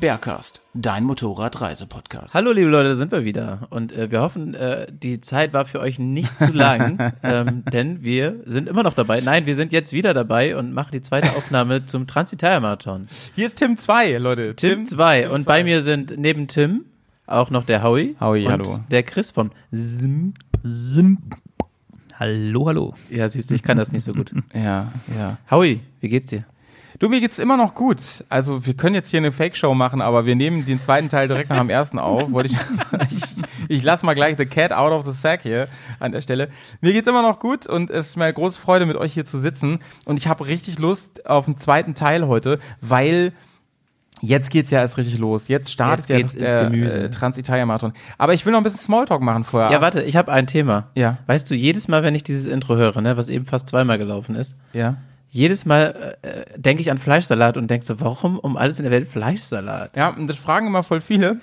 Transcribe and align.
Bergcast, 0.00 0.62
dein 0.72 1.04
Motorradreisepodcast. 1.04 2.34
Hallo 2.34 2.52
liebe 2.52 2.70
Leute, 2.70 2.88
da 2.88 2.94
sind 2.96 3.12
wir 3.12 3.24
wieder 3.24 3.66
und 3.68 3.92
äh, 3.92 4.10
wir 4.10 4.22
hoffen, 4.22 4.54
äh, 4.54 4.86
die 4.90 5.20
Zeit 5.20 5.52
war 5.52 5.66
für 5.66 5.78
euch 5.78 5.98
nicht 5.98 6.38
zu 6.38 6.52
lang, 6.52 7.12
ähm, 7.22 7.64
denn 7.70 8.02
wir 8.02 8.40
sind 8.46 8.68
immer 8.68 8.82
noch 8.82 8.94
dabei. 8.94 9.20
Nein, 9.20 9.44
wir 9.44 9.54
sind 9.54 9.72
jetzt 9.72 9.92
wieder 9.92 10.14
dabei 10.14 10.56
und 10.56 10.72
machen 10.72 10.92
die 10.92 11.02
zweite 11.02 11.36
Aufnahme 11.36 11.84
zum 11.84 12.06
Transitalia-Marathon. 12.06 13.08
Hier 13.34 13.46
ist 13.46 13.56
Tim 13.56 13.76
2, 13.76 14.16
Leute. 14.16 14.56
Tim 14.56 14.86
2 14.86 15.28
und 15.28 15.44
bei 15.44 15.64
mir 15.64 15.82
sind 15.82 16.14
neben 16.16 16.48
Tim 16.48 16.86
auch 17.26 17.50
noch 17.50 17.64
der 17.64 17.82
Howie 17.82 18.16
Howie, 18.20 18.46
und 18.46 18.52
hallo. 18.52 18.80
der 18.90 19.02
Chris 19.02 19.32
vom 19.32 19.50
Zim. 19.70 20.32
Hallo, 22.18 22.66
hallo. 22.66 22.94
Ja, 23.10 23.28
siehst 23.28 23.50
du, 23.50 23.54
ich 23.54 23.62
kann 23.62 23.76
das 23.76 23.92
nicht 23.92 24.04
so 24.04 24.14
gut. 24.14 24.32
Ja, 24.54 24.92
ja. 25.16 25.36
Howie, 25.50 25.80
wie 26.00 26.08
geht's 26.08 26.26
dir? 26.26 26.44
Du, 27.00 27.08
mir 27.08 27.20
geht's 27.20 27.38
immer 27.38 27.56
noch 27.56 27.74
gut. 27.74 28.24
Also, 28.28 28.66
wir 28.66 28.74
können 28.74 28.94
jetzt 28.94 29.08
hier 29.08 29.18
eine 29.18 29.32
Fake-Show 29.32 29.72
machen, 29.72 30.02
aber 30.02 30.26
wir 30.26 30.36
nehmen 30.36 30.66
den 30.66 30.82
zweiten 30.82 31.08
Teil 31.08 31.28
direkt 31.28 31.48
nach 31.48 31.58
dem 31.58 31.70
ersten 31.70 31.98
auf. 31.98 32.30
Wollte 32.30 32.50
ich, 32.50 32.58
ich, 33.16 33.24
ich 33.68 33.82
lass 33.82 34.02
mal 34.02 34.12
gleich 34.14 34.36
the 34.36 34.44
cat 34.44 34.70
out 34.70 34.92
of 34.92 35.06
the 35.06 35.12
sack 35.12 35.40
hier 35.42 35.64
an 35.98 36.12
der 36.12 36.20
Stelle. 36.20 36.50
Mir 36.82 36.92
geht's 36.92 37.06
immer 37.08 37.22
noch 37.22 37.40
gut 37.40 37.66
und 37.66 37.88
es 37.90 38.08
ist 38.08 38.16
mir 38.16 38.24
eine 38.24 38.34
große 38.34 38.60
Freude, 38.60 38.84
mit 38.84 38.98
euch 38.98 39.14
hier 39.14 39.24
zu 39.24 39.38
sitzen. 39.38 39.78
Und 40.04 40.18
ich 40.18 40.28
habe 40.28 40.46
richtig 40.46 40.78
Lust 40.78 41.24
auf 41.26 41.46
den 41.46 41.56
zweiten 41.56 41.94
Teil 41.94 42.28
heute, 42.28 42.58
weil 42.82 43.32
Jetzt 44.22 44.50
geht's 44.50 44.70
ja 44.70 44.80
erst 44.80 44.98
richtig 44.98 45.18
los. 45.18 45.48
Jetzt 45.48 45.72
startet 45.72 46.10
Jetzt 46.10 46.38
ja 46.38 46.48
der 46.50 46.64
Gemüse. 46.68 47.04
äh, 47.04 47.10
Trans-Italia-Marathon. 47.10 47.94
Aber 48.18 48.34
ich 48.34 48.44
will 48.44 48.52
noch 48.52 48.60
ein 48.60 48.64
bisschen 48.64 48.80
Smalltalk 48.80 49.22
machen 49.22 49.44
vorher. 49.44 49.70
Ja, 49.70 49.80
warte, 49.80 50.02
ich 50.02 50.14
habe 50.16 50.30
ein 50.30 50.46
Thema. 50.46 50.88
Ja. 50.94 51.16
Weißt 51.26 51.50
du, 51.50 51.54
jedes 51.54 51.88
Mal, 51.88 52.02
wenn 52.02 52.14
ich 52.14 52.22
dieses 52.22 52.46
Intro 52.46 52.76
höre, 52.76 53.00
ne, 53.00 53.16
was 53.16 53.30
eben 53.30 53.46
fast 53.46 53.70
zweimal 53.70 53.96
gelaufen 53.96 54.34
ist, 54.34 54.56
Ja. 54.74 54.96
Jedes 55.32 55.64
Mal 55.64 56.16
äh, 56.22 56.58
denke 56.58 56.82
ich 56.82 56.90
an 56.90 56.98
Fleischsalat 56.98 57.56
und 57.56 57.70
denk 57.70 57.84
so, 57.84 58.00
warum 58.00 58.38
um 58.38 58.56
alles 58.56 58.78
in 58.80 58.82
der 58.82 58.92
Welt 58.92 59.08
Fleischsalat? 59.08 59.96
Ja, 59.96 60.08
und 60.08 60.26
das 60.26 60.38
fragen 60.38 60.66
immer 60.66 60.82
voll 60.82 61.00
viele. 61.00 61.40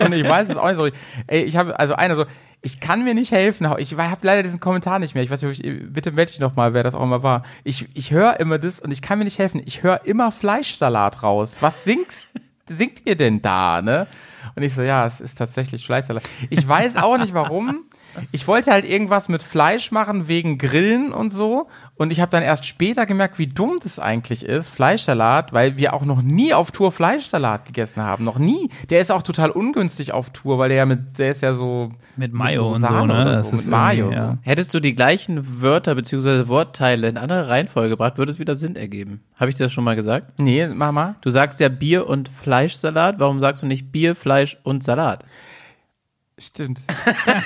Und 0.00 0.12
ich 0.12 0.28
weiß 0.28 0.50
es 0.50 0.56
auch 0.56 0.66
nicht 0.66 0.76
so. 0.76 0.88
Ey, 1.28 1.44
ich 1.44 1.56
habe, 1.56 1.78
also 1.78 1.94
einer 1.94 2.16
so, 2.16 2.26
ich 2.62 2.80
kann 2.80 3.04
mir 3.04 3.14
nicht 3.14 3.30
helfen. 3.30 3.72
Ich 3.78 3.96
habe 3.96 4.26
leider 4.26 4.42
diesen 4.42 4.58
Kommentar 4.58 4.98
nicht 4.98 5.14
mehr. 5.14 5.22
Ich 5.22 5.30
weiß 5.30 5.40
nicht, 5.42 5.60
ob 5.60 5.64
ich, 5.64 5.92
bitte 5.92 6.10
melde 6.10 6.32
dich 6.32 6.40
noch 6.40 6.56
mal, 6.56 6.74
wer 6.74 6.82
das 6.82 6.96
auch 6.96 7.02
immer 7.04 7.22
war. 7.22 7.44
Ich, 7.62 7.86
ich 7.94 8.10
höre 8.10 8.40
immer 8.40 8.58
das 8.58 8.80
und 8.80 8.90
ich 8.90 9.02
kann 9.02 9.18
mir 9.18 9.24
nicht 9.24 9.38
helfen. 9.38 9.62
Ich 9.64 9.84
höre 9.84 10.04
immer 10.04 10.32
Fleischsalat 10.32 11.22
raus. 11.22 11.58
Was 11.60 11.84
singst, 11.84 12.26
singt 12.68 13.02
ihr 13.06 13.14
denn 13.14 13.40
da, 13.40 13.80
ne? 13.82 14.08
Und 14.56 14.64
ich 14.64 14.74
so, 14.74 14.82
ja, 14.82 15.06
es 15.06 15.20
ist 15.20 15.36
tatsächlich 15.36 15.86
Fleischsalat. 15.86 16.24
Ich 16.50 16.66
weiß 16.66 16.96
auch 16.96 17.18
nicht 17.18 17.34
warum. 17.34 17.84
Ich 18.32 18.46
wollte 18.48 18.72
halt 18.72 18.84
irgendwas 18.84 19.28
mit 19.28 19.42
Fleisch 19.42 19.90
machen 19.90 20.28
wegen 20.28 20.58
Grillen 20.58 21.12
und 21.12 21.32
so. 21.32 21.68
Und 21.96 22.10
ich 22.10 22.20
habe 22.20 22.30
dann 22.30 22.42
erst 22.42 22.64
später 22.66 23.06
gemerkt, 23.06 23.38
wie 23.38 23.46
dumm 23.48 23.78
das 23.82 23.98
eigentlich 23.98 24.44
ist, 24.44 24.70
Fleischsalat, 24.70 25.52
weil 25.52 25.76
wir 25.76 25.94
auch 25.94 26.04
noch 26.04 26.22
nie 26.22 26.54
auf 26.54 26.70
Tour 26.70 26.92
Fleischsalat 26.92 27.64
gegessen 27.64 28.02
haben. 28.02 28.24
Noch 28.24 28.38
nie. 28.38 28.70
Der 28.90 29.00
ist 29.00 29.10
auch 29.10 29.22
total 29.22 29.50
ungünstig 29.50 30.12
auf 30.12 30.30
Tour, 30.30 30.58
weil 30.58 30.68
der 30.68 30.78
ja 30.78 30.86
mit, 30.86 31.18
der 31.18 31.30
ist 31.30 31.42
ja 31.42 31.54
so 31.54 31.92
Mit 32.16 32.32
Mayo 32.32 32.68
und 32.68 32.80
so, 32.80 32.86
Sahne 32.86 33.14
ne? 33.14 33.22
oder 33.22 33.32
Das 33.32 33.50
so, 33.50 33.56
ist 33.56 33.64
mit 33.64 33.70
Mayo. 33.72 34.10
ja. 34.10 34.32
So. 34.32 34.38
Hättest 34.42 34.74
du 34.74 34.80
die 34.80 34.94
gleichen 34.94 35.60
Wörter 35.60 35.94
bzw. 35.94 36.48
Wortteile 36.48 37.08
in 37.08 37.16
andere 37.16 37.48
Reihenfolge 37.48 37.90
gebracht, 37.90 38.18
würde 38.18 38.30
es 38.32 38.38
wieder 38.38 38.56
Sinn 38.56 38.76
ergeben. 38.76 39.22
Habe 39.36 39.50
ich 39.50 39.56
dir 39.56 39.64
das 39.64 39.72
schon 39.72 39.84
mal 39.84 39.96
gesagt? 39.96 40.38
Nee, 40.38 40.68
mach 40.68 40.92
mal. 40.92 41.16
Du 41.20 41.30
sagst 41.30 41.58
ja 41.60 41.68
Bier 41.68 42.06
und 42.08 42.28
Fleischsalat. 42.28 43.16
Warum 43.18 43.40
sagst 43.40 43.62
du 43.62 43.66
nicht 43.66 43.90
Bier, 43.92 44.14
Fleisch 44.14 44.56
und 44.62 44.82
Salat? 44.84 45.24
Stimmt. 46.38 46.80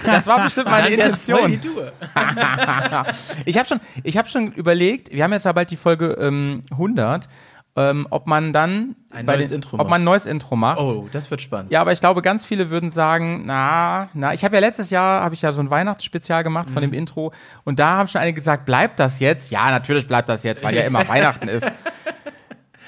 Das 0.05 0.27
war 0.27 0.43
bestimmt 0.45 0.69
meine 0.69 0.89
Intention. 0.91 1.61
Tour. 1.61 1.93
Ich 3.47 3.57
habe 3.59 3.69
schon, 3.69 3.81
ich 4.03 4.17
habe 4.19 4.29
schon 4.29 4.53
überlegt, 4.53 5.11
wir 5.13 5.25
haben 5.25 5.33
jetzt 5.33 5.45
ja 5.45 5.53
bald 5.53 5.71
die 5.71 5.77
Folge 5.77 6.17
ähm, 6.21 6.63
100, 6.71 7.29
ähm, 7.75 8.07
ob 8.11 8.27
man 8.27 8.53
dann 8.53 8.95
Ein 9.11 9.25
neues 9.25 9.51
Intro 9.51 9.77
ob 9.77 9.79
macht. 9.81 9.89
man 9.91 10.03
ein 10.03 10.05
neues 10.05 10.27
Intro 10.27 10.57
macht. 10.57 10.79
Oh, 10.79 11.09
das 11.11 11.31
wird 11.31 11.41
spannend. 11.41 11.71
Ja, 11.73 11.81
aber 11.81 11.93
ich 11.93 12.01
glaube, 12.01 12.21
ganz 12.21 12.45
viele 12.45 12.69
würden 12.69 12.91
sagen, 12.91 13.45
na, 13.47 14.09
na, 14.13 14.35
ich 14.35 14.45
habe 14.45 14.57
ja 14.57 14.61
letztes 14.61 14.91
Jahr 14.91 15.23
habe 15.23 15.35
ich 15.35 15.41
ja 15.43 15.53
so 15.53 15.63
ein 15.63 15.71
Weihnachtsspezial 15.71 16.43
gemacht 16.45 16.69
von 16.69 16.83
Mhm. 16.83 16.91
dem 16.91 16.93
Intro 16.93 17.33
und 17.65 17.79
da 17.79 17.97
haben 17.97 18.09
schon 18.09 18.21
einige 18.21 18.35
gesagt, 18.37 18.67
bleibt 18.67 18.99
das 19.01 19.21
jetzt? 19.21 19.51
Ja, 19.51 19.71
natürlich 19.71 20.07
bleibt 20.07 20.29
das 20.29 20.43
jetzt, 20.43 20.63
weil 20.63 20.75
ja 20.75 20.83
immer 20.83 21.09
Weihnachten 21.09 21.49
ist. 21.49 21.73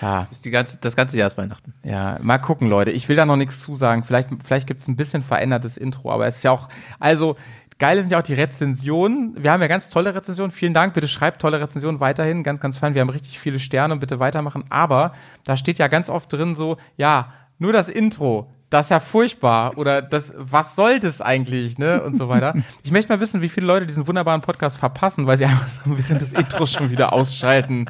Ja, 0.05 0.29
Ist 0.31 0.45
die 0.45 0.51
ganze, 0.51 0.77
das 0.79 0.97
ganze 0.97 1.17
Jahr 1.17 1.27
ist 1.29 1.39
Weihnachten. 1.39 1.73
ja, 1.83 2.19
mal 2.21 2.39
gucken, 2.39 2.69
Leute. 2.69 2.91
Ich 2.91 3.09
will 3.09 3.17
da 3.17 3.25
noch 3.25 3.37
nichts 3.37 3.63
zusagen. 3.63 4.05
Vielleicht, 4.05 4.29
vielleicht 4.45 4.67
gibt's 4.67 4.87
ein 4.87 4.97
bisschen 4.97 5.23
verändertes 5.23 5.79
Intro, 5.79 6.13
aber 6.13 6.27
es 6.27 6.37
ist 6.37 6.43
ja 6.45 6.51
auch, 6.51 6.69
also 7.01 7.37
geil 7.79 7.99
sind 7.99 8.13
ja 8.13 8.19
auch 8.19 8.23
die 8.23 8.35
Rezensionen. 8.35 9.35
Wir 9.43 9.51
haben 9.51 9.63
ja 9.63 9.67
ganz 9.69 9.89
tolle 9.91 10.15
Rezensionen. 10.15 10.51
Vielen 10.51 10.75
Dank. 10.75 10.95
Bitte 10.95 11.09
schreibt 11.09 11.41
tolle 11.41 11.59
Rezensionen 11.61 12.01
weiterhin. 12.01 12.43
Ganz, 12.43 12.61
ganz 12.61 12.79
fein. 12.79 12.95
Wir 12.95 13.01
haben 13.01 13.09
richtig 13.09 13.39
viele 13.41 13.59
Sterne 13.59 13.95
und 13.95 14.01
bitte 14.01 14.21
weitermachen. 14.21 14.65
Aber 14.69 15.13
da 15.45 15.57
steht 15.57 15.79
ja 15.79 15.89
ganz 15.89 16.11
oft 16.11 16.33
drin 16.33 16.55
so, 16.55 16.77
ja, 16.97 17.29
nur 17.59 17.73
das 17.73 17.89
Intro. 17.89 18.54
Das 18.75 18.87
ist 18.87 18.91
ja 18.91 18.99
furchtbar. 19.01 19.79
Oder 19.79 20.03
das, 20.03 20.33
was 20.37 20.75
soll 20.75 20.99
das 21.01 21.21
eigentlich, 21.21 21.79
ne? 21.79 22.03
Und 22.03 22.17
so 22.17 22.29
weiter. 22.29 22.55
Ich 22.83 22.91
möchte 22.91 23.13
mal 23.13 23.21
wissen, 23.21 23.41
wie 23.41 23.49
viele 23.49 23.67
Leute 23.67 23.87
diesen 23.87 24.07
wunderbaren 24.09 24.41
Podcast 24.41 24.77
verpassen, 24.79 25.27
weil 25.27 25.39
sie 25.39 25.45
einfach 25.47 25.69
während 25.85 26.21
des 26.21 26.33
Intros 26.33 26.73
schon 26.73 26.91
wieder 26.91 27.13
ausschalten. 27.13 27.87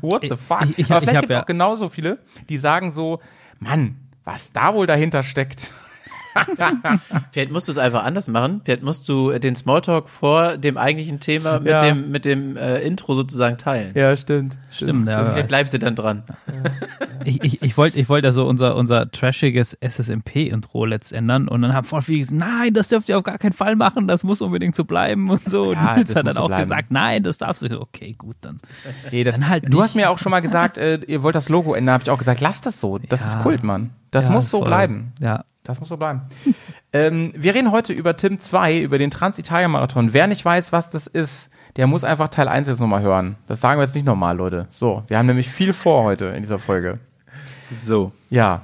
What 0.00 0.22
the 0.22 0.36
fuck? 0.36 0.62
Ich- 0.70 0.78
ich- 0.78 0.90
Aber 0.90 0.98
ich 0.98 1.02
vielleicht 1.02 1.16
hab 1.16 1.20
gibt's 1.22 1.34
ja- 1.34 1.42
auch 1.42 1.46
genauso 1.46 1.88
viele, 1.88 2.18
die 2.48 2.56
sagen 2.56 2.90
so, 2.92 3.20
Mann, 3.58 3.96
was 4.24 4.52
da 4.52 4.74
wohl 4.74 4.86
dahinter 4.86 5.22
steckt. 5.22 5.70
Vielleicht 7.32 7.52
musst 7.52 7.68
du 7.68 7.72
es 7.72 7.78
einfach 7.78 8.04
anders 8.04 8.28
machen. 8.28 8.60
Vielleicht 8.64 8.82
musst 8.82 9.08
du 9.08 9.30
den 9.38 9.54
Smalltalk 9.54 10.08
vor 10.08 10.56
dem 10.56 10.76
eigentlichen 10.76 11.20
Thema 11.20 11.58
mit 11.60 11.68
Ja. 11.70 11.80
dem, 11.80 12.10
mit 12.10 12.24
dem 12.24 12.56
äh, 12.56 12.78
Intro 12.80 13.14
sozusagen 13.14 13.58
teilen. 13.58 13.92
Ja, 13.94 14.16
stimmt. 14.16 14.56
Stimmt, 14.70 15.08
ja. 15.08 15.24
Vielleicht 15.26 15.48
bleibst 15.48 15.74
du 15.74 15.78
dann 15.78 15.94
dran. 15.94 16.22
Ich, 17.24 17.42
ich, 17.42 17.62
ich 17.62 17.76
wollte 17.76 17.98
ich 17.98 18.08
wollt 18.08 18.24
ja 18.24 18.32
so 18.32 18.46
unser, 18.46 18.76
unser 18.76 19.10
trashiges 19.10 19.76
SSMP-Intro 19.80 20.84
letzt 20.84 21.12
ändern 21.12 21.48
und 21.48 21.62
dann 21.62 21.74
haben 21.74 21.84
voll 21.86 22.02
viele 22.02 22.20
gesagt, 22.20 22.38
nein, 22.40 22.74
das 22.74 22.88
dürft 22.88 23.08
ihr 23.08 23.18
auf 23.18 23.24
gar 23.24 23.38
keinen 23.38 23.52
Fall 23.52 23.76
machen, 23.76 24.06
das 24.08 24.24
muss 24.24 24.40
unbedingt 24.40 24.74
so 24.76 24.84
bleiben 24.84 25.28
und 25.30 25.48
so. 25.48 25.72
Ja, 25.72 25.90
und 25.90 25.96
Nils 25.98 26.14
hat 26.16 26.26
dann 26.26 26.36
auch 26.36 26.46
bleiben. 26.48 26.62
gesagt, 26.62 26.90
nein, 26.90 27.22
das 27.22 27.38
darfst 27.38 27.62
du. 27.62 27.80
Okay, 27.80 28.14
gut, 28.16 28.36
dann. 28.40 28.60
Nee, 29.10 29.24
das, 29.24 29.34
Dann 29.36 29.48
halt 29.48 29.64
du 29.64 29.68
nicht. 29.70 29.80
hast 29.80 29.94
mir 29.94 30.10
auch 30.10 30.18
schon 30.18 30.30
mal 30.30 30.40
gesagt, 30.40 30.78
äh, 30.78 31.00
ihr 31.06 31.22
wollt 31.22 31.34
das 31.34 31.48
Logo 31.48 31.74
ändern, 31.74 31.94
habe 31.94 32.04
ich 32.04 32.10
auch 32.10 32.18
gesagt, 32.18 32.40
lasst 32.40 32.66
das 32.66 32.80
so. 32.80 32.98
Das 32.98 33.20
Ja. 33.20 33.26
ist 33.36 33.38
Kult, 33.42 33.62
Mann. 33.64 33.90
Das 34.10 34.26
Ja, 34.26 34.32
muss 34.32 34.50
so 34.50 34.58
voll. 34.58 34.66
bleiben. 34.68 35.12
Ja. 35.20 35.44
Das 35.68 35.80
muss 35.80 35.90
so 35.90 35.98
bleiben. 35.98 36.22
ähm, 36.94 37.30
wir 37.36 37.54
reden 37.54 37.70
heute 37.70 37.92
über 37.92 38.16
Tim 38.16 38.40
2, 38.40 38.78
über 38.78 38.96
den 38.96 39.10
Trans-Italien-Marathon. 39.10 40.14
Wer 40.14 40.26
nicht 40.26 40.42
weiß, 40.42 40.72
was 40.72 40.88
das 40.88 41.06
ist, 41.06 41.50
der 41.76 41.86
muss 41.86 42.04
einfach 42.04 42.28
Teil 42.28 42.48
1 42.48 42.68
jetzt 42.68 42.80
nochmal 42.80 43.02
hören. 43.02 43.36
Das 43.46 43.60
sagen 43.60 43.78
wir 43.78 43.84
jetzt 43.84 43.94
nicht 43.94 44.06
nochmal, 44.06 44.34
Leute. 44.34 44.66
So, 44.70 45.02
wir 45.08 45.18
haben 45.18 45.26
nämlich 45.26 45.50
viel 45.50 45.74
vor 45.74 46.04
heute 46.04 46.24
in 46.28 46.42
dieser 46.42 46.58
Folge. 46.58 47.00
So. 47.70 48.12
Ja. 48.30 48.62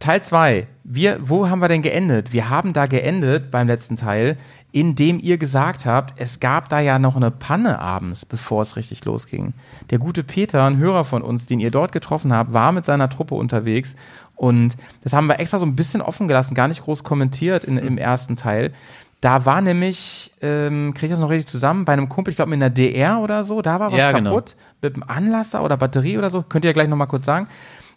Teil 0.00 0.20
2. 0.20 0.66
Wir, 0.82 1.20
wo 1.22 1.48
haben 1.48 1.60
wir 1.60 1.68
denn 1.68 1.82
geendet? 1.82 2.32
Wir 2.32 2.50
haben 2.50 2.72
da 2.72 2.86
geendet 2.86 3.52
beim 3.52 3.68
letzten 3.68 3.96
Teil, 3.96 4.36
indem 4.72 5.20
ihr 5.20 5.38
gesagt 5.38 5.86
habt, 5.86 6.14
es 6.20 6.40
gab 6.40 6.68
da 6.70 6.80
ja 6.80 6.98
noch 6.98 7.14
eine 7.14 7.30
Panne 7.30 7.78
abends, 7.78 8.24
bevor 8.24 8.62
es 8.62 8.74
richtig 8.74 9.04
losging. 9.04 9.52
Der 9.90 10.00
gute 10.00 10.24
Peter, 10.24 10.64
ein 10.64 10.78
Hörer 10.78 11.04
von 11.04 11.22
uns, 11.22 11.46
den 11.46 11.60
ihr 11.60 11.70
dort 11.70 11.92
getroffen 11.92 12.32
habt, 12.32 12.52
war 12.52 12.72
mit 12.72 12.84
seiner 12.84 13.08
Truppe 13.08 13.36
unterwegs 13.36 13.94
und 14.42 14.76
das 15.04 15.12
haben 15.12 15.28
wir 15.28 15.38
extra 15.38 15.58
so 15.58 15.64
ein 15.64 15.76
bisschen 15.76 16.00
offen 16.00 16.26
gelassen, 16.26 16.56
gar 16.56 16.66
nicht 16.66 16.82
groß 16.82 17.04
kommentiert 17.04 17.62
in, 17.62 17.78
im 17.78 17.96
ersten 17.96 18.34
Teil. 18.34 18.72
Da 19.20 19.44
war 19.44 19.60
nämlich, 19.60 20.32
ähm, 20.42 20.94
kriege 20.94 21.06
ich 21.06 21.12
das 21.12 21.20
noch 21.20 21.30
richtig 21.30 21.46
zusammen, 21.46 21.84
bei 21.84 21.92
einem 21.92 22.08
Kumpel, 22.08 22.32
ich 22.32 22.36
glaube 22.36 22.50
mit 22.50 22.56
einer 22.56 22.68
DR 22.68 23.20
oder 23.20 23.44
so, 23.44 23.62
da 23.62 23.78
war 23.78 23.92
was 23.92 23.98
Ja, 24.00 24.10
genau. 24.10 24.30
kaputt, 24.30 24.56
mit 24.80 24.96
einem 24.96 25.04
Anlasser 25.06 25.62
oder 25.62 25.76
Batterie 25.76 26.18
oder 26.18 26.28
so, 26.28 26.42
könnt 26.42 26.64
ihr 26.64 26.70
ja 26.70 26.72
gleich 26.72 26.88
nochmal 26.88 27.06
kurz 27.06 27.24
sagen. 27.24 27.46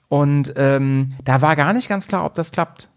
Und 0.08 0.54
ähm, 0.56 1.16
da 1.24 1.42
war 1.42 1.56
gar 1.56 1.74
nicht 1.74 1.90
ganz 1.90 2.06
klar, 2.08 2.24
ob 2.24 2.36
das 2.36 2.52
klappt. 2.52 2.90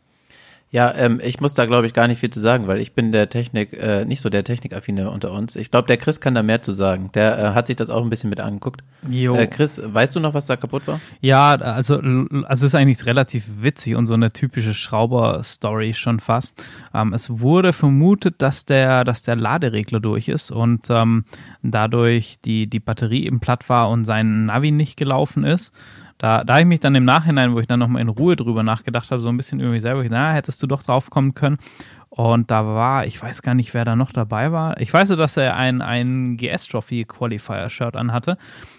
Ja, 0.71 0.95
ähm, 0.95 1.19
ich 1.25 1.41
muss 1.41 1.55
da 1.55 1.65
glaube 1.65 1.87
ich 1.87 1.95
gar 1.95 2.09
nicht 2.09 2.19
viel 2.19 2.29
zu 2.29 2.41
sagen, 2.41 2.67
weil 2.67 2.81
ich 2.81 2.93
bin 2.93 3.11
der 3.11 3.31
Technik, 3.31 3.73
äh, 3.73 4.05
nicht 4.05 4.21
so 4.21 4.29
der 4.29 4.45
Technikaffine 4.45 5.11
unter 5.11 5.33
uns. 5.33 5.57
Ich 5.57 5.71
glaube, 5.71 5.89
der 5.89 5.97
Chris 5.97 6.21
kann 6.21 6.35
da 6.35 6.43
mehr 6.43 6.61
zu 6.61 6.73
sagen. 6.73 7.11
Der 7.15 7.39
äh, 7.39 7.43
hat 7.55 7.69
sich 7.69 7.77
das 7.77 7.89
auch 7.89 8.03
ein 8.03 8.11
bisschen 8.11 8.29
mit 8.29 8.41
angeguckt. 8.41 8.83
Jo. 9.09 9.35
Äh, 9.35 9.47
Chris, 9.47 9.81
weißt 9.83 10.15
du 10.17 10.21
noch, 10.21 10.35
was 10.35 10.47
da 10.47 10.57
kaputt 10.57 10.87
war? 10.87 11.01
Ja, 11.21 11.55
also, 11.55 11.97
also 11.97 12.47
es 12.49 12.63
ist 12.63 12.75
eigentlich 12.75 13.07
relativ 13.07 13.45
witzig 13.61 13.97
und 13.97 14.07
so 14.07 14.15
eine 14.15 14.31
typische 14.31 14.75
Schrauber-Story 14.75 15.95
schon 15.95 16.21
fast. 16.21 16.63
Ähm, 16.93 17.15
es 17.15 17.41
wurde 17.41 17.73
vermutet, 17.73 18.37
dass 18.39 18.67
der, 18.67 19.05
dass 19.05 19.23
der 19.23 19.37
Laderegler 19.37 20.01
durch 20.01 20.29
ist 20.29 20.51
und 20.51 20.89
ähm, 20.91 21.25
dadurch 21.63 22.41
die, 22.45 22.67
die 22.67 22.81
Batterie 22.81 23.25
eben 23.25 23.41
platt 23.41 23.69
war 23.71 23.89
und 23.89 24.05
sein 24.05 24.47
Navi 24.47 24.71
nicht 24.71 24.99
gelaufen 24.99 25.45
ist. 25.45 25.73
Da, 26.19 26.43
da 26.43 26.59
ich 26.59 26.67
mich 26.67 26.81
dann 26.81 26.95
im 26.97 27.05
Nachhinein, 27.05 27.55
wo 27.55 27.61
ich 27.61 27.69
dann 27.69 27.79
nochmal 27.79 28.03
in 28.03 28.09
Ruhe 28.09 28.35
drüber 28.35 28.65
nachgedacht 28.65 29.11
habe, 29.11 29.23
so 29.23 29.29
ein 29.29 29.37
bisschen 29.37 29.61
über 29.61 29.71
mich 29.71 29.83
selber, 29.83 30.05
na, 30.11 30.33
hättest 30.33 30.63
du 30.63 30.67
doch 30.67 30.83
drauf 30.83 31.11
kommen 31.11 31.35
können. 31.35 31.59
Und 32.11 32.51
da 32.51 32.65
war, 32.67 33.07
ich 33.07 33.23
weiß 33.23 33.43
gar 33.43 33.55
nicht, 33.55 33.75
wer 33.75 33.85
da 33.85 33.95
noch 33.95 34.13
dabei 34.13 34.51
war. 34.51 34.81
Ich 34.81 34.93
weiß 34.93 35.11
nur, 35.11 35.19
dass 35.19 35.37
er 35.37 35.57
ein, 35.57 35.83
ein 35.83 36.37
GS-Trophy 36.37 37.05
Qualifier-Shirt 37.05 37.97
anhatte. 37.97 38.39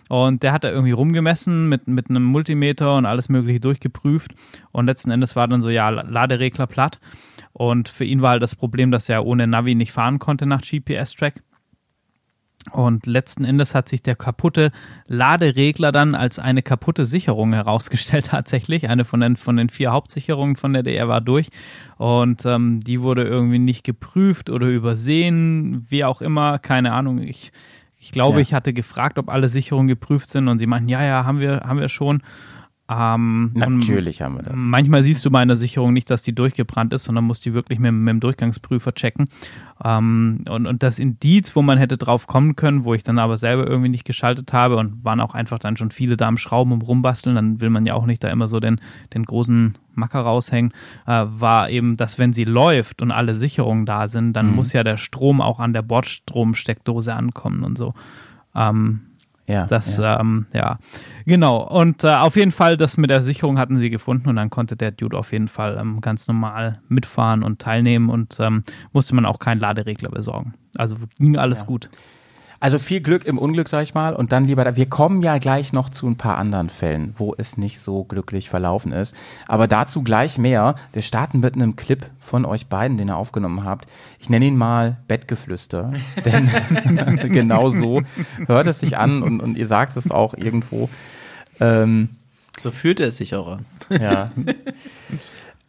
Und 0.09 0.41
der 0.41 0.51
hat 0.51 0.63
da 0.63 0.69
irgendwie 0.69 0.91
rumgemessen 0.91 1.69
mit, 1.69 1.87
mit 1.87 2.09
einem 2.09 2.23
Multimeter 2.23 2.97
und 2.97 3.05
alles 3.05 3.29
Mögliche 3.29 3.59
durchgeprüft. 3.59 4.33
Und 4.71 4.87
letzten 4.87 5.11
Endes 5.11 5.35
war 5.35 5.47
dann 5.47 5.61
so, 5.61 5.69
ja, 5.69 5.89
Laderegler 5.89 6.65
platt. 6.65 6.99
Und 7.53 7.87
für 7.87 8.03
ihn 8.03 8.21
war 8.21 8.31
halt 8.31 8.41
das 8.41 8.55
Problem, 8.55 8.89
dass 8.89 9.07
er 9.09 9.25
ohne 9.25 9.45
Navi 9.45 9.75
nicht 9.75 9.91
fahren 9.91 10.17
konnte 10.17 10.45
nach 10.45 10.61
GPS-Track. 10.61 11.43
Und 12.71 13.05
letzten 13.05 13.43
Endes 13.43 13.75
hat 13.75 13.89
sich 13.89 14.01
der 14.03 14.15
kaputte 14.15 14.71
Laderegler 15.07 15.91
dann 15.91 16.15
als 16.15 16.39
eine 16.39 16.61
kaputte 16.61 17.05
Sicherung 17.05 17.53
herausgestellt, 17.53 18.25
tatsächlich. 18.29 18.89
Eine 18.89 19.05
von 19.05 19.19
den, 19.19 19.35
von 19.35 19.57
den 19.57 19.69
vier 19.69 19.91
Hauptsicherungen 19.91 20.55
von 20.55 20.73
der 20.73 20.83
DR 20.83 21.07
war 21.07 21.21
durch. 21.21 21.49
Und 21.97 22.45
ähm, 22.45 22.79
die 22.81 23.01
wurde 23.01 23.23
irgendwie 23.23 23.59
nicht 23.59 23.83
geprüft 23.83 24.49
oder 24.49 24.67
übersehen, 24.67 25.85
wie 25.89 26.03
auch 26.03 26.21
immer, 26.21 26.59
keine 26.59 26.93
Ahnung. 26.93 27.19
Ich, 27.21 27.51
ich 27.97 28.11
glaube, 28.11 28.37
Ja. 28.37 28.41
ich 28.41 28.53
hatte 28.53 28.73
gefragt, 28.73 29.17
ob 29.17 29.29
alle 29.29 29.49
Sicherungen 29.49 29.87
geprüft 29.87 30.29
sind 30.29 30.47
und 30.47 30.59
sie 30.59 30.67
meinten, 30.67 30.89
ja, 30.89 31.03
ja, 31.03 31.25
haben 31.25 31.39
wir, 31.39 31.61
haben 31.65 31.79
wir 31.79 31.89
schon. 31.89 32.21
Ähm, 32.91 33.51
Natürlich 33.53 34.23
haben 34.23 34.37
wir 34.37 34.43
das. 34.43 34.53
Manchmal 34.55 35.03
siehst 35.03 35.23
du 35.23 35.29
bei 35.29 35.39
einer 35.39 35.55
Sicherung 35.55 35.93
nicht, 35.93 36.09
dass 36.09 36.23
die 36.23 36.33
durchgebrannt 36.33 36.91
ist, 36.91 37.03
sondern 37.03 37.23
musst 37.23 37.45
die 37.45 37.53
wirklich 37.53 37.77
mit, 37.77 37.93
mit 37.93 38.09
dem 38.11 38.19
Durchgangsprüfer 38.19 38.95
checken. 38.95 39.29
Ähm, 39.83 40.43
und, 40.49 40.65
und 40.65 40.81
das 40.81 40.97
Indiz, 40.97 41.55
wo 41.55 41.61
man 41.61 41.77
hätte 41.77 41.97
drauf 41.97 42.25
kommen 42.25 42.55
können, 42.55 42.85
wo 42.85 42.95
ich 42.95 43.03
dann 43.03 43.19
aber 43.19 43.37
selber 43.37 43.67
irgendwie 43.67 43.89
nicht 43.89 44.05
geschaltet 44.05 44.53
habe 44.53 44.77
und 44.77 45.05
waren 45.05 45.19
auch 45.19 45.35
einfach 45.35 45.59
dann 45.59 45.77
schon 45.77 45.91
viele 45.91 46.17
da 46.17 46.27
am 46.27 46.37
Schrauben 46.37 46.71
und 46.71 46.81
rumbasteln, 46.81 47.35
dann 47.35 47.61
will 47.61 47.69
man 47.69 47.85
ja 47.85 47.93
auch 47.93 48.07
nicht 48.07 48.23
da 48.23 48.29
immer 48.29 48.47
so 48.47 48.59
den, 48.59 48.81
den 49.13 49.23
großen 49.23 49.77
Macker 49.93 50.21
raushängen, 50.21 50.73
äh, 51.05 51.25
war 51.27 51.69
eben, 51.69 51.95
dass 51.95 52.17
wenn 52.17 52.33
sie 52.33 52.45
läuft 52.45 53.03
und 53.03 53.11
alle 53.11 53.35
Sicherungen 53.35 53.85
da 53.85 54.07
sind, 54.07 54.33
dann 54.33 54.55
muss 54.55 54.73
ja 54.73 54.83
der 54.83 54.97
Strom 54.97 55.41
auch 55.41 55.59
an 55.59 55.73
der 55.73 55.83
Bordstromsteckdose 55.83 57.13
ankommen 57.13 57.63
und 57.63 57.77
so. 57.77 57.93
Ähm, 58.55 59.01
Ja, 59.49 59.65
das, 59.65 59.97
ja. 59.97 60.19
ähm, 60.19 60.45
ja, 60.53 60.77
genau. 61.25 61.67
Und 61.67 62.03
äh, 62.03 62.09
auf 62.09 62.35
jeden 62.35 62.51
Fall, 62.51 62.77
das 62.77 62.97
mit 62.97 63.09
der 63.09 63.23
Sicherung 63.23 63.57
hatten 63.57 63.77
sie 63.77 63.89
gefunden 63.89 64.29
und 64.29 64.35
dann 64.35 64.51
konnte 64.51 64.75
der 64.75 64.91
Dude 64.91 65.17
auf 65.17 65.31
jeden 65.31 65.47
Fall 65.47 65.75
ähm, 65.81 66.01
ganz 66.01 66.27
normal 66.27 66.79
mitfahren 66.87 67.41
und 67.41 67.59
teilnehmen 67.59 68.11
und 68.11 68.39
ähm, 68.39 68.61
musste 68.93 69.15
man 69.15 69.25
auch 69.25 69.39
keinen 69.39 69.59
Laderegler 69.59 70.11
besorgen. 70.11 70.53
Also 70.77 70.97
ging 71.17 71.35
alles 71.35 71.65
gut. 71.65 71.89
Also 72.61 72.77
viel 72.77 72.99
Glück 72.99 73.23
im 73.25 73.37
Unglück, 73.37 73.69
sag 73.69 73.83
ich 73.83 73.93
mal. 73.93 74.13
Und 74.13 74.31
dann 74.33 74.43
lieber, 74.43 74.63
da- 74.65 74.75
wir 74.75 74.87
kommen 74.87 75.21
ja 75.23 75.37
gleich 75.37 75.71
noch 75.71 75.89
zu 75.89 76.07
ein 76.07 76.17
paar 76.17 76.37
anderen 76.37 76.69
Fällen, 76.69 77.13
wo 77.17 77.33
es 77.37 77.55
nicht 77.57 77.79
so 77.79 78.03
glücklich 78.03 78.49
verlaufen 78.49 78.91
ist. 78.91 79.15
Aber 79.47 79.67
dazu 79.67 80.01
gleich 80.03 80.37
mehr. 80.37 80.75
Wir 80.91 81.01
starten 81.01 81.39
mit 81.39 81.53
einem 81.55 81.77
Clip 81.77 82.05
von 82.19 82.43
euch 82.45 82.67
beiden, 82.67 82.97
den 82.97 83.07
ihr 83.07 83.15
aufgenommen 83.15 83.63
habt. 83.63 83.87
Ich 84.19 84.29
nenne 84.29 84.45
ihn 84.45 84.57
mal 84.57 84.97
Bettgeflüster. 85.07 85.93
Denn 86.25 86.49
genau 87.31 87.69
so 87.69 88.01
hört 88.47 88.67
es 88.67 88.79
sich 88.81 88.97
an 88.97 89.23
und, 89.23 89.39
und 89.39 89.57
ihr 89.57 89.67
sagt 89.67 89.95
es 89.95 90.11
auch 90.11 90.33
irgendwo. 90.33 90.89
Ähm, 91.61 92.09
So 92.57 92.71
fühlt 92.71 92.99
er 92.99 93.11
sich 93.11 93.35
auch 93.35 93.47
an. 93.57 93.65
ja. 94.01 94.25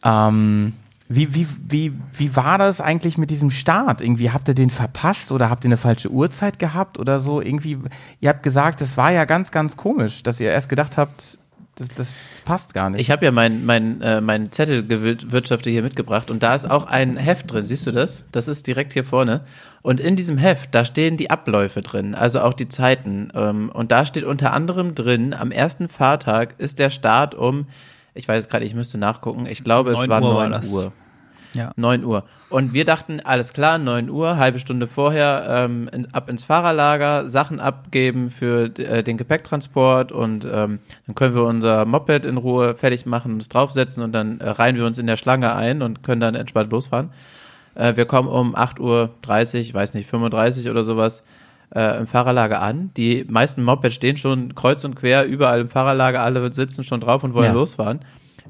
ähm, 0.28 0.72
wie, 1.12 1.34
wie, 1.34 1.48
wie, 1.68 1.92
wie 2.12 2.36
war 2.36 2.56
das 2.56 2.80
eigentlich 2.80 3.18
mit 3.18 3.30
diesem 3.30 3.50
Start? 3.50 4.00
Irgendwie 4.00 4.30
habt 4.30 4.46
ihr 4.46 4.54
den 4.54 4.70
verpasst 4.70 5.32
oder 5.32 5.50
habt 5.50 5.64
ihr 5.64 5.68
eine 5.68 5.76
falsche 5.76 6.08
Uhrzeit 6.08 6.60
gehabt 6.60 7.00
oder 7.00 7.18
so? 7.18 7.40
Irgendwie, 7.40 7.78
ihr 8.20 8.28
habt 8.28 8.44
gesagt, 8.44 8.80
das 8.80 8.96
war 8.96 9.10
ja 9.10 9.24
ganz, 9.24 9.50
ganz 9.50 9.76
komisch, 9.76 10.22
dass 10.22 10.38
ihr 10.38 10.52
erst 10.52 10.68
gedacht 10.68 10.96
habt, 10.96 11.36
das, 11.74 11.88
das 11.96 12.14
passt 12.44 12.74
gar 12.74 12.90
nicht. 12.90 13.00
Ich 13.00 13.10
habe 13.10 13.24
ja 13.24 13.32
mein, 13.32 13.66
mein, 13.66 14.00
äh, 14.02 14.20
mein 14.20 14.52
Zettel 14.52 14.86
gewirtschaftet 14.86 15.72
hier 15.72 15.82
mitgebracht 15.82 16.30
und 16.30 16.44
da 16.44 16.54
ist 16.54 16.70
auch 16.70 16.86
ein 16.86 17.16
Heft 17.16 17.52
drin, 17.52 17.64
siehst 17.64 17.88
du 17.88 17.90
das? 17.90 18.24
Das 18.30 18.46
ist 18.46 18.68
direkt 18.68 18.92
hier 18.92 19.04
vorne. 19.04 19.40
Und 19.82 19.98
in 19.98 20.14
diesem 20.14 20.38
Heft, 20.38 20.76
da 20.76 20.84
stehen 20.84 21.16
die 21.16 21.30
Abläufe 21.30 21.80
drin, 21.80 22.14
also 22.14 22.40
auch 22.40 22.54
die 22.54 22.68
Zeiten. 22.68 23.32
Ähm, 23.34 23.68
und 23.70 23.90
da 23.90 24.06
steht 24.06 24.22
unter 24.22 24.52
anderem 24.52 24.94
drin, 24.94 25.34
am 25.34 25.50
ersten 25.50 25.88
Fahrtag 25.88 26.54
ist 26.58 26.78
der 26.78 26.90
Start 26.90 27.34
um, 27.34 27.66
ich 28.14 28.28
weiß 28.28 28.44
es 28.44 28.48
gerade, 28.48 28.64
ich 28.64 28.74
müsste 28.74 28.98
nachgucken, 28.98 29.46
ich 29.46 29.64
glaube, 29.64 29.92
es 29.92 29.98
9 30.00 30.08
war 30.08 30.22
Uhr 30.22 30.34
war 30.36 30.48
9 30.48 30.52
das. 30.52 30.72
Uhr. 30.72 30.92
Ja. 31.52 31.72
9 31.76 32.04
Uhr. 32.04 32.24
Und 32.48 32.72
wir 32.74 32.84
dachten, 32.84 33.20
alles 33.20 33.52
klar, 33.52 33.78
9 33.78 34.08
Uhr, 34.08 34.36
halbe 34.36 34.58
Stunde 34.58 34.86
vorher 34.86 35.46
ähm, 35.48 35.88
in, 35.92 36.12
ab 36.14 36.28
ins 36.28 36.44
Fahrerlager, 36.44 37.28
Sachen 37.28 37.58
abgeben 37.58 38.30
für 38.30 38.70
äh, 38.78 39.02
den 39.02 39.16
Gepäcktransport 39.16 40.12
und 40.12 40.44
ähm, 40.44 40.78
dann 41.06 41.14
können 41.14 41.34
wir 41.34 41.44
unser 41.44 41.84
Moped 41.86 42.24
in 42.24 42.36
Ruhe 42.36 42.76
fertig 42.76 43.04
machen, 43.04 43.34
uns 43.34 43.48
draufsetzen 43.48 44.02
und 44.02 44.12
dann 44.12 44.40
äh, 44.40 44.48
reihen 44.48 44.76
wir 44.76 44.86
uns 44.86 44.98
in 44.98 45.06
der 45.06 45.16
Schlange 45.16 45.54
ein 45.54 45.82
und 45.82 46.02
können 46.02 46.20
dann 46.20 46.34
entspannt 46.34 46.70
losfahren. 46.70 47.10
Äh, 47.74 47.96
wir 47.96 48.06
kommen 48.06 48.28
um 48.28 48.54
8.30 48.54 48.80
Uhr, 49.68 49.74
weiß 49.74 49.94
nicht, 49.94 50.08
35 50.08 50.68
oder 50.68 50.84
sowas 50.84 51.24
äh, 51.74 51.98
im 51.98 52.06
Fahrerlager 52.06 52.60
an. 52.62 52.90
Die 52.96 53.24
meisten 53.28 53.62
Mopeds 53.62 53.94
stehen 53.94 54.16
schon 54.16 54.54
kreuz 54.54 54.84
und 54.84 54.96
quer 54.96 55.24
überall 55.24 55.60
im 55.60 55.68
Fahrerlager, 55.68 56.20
alle 56.22 56.52
sitzen 56.52 56.84
schon 56.84 57.00
drauf 57.00 57.22
und 57.24 57.34
wollen 57.34 57.46
Ja. 57.46 57.52
losfahren. 57.52 58.00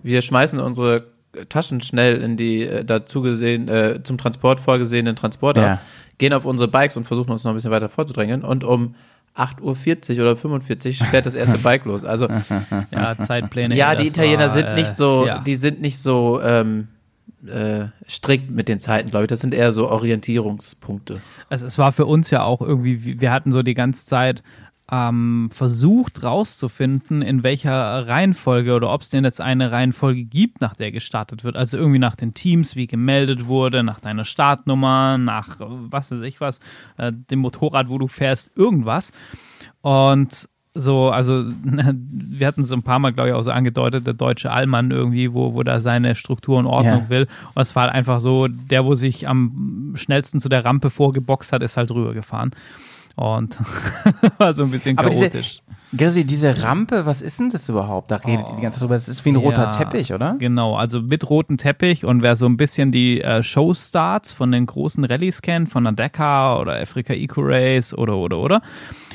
Wir 0.02 0.22
schmeißen 0.22 0.58
unsere 0.60 1.04
Taschen 1.48 1.80
schnell 1.80 2.20
in 2.22 2.36
die 2.36 2.62
äh, 2.64 2.84
dazu 2.84 3.22
gesehen, 3.22 3.68
äh, 3.68 4.02
zum 4.02 4.18
Transport 4.18 4.58
vorgesehenen 4.60 5.14
Transporter, 5.16 5.62
Ja. 5.62 5.80
gehen 6.18 6.32
auf 6.32 6.44
unsere 6.44 6.68
Bikes 6.68 6.96
und 6.96 7.04
versuchen 7.04 7.30
uns 7.30 7.44
noch 7.44 7.52
ein 7.52 7.54
bisschen 7.54 7.70
weiter 7.70 7.88
vorzudrängen 7.88 8.42
und 8.42 8.64
um 8.64 8.94
8.40 9.36 10.16
Uhr 10.16 10.22
oder 10.22 10.34
45 10.36 10.98
fährt 10.98 11.24
das 11.26 11.36
erste 11.36 11.58
Bike 11.62 11.84
los. 11.84 12.04
Also 12.04 12.26
Ja, 12.90 13.16
Zeitpläne. 13.18 13.76
ja, 13.76 13.94
die 13.94 14.08
Italiener 14.08 14.48
war, 14.48 14.54
sind 14.54 14.64
äh, 14.66 14.74
nicht 14.74 14.90
so, 14.90 15.24
ja. 15.26 15.38
die 15.38 15.54
sind 15.54 15.80
nicht 15.80 15.98
so 15.98 16.40
ähm, 16.42 16.88
äh, 17.46 17.88
strikt 18.08 18.50
mit 18.50 18.68
den 18.68 18.80
Zeiten, 18.80 19.10
glaube 19.10 19.24
ich. 19.24 19.28
Das 19.28 19.40
sind 19.40 19.54
eher 19.54 19.72
so 19.72 19.88
Orientierungspunkte. 19.88 21.20
Also 21.48 21.66
es 21.66 21.78
war 21.78 21.92
für 21.92 22.06
uns 22.06 22.30
ja 22.30 22.42
auch 22.42 22.60
irgendwie, 22.60 23.20
wir 23.20 23.32
hatten 23.32 23.52
so 23.52 23.62
die 23.62 23.74
ganze 23.74 24.06
Zeit 24.06 24.42
ähm, 24.90 25.48
versucht 25.52 26.24
rauszufinden, 26.24 27.22
in 27.22 27.44
welcher 27.44 28.08
Reihenfolge 28.08 28.74
oder 28.74 28.92
ob 28.92 29.02
es 29.02 29.10
denn 29.10 29.24
jetzt 29.24 29.40
eine 29.40 29.70
Reihenfolge 29.70 30.24
gibt, 30.24 30.60
nach 30.60 30.74
der 30.74 30.90
gestartet 30.90 31.44
wird. 31.44 31.56
Also 31.56 31.76
irgendwie 31.76 32.00
nach 32.00 32.16
den 32.16 32.34
Teams, 32.34 32.74
wie 32.74 32.86
gemeldet 32.86 33.46
wurde, 33.46 33.84
nach 33.84 34.00
deiner 34.00 34.24
Startnummer, 34.24 35.16
nach 35.16 35.60
äh, 35.60 35.64
was 35.66 36.10
weiß 36.10 36.20
ich 36.20 36.40
was, 36.40 36.60
äh, 36.96 37.12
dem 37.12 37.38
Motorrad, 37.38 37.88
wo 37.88 37.98
du 37.98 38.08
fährst, 38.08 38.50
irgendwas. 38.56 39.12
Und 39.80 40.48
so, 40.74 41.10
also 41.10 41.44
wir 41.64 42.46
hatten 42.46 42.62
so 42.62 42.74
ein 42.76 42.82
paar 42.82 42.98
Mal, 42.98 43.12
glaube 43.12 43.30
ich, 43.30 43.34
auch 43.34 43.42
so 43.42 43.50
angedeutet, 43.50 44.06
der 44.06 44.14
deutsche 44.14 44.50
Allmann 44.52 44.90
irgendwie, 44.90 45.32
wo, 45.32 45.54
wo 45.54 45.62
da 45.62 45.80
seine 45.80 46.14
Struktur 46.14 46.58
und 46.58 46.66
Ordnung 46.66 47.02
Ja. 47.04 47.08
will. 47.08 47.26
Und 47.54 47.62
es 47.62 47.74
war 47.74 47.84
halt 47.84 47.94
einfach 47.94 48.20
so, 48.20 48.46
der, 48.48 48.84
wo 48.84 48.94
sich 48.94 49.28
am 49.28 49.92
schnellsten 49.96 50.40
zu 50.40 50.48
der 50.48 50.64
Rampe 50.64 50.90
vorgeboxt 50.90 51.52
hat, 51.52 51.62
ist 51.62 51.76
halt 51.76 51.90
rübergefahren. 51.90 52.50
Und 53.16 53.58
war 54.38 54.52
so 54.54 54.62
ein 54.62 54.70
bisschen 54.70 54.96
chaotisch. 54.96 55.60
Gersi, 55.92 56.24
diese 56.24 56.62
Rampe, 56.62 57.04
was 57.04 57.20
ist 57.20 57.40
denn 57.40 57.50
das 57.50 57.68
überhaupt? 57.68 58.12
Da 58.12 58.16
redet 58.16 58.48
ihr 58.48 58.54
die 58.54 58.62
ganze 58.62 58.76
Zeit 58.76 58.82
drüber. 58.84 58.94
Das 58.94 59.08
ist 59.08 59.24
wie 59.24 59.30
ein 59.32 59.36
roter 59.36 59.64
Ja, 59.64 59.70
Teppich, 59.72 60.12
oder? 60.14 60.36
Genau, 60.38 60.76
also 60.76 61.02
mit 61.02 61.28
rotem 61.28 61.56
Teppich 61.56 62.04
und 62.04 62.22
wer 62.22 62.36
so 62.36 62.46
ein 62.46 62.56
bisschen 62.56 62.92
die 62.92 63.20
äh, 63.20 63.42
Showstarts 63.42 64.32
von 64.32 64.52
den 64.52 64.66
großen 64.66 65.04
Rallyes 65.04 65.42
kennt, 65.42 65.68
von 65.68 65.82
der 65.82 65.92
Dakar 65.94 66.60
oder 66.60 66.80
Africa 66.80 67.12
Eco 67.12 67.40
Race 67.44 67.92
oder 67.92 68.16
oder 68.16 68.38
oder, 68.38 68.62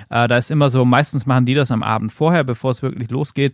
äh, 0.09 0.27
da 0.27 0.37
ist 0.37 0.51
immer 0.51 0.69
so, 0.69 0.85
meistens 0.85 1.25
machen 1.25 1.45
die 1.45 1.53
das 1.53 1.71
am 1.71 1.83
Abend 1.83 2.11
vorher, 2.11 2.43
bevor 2.43 2.71
es 2.71 2.81
wirklich 2.81 3.09
losgeht, 3.09 3.53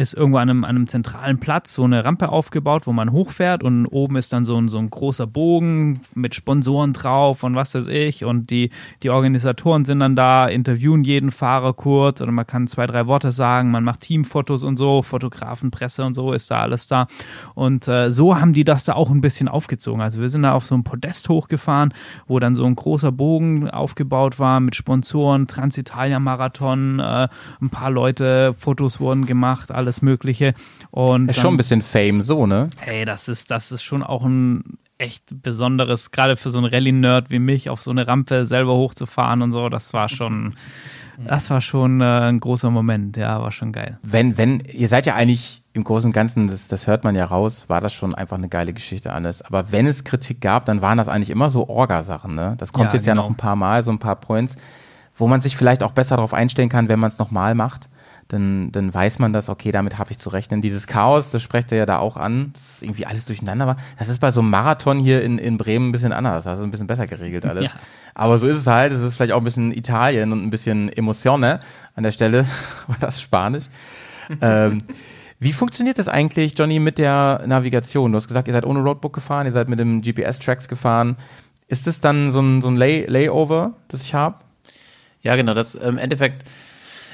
ist 0.00 0.14
irgendwo 0.14 0.38
an 0.38 0.50
einem, 0.50 0.64
an 0.64 0.70
einem 0.70 0.86
zentralen 0.86 1.38
Platz 1.38 1.74
so 1.74 1.84
eine 1.84 2.04
Rampe 2.04 2.30
aufgebaut, 2.30 2.86
wo 2.86 2.92
man 2.92 3.12
hochfährt 3.12 3.62
und 3.62 3.86
oben 3.86 4.16
ist 4.16 4.32
dann 4.32 4.44
so 4.44 4.56
ein, 4.56 4.68
so 4.68 4.78
ein 4.78 4.90
großer 4.90 5.26
Bogen 5.26 6.00
mit 6.14 6.34
Sponsoren 6.34 6.92
drauf 6.92 7.42
und 7.42 7.54
was 7.54 7.74
weiß 7.74 7.88
ich 7.88 8.24
und 8.24 8.50
die, 8.50 8.70
die 9.02 9.10
Organisatoren 9.10 9.84
sind 9.84 10.00
dann 10.00 10.16
da, 10.16 10.48
interviewen 10.48 11.04
jeden 11.04 11.30
Fahrer 11.30 11.74
kurz 11.74 12.20
oder 12.20 12.32
man 12.32 12.46
kann 12.46 12.66
zwei, 12.66 12.86
drei 12.86 13.06
Worte 13.06 13.30
sagen, 13.30 13.70
man 13.70 13.84
macht 13.84 14.00
Teamfotos 14.00 14.64
und 14.64 14.78
so, 14.78 15.02
Fotografen, 15.02 15.70
Presse 15.70 16.04
und 16.04 16.14
so 16.14 16.32
ist 16.32 16.50
da 16.50 16.60
alles 16.60 16.86
da 16.86 17.06
und 17.54 17.86
äh, 17.88 18.10
so 18.10 18.38
haben 18.38 18.52
die 18.52 18.64
das 18.64 18.84
da 18.84 18.94
auch 18.94 19.10
ein 19.10 19.20
bisschen 19.20 19.48
aufgezogen. 19.48 20.00
Also 20.00 20.20
wir 20.20 20.28
sind 20.28 20.42
da 20.42 20.52
auf 20.52 20.64
so 20.64 20.74
ein 20.74 20.84
Podest 20.84 21.28
hochgefahren, 21.28 21.92
wo 22.26 22.38
dann 22.38 22.54
so 22.54 22.64
ein 22.64 22.74
großer 22.74 23.12
Bogen 23.12 23.68
aufgebaut 23.68 24.38
war 24.38 24.60
mit 24.60 24.76
Sponsoren, 24.76 25.46
Transitalia-Marathon, 25.46 27.00
äh, 27.00 27.28
ein 27.60 27.70
paar 27.70 27.90
Leute, 27.90 28.54
Fotos 28.54 29.00
wurden 29.00 29.26
gemacht, 29.26 29.70
alles 29.70 29.89
mögliche 30.02 30.54
und 30.90 31.28
Ist 31.28 31.36
dann- 31.38 31.42
schon 31.42 31.54
ein 31.54 31.56
bisschen 31.56 31.82
Fame, 31.82 32.22
so, 32.22 32.46
ne? 32.46 32.70
Ey, 32.86 33.04
das 33.04 33.28
ist, 33.28 33.50
das 33.50 33.72
ist 33.72 33.82
schon 33.82 34.02
auch 34.02 34.24
ein 34.24 34.78
echt 34.98 35.42
besonderes, 35.42 36.10
gerade 36.10 36.36
für 36.36 36.50
so 36.50 36.58
einen 36.58 36.66
Rallye-Nerd 36.66 37.30
wie 37.30 37.38
mich, 37.38 37.70
auf 37.70 37.82
so 37.82 37.90
eine 37.90 38.06
Rampe 38.06 38.44
selber 38.44 38.74
hochzufahren 38.74 39.40
und 39.42 39.50
so, 39.52 39.68
das 39.70 39.94
war 39.94 40.08
schon, 40.10 40.54
das 41.26 41.48
war 41.50 41.60
schon 41.62 42.00
äh, 42.02 42.04
ein 42.04 42.38
großer 42.38 42.70
Moment, 42.70 43.16
ja, 43.16 43.40
war 43.40 43.50
schon 43.50 43.72
geil. 43.72 43.98
Wenn, 44.02 44.36
wenn, 44.36 44.60
ihr 44.60 44.88
seid 44.88 45.06
ja 45.06 45.14
eigentlich 45.14 45.62
im 45.72 45.84
Großen 45.84 46.08
und 46.08 46.12
Ganzen, 46.12 46.48
das, 46.48 46.68
das 46.68 46.86
hört 46.86 47.04
man 47.04 47.14
ja 47.14 47.24
raus, 47.24 47.64
war 47.68 47.80
das 47.80 47.94
schon 47.94 48.14
einfach 48.14 48.36
eine 48.36 48.48
geile 48.50 48.72
Geschichte 48.74 49.12
alles. 49.12 49.40
Aber 49.40 49.72
wenn 49.72 49.86
es 49.86 50.04
Kritik 50.04 50.40
gab, 50.42 50.66
dann 50.66 50.82
waren 50.82 50.98
das 50.98 51.08
eigentlich 51.08 51.30
immer 51.30 51.48
so 51.48 51.66
Orga-Sachen, 51.68 52.34
ne? 52.34 52.54
Das 52.58 52.72
kommt 52.72 52.88
Ja, 52.88 52.94
jetzt 52.94 53.06
ja 53.06 53.12
genau. 53.14 53.22
noch 53.22 53.30
ein 53.30 53.36
paar 53.36 53.56
Mal, 53.56 53.82
so 53.82 53.90
ein 53.92 53.98
paar 54.00 54.16
Points, 54.16 54.56
wo 55.16 55.28
man 55.28 55.40
sich 55.40 55.56
vielleicht 55.56 55.82
auch 55.82 55.92
besser 55.92 56.16
darauf 56.16 56.34
einstellen 56.34 56.68
kann, 56.68 56.88
wenn 56.88 56.98
man 56.98 57.08
es 57.08 57.18
nochmal 57.18 57.54
macht. 57.54 57.88
Dann, 58.32 58.70
dann 58.70 58.94
weiß 58.94 59.18
man 59.18 59.32
das, 59.32 59.48
okay, 59.48 59.72
damit 59.72 59.98
habe 59.98 60.12
ich 60.12 60.18
zu 60.18 60.28
rechnen. 60.28 60.62
Dieses 60.62 60.86
Chaos, 60.86 61.30
das 61.30 61.42
sprecht 61.42 61.72
er 61.72 61.78
ja 61.78 61.86
da 61.86 61.98
auch 61.98 62.16
an, 62.16 62.52
dass 62.52 62.70
ist 62.70 62.82
irgendwie 62.82 63.04
alles 63.04 63.24
durcheinander 63.24 63.66
war. 63.66 63.76
Das 63.98 64.08
ist 64.08 64.20
bei 64.20 64.30
so 64.30 64.40
einem 64.40 64.50
Marathon 64.50 64.98
hier 64.98 65.22
in, 65.22 65.38
in 65.38 65.58
Bremen 65.58 65.88
ein 65.88 65.92
bisschen 65.92 66.12
anders, 66.12 66.44
das 66.44 66.58
ist 66.58 66.64
ein 66.64 66.70
bisschen 66.70 66.86
besser 66.86 67.06
geregelt 67.06 67.44
alles. 67.46 67.64
Ja. 67.64 67.70
Aber 68.14 68.38
so 68.38 68.46
ist 68.46 68.56
es 68.56 68.66
halt, 68.66 68.92
es 68.92 69.02
ist 69.02 69.16
vielleicht 69.16 69.32
auch 69.32 69.38
ein 69.38 69.44
bisschen 69.44 69.72
Italien 69.72 70.32
und 70.32 70.42
ein 70.42 70.50
bisschen 70.50 70.88
Emotione 70.92 71.60
an 71.94 72.02
der 72.02 72.12
Stelle, 72.12 72.46
war 72.86 72.96
das 73.00 73.20
Spanisch. 73.20 73.64
ähm, 74.40 74.78
wie 75.40 75.52
funktioniert 75.52 75.98
das 75.98 76.06
eigentlich, 76.06 76.56
Johnny, 76.56 76.78
mit 76.78 76.98
der 76.98 77.42
Navigation? 77.46 78.12
Du 78.12 78.16
hast 78.16 78.28
gesagt, 78.28 78.46
ihr 78.46 78.52
seid 78.52 78.64
ohne 78.66 78.80
Roadbook 78.80 79.12
gefahren, 79.12 79.46
ihr 79.46 79.52
seid 79.52 79.68
mit 79.68 79.80
dem 79.80 80.02
GPS-Tracks 80.02 80.68
gefahren. 80.68 81.16
Ist 81.66 81.86
das 81.86 82.00
dann 82.00 82.30
so 82.30 82.40
ein, 82.40 82.62
so 82.62 82.68
ein 82.68 82.76
Lay 82.76 83.06
Layover, 83.06 83.74
das 83.88 84.02
ich 84.02 84.14
habe? 84.14 84.36
Ja, 85.22 85.36
genau. 85.36 85.54
Das 85.54 85.74
im 85.74 85.98
Endeffekt 85.98 86.44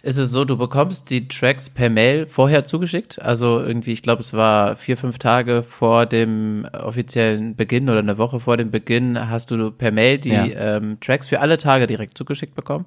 ist 0.06 0.16
es 0.18 0.30
so, 0.30 0.44
du 0.44 0.56
bekommst 0.56 1.10
die 1.10 1.26
Tracks 1.26 1.68
per 1.68 1.90
Mail 1.90 2.26
vorher 2.26 2.64
zugeschickt. 2.64 3.20
Also 3.20 3.60
irgendwie, 3.60 3.92
ich 3.92 4.02
glaube, 4.02 4.20
es 4.20 4.32
war 4.34 4.76
vier, 4.76 4.96
fünf 4.96 5.18
Tage 5.18 5.62
vor 5.64 6.06
dem 6.06 6.66
offiziellen 6.72 7.56
Beginn 7.56 7.88
oder 7.90 7.98
eine 7.98 8.16
Woche 8.16 8.38
vor 8.38 8.56
dem 8.56 8.70
Beginn 8.70 9.28
hast 9.28 9.50
du 9.50 9.72
per 9.72 9.90
Mail 9.90 10.18
die 10.18 10.30
Ja. 10.30 10.46
ähm, 10.76 10.98
Tracks 11.00 11.26
für 11.26 11.40
alle 11.40 11.56
Tage 11.58 11.86
direkt 11.86 12.16
zugeschickt 12.16 12.54
bekommen. 12.54 12.86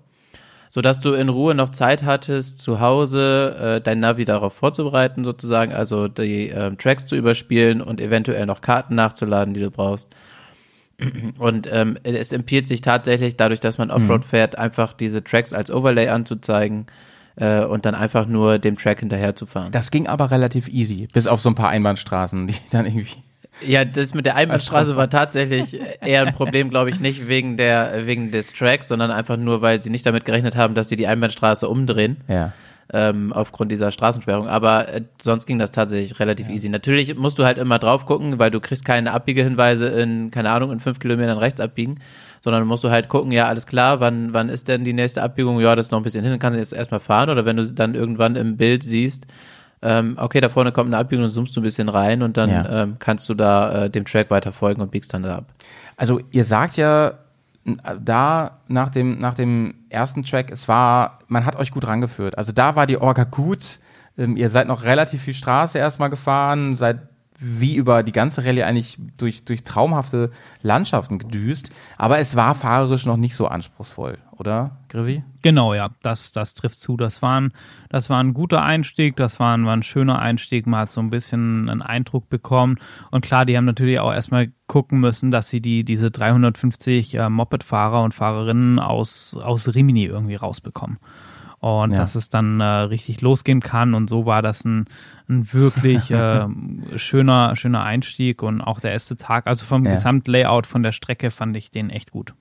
Sodass 0.70 1.00
du 1.00 1.14
in 1.14 1.30
Ruhe 1.30 1.56
noch 1.56 1.72
Zeit 1.72 2.04
hattest, 2.04 2.60
zu 2.60 2.80
Hause 2.80 3.56
äh, 3.60 3.82
dein 3.82 4.00
Navi 4.00 4.24
darauf 4.24 4.54
vorzubereiten, 4.54 5.24
sozusagen, 5.24 5.74
also 5.74 6.08
die 6.08 6.50
ähm, 6.50 6.78
Tracks 6.78 7.06
zu 7.06 7.16
überspielen 7.16 7.82
und 7.82 8.00
eventuell 8.00 8.46
noch 8.46 8.62
Karten 8.62 8.96
nachzuladen, 8.96 9.54
die 9.54 9.62
du 9.62 9.72
brauchst. 9.72 10.10
Und 11.38 11.70
ähm, 11.72 11.98
es 12.04 12.32
empfiehlt 12.32 12.68
sich 12.68 12.82
tatsächlich, 12.82 13.38
dadurch, 13.38 13.60
dass 13.60 13.78
man 13.78 13.92
Offroad 13.92 14.26
fährt, 14.26 14.58
einfach 14.58 14.94
diese 14.94 15.24
Tracks 15.24 15.54
als 15.54 15.72
Overlay 15.72 16.10
anzuzeigen 16.10 16.88
äh, 17.36 17.64
und 17.64 17.86
dann 17.86 17.96
einfach 17.96 18.28
nur 18.28 18.60
dem 18.60 18.76
Track 18.76 19.00
hinterher 19.00 19.36
zu 19.36 19.46
fahren. 19.46 19.72
Das 19.72 19.92
ging 19.92 20.08
aber 20.08 20.32
relativ 20.32 20.68
easy, 20.68 21.08
bis 21.12 21.28
auf 21.28 21.42
so 21.42 21.50
ein 21.50 21.56
paar 21.56 21.70
Einbahnstraßen, 21.70 22.48
die 22.48 22.56
dann 22.72 22.86
irgendwie. 22.86 23.16
Ja, 23.66 23.84
das 23.84 24.14
mit 24.14 24.26
der 24.26 24.36
Einbahnstraße 24.36 24.96
war 24.96 25.10
tatsächlich 25.10 25.78
eher 26.02 26.26
ein 26.26 26.34
Problem, 26.34 26.70
glaube 26.70 26.90
ich, 26.92 27.02
nicht 27.02 27.28
wegen 27.28 27.58
der 27.58 28.06
wegen 28.06 28.32
des 28.32 28.54
Tracks, 28.54 28.88
sondern 28.88 29.12
einfach 29.12 29.36
nur, 29.36 29.62
weil 29.62 29.84
sie 29.84 29.90
nicht 29.90 30.06
damit 30.06 30.24
gerechnet 30.24 30.56
haben, 30.56 30.76
dass 30.76 30.88
sie 30.88 30.96
die 30.96 31.08
Einbahnstraße 31.08 31.68
umdrehen. 31.68 32.18
Ja. 32.30 32.54
Ähm, 32.94 33.32
aufgrund 33.34 33.72
dieser 33.72 33.92
Straßensperrung. 33.92 34.48
Aber 34.48 34.92
äh, 34.94 35.02
sonst 35.22 35.46
ging 35.46 35.60
das 35.60 35.72
tatsächlich 35.72 36.20
relativ 36.20 36.50
easy. 36.50 36.70
Natürlich 36.70 37.16
musst 37.16 37.38
du 37.38 37.46
halt 37.46 37.58
immer 37.58 37.78
drauf 37.80 38.06
gucken, 38.06 38.40
weil 38.40 38.52
du 38.52 38.60
kriegst 38.60 38.84
keine 38.86 39.14
Abbiegehinweise 39.14 39.88
in, 39.90 40.32
keine 40.32 40.50
Ahnung, 40.50 40.72
in 40.72 40.80
fünf 40.80 41.00
Kilometern 41.00 41.38
rechts 41.38 41.62
abbiegen, 41.62 41.96
sondern 42.42 42.66
musst 42.66 42.84
du 42.84 42.90
halt 42.90 43.10
gucken, 43.10 43.32
ja, 43.32 43.46
alles 43.48 43.68
klar, 43.68 44.00
wann, 44.00 44.34
wann 44.34 44.50
ist 44.50 44.68
denn 44.68 44.84
die 44.84 44.94
nächste 44.94 45.22
Abbiegung? 45.22 45.60
Ja, 45.60 45.76
das 45.76 45.88
ist 45.88 45.92
noch 45.92 46.00
ein 46.00 46.04
bisschen 46.04 46.24
hin, 46.24 46.32
dann 46.32 46.40
kannst 46.40 46.56
du 46.56 46.60
jetzt 46.60 46.74
erstmal 46.74 47.00
fahren. 47.00 47.30
Oder 47.30 47.46
wenn 47.46 47.58
du 47.58 47.66
dann 47.72 47.94
irgendwann 47.96 48.36
im 48.36 48.58
Bild 48.58 48.84
siehst, 48.84 49.26
ähm, 49.82 50.16
okay, 50.20 50.42
da 50.42 50.50
vorne 50.50 50.72
kommt 50.72 50.88
eine 50.88 50.98
Abbiegung, 50.98 51.24
dann 51.24 51.32
zoomst 51.32 51.56
du 51.56 51.62
ein 51.62 51.64
bisschen 51.64 51.90
rein 51.90 52.22
und 52.24 52.38
dann 52.38 52.50
Ja. 52.50 52.84
ähm, 52.84 52.96
kannst 53.00 53.30
du 53.30 53.34
da 53.34 53.86
äh, 53.86 53.90
dem 53.90 54.04
Track 54.06 54.30
weiter 54.32 54.52
folgen 54.52 54.82
und 54.82 54.92
biegst 54.92 55.14
dann 55.14 55.24
da 55.24 55.38
ab. 55.38 55.54
Also 55.96 56.20
ihr 56.32 56.44
sagt 56.44 56.76
ja 56.78 57.14
da 57.66 58.60
nach 58.68 58.90
dem, 58.90 59.20
nach 59.20 59.34
dem 59.34 59.76
ersten 59.90 60.24
Track, 60.24 60.52
es 60.52 60.68
war, 60.68 61.20
man 61.28 61.46
hat 61.46 61.56
euch 61.56 61.72
gut 61.72 61.86
rangeführt. 61.86 62.38
Also 62.38 62.52
da 62.52 62.76
war 62.76 62.88
die 62.88 62.98
Orga 62.98 63.24
gut. 63.24 63.80
Ähm, 64.18 64.36
ihr 64.38 64.50
seid 64.50 64.68
noch 64.68 64.84
relativ 64.84 65.24
viel 65.24 65.34
Straße 65.34 65.78
erstmal 65.78 66.10
gefahren, 66.10 66.76
seid 66.76 67.09
wie 67.40 67.76
über 67.76 68.04
die 68.04 68.12
ganze 68.12 68.44
Rallye 68.44 68.64
eigentlich 68.64 68.98
durch, 69.18 69.46
durch 69.46 69.64
traumhafte 69.64 70.32
Landschaften 70.62 71.20
gedüst. 71.20 71.72
Aber 71.98 72.20
es 72.20 72.36
war 72.36 72.54
fahrerisch 72.54 73.06
noch 73.06 73.18
nicht 73.18 73.36
so 73.36 73.48
anspruchsvoll, 73.48 74.18
oder, 74.40 74.78
Grisi? 74.88 75.24
Genau, 75.42 75.74
ja, 75.74 75.90
das, 76.02 76.32
das 76.32 76.54
trifft 76.54 76.80
zu. 76.80 76.96
Das 76.96 77.22
war, 77.22 77.42
ein, 77.42 77.52
das 77.90 78.10
war 78.10 78.24
ein 78.24 78.34
guter 78.34 78.64
Einstieg, 78.64 79.18
das 79.18 79.40
war 79.40 79.56
ein, 79.56 79.66
war 79.66 79.76
ein 79.76 79.84
schöner 79.84 80.20
Einstieg. 80.20 80.66
Man 80.66 80.80
hat 80.80 80.92
so 80.92 81.02
ein 81.02 81.10
bisschen 81.10 81.70
einen 81.70 81.82
Eindruck 81.82 82.30
bekommen. 82.30 82.78
Und 83.12 83.24
klar, 83.26 83.46
die 83.46 83.58
haben 83.58 83.66
natürlich 83.66 84.00
auch 84.00 84.14
erstmal 84.14 84.52
gucken 84.68 85.02
müssen, 85.02 85.30
dass 85.30 85.50
sie 85.50 85.60
die, 85.60 85.84
diese 85.84 86.10
350 86.10 87.16
äh, 87.16 87.30
Moped-Fahrer 87.30 88.02
und 88.02 88.14
Fahrerinnen 88.14 88.80
aus, 88.80 89.36
aus 89.36 89.76
Rimini 89.76 90.06
irgendwie 90.06 90.36
rausbekommen. 90.36 91.00
Und 91.60 91.92
Ja. 91.92 91.98
dass 91.98 92.16
es 92.16 92.30
dann 92.30 92.62
äh, 92.62 92.64
richtig 92.64 93.20
losgehen 93.22 93.60
kann. 93.60 93.94
Und 93.94 94.10
so 94.10 94.26
war 94.26 94.42
das 94.42 94.64
ein, 94.64 94.86
ein 95.28 95.52
wirklich 95.54 96.10
äh, 96.12 96.48
schöner, 96.96 97.56
schöner 97.56 97.84
Einstieg 97.84 98.42
und 98.44 98.62
auch 98.62 98.80
der 98.80 98.92
erste 98.92 99.18
Tag. 99.18 99.46
Also 99.48 99.66
vom 99.66 99.86
Ja. 99.86 99.92
Gesamtlayout 99.92 100.66
von 100.68 100.84
der 100.84 100.92
Strecke 100.94 101.32
fand 101.32 101.58
ich 101.58 101.70
den 101.72 101.90
echt 101.90 102.12
gut. 102.12 102.34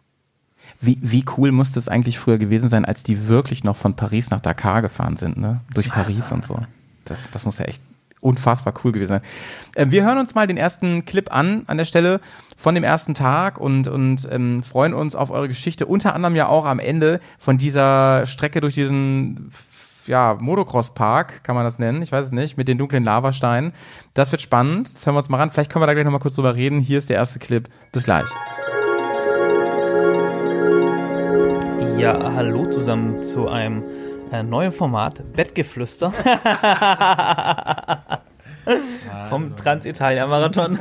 Wie, 0.80 0.98
wie 1.02 1.24
cool 1.36 1.50
muss 1.50 1.72
das 1.72 1.88
eigentlich 1.88 2.18
früher 2.18 2.38
gewesen 2.38 2.68
sein, 2.68 2.84
als 2.84 3.02
die 3.02 3.26
wirklich 3.26 3.64
noch 3.64 3.76
von 3.76 3.94
Paris 3.96 4.30
nach 4.30 4.40
Dakar 4.40 4.82
gefahren 4.82 5.16
sind, 5.16 5.36
ne? 5.38 5.60
Durch 5.74 5.88
Paris 5.90 6.30
und 6.30 6.44
so. 6.44 6.60
Das, 7.04 7.28
das 7.30 7.44
muss 7.46 7.58
ja 7.58 7.64
echt 7.64 7.82
unfassbar 8.20 8.74
cool 8.84 8.92
gewesen 8.92 9.08
sein. 9.08 9.22
Äh, 9.74 9.86
wir 9.90 10.04
hören 10.04 10.18
uns 10.18 10.34
mal 10.34 10.46
den 10.46 10.56
ersten 10.56 11.04
Clip 11.04 11.32
an, 11.32 11.62
an 11.66 11.78
der 11.78 11.84
Stelle 11.84 12.20
von 12.56 12.74
dem 12.74 12.84
ersten 12.84 13.14
Tag 13.14 13.58
und, 13.58 13.88
und 13.88 14.28
ähm, 14.30 14.62
freuen 14.62 14.94
uns 14.94 15.14
auf 15.14 15.30
eure 15.30 15.48
Geschichte. 15.48 15.86
Unter 15.86 16.14
anderem 16.14 16.34
ja 16.34 16.48
auch 16.48 16.64
am 16.64 16.78
Ende 16.78 17.20
von 17.38 17.58
dieser 17.58 18.26
Strecke 18.26 18.60
durch 18.60 18.74
diesen 18.74 19.52
ja, 20.08 20.36
Motocross-Park, 20.40 21.44
kann 21.44 21.54
man 21.54 21.64
das 21.64 21.78
nennen, 21.78 22.02
ich 22.02 22.10
weiß 22.10 22.26
es 22.26 22.32
nicht, 22.32 22.56
mit 22.56 22.66
den 22.66 22.78
dunklen 22.78 23.04
Lavasteinen. 23.04 23.72
Das 24.14 24.32
wird 24.32 24.40
spannend. 24.40 24.92
Das 24.92 25.06
hören 25.06 25.14
wir 25.14 25.18
uns 25.18 25.28
mal 25.28 25.36
ran. 25.36 25.50
Vielleicht 25.50 25.70
können 25.70 25.82
wir 25.82 25.86
da 25.86 25.92
gleich 25.92 26.04
nochmal 26.04 26.20
kurz 26.20 26.34
drüber 26.34 26.56
reden. 26.56 26.80
Hier 26.80 26.98
ist 26.98 27.10
der 27.10 27.16
erste 27.16 27.38
Clip. 27.38 27.68
Bis 27.92 28.04
gleich. 28.04 28.26
Ja, 31.98 32.32
hallo 32.34 32.66
zusammen 32.66 33.22
zu 33.22 33.48
einem 33.48 33.82
äh, 34.32 34.42
neuen 34.42 34.72
Format, 34.72 35.22
Bettgeflüster. 35.34 36.12
Vom 39.30 39.56
Transitalia-Marathon. 39.56 40.78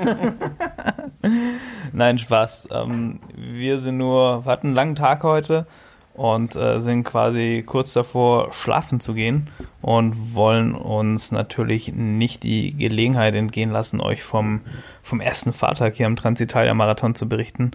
Nein, 1.94 2.18
Spaß. 2.18 2.70
Ähm, 2.72 3.20
wir 3.36 3.80
sind 3.80 3.98
nur, 3.98 4.46
wir 4.46 4.51
hatten 4.51 4.68
einen 4.68 4.75
langen 4.75 4.96
Tag 4.96 5.24
heute 5.24 5.66
und 6.13 6.56
äh, 6.56 6.80
sind 6.80 7.04
quasi 7.04 7.63
kurz 7.66 7.94
davor, 7.94 8.54
schlafen 8.54 9.00
zu 9.00 9.13
gehen 9.13 9.50
und 9.82 10.34
wollen 10.34 10.75
uns 10.75 11.32
natürlich 11.32 11.94
nicht 11.94 12.44
die 12.44 12.75
Gelegenheit 12.75 13.36
entgehen 13.36 13.72
lassen, 13.72 14.01
euch 14.01 14.24
vom, 14.24 14.62
vom 15.04 15.22
ersten 15.22 15.54
Fahrtag 15.54 15.96
hier 15.96 16.08
am 16.08 16.16
Transitalia-Marathon 16.16 17.16
zu 17.16 17.30
berichten. 17.30 17.72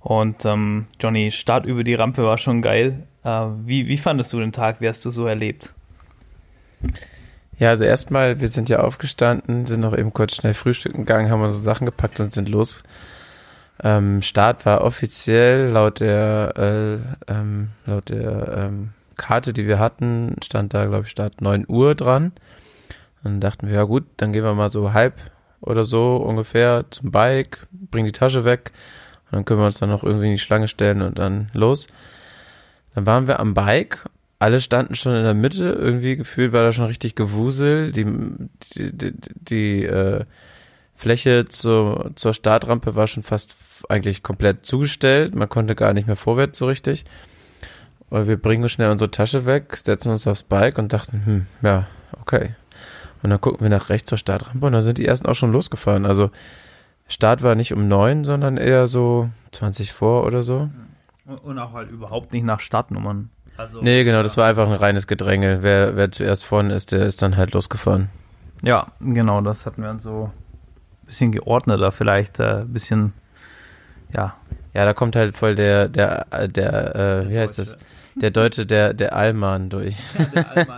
Und 0.00 0.44
ähm, 0.44 0.86
Johnny, 1.00 1.30
Start 1.30 1.66
über 1.66 1.84
die 1.84 1.94
Rampe 1.94 2.24
war 2.24 2.38
schon 2.38 2.62
geil. 2.62 3.06
Äh, 3.24 3.46
wie, 3.64 3.88
wie 3.88 3.98
fandest 3.98 4.32
du 4.32 4.38
den 4.38 4.52
Tag? 4.52 4.80
Wie 4.80 4.88
hast 4.88 5.04
du 5.04 5.10
so 5.10 5.26
erlebt? 5.26 5.72
Ja, 7.58 7.70
also 7.70 7.84
erstmal, 7.84 8.40
wir 8.40 8.48
sind 8.48 8.68
ja 8.68 8.80
aufgestanden, 8.80 9.66
sind 9.66 9.80
noch 9.80 9.96
eben 9.96 10.12
kurz 10.12 10.36
schnell 10.36 10.54
frühstücken 10.54 10.98
gegangen, 10.98 11.30
haben 11.30 11.42
unsere 11.42 11.62
Sachen 11.62 11.86
gepackt 11.86 12.20
und 12.20 12.32
sind 12.32 12.48
los. 12.48 12.82
Ähm, 13.82 14.22
Start 14.22 14.64
war 14.64 14.82
offiziell 14.82 15.70
laut 15.70 16.00
der 16.00 16.52
äh, 16.56 17.32
ähm, 17.32 17.70
laut 17.86 18.08
der 18.10 18.68
ähm, 18.68 18.90
Karte, 19.16 19.52
die 19.52 19.66
wir 19.66 19.78
hatten, 19.78 20.36
stand 20.42 20.74
da 20.74 20.86
glaube 20.86 21.04
ich 21.04 21.10
Start 21.10 21.40
9 21.40 21.64
Uhr 21.68 21.94
dran. 21.94 22.32
Dann 23.24 23.40
dachten 23.40 23.66
wir, 23.66 23.74
ja 23.74 23.82
gut, 23.82 24.04
dann 24.16 24.32
gehen 24.32 24.44
wir 24.44 24.54
mal 24.54 24.70
so 24.70 24.92
halb 24.92 25.14
oder 25.60 25.84
so 25.84 26.16
ungefähr 26.16 26.84
zum 26.90 27.10
Bike, 27.10 27.66
bringen 27.72 28.06
die 28.06 28.12
Tasche 28.12 28.44
weg 28.44 28.72
und 29.30 29.36
dann 29.36 29.44
können 29.44 29.60
wir 29.60 29.66
uns 29.66 29.78
dann 29.78 29.90
noch 29.90 30.04
irgendwie 30.04 30.26
in 30.26 30.32
die 30.32 30.38
Schlange 30.38 30.68
stellen 30.68 31.02
und 31.02 31.18
dann 31.18 31.50
los. 31.52 31.86
Dann 32.94 33.06
waren 33.06 33.26
wir 33.26 33.40
am 33.40 33.54
Bike 33.54 34.04
alle 34.38 34.60
standen 34.60 34.94
schon 34.94 35.14
in 35.14 35.24
der 35.24 35.34
Mitte, 35.34 35.64
irgendwie 35.64 36.16
gefühlt 36.16 36.52
war 36.52 36.62
da 36.62 36.72
schon 36.72 36.86
richtig 36.86 37.16
Gewusel. 37.16 37.90
Die, 37.90 38.04
die, 38.74 38.92
die, 38.92 39.12
die 39.34 39.84
äh, 39.84 40.24
Fläche 40.94 41.46
zur, 41.46 42.12
zur 42.14 42.34
Startrampe 42.34 42.94
war 42.94 43.06
schon 43.06 43.22
fast 43.22 43.56
eigentlich 43.88 44.22
komplett 44.22 44.64
zugestellt. 44.64 45.34
Man 45.34 45.48
konnte 45.48 45.74
gar 45.74 45.92
nicht 45.92 46.06
mehr 46.06 46.16
vorwärts 46.16 46.58
so 46.58 46.66
richtig. 46.66 47.04
Und 48.10 48.28
wir 48.28 48.36
bringen 48.36 48.68
schnell 48.68 48.90
unsere 48.90 49.10
Tasche 49.10 49.44
weg, 49.44 49.76
setzen 49.76 50.10
uns 50.10 50.26
aufs 50.26 50.44
Bike 50.44 50.78
und 50.78 50.92
dachten, 50.92 51.22
hm, 51.24 51.46
ja, 51.62 51.86
okay. 52.20 52.54
Und 53.22 53.30
dann 53.30 53.40
gucken 53.40 53.60
wir 53.60 53.70
nach 53.70 53.90
rechts 53.90 54.08
zur 54.08 54.18
Startrampe 54.18 54.64
und 54.64 54.72
dann 54.72 54.82
sind 54.82 54.98
die 54.98 55.06
ersten 55.06 55.26
auch 55.26 55.34
schon 55.34 55.52
losgefahren. 55.52 56.06
Also 56.06 56.30
Start 57.08 57.42
war 57.42 57.54
nicht 57.54 57.72
um 57.72 57.88
neun, 57.88 58.24
sondern 58.24 58.56
eher 58.56 58.86
so 58.86 59.30
20 59.52 59.92
vor 59.92 60.26
oder 60.26 60.42
so. 60.42 60.68
Und 61.42 61.58
auch 61.58 61.72
halt 61.72 61.90
überhaupt 61.90 62.32
nicht 62.32 62.44
nach 62.44 62.60
Startnummern. 62.60 63.30
Also, 63.56 63.82
Nee, 63.82 64.04
genau, 64.04 64.22
das 64.22 64.36
war 64.36 64.46
einfach 64.46 64.66
ein 64.68 64.74
reines 64.74 65.06
Gedränge. 65.06 65.62
Wer, 65.62 65.96
wer 65.96 66.12
zuerst 66.12 66.44
vorne 66.44 66.74
ist, 66.74 66.92
der 66.92 67.06
ist 67.06 67.22
dann 67.22 67.36
halt 67.36 67.54
losgefahren. 67.54 68.08
Ja, 68.62 68.88
genau, 69.00 69.40
das 69.40 69.66
hatten 69.66 69.82
wir 69.82 69.88
dann 69.88 69.98
so 69.98 70.30
ein 71.02 71.06
bisschen 71.06 71.32
geordneter, 71.32 71.92
vielleicht 71.92 72.40
äh, 72.40 72.60
ein 72.60 72.72
bisschen, 72.72 73.12
ja, 74.14 74.34
Ja, 74.74 74.84
da 74.84 74.92
kommt 74.94 75.16
halt 75.16 75.36
voll 75.36 75.54
der, 75.54 75.88
der, 75.88 76.26
der, 76.48 76.94
äh, 76.94 77.30
wie 77.30 77.38
heißt 77.38 77.58
das? 77.58 77.76
Der 78.14 78.30
Deutsche, 78.30 78.66
der, 78.66 78.94
der 78.94 79.14
Allmann 79.14 79.70
durch. 79.70 79.96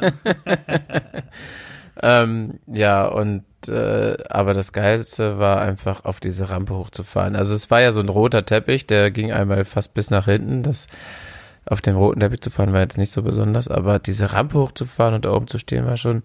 ähm, 2.03 2.59
ja, 2.67 3.07
und 3.07 3.45
äh, 3.69 4.17
aber 4.29 4.55
das 4.55 4.73
Geilste 4.73 5.39
war 5.39 5.61
einfach 5.61 6.05
auf 6.05 6.21
diese 6.21 6.51
Rampe 6.51 6.75
hochzufahren. 6.75 7.37
Also 7.37 7.55
es 7.55 7.71
war 7.71 7.81
ja 7.81 7.93
so 7.93 8.01
ein 8.01 8.09
roter 8.09 8.45
Teppich, 8.47 8.87
der 8.87 9.11
ging 9.11 9.33
einmal 9.33 9.65
fast 9.65 9.95
bis 9.95 10.11
nach 10.11 10.27
hinten. 10.27 10.63
Das 10.63 10.87
auf 11.67 11.81
dem 11.81 11.97
roten 11.97 12.21
Teppich 12.21 12.41
zu 12.41 12.51
fahren 12.51 12.73
war 12.73 12.81
jetzt 12.81 12.99
nicht 12.99 13.13
so 13.13 13.23
besonders, 13.23 13.69
aber 13.69 13.99
diese 13.99 14.33
Rampe 14.33 14.59
hochzufahren 14.59 15.15
und 15.15 15.25
da 15.25 15.33
oben 15.33 15.47
zu 15.47 15.59
stehen 15.59 15.87
war 15.87 15.97
schon, 15.97 16.23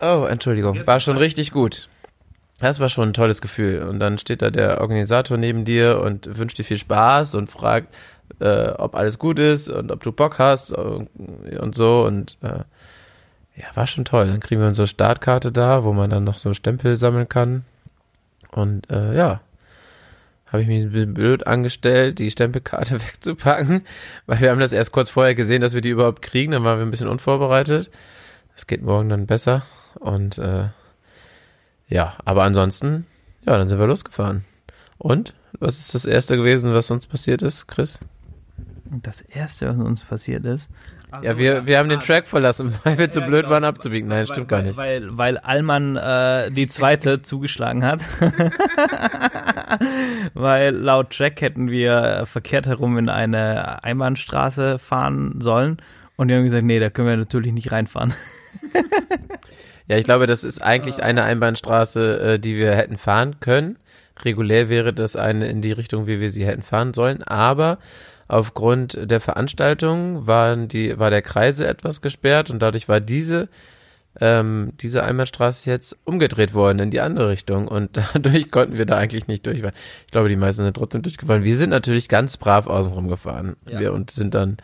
oh, 0.00 0.26
Entschuldigung, 0.28 0.86
war 0.86 1.00
schon 1.00 1.16
richtig 1.16 1.52
gut. 1.52 1.88
Das 2.60 2.78
war 2.78 2.88
schon 2.88 3.08
ein 3.08 3.14
tolles 3.14 3.40
Gefühl. 3.40 3.82
Und 3.82 3.98
dann 3.98 4.18
steht 4.18 4.40
da 4.40 4.50
der 4.50 4.80
Organisator 4.80 5.36
neben 5.36 5.64
dir 5.64 6.00
und 6.00 6.38
wünscht 6.38 6.58
dir 6.58 6.64
viel 6.64 6.76
Spaß 6.76 7.34
und 7.34 7.50
fragt, 7.50 7.92
äh, 8.38 8.68
ob 8.68 8.94
alles 8.94 9.18
gut 9.18 9.38
ist 9.38 9.68
und 9.68 9.90
ob 9.90 10.02
du 10.02 10.12
Bock 10.12 10.38
hast 10.38 10.72
und, 10.72 11.08
und 11.58 11.74
so. 11.74 12.04
Und 12.04 12.36
äh, 12.42 12.60
ja, 13.56 13.64
war 13.74 13.86
schon 13.86 14.04
toll. 14.04 14.28
Dann 14.28 14.40
kriegen 14.40 14.60
wir 14.60 14.68
unsere 14.68 14.88
Startkarte 14.88 15.52
da, 15.52 15.84
wo 15.84 15.92
man 15.92 16.10
dann 16.10 16.24
noch 16.24 16.38
so 16.38 16.54
Stempel 16.54 16.96
sammeln 16.96 17.28
kann. 17.28 17.64
Und 18.50 18.90
äh, 18.90 19.14
ja, 19.16 19.40
habe 20.46 20.62
ich 20.62 20.68
mich 20.68 20.82
ein 20.82 20.92
bisschen 20.92 21.14
blöd 21.14 21.46
angestellt, 21.46 22.18
die 22.18 22.30
Stempelkarte 22.30 23.00
wegzupacken, 23.06 23.82
weil 24.26 24.40
wir 24.40 24.50
haben 24.50 24.60
das 24.60 24.72
erst 24.72 24.92
kurz 24.92 25.10
vorher 25.10 25.34
gesehen, 25.34 25.62
dass 25.62 25.74
wir 25.74 25.80
die 25.80 25.90
überhaupt 25.90 26.22
kriegen. 26.22 26.52
Dann 26.52 26.64
waren 26.64 26.78
wir 26.78 26.86
ein 26.86 26.90
bisschen 26.90 27.08
unvorbereitet. 27.08 27.90
Das 28.54 28.66
geht 28.66 28.82
morgen 28.82 29.08
dann 29.08 29.26
besser. 29.26 29.64
Und 29.94 30.38
äh, 30.38 30.68
ja, 31.88 32.14
aber 32.24 32.44
ansonsten, 32.44 33.06
ja, 33.46 33.56
dann 33.56 33.68
sind 33.68 33.78
wir 33.78 33.86
losgefahren. 33.86 34.44
Und 34.98 35.34
was 35.58 35.78
ist 35.78 35.94
das 35.94 36.06
erste 36.06 36.36
gewesen, 36.36 36.72
was 36.72 36.90
uns 36.90 37.06
passiert 37.06 37.42
ist, 37.42 37.66
Chris? 37.66 37.98
Das 38.84 39.20
erste, 39.20 39.68
was 39.68 39.76
uns 39.76 40.04
passiert 40.04 40.44
ist. 40.44 40.70
Ja, 41.20 41.36
wir, 41.36 41.66
wir 41.66 41.78
haben 41.78 41.88
den 41.88 41.98
Ah, 41.98 42.02
Track 42.02 42.26
verlassen, 42.26 42.74
weil 42.84 42.98
wir 42.98 43.10
zu 43.10 43.20
Ja, 43.20 43.26
blöd 43.26 43.42
genau. 43.42 43.54
waren 43.54 43.64
abzubiegen. 43.64 44.08
Nein, 44.08 44.26
stimmt 44.26 44.48
gar 44.48 44.60
weil, 44.60 44.66
nicht. 44.66 44.76
Weil, 44.76 45.18
weil 45.18 45.38
Allmann 45.38 45.96
äh, 45.96 46.50
die 46.50 46.68
zweite 46.68 47.22
zugeschlagen 47.22 47.84
hat. 47.84 48.00
weil 50.34 50.74
laut 50.74 51.10
Track 51.10 51.40
hätten 51.40 51.70
wir 51.70 52.24
verkehrt 52.26 52.66
herum 52.66 52.98
in 52.98 53.08
eine 53.08 53.82
Einbahnstraße 53.84 54.78
fahren 54.78 55.40
sollen. 55.40 55.78
Und 56.16 56.28
die 56.28 56.34
haben 56.34 56.44
gesagt, 56.44 56.64
nee, 56.64 56.78
da 56.78 56.90
können 56.90 57.08
wir 57.08 57.16
natürlich 57.16 57.52
nicht 57.52 57.72
reinfahren. 57.72 58.14
Ja, 59.88 59.96
ich 59.96 60.04
glaube, 60.04 60.26
das 60.26 60.44
ist 60.44 60.62
eigentlich 60.62 61.02
eine 61.02 61.24
Einbahnstraße, 61.24 62.20
äh, 62.20 62.38
die 62.38 62.56
wir 62.56 62.72
hätten 62.72 62.96
fahren 62.96 63.40
können. 63.40 63.78
Regulär 64.24 64.68
wäre 64.68 64.92
das 64.92 65.16
eine 65.16 65.48
in 65.48 65.62
die 65.62 65.72
Richtung, 65.72 66.06
wie 66.06 66.20
wir 66.20 66.30
sie 66.30 66.46
hätten 66.46 66.62
fahren 66.62 66.94
sollen, 66.94 67.22
aber 67.22 67.78
aufgrund 68.28 68.98
der 69.02 69.20
Veranstaltung 69.20 70.26
waren 70.26 70.68
die, 70.68 70.98
war 70.98 71.10
der 71.10 71.22
Kreise 71.22 71.66
etwas 71.66 72.00
gesperrt 72.00 72.50
und 72.50 72.60
dadurch 72.60 72.88
war 72.88 73.00
diese, 73.00 73.48
ähm, 74.20 74.72
diese 74.80 75.04
Einbahnstraße 75.04 75.70
jetzt 75.70 75.96
umgedreht 76.04 76.54
worden 76.54 76.78
in 76.78 76.90
die 76.90 77.00
andere 77.00 77.30
Richtung 77.30 77.68
und 77.68 77.98
dadurch 78.14 78.50
konnten 78.50 78.78
wir 78.78 78.86
da 78.86 78.98
eigentlich 78.98 79.26
nicht 79.26 79.46
durchfahren. 79.46 79.74
Ich 80.06 80.12
glaube, 80.12 80.28
die 80.28 80.36
meisten 80.36 80.64
sind 80.64 80.76
trotzdem 80.76 81.02
durchgefahren. 81.02 81.44
Wir 81.44 81.56
sind 81.56 81.70
natürlich 81.70 82.08
ganz 82.08 82.36
brav 82.36 82.66
außenrum 82.66 83.08
gefahren. 83.08 83.56
Ja. 83.68 83.80
Wir 83.80 83.92
und 83.92 84.10
sind 84.10 84.34
dann 84.34 84.58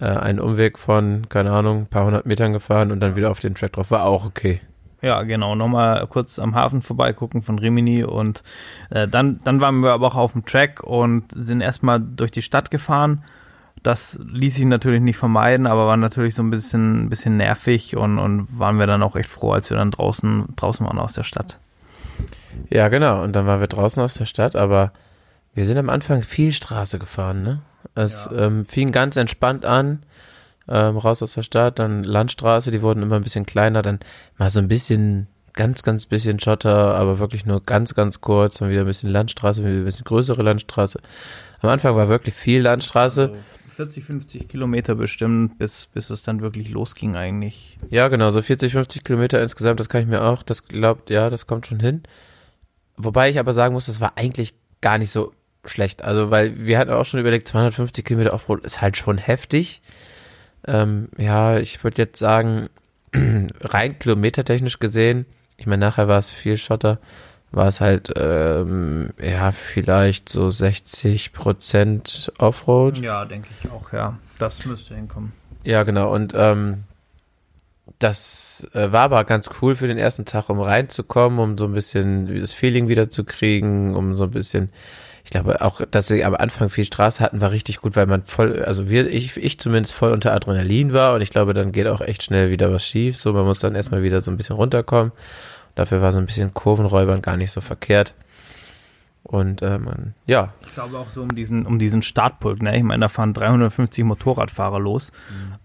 äh, 0.00 0.06
einen 0.06 0.40
Umweg 0.40 0.78
von, 0.78 1.28
keine 1.28 1.52
Ahnung, 1.52 1.82
ein 1.82 1.86
paar 1.86 2.06
hundert 2.06 2.26
Metern 2.26 2.52
gefahren 2.52 2.92
und 2.92 3.00
dann 3.00 3.16
wieder 3.16 3.30
auf 3.30 3.40
den 3.40 3.54
Track 3.54 3.72
drauf. 3.72 3.90
War 3.90 4.04
auch 4.04 4.24
okay. 4.24 4.60
Ja, 5.02 5.22
genau. 5.22 5.56
Nochmal 5.56 6.06
kurz 6.06 6.38
am 6.38 6.54
Hafen 6.54 6.80
vorbeigucken 6.80 7.42
von 7.42 7.58
Rimini 7.58 8.04
und 8.04 8.44
äh, 8.90 9.08
dann, 9.08 9.40
dann 9.44 9.60
waren 9.60 9.80
wir 9.80 9.92
aber 9.92 10.06
auch 10.06 10.16
auf 10.16 10.32
dem 10.32 10.46
Track 10.46 10.82
und 10.82 11.24
sind 11.34 11.60
erstmal 11.60 12.00
durch 12.00 12.30
die 12.30 12.42
Stadt 12.42 12.70
gefahren. 12.70 13.24
Das 13.82 14.20
ließ 14.22 14.54
sich 14.54 14.64
natürlich 14.64 15.00
nicht 15.00 15.16
vermeiden, 15.16 15.66
aber 15.66 15.88
war 15.88 15.96
natürlich 15.96 16.36
so 16.36 16.42
ein 16.42 16.50
bisschen, 16.50 17.04
ein 17.04 17.10
bisschen 17.10 17.36
nervig 17.36 17.96
und, 17.96 18.20
und 18.20 18.46
waren 18.56 18.78
wir 18.78 18.86
dann 18.86 19.02
auch 19.02 19.16
echt 19.16 19.28
froh, 19.28 19.50
als 19.50 19.70
wir 19.70 19.76
dann 19.76 19.90
draußen, 19.90 20.46
draußen 20.54 20.86
waren 20.86 21.00
aus 21.00 21.14
der 21.14 21.24
Stadt. 21.24 21.58
Ja, 22.70 22.88
genau. 22.88 23.22
Und 23.22 23.34
dann 23.34 23.46
waren 23.46 23.58
wir 23.58 23.66
draußen 23.66 24.00
aus 24.00 24.14
der 24.14 24.26
Stadt, 24.26 24.54
aber 24.54 24.92
wir 25.52 25.66
sind 25.66 25.78
am 25.78 25.90
Anfang 25.90 26.22
viel 26.22 26.52
Straße 26.52 27.00
gefahren, 27.00 27.42
ne? 27.42 27.62
Es 27.94 28.28
ähm, 28.34 28.64
fing 28.64 28.92
ganz 28.92 29.16
entspannt 29.16 29.66
an, 29.66 30.04
ähm, 30.68 30.96
raus 30.96 31.22
aus 31.22 31.34
der 31.34 31.42
Stadt, 31.42 31.78
dann 31.78 32.04
Landstraße, 32.04 32.70
die 32.70 32.82
wurden 32.82 33.02
immer 33.02 33.16
ein 33.16 33.22
bisschen 33.22 33.46
kleiner, 33.46 33.82
dann 33.82 34.00
mal 34.38 34.50
so 34.50 34.60
ein 34.60 34.68
bisschen, 34.68 35.26
ganz, 35.54 35.82
ganz 35.82 36.06
bisschen 36.06 36.40
Schotter, 36.40 36.94
aber 36.94 37.18
wirklich 37.18 37.46
nur 37.46 37.62
ganz, 37.62 37.94
ganz 37.94 38.20
kurz, 38.20 38.58
dann 38.58 38.70
wieder 38.70 38.80
ein 38.82 38.86
bisschen 38.86 39.10
Landstraße, 39.10 39.62
wieder 39.62 39.74
ein 39.74 39.84
bisschen 39.84 40.04
größere 40.04 40.42
Landstraße. 40.42 41.00
Am 41.60 41.68
Anfang 41.68 41.94
war 41.96 42.08
wirklich 42.08 42.34
viel 42.34 42.62
Landstraße. 42.62 43.34
40, 43.74 44.04
50 44.04 44.48
Kilometer 44.48 44.94
bestimmt, 44.94 45.58
bis, 45.58 45.86
bis 45.86 46.10
es 46.10 46.22
dann 46.22 46.40
wirklich 46.40 46.70
losging 46.70 47.16
eigentlich. 47.16 47.78
Ja, 47.88 48.08
genau, 48.08 48.30
so 48.30 48.42
40, 48.42 48.72
50 48.72 49.02
Kilometer 49.02 49.42
insgesamt, 49.42 49.80
das 49.80 49.88
kann 49.88 50.02
ich 50.02 50.06
mir 50.06 50.22
auch, 50.22 50.42
das 50.42 50.68
glaubt, 50.68 51.08
ja, 51.10 51.30
das 51.30 51.46
kommt 51.46 51.66
schon 51.66 51.80
hin. 51.80 52.02
Wobei 52.96 53.30
ich 53.30 53.38
aber 53.38 53.52
sagen 53.52 53.72
muss, 53.72 53.86
das 53.86 54.00
war 54.00 54.12
eigentlich 54.16 54.54
gar 54.82 54.98
nicht 54.98 55.10
so 55.10 55.32
schlecht. 55.64 56.02
Also, 56.02 56.30
weil 56.30 56.66
wir 56.66 56.78
hatten 56.78 56.90
auch 56.90 57.06
schon 57.06 57.20
überlegt, 57.20 57.48
250 57.48 58.04
Kilometer 58.04 58.34
Offroad 58.34 58.64
ist 58.64 58.82
halt 58.82 58.96
schon 58.96 59.16
heftig. 59.18 59.80
Ähm, 60.66 61.08
ja, 61.16 61.58
ich 61.58 61.82
würde 61.82 62.02
jetzt 62.02 62.18
sagen, 62.18 62.68
rein 63.14 63.98
kilometertechnisch 63.98 64.78
gesehen, 64.78 65.26
ich 65.56 65.66
meine, 65.66 65.84
nachher 65.86 66.08
war 66.08 66.18
es 66.18 66.30
viel 66.30 66.56
Schotter, 66.56 66.98
war 67.52 67.68
es 67.68 67.80
halt, 67.80 68.12
ähm, 68.16 69.10
ja, 69.22 69.52
vielleicht 69.52 70.28
so 70.28 70.50
60 70.50 71.32
Prozent 71.32 72.32
Offroad. 72.38 72.98
Ja, 72.98 73.24
denke 73.24 73.48
ich 73.60 73.70
auch, 73.70 73.92
ja. 73.92 74.18
Das 74.38 74.64
müsste 74.64 74.94
hinkommen. 74.94 75.32
Ja, 75.62 75.82
genau. 75.82 76.12
Und 76.12 76.32
ähm, 76.34 76.84
das 77.98 78.66
äh, 78.72 78.90
war 78.90 79.02
aber 79.02 79.24
ganz 79.24 79.50
cool 79.60 79.76
für 79.76 79.86
den 79.86 79.98
ersten 79.98 80.24
Tag, 80.24 80.48
um 80.48 80.60
reinzukommen, 80.60 81.38
um 81.38 81.58
so 81.58 81.66
ein 81.66 81.72
bisschen 81.72 82.40
das 82.40 82.52
Feeling 82.52 82.88
wieder 82.88 83.10
zu 83.10 83.24
kriegen, 83.24 83.94
um 83.94 84.16
so 84.16 84.24
ein 84.24 84.30
bisschen, 84.30 84.70
ich 85.24 85.30
glaube 85.30 85.62
auch, 85.62 85.80
dass 85.90 86.08
sie 86.08 86.24
am 86.24 86.34
Anfang 86.34 86.68
viel 86.68 86.84
Straße 86.84 87.22
hatten, 87.22 87.40
war 87.40 87.52
richtig 87.52 87.80
gut, 87.80 87.96
weil 87.96 88.06
man 88.06 88.22
voll, 88.22 88.62
also 88.64 88.88
wir, 88.88 89.08
ich, 89.08 89.36
ich 89.36 89.58
zumindest 89.58 89.94
voll 89.94 90.12
unter 90.12 90.32
Adrenalin 90.32 90.92
war 90.92 91.14
und 91.14 91.20
ich 91.20 91.30
glaube, 91.30 91.54
dann 91.54 91.72
geht 91.72 91.86
auch 91.86 92.00
echt 92.00 92.24
schnell 92.24 92.50
wieder 92.50 92.72
was 92.72 92.84
schief. 92.84 93.16
So, 93.16 93.32
man 93.32 93.44
muss 93.44 93.60
dann 93.60 93.74
erstmal 93.74 94.02
wieder 94.02 94.20
so 94.20 94.30
ein 94.30 94.36
bisschen 94.36 94.56
runterkommen. 94.56 95.12
Dafür 95.74 96.02
war 96.02 96.12
so 96.12 96.18
ein 96.18 96.26
bisschen 96.26 96.52
Kurvenräubern 96.52 97.22
gar 97.22 97.36
nicht 97.36 97.52
so 97.52 97.60
verkehrt. 97.60 98.14
Und 99.24 99.62
äh, 99.62 99.78
man, 99.78 100.14
ja, 100.26 100.52
Ich 100.66 100.74
glaube 100.74 100.98
auch 100.98 101.08
so 101.08 101.22
um 101.22 101.34
diesen, 101.34 101.64
um 101.64 101.78
diesen 101.78 102.02
Startpult, 102.02 102.60
ne? 102.60 102.76
Ich 102.76 102.82
meine, 102.82 103.02
da 103.02 103.08
fahren 103.08 103.32
350 103.32 104.04
Motorradfahrer 104.04 104.80
los. 104.80 105.12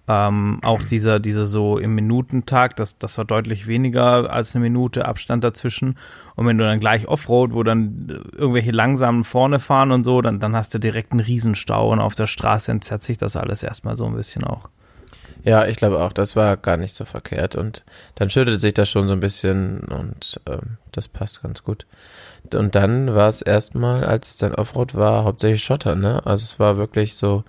Ähm, 0.08 0.60
auch 0.63 0.84
dieser, 0.84 1.20
dieser 1.20 1.48
so 1.48 1.80
im 1.80 1.96
Minutentag, 1.96 2.76
das, 2.76 3.00
das 3.00 3.17
war 3.17 3.26
deutlich 3.26 3.65
weniger 3.65 4.32
als 4.32 4.56
eine 4.56 4.63
Minute 4.63 5.08
Abstand 5.08 5.43
dazwischen. 5.43 5.98
Und 6.36 6.46
wenn 6.46 6.60
du 6.60 6.65
dann 6.65 6.80
gleich 6.80 7.08
Offroad, 7.08 7.54
wo 7.54 7.63
dann 7.63 8.22
irgendwelche 8.38 8.72
langsamen 8.72 9.24
vorne 9.24 9.60
fahren 9.60 9.91
und 9.91 10.04
so, 10.04 10.22
dann, 10.22 10.39
dann 10.39 10.56
hast 10.56 10.74
du 10.76 10.80
direkt 10.80 11.12
einen 11.12 11.20
Riesenstau 11.20 11.91
und 11.91 12.00
auf 12.00 12.13
der 12.13 12.28
Straße 12.28 12.72
entzerrt 12.72 13.02
sich 13.02 13.17
das 13.17 13.36
alles 13.36 13.63
erstmal 13.63 13.98
so 13.98 14.06
ein 14.06 14.15
bisschen 14.15 14.43
auch. 14.43 14.70
Ja, 15.43 15.65
ich 15.65 15.78
glaube 15.78 16.00
auch, 16.00 16.13
das 16.13 16.36
war 16.36 16.58
gar 16.58 16.78
nicht 16.78 16.96
so 16.96 17.06
verkehrt 17.06 17.56
und 17.56 17.84
dann 18.15 18.30
schüttelt 18.30 18.62
sich 18.62 18.74
das 18.74 18.89
schon 18.89 19.08
so 19.08 19.13
ein 19.13 19.20
bisschen 19.20 19.80
und 19.80 20.39
ähm, 20.46 20.78
das 20.91 21.08
passt 21.08 21.41
ganz 21.41 21.63
gut. 21.63 21.86
Und 22.56 22.76
dann 22.76 23.14
war 23.14 23.30
es 23.30 23.42
erstmal, 23.42 24.04
als 24.04 24.30
es 24.30 24.38
dann 24.38 24.56
Offroad 24.56 24.96
war, 24.96 25.24
hauptsächlich 25.24 25.64
Schotter, 25.64 25.96
ne? 25.96 26.22
Also 26.26 26.44
es 26.44 26.60
war 26.60 26.78
wirklich 26.78 27.16
so 27.16 27.44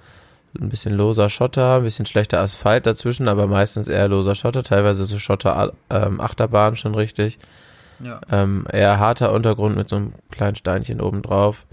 ein 0.58 0.68
bisschen 0.68 0.94
loser 0.94 1.30
Schotter, 1.30 1.76
ein 1.76 1.82
bisschen 1.82 2.06
schlechter 2.06 2.40
Asphalt 2.40 2.86
dazwischen, 2.86 3.28
aber 3.28 3.46
meistens 3.46 3.88
eher 3.88 4.08
loser 4.08 4.34
Schotter, 4.34 4.62
teilweise 4.62 5.04
so 5.04 5.18
Schotter 5.18 5.72
ähm, 5.90 6.20
Achterbahn 6.20 6.76
schon 6.76 6.94
richtig. 6.94 7.38
Ja. 8.00 8.20
Ähm, 8.30 8.66
eher 8.72 8.98
harter 8.98 9.32
Untergrund 9.32 9.76
mit 9.76 9.88
so 9.88 9.96
einem 9.96 10.12
kleinen 10.30 10.56
Steinchen 10.56 11.00
oben 11.00 11.22
drauf. 11.22 11.66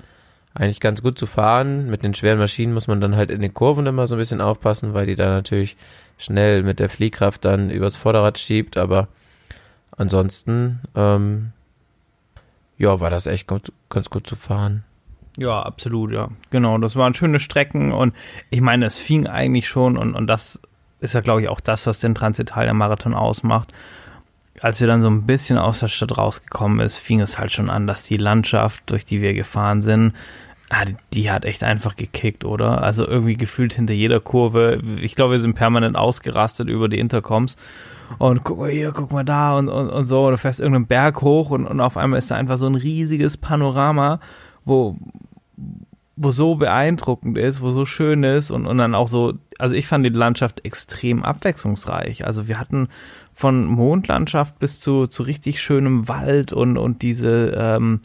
Eigentlich 0.53 0.79
ganz 0.79 1.01
gut 1.01 1.19
zu 1.19 1.25
fahren. 1.25 1.89
Mit 1.89 2.03
den 2.03 2.13
schweren 2.13 2.39
Maschinen 2.39 2.73
muss 2.73 2.87
man 2.87 3.01
dann 3.01 3.15
halt 3.15 3.29
in 3.29 3.41
den 3.41 3.53
Kurven 3.53 3.85
immer 3.85 4.07
so 4.07 4.15
ein 4.15 4.19
bisschen 4.19 4.41
aufpassen, 4.41 4.93
weil 4.93 5.05
die 5.05 5.15
da 5.15 5.27
natürlich 5.27 5.75
schnell 6.17 6.63
mit 6.63 6.79
der 6.79 6.89
Fliehkraft 6.89 7.43
dann 7.45 7.69
übers 7.69 7.95
Vorderrad 7.95 8.37
schiebt, 8.37 8.77
aber 8.77 9.07
ansonsten, 9.97 10.79
ähm, 10.95 11.51
ja, 12.77 12.99
war 12.99 13.09
das 13.09 13.27
echt 13.27 13.47
gut, 13.47 13.71
ganz 13.89 14.09
gut 14.09 14.27
zu 14.27 14.35
fahren. 14.35 14.83
Ja, 15.37 15.61
absolut, 15.61 16.11
ja. 16.11 16.29
Genau, 16.49 16.77
das 16.77 16.95
waren 16.95 17.13
schöne 17.13 17.39
Strecken 17.39 17.91
und 17.91 18.13
ich 18.49 18.61
meine, 18.61 18.85
es 18.85 18.99
fing 18.99 19.27
eigentlich 19.27 19.67
schon 19.67 19.97
und, 19.97 20.15
und 20.15 20.27
das 20.27 20.61
ist 21.01 21.13
ja, 21.13 21.21
glaube 21.21 21.41
ich, 21.41 21.49
auch 21.49 21.59
das, 21.59 21.87
was 21.87 21.99
den 21.99 22.15
Transitalia-Marathon 22.15 23.13
ausmacht. 23.13 23.73
Als 24.61 24.79
wir 24.79 24.87
dann 24.87 25.01
so 25.01 25.09
ein 25.09 25.25
bisschen 25.25 25.57
aus 25.57 25.81
der 25.81 25.89
Stadt 25.89 26.17
rausgekommen 26.17 26.79
ist, 26.79 26.97
fing 26.97 27.19
es 27.19 27.37
halt 27.37 27.51
schon 27.51 27.69
an, 27.69 27.87
dass 27.87 28.03
die 28.03 28.17
Landschaft, 28.17 28.83
durch 28.89 29.05
die 29.05 29.21
wir 29.21 29.33
gefahren 29.33 29.81
sind, 29.81 30.13
ah, 30.69 30.85
die, 30.85 30.95
die 31.13 31.31
hat 31.31 31.45
echt 31.45 31.63
einfach 31.63 31.95
gekickt, 31.95 32.45
oder? 32.45 32.83
Also 32.83 33.07
irgendwie 33.07 33.37
gefühlt 33.37 33.73
hinter 33.73 33.93
jeder 33.93 34.19
Kurve. 34.19 34.81
Ich 35.01 35.15
glaube, 35.15 35.33
wir 35.33 35.39
sind 35.39 35.53
permanent 35.53 35.95
ausgerastet 35.95 36.67
über 36.67 36.89
die 36.89 36.99
Intercoms. 36.99 37.55
Und 38.19 38.43
guck 38.43 38.59
mal 38.59 38.69
hier, 38.69 38.91
guck 38.91 39.11
mal 39.11 39.25
da 39.25 39.57
und, 39.57 39.67
und, 39.67 39.89
und 39.89 40.05
so. 40.05 40.29
Du 40.29 40.37
fährst 40.37 40.59
irgendeinen 40.59 40.87
Berg 40.87 41.21
hoch 41.21 41.51
und, 41.51 41.65
und 41.65 41.81
auf 41.81 41.97
einmal 41.97 42.19
ist 42.19 42.31
da 42.31 42.35
einfach 42.35 42.57
so 42.57 42.67
ein 42.67 42.75
riesiges 42.75 43.37
Panorama, 43.37 44.19
wo, 44.63 44.95
wo 46.15 46.31
so 46.31 46.55
beeindruckend 46.55 47.37
ist, 47.37 47.61
wo 47.61 47.71
so 47.71 47.85
schön 47.85 48.23
ist 48.23 48.51
und, 48.51 48.67
und 48.67 48.77
dann 48.77 48.95
auch 48.95 49.07
so, 49.07 49.33
also 49.57 49.75
ich 49.75 49.87
fand 49.87 50.05
die 50.05 50.09
Landschaft 50.09 50.63
extrem 50.65 51.23
abwechslungsreich. 51.23 52.25
Also 52.25 52.47
wir 52.47 52.59
hatten 52.59 52.89
von 53.33 53.65
Mondlandschaft 53.65 54.59
bis 54.59 54.79
zu, 54.79 55.07
zu 55.07 55.23
richtig 55.23 55.61
schönem 55.61 56.07
Wald 56.07 56.53
und, 56.53 56.77
und 56.77 57.01
diese, 57.01 57.53
ähm, 57.57 58.01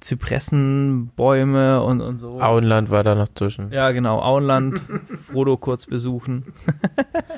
Zypressenbäume 0.00 1.82
und, 1.82 2.00
und 2.00 2.18
so. 2.18 2.40
Auenland 2.40 2.90
war 2.90 3.02
da 3.02 3.14
noch 3.14 3.28
zwischen. 3.34 3.72
Ja, 3.72 3.90
genau, 3.92 4.20
Auenland, 4.20 4.80
Frodo 5.30 5.56
kurz 5.56 5.86
besuchen. 5.86 6.52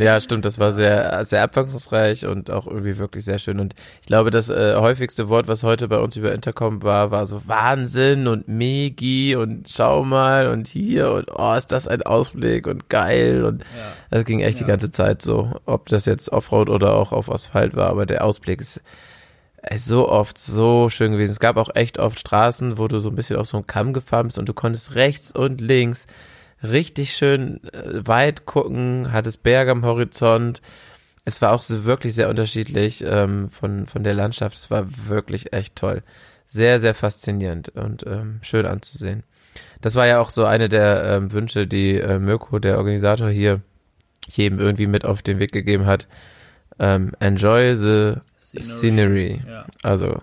Ja, 0.00 0.20
stimmt, 0.20 0.44
das 0.44 0.60
war 0.60 0.74
sehr, 0.74 1.24
sehr 1.24 1.42
abwechslungsreich 1.42 2.24
und 2.24 2.52
auch 2.52 2.68
irgendwie 2.68 2.98
wirklich 2.98 3.24
sehr 3.24 3.40
schön. 3.40 3.58
Und 3.58 3.74
ich 4.00 4.06
glaube, 4.06 4.30
das 4.30 4.48
äh, 4.48 4.76
häufigste 4.76 5.28
Wort, 5.28 5.48
was 5.48 5.64
heute 5.64 5.88
bei 5.88 5.98
uns 5.98 6.14
über 6.14 6.32
Intercom 6.32 6.84
war, 6.84 7.10
war 7.10 7.26
so 7.26 7.42
Wahnsinn 7.48 8.28
und 8.28 8.46
Megi 8.46 9.34
und 9.34 9.68
schau 9.68 10.04
mal 10.04 10.46
und 10.46 10.68
hier 10.68 11.10
und 11.10 11.30
oh, 11.34 11.54
ist 11.54 11.72
das 11.72 11.88
ein 11.88 12.02
Ausblick 12.02 12.68
und 12.68 12.88
geil 12.88 13.44
und 13.44 13.64
das 14.10 14.24
ging 14.24 14.38
echt 14.38 14.60
die 14.60 14.64
ganze 14.64 14.92
Zeit 14.92 15.20
so, 15.20 15.50
ob 15.66 15.88
das 15.88 16.06
jetzt 16.06 16.30
Offroad 16.30 16.70
oder 16.70 16.94
auch 16.94 17.10
auf 17.10 17.28
Asphalt 17.28 17.74
war, 17.74 17.90
aber 17.90 18.06
der 18.06 18.24
Ausblick 18.24 18.60
ist 18.60 18.80
so 19.76 20.08
oft 20.08 20.38
so 20.38 20.88
schön 20.88 21.12
gewesen. 21.12 21.32
Es 21.32 21.40
gab 21.40 21.56
auch 21.56 21.70
echt 21.74 21.98
oft 21.98 22.18
Straßen, 22.18 22.78
wo 22.78 22.88
du 22.88 23.00
so 23.00 23.08
ein 23.10 23.16
bisschen 23.16 23.36
auf 23.36 23.46
so 23.46 23.56
einen 23.56 23.66
Kamm 23.66 23.92
gefahren 23.92 24.26
bist 24.26 24.38
und 24.38 24.48
du 24.48 24.54
konntest 24.54 24.94
rechts 24.94 25.32
und 25.32 25.60
links 25.60 26.06
richtig 26.62 27.14
schön 27.14 27.62
äh, 27.72 28.06
weit 28.06 28.46
gucken, 28.46 29.12
hattest 29.12 29.42
Berge 29.42 29.70
am 29.70 29.84
Horizont. 29.84 30.60
Es 31.24 31.42
war 31.42 31.52
auch 31.52 31.62
so 31.62 31.84
wirklich 31.84 32.14
sehr 32.14 32.28
unterschiedlich 32.28 33.04
ähm, 33.06 33.50
von, 33.50 33.86
von 33.86 34.02
der 34.02 34.14
Landschaft. 34.14 34.56
Es 34.56 34.70
war 34.70 34.86
wirklich 35.06 35.52
echt 35.52 35.76
toll. 35.76 36.02
Sehr, 36.46 36.80
sehr 36.80 36.94
faszinierend 36.94 37.68
und 37.70 38.06
ähm, 38.06 38.38
schön 38.42 38.64
anzusehen. 38.64 39.24
Das 39.80 39.94
war 39.94 40.06
ja 40.06 40.20
auch 40.20 40.30
so 40.30 40.44
eine 40.44 40.68
der 40.68 41.04
ähm, 41.04 41.32
Wünsche, 41.32 41.66
die 41.66 41.98
äh, 41.98 42.18
Mirko, 42.18 42.58
der 42.58 42.78
Organisator 42.78 43.28
hier, 43.28 43.60
jedem 44.26 44.58
irgendwie 44.58 44.86
mit 44.86 45.04
auf 45.04 45.22
den 45.22 45.38
Weg 45.38 45.52
gegeben 45.52 45.86
hat. 45.86 46.06
Ähm, 46.78 47.12
enjoy 47.20 47.76
the 47.76 48.14
scenery. 48.60 49.40
Ja. 49.46 49.66
Also, 49.82 50.20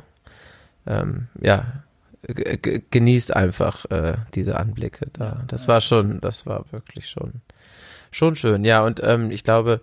ähm, 0.88 1.28
ja, 1.42 1.66
genießt 2.92 3.36
einfach 3.36 3.86
äh, 3.92 4.16
diese 4.34 4.58
Anblicke 4.58 5.08
da. 5.14 5.44
Das 5.48 5.68
war 5.68 5.82
schon, 5.82 6.20
das 6.22 6.46
war 6.46 6.66
wirklich 6.72 7.08
schon, 7.10 7.42
schon 8.12 8.36
schön. 8.36 8.66
Ja, 8.66 8.84
und 8.84 9.02
ähm, 9.04 9.32
ich 9.32 9.44
glaube, 9.44 9.82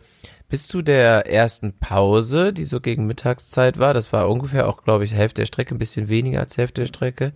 bis 0.49 0.67
zu 0.67 0.83
der 0.83 1.31
ersten 1.31 1.73
Pause, 1.73 2.53
die 2.53 2.65
so 2.65 2.81
gegen 2.81 3.07
Mittagszeit 3.07 3.79
war, 3.79 3.95
das 3.95 4.13
war 4.13 4.29
ungefähr 4.29 4.69
auch, 4.69 4.83
glaube 4.83 5.05
ich, 5.05 5.15
Hälfte 5.15 5.43
der 5.43 5.47
Strecke, 5.47 5.75
ein 5.75 5.79
bisschen 5.79 6.09
weniger 6.09 6.41
als 6.41 6.57
Hälfte 6.57 6.83
der 6.83 6.89
Strecke. 6.89 7.33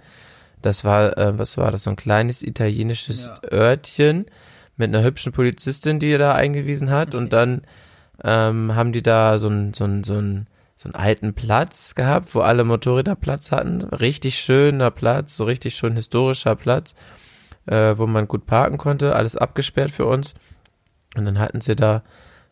Das 0.60 0.84
war, 0.84 1.16
äh, 1.16 1.38
was 1.38 1.56
war 1.56 1.70
das, 1.70 1.84
so 1.84 1.90
ein 1.90 1.96
kleines 1.96 2.42
italienisches 2.42 3.30
Örtchen 3.52 4.26
mit 4.76 4.88
einer 4.88 5.04
hübschen 5.04 5.32
Polizistin, 5.32 5.98
die 5.98 6.16
da 6.18 6.34
eingewiesen 6.34 6.90
hat. 6.90 7.14
Und 7.14 7.32
dann 7.32 7.62
ähm, 8.24 8.74
haben 8.74 8.92
die 8.92 9.02
da 9.02 9.38
so 9.38 9.48
ein, 9.48 9.72
so 9.74 9.84
ein, 9.84 10.04
so 10.04 10.14
ein 10.14 10.46
so 10.76 10.88
einen 10.88 10.94
alten 10.94 11.34
Platz 11.34 11.94
gehabt, 11.94 12.34
wo 12.34 12.40
alle 12.40 12.64
Motorräder 12.64 13.16
Platz 13.16 13.50
hatten. 13.50 13.82
Richtig 13.82 14.38
schöner 14.38 14.90
Platz, 14.90 15.36
so 15.36 15.44
richtig 15.44 15.74
schön 15.74 15.94
historischer 15.96 16.54
Platz, 16.54 16.94
äh, 17.66 17.96
wo 17.96 18.06
man 18.06 18.28
gut 18.28 18.46
parken 18.46 18.78
konnte. 18.78 19.16
Alles 19.16 19.36
abgesperrt 19.36 19.90
für 19.90 20.06
uns. 20.06 20.34
Und 21.16 21.24
dann 21.24 21.38
hatten 21.38 21.60
sie 21.60 21.76
da 21.76 22.02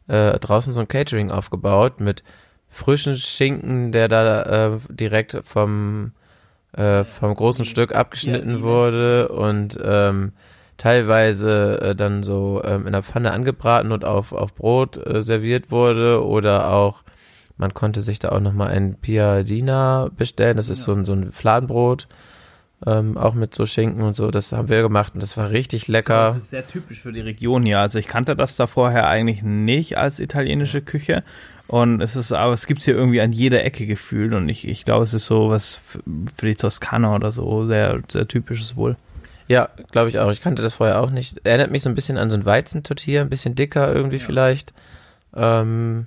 äh, 0.08 0.38
draußen 0.38 0.72
so 0.72 0.80
ein 0.80 0.88
Catering 0.88 1.30
aufgebaut 1.30 2.00
mit 2.00 2.24
frischen 2.68 3.14
Schinken, 3.14 3.92
der 3.92 4.08
da 4.08 4.42
äh, 4.74 4.78
direkt 4.88 5.38
vom 5.44 6.12
äh, 6.72 7.04
vom 7.04 7.34
großen 7.34 7.64
Stück 7.64 7.94
abgeschnitten 7.94 8.62
wurde 8.62 9.28
und 9.28 9.78
ähm, 9.82 10.32
teilweise 10.76 11.80
äh, 11.80 11.94
dann 11.94 12.22
so 12.22 12.62
ähm, 12.64 12.86
in 12.86 12.92
der 12.92 13.02
Pfanne 13.02 13.30
angebraten 13.32 13.92
und 13.92 14.04
auf, 14.04 14.32
auf 14.32 14.54
Brot 14.54 14.96
äh, 14.96 15.22
serviert 15.22 15.70
wurde 15.70 16.24
oder 16.24 16.72
auch 16.72 17.04
man 17.56 17.74
konnte 17.74 18.02
sich 18.02 18.18
da 18.18 18.30
auch 18.30 18.40
nochmal 18.40 18.68
ein 18.68 18.94
Piadina 18.94 20.10
bestellen, 20.16 20.56
das 20.56 20.68
ist 20.68 20.82
so 20.82 20.92
ein, 20.92 21.04
so 21.04 21.12
ein 21.12 21.32
Fladenbrot, 21.32 22.08
ähm, 22.86 23.16
auch 23.16 23.34
mit 23.34 23.54
so 23.54 23.64
Schinken 23.64 24.02
und 24.02 24.14
so, 24.14 24.30
das 24.30 24.52
haben 24.52 24.68
wir 24.68 24.82
gemacht 24.82 25.14
und 25.14 25.22
das 25.22 25.36
war 25.36 25.50
richtig 25.50 25.88
lecker. 25.88 26.26
Das 26.26 26.36
ist 26.36 26.50
sehr 26.50 26.66
typisch 26.66 27.00
für 27.00 27.12
die 27.12 27.20
Region 27.20 27.64
hier. 27.64 27.80
Also 27.80 27.98
ich 27.98 28.08
kannte 28.08 28.36
das 28.36 28.56
da 28.56 28.66
vorher 28.66 29.08
eigentlich 29.08 29.42
nicht 29.42 29.96
als 29.96 30.20
italienische 30.20 30.82
Küche. 30.82 31.22
Und 31.66 32.02
es 32.02 32.14
ist, 32.14 32.32
aber 32.32 32.52
es 32.52 32.66
gibt's 32.66 32.84
hier 32.84 32.94
irgendwie 32.94 33.22
an 33.22 33.32
jeder 33.32 33.64
Ecke 33.64 33.86
gefühlt. 33.86 34.34
Und 34.34 34.48
ich, 34.48 34.68
ich 34.68 34.84
glaube, 34.84 35.04
es 35.04 35.14
ist 35.14 35.26
so 35.26 35.48
was 35.48 35.74
für, 35.74 36.02
die 36.46 36.56
Toskana 36.56 37.14
oder 37.14 37.32
so, 37.32 37.64
sehr, 37.64 38.02
sehr 38.08 38.28
typisches 38.28 38.76
wohl. 38.76 38.96
Ja, 39.48 39.68
glaube 39.90 40.10
ich 40.10 40.18
auch. 40.18 40.30
Ich 40.30 40.42
kannte 40.42 40.62
das 40.62 40.74
vorher 40.74 41.00
auch 41.00 41.10
nicht. 41.10 41.40
Erinnert 41.44 41.70
mich 41.70 41.82
so 41.82 41.88
ein 41.88 41.94
bisschen 41.94 42.18
an 42.18 42.30
so 42.30 42.36
ein 42.36 42.44
Weizentortilla, 42.44 43.22
ein 43.22 43.30
bisschen 43.30 43.54
dicker 43.54 43.94
irgendwie 43.94 44.18
vielleicht. 44.18 44.74
Ähm, 45.34 46.06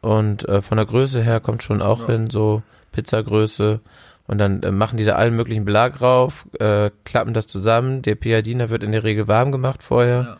und 0.00 0.48
äh, 0.48 0.62
von 0.62 0.76
der 0.76 0.86
Größe 0.86 1.22
her 1.22 1.40
kommt 1.40 1.62
schon 1.62 1.82
auch 1.82 2.06
hin, 2.06 2.30
so 2.30 2.62
Pizzagröße. 2.92 3.80
Und 4.26 4.38
dann 4.38 4.62
äh, 4.62 4.70
machen 4.70 4.96
die 4.96 5.04
da 5.04 5.16
allen 5.16 5.36
möglichen 5.36 5.64
Belag 5.64 5.98
drauf, 5.98 6.46
äh, 6.58 6.90
klappen 7.04 7.34
das 7.34 7.46
zusammen. 7.46 8.02
Der 8.02 8.14
Piadina 8.14 8.70
wird 8.70 8.82
in 8.82 8.92
der 8.92 9.04
Regel 9.04 9.28
warm 9.28 9.52
gemacht 9.52 9.82
vorher. 9.82 10.38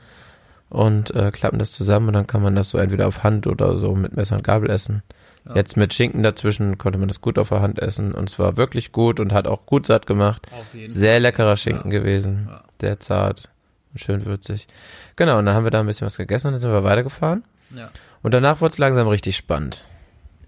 Und 0.71 1.15
äh, 1.15 1.31
klappen 1.31 1.59
das 1.59 1.71
zusammen 1.71 2.09
und 2.09 2.15
dann 2.15 2.27
kann 2.27 2.43
man 2.43 2.57
das 2.57 2.71
so 2.71 2.79
entweder 2.79 3.07
auf 3.07 3.23
Hand 3.23 3.47
oder 3.47 3.79
so 3.79 3.95
mit 3.95 4.17
Messer 4.17 4.37
und 4.37 4.45
Gabel 4.45 4.71
essen. 4.71 5.03
Jetzt 5.55 5.77
mit 5.77 5.93
Schinken 5.93 6.23
dazwischen 6.23 6.79
konnte 6.79 6.99
man 6.99 7.09
das 7.09 7.21
gut 7.21 7.39
auf 7.39 7.51
der 7.51 7.61
Hand 7.61 7.79
essen 7.79 8.13
und 8.13 8.31
es 8.31 8.39
war 8.39 8.57
wirklich 8.57 8.93
gut 8.93 9.21
und 9.21 9.35
hat 9.35 9.47
auch 9.47 9.67
gut 9.67 9.87
satt 9.87 10.07
gemacht. 10.07 10.47
Sehr 10.89 11.21
leckerer 11.21 11.59
Schinken 11.59 11.91
gewesen. 11.91 12.49
Sehr 12.81 12.99
zart 12.99 13.51
und 13.93 14.01
schön 14.01 14.25
würzig. 14.25 14.67
Genau, 15.17 15.39
und 15.39 15.45
dann 15.45 15.55
haben 15.55 15.65
wir 15.65 15.71
da 15.71 15.81
ein 15.81 15.87
bisschen 15.87 16.07
was 16.07 16.17
gegessen 16.17 16.47
und 16.47 16.55
dann 16.55 16.61
sind 16.61 16.73
wir 16.73 16.83
weitergefahren. 16.83 17.45
Ja. 17.77 17.91
Und 18.25 18.33
danach 18.33 18.63
wurde 18.63 18.73
es 18.73 18.79
langsam 18.79 19.07
richtig 19.07 19.37
spannend. 19.37 19.85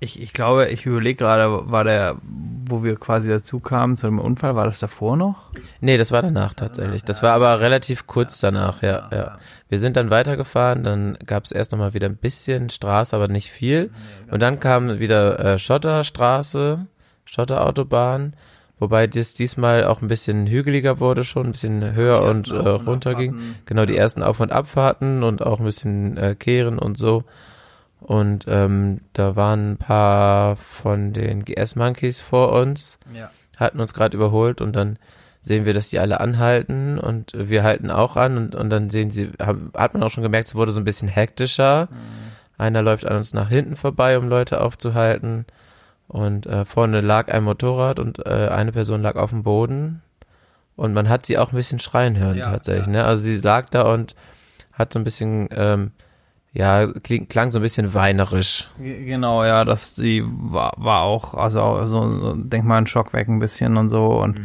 Ich, 0.01 0.21
ich 0.21 0.33
glaube, 0.33 0.69
ich 0.69 0.87
überlege 0.87 1.19
gerade, 1.19 1.71
war 1.71 1.85
der, 1.85 2.17
wo 2.23 2.83
wir 2.83 2.97
quasi 2.97 3.29
dazu 3.29 3.61
kamen 3.61 3.99
zu 3.99 4.07
dem 4.07 4.19
Unfall, 4.19 4.57
war 4.57 4.65
das 4.65 4.79
davor 4.79 5.19
noch? 5.19 5.51
Nee, 5.83 5.99
das 5.99 6.11
war 6.11 6.23
danach 6.23 6.55
tatsächlich. 6.55 7.05
Das 7.05 7.23
war 7.23 7.35
aber 7.35 7.61
relativ 7.61 8.07
kurz 8.07 8.41
danach, 8.41 8.83
ja, 8.83 9.11
ja. 9.13 9.39
Wir 9.69 9.79
sind 9.79 9.99
dann 9.99 10.09
weitergefahren, 10.09 10.85
dann 10.85 11.19
gab 11.27 11.45
es 11.45 11.53
erst 11.53 11.73
nochmal 11.73 11.93
wieder 11.93 12.07
ein 12.07 12.17
bisschen 12.17 12.71
Straße, 12.71 13.15
aber 13.15 13.29
nicht 13.29 13.51
viel. 13.51 13.91
Und 14.31 14.41
dann 14.41 14.59
kam 14.59 14.99
wieder 14.99 15.39
äh, 15.39 15.59
Schotterstraße, 15.59 16.87
Schotterautobahn, 17.27 18.33
wobei 18.79 19.07
das 19.07 19.35
diesmal 19.35 19.85
auch 19.85 20.01
ein 20.01 20.09
bisschen 20.09 20.47
hügeliger 20.47 20.99
wurde 20.99 21.25
schon, 21.25 21.47
ein 21.47 21.53
bisschen 21.53 21.95
höher 21.95 22.23
und 22.23 22.49
äh, 22.49 22.57
runter 22.57 23.15
ging. 23.15 23.57
Genau, 23.67 23.85
die 23.85 23.99
ersten 23.99 24.23
Auf- 24.23 24.41
und 24.41 24.51
Abfahrten 24.51 25.23
und 25.23 25.45
auch 25.45 25.59
ein 25.59 25.67
bisschen 25.67 26.17
äh, 26.17 26.35
Kehren 26.35 26.79
und 26.79 26.97
so. 26.97 27.25
Und 28.01 28.45
ähm, 28.49 29.01
da 29.15 29.37
waren 29.37 29.73
ein 29.73 29.77
paar 29.79 30.57
von 30.57 31.13
den 31.13 31.45
GS-Monkeys 31.45 32.21
vor 32.21 32.53
uns, 32.53 32.99
Ja. 33.13 33.31
hatten 33.57 33.81
uns 33.81 33.95
gerade 33.95 34.17
überholt 34.17 34.61
und 34.61 34.77
dann 34.77 34.99
sehen 35.43 35.65
wir, 35.65 35.75
dass 35.75 35.89
die 35.91 35.99
alle 35.99 36.21
anhalten 36.21 36.99
und 36.99 37.33
wir 37.35 37.63
halten 37.63 37.91
auch 37.91 38.17
an 38.17 38.37
und, 38.37 38.55
und 38.55 38.69
dann 38.71 38.91
sehen 38.91 39.11
sie, 39.11 39.31
haben, 39.41 39.71
hat 39.77 39.95
man 39.95 40.03
auch 40.03 40.11
schon 40.11 40.23
gemerkt, 40.25 40.49
es 40.49 40.55
wurde 40.55 40.73
so 40.73 40.81
ein 40.81 40.85
bisschen 40.85 41.09
hektischer. 41.09 41.89
Einer 42.59 42.83
läuft 42.83 43.07
an 43.07 43.17
uns 43.17 43.33
nach 43.35 43.49
hinten 43.49 43.77
vorbei, 43.77 44.19
um 44.19 44.29
Leute 44.29 44.61
aufzuhalten 44.61 45.45
und 46.09 46.47
äh, 46.47 46.65
vorne 46.65 47.01
lag 47.01 47.29
ein 47.33 47.45
Motorrad 47.45 47.99
und 47.99 48.25
äh, 48.27 48.49
eine 48.49 48.73
Person 48.73 49.03
lag 49.03 49.17
auf 49.17 49.31
dem 49.31 49.43
Boden 49.43 50.03
und 50.75 50.93
man 50.95 51.09
hat 51.09 51.27
sie 51.27 51.39
auch 51.39 51.53
ein 51.53 51.57
bisschen 51.57 51.81
schreien 51.81 52.19
hören 52.19 52.39
Ja, 52.39 52.51
tatsächlich. 52.51 52.89
Ne? 52.89 53.05
Also 53.05 53.23
sie 53.25 53.37
lag 53.37 53.69
da 53.71 53.83
und 53.93 54.15
hat 54.73 54.93
so 54.93 54.99
ein 54.99 55.05
bisschen, 55.05 55.49
ähm, 55.53 55.93
ja, 56.57 56.87
kling, 56.87 57.29
klang 57.29 57.51
so 57.51 57.59
ein 57.59 57.63
bisschen 57.63 57.93
weinerisch. 57.95 58.69
Genau, 58.79 59.45
ja, 59.45 59.65
das 59.65 59.95
die 59.95 60.23
war, 60.27 60.73
war 60.77 61.03
auch, 61.03 61.35
also 61.35 61.85
so, 61.87 62.35
denk 62.37 62.65
mal 62.65 62.79
ein 62.79 62.87
Schock 62.87 63.13
weg 63.13 63.29
ein 63.29 63.39
bisschen 63.41 63.77
und 63.77 63.89
so 63.91 64.07
und 64.23 64.39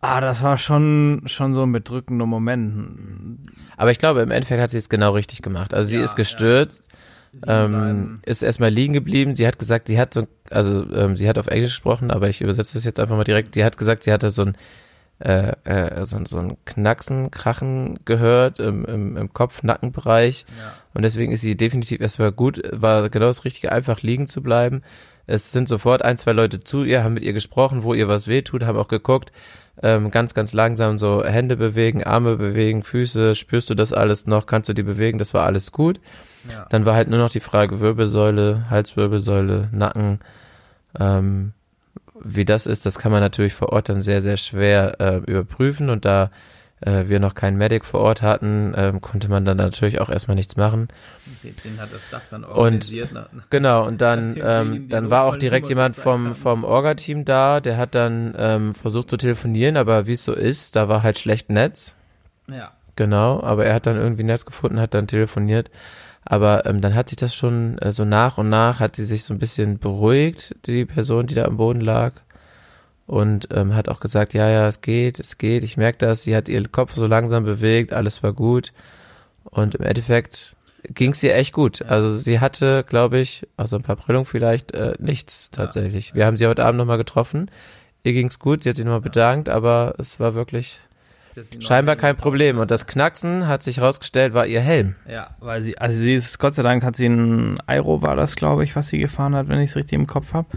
ah, 0.00 0.20
das 0.20 0.42
war 0.42 0.58
schon 0.58 1.22
schon 1.26 1.54
so 1.54 1.62
ein 1.62 1.72
bedrückender 1.72 2.26
Moment. 2.26 3.38
Aber 3.76 3.90
ich 3.90 3.98
glaube, 3.98 4.20
im 4.22 4.30
Endeffekt 4.30 4.60
hat 4.60 4.70
sie 4.70 4.78
es 4.78 4.88
genau 4.88 5.12
richtig 5.12 5.42
gemacht. 5.42 5.72
Also 5.74 5.90
sie 5.90 5.96
ist 5.98 6.16
gestürzt, 6.16 6.88
ähm, 7.46 8.20
ist 8.24 8.42
erstmal 8.42 8.70
liegen 8.70 8.92
geblieben. 8.92 9.34
Sie 9.34 9.46
hat 9.46 9.58
gesagt, 9.58 9.86
sie 9.88 9.98
hat 10.00 10.14
so, 10.14 10.26
also 10.50 10.84
ähm, 10.92 11.16
sie 11.16 11.28
hat 11.28 11.38
auf 11.38 11.46
Englisch 11.46 11.72
gesprochen, 11.72 12.10
aber 12.10 12.28
ich 12.28 12.40
übersetze 12.40 12.74
das 12.74 12.84
jetzt 12.84 12.98
einfach 12.98 13.16
mal 13.16 13.24
direkt. 13.24 13.54
Sie 13.54 13.64
hat 13.64 13.76
gesagt, 13.76 14.02
sie 14.02 14.12
hatte 14.12 14.30
so 14.30 14.42
ein 14.46 14.56
äh, 15.20 15.52
äh, 15.64 16.06
so, 16.06 16.16
ein- 16.16 16.26
so 16.26 16.38
ein 16.38 16.56
Knacksen, 16.64 17.32
Krachen 17.32 17.98
gehört 18.04 18.60
im, 18.60 18.84
im, 18.84 19.16
im 19.16 19.32
Kopf-Nackenbereich. 19.32 20.46
Und 20.94 21.02
deswegen 21.02 21.32
ist 21.32 21.42
sie 21.42 21.56
definitiv 21.56 22.00
erstmal 22.00 22.32
gut, 22.32 22.60
war 22.72 23.08
genau 23.10 23.26
das 23.26 23.44
Richtige, 23.44 23.72
einfach 23.72 24.02
liegen 24.02 24.28
zu 24.28 24.42
bleiben. 24.42 24.82
Es 25.26 25.52
sind 25.52 25.68
sofort 25.68 26.02
ein, 26.02 26.16
zwei 26.16 26.32
Leute 26.32 26.60
zu 26.60 26.84
ihr, 26.84 27.04
haben 27.04 27.14
mit 27.14 27.22
ihr 27.22 27.34
gesprochen, 27.34 27.82
wo 27.82 27.92
ihr 27.92 28.08
was 28.08 28.26
wehtut, 28.26 28.64
haben 28.64 28.78
auch 28.78 28.88
geguckt, 28.88 29.30
ähm, 29.82 30.10
ganz, 30.10 30.34
ganz 30.34 30.52
langsam 30.54 30.98
so 30.98 31.22
Hände 31.24 31.56
bewegen, 31.56 32.02
Arme 32.02 32.36
bewegen, 32.36 32.82
Füße, 32.82 33.34
spürst 33.34 33.70
du 33.70 33.74
das 33.74 33.92
alles 33.92 34.26
noch, 34.26 34.46
kannst 34.46 34.68
du 34.68 34.72
die 34.72 34.82
bewegen, 34.82 35.18
das 35.18 35.34
war 35.34 35.44
alles 35.44 35.70
gut. 35.70 36.00
Dann 36.70 36.86
war 36.86 36.94
halt 36.94 37.08
nur 37.08 37.18
noch 37.18 37.30
die 37.30 37.40
Frage 37.40 37.78
Wirbelsäule, 37.80 38.66
Halswirbelsäule, 38.70 39.68
Nacken, 39.72 40.20
ähm, 40.98 41.52
wie 42.20 42.44
das 42.44 42.66
ist, 42.66 42.86
das 42.86 42.98
kann 42.98 43.12
man 43.12 43.20
natürlich 43.20 43.54
vor 43.54 43.72
Ort 43.72 43.88
dann 43.88 44.00
sehr, 44.00 44.22
sehr 44.22 44.36
schwer 44.36 45.00
äh, 45.00 45.16
überprüfen 45.30 45.90
und 45.90 46.04
da 46.04 46.30
äh, 46.80 47.04
wir 47.08 47.20
noch 47.20 47.34
keinen 47.34 47.56
Medic 47.56 47.84
vor 47.84 48.00
Ort 48.00 48.22
hatten, 48.22 48.74
ähm, 48.76 49.00
konnte 49.00 49.28
man 49.28 49.44
dann 49.44 49.56
natürlich 49.56 50.00
auch 50.00 50.10
erstmal 50.10 50.34
nichts 50.34 50.56
machen. 50.56 50.88
Den, 51.42 51.54
den 51.64 51.80
hat 51.80 51.92
das 51.92 52.04
Staff 52.04 52.22
dann 52.30 52.44
organisiert 52.44 53.10
Genau, 53.50 53.86
und 53.86 54.00
dann, 54.00 54.36
ähm, 54.42 54.88
dann 54.88 55.10
war 55.10 55.24
auch 55.24 55.36
direkt 55.36 55.68
jemand 55.68 55.96
vom, 55.96 56.34
vom 56.34 56.64
Orga-Team 56.64 57.24
da, 57.24 57.60
der 57.60 57.76
hat 57.76 57.94
dann 57.94 58.34
ähm, 58.36 58.74
versucht 58.74 59.10
zu 59.10 59.16
telefonieren, 59.16 59.76
aber 59.76 60.06
wie 60.06 60.12
es 60.12 60.24
so 60.24 60.32
ist, 60.32 60.76
da 60.76 60.88
war 60.88 61.02
halt 61.02 61.18
schlecht 61.18 61.50
Netz. 61.50 61.96
Ja. 62.48 62.72
Genau, 62.96 63.40
aber 63.42 63.64
er 63.64 63.74
hat 63.74 63.86
dann 63.86 63.96
irgendwie 63.96 64.24
Netz 64.24 64.44
gefunden, 64.44 64.80
hat 64.80 64.94
dann 64.94 65.06
telefoniert. 65.06 65.70
Aber 66.24 66.66
ähm, 66.66 66.80
dann 66.80 66.94
hat 66.94 67.08
sich 67.08 67.16
das 67.16 67.34
schon 67.34 67.78
äh, 67.78 67.92
so 67.92 68.04
nach 68.04 68.36
und 68.38 68.50
nach, 68.50 68.80
hat 68.80 68.96
sie 68.96 69.06
sich 69.06 69.24
so 69.24 69.32
ein 69.32 69.38
bisschen 69.38 69.78
beruhigt, 69.78 70.54
die 70.66 70.84
Person, 70.84 71.26
die 71.26 71.34
da 71.34 71.44
am 71.44 71.56
Boden 71.56 71.80
lag. 71.80 72.12
Und 73.08 73.48
ähm, 73.54 73.74
hat 73.74 73.88
auch 73.88 74.00
gesagt, 74.00 74.34
ja, 74.34 74.50
ja, 74.50 74.68
es 74.68 74.82
geht, 74.82 75.18
es 75.18 75.38
geht, 75.38 75.64
ich 75.64 75.78
merke 75.78 75.96
das. 75.96 76.24
Sie 76.24 76.36
hat 76.36 76.46
ihren 76.46 76.70
Kopf 76.70 76.92
so 76.92 77.06
langsam 77.06 77.42
bewegt, 77.44 77.94
alles 77.94 78.22
war 78.22 78.34
gut. 78.34 78.74
Und 79.44 79.74
im 79.76 79.82
Endeffekt 79.82 80.56
ging 80.82 81.12
es 81.12 81.22
ihr 81.22 81.34
echt 81.34 81.54
gut. 81.54 81.80
Also 81.80 82.14
sie 82.14 82.38
hatte, 82.38 82.84
glaube 82.86 83.18
ich, 83.18 83.48
also 83.56 83.76
ein 83.76 83.82
paar 83.82 83.96
Prellungen 83.96 84.26
vielleicht, 84.26 84.72
äh, 84.72 84.92
nichts 84.98 85.50
tatsächlich. 85.50 86.14
Wir 86.14 86.26
haben 86.26 86.36
sie 86.36 86.46
heute 86.46 86.66
Abend 86.66 86.76
nochmal 86.76 86.98
getroffen. 86.98 87.50
Ihr 88.04 88.12
ging's 88.12 88.38
gut, 88.38 88.62
sie 88.62 88.68
hat 88.68 88.76
sich 88.76 88.84
nochmal 88.84 89.00
bedankt, 89.00 89.48
aber 89.48 89.94
es 89.96 90.20
war 90.20 90.34
wirklich 90.34 90.78
scheinbar 91.60 91.96
kein 91.96 92.14
Problem. 92.14 92.58
Und 92.58 92.70
das 92.70 92.86
Knacksen 92.86 93.48
hat 93.48 93.62
sich 93.62 93.80
rausgestellt, 93.80 94.34
war 94.34 94.46
ihr 94.46 94.60
Helm. 94.60 94.96
Ja, 95.08 95.30
weil 95.40 95.62
sie, 95.62 95.78
also 95.78 95.98
sie 95.98 96.14
ist, 96.14 96.38
Gott 96.38 96.52
sei 96.52 96.62
Dank 96.62 96.84
hat 96.84 96.96
sie 96.96 97.06
ein 97.06 97.58
Aero, 97.66 98.02
war 98.02 98.16
das, 98.16 98.36
glaube 98.36 98.64
ich, 98.64 98.76
was 98.76 98.88
sie 98.88 98.98
gefahren 98.98 99.34
hat, 99.34 99.48
wenn 99.48 99.60
ich 99.60 99.70
es 99.70 99.76
richtig 99.76 99.98
im 99.98 100.06
Kopf 100.06 100.34
habe. 100.34 100.48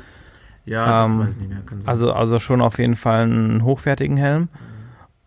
Ja, 0.66 1.02
das 1.02 1.10
Ähm, 1.12 1.20
weiß 1.20 1.30
ich 1.34 1.38
nicht 1.38 1.50
mehr. 1.50 1.62
Also, 1.86 2.14
also 2.14 2.40
schon 2.40 2.62
auf 2.62 2.78
jeden 2.78 2.96
Fall 2.96 3.24
einen 3.24 3.64
hochwertigen 3.64 4.18
Helm. 4.18 4.50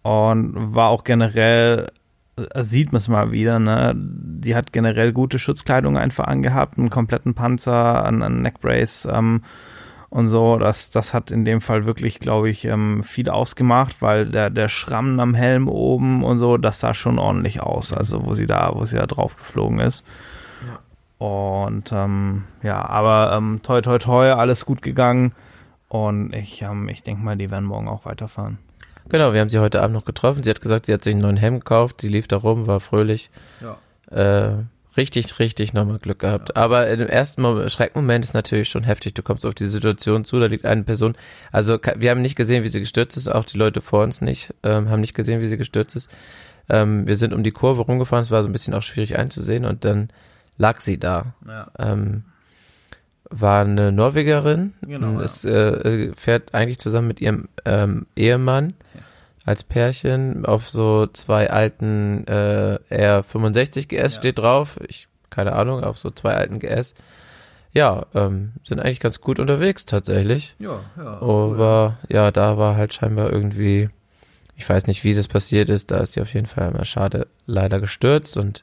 Und 0.03 0.53
war 0.75 0.89
auch 0.91 1.03
generell, 1.05 1.89
äh, 2.37 2.63
sieht 2.63 2.93
man 2.93 2.99
es 2.99 3.09
mal 3.09 3.33
wieder, 3.33 3.59
ne? 3.59 3.95
Die 3.97 4.55
hat 4.55 4.73
generell 4.73 5.13
gute 5.13 5.39
Schutzkleidung 5.39 5.97
einfach 5.97 6.27
angehabt, 6.27 6.79
einen 6.79 6.91
kompletten 6.91 7.35
Panzer, 7.35 8.05
einen, 8.05 8.23
einen 8.23 8.43
Neckbrace 8.43 9.09
ähm, 9.11 9.43
und 10.11 10.29
so. 10.29 10.59
Das, 10.59 10.91
das 10.91 11.15
hat 11.15 11.31
in 11.31 11.47
dem 11.47 11.63
Fall 11.63 11.87
wirklich, 11.87 12.21
glaube 12.21 12.51
ich, 12.51 12.67
ähm, 12.67 13.03
viel 13.03 13.31
ausgemacht, 13.31 14.03
weil 14.03 14.27
der, 14.27 14.51
der 14.51 14.69
Schramm 14.69 15.19
am 15.21 15.35
Helm 15.35 15.69
oben 15.69 16.23
und 16.23 16.37
so, 16.37 16.59
das 16.59 16.81
sah 16.81 16.93
schon 16.93 17.19
ordentlich 17.19 17.63
aus, 17.63 17.93
also 17.95 18.27
wo 18.27 18.35
sie 18.35 18.47
da, 18.47 18.73
wo 18.75 18.85
sie 18.85 18.97
da 18.97 19.07
drauf 19.07 19.37
geflogen 19.37 19.81
ist. 19.81 20.05
Und 21.25 21.91
ähm, 21.91 22.45
ja, 22.63 22.87
aber 22.87 23.35
ähm, 23.35 23.61
toi 23.63 23.81
toi 23.81 23.97
toi, 23.97 24.33
alles 24.33 24.67
gut 24.67 24.83
gegangen. 24.83 25.33
Und 25.89 26.35
ich, 26.35 26.61
ähm, 26.61 26.91
ich 26.91 27.03
denke 27.03 27.25
mal, 27.25 27.35
die 27.35 27.51
werden 27.51 27.65
morgen 27.65 27.89
auch 27.89 28.05
weiterfahren. 28.05 28.59
Genau, 29.09 29.33
wir 29.33 29.41
haben 29.41 29.49
sie 29.49 29.59
heute 29.59 29.81
Abend 29.81 29.95
noch 29.95 30.05
getroffen. 30.05 30.43
Sie 30.43 30.51
hat 30.51 30.61
gesagt, 30.61 30.85
sie 30.85 30.93
hat 30.93 31.03
sich 31.03 31.15
einen 31.15 31.23
neuen 31.23 31.39
Helm 31.39 31.61
gekauft. 31.61 32.03
Sie 32.03 32.11
lief 32.11 32.29
da 32.29 32.37
rum, 32.37 32.67
war 32.67 32.79
fröhlich. 32.79 33.31
Ja. 33.63 33.79
Äh, 34.15 34.65
richtig, 34.99 35.39
richtig 35.39 35.73
nochmal 35.73 35.97
Glück 35.97 36.19
gehabt. 36.19 36.59
Aber 36.59 36.89
im 36.89 37.07
ersten 37.07 37.41
Moment, 37.41 37.73
Schreckmoment 37.73 38.23
ist 38.23 38.35
natürlich 38.35 38.69
schon 38.69 38.85
heftig. 38.85 39.15
Du 39.15 39.23
kommst 39.23 39.47
auf 39.47 39.55
die 39.55 39.65
Situation 39.65 40.27
zu, 40.27 40.39
da 40.39 40.45
liegt 40.45 40.67
eine 40.67 40.83
Person. 40.83 41.17
Also 41.53 41.79
wir 41.97 42.11
haben 42.11 42.21
nicht 42.21 42.37
gesehen, 42.37 42.65
wie 42.65 42.69
sie 42.69 42.81
gestürzt 42.81 43.17
ist. 43.17 43.29
Auch 43.29 43.47
die 43.47 43.57
Leute 43.57 43.81
vor 43.81 44.03
uns 44.03 44.21
nicht, 44.21 44.53
ähm, 44.63 44.91
haben 44.91 45.01
nicht 45.01 45.15
gesehen, 45.15 45.41
wie 45.41 45.49
sie 45.49 45.57
gestürzt 45.57 45.97
ist. 45.97 46.11
Ähm, 46.69 47.07
wir 47.07 47.17
sind 47.17 47.33
um 47.33 47.43
die 47.43 47.53
Kurve 47.53 47.81
rumgefahren. 47.81 48.23
Es 48.23 48.31
war 48.31 48.43
so 48.43 48.49
ein 48.51 48.53
bisschen 48.53 48.75
auch 48.75 48.83
schwierig 48.83 49.17
einzusehen. 49.17 49.65
Und 49.65 49.87
dann 49.87 50.11
lag 50.57 50.81
sie 50.81 50.99
da. 50.99 51.35
Ja. 51.47 51.69
Ähm, 51.79 52.25
war 53.31 53.63
eine 53.63 53.91
Norwegerin. 53.91 54.75
Genau, 54.83 55.21
Es 55.21 55.45
äh, 55.45 55.51
äh, 55.51 56.13
fährt 56.15 56.55
eigentlich 56.55 56.79
zusammen 56.79 57.09
mit 57.09 57.21
ihrem 57.21 57.49
ähm, 57.65 58.07
Ehemann 58.17 58.75
als 59.45 59.63
Pärchen 59.65 60.47
auf 60.47 60.69
so 60.71 61.07
zwei 61.09 61.51
alten 61.51 62.27
äh, 62.27 62.79
R65 62.91 63.89
GS 63.89 64.15
Ja. 64.15 64.21
steht 64.21 64.39
drauf. 64.39 64.79
Ich 64.89 65.09
keine 65.31 65.53
Ahnung, 65.55 65.83
auf 65.83 65.99
so 65.99 66.11
zwei 66.13 66.35
alten 66.35 66.61
GS. 66.61 66.95
Ja, 67.73 68.07
ähm, 68.15 68.53
sind 68.63 68.79
eigentlich 68.79 69.01
ganz 69.01 69.21
gut 69.21 69.41
unterwegs 69.41 69.85
tatsächlich. 69.85 70.55
Ja, 70.61 70.79
ja. 70.97 71.21
Aber 71.21 71.99
ja, 72.09 72.31
da 72.31 72.57
war 72.57 72.77
halt 72.77 72.95
scheinbar 72.95 73.33
irgendwie, 73.33 73.89
ich 74.57 74.69
weiß 74.69 74.87
nicht, 74.87 75.03
wie 75.03 75.13
das 75.13 75.27
passiert 75.27 75.71
ist, 75.71 75.91
da 75.91 75.99
ist 75.99 76.13
sie 76.13 76.21
auf 76.21 76.33
jeden 76.35 76.47
Fall 76.47 76.71
mal 76.71 76.85
schade 76.85 77.27
leider 77.47 77.81
gestürzt 77.81 78.37
und 78.37 78.63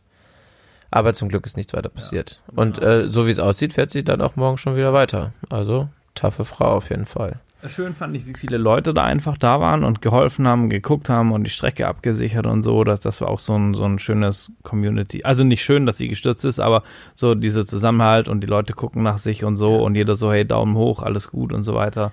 aber 0.91 1.13
zum 1.13 1.30
Glück 1.30 1.45
ist 1.45 1.58
nichts 1.58 1.73
weiter 1.73 1.89
passiert. 1.89 2.41
Und 2.56 2.80
genau. 2.80 2.91
äh, 2.91 3.08
so 3.08 3.25
wie 3.25 3.32
es 3.32 3.39
aussieht, 3.39 3.73
fährt 3.73 3.91
sie 3.91 4.04
dann 4.04 4.21
auch 4.21 4.36
morgen 4.36 4.58
schon 4.58 4.75
wieder 4.75 4.93
weiter. 4.93 5.32
Also, 5.49 5.88
taffe 6.13 6.45
Frau 6.45 6.75
auf 6.75 6.89
jeden 6.89 7.06
Fall. 7.06 7.39
Schön 7.67 7.93
fand 7.93 8.15
ich, 8.15 8.25
wie 8.25 8.34
viele 8.34 8.58
Leute 8.58 8.91
da 8.91 9.04
einfach 9.04 9.38
da 9.38 9.60
waren 9.60 9.84
und 9.84 10.01
geholfen 10.01 10.47
haben, 10.47 10.69
geguckt 10.69 11.10
haben 11.10 11.32
und 11.32 11.43
die 11.43 11.51
Strecke 11.51 11.88
abgesichert 11.88 12.47
und 12.47 12.63
so. 12.63 12.84
Das, 12.84 13.01
das 13.01 13.21
war 13.21 13.27
auch 13.27 13.39
so 13.39 13.56
ein, 13.56 13.75
so 13.75 13.86
ein 13.86 13.99
schönes 13.99 14.51
Community. 14.63 15.23
Also 15.23 15.43
nicht 15.43 15.63
schön, 15.63 15.86
dass 15.86 15.97
sie 15.97 16.08
gestürzt 16.08 16.43
ist, 16.43 16.60
aber 16.60 16.84
so 17.13 17.36
dieser 17.36 17.67
Zusammenhalt 17.67 18.27
und 18.27 18.41
die 18.41 18.47
Leute 18.47 18.73
gucken 18.73 19.04
nach 19.04 19.19
sich 19.19 19.43
und 19.43 19.58
so 19.58 19.84
und 19.84 19.93
jeder 19.93 20.15
so, 20.15 20.32
hey, 20.32 20.43
Daumen 20.43 20.75
hoch, 20.75 21.04
alles 21.04 21.30
gut 21.30 21.54
und 21.54 21.62
so 21.62 21.75
weiter. 21.75 22.12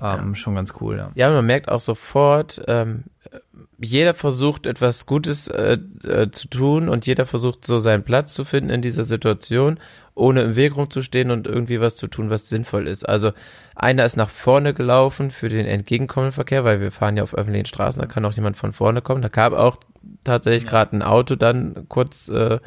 Ähm, 0.00 0.34
Schon 0.34 0.54
ganz 0.54 0.74
cool, 0.80 0.96
ja. 0.98 1.10
Ja, 1.14 1.30
man 1.30 1.46
merkt 1.46 1.70
auch 1.70 1.80
sofort, 1.80 2.62
ähm, 2.68 3.04
jeder 3.82 4.14
versucht 4.14 4.66
etwas 4.66 5.06
Gutes 5.06 5.48
äh, 5.48 5.78
äh, 6.04 6.30
zu 6.30 6.48
tun 6.48 6.88
und 6.88 7.06
jeder 7.06 7.24
versucht 7.24 7.64
so 7.64 7.78
seinen 7.78 8.02
Platz 8.02 8.34
zu 8.34 8.44
finden 8.44 8.70
in 8.70 8.82
dieser 8.82 9.04
Situation, 9.04 9.78
ohne 10.14 10.42
im 10.42 10.56
Weg 10.56 10.76
rumzustehen 10.76 11.30
und 11.30 11.46
irgendwie 11.46 11.80
was 11.80 11.96
zu 11.96 12.06
tun, 12.06 12.28
was 12.28 12.48
sinnvoll 12.48 12.86
ist. 12.86 13.08
Also 13.08 13.32
einer 13.74 14.04
ist 14.04 14.16
nach 14.16 14.28
vorne 14.28 14.74
gelaufen 14.74 15.30
für 15.30 15.48
den 15.48 15.64
entgegenkommenden 15.64 16.32
Verkehr, 16.32 16.64
weil 16.64 16.80
wir 16.80 16.90
fahren 16.90 17.16
ja 17.16 17.22
auf 17.22 17.34
öffentlichen 17.34 17.66
Straßen, 17.66 18.02
da 18.02 18.06
kann 18.06 18.24
auch 18.26 18.34
jemand 18.34 18.58
von 18.58 18.72
vorne 18.72 19.00
kommen. 19.00 19.22
Da 19.22 19.30
kam 19.30 19.54
auch 19.54 19.78
tatsächlich 20.24 20.68
gerade 20.68 20.96
ein 20.96 21.02
Auto 21.02 21.36
dann 21.36 21.86
kurz 21.88 22.28
äh, 22.28 22.58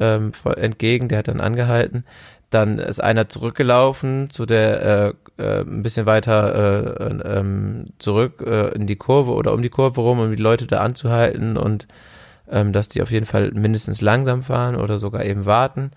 ähm, 0.00 0.32
entgegen, 0.56 1.08
der 1.08 1.18
hat 1.18 1.28
dann 1.28 1.40
angehalten. 1.40 2.04
Dann 2.52 2.78
ist 2.78 3.02
einer 3.02 3.30
zurückgelaufen 3.30 4.28
zu 4.28 4.44
der 4.44 5.14
äh, 5.38 5.42
äh, 5.42 5.60
ein 5.62 5.82
bisschen 5.82 6.04
weiter 6.04 6.54
äh, 6.54 7.04
äh, 7.04 7.38
ähm, 7.38 7.86
zurück 7.98 8.44
äh, 8.46 8.74
in 8.74 8.86
die 8.86 8.96
Kurve 8.96 9.32
oder 9.32 9.54
um 9.54 9.62
die 9.62 9.70
Kurve 9.70 10.02
rum, 10.02 10.20
um 10.20 10.30
die 10.30 10.42
Leute 10.42 10.66
da 10.66 10.80
anzuhalten 10.80 11.56
und 11.56 11.88
ähm, 12.50 12.74
dass 12.74 12.88
die 12.88 13.00
auf 13.00 13.10
jeden 13.10 13.24
Fall 13.24 13.52
mindestens 13.52 14.02
langsam 14.02 14.42
fahren 14.42 14.76
oder 14.76 14.98
sogar 14.98 15.24
eben 15.24 15.46
warten. 15.46 15.92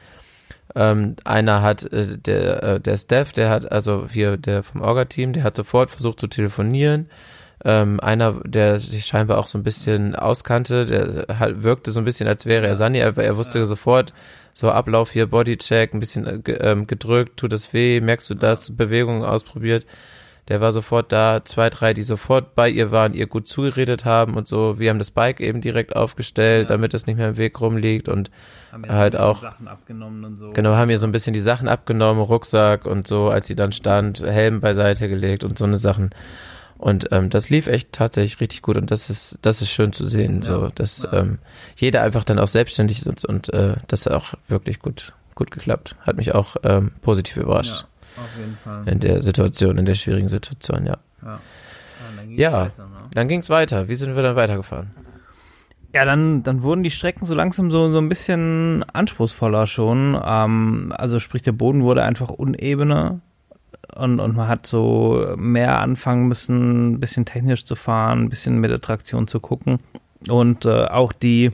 Ähm, 0.76 1.18
einer 1.26 1.62
hat, 1.62 1.84
äh, 1.92 2.18
der, 2.18 2.64
äh, 2.64 2.80
der 2.80 2.96
Steph, 2.96 3.34
der 3.34 3.50
hat, 3.50 3.70
also 3.70 4.08
hier 4.10 4.38
der 4.38 4.64
vom 4.64 4.82
Orga-Team, 4.82 5.34
der 5.34 5.44
hat 5.44 5.58
sofort 5.58 5.92
versucht 5.92 6.22
zu 6.22 6.28
telefonieren. 6.28 7.10
Ähm, 7.66 8.00
einer, 8.00 8.42
der 8.46 8.80
sich 8.80 9.06
scheinbar 9.06 9.40
auch 9.40 9.48
so 9.48 9.58
ein 9.58 9.64
bisschen 9.64 10.16
auskannte, 10.16 10.86
der 10.86 11.40
halt 11.40 11.64
wirkte 11.64 11.92
so 11.92 12.00
ein 12.00 12.06
bisschen, 12.06 12.28
als 12.30 12.46
wäre 12.46 12.66
er 12.66 12.76
Sani, 12.78 13.00
er, 13.00 13.18
er 13.18 13.38
wusste 13.38 13.66
sofort, 13.66 14.14
so 14.58 14.72
Ablauf 14.72 15.12
hier, 15.12 15.26
Bodycheck, 15.28 15.94
ein 15.94 16.00
bisschen 16.00 16.26
äh, 16.26 16.52
ähm, 16.54 16.88
gedrückt, 16.88 17.36
tut 17.38 17.52
es 17.52 17.74
weh, 17.74 18.00
merkst 18.00 18.30
du 18.30 18.36
das, 18.36 18.76
Bewegungen 18.76 19.24
ausprobiert. 19.24 19.86
Der 20.48 20.62
war 20.62 20.72
sofort 20.74 21.12
da, 21.12 21.42
zwei, 21.44 21.70
drei, 21.72 21.94
die 21.96 22.04
sofort 22.04 22.54
bei 22.56 22.70
ihr 22.70 22.92
waren, 22.92 23.14
ihr 23.16 23.26
gut 23.28 23.48
zugeredet 23.50 24.06
haben 24.06 24.36
und 24.36 24.48
so. 24.48 24.78
Wir 24.80 24.92
haben 24.92 25.00
das 25.00 25.12
Bike 25.12 25.42
eben 25.42 25.60
direkt 25.60 25.96
aufgestellt, 25.96 26.70
damit 26.70 26.94
es 26.94 27.06
nicht 27.08 27.18
mehr 27.18 27.30
im 27.30 27.38
Weg 27.38 27.60
rumliegt 27.60 28.08
und 28.08 28.30
Halt 28.88 29.18
auch- 29.18 29.42
Sachen 29.42 29.68
abgenommen 29.68 30.24
und 30.24 30.38
so. 30.38 30.52
Genau, 30.52 30.76
haben 30.76 30.90
ihr 30.90 31.00
so 31.00 31.08
ein 31.08 31.12
bisschen 31.12 31.34
die 31.34 31.40
Sachen 31.42 31.68
abgenommen, 31.68 32.22
Rucksack 32.24 32.86
und 32.86 33.08
so, 33.08 33.30
als 33.30 33.48
sie 33.48 33.56
dann 33.56 33.72
stand, 33.74 34.22
Helm 34.22 34.62
beiseite 34.62 35.10
gelegt 35.10 35.44
und 35.44 35.58
so 35.58 35.66
eine 35.66 35.78
Sachen. 35.78 36.12
Und 36.78 37.08
ähm, 37.12 37.30
das 37.30 37.50
lief 37.50 37.68
echt 37.68 37.94
tatsächlich 37.94 38.40
richtig 38.42 38.62
gut 38.62 38.76
und 38.78 38.92
das 38.92 39.10
ist, 39.10 39.40
das 39.42 39.62
ist 39.62 39.70
schön 39.70 39.94
zu 39.94 40.06
sehen, 40.06 40.42
so, 40.42 40.70
dass 40.76 41.08
ähm, 41.14 41.40
jeder 41.78 42.02
einfach 42.02 42.24
dann 42.26 42.38
auch 42.38 42.50
selbstständig 42.50 43.00
ist 43.00 43.08
und, 43.08 43.24
und 43.26 43.54
äh, 43.54 43.76
das 43.88 44.06
hat 44.06 44.14
auch 44.14 44.34
wirklich 44.50 44.80
gut, 44.80 45.14
gut 45.36 45.52
geklappt. 45.52 45.96
Hat 46.02 46.18
mich 46.18 46.36
auch 46.36 46.58
ähm, 46.64 46.92
positiv 47.02 47.38
überrascht 47.38 47.86
Auf 48.18 48.30
jeden 48.38 48.58
Fall. 48.64 48.88
in 48.88 49.00
der 49.00 49.22
Situation, 49.22 49.78
in 49.78 49.86
der 49.86 49.96
schwierigen 49.96 50.28
Situation, 50.30 50.86
ja. 50.86 50.98
Ja. 51.24 51.40
dann 52.18 52.28
ging's 52.28 52.40
Ja. 52.40 52.52
weiter, 52.66 52.88
ne? 52.88 53.50
Weiter. 53.50 53.88
Wie 53.88 53.96
sind 53.96 54.16
wir 54.16 54.24
dann 54.24 54.36
weitergefahren? 54.36 54.92
Ja, 55.94 56.04
dann, 56.04 56.44
dann 56.44 56.62
wurden 56.62 56.84
die 56.84 56.92
Strecken 56.92 57.24
so 57.26 57.34
langsam 57.34 57.72
so, 57.72 57.90
so 57.90 58.00
ein 58.00 58.10
bisschen 58.10 58.84
anspruchsvoller 58.92 59.66
schon. 59.66 60.20
Ähm, 60.26 60.94
also 60.98 61.20
sprich, 61.22 61.42
der 61.42 61.54
Boden 61.54 61.84
wurde 61.84 62.04
einfach 62.04 62.30
unebener 62.30 63.22
und, 63.96 64.20
und 64.20 64.36
man 64.36 64.48
hat 64.48 64.68
so 64.68 65.34
mehr 65.38 65.80
anfangen 65.80 66.28
müssen, 66.28 66.94
ein 66.94 67.00
bisschen 67.00 67.26
technisch 67.26 67.66
zu 67.66 67.76
fahren, 67.76 68.24
ein 68.24 68.30
bisschen 68.30 68.60
mit 68.60 68.72
der 68.72 68.82
Traktion 68.82 69.28
zu 69.28 69.40
gucken. 69.40 69.80
Und 70.28 70.66
äh, 70.66 70.86
auch 70.86 71.14
die, 71.14 71.52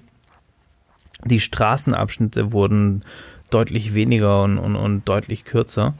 die 1.26 1.40
Straßenabschnitte 1.40 2.52
wurden 2.52 3.04
deutlich 3.50 3.94
weniger 3.94 4.44
und, 4.44 4.58
und, 4.58 4.76
und 4.76 5.08
deutlich 5.08 5.46
kürzer. 5.46 5.94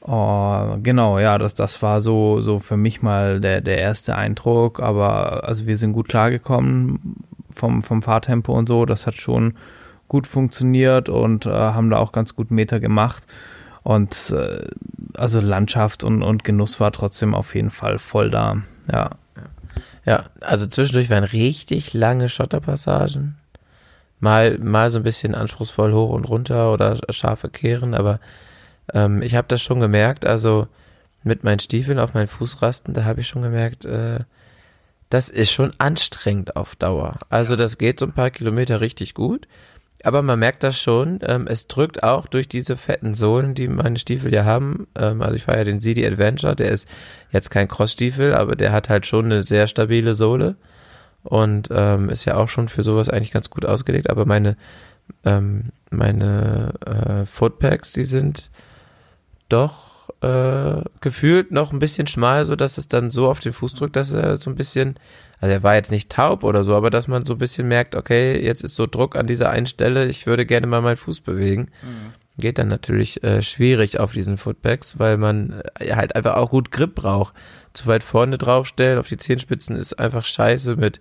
Oh, 0.00 0.76
genau, 0.82 1.18
ja, 1.18 1.38
das, 1.38 1.54
das 1.54 1.80
war 1.82 2.00
so, 2.00 2.40
so 2.40 2.58
für 2.58 2.76
mich 2.76 3.00
mal 3.00 3.40
der, 3.40 3.60
der 3.60 3.78
erste 3.78 4.16
Eindruck, 4.16 4.80
aber 4.80 5.44
also 5.44 5.66
wir 5.66 5.78
sind 5.78 5.92
gut 5.92 6.08
klargekommen 6.08 7.16
vom, 7.50 7.82
vom 7.82 8.02
Fahrtempo 8.02 8.52
und 8.52 8.68
so, 8.68 8.84
das 8.84 9.06
hat 9.06 9.14
schon 9.14 9.54
gut 10.08 10.26
funktioniert 10.26 11.08
und 11.08 11.46
äh, 11.46 11.50
haben 11.50 11.88
da 11.88 11.98
auch 11.98 12.12
ganz 12.12 12.36
gut 12.36 12.50
Meter 12.50 12.80
gemacht 12.80 13.26
und 13.84 14.30
äh, 14.30 14.66
also 15.14 15.40
Landschaft 15.40 16.02
und, 16.02 16.22
und 16.22 16.42
Genuss 16.42 16.80
war 16.80 16.90
trotzdem 16.90 17.34
auf 17.34 17.54
jeden 17.54 17.70
Fall 17.70 18.00
voll 18.00 18.30
da, 18.30 18.56
ja. 18.90 19.10
Ja, 20.06 20.24
also 20.40 20.66
zwischendurch 20.66 21.08
waren 21.08 21.24
richtig 21.24 21.94
lange 21.94 22.28
Schotterpassagen. 22.28 23.36
Mal, 24.20 24.58
mal 24.58 24.90
so 24.90 24.98
ein 24.98 25.02
bisschen 25.02 25.34
anspruchsvoll 25.34 25.92
hoch 25.92 26.10
und 26.10 26.24
runter 26.24 26.72
oder 26.72 27.00
scharfe 27.10 27.48
Kehren, 27.48 27.94
aber 27.94 28.20
ähm, 28.92 29.22
ich 29.22 29.34
habe 29.34 29.48
das 29.48 29.62
schon 29.62 29.80
gemerkt, 29.80 30.26
also 30.26 30.68
mit 31.22 31.42
meinen 31.42 31.58
Stiefeln 31.58 31.98
auf 31.98 32.14
meinen 32.14 32.28
Fußrasten, 32.28 32.94
da 32.94 33.04
habe 33.04 33.20
ich 33.20 33.28
schon 33.28 33.42
gemerkt, 33.42 33.84
äh, 33.84 34.20
das 35.10 35.28
ist 35.28 35.52
schon 35.52 35.72
anstrengend 35.78 36.56
auf 36.56 36.76
Dauer. 36.76 37.18
Also 37.28 37.56
das 37.56 37.78
geht 37.78 38.00
so 38.00 38.06
ein 38.06 38.12
paar 38.12 38.30
Kilometer 38.30 38.80
richtig 38.80 39.14
gut, 39.14 39.46
aber 40.04 40.22
man 40.22 40.38
merkt 40.38 40.62
das 40.62 40.78
schon, 40.80 41.18
ähm, 41.22 41.46
es 41.46 41.66
drückt 41.66 42.02
auch 42.02 42.26
durch 42.26 42.48
diese 42.48 42.76
fetten 42.76 43.14
Sohlen, 43.14 43.54
die 43.54 43.68
meine 43.68 43.98
Stiefel 43.98 44.32
ja 44.32 44.44
haben. 44.44 44.86
Ähm, 44.96 45.22
also 45.22 45.36
ich 45.36 45.44
fahre 45.44 45.58
ja 45.58 45.64
den 45.64 45.80
CD 45.80 46.06
Adventure, 46.06 46.54
der 46.56 46.70
ist 46.70 46.88
jetzt 47.32 47.50
kein 47.50 47.68
Crossstiefel, 47.68 48.34
aber 48.34 48.56
der 48.56 48.72
hat 48.72 48.88
halt 48.88 49.06
schon 49.06 49.26
eine 49.26 49.42
sehr 49.42 49.66
stabile 49.66 50.14
Sohle 50.14 50.56
und 51.22 51.68
ähm, 51.70 52.10
ist 52.10 52.24
ja 52.24 52.36
auch 52.36 52.48
schon 52.48 52.68
für 52.68 52.82
sowas 52.82 53.08
eigentlich 53.08 53.32
ganz 53.32 53.50
gut 53.50 53.64
ausgelegt. 53.64 54.10
Aber 54.10 54.26
meine 54.26 54.56
ähm, 55.24 55.70
meine 55.90 56.72
äh, 56.86 57.26
Footpacks, 57.26 57.92
die 57.92 58.04
sind 58.04 58.50
doch 59.48 60.08
äh, 60.20 60.82
gefühlt 61.00 61.50
noch 61.50 61.72
ein 61.72 61.78
bisschen 61.78 62.06
schmal, 62.06 62.44
so 62.44 62.56
dass 62.56 62.78
es 62.78 62.88
dann 62.88 63.10
so 63.10 63.28
auf 63.28 63.40
den 63.40 63.52
Fuß 63.52 63.74
drückt, 63.74 63.96
dass 63.96 64.12
er 64.12 64.36
so 64.36 64.50
ein 64.50 64.56
bisschen, 64.56 64.96
also 65.44 65.52
er 65.52 65.62
war 65.62 65.74
jetzt 65.74 65.90
nicht 65.90 66.10
taub 66.10 66.42
oder 66.42 66.62
so, 66.62 66.74
aber 66.74 66.88
dass 66.88 67.06
man 67.06 67.26
so 67.26 67.34
ein 67.34 67.38
bisschen 67.38 67.68
merkt, 67.68 67.96
okay, 67.96 68.42
jetzt 68.42 68.62
ist 68.62 68.76
so 68.76 68.86
Druck 68.86 69.14
an 69.14 69.26
dieser 69.26 69.50
einen 69.50 69.66
Stelle, 69.66 70.06
ich 70.06 70.26
würde 70.26 70.46
gerne 70.46 70.66
mal 70.66 70.80
meinen 70.80 70.96
Fuß 70.96 71.20
bewegen. 71.20 71.68
Geht 72.38 72.56
dann 72.56 72.68
natürlich 72.68 73.22
äh, 73.22 73.42
schwierig 73.42 74.00
auf 74.00 74.12
diesen 74.12 74.38
Footpacks, 74.38 74.98
weil 74.98 75.18
man 75.18 75.60
äh, 75.78 75.94
halt 75.94 76.16
einfach 76.16 76.36
auch 76.36 76.48
gut 76.48 76.70
Grip 76.70 76.94
braucht. 76.94 77.34
Zu 77.74 77.86
weit 77.88 78.02
vorne 78.02 78.38
draufstellen, 78.38 78.98
auf 78.98 79.08
die 79.08 79.18
Zehenspitzen 79.18 79.76
ist 79.76 79.98
einfach 79.98 80.24
scheiße 80.24 80.76
mit 80.76 80.98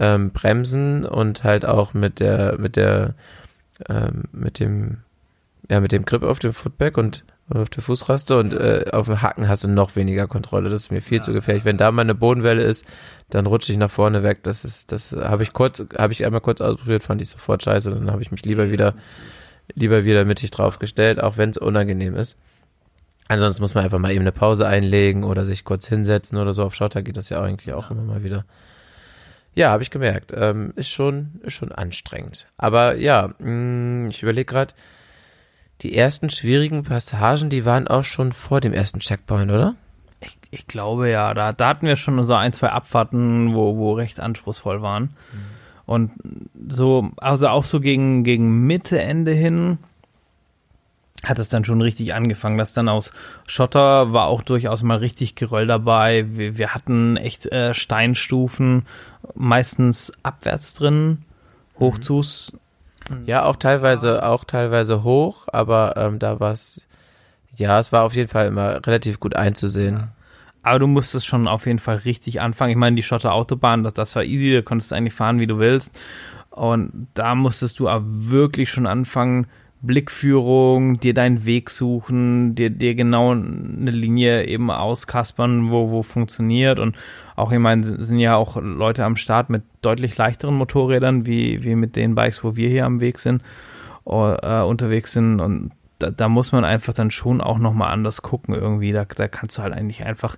ähm, 0.00 0.32
Bremsen 0.32 1.04
und 1.04 1.44
halt 1.44 1.64
auch 1.64 1.94
mit 1.94 2.18
der, 2.18 2.58
mit 2.58 2.74
der, 2.74 3.14
ähm, 3.88 4.24
mit 4.32 4.58
dem, 4.58 4.96
ja, 5.70 5.78
mit 5.78 5.92
dem 5.92 6.04
Grip 6.04 6.24
auf 6.24 6.40
dem 6.40 6.54
Footback 6.54 6.98
und 6.98 7.24
auf 7.48 7.70
der 7.70 7.82
Fußraste 7.82 8.38
und 8.38 8.52
äh, 8.52 8.86
auf 8.92 9.06
dem 9.06 9.22
Hacken 9.22 9.48
hast 9.48 9.62
du 9.64 9.68
noch 9.68 9.94
weniger 9.94 10.26
Kontrolle. 10.26 10.68
Das 10.68 10.82
ist 10.82 10.90
mir 10.90 11.02
viel 11.02 11.20
zu 11.22 11.32
gefährlich. 11.32 11.64
Wenn 11.64 11.76
da 11.76 11.92
mal 11.92 12.02
eine 12.02 12.14
Bodenwelle 12.14 12.62
ist, 12.62 12.84
dann 13.30 13.46
rutsche 13.46 13.72
ich 13.72 13.78
nach 13.78 13.90
vorne 13.90 14.22
weg. 14.22 14.42
Das 14.42 14.64
ist, 14.64 14.92
das 14.92 15.12
habe 15.12 15.42
ich 15.42 15.52
kurz, 15.52 15.84
habe 15.98 16.12
ich 16.12 16.24
einmal 16.24 16.40
kurz 16.40 16.60
ausprobiert, 16.60 17.02
fand 17.02 17.22
ich 17.22 17.28
sofort 17.28 17.62
scheiße. 17.62 17.90
Dann 17.90 18.10
habe 18.10 18.22
ich 18.22 18.30
mich 18.30 18.44
lieber 18.44 18.70
wieder, 18.70 18.94
lieber 19.74 20.04
wieder 20.04 20.24
mittig 20.24 20.50
draufgestellt, 20.50 21.20
auch 21.22 21.36
wenn 21.36 21.50
es 21.50 21.58
unangenehm 21.58 22.14
ist. 22.14 22.36
Ansonsten 23.28 23.62
muss 23.62 23.74
man 23.74 23.84
einfach 23.84 23.98
mal 23.98 24.12
eben 24.12 24.20
eine 24.20 24.32
Pause 24.32 24.68
einlegen 24.68 25.24
oder 25.24 25.44
sich 25.44 25.64
kurz 25.64 25.88
hinsetzen 25.88 26.38
oder 26.38 26.54
so. 26.54 26.62
Auf 26.62 26.76
Schotter 26.76 27.02
geht 27.02 27.16
das 27.16 27.28
ja 27.28 27.42
eigentlich 27.42 27.74
auch 27.74 27.90
immer 27.90 28.02
mal 28.02 28.22
wieder. 28.22 28.44
Ja, 29.54 29.70
habe 29.70 29.82
ich 29.82 29.90
gemerkt. 29.90 30.32
Ähm, 30.36 30.72
ist 30.76 30.90
schon, 30.90 31.40
ist 31.42 31.54
schon 31.54 31.72
anstrengend. 31.72 32.46
Aber 32.56 32.96
ja, 32.96 33.30
mh, 33.38 34.10
ich 34.10 34.22
überlege 34.22 34.44
gerade, 34.44 34.74
die 35.80 35.96
ersten 35.96 36.30
schwierigen 36.30 36.84
Passagen, 36.84 37.50
die 37.50 37.64
waren 37.64 37.88
auch 37.88 38.04
schon 38.04 38.32
vor 38.32 38.60
dem 38.60 38.72
ersten 38.72 39.00
Checkpoint, 39.00 39.50
oder? 39.50 39.74
Ich, 40.56 40.66
glaube 40.66 41.10
ja, 41.10 41.34
da, 41.34 41.52
da 41.52 41.68
hatten 41.68 41.86
wir 41.86 41.96
schon 41.96 42.22
so 42.22 42.34
ein, 42.34 42.52
zwei 42.52 42.70
Abfahrten, 42.70 43.54
wo, 43.54 43.76
wo 43.76 43.92
recht 43.92 44.20
anspruchsvoll 44.20 44.80
waren. 44.80 45.10
Und 45.84 46.12
so, 46.68 47.10
also 47.18 47.48
auch 47.48 47.64
so 47.64 47.80
gegen, 47.80 48.24
gegen 48.24 48.66
Mitte, 48.66 49.00
Ende 49.00 49.32
hin 49.32 49.78
hat 51.22 51.38
es 51.38 51.48
dann 51.48 51.64
schon 51.64 51.80
richtig 51.80 52.14
angefangen. 52.14 52.58
Das 52.58 52.72
dann 52.72 52.88
aus 52.88 53.12
Schotter 53.46 54.12
war 54.12 54.26
auch 54.26 54.42
durchaus 54.42 54.82
mal 54.82 54.98
richtig 54.98 55.34
Geröll 55.34 55.66
dabei. 55.66 56.24
Wir, 56.28 56.56
wir 56.56 56.74
hatten 56.74 57.16
echt 57.16 57.50
äh, 57.52 57.74
Steinstufen, 57.74 58.86
meistens 59.34 60.12
abwärts 60.22 60.74
drin, 60.74 61.24
hochzus. 61.78 62.56
Ja, 63.26 63.44
auch 63.44 63.56
teilweise, 63.56 64.26
auch 64.26 64.44
teilweise 64.44 65.04
hoch, 65.04 65.46
aber 65.52 65.96
ähm, 65.96 66.18
da 66.18 66.40
war 66.40 66.52
es, 66.52 66.80
ja, 67.54 67.78
es 67.78 67.92
war 67.92 68.02
auf 68.02 68.14
jeden 68.14 68.28
Fall 68.28 68.46
immer 68.46 68.84
relativ 68.86 69.20
gut 69.20 69.36
einzusehen. 69.36 70.08
Aber 70.66 70.80
du 70.80 70.88
musstest 70.88 71.24
schon 71.24 71.46
auf 71.46 71.66
jeden 71.66 71.78
Fall 71.78 71.98
richtig 71.98 72.40
anfangen. 72.40 72.72
Ich 72.72 72.76
meine, 72.76 72.96
die 72.96 73.04
Schotter 73.04 73.32
Autobahn, 73.32 73.84
das, 73.84 73.94
das 73.94 74.16
war 74.16 74.24
easy, 74.24 74.52
da 74.52 74.62
konntest 74.62 74.90
du 74.90 74.96
eigentlich 74.96 75.14
fahren, 75.14 75.38
wie 75.38 75.46
du 75.46 75.60
willst. 75.60 75.96
Und 76.50 77.06
da 77.14 77.36
musstest 77.36 77.78
du 77.78 77.88
aber 77.88 78.04
wirklich 78.04 78.68
schon 78.68 78.88
anfangen, 78.88 79.46
Blickführung, 79.82 80.98
dir 80.98 81.14
deinen 81.14 81.46
Weg 81.46 81.70
suchen, 81.70 82.56
dir, 82.56 82.70
dir 82.70 82.96
genau 82.96 83.30
eine 83.30 83.92
Linie 83.92 84.46
eben 84.46 84.68
auskaspern, 84.72 85.70
wo, 85.70 85.92
wo 85.92 86.02
funktioniert. 86.02 86.80
Und 86.80 86.96
auch, 87.36 87.52
ich 87.52 87.60
meine, 87.60 87.84
sind 87.84 88.18
ja 88.18 88.34
auch 88.34 88.60
Leute 88.60 89.04
am 89.04 89.14
Start 89.14 89.50
mit 89.50 89.62
deutlich 89.82 90.16
leichteren 90.16 90.56
Motorrädern, 90.56 91.26
wie, 91.26 91.62
wie 91.62 91.76
mit 91.76 91.94
den 91.94 92.16
Bikes, 92.16 92.42
wo 92.42 92.56
wir 92.56 92.68
hier 92.68 92.86
am 92.86 92.98
Weg 92.98 93.20
sind, 93.20 93.40
äh, 94.04 94.62
unterwegs 94.62 95.12
sind. 95.12 95.40
Und 95.40 95.70
da, 95.98 96.10
da 96.10 96.28
muss 96.28 96.52
man 96.52 96.64
einfach 96.64 96.92
dann 96.92 97.10
schon 97.10 97.40
auch 97.40 97.58
nochmal 97.58 97.92
anders 97.92 98.22
gucken 98.22 98.54
irgendwie. 98.54 98.92
Da, 98.92 99.04
da 99.04 99.28
kannst 99.28 99.58
du 99.58 99.62
halt 99.62 99.72
eigentlich 99.72 100.04
einfach 100.04 100.36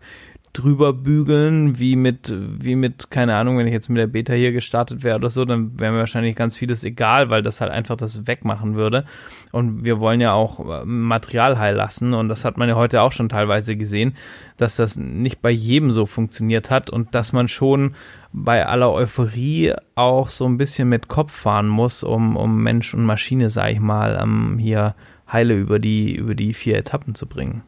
drüber 0.52 0.92
bügeln, 0.92 1.78
wie 1.78 1.94
mit, 1.94 2.34
wie 2.34 2.74
mit, 2.74 3.10
keine 3.10 3.36
Ahnung, 3.36 3.58
wenn 3.58 3.66
ich 3.66 3.72
jetzt 3.72 3.88
mit 3.88 3.98
der 3.98 4.06
Beta 4.06 4.32
hier 4.32 4.52
gestartet 4.52 5.02
wäre 5.02 5.16
oder 5.16 5.30
so, 5.30 5.44
dann 5.44 5.78
wäre 5.78 5.92
mir 5.92 5.98
wahrscheinlich 5.98 6.36
ganz 6.36 6.56
vieles 6.56 6.84
egal, 6.84 7.30
weil 7.30 7.42
das 7.42 7.60
halt 7.60 7.70
einfach 7.70 7.96
das 7.96 8.26
wegmachen 8.26 8.74
würde. 8.74 9.04
Und 9.52 9.84
wir 9.84 10.00
wollen 10.00 10.20
ja 10.20 10.32
auch 10.32 10.58
äh, 10.60 10.84
Material 10.84 11.58
heil 11.58 11.76
lassen 11.76 12.14
und 12.14 12.28
das 12.28 12.44
hat 12.44 12.56
man 12.56 12.68
ja 12.68 12.76
heute 12.76 13.02
auch 13.02 13.12
schon 13.12 13.28
teilweise 13.28 13.76
gesehen, 13.76 14.16
dass 14.56 14.76
das 14.76 14.96
nicht 14.96 15.42
bei 15.42 15.50
jedem 15.50 15.90
so 15.90 16.06
funktioniert 16.06 16.70
hat 16.70 16.90
und 16.90 17.14
dass 17.14 17.32
man 17.32 17.48
schon 17.48 17.94
bei 18.32 18.66
aller 18.66 18.92
Euphorie 18.92 19.74
auch 19.94 20.28
so 20.28 20.46
ein 20.46 20.58
bisschen 20.58 20.88
mit 20.88 21.08
Kopf 21.08 21.32
fahren 21.32 21.68
muss, 21.68 22.02
um, 22.02 22.36
um 22.36 22.62
Mensch 22.62 22.94
und 22.94 23.04
Maschine, 23.04 23.50
sag 23.50 23.70
ich 23.70 23.80
mal, 23.80 24.18
ähm, 24.20 24.58
hier 24.58 24.94
heile 25.30 25.54
über 25.54 25.78
die, 25.78 26.14
über 26.14 26.34
die 26.34 26.54
vier 26.54 26.76
Etappen 26.76 27.14
zu 27.14 27.26
bringen. 27.26 27.62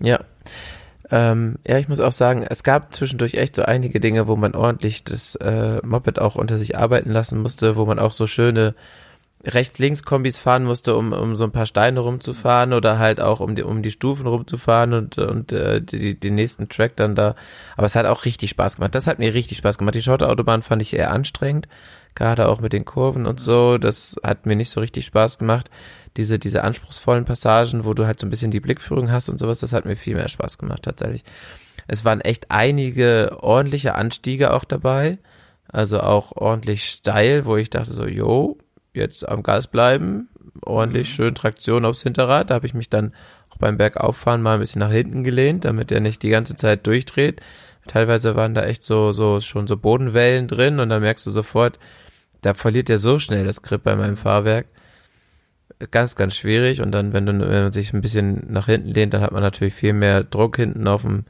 Ja. 0.00 0.20
Ähm, 1.10 1.56
ja, 1.66 1.78
ich 1.78 1.88
muss 1.88 2.00
auch 2.00 2.12
sagen, 2.12 2.46
es 2.48 2.62
gab 2.62 2.94
zwischendurch 2.94 3.34
echt 3.34 3.56
so 3.56 3.62
einige 3.62 4.00
Dinge, 4.00 4.28
wo 4.28 4.36
man 4.36 4.54
ordentlich 4.54 5.04
das 5.04 5.34
äh, 5.36 5.80
Moped 5.84 6.18
auch 6.18 6.36
unter 6.36 6.58
sich 6.58 6.78
arbeiten 6.78 7.10
lassen 7.10 7.40
musste, 7.40 7.76
wo 7.76 7.84
man 7.84 7.98
auch 7.98 8.12
so 8.12 8.26
schöne 8.26 8.74
Rechts-Links-Kombis 9.44 10.38
fahren 10.38 10.64
musste, 10.64 10.96
um, 10.96 11.12
um 11.12 11.36
so 11.36 11.44
ein 11.44 11.50
paar 11.50 11.66
Steine 11.66 12.00
rumzufahren 12.00 12.72
oder 12.72 12.98
halt 12.98 13.20
auch 13.20 13.40
um 13.40 13.56
die, 13.56 13.62
um 13.62 13.82
die 13.82 13.90
Stufen 13.90 14.26
rumzufahren 14.26 14.92
und, 14.92 15.18
und 15.18 15.52
äh, 15.52 15.80
die, 15.82 16.18
den 16.18 16.36
nächsten 16.36 16.68
Track 16.68 16.96
dann 16.96 17.14
da. 17.14 17.34
Aber 17.76 17.86
es 17.86 17.96
hat 17.96 18.06
auch 18.06 18.24
richtig 18.24 18.50
Spaß 18.50 18.76
gemacht. 18.76 18.94
Das 18.94 19.06
hat 19.06 19.18
mir 19.18 19.34
richtig 19.34 19.58
Spaß 19.58 19.78
gemacht. 19.78 19.96
Die 19.96 20.02
Schotterautobahn 20.02 20.62
fand 20.62 20.80
ich 20.80 20.94
eher 20.94 21.10
anstrengend, 21.10 21.66
gerade 22.14 22.48
auch 22.48 22.60
mit 22.60 22.72
den 22.72 22.84
Kurven 22.84 23.26
und 23.26 23.40
so. 23.40 23.78
Das 23.78 24.16
hat 24.22 24.46
mir 24.46 24.54
nicht 24.54 24.70
so 24.70 24.80
richtig 24.80 25.06
Spaß 25.06 25.38
gemacht. 25.38 25.70
Diese, 26.16 26.38
diese 26.38 26.62
anspruchsvollen 26.62 27.24
Passagen, 27.24 27.84
wo 27.84 27.94
du 27.94 28.06
halt 28.06 28.20
so 28.20 28.26
ein 28.26 28.30
bisschen 28.30 28.50
die 28.50 28.60
Blickführung 28.60 29.10
hast 29.10 29.28
und 29.28 29.38
sowas, 29.38 29.60
das 29.60 29.72
hat 29.72 29.86
mir 29.86 29.96
viel 29.96 30.14
mehr 30.14 30.28
Spaß 30.28 30.58
gemacht 30.58 30.82
tatsächlich. 30.82 31.24
Es 31.88 32.04
waren 32.04 32.20
echt 32.20 32.50
einige 32.50 33.38
ordentliche 33.40 33.94
Anstiege 33.94 34.52
auch 34.52 34.64
dabei. 34.64 35.18
Also 35.68 36.00
auch 36.00 36.32
ordentlich 36.32 36.84
steil, 36.84 37.46
wo 37.46 37.56
ich 37.56 37.70
dachte 37.70 37.94
so, 37.94 38.06
yo, 38.06 38.58
jetzt 38.92 39.26
am 39.26 39.42
Gas 39.42 39.68
bleiben, 39.68 40.28
ordentlich 40.60 41.08
schön 41.08 41.34
Traktion 41.34 41.86
aufs 41.86 42.02
Hinterrad. 42.02 42.50
Da 42.50 42.54
habe 42.54 42.66
ich 42.66 42.74
mich 42.74 42.90
dann 42.90 43.14
auch 43.48 43.56
beim 43.56 43.78
Bergauffahren 43.78 44.42
mal 44.42 44.54
ein 44.54 44.60
bisschen 44.60 44.80
nach 44.80 44.92
hinten 44.92 45.24
gelehnt, 45.24 45.64
damit 45.64 45.90
er 45.90 46.00
nicht 46.00 46.22
die 46.22 46.28
ganze 46.28 46.56
Zeit 46.56 46.86
durchdreht. 46.86 47.40
Teilweise 47.86 48.36
waren 48.36 48.54
da 48.54 48.64
echt 48.64 48.84
so, 48.84 49.12
so, 49.12 49.40
schon 49.40 49.66
so 49.66 49.76
Bodenwellen 49.76 50.46
drin 50.46 50.78
und 50.78 50.90
da 50.90 51.00
merkst 51.00 51.26
du 51.26 51.30
sofort, 51.30 51.78
da 52.42 52.54
verliert 52.54 52.90
er 52.90 52.98
so 52.98 53.18
schnell 53.18 53.44
das 53.44 53.62
Grip 53.62 53.82
bei 53.82 53.96
meinem 53.96 54.16
Fahrwerk. 54.16 54.66
Ganz, 55.90 56.16
ganz 56.16 56.34
schwierig. 56.34 56.80
Und 56.80 56.92
dann, 56.92 57.12
wenn, 57.12 57.26
du, 57.26 57.38
wenn 57.38 57.62
man 57.64 57.72
sich 57.72 57.92
ein 57.92 58.00
bisschen 58.00 58.46
nach 58.48 58.66
hinten 58.66 58.88
lehnt, 58.88 59.14
dann 59.14 59.22
hat 59.22 59.32
man 59.32 59.42
natürlich 59.42 59.74
viel 59.74 59.92
mehr 59.92 60.22
Druck 60.22 60.56
hinten 60.56 60.86
auf 60.86 61.02
dem, 61.02 61.24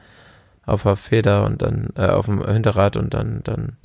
auf 0.67 0.83
der 0.83 0.97
Feder 0.97 1.45
und 1.45 1.63
dann, 1.63 1.91
äh, 1.97 2.07
auf 2.07 2.27
dem 2.27 2.45
Hinterrad 2.47 2.97
und 2.97 3.15
dann, 3.15 3.43
dann 3.45 3.77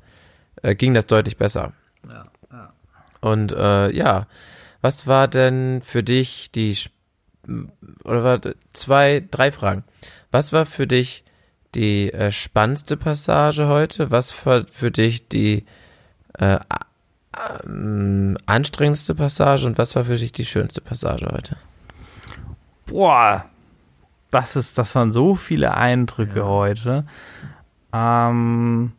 äh, 0.61 0.75
ging 0.75 0.93
das 0.93 1.07
deutlich 1.07 1.37
besser. 1.37 1.73
Und 3.21 3.51
äh, 3.51 3.91
ja, 3.91 4.27
was 4.81 5.07
war 5.07 5.27
denn 5.27 5.81
für 5.83 6.03
dich 6.03 6.51
die 6.51 6.71
Sp- 6.75 6.97
oder 8.03 8.23
warte, 8.23 8.55
zwei, 8.73 9.23
drei 9.31 9.51
Fragen. 9.51 9.83
Was 10.31 10.51
war 10.53 10.65
für 10.65 10.87
dich 10.87 11.23
die 11.75 12.11
äh, 12.13 12.31
spannendste 12.31 12.97
Passage 12.97 13.67
heute? 13.67 14.11
Was 14.11 14.45
war 14.45 14.65
für 14.69 14.91
dich 14.91 15.27
die 15.27 15.65
äh, 16.37 16.59
ähm, 17.65 18.37
anstrengendste 18.45 19.15
Passage 19.15 19.65
und 19.65 19.77
was 19.77 19.95
war 19.95 20.05
für 20.05 20.17
dich 20.17 20.31
die 20.31 20.45
schönste 20.45 20.81
Passage 20.81 21.27
heute? 21.31 21.57
Boah, 22.85 23.45
das 24.31 24.55
ist, 24.55 24.77
das 24.77 24.95
waren 24.95 25.11
so 25.11 25.35
viele 25.35 25.75
Eindrücke 25.75 26.45
heute. 26.45 27.05
Ähm, 27.93 28.93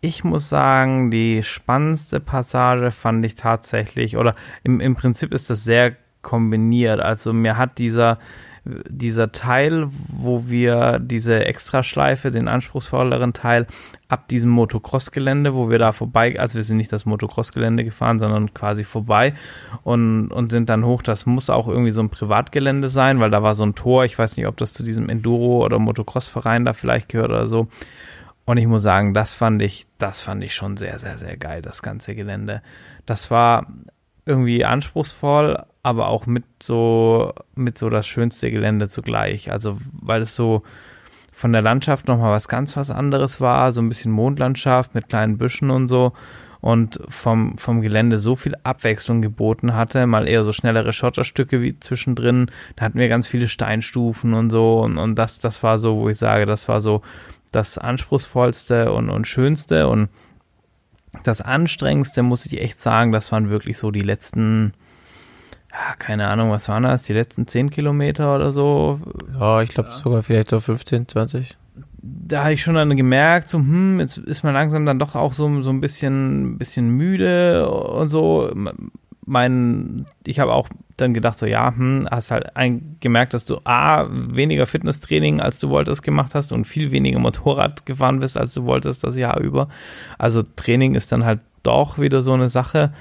ich 0.00 0.24
muss 0.24 0.48
sagen, 0.48 1.10
die 1.10 1.42
spannendste 1.42 2.20
Passage 2.20 2.90
fand 2.90 3.24
ich 3.24 3.34
tatsächlich, 3.34 4.16
oder 4.16 4.34
im, 4.62 4.80
im 4.80 4.96
Prinzip 4.96 5.32
ist 5.32 5.48
das 5.48 5.64
sehr 5.64 5.96
kombiniert. 6.22 7.00
Also 7.00 7.32
mir 7.32 7.56
hat 7.56 7.78
dieser 7.78 8.18
dieser 8.64 9.32
Teil, 9.32 9.88
wo 10.08 10.46
wir 10.46 11.00
diese 11.00 11.44
Extraschleife, 11.46 12.30
den 12.30 12.46
anspruchsvolleren 12.46 13.32
Teil, 13.32 13.66
ab 14.08 14.28
diesem 14.28 14.50
Motocross-Gelände, 14.50 15.54
wo 15.54 15.68
wir 15.68 15.78
da 15.78 15.92
vorbei, 15.92 16.38
also 16.38 16.54
wir 16.54 16.62
sind 16.62 16.76
nicht 16.76 16.92
das 16.92 17.04
Motocross-Gelände 17.04 17.82
gefahren, 17.82 18.20
sondern 18.20 18.54
quasi 18.54 18.84
vorbei 18.84 19.34
und, 19.82 20.28
und 20.28 20.48
sind 20.48 20.68
dann 20.68 20.84
hoch. 20.84 21.02
Das 21.02 21.26
muss 21.26 21.50
auch 21.50 21.66
irgendwie 21.66 21.90
so 21.90 22.02
ein 22.02 22.10
Privatgelände 22.10 22.88
sein, 22.88 23.18
weil 23.18 23.30
da 23.30 23.42
war 23.42 23.54
so 23.54 23.64
ein 23.64 23.74
Tor. 23.74 24.04
Ich 24.04 24.18
weiß 24.18 24.36
nicht, 24.36 24.46
ob 24.46 24.56
das 24.58 24.72
zu 24.72 24.84
diesem 24.84 25.08
Enduro- 25.08 25.64
oder 25.64 25.78
Motocross-Verein 25.78 26.64
da 26.64 26.72
vielleicht 26.72 27.08
gehört 27.08 27.30
oder 27.30 27.48
so. 27.48 27.68
Und 28.44 28.58
ich 28.58 28.66
muss 28.66 28.82
sagen, 28.82 29.14
das 29.14 29.34
fand 29.34 29.62
ich, 29.62 29.86
das 29.98 30.20
fand 30.20 30.44
ich 30.44 30.54
schon 30.54 30.76
sehr, 30.76 30.98
sehr, 30.98 31.18
sehr 31.18 31.36
geil, 31.36 31.62
das 31.62 31.82
ganze 31.82 32.14
Gelände. 32.14 32.62
Das 33.06 33.30
war 33.30 33.66
irgendwie 34.26 34.64
anspruchsvoll, 34.64 35.64
aber 35.82 36.08
auch 36.08 36.26
mit 36.26 36.44
so, 36.62 37.32
mit 37.54 37.78
so 37.78 37.90
das 37.90 38.06
schönste 38.06 38.50
Gelände 38.50 38.88
zugleich. 38.88 39.50
Also, 39.50 39.78
weil 39.92 40.22
es 40.22 40.36
so, 40.36 40.62
von 41.32 41.52
der 41.52 41.62
Landschaft 41.62 42.06
nochmal 42.06 42.30
was 42.30 42.46
ganz 42.46 42.76
was 42.76 42.90
anderes 42.90 43.40
war, 43.40 43.72
so 43.72 43.80
ein 43.80 43.88
bisschen 43.88 44.12
Mondlandschaft 44.12 44.94
mit 44.94 45.08
kleinen 45.08 45.38
Büschen 45.38 45.70
und 45.70 45.88
so 45.88 46.12
und 46.60 47.00
vom, 47.08 47.58
vom 47.58 47.80
Gelände 47.80 48.18
so 48.18 48.36
viel 48.36 48.54
Abwechslung 48.62 49.22
geboten 49.22 49.74
hatte, 49.74 50.06
mal 50.06 50.28
eher 50.28 50.44
so 50.44 50.52
schnellere 50.52 50.92
Schotterstücke 50.92 51.60
wie 51.60 51.80
zwischendrin, 51.80 52.50
da 52.76 52.84
hatten 52.84 52.98
wir 52.98 53.08
ganz 53.08 53.26
viele 53.26 53.48
Steinstufen 53.48 54.34
und 54.34 54.50
so 54.50 54.80
und, 54.82 54.98
und 54.98 55.16
das, 55.16 55.40
das 55.40 55.64
war 55.64 55.80
so, 55.80 55.96
wo 55.96 56.08
ich 56.08 56.18
sage, 56.18 56.46
das 56.46 56.68
war 56.68 56.80
so 56.80 57.02
das 57.50 57.76
anspruchsvollste 57.76 58.92
und, 58.92 59.10
und 59.10 59.26
schönste 59.26 59.88
und 59.88 60.10
das 61.22 61.40
anstrengendste 61.40 62.22
muss 62.22 62.46
ich 62.46 62.60
echt 62.60 62.80
sagen, 62.80 63.12
das 63.12 63.32
waren 63.32 63.50
wirklich 63.50 63.78
so 63.78 63.90
die 63.90 64.02
letzten 64.02 64.72
ja, 65.72 65.94
keine 65.98 66.28
Ahnung, 66.28 66.50
was 66.50 66.68
waren 66.68 66.82
das, 66.82 67.04
die 67.04 67.14
letzten 67.14 67.46
10 67.46 67.70
Kilometer 67.70 68.34
oder 68.34 68.52
so. 68.52 69.00
Ja, 69.38 69.62
ich 69.62 69.70
glaube 69.70 69.90
sogar 69.92 70.22
vielleicht 70.22 70.50
so 70.50 70.60
15, 70.60 71.08
20. 71.08 71.56
Da 72.02 72.42
habe 72.42 72.52
ich 72.52 72.62
schon 72.62 72.74
dann 72.74 72.94
gemerkt, 72.94 73.48
so, 73.48 73.58
hm, 73.58 73.98
jetzt 73.98 74.18
ist 74.18 74.42
man 74.42 74.52
langsam 74.52 74.84
dann 74.84 74.98
doch 74.98 75.14
auch 75.14 75.32
so, 75.32 75.62
so 75.62 75.70
ein 75.70 75.80
bisschen, 75.80 76.58
bisschen 76.58 76.90
müde 76.90 77.70
und 77.70 78.10
so. 78.10 78.52
Mein, 79.24 80.06
ich 80.24 80.40
habe 80.40 80.52
auch 80.52 80.68
dann 80.96 81.14
gedacht, 81.14 81.38
so, 81.38 81.46
ja, 81.46 81.74
hm, 81.74 82.08
hast 82.10 82.30
halt 82.30 82.56
ein, 82.56 82.96
gemerkt, 83.00 83.34
dass 83.34 83.44
du 83.44 83.60
A, 83.64 84.06
weniger 84.10 84.66
Fitnesstraining, 84.66 85.40
als 85.40 85.58
du 85.58 85.68
wolltest, 85.70 86.02
gemacht 86.02 86.34
hast 86.34 86.52
und 86.52 86.66
viel 86.66 86.90
weniger 86.90 87.18
Motorrad 87.18 87.86
gefahren 87.86 88.20
bist, 88.20 88.36
als 88.36 88.54
du 88.54 88.64
wolltest 88.64 89.04
das 89.04 89.16
Jahr 89.16 89.38
über. 89.40 89.68
Also 90.18 90.42
Training 90.42 90.94
ist 90.94 91.12
dann 91.12 91.24
halt 91.24 91.40
doch 91.62 91.98
wieder 91.98 92.22
so 92.22 92.32
eine 92.32 92.48
Sache. 92.48 92.92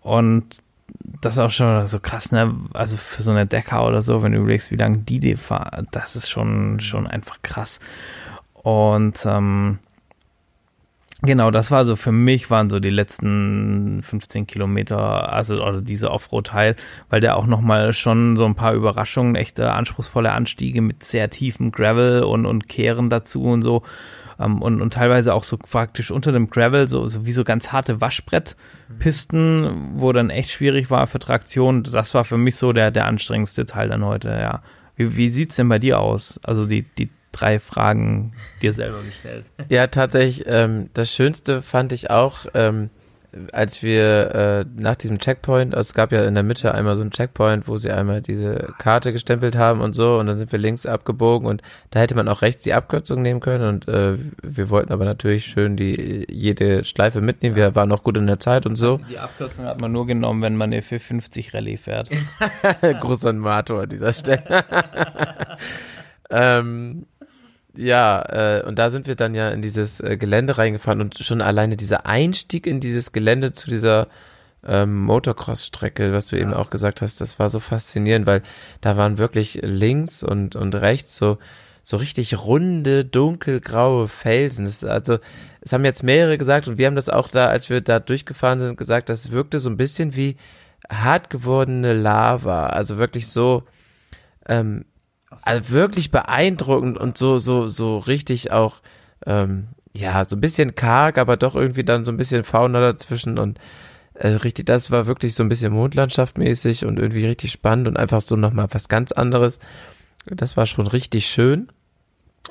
Und 0.00 0.62
das 1.20 1.34
ist 1.34 1.38
auch 1.38 1.50
schon 1.50 1.86
so 1.86 1.98
krass, 1.98 2.30
ne? 2.30 2.54
Also 2.72 2.96
für 2.96 3.22
so 3.22 3.30
eine 3.30 3.46
Decker 3.46 3.86
oder 3.86 4.02
so, 4.02 4.22
wenn 4.22 4.32
du 4.32 4.38
überlegst, 4.38 4.70
wie 4.70 4.76
lange 4.76 4.98
die 4.98 5.18
dir 5.18 5.38
fahren, 5.38 5.88
das 5.90 6.16
ist 6.16 6.30
schon, 6.30 6.80
schon 6.80 7.06
einfach 7.06 7.38
krass. 7.42 7.80
Und 8.52 9.24
ähm, 9.26 9.78
genau, 11.24 11.50
das 11.50 11.70
war 11.70 11.84
so 11.84 11.96
für 11.96 12.12
mich, 12.12 12.50
waren 12.50 12.70
so 12.70 12.80
die 12.80 12.90
letzten 12.90 14.00
15 14.02 14.46
Kilometer, 14.46 15.32
also 15.32 15.62
oder 15.62 15.80
dieser 15.80 16.10
Offroad-Teil, 16.10 16.76
weil 17.10 17.20
der 17.20 17.36
auch 17.36 17.46
nochmal 17.46 17.92
schon 17.92 18.36
so 18.36 18.44
ein 18.44 18.54
paar 18.54 18.74
Überraschungen, 18.74 19.34
echte 19.34 19.72
anspruchsvolle 19.72 20.32
Anstiege 20.32 20.80
mit 20.80 21.02
sehr 21.02 21.30
tiefem 21.30 21.72
Gravel 21.72 22.22
und, 22.22 22.46
und 22.46 22.68
Kehren 22.68 23.10
dazu 23.10 23.44
und 23.44 23.62
so. 23.62 23.82
Ähm, 24.38 24.62
und, 24.62 24.80
und 24.80 24.94
teilweise 24.94 25.34
auch 25.34 25.44
so 25.44 25.56
praktisch 25.56 26.10
unter 26.10 26.32
dem 26.32 26.50
Gravel, 26.50 26.88
so, 26.88 27.06
so 27.06 27.26
wie 27.26 27.32
so 27.32 27.44
ganz 27.44 27.72
harte 27.72 28.00
Waschbrettpisten, 28.00 29.92
wo 29.96 30.12
dann 30.12 30.30
echt 30.30 30.50
schwierig 30.50 30.90
war 30.90 31.06
für 31.06 31.18
Traktion. 31.18 31.82
Das 31.84 32.14
war 32.14 32.24
für 32.24 32.38
mich 32.38 32.56
so 32.56 32.72
der, 32.72 32.90
der 32.90 33.06
anstrengendste 33.06 33.66
Teil 33.66 33.88
dann 33.88 34.04
heute, 34.04 34.28
ja. 34.28 34.62
Wie, 34.96 35.16
wie 35.16 35.28
sieht's 35.28 35.56
denn 35.56 35.68
bei 35.68 35.80
dir 35.80 35.98
aus? 35.98 36.38
Also 36.44 36.66
die, 36.66 36.82
die 36.82 37.10
drei 37.34 37.58
Fragen 37.58 38.32
dir 38.62 38.72
selber 38.72 39.02
gestellt. 39.02 39.46
Ja, 39.68 39.86
tatsächlich, 39.86 40.44
ähm, 40.46 40.90
das 40.94 41.12
Schönste 41.12 41.62
fand 41.62 41.92
ich 41.92 42.10
auch, 42.10 42.46
ähm, 42.54 42.90
als 43.52 43.82
wir 43.82 44.34
äh, 44.34 44.64
nach 44.76 44.96
diesem 44.96 45.18
Checkpoint, 45.18 45.74
also 45.74 45.88
es 45.88 45.94
gab 45.94 46.12
ja 46.12 46.24
in 46.24 46.34
der 46.34 46.42
Mitte 46.42 46.72
einmal 46.74 46.94
so 46.94 47.00
einen 47.00 47.10
Checkpoint, 47.10 47.66
wo 47.66 47.78
sie 47.78 47.90
einmal 47.90 48.22
diese 48.22 48.72
Karte 48.78 49.12
gestempelt 49.12 49.56
haben 49.56 49.80
und 49.80 49.94
so, 49.94 50.18
und 50.18 50.26
dann 50.26 50.38
sind 50.38 50.52
wir 50.52 50.58
links 50.58 50.86
abgebogen 50.86 51.48
und 51.48 51.62
da 51.90 52.00
hätte 52.00 52.14
man 52.14 52.28
auch 52.28 52.42
rechts 52.42 52.62
die 52.62 52.72
Abkürzung 52.72 53.22
nehmen 53.22 53.40
können 53.40 53.68
und 53.68 53.88
äh, 53.88 54.18
wir 54.42 54.70
wollten 54.70 54.92
aber 54.92 55.04
natürlich 55.04 55.46
schön 55.46 55.76
die 55.76 56.26
jede 56.30 56.84
Schleife 56.84 57.20
mitnehmen. 57.20 57.56
Wir 57.56 57.74
waren 57.74 57.88
noch 57.88 58.02
gut 58.02 58.16
in 58.16 58.26
der 58.26 58.40
Zeit 58.40 58.66
und 58.66 58.76
so. 58.76 59.00
Die 59.10 59.18
Abkürzung 59.18 59.64
hat 59.64 59.80
man 59.80 59.92
nur 59.92 60.06
genommen, 60.06 60.42
wenn 60.42 60.56
man 60.56 60.72
eine 60.72 60.82
450 60.82 61.54
Rallye 61.54 61.76
fährt. 61.76 62.10
Großer 63.00 63.32
Mator 63.32 63.82
an 63.82 63.88
dieser 63.88 64.12
Stelle. 64.12 64.44
ähm, 66.30 67.06
ja, 67.76 68.22
äh, 68.28 68.62
und 68.66 68.78
da 68.78 68.90
sind 68.90 69.06
wir 69.06 69.16
dann 69.16 69.34
ja 69.34 69.50
in 69.50 69.62
dieses 69.62 70.00
äh, 70.00 70.16
Gelände 70.16 70.58
reingefahren 70.58 71.00
und 71.00 71.18
schon 71.18 71.40
alleine 71.40 71.76
dieser 71.76 72.06
Einstieg 72.06 72.66
in 72.66 72.80
dieses 72.80 73.12
Gelände 73.12 73.52
zu 73.52 73.68
dieser 73.68 74.08
ähm, 74.66 75.02
Motocross-Strecke, 75.04 76.12
was 76.12 76.26
du 76.26 76.36
eben 76.36 76.54
auch 76.54 76.70
gesagt 76.70 77.02
hast, 77.02 77.20
das 77.20 77.38
war 77.38 77.50
so 77.50 77.60
faszinierend, 77.60 78.26
weil 78.26 78.42
da 78.80 78.96
waren 78.96 79.18
wirklich 79.18 79.60
links 79.62 80.22
und, 80.22 80.56
und 80.56 80.74
rechts 80.74 81.16
so, 81.16 81.38
so 81.82 81.96
richtig 81.96 82.38
runde, 82.38 83.04
dunkelgraue 83.04 84.08
Felsen. 84.08 84.64
Das, 84.64 84.84
also, 84.84 85.18
es 85.60 85.72
haben 85.72 85.84
jetzt 85.84 86.02
mehrere 86.02 86.38
gesagt 86.38 86.68
und 86.68 86.78
wir 86.78 86.86
haben 86.86 86.96
das 86.96 87.08
auch 87.08 87.28
da, 87.28 87.46
als 87.46 87.68
wir 87.70 87.80
da 87.80 88.00
durchgefahren 88.00 88.60
sind, 88.60 88.78
gesagt, 88.78 89.08
das 89.08 89.30
wirkte 89.32 89.58
so 89.58 89.68
ein 89.68 89.76
bisschen 89.76 90.16
wie 90.16 90.36
hart 90.88 91.30
gewordene 91.30 91.92
Lava. 91.92 92.66
Also 92.66 92.98
wirklich 92.98 93.28
so, 93.28 93.64
ähm, 94.46 94.84
also 95.42 95.70
wirklich 95.70 96.10
beeindruckend 96.10 96.98
und 96.98 97.18
so, 97.18 97.38
so, 97.38 97.68
so 97.68 97.98
richtig 97.98 98.52
auch, 98.52 98.76
ähm, 99.26 99.68
ja, 99.92 100.24
so 100.28 100.36
ein 100.36 100.40
bisschen 100.40 100.74
karg, 100.74 101.18
aber 101.18 101.36
doch 101.36 101.54
irgendwie 101.54 101.84
dann 101.84 102.04
so 102.04 102.12
ein 102.12 102.16
bisschen 102.16 102.44
Fauna 102.44 102.80
dazwischen 102.80 103.38
und 103.38 103.58
äh, 104.14 104.28
richtig, 104.28 104.66
das 104.66 104.90
war 104.90 105.06
wirklich 105.06 105.34
so 105.34 105.42
ein 105.42 105.48
bisschen 105.48 105.72
Mondlandschaftmäßig 105.72 106.84
und 106.84 106.98
irgendwie 106.98 107.26
richtig 107.26 107.52
spannend 107.52 107.88
und 107.88 107.96
einfach 107.96 108.20
so 108.20 108.36
nochmal 108.36 108.68
was 108.70 108.88
ganz 108.88 109.12
anderes. 109.12 109.58
Das 110.26 110.56
war 110.56 110.66
schon 110.66 110.86
richtig 110.86 111.26
schön. 111.26 111.68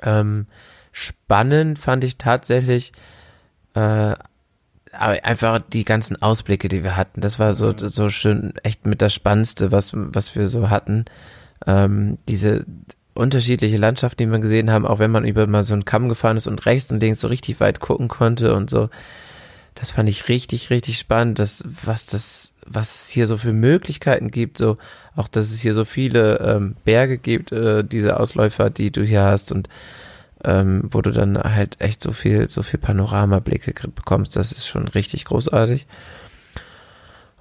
Ähm, 0.01 0.47
spannend 0.91 1.79
fand 1.79 2.03
ich 2.03 2.17
tatsächlich 2.17 2.91
äh, 3.73 4.15
aber 4.93 5.25
einfach 5.25 5.59
die 5.59 5.85
ganzen 5.85 6.21
Ausblicke, 6.21 6.69
die 6.69 6.83
wir 6.83 6.95
hatten. 6.95 7.21
Das 7.21 7.39
war 7.39 7.53
so, 7.55 7.75
so 7.75 8.09
schön, 8.09 8.53
echt 8.61 8.85
mit 8.85 9.01
das 9.01 9.13
Spannendste, 9.13 9.71
was, 9.71 9.91
was 9.93 10.35
wir 10.35 10.47
so 10.47 10.69
hatten 10.69 11.05
ähm, 11.67 12.17
diese 12.27 12.65
unterschiedliche 13.13 13.77
Landschaft, 13.77 14.19
die 14.19 14.25
wir 14.25 14.39
gesehen 14.39 14.71
haben, 14.71 14.87
auch 14.87 14.99
wenn 14.99 15.11
man 15.11 15.25
über 15.25 15.45
mal 15.47 15.63
so 15.63 15.73
einen 15.73 15.85
Kamm 15.85 16.09
gefahren 16.09 16.37
ist 16.37 16.47
und 16.47 16.65
rechts 16.65 16.91
und 16.91 16.99
links 16.99 17.19
so 17.19 17.27
richtig 17.27 17.59
weit 17.59 17.79
gucken 17.79 18.07
konnte 18.07 18.55
und 18.55 18.69
so. 18.69 18.89
Das 19.75 19.91
fand 19.91 20.09
ich 20.09 20.29
richtig, 20.29 20.69
richtig 20.69 20.97
spannend, 20.97 21.39
dass, 21.39 21.63
was 21.83 22.05
das, 22.05 22.53
was 22.65 22.95
es 22.95 23.09
hier 23.09 23.27
so 23.27 23.37
für 23.37 23.53
Möglichkeiten 23.53 24.29
gibt, 24.29 24.57
so, 24.57 24.77
auch, 25.15 25.27
dass 25.27 25.51
es 25.51 25.61
hier 25.61 25.73
so 25.73 25.85
viele 25.85 26.39
ähm, 26.39 26.75
Berge 26.85 27.17
gibt, 27.17 27.51
äh, 27.51 27.83
diese 27.83 28.19
Ausläufer, 28.19 28.69
die 28.69 28.91
du 28.91 29.03
hier 29.03 29.23
hast 29.23 29.51
und 29.51 29.69
ähm, 30.43 30.89
wo 30.91 31.01
du 31.01 31.11
dann 31.11 31.37
halt 31.37 31.79
echt 31.79 32.03
so 32.03 32.11
viel, 32.11 32.49
so 32.49 32.63
viel 32.63 32.79
Panoramablicke 32.79 33.73
bekommst, 33.89 34.35
das 34.35 34.51
ist 34.51 34.67
schon 34.67 34.87
richtig 34.87 35.25
großartig. 35.25 35.87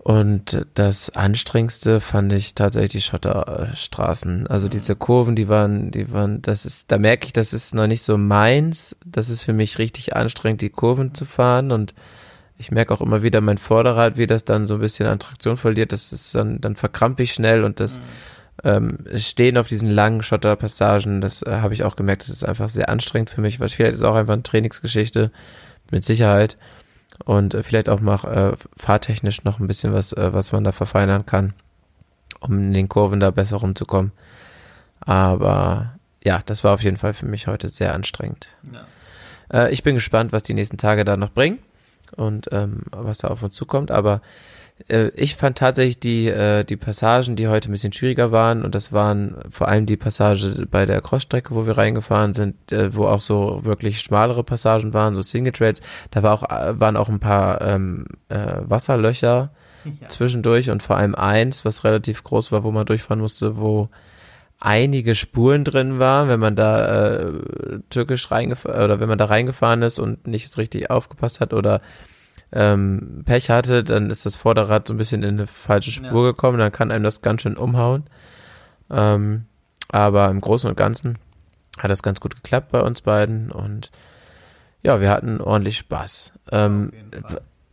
Und 0.05 0.67
das 0.75 1.11
anstrengendste 1.11 2.01
fand 2.01 2.33
ich 2.33 2.57
tatsächlich 2.57 2.91
die 2.91 3.01
Schotterstraßen. 3.03 4.49
Also 4.49 4.69
diese 4.69 4.97
Kurven, 4.97 5.37
die 5.37 5.49
waren, 5.49 5.93
die 5.93 6.11
waren, 6.11 6.43
das 6.43 6.67
ist, 6.67 6.91
da 6.91 6.99
merke 6.99 7.27
ich, 7.27 7.33
das 7.33 7.53
ist 7.53 7.73
noch 7.73 7.87
nicht 7.87 8.03
so 8.03 8.19
meins. 8.19 8.97
Das 9.05 9.31
ist 9.31 9.43
für 9.43 9.53
mich 9.53 9.79
richtig 9.79 10.17
anstrengend, 10.17 10.61
die 10.61 10.71
Kurven 10.71 11.15
zu 11.15 11.25
fahren. 11.25 11.71
Und 11.71 11.95
ich 12.59 12.73
merke 12.73 12.93
auch 12.93 13.01
immer 13.01 13.23
wieder 13.23 13.41
mein 13.41 13.59
Vorderrad, 13.59 14.17
wie 14.17 14.27
das 14.27 14.45
dann 14.45 14.67
so 14.67 14.75
ein 14.75 14.81
bisschen 14.81 15.07
an 15.07 15.21
Traktion 15.21 15.57
verliert. 15.57 15.93
Das 15.93 16.13
ist 16.13 16.35
dann, 16.35 16.61
dann 16.61 16.75
verkrampfe 16.75 17.23
ich 17.23 17.33
schnell 17.33 17.63
und 17.63 17.79
das 17.79 18.01
ähm, 18.65 18.99
Stehen 19.17 19.57
auf 19.57 19.69
diesen 19.69 19.91
langen 19.91 20.23
Schotterpassagen, 20.23 21.21
das 21.21 21.43
äh, 21.43 21.51
habe 21.51 21.75
ich 21.75 21.85
auch 21.85 21.97
gemerkt, 21.97 22.23
das 22.23 22.29
ist 22.29 22.45
einfach 22.45 22.69
sehr 22.69 22.89
anstrengend 22.89 23.31
für 23.31 23.41
mich, 23.41 23.61
weil 23.61 23.69
vielleicht 23.69 23.95
ist 23.95 24.05
auch 24.05 24.15
einfach 24.15 24.35
eine 24.35 24.43
Trainingsgeschichte 24.43 25.31
mit 25.91 26.05
Sicherheit 26.05 26.57
und 27.25 27.55
äh, 27.55 27.63
vielleicht 27.63 27.89
auch 27.89 28.01
mal 28.01 28.17
äh, 28.25 28.57
fahrtechnisch 28.77 29.45
noch 29.45 29.61
ein 29.61 29.67
bisschen 29.67 29.93
was, 29.93 30.13
äh, 30.13 30.33
was 30.33 30.53
man 30.53 30.65
da 30.65 30.73
verfeinern 30.73 31.27
kann, 31.27 31.55
um 32.41 32.59
in 32.59 32.73
den 32.73 32.89
Kurven 32.89 33.21
da 33.21 33.31
besser 33.31 33.59
rumzukommen. 33.59 34.13
Aber 35.01 35.99
ja, 36.25 36.43
das 36.47 36.65
war 36.65 36.75
auf 36.75 36.83
jeden 36.83 36.97
Fall 36.97 37.13
für 37.13 37.27
mich 37.27 37.47
heute 37.47 37.69
sehr 37.69 37.95
anstrengend. 37.95 38.49
Ja. 38.73 38.87
Äh, 39.53 39.73
ich 39.73 39.83
bin 39.83 39.95
gespannt, 39.95 40.33
was 40.33 40.43
die 40.43 40.55
nächsten 40.55 40.79
Tage 40.79 41.05
da 41.05 41.17
noch 41.17 41.31
bringen 41.31 41.59
und 42.17 42.49
ähm, 42.53 42.85
was 42.91 43.19
da 43.19 43.29
auf 43.29 43.43
uns 43.43 43.55
zukommt. 43.55 43.91
Aber 43.91 44.21
äh, 44.89 45.09
ich 45.11 45.37
fand 45.37 45.59
tatsächlich 45.59 45.99
die, 45.99 46.29
äh, 46.29 46.65
die 46.65 46.77
Passagen, 46.77 47.37
die 47.37 47.49
heute 47.49 47.69
ein 47.69 47.73
bisschen 47.73 47.93
schwieriger 47.93 48.33
waren, 48.33 48.65
und 48.65 48.75
das 48.75 48.93
waren 48.93 49.37
vor 49.51 49.69
allem 49.69 49.87
die 49.87 49.97
Passage 49.97 50.67
bei 50.71 50.87
der 50.87 51.01
Crossstrecke, 51.01 51.55
wo 51.55 51.67
wir 51.67 51.79
reingefahren 51.79 52.35
sind, 52.35 52.73
äh, 52.73 52.95
wo 52.95 53.07
auch 53.07 53.21
so 53.21 53.65
wirklich 53.65 54.01
schmalere 54.01 54.45
Passagen 54.45 54.95
waren, 54.95 55.15
so 55.15 55.23
Single 55.23 55.53
Trails. 55.53 55.81
Da 56.11 56.23
war 56.23 56.35
auch, 56.35 56.43
äh, 56.45 56.79
waren 56.81 56.97
auch 56.97 57.09
ein 57.09 57.21
paar 57.21 57.61
ähm, 57.63 58.07
äh, 58.29 58.57
Wasserlöcher 58.63 59.51
ja. 59.85 60.09
zwischendurch 60.09 60.71
und 60.71 60.83
vor 60.83 60.97
allem 60.97 61.15
eins, 61.15 61.65
was 61.65 61.85
relativ 61.85 62.25
groß 62.25 62.53
war, 62.53 62.65
wo 62.65 62.71
man 62.71 62.87
durchfahren 62.87 63.21
musste, 63.21 63.57
wo 63.57 63.89
einige 64.59 65.17
Spuren 65.17 65.65
drin 65.65 65.99
waren, 65.99 66.29
wenn 66.29 66.39
man 66.39 66.55
da 66.55 67.17
äh, 67.17 67.33
türkisch 67.91 68.31
reingefahren 68.31 68.85
oder 68.85 69.01
wenn 69.01 69.09
man 69.09 69.19
da 69.19 69.25
reingefahren 69.25 69.83
ist 69.83 69.99
und 69.99 70.29
nicht 70.29 70.57
richtig 70.57 70.89
aufgepasst 70.89 71.41
hat 71.41 71.53
oder 71.53 71.81
ähm, 72.53 73.23
Pech 73.25 73.51
hatte, 73.51 73.83
dann 73.85 74.11
ist 74.11 74.27
das 74.27 74.37
Vorderrad 74.37 74.87
so 74.87 74.95
ein 74.95 74.99
bisschen 74.99 75.23
in 75.23 75.39
eine 75.41 75.47
falsche 75.47 75.91
Spur 75.91 76.25
gekommen, 76.25 76.59
dann 76.59 76.73
kann 76.73 76.91
einem 76.91 77.05
das 77.05 77.23
ganz 77.23 77.43
schön 77.43 77.57
umhauen. 77.57 78.05
Ähm, 78.91 79.45
aber 79.89 80.29
im 80.29 80.41
Großen 80.41 80.69
und 80.69 80.77
Ganzen 80.77 81.19
hat 81.79 81.91
das 81.91 82.03
ganz 82.03 82.21
gut 82.21 82.37
geklappt 82.37 82.71
bei 82.71 82.81
uns 82.81 83.01
beiden 83.01 83.51
und 83.51 83.91
ja, 84.83 85.01
wir 85.01 85.11
hatten 85.11 85.41
ordentlich 85.41 85.79
Spaß. 85.79 86.33
Ähm, 86.51 86.93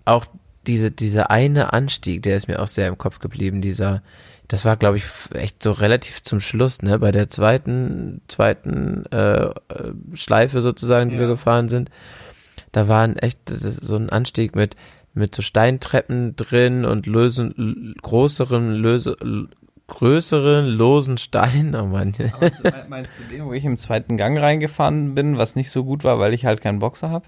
auch 0.05 0.25
diese, 0.67 0.91
dieser 0.91 1.31
eine 1.31 1.73
Anstieg, 1.73 2.23
der 2.23 2.37
ist 2.37 2.47
mir 2.47 2.61
auch 2.61 2.67
sehr 2.67 2.87
im 2.87 2.97
Kopf 2.97 3.19
geblieben, 3.19 3.61
dieser, 3.61 4.01
das 4.47 4.65
war, 4.65 4.77
glaube 4.77 4.97
ich, 4.97 5.05
echt 5.33 5.63
so 5.63 5.71
relativ 5.71 6.23
zum 6.23 6.39
Schluss, 6.39 6.81
ne, 6.81 6.99
bei 6.99 7.11
der 7.11 7.29
zweiten, 7.29 8.21
zweiten 8.27 9.05
äh, 9.11 9.45
äh, 9.45 9.51
Schleife 10.13 10.61
sozusagen, 10.61 11.09
die 11.09 11.19
wir 11.19 11.27
gefahren 11.27 11.69
sind. 11.69 11.89
Da 12.71 12.87
waren 12.87 13.17
echt 13.17 13.39
das 13.45 13.63
ist 13.63 13.83
so 13.83 13.95
ein 13.95 14.09
Anstieg 14.09 14.55
mit, 14.55 14.75
mit 15.13 15.33
so 15.35 15.41
Steintreppen 15.41 16.35
drin 16.35 16.85
und 16.85 17.05
lösen, 17.05 17.95
größeren, 18.01 18.73
löse, 18.73 19.17
größeren, 19.87 20.67
losen 20.67 21.17
Steinen. 21.17 21.75
Oh 21.75 21.85
Mann. 21.85 22.13
Meinst 22.89 23.11
du 23.19 23.35
den, 23.35 23.45
wo 23.45 23.53
ich 23.53 23.65
im 23.65 23.77
zweiten 23.77 24.17
Gang 24.17 24.39
reingefahren 24.39 25.15
bin, 25.15 25.37
was 25.37 25.55
nicht 25.55 25.71
so 25.71 25.83
gut 25.83 26.03
war, 26.03 26.19
weil 26.19 26.33
ich 26.33 26.45
halt 26.45 26.61
keinen 26.61 26.79
Boxer 26.79 27.09
habe? 27.09 27.25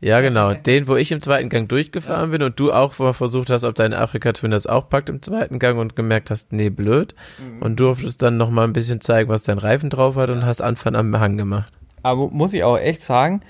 Ja, 0.00 0.20
genau. 0.20 0.54
Den, 0.54 0.86
wo 0.86 0.94
ich 0.94 1.10
im 1.10 1.20
zweiten 1.20 1.48
Gang 1.48 1.68
durchgefahren 1.68 2.30
bin 2.30 2.42
und 2.42 2.58
du 2.60 2.72
auch 2.72 2.96
mal 3.00 3.12
versucht 3.12 3.50
hast, 3.50 3.64
ob 3.64 3.74
dein 3.74 3.92
Afrika 3.92 4.32
Twin 4.32 4.52
das 4.52 4.66
auch 4.66 4.88
packt 4.88 5.08
im 5.08 5.22
zweiten 5.22 5.58
Gang 5.58 5.78
und 5.78 5.96
gemerkt 5.96 6.30
hast, 6.30 6.52
nee, 6.52 6.70
blöd. 6.70 7.16
Und 7.60 7.80
durftest 7.80 8.22
dann 8.22 8.36
noch 8.36 8.50
mal 8.50 8.62
ein 8.64 8.72
bisschen 8.72 9.00
zeigen, 9.00 9.28
was 9.28 9.42
dein 9.42 9.58
Reifen 9.58 9.90
drauf 9.90 10.14
hat 10.14 10.30
und 10.30 10.46
hast 10.46 10.60
Anfang 10.60 10.94
am 10.94 11.18
Hang 11.18 11.36
gemacht. 11.36 11.72
Aber 12.04 12.28
muss 12.28 12.54
ich 12.54 12.62
auch 12.62 12.78
echt 12.78 13.02
sagen, 13.02 13.40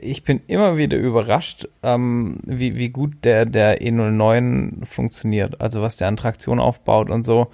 ich 0.00 0.24
bin 0.24 0.40
immer 0.46 0.76
wieder 0.76 0.96
überrascht, 0.96 1.68
ähm, 1.82 2.38
wie, 2.44 2.76
wie 2.76 2.88
gut 2.90 3.24
der, 3.24 3.44
der 3.46 3.80
E09 3.82 4.84
funktioniert. 4.84 5.60
Also 5.60 5.82
was 5.82 5.96
der 5.96 6.08
an 6.08 6.16
Traktion 6.16 6.60
aufbaut 6.60 7.10
und 7.10 7.24
so. 7.24 7.48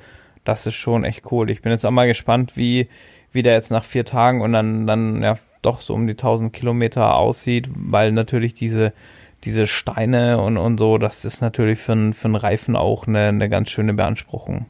Das 0.44 0.66
ist 0.66 0.74
schon 0.76 1.04
echt 1.04 1.30
cool. 1.30 1.50
Ich 1.50 1.62
bin 1.62 1.72
jetzt 1.72 1.84
auch 1.84 1.90
mal 1.90 2.06
gespannt, 2.06 2.56
wie, 2.56 2.88
wie 3.32 3.42
der 3.42 3.54
jetzt 3.54 3.70
nach 3.70 3.84
vier 3.84 4.04
Tagen 4.04 4.40
und 4.40 4.52
dann, 4.52 4.86
dann 4.86 5.22
ja 5.22 5.38
doch 5.62 5.80
so 5.80 5.94
um 5.94 6.06
die 6.06 6.14
1000 6.16 6.52
Kilometer 6.52 7.16
aussieht, 7.16 7.68
weil 7.74 8.12
natürlich 8.12 8.54
diese, 8.54 8.92
diese 9.44 9.66
Steine 9.66 10.40
und, 10.40 10.56
und 10.56 10.78
so, 10.78 10.98
das 10.98 11.24
ist 11.24 11.40
natürlich 11.40 11.78
für, 11.80 11.92
einen- 11.92 12.12
für 12.14 12.26
einen 12.26 12.36
Reifen 12.36 12.76
auch 12.76 13.06
eine, 13.06 13.26
eine 13.28 13.48
ganz 13.48 13.70
schöne 13.70 13.92
Beanspruchung. 13.94 14.66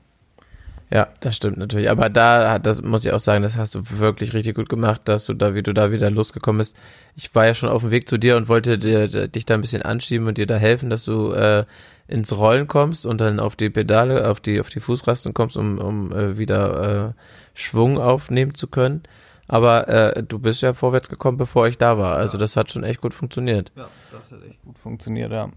Ja, 0.90 1.08
das 1.20 1.36
stimmt 1.36 1.58
natürlich. 1.58 1.90
Aber 1.90 2.08
da, 2.08 2.52
hat- 2.52 2.64
das 2.66 2.80
muss 2.82 3.04
ich 3.04 3.12
auch 3.12 3.18
sagen, 3.20 3.42
das 3.42 3.56
hast 3.56 3.74
du 3.74 3.82
wirklich 3.98 4.32
richtig 4.32 4.56
gut 4.56 4.68
gemacht, 4.70 5.02
dass 5.04 5.26
du 5.26 5.34
da, 5.34 5.54
wie 5.54 5.62
du 5.62 5.74
da 5.74 5.92
wieder 5.92 6.10
losgekommen 6.10 6.58
bist. 6.58 6.76
Ich 7.14 7.34
war 7.34 7.46
ja 7.46 7.54
schon 7.54 7.68
auf 7.68 7.82
dem 7.82 7.90
Weg 7.90 8.08
zu 8.08 8.16
dir 8.16 8.36
und 8.36 8.48
wollte 8.48 8.78
dir, 8.78 9.06
dich 9.28 9.44
da 9.44 9.54
ein 9.54 9.60
bisschen 9.60 9.82
anschieben 9.82 10.26
und 10.28 10.38
dir 10.38 10.46
da 10.46 10.56
helfen, 10.56 10.88
dass 10.88 11.04
du 11.04 11.32
äh, 11.32 11.64
ins 12.06 12.34
Rollen 12.34 12.68
kommst 12.68 13.04
und 13.04 13.20
dann 13.20 13.38
auf 13.38 13.54
die 13.54 13.68
Pedale, 13.68 14.30
auf 14.30 14.40
die, 14.40 14.60
auf 14.60 14.70
die 14.70 14.80
Fußrasten 14.80 15.34
kommst, 15.34 15.58
um, 15.58 15.76
um 15.78 16.12
äh, 16.12 16.38
wieder 16.38 17.08
äh, 17.08 17.12
Schwung 17.52 17.98
aufnehmen 17.98 18.54
zu 18.54 18.66
können. 18.66 19.02
Aber 19.46 19.88
äh, 19.88 20.22
du 20.22 20.38
bist 20.38 20.62
ja 20.62 20.72
vorwärts 20.72 21.08
gekommen, 21.10 21.36
bevor 21.36 21.68
ich 21.68 21.76
da 21.76 21.98
war. 21.98 22.16
Also 22.16 22.38
das 22.38 22.56
hat 22.56 22.70
schon 22.70 22.84
echt 22.84 23.00
gut 23.02 23.12
funktioniert. 23.14 23.72
Ja, 23.76 23.88
das 24.10 24.32
hat 24.32 24.42
echt 24.48 24.62
gut 24.62 24.78
funktioniert, 24.78 25.32
ja. 25.32 25.50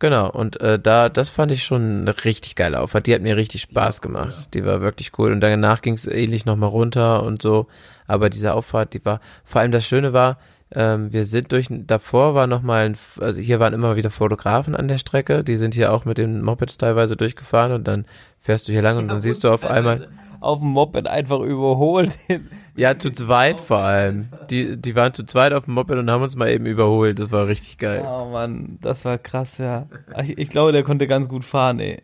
Genau, 0.00 0.30
und 0.30 0.58
äh, 0.62 0.78
da, 0.78 1.10
das 1.10 1.28
fand 1.28 1.52
ich 1.52 1.62
schon 1.62 2.00
eine 2.00 2.24
richtig 2.24 2.56
geile 2.56 2.80
Auffahrt. 2.80 3.06
Die 3.06 3.14
hat 3.14 3.20
mir 3.20 3.36
richtig 3.36 3.60
Spaß 3.60 4.00
gemacht. 4.00 4.48
Die 4.54 4.64
war 4.64 4.80
wirklich 4.80 5.12
cool. 5.18 5.30
Und 5.30 5.40
danach 5.40 5.82
ging 5.82 5.92
es 5.92 6.06
ähnlich 6.06 6.46
nochmal 6.46 6.70
runter 6.70 7.22
und 7.22 7.42
so. 7.42 7.66
Aber 8.06 8.30
diese 8.30 8.54
Auffahrt, 8.54 8.94
die 8.94 9.04
war, 9.04 9.20
vor 9.44 9.60
allem 9.60 9.72
das 9.72 9.86
Schöne 9.86 10.14
war, 10.14 10.38
ähm, 10.72 11.12
wir 11.12 11.26
sind 11.26 11.52
durch, 11.52 11.66
davor 11.70 12.34
war 12.34 12.46
nochmal 12.46 12.86
ein, 12.86 12.96
also 13.20 13.40
hier 13.40 13.60
waren 13.60 13.74
immer 13.74 13.94
wieder 13.96 14.10
Fotografen 14.10 14.74
an 14.74 14.88
der 14.88 14.96
Strecke. 14.96 15.44
Die 15.44 15.58
sind 15.58 15.74
hier 15.74 15.92
auch 15.92 16.06
mit 16.06 16.16
den 16.16 16.40
Mopeds 16.40 16.78
teilweise 16.78 17.14
durchgefahren 17.14 17.72
und 17.72 17.86
dann 17.86 18.06
fährst 18.40 18.68
du 18.68 18.72
hier 18.72 18.82
lang 18.82 18.96
und 18.96 19.08
dann 19.08 19.20
siehst 19.20 19.44
du 19.44 19.50
auf 19.50 19.66
einmal, 19.66 20.08
Auf 20.40 20.60
dem 20.60 20.68
Moped 20.68 21.06
einfach 21.06 21.40
überholt. 21.40 22.18
ja, 22.76 22.98
zu 22.98 23.10
zweit 23.10 23.60
vor 23.60 23.78
allem. 23.78 24.28
Die, 24.50 24.76
die 24.76 24.94
waren 24.94 25.14
zu 25.14 25.24
zweit 25.24 25.52
auf 25.52 25.64
dem 25.64 25.74
Moped 25.74 25.96
und 25.96 26.10
haben 26.10 26.22
uns 26.22 26.36
mal 26.36 26.50
eben 26.50 26.66
überholt. 26.66 27.18
Das 27.18 27.30
war 27.30 27.46
richtig 27.46 27.78
geil. 27.78 28.02
Oh 28.06 28.26
Mann, 28.26 28.78
das 28.80 29.04
war 29.04 29.18
krass, 29.18 29.58
ja. 29.58 29.86
Ich, 30.22 30.38
ich 30.38 30.48
glaube, 30.50 30.72
der 30.72 30.82
konnte 30.82 31.06
ganz 31.06 31.28
gut 31.28 31.44
fahren, 31.44 31.80
ey. 31.80 32.02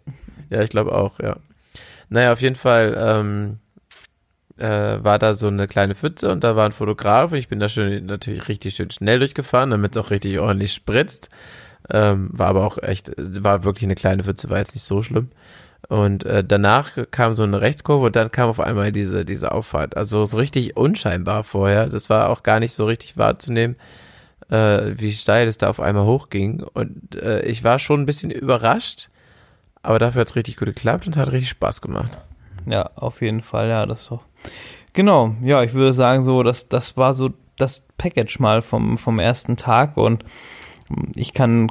Ja, 0.50 0.62
ich 0.62 0.70
glaube 0.70 0.94
auch, 0.94 1.18
ja. 1.20 1.36
Naja, 2.08 2.32
auf 2.32 2.40
jeden 2.40 2.56
Fall 2.56 2.96
ähm, 2.98 3.58
äh, 4.58 5.02
war 5.02 5.18
da 5.18 5.34
so 5.34 5.48
eine 5.48 5.66
kleine 5.66 5.94
Pfütze 5.94 6.30
und 6.30 6.44
da 6.44 6.56
war 6.56 6.66
ein 6.66 6.72
Fotograf 6.72 7.32
und 7.32 7.38
ich 7.38 7.48
bin 7.48 7.58
da 7.58 7.68
schön, 7.68 8.06
natürlich 8.06 8.48
richtig 8.48 8.74
schön 8.74 8.90
schnell 8.90 9.18
durchgefahren, 9.18 9.70
damit 9.70 9.96
es 9.96 10.02
auch 10.02 10.10
richtig 10.10 10.38
ordentlich 10.38 10.72
spritzt. 10.72 11.28
Ähm, 11.90 12.30
war 12.32 12.48
aber 12.48 12.66
auch 12.66 12.78
echt, 12.78 13.12
war 13.16 13.64
wirklich 13.64 13.84
eine 13.84 13.94
kleine 13.94 14.24
Pfütze, 14.24 14.50
war 14.50 14.58
jetzt 14.58 14.74
nicht 14.74 14.84
so 14.84 15.02
schlimm. 15.02 15.30
Und 15.89 16.24
äh, 16.24 16.43
danach 16.43 16.99
kam 17.11 17.34
so 17.34 17.45
eine 17.45 17.61
Rechtskurve 17.61 18.07
und 18.07 18.16
dann 18.16 18.32
kam 18.32 18.49
auf 18.49 18.59
einmal 18.59 18.91
diese, 18.91 19.24
diese 19.24 19.53
Auffahrt. 19.53 19.97
Also 19.97 20.24
so 20.24 20.37
richtig 20.37 20.76
unscheinbar 20.76 21.45
vorher. 21.45 21.87
Das 21.87 22.11
war 22.11 22.30
auch 22.30 22.43
gar 22.43 22.59
nicht 22.59 22.74
so 22.74 22.87
richtig 22.87 23.16
wahrzunehmen, 23.16 23.76
äh, 24.51 24.93
wie 24.97 25.12
steil 25.12 25.47
es 25.47 25.59
da 25.59 25.70
auf 25.70 25.80
einmal 25.80 26.05
hochging. 26.05 26.64
Und 26.74 27.14
äh, 27.14 27.43
ich 27.43 27.62
war 27.62 27.78
schon 27.78 28.01
ein 28.01 28.07
bisschen 28.07 28.32
überrascht, 28.32 29.11
aber 29.82 30.01
dafür 30.01 30.22
hat 30.22 30.28
es 30.28 30.37
richtig 30.37 30.57
gut 30.57 30.66
geklappt 30.66 31.07
und 31.07 31.16
hat 31.16 31.30
richtig 31.30 31.51
Spaß 31.51 31.80
gemacht. 31.80 32.11
Ja, 32.66 32.91
auf 32.97 33.22
jeden 33.22 33.43
Fall, 33.43 33.68
ja, 33.68 33.87
das 33.87 34.03
ist 34.03 34.11
doch. 34.11 34.24
Genau, 34.93 35.37
ja, 35.43 35.62
ich 35.62 35.74
würde 35.74 35.93
sagen, 35.93 36.22
so, 36.22 36.43
das, 36.43 36.68
das 36.68 36.97
war 36.97 37.14
so 37.14 37.30
das 37.59 37.82
Package 37.97 38.41
mal 38.41 38.61
vom, 38.61 38.99
vom 38.99 39.18
ersten 39.18 39.57
Tag 39.57 39.97
und 39.97 40.24
ich 41.14 41.32
kann 41.32 41.70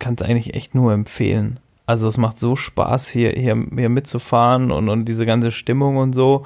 es 0.00 0.22
eigentlich 0.22 0.54
echt 0.54 0.74
nur 0.74 0.92
empfehlen. 0.92 1.60
Also 1.86 2.08
es 2.08 2.18
macht 2.18 2.38
so 2.38 2.56
Spaß, 2.56 3.08
hier, 3.08 3.30
hier, 3.30 3.56
hier 3.76 3.88
mitzufahren 3.88 4.72
und, 4.72 4.88
und 4.88 5.04
diese 5.04 5.24
ganze 5.24 5.52
Stimmung 5.52 5.96
und 5.96 6.14
so. 6.14 6.44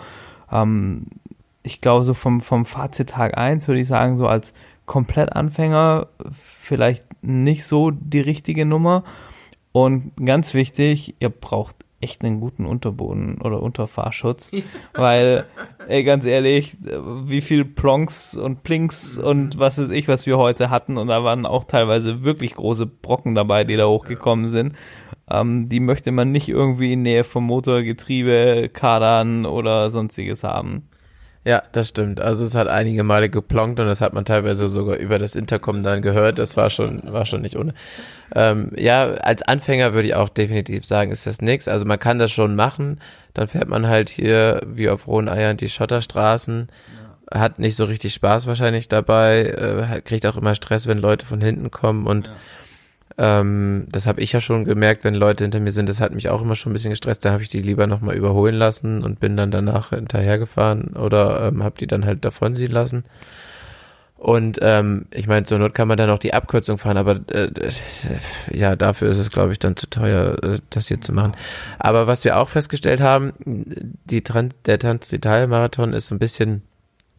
Ähm, 0.52 1.06
ich 1.62 1.80
glaube, 1.80 2.04
so 2.04 2.14
vom, 2.14 2.40
vom 2.40 2.64
Fazit 2.64 3.10
Tag 3.10 3.36
1 3.36 3.66
würde 3.66 3.80
ich 3.80 3.88
sagen, 3.88 4.16
so 4.16 4.26
als 4.26 4.52
Komplettanfänger 4.86 6.08
vielleicht 6.60 7.04
nicht 7.22 7.64
so 7.64 7.90
die 7.90 8.20
richtige 8.20 8.66
Nummer. 8.66 9.04
Und 9.72 10.12
ganz 10.24 10.52
wichtig, 10.52 11.14
ihr 11.20 11.30
braucht 11.30 11.76
echt 12.00 12.24
einen 12.24 12.40
guten 12.40 12.64
Unterboden 12.64 13.38
oder 13.42 13.62
Unterfahrschutz, 13.62 14.50
weil, 14.94 15.44
ey, 15.86 16.02
ganz 16.02 16.24
ehrlich, 16.24 16.76
wie 16.80 17.42
viel 17.42 17.64
Plonks 17.64 18.34
und 18.34 18.62
Plinks 18.62 19.18
und 19.18 19.58
was 19.58 19.78
weiß 19.78 19.90
ich, 19.90 20.08
was 20.08 20.26
wir 20.26 20.38
heute 20.38 20.70
hatten, 20.70 20.96
und 20.96 21.08
da 21.08 21.22
waren 21.24 21.44
auch 21.44 21.64
teilweise 21.64 22.24
wirklich 22.24 22.54
große 22.54 22.86
Brocken 22.86 23.34
dabei, 23.34 23.64
die 23.64 23.76
da 23.76 23.86
hochgekommen 23.86 24.48
sind. 24.48 24.74
Ähm, 25.30 25.68
die 25.68 25.80
möchte 25.80 26.12
man 26.12 26.32
nicht 26.32 26.48
irgendwie 26.48 26.92
in 26.92 27.02
Nähe 27.02 27.24
vom 27.24 27.44
Motorgetriebe, 27.44 28.70
Kadern 28.72 29.46
oder 29.46 29.90
sonstiges 29.90 30.44
haben. 30.44 30.88
Ja, 31.42 31.62
das 31.72 31.88
stimmt. 31.88 32.20
Also 32.20 32.44
es 32.44 32.54
hat 32.54 32.68
einige 32.68 33.02
Male 33.02 33.30
geplonkt 33.30 33.80
und 33.80 33.86
das 33.86 34.02
hat 34.02 34.12
man 34.12 34.26
teilweise 34.26 34.68
sogar 34.68 34.96
über 34.96 35.18
das 35.18 35.34
Intercom 35.34 35.82
dann 35.82 36.02
gehört. 36.02 36.38
Das 36.38 36.54
war 36.58 36.68
schon, 36.68 37.00
war 37.10 37.24
schon 37.24 37.40
nicht 37.40 37.56
ohne. 37.56 37.72
Ähm, 38.34 38.72
ja, 38.76 39.12
als 39.12 39.40
Anfänger 39.40 39.94
würde 39.94 40.08
ich 40.08 40.14
auch 40.14 40.28
definitiv 40.28 40.84
sagen, 40.84 41.10
ist 41.10 41.26
das 41.26 41.40
nix. 41.40 41.66
Also 41.66 41.86
man 41.86 41.98
kann 41.98 42.18
das 42.18 42.30
schon 42.30 42.56
machen. 42.56 43.00
Dann 43.32 43.48
fährt 43.48 43.68
man 43.68 43.88
halt 43.88 44.10
hier 44.10 44.60
wie 44.66 44.90
auf 44.90 45.06
rohen 45.06 45.30
Eiern 45.30 45.56
die 45.56 45.70
Schotterstraßen. 45.70 46.68
Hat 47.32 47.58
nicht 47.58 47.76
so 47.76 47.86
richtig 47.86 48.12
Spaß 48.12 48.46
wahrscheinlich 48.46 48.88
dabei. 48.88 49.44
Äh, 49.44 50.02
kriegt 50.02 50.26
auch 50.26 50.36
immer 50.36 50.54
Stress, 50.54 50.86
wenn 50.86 50.98
Leute 50.98 51.24
von 51.24 51.40
hinten 51.40 51.70
kommen 51.70 52.06
und 52.06 52.30
ähm, 53.18 53.86
das 53.90 54.06
habe 54.06 54.20
ich 54.20 54.32
ja 54.32 54.40
schon 54.40 54.64
gemerkt, 54.64 55.04
wenn 55.04 55.14
Leute 55.14 55.44
hinter 55.44 55.60
mir 55.60 55.72
sind, 55.72 55.88
das 55.88 56.00
hat 56.00 56.14
mich 56.14 56.28
auch 56.28 56.42
immer 56.42 56.56
schon 56.56 56.70
ein 56.70 56.74
bisschen 56.74 56.90
gestresst. 56.90 57.24
Da 57.24 57.32
habe 57.32 57.42
ich 57.42 57.48
die 57.48 57.62
lieber 57.62 57.86
nochmal 57.86 58.16
überholen 58.16 58.54
lassen 58.54 59.02
und 59.02 59.20
bin 59.20 59.36
dann 59.36 59.50
danach 59.50 59.90
hinterhergefahren 59.90 60.96
oder 60.96 61.48
ähm, 61.48 61.62
habe 61.62 61.78
die 61.78 61.86
dann 61.86 62.04
halt 62.04 62.24
davonziehen 62.24 62.72
lassen. 62.72 63.04
Und 64.20 64.58
ähm, 64.60 65.06
ich 65.14 65.26
meine, 65.26 65.46
zur 65.46 65.58
Not 65.58 65.72
kann 65.72 65.88
man 65.88 65.96
dann 65.96 66.10
auch 66.10 66.18
die 66.18 66.34
Abkürzung 66.34 66.76
fahren, 66.76 66.98
aber 66.98 67.20
äh, 67.32 67.44
äh, 67.44 67.72
ja, 68.52 68.76
dafür 68.76 69.08
ist 69.08 69.16
es, 69.16 69.30
glaube 69.30 69.52
ich, 69.52 69.58
dann 69.58 69.76
zu 69.76 69.88
teuer, 69.88 70.36
äh, 70.42 70.58
das 70.68 70.88
hier 70.88 71.00
zu 71.00 71.14
machen. 71.14 71.32
Aber 71.78 72.06
was 72.06 72.22
wir 72.24 72.38
auch 72.38 72.50
festgestellt 72.50 73.00
haben, 73.00 73.32
die 73.46 74.22
Trans 74.22 74.54
der 74.66 74.78
Transdital-Marathon 74.78 75.94
ist 75.94 76.08
so 76.08 76.14
ein 76.14 76.18
bisschen, 76.18 76.60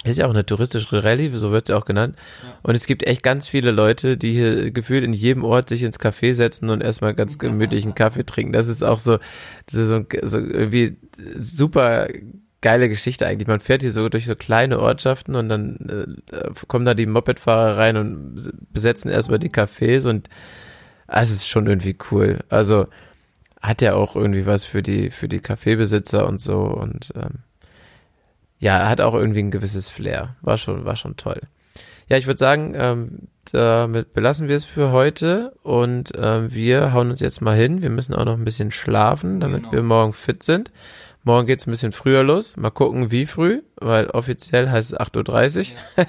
ist 0.03 0.17
ja 0.17 0.25
auch 0.25 0.31
eine 0.31 0.45
touristische 0.45 1.03
Rallye, 1.03 1.29
so 1.37 1.51
wird 1.51 1.67
sie 1.67 1.73
auch 1.77 1.85
genannt. 1.85 2.15
Und 2.63 2.75
es 2.75 2.87
gibt 2.87 3.05
echt 3.05 3.21
ganz 3.21 3.47
viele 3.47 3.71
Leute, 3.71 4.17
die 4.17 4.31
hier 4.33 4.71
gefühlt 4.71 5.03
in 5.03 5.13
jedem 5.13 5.43
Ort 5.43 5.69
sich 5.69 5.83
ins 5.83 5.99
Café 5.99 6.33
setzen 6.33 6.69
und 6.69 6.81
erstmal 6.81 7.13
ganz 7.13 7.37
gemütlichen 7.37 7.93
Kaffee 7.93 8.25
trinken. 8.25 8.53
Das 8.53 8.67
ist 8.67 8.81
auch 8.81 8.99
so, 8.99 9.19
das 9.67 9.75
ist 9.75 9.89
so, 9.89 10.03
so 10.23 10.37
irgendwie 10.37 10.97
super 11.39 12.07
geile 12.61 12.89
Geschichte 12.89 13.27
eigentlich. 13.27 13.47
Man 13.47 13.59
fährt 13.59 13.81
hier 13.81 13.91
so 13.91 14.07
durch 14.09 14.25
so 14.25 14.35
kleine 14.35 14.79
Ortschaften 14.79 15.35
und 15.35 15.49
dann 15.49 16.21
äh, 16.31 16.49
kommen 16.67 16.85
da 16.85 16.93
die 16.93 17.07
Mopedfahrer 17.07 17.77
rein 17.77 17.97
und 17.97 18.51
besetzen 18.71 19.11
erstmal 19.11 19.39
die 19.39 19.49
Cafés 19.49 20.07
und 20.07 20.29
ah, 21.07 21.21
es 21.21 21.31
ist 21.31 21.47
schon 21.47 21.67
irgendwie 21.67 21.97
cool. 22.11 22.39
Also 22.49 22.87
hat 23.61 23.81
ja 23.81 23.93
auch 23.93 24.15
irgendwie 24.15 24.45
was 24.45 24.65
für 24.65 24.81
die 24.81 25.11
für 25.11 25.27
die 25.27 25.39
Kaffeebesitzer 25.39 26.27
und 26.27 26.41
so 26.41 26.61
und 26.61 27.13
ähm, 27.15 27.39
ja, 28.61 28.87
hat 28.87 29.01
auch 29.01 29.13
irgendwie 29.13 29.39
ein 29.43 29.51
gewisses 29.51 29.89
Flair. 29.89 30.35
War 30.41 30.57
schon, 30.57 30.85
war 30.85 30.95
schon 30.95 31.17
toll. 31.17 31.41
Ja, 32.07 32.17
ich 32.17 32.27
würde 32.27 32.37
sagen, 32.37 32.73
ähm, 32.77 33.27
damit 33.51 34.13
belassen 34.13 34.47
wir 34.47 34.55
es 34.55 34.65
für 34.65 34.91
heute 34.91 35.53
und 35.63 36.11
ähm, 36.17 36.53
wir 36.53 36.93
hauen 36.93 37.09
uns 37.09 37.19
jetzt 37.19 37.41
mal 37.41 37.55
hin. 37.55 37.81
Wir 37.81 37.89
müssen 37.89 38.13
auch 38.13 38.23
noch 38.25 38.37
ein 38.37 38.45
bisschen 38.45 38.71
schlafen, 38.71 39.39
damit 39.39 39.61
Genau. 39.63 39.73
wir 39.73 39.83
morgen 39.83 40.13
fit 40.13 40.43
sind. 40.43 40.71
Morgen 41.23 41.45
geht's 41.45 41.67
ein 41.67 41.71
bisschen 41.71 41.91
früher 41.91 42.23
los. 42.23 42.57
Mal 42.57 42.71
gucken, 42.71 43.11
wie 43.11 43.27
früh, 43.27 43.61
weil 43.75 44.07
offiziell 44.07 44.71
heißt 44.71 44.93
es 44.93 44.99
8.30 44.99 45.73
Uhr. 45.97 46.05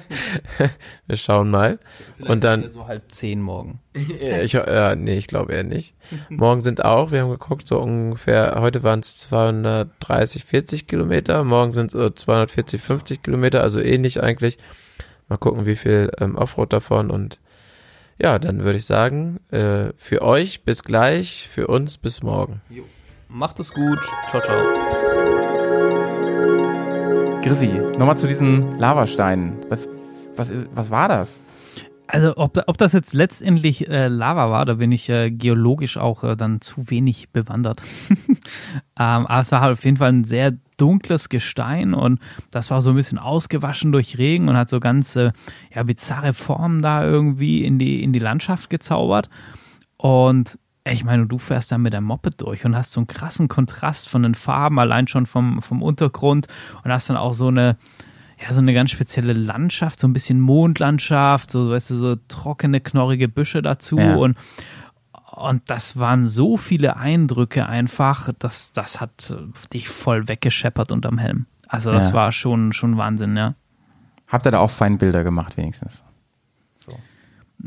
wir 1.07 1.17
schauen 1.19 1.51
mal. 1.51 1.79
Und 2.21 2.45
dann, 2.45 2.71
so 2.71 2.87
halb 2.87 3.13
zehn 3.13 3.43
morgen. 3.43 3.81
ja, 3.95 4.41
ich, 4.41 4.55
äh, 4.55 4.97
nee, 4.97 5.19
ich 5.19 5.27
glaube 5.27 5.53
eher 5.53 5.65
nicht. 5.65 5.95
Morgen 6.31 6.63
sind 6.63 6.83
auch, 6.83 7.11
wir 7.11 7.23
haben 7.23 7.31
geguckt, 7.31 7.69
so 7.69 7.79
ungefähr, 7.79 8.57
heute 8.59 8.83
waren 8.83 9.01
es 9.01 9.19
230, 9.19 10.45
40 10.45 10.87
Kilometer, 10.87 11.45
morgen 11.45 11.73
sind 11.73 11.91
so 11.91 12.09
240, 12.09 12.81
50 12.81 13.23
Kilometer, 13.23 13.63
also 13.63 13.81
ähnlich 13.81 14.23
eigentlich. 14.23 14.57
Mal 15.29 15.37
gucken, 15.37 15.67
wie 15.67 15.77
viel 15.77 16.11
ähm, 16.21 16.37
Offroad 16.37 16.73
davon 16.73 17.11
und 17.11 17.39
ja, 18.19 18.39
dann 18.39 18.65
würde 18.65 18.79
ich 18.79 18.87
sagen, 18.87 19.41
äh, 19.51 19.93
für 19.97 20.23
euch 20.23 20.65
bis 20.65 20.85
gleich, 20.85 21.49
für 21.49 21.67
uns 21.67 21.99
bis 21.99 22.23
morgen. 22.23 22.61
Macht 23.35 23.59
es 23.61 23.73
gut. 23.73 23.99
Ciao, 24.29 24.43
ciao. 24.43 24.61
Grissi, 27.41 27.69
nochmal 27.97 28.19
zu 28.19 28.27
diesen 28.27 28.79
Lavasteinen. 28.79 29.57
Was, 29.71 29.89
was, 30.37 30.53
was 30.75 30.91
war 30.91 31.09
das? 31.09 31.41
Also 32.09 32.37
ob, 32.37 32.63
ob 32.67 32.77
das 32.77 32.93
jetzt 32.93 33.15
letztendlich 33.15 33.89
äh, 33.89 34.09
Lava 34.09 34.51
war, 34.51 34.67
da 34.67 34.75
bin 34.75 34.93
ich 34.93 35.09
äh, 35.09 35.31
geologisch 35.31 35.97
auch 35.97 36.25
äh, 36.25 36.37
dann 36.37 36.61
zu 36.61 36.91
wenig 36.91 37.31
bewandert. 37.31 37.81
ähm, 38.99 39.27
aber 39.27 39.41
es 39.41 39.51
war 39.51 39.63
halt 39.63 39.73
auf 39.73 39.85
jeden 39.87 39.97
Fall 39.97 40.13
ein 40.13 40.25
sehr 40.25 40.53
dunkles 40.77 41.31
Gestein 41.31 41.95
und 41.95 42.21
das 42.51 42.71
war 42.71 42.83
so 42.83 42.91
ein 42.91 42.97
bisschen 42.97 43.19
ausgewaschen 43.19 43.93
durch 43.93 44.19
Regen 44.19 44.51
und 44.51 44.59
hat 44.59 44.69
so 44.69 44.79
ganz 44.79 45.17
äh, 45.17 45.33
ja, 45.75 45.83
bizarre 45.85 46.35
Formen 46.35 46.83
da 46.83 47.03
irgendwie 47.03 47.65
in 47.65 47.79
die, 47.79 48.03
in 48.03 48.13
die 48.13 48.19
Landschaft 48.19 48.69
gezaubert. 48.69 49.31
Und 49.97 50.59
ich 50.85 51.05
meine, 51.05 51.27
du 51.27 51.39
fährst 51.39 51.71
da 51.73 51.79
mit 51.79 51.93
der 51.93 52.01
Moped 52.01 52.41
durch 52.43 52.65
und 52.65 52.77
hast 52.77 52.93
so 52.93 53.01
einen 53.01 53.07
krassen 53.07 53.49
Kontrast 53.49 54.09
von 54.09 54.23
den 54.23 54.35
Farben, 54.35 54.79
allein 54.79 55.07
schon 55.07 55.27
vom, 55.27 55.63
vom 55.63 55.83
Untergrund 55.83 56.49
und 56.85 56.91
hast 56.93 57.09
dann 57.09 57.17
auch 57.17 57.35
so 57.35 57.49
eine, 57.49 57.77
ja, 58.45 58.53
so 58.53 58.61
eine 58.61 58.75
ganz 58.75 58.91
spezielle 58.91 59.33
Landschaft, 59.33 60.01
so 60.01 60.09
ein 60.09 60.13
bisschen 60.13 60.41
Mondlandschaft, 60.41 61.51
so, 61.53 61.71
weißt 61.71 61.91
du, 61.91 61.95
so 61.95 62.17
trockene, 62.29 62.81
knorrige 62.81 63.29
Büsche 63.29 63.63
dazu 63.63 63.99
Ja. 63.99 64.15
und 64.17 64.37
und 65.35 65.63
das 65.71 65.99
waren 65.99 66.27
so 66.27 66.59
viele 66.59 66.99
Eindrücke 66.99 67.67
einfach, 67.67 68.29
das, 68.39 68.71
das 68.73 69.01
hat 69.01 69.35
dich 69.73 69.89
voll 69.89 70.29
weggescheppert 70.29 70.93
unterm 70.93 71.17
Helm. 71.17 71.47
Also 71.69 71.91
das 71.91 72.09
Ja. 72.09 72.15
war 72.15 72.33
schon, 72.33 72.73
schon 72.75 72.99
Wahnsinn, 72.99 73.35
ja. 73.35 73.55
Habt 74.29 74.47
ihr 74.47 74.51
da 74.51 74.59
auch 74.59 74.71
fein 74.71 74.99
Bilder 74.99 75.25
gemacht, 75.25 75.57
wenigstens? 75.57 76.05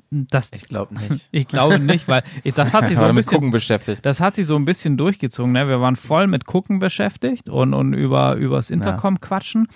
Das, 0.10 0.52
Ich 0.54 0.64
glaube 0.64 0.94
nicht. 0.96 1.28
ich 1.32 1.48
glaube 1.48 1.80
nicht, 1.80 2.08
weil 2.08 2.24
das 2.56 2.74
hat 2.74 2.88
sich 2.88 2.98
so 2.98 3.06
ein 3.06 3.16
bisschen 3.16 3.52
beschäftigt. 3.52 4.06
Das 4.06 4.20
hat 4.20 4.36
sich 4.36 4.46
so 4.46 4.56
ein 4.56 4.66
bisschen 4.66 4.98
durchgezogen. 4.98 5.52
Ne? 5.52 5.68
Wir 5.68 5.82
waren 5.82 5.96
voll 5.96 6.28
mit 6.28 6.46
Gucken 6.46 6.80
beschäftigt 6.80 7.50
und, 7.50 7.74
und 7.74 7.94
über 7.94 8.36
übers 8.36 8.70
Intercom 8.70 9.20
quatschen. 9.22 9.68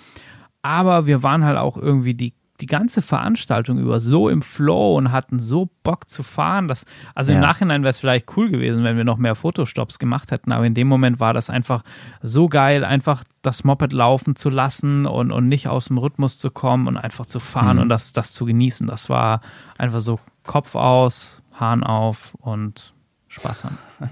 Aber 0.62 1.06
wir 1.06 1.22
waren 1.22 1.44
halt 1.44 1.56
auch 1.56 1.76
irgendwie 1.76 2.14
die, 2.14 2.34
die 2.60 2.66
ganze 2.66 3.02
Veranstaltung 3.02 3.78
über 3.78 4.00
so 4.00 4.28
im 4.28 4.42
Flow 4.42 4.96
und 4.96 5.12
hatten 5.12 5.38
so 5.38 5.70
Bock 5.82 6.10
zu 6.10 6.22
fahren. 6.22 6.68
Dass, 6.68 6.84
also 7.14 7.32
im 7.32 7.40
Ja. 7.40 7.46
Nachhinein 7.46 7.82
wäre 7.82 7.90
es 7.90 7.98
vielleicht 7.98 8.36
cool 8.36 8.50
gewesen, 8.50 8.84
wenn 8.84 8.96
wir 8.96 9.04
noch 9.04 9.16
mehr 9.16 9.34
Fotostops 9.34 9.98
gemacht 9.98 10.30
hätten. 10.30 10.52
Aber 10.52 10.66
in 10.66 10.74
dem 10.74 10.88
Moment 10.88 11.20
war 11.20 11.32
das 11.34 11.50
einfach 11.50 11.82
so 12.22 12.48
geil, 12.48 12.84
einfach 12.84 13.24
das 13.42 13.64
Moped 13.64 13.92
laufen 13.92 14.36
zu 14.36 14.50
lassen 14.50 15.06
und, 15.06 15.32
und 15.32 15.48
nicht 15.48 15.68
aus 15.68 15.86
dem 15.86 15.98
Rhythmus 15.98 16.38
zu 16.38 16.50
kommen 16.50 16.86
und 16.86 16.96
einfach 16.96 17.26
zu 17.26 17.40
fahren 17.40 17.78
und 17.78 17.88
das, 17.88 18.12
das 18.12 18.32
zu 18.32 18.44
genießen. 18.44 18.86
Das 18.86 19.08
war 19.08 19.40
einfach 19.78 20.00
so 20.00 20.20
Kopf 20.44 20.74
aus, 20.74 21.42
Hahn 21.58 21.82
auf 21.82 22.34
und 22.40 22.94
Spaß 23.28 23.64
haben. 23.64 23.78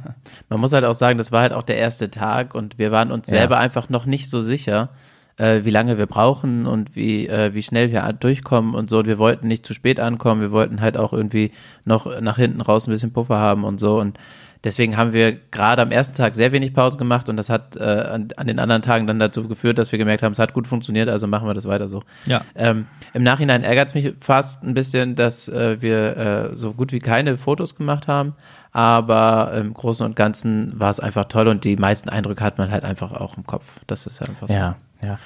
Man 0.49 0.61
muss 0.61 0.72
halt 0.72 0.84
auch 0.84 0.94
sagen, 0.94 1.18
das 1.18 1.32
war 1.32 1.40
halt 1.42 1.53
auch 1.53 1.64
der 1.64 1.76
erste 1.76 2.11
Tag 2.11 2.55
und 2.55 2.78
wir 2.78 2.92
waren 2.92 3.11
uns 3.11 3.28
Ja. 3.28 3.38
selber 3.38 3.59
einfach 3.59 3.88
noch 3.88 4.07
nicht 4.07 4.30
so 4.30 4.40
sicher, 4.40 4.90
äh, 5.39 5.64
wie 5.64 5.70
lange 5.70 5.99
wir 5.99 6.07
brauchen 6.07 6.66
und 6.66 6.95
wie, 6.95 7.28
äh, 7.28 7.55
wie 7.55 7.62
schnell 7.62 7.91
wir 7.91 8.12
durchkommen 8.12 8.74
und 8.74 8.91
so. 8.91 8.99
Und 8.99 9.07
wir 9.07 9.18
wollten 9.18 9.49
nicht 9.49 9.64
zu 9.64 9.74
spät 9.74 10.01
ankommen, 10.01 10.41
wir 10.41 10.53
wollten 10.53 10.80
halt 10.80 10.97
auch 10.97 11.12
irgendwie 11.12 11.53
noch 11.84 12.20
nach 12.20 12.36
hinten 12.36 12.61
raus 12.61 12.86
ein 12.86 12.91
bisschen 12.91 13.12
Puffer 13.12 13.39
haben 13.39 13.64
und 13.64 13.80
so. 13.80 13.99
Und 13.99 14.18
deswegen 14.64 14.97
haben 14.97 15.12
wir 15.12 15.32
gerade 15.51 15.82
am 15.82 15.91
ersten 15.91 16.16
Tag 16.16 16.34
sehr 16.34 16.53
wenig 16.53 16.74
Pause 16.74 16.99
gemacht 16.99 17.28
und 17.28 17.36
das 17.36 17.49
hat 17.49 17.76
äh, 17.76 17.82
an, 17.82 18.28
an 18.36 18.47
den 18.47 18.59
anderen 18.59 18.82
Tagen 18.82 19.07
dann 19.07 19.18
dazu 19.18 19.47
geführt, 19.47 19.78
dass 19.78 19.93
wir 19.93 19.99
gemerkt 19.99 20.22
haben, 20.22 20.32
es 20.32 20.39
hat 20.39 20.53
gut 20.53 20.66
funktioniert, 20.66 21.09
also 21.09 21.26
machen 21.26 21.47
wir 21.47 21.55
das 21.55 21.66
weiter 21.66 21.89
so. 21.89 22.03
Ja. 22.26 22.43
Ähm, 22.55 22.86
Im 23.14 23.22
Nachhinein 23.22 23.62
ärgert 23.62 23.89
es 23.89 23.95
mich 23.95 24.14
fast 24.20 24.62
ein 24.62 24.74
bisschen, 24.74 25.14
dass 25.14 25.49
äh, 25.49 25.80
wir 25.80 26.16
äh, 26.16 26.57
so 26.57 26.74
gut 26.74 26.93
wie 26.93 26.99
keine 26.99 27.36
Fotos 27.36 27.76
gemacht 27.76 28.09
haben, 28.09 28.34
aber 28.72 29.53
im 29.57 29.72
Großen 29.74 30.05
und 30.05 30.16
Ganzen 30.16 30.78
war 30.78 30.91
es 30.91 31.01
einfach 31.01 31.26
toll 31.26 31.49
und 31.49 31.64
die 31.64 31.76
meisten 31.76 32.09
Eindrücke 32.09 32.43
hat 32.43 32.59
man 32.59 32.70
halt 32.70 32.84
einfach 32.84 33.12
auch 33.12 33.36
im 33.36 33.47
Kopf. 33.47 33.80
Das 33.86 34.07
ist 34.07 34.20
einfach 34.20 34.49
so. 34.49 34.55
Ja, 34.55 34.76
ja. 35.03 35.18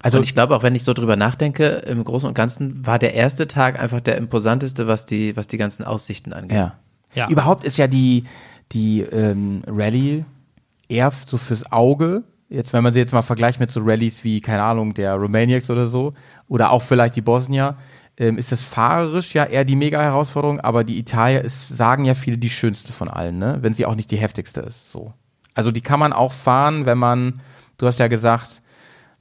Also 0.00 0.18
und 0.18 0.24
ich 0.24 0.34
glaube 0.34 0.54
auch, 0.54 0.62
wenn 0.62 0.76
ich 0.76 0.84
so 0.84 0.94
drüber 0.94 1.16
nachdenke, 1.16 1.66
im 1.86 2.04
Großen 2.04 2.28
und 2.28 2.34
Ganzen 2.34 2.86
war 2.86 2.98
der 2.98 3.14
erste 3.14 3.48
Tag 3.48 3.82
einfach 3.82 4.00
der 4.00 4.16
imposanteste, 4.16 4.86
was 4.86 5.06
die, 5.06 5.36
was 5.36 5.48
die 5.48 5.58
ganzen 5.58 5.84
Aussichten 5.84 6.32
angeht. 6.32 6.56
Ja. 6.56 6.78
Ja. 7.14 7.28
Überhaupt 7.28 7.64
ist 7.64 7.78
ja 7.78 7.88
die, 7.88 8.24
die 8.72 9.00
ähm, 9.00 9.62
Rallye 9.66 10.24
eher 10.88 11.10
so 11.26 11.36
fürs 11.36 11.72
Auge. 11.72 12.22
Jetzt, 12.48 12.72
wenn 12.72 12.82
man 12.82 12.92
sie 12.92 13.00
jetzt 13.00 13.12
mal 13.12 13.22
vergleicht 13.22 13.60
mit 13.60 13.70
so 13.70 13.80
Rallyes 13.82 14.24
wie, 14.24 14.40
keine 14.40 14.62
Ahnung, 14.62 14.94
der 14.94 15.14
Romaniacs 15.14 15.68
oder 15.70 15.86
so, 15.86 16.14
oder 16.48 16.70
auch 16.70 16.82
vielleicht 16.82 17.16
die 17.16 17.20
Bosnier, 17.20 17.76
ähm, 18.16 18.38
ist 18.38 18.52
das 18.52 18.62
fahrerisch 18.62 19.34
ja 19.34 19.44
eher 19.44 19.64
die 19.64 19.76
Mega-Herausforderung, 19.76 20.60
aber 20.60 20.84
die 20.84 20.98
Italia 20.98 21.40
ist, 21.40 21.68
sagen 21.68 22.04
ja 22.04 22.14
viele, 22.14 22.38
die 22.38 22.50
schönste 22.50 22.92
von 22.92 23.08
allen, 23.08 23.38
ne? 23.38 23.58
Wenn 23.60 23.74
sie 23.74 23.86
auch 23.86 23.94
nicht 23.94 24.10
die 24.10 24.16
heftigste 24.16 24.60
ist, 24.62 24.90
so. 24.90 25.12
Also 25.54 25.70
die 25.70 25.80
kann 25.80 26.00
man 26.00 26.12
auch 26.12 26.32
fahren, 26.32 26.86
wenn 26.86 26.98
man, 26.98 27.42
du 27.76 27.86
hast 27.86 27.98
ja 27.98 28.08
gesagt, 28.08 28.62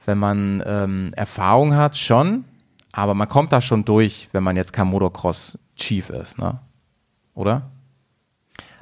wenn 0.07 0.17
man 0.17 0.63
ähm, 0.65 1.11
Erfahrung 1.15 1.75
hat, 1.75 1.97
schon, 1.97 2.45
aber 2.91 3.13
man 3.13 3.27
kommt 3.27 3.51
da 3.51 3.61
schon 3.61 3.85
durch, 3.85 4.29
wenn 4.31 4.41
man 4.41 4.55
jetzt 4.55 4.73
kein 4.73 4.87
Motocross-Chief 4.87 6.09
ist, 6.09 6.39
ne? 6.39 6.59
Oder? 7.35 7.69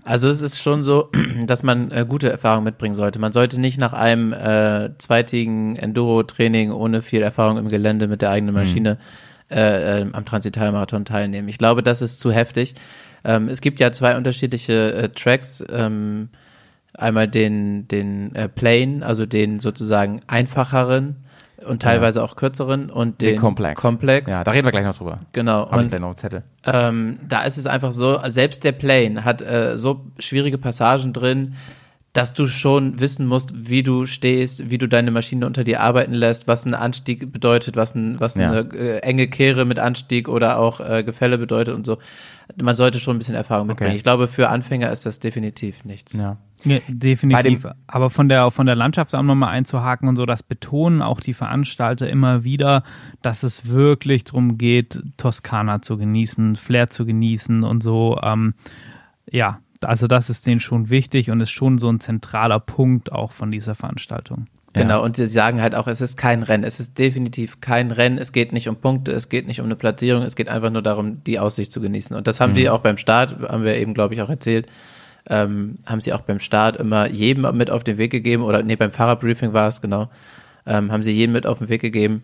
Also 0.05 0.29
es 0.29 0.39
ist 0.39 0.61
schon 0.61 0.83
so, 0.83 1.09
dass 1.45 1.63
man 1.63 1.91
äh, 1.91 2.05
gute 2.07 2.31
Erfahrungen 2.31 2.63
mitbringen 2.63 2.93
sollte. 2.93 3.19
Man 3.19 3.33
sollte 3.33 3.59
nicht 3.59 3.79
nach 3.79 3.93
einem 3.93 4.33
äh, 4.33 4.91
zweitägigen 4.99 5.75
Enduro-Training 5.75 6.71
ohne 6.71 7.01
viel 7.01 7.23
Erfahrung 7.23 7.57
im 7.57 7.69
Gelände 7.69 8.07
mit 8.07 8.21
der 8.21 8.29
eigenen 8.29 8.53
Maschine 8.53 8.99
äh, 9.51 10.01
äh, 10.01 10.07
am 10.13 10.25
Transitalmarathon 10.25 11.05
teilnehmen. 11.05 11.49
Ich 11.49 11.57
glaube, 11.57 11.81
das 11.81 12.03
ist 12.03 12.19
zu 12.19 12.31
heftig. 12.31 12.75
Ähm, 13.23 13.49
es 13.49 13.61
gibt 13.61 13.79
ja 13.79 13.91
zwei 13.91 14.15
unterschiedliche 14.15 14.93
äh, 14.93 15.09
Tracks. 15.09 15.63
Ähm, 15.71 16.29
einmal 16.97 17.27
den, 17.27 17.87
den 17.87 18.33
äh, 18.35 18.47
Plain, 18.49 19.03
also 19.03 19.25
den 19.25 19.59
sozusagen 19.59 20.21
einfacheren 20.27 21.17
und 21.67 21.81
teilweise 21.81 22.21
auch 22.23 22.35
kürzeren 22.35 22.89
und 22.89 23.21
den, 23.21 23.29
Den 23.33 23.39
Komplex. 23.39 23.81
Komplex. 23.81 24.29
Ja, 24.29 24.43
da 24.43 24.51
reden 24.51 24.65
wir 24.67 24.71
gleich 24.71 24.85
noch 24.85 24.97
drüber. 24.97 25.17
Genau. 25.31 25.65
Ich 25.65 25.71
Und 25.71 25.87
gleich 25.89 26.01
noch 26.01 26.07
einen 26.09 26.15
Zettel. 26.17 26.43
ähm, 26.65 27.19
da 27.27 27.43
ist 27.43 27.57
es 27.57 27.65
einfach 27.65 27.91
so, 27.91 28.19
selbst 28.27 28.63
der 28.63 28.73
Plane 28.73 29.23
hat 29.23 29.41
äh, 29.41 29.77
so 29.77 30.05
schwierige 30.19 30.57
Passagen 30.57 31.11
drin, 31.13 31.55
dass 32.13 32.33
du 32.33 32.47
schon 32.47 32.99
wissen 33.01 33.25
musst, 33.27 33.51
wie 33.69 33.83
du 33.83 34.05
stehst, 34.05 34.69
wie 34.69 34.77
du 34.77 34.87
deine 34.87 35.11
Maschine 35.11 35.45
unter 35.45 35.63
dir 35.65 35.81
arbeiten 35.81 36.13
lässt, 36.13 36.47
was 36.47 36.65
ein 36.65 36.73
Anstieg 36.73 37.31
bedeutet, 37.33 37.75
was, 37.75 37.93
ein, 37.95 38.19
was 38.21 38.35
Ja. 38.35 38.51
eine 38.51 38.59
äh, 38.73 38.99
enge 38.99 39.27
Kehre 39.27 39.65
mit 39.65 39.79
Anstieg 39.79 40.29
oder 40.29 40.59
auch 40.59 40.79
äh, 40.81 41.03
Gefälle 41.03 41.37
bedeutet 41.37 41.75
und 41.75 41.85
so. 41.85 41.97
Man 42.61 42.75
sollte 42.75 42.99
schon 42.99 43.15
ein 43.15 43.19
bisschen 43.19 43.35
Erfahrung 43.35 43.67
mitbringen. 43.67 43.89
Okay. 43.89 43.97
Ich 43.97 44.03
glaube, 44.03 44.27
für 44.29 44.47
Anfänger 44.49 44.91
ist 44.91 45.05
das 45.05 45.19
definitiv 45.19 45.83
nichts. 45.83 46.13
Ja. 46.13 46.37
Ja, 46.65 46.79
definitiv. 46.87 47.63
Bei 47.63 47.71
Aber 47.87 48.09
von 48.09 48.27
der, 48.27 48.49
von 48.51 48.65
der 48.65 48.75
Landschaft 48.75 49.15
auch 49.15 49.21
nochmal 49.21 49.49
einzuhaken 49.49 50.09
und 50.09 50.15
so, 50.15 50.25
das 50.25 50.43
betonen 50.43 51.01
auch 51.01 51.19
die 51.19 51.33
Veranstalter 51.33 52.09
immer 52.09 52.43
wieder, 52.43 52.83
dass 53.21 53.43
es 53.43 53.69
wirklich 53.69 54.23
darum 54.23 54.57
geht, 54.57 55.01
Toskana 55.17 55.81
zu 55.81 55.97
genießen, 55.97 56.55
Flair 56.55 56.89
zu 56.89 57.05
genießen 57.05 57.63
und 57.63 57.83
so. 57.83 58.19
Ähm, 58.23 58.55
ja, 59.29 59.59
also 59.81 60.07
das 60.07 60.29
ist 60.29 60.47
denen 60.47 60.59
schon 60.59 60.89
wichtig 60.89 61.31
und 61.31 61.39
ist 61.41 61.51
schon 61.51 61.77
so 61.77 61.89
ein 61.89 61.99
zentraler 61.99 62.59
Punkt 62.59 63.11
auch 63.11 63.31
von 63.31 63.51
dieser 63.51 63.75
Veranstaltung. 63.75 64.47
Genau, 64.73 65.03
und 65.03 65.15
sie 65.15 65.27
sagen 65.27 65.61
halt 65.61 65.73
auch, 65.73 65.87
es 65.87 66.01
ist 66.01 66.17
kein 66.17 66.43
Rennen. 66.43 66.65
Es 66.65 66.81
ist 66.81 66.99
definitiv 66.99 67.61
kein 67.61 67.91
Rennen. 67.91 68.17
Es 68.17 68.33
geht 68.33 68.51
nicht 68.51 68.67
um 68.67 68.75
Punkte, 68.75 69.13
es 69.13 69.29
geht 69.29 69.47
nicht 69.47 69.61
um 69.61 69.67
eine 69.67 69.77
Platzierung, 69.77 70.23
es 70.23 70.35
geht 70.35 70.49
einfach 70.49 70.69
nur 70.69 70.81
darum, 70.81 71.23
die 71.23 71.39
Aussicht 71.39 71.71
zu 71.71 71.79
genießen. 71.79 72.13
Und 72.15 72.27
das 72.27 72.41
haben 72.41 72.53
sie 72.53 72.69
auch 72.69 72.81
beim 72.81 72.97
Start, 72.97 73.37
haben 73.47 73.63
wir 73.63 73.75
eben, 73.75 73.93
glaube 73.93 74.13
ich, 74.13 74.21
auch 74.21 74.29
erzählt, 74.29 74.67
ähm, 75.29 75.77
haben 75.85 76.01
sie 76.01 76.13
auch 76.13 76.21
beim 76.21 76.39
Start 76.39 76.77
immer 76.77 77.07
jedem 77.07 77.55
mit 77.57 77.69
auf 77.71 77.83
den 77.83 77.97
Weg 77.97 78.11
gegeben, 78.11 78.43
oder 78.43 78.63
nee, 78.63 78.75
beim 78.75 78.91
Fahrerbriefing 78.91 79.53
war 79.53 79.67
es, 79.67 79.81
genau, 79.81 80.09
ähm, 80.65 80.91
haben 80.91 81.03
sie 81.03 81.11
jedem 81.11 81.33
mit 81.33 81.45
auf 81.45 81.59
den 81.59 81.69
Weg 81.69 81.81
gegeben, 81.81 82.23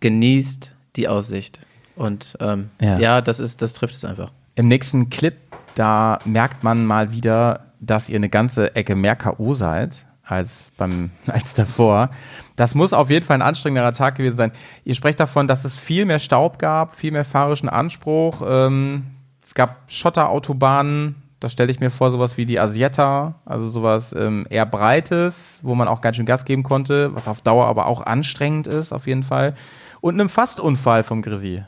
genießt 0.00 0.74
die 0.96 1.08
Aussicht. 1.08 1.60
Und 1.96 2.36
ähm, 2.40 2.70
Ja. 2.80 2.98
ja. 2.98 3.20
das 3.20 3.40
ist, 3.40 3.60
das 3.62 3.72
trifft 3.72 3.94
es 3.94 4.04
einfach. 4.04 4.30
Im 4.54 4.68
nächsten 4.68 5.10
Clip, 5.10 5.34
da 5.74 6.20
merkt 6.24 6.64
man 6.64 6.86
mal 6.86 7.12
wieder, 7.12 7.66
dass 7.80 8.08
ihr 8.08 8.16
eine 8.16 8.28
ganze 8.28 8.74
Ecke 8.76 8.94
mehr 8.96 9.16
K.O. 9.16 9.54
seid. 9.54 10.06
als 10.24 10.70
beim 10.76 11.10
als 11.26 11.54
davor. 11.54 12.10
Das 12.56 12.74
muss 12.74 12.92
auf 12.92 13.08
jeden 13.08 13.24
Fall 13.24 13.36
ein 13.36 13.42
anstrengenderer 13.42 13.92
Tag 13.92 14.16
gewesen 14.16 14.36
sein. 14.36 14.52
Ihr 14.84 14.94
sprecht 14.94 15.18
davon, 15.20 15.46
dass 15.46 15.64
es 15.64 15.76
viel 15.76 16.04
mehr 16.04 16.18
Staub 16.18 16.58
gab, 16.58 16.96
viel 16.96 17.12
mehr 17.12 17.24
fahrischen 17.24 17.68
Anspruch. 17.68 18.42
Ähm, 18.46 19.04
es 19.42 19.54
gab 19.54 19.90
Schotterautobahnen. 19.90 21.16
Da 21.40 21.48
stelle 21.48 21.70
ich 21.70 21.78
mir 21.78 21.90
vor, 21.90 22.10
sowas 22.10 22.36
wie 22.36 22.46
die 22.46 22.58
Asietta, 22.58 23.36
also 23.44 23.68
sowas 23.68 24.12
ähm, 24.12 24.46
eher 24.50 24.66
breites, 24.66 25.60
wo 25.62 25.74
man 25.76 25.86
auch 25.86 26.00
ganz 26.00 26.16
schön 26.16 26.26
Gas 26.26 26.44
geben 26.44 26.64
konnte, 26.64 27.14
was 27.14 27.28
auf 27.28 27.42
Dauer 27.42 27.66
aber 27.66 27.86
auch 27.86 28.02
anstrengend 28.04 28.66
ist, 28.66 28.92
auf 28.92 29.06
jeden 29.06 29.22
Fall. 29.22 29.54
Und 30.00 30.14
einem 30.14 30.28
Fastunfall 30.28 31.04
vom 31.04 31.22
Grisi. 31.22 31.62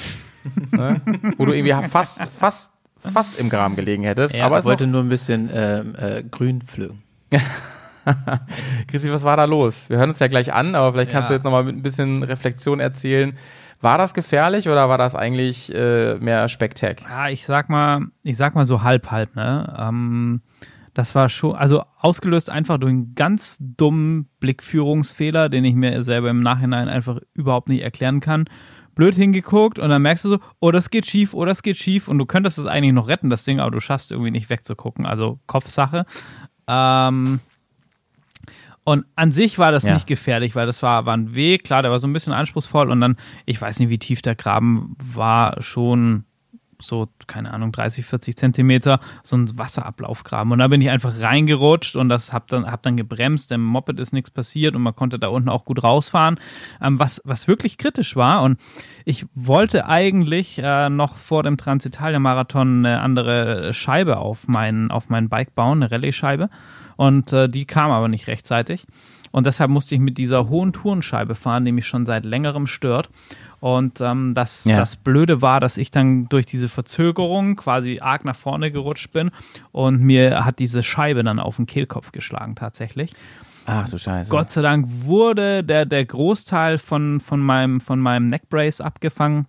ne? 0.72 1.00
Wo 1.36 1.44
du 1.44 1.52
irgendwie 1.52 1.88
fast, 1.88 2.22
fast, 2.38 2.70
fast 2.98 3.38
im 3.38 3.50
Graben 3.50 3.76
gelegen 3.76 4.04
hättest. 4.04 4.34
Ja, 4.34 4.46
aber 4.46 4.56
ich 4.56 4.60
es 4.60 4.64
wollte 4.64 4.86
nur 4.86 5.02
ein 5.02 5.08
bisschen 5.10 5.50
ähm, 5.52 5.94
äh, 5.98 6.22
grün 6.22 6.62
pflücken. 6.62 7.02
Chrissy, 8.86 9.10
was 9.10 9.22
war 9.22 9.36
da 9.36 9.44
los? 9.44 9.88
Wir 9.88 9.98
hören 9.98 10.10
uns 10.10 10.18
ja 10.18 10.26
gleich 10.28 10.52
an, 10.52 10.74
aber 10.74 10.92
vielleicht 10.92 11.10
kannst 11.10 11.28
Ja. 11.28 11.34
du 11.34 11.34
jetzt 11.34 11.44
noch 11.44 11.52
mal 11.52 11.64
mit 11.64 11.76
ein 11.76 11.82
bisschen 11.82 12.22
Reflexion 12.22 12.80
erzählen. 12.80 13.36
War 13.84 13.98
das 13.98 14.14
gefährlich 14.14 14.70
oder 14.70 14.88
war 14.88 14.96
das 14.96 15.14
eigentlich 15.14 15.70
äh, 15.74 16.14
mehr 16.14 16.48
Spektak? 16.48 17.02
Ja, 17.02 17.28
ich 17.28 17.44
sag 17.44 17.68
mal, 17.68 18.06
ich 18.22 18.38
sag 18.38 18.54
mal 18.54 18.64
so 18.64 18.82
halb 18.82 19.10
halb, 19.10 19.36
ne? 19.36 19.76
Ähm, 19.78 20.40
das 20.94 21.14
war 21.14 21.28
schon, 21.28 21.54
also 21.54 21.84
ausgelöst 21.98 22.48
einfach 22.48 22.78
durch 22.78 22.94
einen 22.94 23.14
ganz 23.14 23.58
dummen 23.60 24.30
Blickführungsfehler, 24.40 25.50
den 25.50 25.66
ich 25.66 25.74
mir 25.74 26.02
selber 26.02 26.30
im 26.30 26.40
Nachhinein 26.40 26.88
einfach 26.88 27.18
überhaupt 27.34 27.68
nicht 27.68 27.82
erklären 27.82 28.20
kann. 28.20 28.46
Blöd 28.94 29.14
hingeguckt 29.16 29.78
und 29.78 29.90
dann 29.90 30.00
merkst 30.00 30.24
du 30.24 30.28
so, 30.30 30.38
oh, 30.60 30.70
das 30.70 30.88
geht 30.88 31.04
schief, 31.04 31.34
oh, 31.34 31.44
das 31.44 31.62
geht 31.62 31.76
schief 31.76 32.08
und 32.08 32.16
du 32.16 32.24
könntest 32.24 32.56
es 32.56 32.66
eigentlich 32.66 32.94
noch 32.94 33.08
retten, 33.08 33.28
das 33.28 33.44
Ding, 33.44 33.60
aber 33.60 33.72
du 33.72 33.80
schaffst 33.80 34.12
irgendwie 34.12 34.30
nicht 34.30 34.48
wegzugucken. 34.48 35.04
Also 35.04 35.40
Kopfsache. 35.46 36.06
Ähm, 36.66 37.40
und 38.84 39.04
an 39.16 39.32
sich 39.32 39.58
war 39.58 39.72
das 39.72 39.84
Ja. 39.84 39.94
nicht 39.94 40.06
gefährlich, 40.06 40.54
weil 40.54 40.66
das 40.66 40.82
war, 40.82 41.06
war 41.06 41.16
ein 41.16 41.34
Weg, 41.34 41.64
klar, 41.64 41.82
der 41.82 41.90
war 41.90 41.98
so 41.98 42.06
ein 42.06 42.12
bisschen 42.12 42.32
anspruchsvoll 42.32 42.90
und 42.90 43.00
dann, 43.00 43.16
ich 43.46 43.60
weiß 43.60 43.80
nicht, 43.80 43.88
wie 43.90 43.98
tief 43.98 44.22
der 44.22 44.34
Graben 44.34 44.94
war, 45.02 45.60
schon 45.62 46.24
so, 46.80 47.08
keine 47.26 47.52
Ahnung, 47.52 47.72
30, 47.72 48.04
40 48.04 48.36
Zentimeter, 48.36 49.00
so 49.22 49.36
ein 49.36 49.58
Wasserablaufgraben. 49.58 50.52
Und 50.52 50.58
da 50.58 50.68
bin 50.68 50.80
ich 50.80 50.90
einfach 50.90 51.20
reingerutscht 51.20 51.96
und 51.96 52.08
das 52.08 52.32
hab 52.32 52.48
dann, 52.48 52.70
hab 52.70 52.82
dann 52.82 52.96
gebremst, 52.96 53.50
dem 53.50 53.62
Moped 53.62 53.98
ist 54.00 54.12
nichts 54.12 54.30
passiert 54.30 54.76
und 54.76 54.82
man 54.82 54.94
konnte 54.94 55.18
da 55.18 55.28
unten 55.28 55.48
auch 55.48 55.64
gut 55.64 55.82
rausfahren, 55.82 56.38
ähm, 56.82 56.98
was, 56.98 57.22
was 57.24 57.48
wirklich 57.48 57.78
kritisch 57.78 58.16
war. 58.16 58.42
Und 58.42 58.58
ich 59.04 59.24
wollte 59.34 59.86
eigentlich 59.86 60.58
äh, 60.62 60.90
noch 60.90 61.16
vor 61.16 61.42
dem 61.42 61.56
Transitalia-Marathon 61.56 62.84
eine 62.84 63.00
andere 63.00 63.72
Scheibe 63.72 64.18
auf 64.18 64.48
mein, 64.48 64.90
auf 64.90 65.08
mein 65.08 65.28
Bike 65.28 65.54
bauen, 65.54 65.82
eine 65.82 65.90
Rallye-Scheibe. 65.90 66.50
Und 66.96 67.32
äh, 67.32 67.48
die 67.48 67.64
kam 67.64 67.90
aber 67.90 68.08
nicht 68.08 68.26
rechtzeitig. 68.28 68.86
Und 69.30 69.46
deshalb 69.46 69.68
musste 69.70 69.96
ich 69.96 70.00
mit 70.00 70.16
dieser 70.16 70.48
hohen 70.48 70.72
Tourenscheibe 70.72 71.34
fahren, 71.34 71.64
die 71.64 71.72
mich 71.72 71.86
schon 71.88 72.06
seit 72.06 72.24
längerem 72.24 72.68
stört. 72.68 73.08
Und 73.58 74.00
ähm, 74.00 74.32
das, 74.34 74.64
Ja. 74.64 74.76
das 74.76 74.94
Blöde 74.96 75.42
war, 75.42 75.58
dass 75.58 75.76
ich 75.76 75.90
dann 75.90 76.28
durch 76.28 76.46
diese 76.46 76.68
Verzögerung 76.68 77.56
quasi 77.56 77.98
arg 78.00 78.24
nach 78.24 78.36
vorne 78.36 78.70
gerutscht 78.70 79.10
bin 79.12 79.30
und 79.72 80.00
mir 80.02 80.44
hat 80.44 80.58
diese 80.60 80.82
Scheibe 80.84 81.24
dann 81.24 81.40
auf 81.40 81.56
den 81.56 81.66
Kehlkopf 81.66 82.12
geschlagen 82.12 82.54
tatsächlich. 82.54 83.12
Ach 83.66 83.88
du 83.88 83.98
Scheiße. 83.98 84.30
Gott 84.30 84.50
sei 84.50 84.60
Dank 84.62 84.86
wurde 84.88 85.64
der, 85.64 85.86
der 85.86 86.04
Großteil 86.04 86.76
von, 86.78 87.18
von, 87.18 87.40
meinem, 87.40 87.80
von 87.80 87.98
meinem 87.98 88.26
Neckbrace 88.28 88.80
abgefangen. 88.82 89.46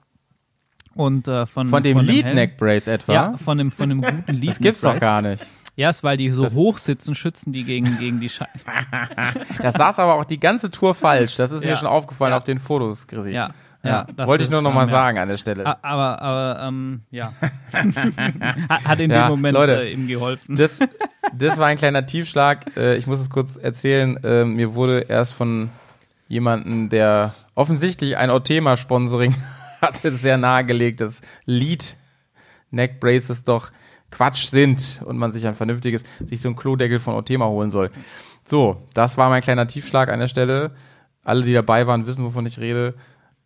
Und 0.95 1.27
äh, 1.27 1.45
von, 1.45 1.67
Von 1.67 1.83
dem 1.83 1.97
Helm. 1.99 2.07
Lead 2.09 2.25
Neck 2.33 2.57
Brace 2.57 2.87
etwa? 2.87 3.13
Ja, 3.13 3.37
von 3.37 3.57
dem, 3.57 3.69
von 3.69 3.89
dem 3.89 4.01
guten 4.01 4.31
Lead 4.33 4.51
das 4.51 4.59
gibt's 4.59 4.81
doch 4.81 4.93
Neckbrace. 4.93 5.09
gar 5.09 5.21
nicht. 5.21 5.45
Ja, 5.77 5.89
ist, 5.89 6.03
weil 6.03 6.15
die 6.17 6.29
so 6.29 6.49
hoch 6.51 6.77
sitzen, 6.77 7.15
schützen 7.15 7.51
die 7.51 7.63
gegen, 7.65 7.97
gegen 7.97 8.19
die 8.21 8.29
Scheibe. 8.29 8.51
Das 9.61 9.75
saß 9.75 9.99
aber 9.99 10.13
auch 10.15 10.25
die 10.25 10.39
ganze 10.39 10.71
Tour 10.71 10.93
falsch. 10.95 11.35
Das 11.35 11.51
ist 11.51 11.61
mir 11.63 11.71
Ja. 11.71 11.75
schon 11.75 11.87
aufgefallen 11.87 12.31
Ja. 12.31 12.37
auf 12.37 12.43
den 12.45 12.59
Fotos, 12.59 13.07
Chrissy. 13.07 13.31
Ja, 13.31 13.49
ja. 13.83 14.07
das 14.15 14.27
Wollte 14.27 14.45
ich 14.45 14.49
nur 14.49 14.59
ist, 14.59 14.63
noch 14.63 14.73
mal 14.73 14.85
ja. 14.85 14.91
sagen 14.91 15.17
an 15.19 15.27
der 15.27 15.37
Stelle. 15.37 15.65
Aber, 15.83 16.21
aber 16.21 16.63
ähm, 16.67 17.01
ja. 17.11 17.33
hat, 18.85 18.99
in 18.99 19.09
dem 19.09 19.27
Moment 19.27 19.53
Leute, 19.53 19.83
äh, 19.83 19.91
ihm 19.91 20.07
geholfen. 20.07 20.55
Das, 20.55 20.79
das 21.33 21.57
war 21.57 21.67
ein 21.67 21.77
kleiner 21.77 22.05
Tiefschlag. 22.05 22.65
Äh, 22.77 22.95
ich 22.95 23.05
muss 23.07 23.19
es 23.19 23.29
kurz 23.29 23.57
erzählen. 23.57 24.17
Äh, 24.23 24.45
mir 24.45 24.75
wurde 24.75 25.01
erst 25.01 25.33
von 25.33 25.69
jemandem, 26.27 26.89
der 26.89 27.33
offensichtlich 27.53 28.17
ein 28.17 28.29
Otema-Sponsoring 28.29 29.35
hatte, 29.81 30.11
sehr 30.15 30.37
nahegelegt, 30.37 31.01
dass 31.01 31.21
Lead 31.45 31.95
Neck 32.71 32.99
Braces 32.99 33.43
doch 33.43 33.71
Quatsch 34.11 34.47
sind 34.47 35.01
und 35.05 35.17
man 35.17 35.31
sich 35.31 35.45
ein 35.45 35.55
vernünftiges, 35.55 36.03
sich 36.23 36.41
so 36.41 36.49
ein 36.49 36.55
Klodeckel 36.55 36.99
von 36.99 37.15
Otema 37.15 37.47
holen 37.47 37.69
soll. 37.69 37.91
So, 38.45 38.81
das 38.93 39.17
war 39.17 39.29
mein 39.29 39.41
kleiner 39.41 39.67
Tiefschlag 39.67 40.09
an 40.09 40.19
der 40.19 40.27
Stelle. 40.27 40.71
Alle, 41.23 41.43
die 41.43 41.53
dabei 41.53 41.87
waren, 41.87 42.05
wissen, 42.05 42.23
wovon 42.23 42.45
ich 42.45 42.59
rede. 42.59 42.93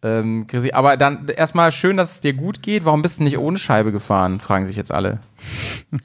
Ähm, 0.01 0.47
aber 0.74 0.97
dann 0.97 1.28
erstmal 1.28 1.72
schön, 1.72 1.97
dass 1.97 2.14
es 2.14 2.22
dir 2.22 2.34
gut 2.34 2.62
geht. 2.62 2.86
Warum 2.86 3.01
bist 3.01 3.20
du 3.20 3.24
nicht 3.24 3.38
ohne 3.38 3.57
Scheibe 3.57 3.91
gefahren? 3.91 4.39
Fragen 4.39 4.66
sich 4.66 4.76
jetzt 4.76 4.91
alle. 4.91 5.20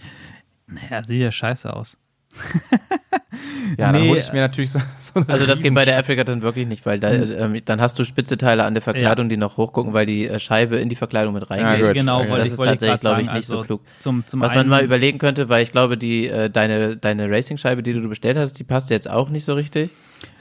Ja, 0.90 1.04
sieht 1.04 1.20
ja 1.20 1.30
scheiße 1.30 1.70
aus. 1.72 1.98
Ja, 3.78 3.90
dann 3.92 4.02
Nee, 4.02 4.08
hole 4.10 4.20
ich 4.20 4.32
mir 4.32 4.40
natürlich 4.40 4.70
so, 4.70 4.78
so 5.00 5.20
Also 5.26 5.46
das 5.46 5.60
geht 5.60 5.74
bei 5.74 5.84
der. 5.84 5.98
Afrika 5.98 6.22
dann 6.22 6.42
wirklich 6.42 6.66
nicht, 6.66 6.86
weil 6.86 7.00
da, 7.00 7.12
ähm, 7.12 7.60
dann 7.64 7.80
hast 7.80 7.98
du 7.98 8.04
spitze 8.04 8.36
Teile 8.36 8.64
an 8.64 8.74
der 8.74 8.82
Verkleidung, 8.82 9.28
die 9.28 9.36
noch 9.36 9.56
hochgucken, 9.56 9.92
weil 9.92 10.06
die 10.06 10.26
äh, 10.28 10.38
Scheibe 10.38 10.76
in 10.76 10.88
die 10.88 10.96
Verkleidung 10.96 11.34
mit 11.34 11.50
reingeht. 11.50 11.86
gut. 11.86 11.94
Genau, 11.94 12.20
wollte 12.20 12.36
Das 12.36 12.48
ich, 12.48 12.54
ist 12.54 12.62
tatsächlich, 12.62 13.00
glaube 13.00 13.22
ich, 13.22 13.32
nicht 13.32 13.46
so 13.46 13.56
Also 13.58 13.66
klug. 13.66 13.80
Zum, 13.98 14.24
zum 14.26 14.40
Was 14.40 14.54
man 14.54 14.68
mal 14.68 14.84
überlegen 14.84 15.18
könnte, 15.18 15.48
weil 15.48 15.62
ich 15.62 15.72
glaube, 15.72 15.96
die 15.96 16.28
äh, 16.28 16.48
deine 16.50 16.96
deine 16.96 17.28
Racing-Scheibe, 17.30 17.82
die 17.82 17.92
du 17.92 18.08
bestellt 18.08 18.36
hast, 18.36 18.54
die 18.54 18.64
passt 18.64 18.90
jetzt 18.90 19.10
auch 19.10 19.30
nicht 19.30 19.44
so 19.44 19.54
richtig. 19.54 19.90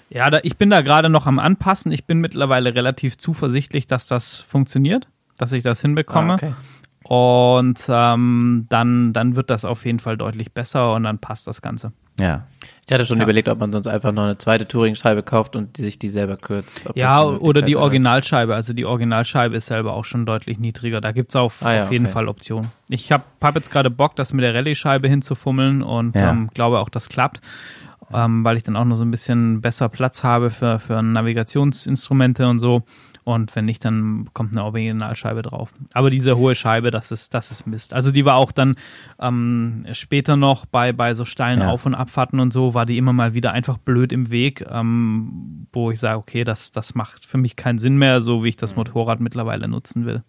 Ja, 0.10 0.30
da, 0.30 0.40
ich 0.44 0.58
bin 0.58 0.70
da 0.70 0.82
gerade 0.82 1.10
noch 1.10 1.26
am 1.26 1.40
Anpassen. 1.40 1.92
Ich 1.92 2.06
bin 2.06 2.20
mittlerweile 2.20 2.76
relativ 2.76 3.18
zuversichtlich, 3.18 3.88
dass 3.88 4.08
das 4.08 4.36
funktioniert, 4.36 5.08
dass 5.38 5.52
ich 5.54 5.64
das 5.64 5.82
hinbekomme. 5.82 6.34
Ah, 6.34 6.36
okay. 6.36 6.54
Und 7.14 7.86
ähm, 7.90 8.66
dann, 8.70 9.14
dann 9.14 9.36
wird 9.36 9.52
das 9.52 9.66
auf 9.66 9.86
jeden 9.86 10.00
Fall 10.00 10.18
deutlich 10.18 10.52
besser 10.52 10.94
und 10.96 11.04
dann 11.04 11.20
passt 11.20 11.46
das 11.46 11.62
Ganze. 11.62 11.92
Ja. 12.20 12.48
Ich 12.88 12.94
hatte 12.94 13.06
schon 13.06 13.22
überlegt, 13.22 13.50
ob 13.50 13.60
man 13.60 13.72
sonst 13.72 13.88
einfach 13.88 14.12
noch 14.12 14.24
eine 14.24 14.38
zweite 14.38 14.68
Touring-Scheibe 14.68 15.22
kauft 15.22 15.56
und 15.56 15.78
die 15.78 15.84
sich 15.84 16.00
die 16.00 16.10
selber 16.10 16.38
kürzt. 16.38 16.88
Ob 16.90 16.96
Ja, 16.98 17.24
oder 17.24 17.62
die. 17.62 17.76
Originalscheibe. 17.76 18.56
Also 18.56 18.74
die 18.74 18.86
Originalscheibe 18.86 19.56
ist 19.56 19.68
selber 19.68 19.94
auch 19.94 20.06
schon 20.06 20.26
deutlich 20.26 20.58
niedriger. 20.60 21.02
Da 21.02 21.12
gibt's 21.12 21.36
auf, 21.36 21.64
Ah 21.64 21.74
ja, 21.74 21.84
auf 21.84 21.92
jeden 21.92 22.06
okay. 22.06 22.14
Fall 22.14 22.28
Optionen. 22.28 22.72
Ich 22.90 23.12
habe 23.12 23.24
hab 23.42 23.56
jetzt 23.56 23.70
gerade 23.72 23.90
Bock, 23.92 24.16
das 24.16 24.34
mit 24.34 24.44
der 24.44 24.56
Rallye-Scheibe 24.56 25.08
hinzufummeln 25.08 25.84
und 25.84 26.16
Ja. 26.16 26.32
ähm, 26.32 26.50
glaube 26.54 26.80
auch, 26.80 26.90
das 26.90 27.10
klappt. 27.10 27.42
Ähm, 28.12 28.44
weil 28.44 28.58
ich 28.58 28.64
dann 28.64 28.76
auch 28.76 28.86
noch 28.86 28.96
so 28.96 29.06
ein 29.06 29.12
bisschen 29.12 29.62
besser 29.62 29.88
Platz 29.90 30.24
habe 30.24 30.50
für, 30.50 30.78
für 30.80 31.02
Navigationsinstrumente 31.02 32.48
und 32.48 32.60
so. 32.60 32.84
Und 33.26 33.56
wenn 33.56 33.64
nicht, 33.66 33.86
dann 33.86 34.28
kommt 34.34 34.52
eine 34.52 34.64
Originalscheibe 34.66 35.44
drauf. 35.44 35.74
Aber 35.94 36.10
diese 36.10 36.36
hohe 36.36 36.56
Scheibe, 36.56 36.92
das 36.92 37.12
ist, 37.12 37.34
das 37.34 37.52
ist 37.52 37.66
Mist. 37.66 37.94
Also 37.94 38.12
die 38.12 38.26
war 38.26 38.36
auch 38.36 38.52
dann 38.52 38.76
ähm, 39.20 39.86
später 39.94 40.36
noch 40.36 40.66
bei, 40.66 40.92
bei 40.92 41.14
so 41.14 41.24
steilen 41.24 41.62
Ja. 41.62 41.70
Auf- 41.70 41.86
und 41.86 41.96
Abfahrten 41.96 42.40
und 42.42 42.52
so, 42.52 42.74
war 42.74 42.86
die 42.86 42.98
immer 42.98 43.14
mal 43.14 43.34
wieder 43.34 43.52
einfach 43.54 43.78
blöd 43.78 44.12
im 44.12 44.30
Weg, 44.30 44.66
ähm, 44.70 45.68
wo 45.72 45.90
ich 45.90 46.00
sage, 46.02 46.18
okay, 46.18 46.44
das, 46.44 46.74
das 46.74 46.96
macht 46.96 47.26
für 47.26 47.38
mich 47.38 47.56
keinen 47.56 47.78
Sinn 47.80 47.98
mehr, 47.98 48.20
so 48.20 48.44
wie 48.44 48.50
ich 48.50 48.56
Mhm. 48.58 48.60
das 48.62 48.76
Motorrad 48.76 49.20
mittlerweile 49.22 49.68
nutzen 49.70 50.06
will. 50.06 50.24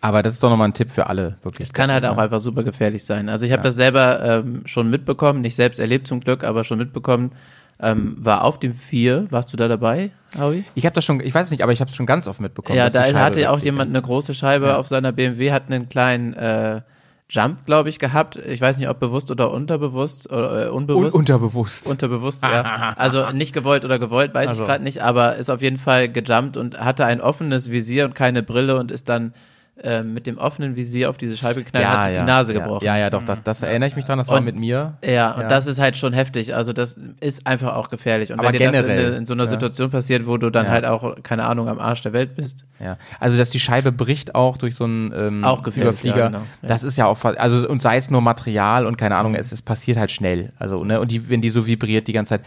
Aber 0.00 0.22
das 0.22 0.34
ist 0.34 0.42
doch 0.42 0.50
nochmal 0.50 0.68
ein 0.68 0.74
Tipp 0.74 0.90
für 0.90 1.06
alle, 1.08 1.38
wirklich. 1.42 1.66
Es 1.68 1.72
kann 1.72 1.90
halt 1.90 2.04
auch 2.04 2.18
einfach 2.18 2.38
super 2.38 2.62
gefährlich 2.62 3.04
sein. 3.04 3.28
Also 3.30 3.46
ich 3.46 3.52
habe 3.52 3.62
das 3.62 3.74
selber 3.74 4.22
ähm, 4.22 4.60
schon 4.66 4.90
mitbekommen, 4.90 5.40
nicht 5.40 5.54
selbst 5.54 5.78
erlebt 5.80 6.06
zum 6.06 6.20
Glück, 6.20 6.44
aber 6.44 6.62
schon 6.62 6.76
mitbekommen. 6.78 7.32
Ähm, 7.80 8.16
war 8.18 8.44
auf 8.44 8.58
dem 8.60 8.72
4, 8.72 9.26
warst 9.30 9.52
du 9.52 9.56
da 9.56 9.66
dabei, 9.66 10.10
Howie? 10.38 10.64
Ich 10.76 10.86
habe 10.86 10.94
das 10.94 11.04
schon, 11.04 11.18
ich 11.20 11.34
weiß 11.34 11.50
nicht, 11.50 11.62
aber 11.62 11.72
ich 11.72 11.80
habe 11.80 11.90
es 11.90 11.96
schon 11.96 12.06
ganz 12.06 12.28
oft 12.28 12.40
mitbekommen. 12.40 12.78
Ja, 12.78 12.88
da 12.88 13.02
hatte 13.14 13.50
auch 13.50 13.58
jemand 13.58 13.90
eine 13.90 14.00
große 14.00 14.32
Scheibe 14.34 14.66
Ja. 14.68 14.76
auf 14.78 14.86
seiner 14.86 15.10
BMW, 15.12 15.50
hat 15.52 15.64
einen 15.70 15.88
kleinen 15.88 16.34
äh, 16.34 16.82
Jump, 17.28 17.66
glaube 17.66 17.88
ich, 17.88 17.98
gehabt. 17.98 18.36
Ich 18.36 18.60
weiß 18.60 18.76
nicht, 18.78 18.88
ob 18.88 19.00
bewusst 19.00 19.30
oder 19.30 19.50
unterbewusst 19.50 20.30
oder 20.30 20.66
äh, 20.66 20.68
Un 20.68 20.74
unbewusst. 20.82 21.16
unterbewusst. 21.16 21.86
Unterbewusst, 21.86 22.42
ja. 22.44 22.94
Also 22.96 23.32
nicht 23.32 23.52
gewollt 23.52 23.84
oder 23.84 23.98
gewollt, 23.98 24.32
weiß 24.34 24.50
Also. 24.50 24.62
ich 24.62 24.68
gerade 24.68 24.84
nicht, 24.84 25.02
aber 25.02 25.34
ist 25.36 25.50
auf 25.50 25.60
jeden 25.62 25.78
Fall 25.78 26.08
gejumpt 26.08 26.56
und 26.56 26.78
hatte 26.78 27.04
ein 27.06 27.20
offenes 27.20 27.70
Visier 27.72 28.04
und 28.04 28.14
keine 28.14 28.42
Brille 28.44 28.78
und 28.78 28.92
ist 28.92 29.08
dann 29.08 29.34
äh, 29.82 30.02
mit 30.04 30.26
dem 30.26 30.38
offenen 30.38 30.76
Visier 30.76 31.10
auf 31.10 31.16
diese 31.18 31.36
Scheibe 31.36 31.64
geknallt 31.64 31.84
und 31.84 31.92
hat 31.92 32.04
sich 32.04 32.18
die 32.18 32.24
Nase 32.24 32.54
ja, 32.54 32.60
gebrochen. 32.60 32.84
Ja, 32.84 32.96
ja, 32.96 33.10
doch, 33.10 33.24
das, 33.24 33.40
das 33.42 33.62
erinnere 33.64 33.88
ich 33.88 33.96
mich 33.96 34.04
dran, 34.04 34.18
das 34.18 34.28
war 34.28 34.38
Und- 34.38 34.44
mit 34.44 34.56
mir. 34.58 34.94
Ja, 35.04 35.32
und 35.32 35.42
Ja. 35.42 35.48
das 35.48 35.66
ist 35.66 35.80
halt 35.80 35.96
schon 35.96 36.12
heftig. 36.12 36.54
Also 36.54 36.72
das 36.72 36.96
ist 37.20 37.46
einfach 37.46 37.74
auch 37.74 37.90
gefährlich. 37.90 38.32
Und 38.32 38.38
Aber 38.38 38.52
wenn 38.52 38.58
dir 38.58 38.70
das 38.70 38.76
generell, 38.76 39.08
in, 39.12 39.18
in 39.18 39.26
so 39.26 39.34
einer 39.34 39.44
ja. 39.44 39.50
Situation 39.50 39.90
passiert, 39.90 40.28
wo 40.28 40.36
du 40.36 40.50
dann 40.50 40.66
Ja. 40.66 40.70
halt 40.72 40.84
auch, 40.86 41.16
keine 41.24 41.44
Ahnung, 41.44 41.68
am 41.68 41.80
Arsch 41.80 42.02
der 42.02 42.12
Welt 42.12 42.36
bist. 42.36 42.66
Ja. 42.78 42.96
Also, 43.18 43.36
dass 43.36 43.50
die 43.50 43.58
Scheibe 43.58 43.90
bricht 43.90 44.34
auch 44.36 44.58
durch 44.58 44.76
so 44.76 44.84
einen 44.84 45.12
ähm, 45.12 45.44
Auch 45.44 45.66
Überflieger. 45.66 46.16
ja, 46.18 46.26
genau. 46.28 46.38
Ja. 46.62 46.68
Das 46.68 46.84
ist 46.84 46.96
ja 46.96 47.06
auch, 47.06 47.22
also, 47.24 47.68
und 47.68 47.82
sei 47.82 47.96
es 47.96 48.10
nur 48.10 48.20
Material 48.20 48.86
und 48.86 48.96
keine 48.96 49.16
Ahnung, 49.16 49.34
es, 49.34 49.50
es 49.50 49.60
passiert 49.62 49.96
halt 49.98 50.12
schnell. 50.12 50.52
Also, 50.56 50.84
ne, 50.84 51.00
und 51.00 51.10
die, 51.10 51.28
wenn 51.28 51.40
die 51.40 51.50
so 51.50 51.66
vibriert 51.66 52.06
die 52.06 52.12
ganze 52.12 52.30
Zeit. 52.38 52.42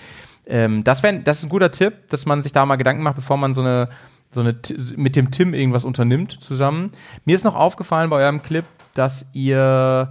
Ähm, 0.50 0.86
das, 0.86 1.04
wär, 1.04 1.12
das 1.12 1.40
ist 1.40 1.44
ein 1.44 1.50
guter 1.50 1.72
Tipp, 1.72 2.08
dass 2.10 2.26
man 2.26 2.42
sich 2.42 2.54
da 2.54 2.66
mal 2.66 2.78
Gedanken 2.78 3.04
macht, 3.04 3.16
bevor 3.18 3.36
man 3.36 3.54
so 3.54 3.60
eine, 3.62 3.90
so 4.38 4.42
eine, 4.42 4.56
mit 4.96 5.16
dem 5.16 5.32
Tim 5.32 5.54
irgendwas 5.54 5.84
unternimmt 5.84 6.32
zusammen. 6.32 6.92
Mir 7.26 7.36
ist 7.36 7.44
noch 7.44 7.56
aufgefallen 7.56 8.10
bei 8.10 8.18
eurem 8.24 8.42
Clip, 8.42 8.66
dass 8.94 9.26
ihr 9.34 10.10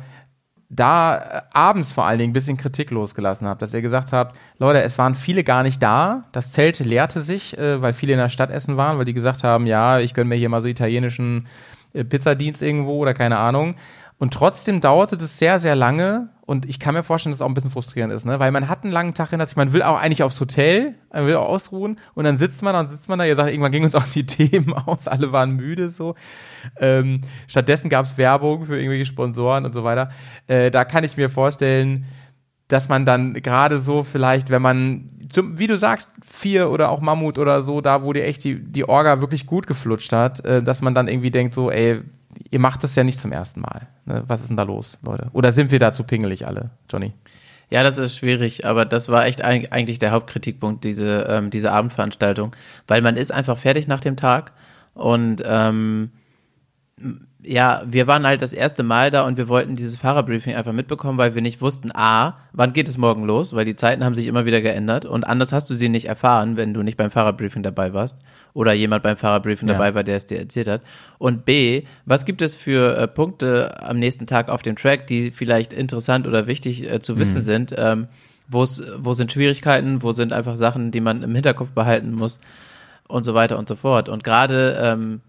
da 0.69 1.17
äh, 1.17 1.43
abends 1.53 1.93
vor 1.93 2.07
allen 2.07 2.19
Dingen 2.19 2.31
ein 2.31 2.35
bisschen 2.35 2.57
Kritik 2.57 2.91
losgelassen 2.91 3.47
habt, 3.47 3.63
dass 3.63 3.73
ihr 3.73 3.83
gesagt 3.83 4.13
habt, 4.13 4.37
Leute, 4.59 4.83
es 4.83 4.99
waren 4.99 5.15
viele 5.15 5.45
gar 5.45 5.63
nicht 5.63 5.83
da, 5.83 6.23
das 6.33 6.53
Zelt 6.53 6.81
leerte 6.81 7.23
sich, 7.23 7.57
äh, 7.57 7.81
weil 7.81 7.93
viele 7.93 8.15
in 8.15 8.19
der 8.19 8.29
Stadt 8.29 8.51
essen 8.51 8.77
waren, 8.77 8.99
weil 8.99 9.05
die 9.05 9.15
gesagt 9.15 9.45
haben, 9.45 9.67
ja, 9.67 10.01
ich 10.01 10.15
gönne 10.15 10.29
mir 10.29 10.37
hier 10.37 10.49
mal 10.49 10.61
so 10.61 10.69
italienischen 10.69 11.47
äh, 11.93 12.05
Pizzadienst 12.05 12.63
irgendwo 12.63 12.99
oder 12.99 13.15
keine 13.15 13.39
Ahnung. 13.39 13.77
Und 14.19 14.33
trotzdem 14.33 14.81
dauerte 14.81 15.17
das 15.17 15.39
sehr, 15.39 15.61
sehr 15.61 15.77
lange. 15.77 16.31
Und 16.47 16.65
ich 16.65 16.81
kann 16.81 16.95
mir 16.95 17.03
vorstellen, 17.03 17.33
dass 17.33 17.39
es 17.39 17.43
auch 17.43 17.49
ein 17.49 17.55
bisschen 17.55 17.71
frustrierend 17.71 18.13
ist, 18.15 18.25
ne? 18.25 18.39
Weil 18.39 18.53
man 18.53 18.69
hat 18.69 18.85
einen 18.85 18.93
langen 18.93 19.15
Tag 19.15 19.31
hinter 19.31 19.45
sich, 19.45 19.57
man 19.57 19.73
will 19.73 19.83
auch 19.83 19.99
eigentlich 19.99 20.23
aufs 20.23 20.41
Hotel, 20.41 20.95
man 21.13 21.27
will 21.27 21.35
auch 21.35 21.49
ausruhen 21.49 21.99
und 22.15 22.25
dann 22.25 22.37
sitzt 22.39 22.63
man, 22.63 22.73
dann 22.73 22.87
sitzt 22.87 23.09
man 23.09 23.19
da, 23.19 23.25
ihr 23.25 23.35
sagt, 23.35 23.51
irgendwann 23.51 23.73
gingen 23.73 23.87
uns 23.87 23.97
auch 23.97 24.07
die 24.07 24.25
Themen 24.27 24.73
aus, 24.73 25.09
alle 25.09 25.33
waren 25.33 25.57
müde 25.57 25.91
so. 25.91 26.15
Ähm, 26.79 27.23
stattdessen 27.49 27.91
gab 27.91 28.05
es 28.05 28.17
Werbung 28.17 28.65
für 28.65 28.79
irgendwelche 28.79 29.07
Sponsoren 29.07 29.65
und 29.65 29.73
so 29.73 29.83
weiter. 29.83 30.11
Äh, 30.47 30.71
da 30.71 30.85
kann 30.85 31.03
ich 31.03 31.17
mir 31.17 31.29
vorstellen, 31.29 32.07
dass 32.69 32.89
man 32.89 33.07
dann 33.07 33.35
gerade 33.35 33.81
so 33.81 34.03
vielleicht, 34.05 34.49
wenn 34.49 34.63
man, 34.63 35.11
zum, 35.29 35.59
wie 35.59 35.67
du 35.67 35.77
sagst, 35.77 36.11
vier 36.25 36.71
oder 36.71 36.91
auch 36.91 37.01
Mammut 37.01 37.39
oder 37.39 37.61
so, 37.61 37.81
da 37.81 38.03
wo 38.03 38.13
die 38.13 38.23
echt 38.23 38.45
die, 38.45 38.61
die 38.61 38.89
Orga 38.89 39.21
wirklich 39.21 39.47
gut 39.47 39.67
geflutscht 39.67 40.13
hat, 40.13 40.45
äh, 40.45 40.63
dass 40.63 40.81
man 40.81 40.95
dann 40.95 41.09
irgendwie 41.09 41.31
denkt 41.31 41.55
so, 41.55 41.71
ey, 41.71 42.03
ihr 42.51 42.59
macht 42.61 42.83
das 42.85 42.95
ja 42.95 43.05
nicht 43.05 43.21
zum 43.21 43.33
ersten 43.33 43.61
Mal. 43.61 43.89
Ne? 44.05 44.25
Was 44.27 44.41
ist 44.41 44.49
denn 44.51 44.57
da 44.57 44.63
los, 44.63 44.99
Leute? 45.03 45.29
Oder 45.33 45.53
sind 45.53 45.71
wir 45.73 45.79
da 45.79 45.93
zu 45.93 46.05
pingelig 46.05 46.47
alle, 46.47 46.71
Johnny? 46.91 47.13
Ja, 47.69 47.83
das 47.83 47.99
ist 47.99 48.17
schwierig, 48.17 48.65
aber 48.65 48.85
das 48.85 49.09
war 49.09 49.27
echt 49.27 49.45
eig- 49.45 49.73
eigentlich 49.73 49.99
der 49.99 50.13
Hauptkritikpunkt, 50.13 50.85
diese, 50.85 51.27
ähm, 51.29 51.51
diese 51.51 51.73
Abendveranstaltung, 51.73 52.55
weil 52.87 53.03
man 53.03 53.17
ist 53.17 53.33
einfach 53.33 53.59
fertig 53.59 53.89
nach 53.89 54.01
dem 54.01 54.17
Tag 54.17 54.53
und 54.95 55.43
ähm, 55.45 56.11
ja, 57.49 57.83
wir 57.87 58.09
waren 58.09 58.27
halt 58.27 58.43
das 58.43 58.53
erste 58.53 58.83
Mal 58.83 59.13
da 59.13 59.23
und 59.25 59.37
wir 59.37 59.49
wollten 59.49 59.77
dieses 59.77 59.97
Fahrerbriefing 59.97 60.57
einfach 60.57 60.73
mitbekommen, 60.73 61.17
weil 61.17 61.37
wir 61.37 61.43
nicht 61.43 61.61
wussten, 61.61 61.91
a, 61.95 62.35
wann 62.53 62.73
geht 62.73 62.89
es 62.89 62.99
morgen 62.99 63.25
los, 63.25 63.55
weil 63.55 63.65
die 63.65 63.77
Zeiten 63.77 64.05
haben 64.05 64.17
sich 64.17 64.27
immer 64.27 64.47
wieder 64.47 64.61
geändert 64.61 65.05
und 65.05 65.25
anders 65.25 65.53
hast 65.53 65.71
du 65.71 65.75
sie 65.75 65.89
nicht 65.89 66.07
erfahren, 66.07 66.57
wenn 66.57 66.75
du 66.75 66.83
nicht 66.83 66.97
beim 66.97 67.11
Fahrerbriefing 67.13 67.63
dabei 67.63 67.95
warst 67.95 68.19
oder 68.53 68.73
jemand 68.73 69.05
beim 69.05 69.17
Fahrerbriefing 69.17 69.69
Ja. 69.69 69.75
dabei 69.75 69.95
war, 69.95 70.03
der 70.03 70.17
es 70.17 70.27
dir 70.27 70.39
erzählt 70.41 70.67
hat. 70.67 70.83
Und 71.19 71.45
b, 71.45 71.85
was 72.05 72.25
gibt 72.25 72.43
es 72.43 72.57
für 72.57 72.97
äh, 72.99 73.07
Punkte 73.07 73.81
am 73.81 73.99
nächsten 73.99 74.27
Tag 74.27 74.49
auf 74.49 74.63
dem 74.63 74.75
Track, 74.75 75.07
die 75.07 75.31
vielleicht 75.31 75.73
interessant 75.73 76.27
oder 76.27 76.49
wichtig 76.49 76.91
äh, 76.91 77.01
zu 77.01 77.17
wissen 77.19 77.43
sind? 77.43 77.73
Ähm, 77.79 78.09
wo 78.49 78.65
sind 78.65 79.33
Schwierigkeiten, 79.33 80.03
wo 80.03 80.13
sind 80.13 80.33
einfach 80.33 80.57
Sachen, 80.57 80.91
die 80.91 81.01
man 81.01 81.23
im 81.23 81.35
Hinterkopf 81.35 81.71
behalten 81.71 82.13
muss 82.13 82.39
und 83.09 83.25
so 83.25 83.35
weiter 83.35 83.59
und 83.59 83.69
so 83.69 83.77
fort. 83.77 84.09
Und 84.09 84.25
gerade 84.25 84.79
ähm, 84.81 85.21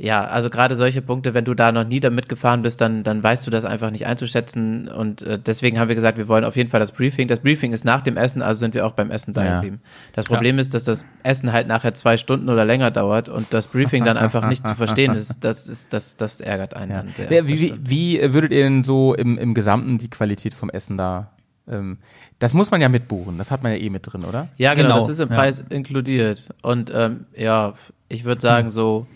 ja, 0.00 0.24
also 0.24 0.48
gerade 0.48 0.76
solche 0.76 1.02
Punkte, 1.02 1.34
wenn 1.34 1.44
du 1.44 1.54
da 1.54 1.72
noch 1.72 1.82
nie 1.82 1.98
damit 1.98 2.28
gefahren 2.28 2.62
bist, 2.62 2.80
dann, 2.80 3.02
dann 3.02 3.20
weißt 3.20 3.44
du 3.44 3.50
das 3.50 3.64
einfach 3.64 3.90
nicht 3.90 4.06
einzuschätzen. 4.06 4.86
Und 4.86 5.22
äh, 5.22 5.40
deswegen 5.40 5.80
haben 5.80 5.88
wir 5.88 5.96
gesagt, 5.96 6.18
wir 6.18 6.28
wollen 6.28 6.44
auf 6.44 6.54
jeden 6.54 6.70
Fall 6.70 6.78
das 6.78 6.92
Briefing. 6.92 7.26
Das 7.26 7.40
Briefing 7.40 7.72
ist 7.72 7.84
nach 7.84 8.00
dem 8.02 8.16
Essen, 8.16 8.40
also 8.40 8.60
sind 8.60 8.74
wir 8.74 8.86
auch 8.86 8.92
beim 8.92 9.10
Essen 9.10 9.34
da 9.34 9.44
Ja. 9.44 9.54
geblieben. 9.56 9.80
Das 10.12 10.26
Problem 10.26 10.60
ist, 10.60 10.74
dass 10.74 10.84
das 10.84 11.04
Essen 11.24 11.52
halt 11.52 11.66
nachher 11.66 11.94
zwei 11.94 12.16
Stunden 12.16 12.48
oder 12.48 12.64
länger 12.64 12.92
dauert 12.92 13.28
und 13.28 13.48
das 13.50 13.66
Briefing 13.66 14.04
dann 14.04 14.16
einfach 14.16 14.48
nicht 14.48 14.68
zu 14.68 14.76
verstehen 14.76 15.14
ist. 15.14 15.38
Das 15.48 15.66
ist, 15.66 15.92
das, 15.92 16.16
das 16.16 16.40
ärgert 16.40 16.74
einen 16.74 16.92
dann 16.92 17.12
sehr. 17.16 17.32
Ja, 17.32 17.42
das 17.42 17.50
wie, 17.50 17.74
wie, 17.82 18.18
wie 18.20 18.32
würdet 18.34 18.52
ihr 18.52 18.62
denn 18.62 18.82
so 18.82 19.14
im, 19.14 19.36
im 19.36 19.52
Gesamten 19.52 19.98
die 19.98 20.08
Qualität 20.10 20.54
vom 20.54 20.70
Essen 20.70 20.96
da? 20.96 21.32
Ähm, 21.68 21.98
das 22.38 22.54
muss 22.54 22.70
man 22.70 22.80
ja 22.80 22.88
mitbuchen, 22.88 23.36
das 23.36 23.50
hat 23.50 23.64
man 23.64 23.72
ja 23.72 23.78
eh 23.78 23.90
mit 23.90 24.02
drin, 24.06 24.24
oder? 24.24 24.48
Ja, 24.58 24.74
genau, 24.74 24.88
Genau, 24.90 24.98
das 25.00 25.08
ist 25.08 25.18
im 25.18 25.28
ja. 25.28 25.34
Preis 25.34 25.64
inkludiert. 25.70 26.50
Und 26.62 26.92
ähm, 26.94 27.26
ja, 27.36 27.74
ich 28.08 28.24
würde 28.24 28.40
sagen 28.40 28.70
so, 28.70 29.06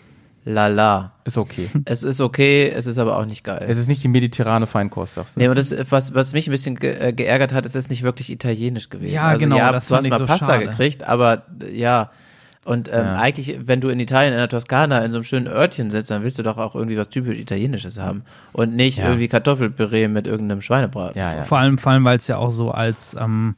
lala. 0.45 1.11
Ist 1.25 1.37
okay. 1.37 1.69
Es 1.85 2.03
ist 2.03 2.21
okay, 2.21 2.69
es 2.69 2.85
ist 2.85 2.97
aber 2.97 3.17
auch 3.17 3.25
nicht 3.25 3.43
geil. 3.43 3.65
es 3.67 3.77
ist 3.77 3.87
nicht 3.87 4.03
die 4.03 4.07
mediterrane 4.07 4.67
Feinkost, 4.67 5.15
sagst 5.15 5.35
du. 5.35 5.39
Nee, 5.39 5.47
und 5.47 5.57
das, 5.57 5.73
was, 5.91 6.13
was 6.13 6.33
mich 6.33 6.47
ein 6.47 6.51
bisschen 6.51 6.75
ge 6.75 6.93
äh, 6.99 7.13
geärgert 7.13 7.53
hat, 7.53 7.65
ist 7.65 7.75
es 7.75 7.89
nicht 7.89 8.03
wirklich 8.03 8.29
italienisch 8.31 8.89
gewesen. 8.89 9.13
Ja, 9.13 9.27
also, 9.27 9.43
genau, 9.43 9.57
Ja, 9.57 9.71
das 9.71 9.87
du 9.87 9.95
hast 9.95 10.09
mal 10.09 10.17
so 10.19 10.25
Pasta 10.25 10.45
schade. 10.47 10.67
gekriegt, 10.67 11.03
aber 11.03 11.43
ja. 11.71 12.11
Und 12.65 12.87
ähm, 12.87 12.93
Ja. 12.93 13.13
eigentlich, 13.15 13.57
wenn 13.67 13.81
du 13.81 13.89
in 13.89 13.99
Italien, 13.99 14.31
in 14.31 14.39
der 14.39 14.47
Toskana, 14.47 14.99
in 15.03 15.11
so 15.11 15.17
einem 15.17 15.23
schönen 15.25 15.47
Örtchen 15.47 15.89
sitzt, 15.89 16.09
dann 16.11 16.23
willst 16.23 16.39
du 16.39 16.43
doch 16.43 16.57
auch 16.57 16.75
irgendwie 16.75 16.97
was 16.97 17.09
typisch 17.09 17.37
Italienisches 17.37 17.99
haben. 17.99 18.23
Und 18.53 18.73
nicht 18.75 18.99
Ja. 18.99 19.05
irgendwie 19.07 19.27
Kartoffelpüree 19.27 20.07
mit 20.07 20.27
irgendeinem 20.27 20.61
Schweinebraten. 20.61 21.19
ja, 21.19 21.35
ja. 21.35 21.43
Vor 21.43 21.57
allem, 21.57 21.77
vor 21.77 21.91
allem 21.91 22.05
weil 22.05 22.17
es 22.17 22.27
ja 22.27 22.37
auch 22.37 22.51
so 22.51 22.71
als, 22.71 23.17
ähm, 23.19 23.55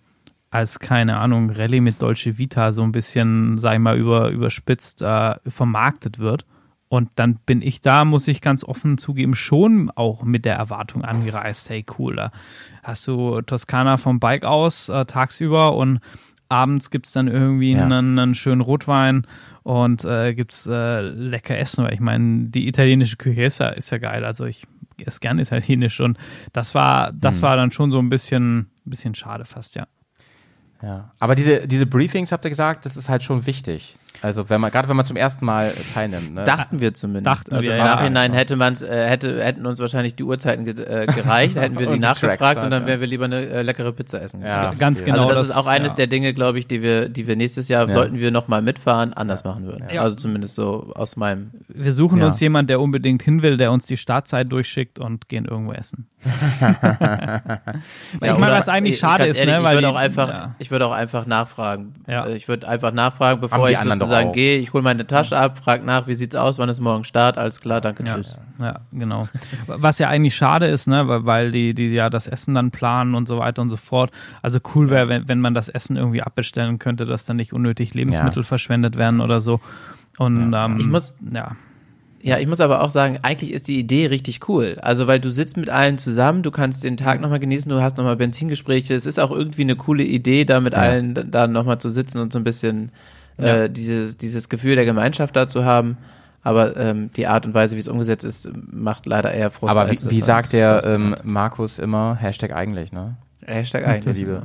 als, 0.50 0.80
keine 0.80 1.18
Ahnung, 1.18 1.52
Rallye 1.52 1.82
mit 1.82 2.02
Dolce 2.02 2.38
Vita 2.40 2.72
so 2.72 2.82
ein 2.82 2.92
bisschen, 2.94 3.58
sag 3.60 3.74
ich 3.74 3.80
mal, 3.80 3.96
über, 3.98 4.30
überspitzt 4.30 5.04
äh, 5.04 5.36
vermarktet 5.48 6.18
wird. 6.18 6.46
Und 6.96 7.10
dann 7.16 7.36
bin 7.46 7.62
ich 7.62 7.82
da, 7.82 8.06
muss 8.06 8.28
ich 8.28 8.42
ganz 8.42 8.64
offen 8.64 8.98
zugeben, 8.98 9.36
schon 9.36 9.92
auch 9.96 10.24
mit 10.24 10.46
der 10.46 10.56
Erwartung 10.56 11.04
angereist. 11.04 11.70
Hey, 11.70 11.86
cool, 12.00 12.16
da 12.16 12.32
hast 12.84 13.06
du 13.08 13.42
Toskana 13.42 13.98
vom 13.98 14.20
Bike 14.20 14.46
aus 14.46 14.90
äh, 14.90 15.06
tagsüber 15.06 15.76
und 15.76 16.00
abends 16.48 16.92
gibt's 16.92 17.12
dann 17.12 17.28
irgendwie 17.28 17.74
Ja. 17.74 17.84
einen, 17.84 18.18
einen 18.18 18.36
schönen 18.36 18.62
Rotwein 18.62 19.26
und 19.64 20.06
äh, 20.06 20.34
gibt's 20.34 20.68
äh, 20.68 21.02
lecker 21.02 21.58
Essen. 21.58 21.84
Weil 21.86 21.94
ich 21.94 22.00
meine, 22.00 22.50
die 22.50 22.68
italienische 22.68 23.18
Küche 23.18 23.44
ist 23.44 23.60
ja, 23.60 23.70
ist 23.70 23.90
ja 23.90 23.98
geil. 23.98 24.24
Also 24.24 24.46
ich 24.46 24.66
esse 25.04 25.20
gern 25.20 25.40
italienisch 25.40 26.00
und 26.00 26.18
das 26.54 26.74
war, 26.74 27.12
das 27.12 27.42
war 27.42 27.58
dann 27.58 27.72
schon 27.72 27.92
so 27.92 28.00
ein 28.00 28.08
bisschen, 28.10 28.70
bisschen 28.86 29.14
schade 29.16 29.44
fast, 29.44 29.76
ja. 29.76 29.88
Ja. 30.82 31.12
Aber 31.20 31.36
diese, 31.36 31.68
diese 31.68 31.86
Briefings, 31.86 32.32
habt 32.32 32.46
ihr 32.46 32.50
gesagt, 32.50 32.86
das 32.86 32.96
ist 32.96 33.10
halt 33.10 33.24
schon 33.24 33.46
wichtig. 33.46 33.98
Also 34.22 34.50
wenn 34.50 34.62
man, 34.62 34.72
gerade 34.72 34.88
wenn 34.90 34.96
man 34.96 35.06
zum 35.06 35.18
ersten 35.18 35.46
Mal 35.46 35.74
teilnimmt. 35.94 36.34
Ne? 36.36 36.44
Dachten 36.44 36.80
wir 36.80 36.94
zumindest. 36.94 37.26
Dachten 37.26 37.54
also 37.56 37.68
wir, 37.68 37.74
im 37.74 37.80
ja. 37.80 37.86
Nachhinein 37.86 38.34
hätte 38.34 38.56
man's, 38.56 38.82
äh, 38.82 39.08
hätte, 39.08 39.44
hätten 39.44 39.66
uns 39.66 39.80
wahrscheinlich 39.80 40.16
die 40.16 40.24
Uhrzeiten 40.24 40.66
ge 40.66 40.76
äh, 40.84 41.06
gereicht, 41.08 41.56
hätten 41.56 41.78
wir 41.80 41.88
die 41.92 42.00
nachgefragt 42.00 42.40
Tracks 42.40 42.64
und 42.64 42.72
dann 42.72 42.82
halt, 42.82 42.88
wären 42.88 43.00
wir 43.02 43.08
lieber 43.08 43.26
eine 43.26 43.46
äh, 43.46 43.62
leckere 43.62 43.92
Pizza 43.92 44.22
essen. 44.22 44.42
Ja, 44.42 44.74
Ganz 44.78 45.00
verstehe. 45.00 45.14
genau. 45.16 45.28
also 45.28 45.40
das, 45.42 45.48
das- 45.50 45.58
ist 45.58 45.64
auch 45.64 45.68
eines 45.68 45.92
ja. 45.94 45.96
der 45.98 46.08
Dinge, 46.08 46.34
glaube 46.34 46.60
ich, 46.60 46.68
die 46.68 46.82
wir, 46.82 47.10
die 47.10 47.28
wir 47.28 47.36
nächstes 47.36 47.68
Jahr, 47.68 47.88
sollten 47.90 48.20
wir 48.20 48.32
nochmal 48.32 48.62
mitfahren, 48.62 49.14
anders 49.14 49.44
machen 49.44 49.66
würden. 49.66 49.86
Ja. 49.94 50.02
Also 50.02 50.16
zumindest 50.16 50.56
so 50.56 50.92
aus 50.96 51.16
meinem. 51.16 51.52
Wir 51.68 51.94
suchen 51.94 52.20
Ja. 52.20 52.28
uns 52.28 52.40
jemanden, 52.40 52.68
der 52.68 52.80
unbedingt 52.82 53.22
hin 53.24 53.42
will, 53.42 53.58
der 53.58 53.72
uns 53.72 53.86
die 53.86 53.98
Startzeit 53.98 54.52
durchschickt 54.52 55.00
und 55.00 55.28
gehen 55.30 55.46
irgendwo 55.46 55.74
essen. 55.74 56.08
Weil 58.20 58.32
ich 58.32 58.38
meine, 58.38 58.54
was 58.54 58.70
eigentlich 58.70 58.96
ich- 58.96 59.00
schade 59.00 59.26
ist, 59.26 59.38
ehrlich, 59.38 59.54
ne? 59.54 59.60
Ich 59.60 59.64
Weil 59.66 59.76
würde 59.76 59.90
auch 59.90 59.96
einfach, 59.96 60.30
ja. 60.30 60.56
ich 60.60 60.72
würde 60.72 60.86
auch 60.88 60.92
einfach 60.92 61.26
nachfragen. 61.26 61.94
Ja. 62.08 62.26
Äh, 62.26 62.36
Ich 62.36 62.48
würde 62.48 62.68
einfach 62.68 62.92
nachfragen, 62.92 63.42
bevor 63.42 63.70
ich 63.70 63.78
anderen 63.78 64.00
doch 64.06 64.10
sozusagen 64.10 64.30
auch. 64.30 64.34
gehe. 64.34 64.58
Ich 64.58 64.74
hole 64.74 64.84
meine 64.84 65.06
Tasche 65.08 65.38
ab, 65.38 65.58
frage 65.60 65.86
nach, 65.86 66.08
wie 66.08 66.14
sieht's 66.14 66.36
aus, 66.36 66.58
wann 66.60 66.70
ist 66.70 66.80
morgen 66.80 67.04
Start, 67.04 67.38
alles 67.38 67.62
klar, 67.62 67.82
danke, 67.82 68.04
Ja, 68.06 68.16
tschüss. 68.16 68.40
ja, 68.60 68.80
genau. 68.92 69.28
Was 69.68 70.00
ja 70.00 70.10
eigentlich 70.10 70.36
schade 70.36 70.68
ist, 70.68 70.88
ne, 70.88 71.04
weil, 71.08 71.52
die, 71.52 71.74
die 71.74 71.88
ja 71.88 72.10
das 72.10 72.28
Essen 72.28 72.56
dann 72.56 72.72
planen 72.72 73.16
und 73.16 73.28
so 73.28 73.38
weiter 73.40 73.62
und 73.62 73.70
so 73.70 73.78
fort. 73.78 74.12
Also 74.42 74.60
cool 74.76 74.90
wäre, 74.90 75.08
wenn, 75.10 75.28
wenn 75.28 75.42
man 75.42 75.54
das 75.54 75.70
Essen 75.70 75.98
irgendwie 75.98 76.22
abbestellen 76.22 76.80
könnte, 76.80 77.06
dass 77.06 77.26
dann 77.26 77.38
nicht 77.38 77.54
unnötig 77.54 77.94
Lebensmittel 77.94 78.44
verschwendet 78.44 78.98
werden 78.98 79.22
oder 79.22 79.42
so. 79.42 79.60
Und 80.18 80.54
ähm, 80.54 80.78
Ich 80.80 80.88
muss- 80.88 81.14
ja, 81.34 81.56
Ja, 82.22 82.40
ich 82.40 82.48
muss 82.48 82.60
aber 82.60 82.82
auch 82.82 82.90
sagen, 82.90 83.20
eigentlich 83.22 83.52
ist 83.54 83.68
die 83.68 83.78
Idee 83.80 84.08
richtig 84.08 84.50
cool. 84.50 84.78
Also, 84.82 85.06
weil 85.06 85.20
du 85.20 85.30
sitzt 85.30 85.58
mit 85.58 85.70
allen 85.70 86.00
zusammen, 86.00 86.42
du 86.42 86.50
kannst 86.50 86.84
den 86.84 86.98
Tag 86.98 87.22
nochmal 87.22 87.38
genießen, 87.40 87.70
du 87.70 87.82
hast 87.84 87.98
nochmal 87.98 88.16
Benzingespräche. 88.16 88.96
Es 88.96 89.06
ist 89.06 89.20
auch 89.20 89.30
irgendwie 89.30 89.62
eine 89.62 89.76
coole 89.76 90.04
Idee, 90.04 90.44
da 90.44 90.60
mit 90.60 90.74
allen 90.74 91.14
d- 91.14 91.26
da 91.30 91.46
nochmal 91.46 91.78
zu 91.80 91.90
sitzen 91.90 92.18
und 92.20 92.34
so 92.34 92.40
ein 92.40 92.44
bisschen 92.44 92.92
äh, 93.38 93.70
dieses, 93.70 94.18
dieses 94.18 94.50
Gefühl 94.50 94.76
der 94.76 94.86
Gemeinschaft 94.86 95.36
da 95.36 95.48
zu 95.48 95.66
haben. 95.66 95.98
Aber 96.42 96.78
ähm, 96.78 97.10
die 97.16 97.26
Art 97.26 97.48
und 97.48 97.56
Weise, 97.56 97.76
wie 97.76 97.80
es 97.80 97.88
umgesetzt 97.88 98.24
ist, 98.24 98.52
macht 98.72 99.08
leider 99.08 99.34
eher 99.34 99.50
Frust. 99.50 99.76
Aber 99.76 99.90
wie, 99.90 99.98
wie 100.12 100.22
sagt 100.22 100.54
der 100.54 100.84
ähm. 100.86 101.16
Markus 101.24 101.80
immer? 101.80 102.16
Hashtag 102.16 102.54
eigentlich, 102.54 102.92
ne? 102.92 103.18
Hashtag 103.44 103.88
eigentlich. 103.88 104.18
Liebe. 104.18 104.44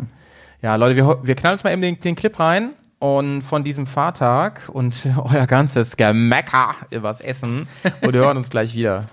Ja, 0.63 0.77
Leute, 0.77 0.97
wir, 0.97 1.19
wir 1.23 1.35
knallen 1.35 1.55
uns 1.55 1.65
mal 1.65 1.73
eben 1.73 1.83
den, 1.83 2.01
den 2.01 2.17
Clip 2.17 2.39
rein 2.39 2.71
und 3.01 3.43
von 3.43 3.65
diesem 3.65 3.87
Fahrtag 3.87 4.69
und 4.73 5.07
euer 5.25 5.47
ganzes 5.47 5.97
Gemecker 5.97 6.75
übers 6.91 7.21
Essen 7.21 7.67
und 8.03 8.13
wir 8.13 8.21
hören 8.21 8.37
uns 8.37 8.51
gleich 8.51 8.75
wieder. 8.75 9.07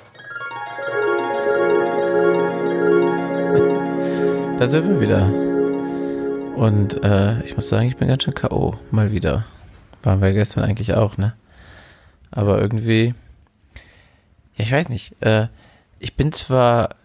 Da 4.60 4.68
sind 4.68 4.90
wir 4.90 5.02
wieder. 5.02 5.26
Und 6.56 7.04
äh, 7.04 7.42
ich 7.44 7.56
muss 7.56 7.68
sagen, 7.68 7.88
ich 7.88 7.98
bin 7.98 8.08
ganz 8.08 8.24
schön 8.24 8.34
K.O. 8.34 8.76
Mal 8.92 9.12
wieder. 9.12 9.46
Waren 10.08 10.22
wir 10.22 10.32
gestern 10.32 10.64
eigentlich 10.64 10.94
auch, 10.94 11.18
ne? 11.18 11.34
Aber 12.32 12.62
irgendwie. 12.62 13.14
Ja, 14.56 14.64
ich 14.64 14.72
weiß 14.72 14.88
nicht. 14.88 15.22
Äh, 15.22 15.50
ich 16.00 16.16
bin 16.16 16.32
zwar. 16.32 16.96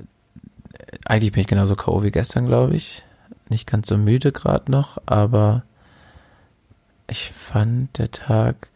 Eigentlich 1.05 1.33
bin 1.33 1.41
ich 1.41 1.49
genauso 1.49 1.75
K.O. 1.75 2.05
wie 2.05 2.13
gestern, 2.13 2.47
glaube 2.47 2.77
ich. 2.77 3.03
Nicht 3.49 3.67
ganz 3.67 3.89
so 3.89 3.99
müde 3.99 4.31
gerade 4.31 4.71
noch, 4.71 4.99
aber 5.05 5.65
ich 7.09 7.33
fand 7.33 7.99
der 7.99 8.13
Tag. 8.13 8.69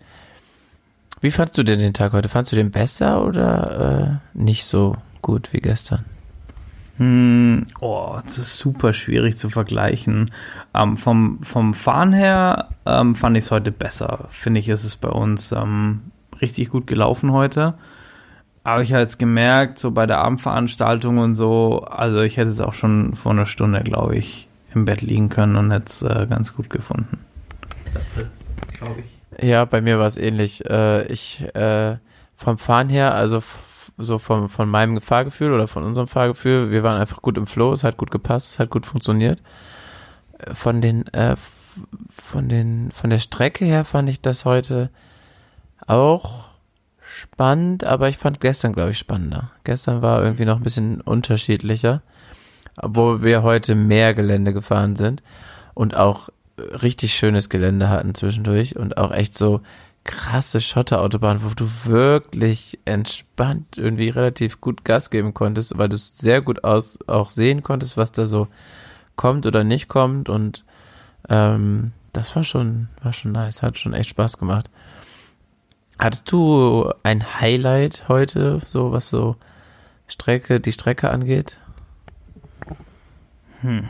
Wie 1.21 1.31
fandst 1.31 1.57
du 1.57 1.63
denn 1.63 1.79
den 1.79 1.95
Tag 1.95 2.13
heute? 2.13 2.29
Fandst 2.29 2.51
du 2.51 2.57
den 2.57 2.73
besser 2.73 3.25
oder 3.25 4.21
äh, 4.35 4.37
nicht 4.37 4.65
so 4.65 4.97
gut 5.23 5.53
wie 5.53 5.61
gestern? 5.61 6.05
Hm, 6.99 7.67
oh, 7.81 8.19
das 8.23 8.39
ist 8.39 8.57
super 8.57 8.93
schwierig 8.93 9.37
zu 9.37 9.51
vergleichen. 9.51 10.31
Ähm, 10.75 10.97
vom, 10.97 11.43
vom 11.43 11.75
Fahren 11.75 12.13
her 12.13 12.71
ähm, 12.87 13.15
fand 13.15 13.37
ich 13.37 13.45
es 13.45 13.51
heute 13.51 13.71
besser. 13.71 14.29
Finde 14.31 14.61
ich, 14.61 14.69
ist 14.69 14.85
es 14.85 14.97
bei 14.97 15.11
uns 15.11 15.53
ähm, 15.53 16.13
richtig 16.41 16.71
gut 16.71 16.87
gelaufen 16.87 17.33
heute. 17.33 17.75
Aber 18.65 18.83
ich 18.83 18.93
habe 18.93 19.03
jetzt 19.03 19.19
gemerkt, 19.19 19.79
so 19.79 19.91
bei 19.91 20.07
der 20.07 20.19
Abendveranstaltung 20.19 21.19
und 21.19 21.35
so, 21.35 21.83
also 21.83 22.23
ich 22.23 22.37
hätte 22.37 22.51
es 22.51 22.61
auch 22.61 22.73
schon 22.73 23.15
vor 23.15 23.33
einer 23.33 23.47
Stunde, 23.47 23.83
glaube 23.83 24.17
ich, 24.17 24.49
im 24.75 24.85
Bett 24.85 25.03
liegen 25.03 25.29
können 25.29 25.57
und 25.57 25.71
hätte 25.71 25.87
es 25.87 26.03
äh, 26.03 26.27
ganz 26.29 26.55
gut 26.55 26.71
gefunden. 26.71 27.19
Das 27.95 28.15
glaube 28.79 29.03
ich. 29.03 29.45
Ja, 29.47 29.65
bei 29.67 29.81
mir 29.81 29.99
war 29.99 30.07
es 30.07 30.17
ähnlich. 30.17 30.69
Äh, 30.69 31.07
ich 31.07 31.45
äh, 31.55 31.97
vom 32.35 32.59
Fahren 32.59 32.89
her, 32.89 33.15
also 33.15 33.41
so 33.99 34.19
vom, 34.19 34.49
von 34.49 34.69
meinem 34.69 35.01
Fahrgefühl 35.01 35.53
oder 35.53 35.69
von 35.69 35.83
unserem 35.83 36.09
Fahrgefühl, 36.09 36.71
wir 36.71 36.83
waren 36.83 37.01
einfach 37.01 37.23
gut 37.23 37.39
im 37.39 37.47
Flow, 37.47 37.73
es 37.73 37.85
hat 37.85 37.97
gut 37.97 38.11
gepasst, 38.11 38.53
es 38.53 38.59
hat 38.59 38.71
gut 38.71 38.87
funktioniert. 38.87 39.43
Äh, 40.39 40.55
von 40.55 40.81
den, 40.81 41.07
äh, 41.09 41.37
von 42.23 42.49
den, 42.49 42.91
von 42.93 43.11
der 43.11 43.19
Strecke 43.19 43.65
her 43.65 43.85
fand 43.85 44.09
ich 44.09 44.21
das 44.21 44.45
heute 44.45 44.91
auch 45.87 46.47
spannend, 47.01 47.85
aber 47.85 48.09
ich 48.09 48.19
fand 48.19 48.41
gestern, 48.41 48.73
glaube 48.73 48.91
ich, 48.91 48.99
spannender. 48.99 49.51
Gestern 49.65 50.03
war 50.03 50.23
irgendwie 50.23 50.45
noch 50.45 50.57
ein 50.57 50.63
bisschen 50.63 51.01
unterschiedlicher, 51.01 52.03
obwohl 52.77 53.23
wir 53.23 53.43
heute 53.43 53.75
mehr 53.75 54.15
Gelände 54.15 54.53
gefahren 54.53 54.97
sind 54.97 55.23
und 55.75 55.97
auch 55.97 56.29
richtig 56.59 57.15
schönes 57.15 57.49
Gelände 57.49 57.89
hatten 57.89 58.15
zwischendurch 58.15 58.77
und 58.77 58.97
auch 58.97 59.13
echt 59.13 59.37
so 59.37 59.61
krasse 60.07 60.61
Schotterautobahn, 60.61 61.43
wo 61.43 61.49
du 61.51 61.69
wirklich 61.85 62.79
entspannt 62.85 63.77
irgendwie 63.77 64.09
relativ 64.09 64.61
gut 64.61 64.85
Gas 64.85 65.11
geben 65.11 65.35
konntest, 65.35 65.77
weil 65.77 65.89
du 65.89 65.97
sehr 65.97 66.41
gut 66.41 66.65
aus 66.65 66.99
auch 67.07 67.31
sehen 67.31 67.63
konntest, 67.63 67.97
was 67.97 68.13
da 68.13 68.27
so 68.27 68.49
kommt 69.17 69.47
oder 69.47 69.65
nicht 69.65 69.89
kommt 69.89 70.29
und 70.29 70.65
ähm, 71.29 71.93
das 72.13 72.35
war 72.35 72.45
schon 72.45 72.89
war 73.03 73.13
schon 73.13 73.33
nice, 73.33 73.63
hat 73.63 73.79
schon 73.79 73.93
echt 73.93 74.11
Spaß 74.11 74.39
gemacht. 74.39 74.71
Hattest 75.99 76.31
du 76.31 76.91
ein 77.03 77.41
Highlight 77.41 78.05
heute, 78.09 78.61
so 78.67 78.93
was 78.93 79.09
so 79.09 79.37
Strecke, 80.07 80.61
die 80.61 80.73
Strecke 80.73 81.11
angeht? 81.11 81.59
Hm. 83.63 83.89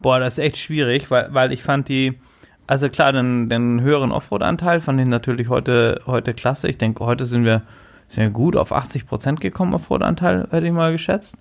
Boah, 0.00 0.18
das 0.18 0.34
ist 0.34 0.44
echt 0.44 0.58
schwierig, 0.58 1.10
weil, 1.10 1.32
weil 1.32 1.52
ich 1.52 1.62
fand 1.62 1.88
die, 1.88 2.18
also 2.66 2.88
klar, 2.88 3.12
den, 3.12 3.48
den 3.48 3.80
höheren 3.80 4.12
Offroad-Anteil 4.12 4.80
fand 4.80 5.00
ich 5.00 5.06
natürlich 5.06 5.48
heute, 5.48 6.00
heute 6.06 6.34
klasse. 6.34 6.68
Ich 6.68 6.78
denke, 6.78 7.04
heute 7.04 7.26
sind 7.26 7.44
wir, 7.44 7.62
sind 8.08 8.22
wir 8.22 8.30
gut 8.30 8.56
auf 8.56 8.72
80 8.72 9.06
Prozent 9.06 9.40
gekommen, 9.40 9.74
Offroad-Anteil, 9.74 10.48
hätte 10.50 10.66
ich 10.66 10.72
mal 10.72 10.92
geschätzt. 10.92 11.36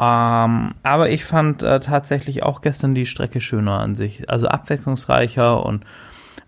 Ähm, 0.00 0.74
aber 0.82 1.10
ich 1.10 1.24
fand 1.24 1.62
äh, 1.62 1.78
tatsächlich 1.80 2.42
auch 2.42 2.62
gestern 2.62 2.94
die 2.94 3.06
Strecke 3.06 3.40
schöner 3.40 3.80
an 3.80 3.94
sich. 3.94 4.30
Also 4.30 4.48
abwechslungsreicher 4.48 5.64
und 5.64 5.84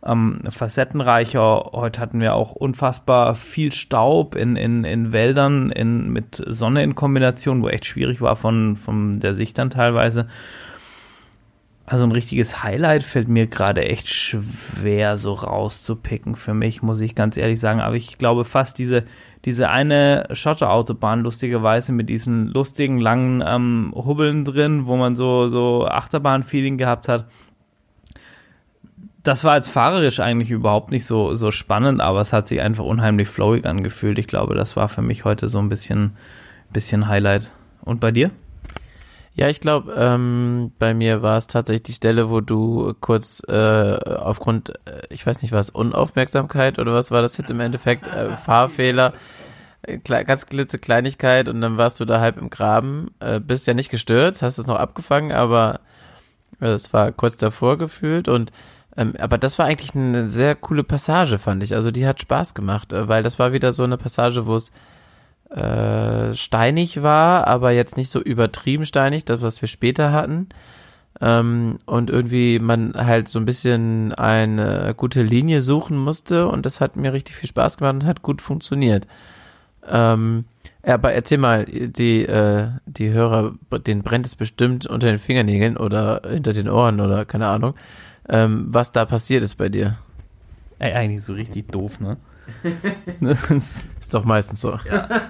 ähm, 0.04 0.40
facettenreicher. 0.48 1.70
Heute 1.72 2.00
hatten 2.00 2.20
wir 2.20 2.34
auch 2.34 2.52
unfassbar 2.52 3.34
viel 3.34 3.72
Staub 3.72 4.34
in, 4.34 4.56
in, 4.56 4.84
in 4.84 5.12
Wäldern 5.12 5.70
in, 5.70 6.10
mit 6.10 6.42
Sonne 6.46 6.82
in 6.82 6.94
Kombination, 6.94 7.62
wo 7.62 7.68
echt 7.68 7.84
schwierig 7.84 8.20
war 8.20 8.36
von, 8.36 8.76
von 8.76 9.20
der 9.20 9.34
Sicht 9.34 9.58
dann 9.58 9.70
teilweise. 9.70 10.28
Also 11.84 12.04
ein 12.04 12.12
richtiges 12.12 12.62
Highlight 12.62 13.02
fällt 13.02 13.28
mir 13.28 13.48
gerade 13.48 13.84
echt 13.84 14.08
schwer 14.08 15.18
so 15.18 15.34
rauszupicken 15.34 16.36
für 16.36 16.54
mich, 16.54 16.80
muss 16.80 17.00
ich 17.00 17.14
ganz 17.14 17.36
ehrlich 17.36 17.58
sagen. 17.58 17.80
Aber 17.80 17.96
ich 17.96 18.18
glaube 18.18 18.44
fast 18.44 18.78
diese, 18.78 19.04
diese 19.44 19.68
eine 19.68 20.28
Schotterautobahn, 20.30 21.22
lustigerweise 21.22 21.92
mit 21.92 22.08
diesen 22.08 22.46
lustigen 22.46 22.98
langen 22.98 23.42
ähm, 23.44 23.92
Hubbeln 23.96 24.44
drin, 24.44 24.86
wo 24.86 24.96
man 24.96 25.16
so, 25.16 25.48
so 25.48 25.86
Achterbahn-Feeling 25.86 26.78
gehabt 26.78 27.08
hat, 27.08 27.26
das 29.22 29.44
war 29.44 29.52
als 29.52 29.68
fahrerisch 29.68 30.20
eigentlich 30.20 30.50
überhaupt 30.50 30.90
nicht 30.90 31.06
so, 31.06 31.34
so 31.34 31.50
spannend, 31.50 32.00
aber 32.00 32.20
es 32.20 32.32
hat 32.32 32.48
sich 32.48 32.60
einfach 32.60 32.84
unheimlich 32.84 33.28
flowig 33.28 33.66
angefühlt. 33.66 34.18
Ich 34.18 34.26
glaube, 34.26 34.54
das 34.54 34.76
war 34.76 34.88
für 34.88 35.02
mich 35.02 35.24
heute 35.24 35.48
so 35.48 35.58
ein 35.58 35.68
bisschen, 35.68 36.16
bisschen 36.72 37.06
Highlight. 37.06 37.52
Und 37.84 38.00
bei 38.00 38.10
dir? 38.10 38.30
Ja, 39.34 39.48
ich 39.48 39.60
glaube, 39.60 39.94
ähm, 39.96 40.72
bei 40.78 40.92
mir 40.92 41.22
war 41.22 41.38
es 41.38 41.46
tatsächlich 41.46 41.84
die 41.84 41.92
Stelle, 41.92 42.28
wo 42.28 42.42
du 42.42 42.94
kurz 43.00 43.42
äh, 43.48 43.96
aufgrund, 43.96 44.70
äh, 44.86 45.02
ich 45.08 45.26
weiß 45.26 45.40
nicht 45.40 45.52
was, 45.52 45.70
Unaufmerksamkeit 45.70 46.78
oder 46.78 46.92
was 46.92 47.10
war 47.10 47.22
das 47.22 47.38
jetzt 47.38 47.50
im 47.50 47.60
Endeffekt, 47.60 48.06
äh, 48.06 48.36
Fahrfehler, 48.36 49.14
äh, 49.82 49.98
ganz 49.98 50.46
glitze 50.46 50.78
Kleinigkeit 50.78 51.48
und 51.48 51.62
dann 51.62 51.78
warst 51.78 51.98
du 51.98 52.04
da 52.04 52.20
halb 52.20 52.36
im 52.36 52.50
Graben, 52.50 53.10
äh, 53.20 53.40
bist 53.40 53.66
ja 53.66 53.72
nicht 53.72 53.90
gestürzt, 53.90 54.42
hast 54.42 54.58
es 54.58 54.66
noch 54.66 54.76
abgefangen, 54.78 55.32
aber 55.32 55.80
äh, 56.60 56.66
es 56.68 56.92
war 56.92 57.10
kurz 57.10 57.38
davor 57.38 57.78
gefühlt 57.78 58.28
und 58.28 58.52
ähm, 58.96 59.14
aber 59.18 59.38
das 59.38 59.58
war 59.58 59.64
eigentlich 59.64 59.94
eine 59.94 60.28
sehr 60.28 60.54
coole 60.54 60.84
Passage, 60.84 61.38
fand 61.38 61.62
ich. 61.62 61.74
Also 61.74 61.90
die 61.90 62.06
hat 62.06 62.20
Spaß 62.20 62.52
gemacht, 62.52 62.92
äh, 62.92 63.08
weil 63.08 63.22
das 63.22 63.38
war 63.38 63.52
wieder 63.52 63.72
so 63.72 63.84
eine 63.84 63.96
Passage, 63.96 64.46
wo 64.46 64.56
es 64.56 64.70
äh, 65.54 66.34
steinig 66.34 67.02
war, 67.02 67.46
aber 67.46 67.70
jetzt 67.72 67.96
nicht 67.96 68.10
so 68.10 68.20
übertrieben 68.20 68.84
steinig, 68.84 69.24
das, 69.24 69.42
was 69.42 69.60
wir 69.60 69.68
später 69.68 70.12
hatten. 70.12 70.48
Ähm, 71.20 71.78
und 71.86 72.10
irgendwie 72.10 72.58
man 72.58 72.94
halt 72.94 73.28
so 73.28 73.38
ein 73.38 73.44
bisschen 73.44 74.12
eine 74.14 74.94
gute 74.96 75.22
Linie 75.22 75.60
suchen 75.60 75.96
musste 75.96 76.48
und 76.48 76.64
das 76.64 76.80
hat 76.80 76.96
mir 76.96 77.12
richtig 77.12 77.36
viel 77.36 77.48
Spaß 77.48 77.76
gemacht 77.78 77.94
und 77.94 78.06
hat 78.06 78.22
gut 78.22 78.40
funktioniert. 78.40 79.06
Ähm, 79.88 80.46
aber 80.84 81.12
erzähl 81.12 81.38
mal, 81.38 81.64
die, 81.66 82.24
äh, 82.24 82.68
die 82.86 83.10
Hörer, 83.10 83.54
denen 83.86 84.02
brennt 84.02 84.26
es 84.26 84.34
bestimmt 84.34 84.86
unter 84.86 85.06
den 85.08 85.18
Fingernägeln 85.18 85.76
oder 85.76 86.22
hinter 86.28 86.52
den 86.52 86.68
Ohren 86.68 87.00
oder 87.00 87.24
keine 87.24 87.46
Ahnung 87.48 87.74
ähm, 88.28 88.66
was 88.68 88.92
da 88.92 89.04
passiert 89.04 89.42
ist 89.42 89.56
bei 89.56 89.68
dir. 89.68 89.98
Ey, 90.78 90.92
eigentlich 90.92 91.22
so 91.22 91.34
richtig 91.34 91.70
doof, 91.70 92.00
ne? 92.00 92.16
doch 94.14 94.24
meistens 94.24 94.60
so. 94.60 94.78
Ja. 94.90 95.08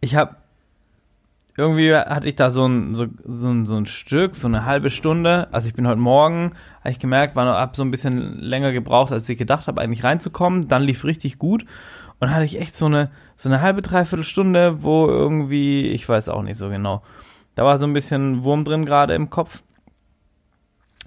Ich 0.00 0.14
habe 0.14 0.36
irgendwie 1.58 1.92
hatte 1.92 2.28
ich 2.28 2.36
da 2.36 2.52
so 2.52 2.64
ein, 2.66 2.94
so, 2.94 3.06
so, 3.24 3.48
ein, 3.48 3.66
so 3.66 3.76
ein 3.76 3.86
Stück, 3.86 4.36
so 4.36 4.46
eine 4.46 4.64
halbe 4.64 4.90
Stunde. 4.90 5.48
Also 5.50 5.66
ich 5.66 5.74
bin 5.74 5.88
heute 5.88 5.98
Morgen, 5.98 6.52
habe 6.80 6.90
ich 6.90 7.00
gemerkt, 7.00 7.34
war 7.34 7.44
noch 7.44 7.56
ab 7.56 7.74
so 7.74 7.82
ein 7.82 7.90
bisschen 7.90 8.38
länger 8.38 8.70
gebraucht, 8.70 9.10
als 9.10 9.28
ich 9.28 9.36
gedacht 9.36 9.66
habe, 9.66 9.80
eigentlich 9.80 10.04
reinzukommen. 10.04 10.68
Dann 10.68 10.82
lief 10.82 11.04
richtig 11.04 11.36
gut. 11.36 11.66
Und 12.20 12.30
hatte 12.30 12.44
ich 12.44 12.60
echt 12.60 12.76
so 12.76 12.86
eine, 12.86 13.10
so 13.34 13.48
eine 13.48 13.60
halbe, 13.60 13.82
dreiviertel 13.82 14.24
Stunde, 14.24 14.84
wo 14.84 15.08
irgendwie, 15.08 15.88
ich 15.88 16.08
weiß 16.08 16.28
auch 16.28 16.42
nicht 16.42 16.58
so 16.58 16.68
genau. 16.68 17.02
Da 17.56 17.64
war 17.64 17.76
so 17.76 17.86
ein 17.86 17.92
bisschen 17.92 18.44
Wurm 18.44 18.64
drin 18.64 18.84
gerade 18.84 19.14
im 19.14 19.28
Kopf. 19.28 19.64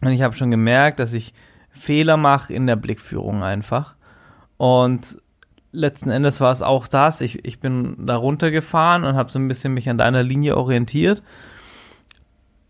Und 0.02 0.12
ich 0.12 0.22
habe 0.22 0.36
schon 0.36 0.52
gemerkt, 0.52 1.00
dass 1.00 1.14
ich 1.14 1.34
Fehler 1.70 2.18
mache 2.18 2.52
in 2.52 2.68
der 2.68 2.76
Blickführung 2.76 3.42
einfach. 3.42 3.96
Und 4.58 5.18
letzten 5.72 6.09
Endes 6.09 6.41
war 6.41 6.51
es 6.51 6.61
auch 6.61 6.88
das. 6.88 7.22
Ich, 7.22 7.45
ich 7.45 7.59
bin 7.59 8.05
da 8.05 8.15
runtergefahren 8.15 9.03
und 9.03 9.15
habe 9.15 9.32
so 9.32 9.39
ein 9.39 9.47
bisschen 9.47 9.74
mich 9.74 9.89
an 9.89 9.97
deiner 9.97 10.24
Linie 10.24 10.57
orientiert 10.57 11.24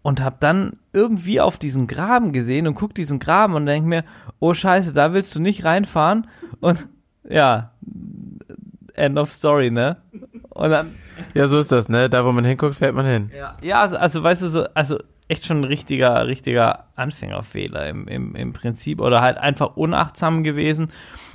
und 0.01 0.21
habe 0.21 0.37
dann 0.39 0.77
irgendwie 0.93 1.41
auf 1.41 1.57
diesen 1.57 1.87
Graben 1.87 2.31
gesehen 2.31 2.67
und 2.67 2.75
guck 2.75 2.93
diesen 2.95 3.19
Graben 3.19 3.53
und 3.55 3.65
denke 3.65 3.87
mir, 3.87 4.03
oh 4.39 4.53
Scheiße, 4.53 4.93
da 4.93 5.13
willst 5.13 5.35
du 5.35 5.39
nicht 5.39 5.63
reinfahren. 5.63 6.27
Und 6.59 6.87
ja, 7.27 7.71
End 8.93 9.17
of 9.17 9.31
Story, 9.31 9.71
ne? 9.71 9.97
Und 10.49 10.69
dann. 10.69 10.95
Ja, 11.33 11.47
so 11.47 11.59
ist 11.59 11.71
das, 11.71 11.87
ne? 11.87 12.09
Da, 12.09 12.25
wo 12.25 12.31
man 12.31 12.45
hinguckt, 12.45 12.75
fährt 12.75 12.95
man 12.95 13.05
hin. 13.05 13.31
Ja, 13.35 13.57
ja 13.61 13.81
also, 13.81 13.97
also 13.97 14.23
weißt 14.23 14.41
du, 14.41 14.49
so, 14.49 14.63
also 14.73 14.97
echt 15.31 15.45
schon 15.45 15.61
ein 15.61 15.63
richtiger, 15.63 16.27
richtiger 16.27 16.87
Anfängerfehler 16.95 17.87
im, 17.87 18.05
im, 18.07 18.35
im 18.35 18.51
Prinzip 18.51 18.99
oder 18.99 19.21
halt 19.21 19.37
einfach 19.37 19.77
unachtsam 19.77 20.43
gewesen. 20.43 20.89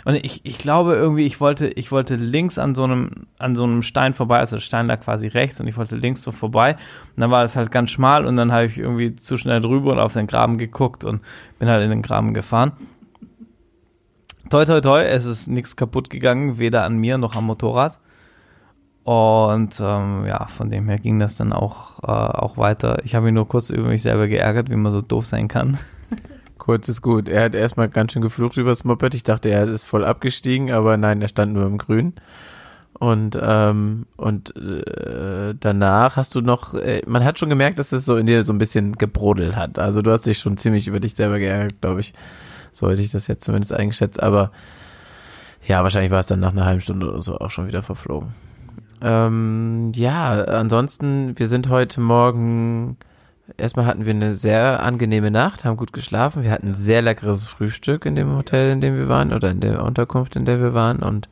Und 0.04 0.16
ich, 0.16 0.42
ich 0.44 0.58
glaube 0.58 0.94
irgendwie, 0.94 1.24
ich 1.24 1.40
wollte, 1.40 1.68
ich 1.68 1.90
wollte 1.90 2.14
links 2.14 2.58
an 2.58 2.74
so 2.74 2.84
einem, 2.84 3.26
an 3.38 3.54
so 3.54 3.64
einem 3.64 3.80
Stein 3.82 4.12
vorbei, 4.12 4.38
also 4.38 4.60
Stein 4.60 4.86
lag 4.86 5.00
quasi 5.00 5.28
rechts 5.28 5.60
und 5.60 5.66
ich 5.66 5.78
wollte 5.78 5.96
links 5.96 6.22
so 6.22 6.30
vorbei. 6.30 6.74
Und 6.74 7.20
dann 7.22 7.30
war 7.30 7.42
es 7.42 7.56
halt 7.56 7.72
ganz 7.72 7.90
schmal 7.90 8.26
und 8.26 8.36
dann 8.36 8.52
habe 8.52 8.66
ich 8.66 8.76
irgendwie 8.76 9.16
zu 9.16 9.38
schnell 9.38 9.62
drüber 9.62 9.92
und 9.92 9.98
auf 9.98 10.12
den 10.12 10.26
Graben 10.26 10.58
geguckt 10.58 11.02
und 11.02 11.22
bin 11.58 11.68
halt 11.70 11.82
in 11.82 11.90
den 11.90 12.02
Graben 12.02 12.34
gefahren. 12.34 12.72
Toi, 14.50 14.66
toi, 14.66 14.80
toi, 14.82 15.02
es 15.02 15.24
ist 15.24 15.48
nichts 15.48 15.74
kaputt 15.74 16.10
gegangen, 16.10 16.58
weder 16.58 16.84
an 16.84 16.98
mir 16.98 17.16
noch 17.16 17.34
am 17.34 17.46
Motorrad. 17.46 17.98
Und 19.06 19.80
ähm, 19.80 20.26
ja, 20.26 20.48
von 20.48 20.68
dem 20.68 20.88
her 20.88 20.98
ging 20.98 21.20
das 21.20 21.36
dann 21.36 21.52
auch, 21.52 22.02
äh, 22.02 22.10
auch 22.10 22.56
weiter. 22.56 22.98
Ich 23.04 23.14
habe 23.14 23.26
mich 23.26 23.34
nur 23.34 23.46
kurz 23.46 23.70
über 23.70 23.86
mich 23.86 24.02
selber 24.02 24.26
geärgert, 24.26 24.68
wie 24.68 24.74
man 24.74 24.90
so 24.90 25.00
doof 25.00 25.26
sein 25.26 25.46
kann. 25.46 25.78
Kurz 26.58 26.88
ist 26.88 27.02
gut. 27.02 27.28
Er 27.28 27.44
hat 27.44 27.54
erstmal 27.54 27.88
ganz 27.88 28.12
schön 28.12 28.22
geflucht 28.22 28.56
übers 28.56 28.82
Moped. 28.82 29.14
Ich 29.14 29.22
dachte, 29.22 29.48
er 29.48 29.68
ist 29.68 29.84
voll 29.84 30.04
abgestiegen, 30.04 30.72
aber 30.72 30.96
nein, 30.96 31.22
er 31.22 31.28
stand 31.28 31.52
nur 31.52 31.66
im 31.66 31.78
Grün. 31.78 32.14
Und, 32.94 33.38
ähm, 33.40 34.06
und 34.16 34.56
äh, 34.56 35.54
danach 35.54 36.16
hast 36.16 36.34
du 36.34 36.40
noch, 36.40 36.74
äh, 36.74 37.02
man 37.06 37.24
hat 37.24 37.38
schon 37.38 37.48
gemerkt, 37.48 37.78
dass 37.78 37.92
es 37.92 38.06
so 38.06 38.16
in 38.16 38.26
dir 38.26 38.42
so 38.42 38.52
ein 38.52 38.58
bisschen 38.58 38.98
gebrodelt 38.98 39.54
hat. 39.54 39.78
Also 39.78 40.02
du 40.02 40.10
hast 40.10 40.26
dich 40.26 40.40
schon 40.40 40.56
ziemlich 40.56 40.88
über 40.88 40.98
dich 40.98 41.14
selber 41.14 41.38
geärgert, 41.38 41.80
glaube 41.80 42.00
ich. 42.00 42.12
So 42.72 42.90
hätte 42.90 43.02
ich 43.02 43.12
das 43.12 43.28
jetzt 43.28 43.44
zumindest 43.44 43.72
eingeschätzt. 43.72 44.20
Aber 44.20 44.50
ja, 45.64 45.84
wahrscheinlich 45.84 46.10
war 46.10 46.18
es 46.18 46.26
dann 46.26 46.40
nach 46.40 46.50
einer 46.50 46.64
halben 46.64 46.80
Stunde 46.80 47.08
oder 47.08 47.22
so 47.22 47.38
auch 47.38 47.52
schon 47.52 47.68
wieder 47.68 47.84
verflogen. 47.84 48.34
Ähm, 49.06 49.92
ja, 49.94 50.32
ansonsten, 50.32 51.38
wir 51.38 51.46
sind 51.46 51.68
heute 51.68 52.00
Morgen 52.00 52.96
erstmal 53.56 53.86
hatten 53.86 54.04
wir 54.04 54.12
eine 54.12 54.34
sehr 54.34 54.82
angenehme 54.82 55.30
Nacht, 55.30 55.64
haben 55.64 55.76
gut 55.76 55.92
geschlafen. 55.92 56.42
Wir 56.42 56.50
hatten 56.50 56.70
ein 56.70 56.74
sehr 56.74 57.02
leckeres 57.02 57.46
Frühstück 57.46 58.04
in 58.04 58.16
dem 58.16 58.36
Hotel, 58.36 58.72
in 58.72 58.80
dem 58.80 58.96
wir 58.96 59.08
waren 59.08 59.32
oder 59.32 59.50
in 59.50 59.60
der 59.60 59.84
Unterkunft, 59.84 60.34
in 60.34 60.44
der 60.44 60.60
wir 60.60 60.74
waren 60.74 61.04
und 61.04 61.28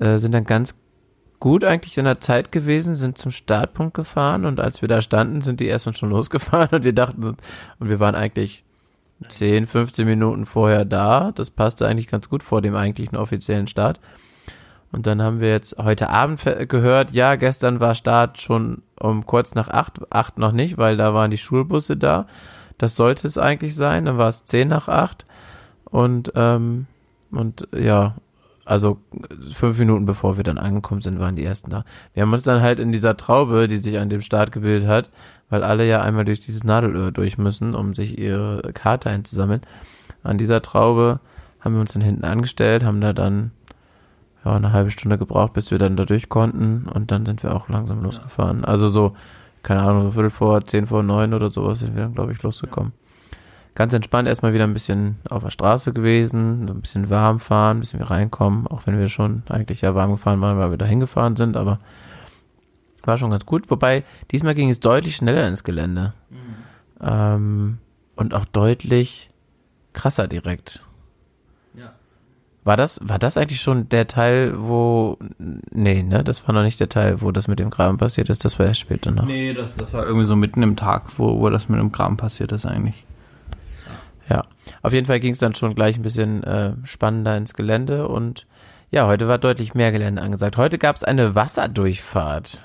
äh, 0.00 0.18
sind 0.18 0.32
dann 0.32 0.44
ganz 0.44 0.74
gut 1.40 1.64
eigentlich 1.64 1.96
in 1.96 2.04
der 2.04 2.20
Zeit 2.20 2.52
gewesen, 2.52 2.94
sind 2.94 3.16
zum 3.16 3.30
Startpunkt 3.30 3.94
gefahren 3.94 4.44
und 4.44 4.60
als 4.60 4.82
wir 4.82 4.88
da 4.88 5.00
standen, 5.00 5.40
sind 5.40 5.60
die 5.60 5.70
ersten 5.70 5.94
schon 5.94 6.10
losgefahren 6.10 6.68
und 6.72 6.84
wir 6.84 6.92
dachten, 6.92 7.24
und 7.24 7.88
wir 7.88 8.00
waren 8.00 8.14
eigentlich 8.14 8.64
10, 9.28 9.66
15 9.66 10.06
Minuten 10.06 10.44
vorher 10.44 10.84
da. 10.84 11.32
Das 11.32 11.48
passte 11.48 11.86
eigentlich 11.86 12.08
ganz 12.08 12.28
gut 12.28 12.42
vor 12.42 12.60
dem 12.60 12.76
eigentlichen 12.76 13.16
offiziellen 13.16 13.66
Start. 13.66 13.98
Und 14.92 15.06
dann 15.06 15.22
haben 15.22 15.40
wir 15.40 15.48
jetzt 15.48 15.76
heute 15.78 16.10
Abend 16.10 16.42
gehört, 16.68 17.12
ja, 17.12 17.36
gestern 17.36 17.80
war 17.80 17.94
Start 17.94 18.40
schon 18.40 18.82
um 19.00 19.24
kurz 19.24 19.54
nach 19.54 19.68
acht, 19.68 20.00
acht 20.12 20.38
noch 20.38 20.52
nicht, 20.52 20.76
weil 20.76 20.96
da 20.98 21.14
waren 21.14 21.30
die 21.30 21.38
Schulbusse 21.38 21.96
da. 21.96 22.26
Das 22.76 22.94
sollte 22.94 23.26
es 23.26 23.38
eigentlich 23.38 23.74
sein. 23.74 24.04
Dann 24.04 24.18
war 24.18 24.28
es 24.28 24.44
zehn 24.44 24.68
nach 24.68 24.88
acht. 24.88 25.24
Und, 25.84 26.32
ähm, 26.36 26.86
und 27.30 27.68
ja, 27.74 28.16
also 28.64 28.98
fünf 29.52 29.78
Minuten 29.78 30.04
bevor 30.04 30.36
wir 30.36 30.44
dann 30.44 30.58
angekommen 30.58 31.00
sind, 31.00 31.18
waren 31.18 31.36
die 31.36 31.44
ersten 31.44 31.70
da. 31.70 31.84
Wir 32.14 32.22
haben 32.22 32.32
uns 32.32 32.42
dann 32.42 32.62
halt 32.62 32.78
in 32.78 32.92
dieser 32.92 33.16
Traube, 33.16 33.68
die 33.68 33.78
sich 33.78 33.98
an 33.98 34.10
dem 34.10 34.20
Start 34.20 34.52
gebildet 34.52 34.88
hat, 34.88 35.10
weil 35.48 35.64
alle 35.64 35.86
ja 35.86 36.00
einmal 36.02 36.24
durch 36.24 36.40
dieses 36.40 36.64
Nadelöhr 36.64 37.12
durch 37.12 37.38
müssen, 37.38 37.74
um 37.74 37.94
sich 37.94 38.18
ihre 38.18 38.72
Karte 38.72 39.10
einzusammeln. 39.10 39.62
An 40.22 40.38
dieser 40.38 40.62
Traube 40.62 41.20
haben 41.60 41.74
wir 41.74 41.80
uns 41.80 41.92
dann 41.92 42.02
hinten 42.02 42.24
angestellt, 42.24 42.84
haben 42.84 43.00
da 43.00 43.12
dann 43.12 43.52
ja, 44.44 44.52
eine 44.52 44.72
halbe 44.72 44.90
Stunde 44.90 45.18
gebraucht, 45.18 45.52
bis 45.52 45.70
wir 45.70 45.78
dann 45.78 45.96
da 45.96 46.04
durch 46.04 46.28
konnten 46.28 46.88
und 46.92 47.10
dann 47.10 47.26
sind 47.26 47.42
wir 47.42 47.54
auch 47.54 47.68
langsam 47.68 48.02
losgefahren. 48.02 48.64
Also 48.64 48.88
so, 48.88 49.16
keine 49.62 49.82
Ahnung, 49.82 50.04
so 50.04 50.10
Viertel 50.12 50.30
vor, 50.30 50.64
zehn 50.64 50.86
vor 50.86 51.02
neun 51.02 51.34
oder 51.34 51.50
sowas 51.50 51.80
sind 51.80 51.94
wir 51.94 52.02
dann, 52.02 52.14
glaube 52.14 52.32
ich, 52.32 52.42
losgekommen. 52.42 52.92
Ganz 53.74 53.94
entspannt 53.94 54.28
erstmal 54.28 54.52
wieder 54.52 54.64
ein 54.64 54.74
bisschen 54.74 55.16
auf 55.30 55.42
der 55.42 55.50
Straße 55.50 55.92
gewesen, 55.92 56.68
ein 56.68 56.80
bisschen 56.80 57.08
warm 57.08 57.40
fahren, 57.40 57.78
ein 57.78 57.80
bisschen 57.80 58.02
reinkommen, 58.02 58.66
auch 58.66 58.86
wenn 58.86 58.98
wir 58.98 59.08
schon 59.08 59.44
eigentlich 59.48 59.80
ja 59.80 59.94
warm 59.94 60.10
gefahren 60.10 60.40
waren, 60.42 60.58
weil 60.58 60.70
wir 60.70 60.76
da 60.76 60.84
hingefahren 60.84 61.36
sind, 61.36 61.56
aber 61.56 61.78
war 63.02 63.16
schon 63.18 63.30
ganz 63.30 63.46
gut. 63.46 63.70
Wobei, 63.70 64.04
diesmal 64.30 64.54
ging 64.54 64.68
es 64.68 64.80
deutlich 64.80 65.16
schneller 65.16 65.48
ins 65.48 65.64
Gelände. 65.64 66.12
Ähm, 67.00 67.78
und 68.14 68.34
auch 68.34 68.44
deutlich 68.44 69.30
krasser 69.92 70.28
direkt. 70.28 70.84
War 72.64 72.76
das, 72.76 73.00
war 73.02 73.18
das 73.18 73.36
eigentlich 73.36 73.60
schon 73.60 73.88
der 73.88 74.06
Teil, 74.06 74.54
wo, 74.56 75.18
nee, 75.38 76.02
ne, 76.04 76.22
das 76.22 76.46
war 76.46 76.54
noch 76.54 76.62
nicht 76.62 76.78
der 76.78 76.88
Teil, 76.88 77.20
wo 77.20 77.32
das 77.32 77.48
mit 77.48 77.58
dem 77.58 77.70
Graben 77.70 77.98
passiert 77.98 78.28
ist, 78.28 78.44
das 78.44 78.58
war 78.58 78.66
erst 78.66 78.80
später 78.80 79.10
noch. 79.10 79.26
Nee, 79.26 79.52
das, 79.52 79.74
das 79.74 79.92
war 79.92 80.06
irgendwie 80.06 80.26
so 80.26 80.36
mitten 80.36 80.62
im 80.62 80.76
Tag, 80.76 81.18
wo, 81.18 81.40
wo 81.40 81.50
das 81.50 81.68
mit 81.68 81.80
dem 81.80 81.90
Kram 81.90 82.16
passiert 82.16 82.52
ist 82.52 82.64
eigentlich. 82.64 83.04
Ja, 84.28 84.42
auf 84.80 84.92
jeden 84.92 85.06
Fall 85.06 85.18
ging 85.18 85.32
es 85.32 85.40
dann 85.40 85.56
schon 85.56 85.74
gleich 85.74 85.96
ein 85.96 86.02
bisschen 86.02 86.44
äh, 86.44 86.74
spannender 86.84 87.36
ins 87.36 87.54
Gelände 87.54 88.06
und 88.06 88.46
ja, 88.92 89.06
heute 89.06 89.26
war 89.26 89.38
deutlich 89.38 89.74
mehr 89.74 89.90
Gelände 89.90 90.22
angesagt. 90.22 90.56
Heute 90.56 90.78
gab 90.78 90.94
es 90.96 91.02
eine 91.02 91.34
Wasserdurchfahrt. 91.34 92.62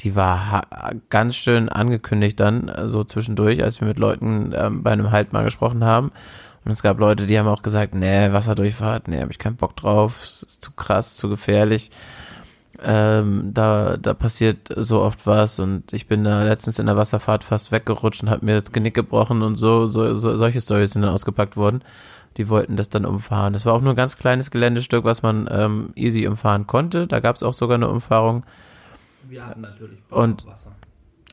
Die 0.00 0.16
war 0.16 0.62
ganz 1.10 1.36
schön 1.36 1.68
angekündigt 1.68 2.40
dann, 2.40 2.68
äh, 2.68 2.88
so 2.88 3.04
zwischendurch, 3.04 3.62
als 3.62 3.80
wir 3.80 3.88
mit 3.88 3.98
Leuten 3.98 4.52
ähm, 4.56 4.82
bei 4.82 4.92
einem 4.92 5.10
Halt 5.10 5.32
mal 5.32 5.44
gesprochen 5.44 5.84
haben. 5.84 6.12
Und 6.64 6.70
es 6.70 6.82
gab 6.82 6.98
Leute, 6.98 7.26
die 7.26 7.38
haben 7.38 7.48
auch 7.48 7.62
gesagt, 7.62 7.94
nee, 7.94 8.32
Wasserdurchfahrt, 8.32 9.08
nee, 9.08 9.20
habe 9.20 9.32
ich 9.32 9.38
keinen 9.38 9.56
Bock 9.56 9.76
drauf, 9.76 10.22
ist 10.22 10.62
zu 10.62 10.72
krass, 10.72 11.14
zu 11.16 11.28
gefährlich. 11.28 11.90
Ähm, 12.82 13.50
da, 13.54 13.96
da 13.96 14.14
passiert 14.14 14.68
so 14.76 15.00
oft 15.00 15.26
was 15.26 15.60
und 15.60 15.92
ich 15.92 16.08
bin 16.08 16.24
da 16.24 16.42
letztens 16.42 16.78
in 16.80 16.86
der 16.86 16.96
Wasserfahrt 16.96 17.44
fast 17.44 17.70
weggerutscht 17.70 18.22
und 18.24 18.30
habe 18.30 18.44
mir 18.44 18.60
das 18.60 18.72
Genick 18.72 18.94
gebrochen 18.94 19.42
und 19.42 19.56
so, 19.56 19.86
so, 19.86 20.14
so 20.14 20.36
solche 20.36 20.60
Stories 20.60 20.90
sind 20.92 21.02
dann 21.02 21.12
ausgepackt 21.12 21.56
worden. 21.56 21.82
Die 22.36 22.48
wollten 22.48 22.74
das 22.76 22.88
dann 22.88 23.04
umfahren. 23.06 23.52
Das 23.52 23.64
war 23.64 23.74
auch 23.74 23.80
nur 23.80 23.92
ein 23.92 23.96
ganz 23.96 24.16
kleines 24.16 24.50
Geländestück, 24.50 25.04
was 25.04 25.22
man 25.22 25.48
ähm, 25.52 25.90
easy 25.94 26.26
umfahren 26.26 26.66
konnte. 26.66 27.06
Da 27.06 27.20
gab 27.20 27.36
es 27.36 27.44
auch 27.44 27.54
sogar 27.54 27.76
eine 27.76 27.88
Umfahrung. 27.88 28.42
Wir 29.28 29.46
hatten 29.46 29.60
natürlich 29.60 30.02
Bock 30.04 30.18
Und- 30.18 30.42
auf 30.42 30.52
Wasser. 30.52 30.72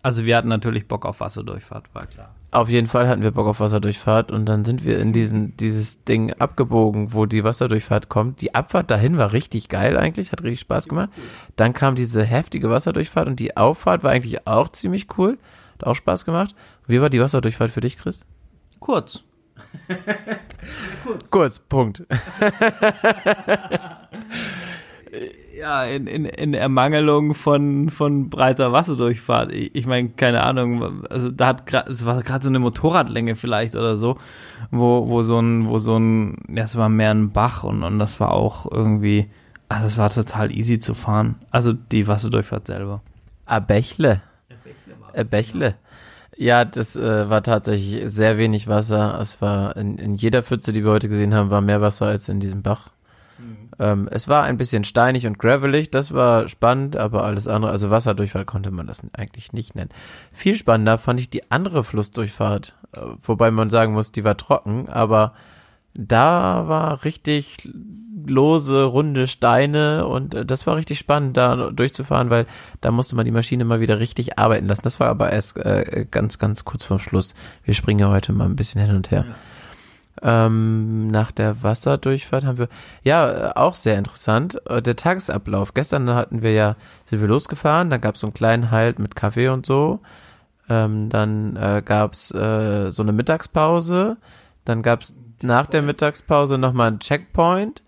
Also 0.03 0.25
wir 0.25 0.38
hatten 0.38 0.47
natürlich 0.47 0.88
Bock 0.88 1.05
auf 1.05 1.19
Wasserdurchfahrt, 1.19 1.86
war 1.93 2.05
klar. 2.05 2.36
Auf 2.53 2.67
jeden 2.67 2.87
Fall 2.87 3.07
hatten 3.07 3.23
wir 3.23 3.31
Bock 3.31 3.47
auf 3.47 3.61
Wasserdurchfahrt 3.61 4.29
und 4.29 4.45
dann 4.45 4.65
sind 4.65 4.83
wir 4.83 4.99
in 4.99 5.13
diesen, 5.13 5.55
dieses 5.55 6.03
Ding 6.03 6.33
abgebogen, 6.33 7.13
wo 7.13 7.25
die 7.25 7.45
Wasserdurchfahrt 7.45 8.09
kommt. 8.09 8.41
Die 8.41 8.53
Abfahrt 8.53 8.91
dahin 8.91 9.17
war 9.17 9.31
richtig 9.31 9.69
geil 9.69 9.95
eigentlich, 9.97 10.33
hat 10.33 10.43
richtig 10.43 10.59
Spaß 10.59 10.89
gemacht. 10.89 11.09
Dann 11.55 11.71
kam 11.71 11.95
diese 11.95 12.25
heftige 12.25 12.69
Wasserdurchfahrt 12.69 13.29
und 13.29 13.39
die 13.39 13.55
Auffahrt 13.55 14.03
war 14.03 14.11
eigentlich 14.11 14.45
auch 14.47 14.67
ziemlich 14.67 15.07
cool, 15.17 15.37
hat 15.75 15.87
auch 15.87 15.95
Spaß 15.95 16.25
gemacht. 16.25 16.53
Wie 16.87 16.99
war 16.99 17.09
die 17.09 17.21
Wasserdurchfahrt 17.21 17.71
für 17.71 17.79
dich, 17.79 17.97
Chris? 17.97 18.25
Kurz. 18.81 19.23
Kurz, 21.31 21.59
Punkt. 21.59 22.03
Ja, 25.62 25.84
in, 25.84 26.07
in, 26.07 26.26
in 26.26 26.55
Ermangelung 26.55 27.36
von, 27.36 27.91
von 27.91 28.32
breiter 28.32 28.72
Wasserdurchfahrt. 28.72 29.51
Ich, 29.51 29.76
ich 29.76 29.86
meine, 29.86 30.09
keine 30.09 30.41
Ahnung, 30.41 31.05
also 31.07 31.30
da 31.30 31.45
hat 31.45 31.68
gerade, 31.68 31.91
es 31.91 32.03
war 32.03 32.24
gerade 32.24 32.43
so 32.43 32.49
eine 32.49 32.57
Motorradlänge 32.57 33.36
vielleicht 33.36 33.76
oder 33.76 33.95
so, 33.95 34.18
wo, 34.72 35.07
wo 35.07 35.22
so 35.22 35.39
ein, 35.39 35.70
wo 35.70 35.78
so 35.78 35.99
ein, 35.99 36.38
ja, 36.49 36.64
es 36.64 36.76
war 36.78 36.89
mehr 36.89 37.12
ein 37.12 37.32
Bach 37.32 37.64
und, 37.64 37.84
und 37.84 37.99
das 37.99 38.20
war 38.20 38.32
auch 38.32 38.72
irgendwie, 38.72 39.30
also 39.70 39.86
es 39.86 39.99
war 39.99 40.09
total 40.09 40.51
easy 40.51 40.80
zu 40.80 40.95
fahren. 40.95 41.36
Also 41.51 41.74
die 41.74 42.07
Wasserdurchfahrt 42.07 42.66
selber. 42.66 43.03
A 43.45 43.59
Bächle. 43.59 44.24
A 45.16 45.22
Bächle. 45.22 45.76
Ja, 46.38 46.66
das 46.66 46.95
äh, 46.95 47.30
war 47.30 47.43
tatsächlich 47.43 48.12
sehr 48.12 48.39
wenig 48.39 48.68
Wasser. 48.68 49.20
Es 49.22 49.43
war 49.43 49.78
in, 49.78 49.99
in 49.99 50.16
jeder 50.16 50.41
Pfütze, 50.41 50.74
die 50.74 50.84
wir 50.84 50.91
heute 50.91 51.07
gesehen 51.07 51.36
haben, 51.36 51.51
war 51.51 51.62
mehr 51.62 51.82
Wasser 51.82 52.07
als 52.07 52.30
in 52.30 52.39
diesem 52.39 52.64
Bach. 52.64 52.89
Ähm, 53.80 54.07
es 54.11 54.28
war 54.28 54.43
ein 54.43 54.57
bisschen 54.57 54.84
steinig 54.84 55.26
und 55.28 55.39
gravelig, 55.39 55.91
das 55.91 56.13
war 56.13 56.47
spannend, 56.47 56.95
aber 56.95 57.24
alles 57.24 57.47
andere, 57.47 57.72
also 57.72 57.89
Wasserdurchfahrt 57.89 58.47
konnte 58.47 58.72
man 58.72 58.88
das 58.88 59.01
eigentlich 59.13 59.53
nicht 59.53 59.76
nennen. 59.76 59.91
Viel 60.32 60.55
spannender 60.55 60.97
fand 60.97 61.19
ich 61.19 61.30
die 61.30 61.51
andere 61.51 61.84
Flussdurchfahrt, 61.84 62.76
äh, 62.95 62.99
wobei 63.24 63.51
man 63.51 63.69
sagen 63.69 63.93
muss, 63.93 64.11
die 64.11 64.24
war 64.24 64.38
trocken, 64.38 64.89
aber 64.89 65.34
da 65.93 66.67
war 66.67 67.03
richtig 67.03 67.69
lose, 68.28 68.84
runde 68.84 69.28
Steine 69.28 70.05
und 70.05 70.36
äh, 70.36 70.45
das 70.45 70.67
war 70.67 70.76
richtig 70.76 70.99
spannend, 70.99 71.38
da 71.38 71.72
durchzufahren, 71.72 72.30
weil 72.30 72.45
da 72.82 72.91
musste 72.91 73.15
man 73.15 73.26
die 73.26 73.32
Maschine 73.32 73.65
mal 73.65 73.80
wieder 73.80 73.99
richtig 73.99 74.38
arbeiten 74.38 74.67
lassen. 74.67 74.84
Das 74.84 74.99
war 74.99 75.07
aber 75.07 75.32
erst 75.32 75.57
äh, 75.57 76.05
ganz, 76.09 76.38
ganz 76.38 76.65
kurz 76.65 76.84
vorm 76.84 76.99
Schluss. 76.99 77.34
Wir 77.63 77.74
springen 77.74 77.99
ja 77.99 78.09
heute 78.09 78.34
mal 78.34 78.45
ein 78.45 78.55
bisschen 78.55 78.82
hin 78.82 78.95
und 78.95 79.11
her. 79.11 79.26
Ähm, 80.22 81.07
nach 81.07 81.32
der 81.32 81.64
Wasserdurchfahrt 81.64 82.45
haben 82.45 82.57
wir, 82.57 82.68
ja, 83.03 83.32
äh, 83.32 83.53
auch 83.55 83.76
sehr 83.76 83.97
interessant, 83.97 84.62
äh, 84.68 84.82
der 84.82 84.95
Tagesablauf. 84.95 85.74
Gestern 85.74 86.09
hatten 86.09 86.41
wir 86.41 86.53
ja, 86.53 86.76
sind 87.09 87.22
wir 87.22 87.28
losgefahren, 87.28 87.89
dann 87.89 88.01
gab 88.01 88.16
es 88.16 88.22
so 88.22 88.28
einen 88.28 88.34
kleinen 88.34 88.72
Halt 88.72 88.99
mit 88.99 89.16
Kaffee 89.16 89.47
und 89.47 89.66
so. 89.66 89.99
Ähm, 90.70 91.09
dann 91.09 91.55
äh, 91.55 91.82
gab 91.84 92.14
es 92.14 92.32
äh, 92.32 92.91
so 92.91 93.03
eine 93.03 93.14
Mittagspause. 93.14 94.18
Dann 94.64 94.84
gab 94.84 95.01
es 95.01 95.16
nach 95.41 95.66
der 95.66 95.82
Mittagspause 95.82 96.57
nochmal 96.57 96.89
einen 96.89 96.99
Checkpoint 96.99 97.82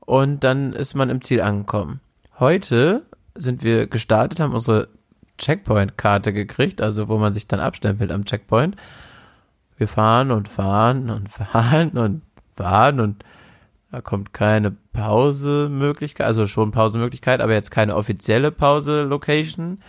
und 0.00 0.44
dann 0.44 0.72
ist 0.72 0.94
man 0.94 1.10
im 1.10 1.22
Ziel 1.22 1.40
angekommen. 1.40 2.00
Heute 2.38 3.02
sind 3.34 3.62
wir 3.62 3.86
gestartet, 3.86 4.40
haben 4.40 4.54
unsere 4.54 4.88
Checkpoint-Karte 5.38 6.32
gekriegt, 6.32 6.80
also 6.80 7.08
wo 7.08 7.18
man 7.18 7.32
sich 7.32 7.46
dann 7.46 7.60
abstempelt 7.60 8.12
am 8.12 8.24
Checkpoint. 8.24 8.76
Wir 9.80 9.88
fahren 9.88 10.30
und 10.30 10.46
fahren 10.46 11.08
und 11.08 11.30
fahren 11.30 11.96
und 11.96 12.20
fahren 12.54 13.00
und 13.00 13.24
da 13.90 14.02
kommt 14.02 14.34
keine 14.34 14.72
Pausemöglichkeit, 14.92 16.26
also 16.26 16.46
schon 16.46 16.70
Pausemöglichkeit, 16.70 17.40
aber 17.40 17.54
jetzt 17.54 17.70
keine 17.70 17.96
offizielle 17.96 18.50
Pause-Location. 18.50 19.80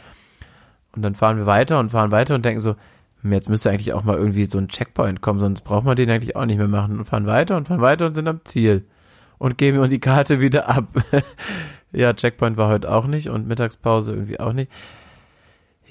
Und 0.96 1.02
dann 1.02 1.14
fahren 1.14 1.36
wir 1.36 1.46
weiter 1.46 1.78
und 1.78 1.90
fahren 1.90 2.12
weiter 2.12 2.36
und 2.36 2.46
denken 2.46 2.62
so, 2.62 2.76
hm, 3.22 3.34
jetzt 3.34 3.50
müsste 3.50 3.70
eigentlich 3.70 3.92
auch 3.92 4.06
mal 4.06 4.16
irgendwie 4.16 4.46
so 4.46 4.60
ein 4.60 4.70
Checkpoint 4.70 5.20
kommen, 5.20 5.42
sonst 5.42 5.62
braucht 5.66 5.84
man 5.84 5.98
den 5.98 6.10
eigentlich 6.10 6.38
auch 6.38 6.46
nicht 6.46 6.58
mehr 6.58 6.70
machen. 6.70 6.98
Und 6.98 7.06
fahren 7.06 7.28
weiter 7.28 7.58
und 7.58 7.68
fahren 7.68 7.82
weiter 7.82 8.06
und 8.06 8.14
sind 8.14 8.30
am 8.30 8.46
Ziel. 8.46 8.86
Und 9.40 9.58
geben 9.58 9.80
uns 9.80 9.90
die 9.90 10.00
Karte 10.00 10.40
wieder 10.40 10.70
ab. 10.70 10.88
ja, 11.92 12.14
Checkpoint 12.14 12.56
war 12.56 12.70
heute 12.70 12.90
auch 12.90 13.08
nicht 13.08 13.28
und 13.28 13.46
Mittagspause 13.46 14.14
irgendwie 14.14 14.40
auch 14.40 14.54
nicht. 14.54 14.72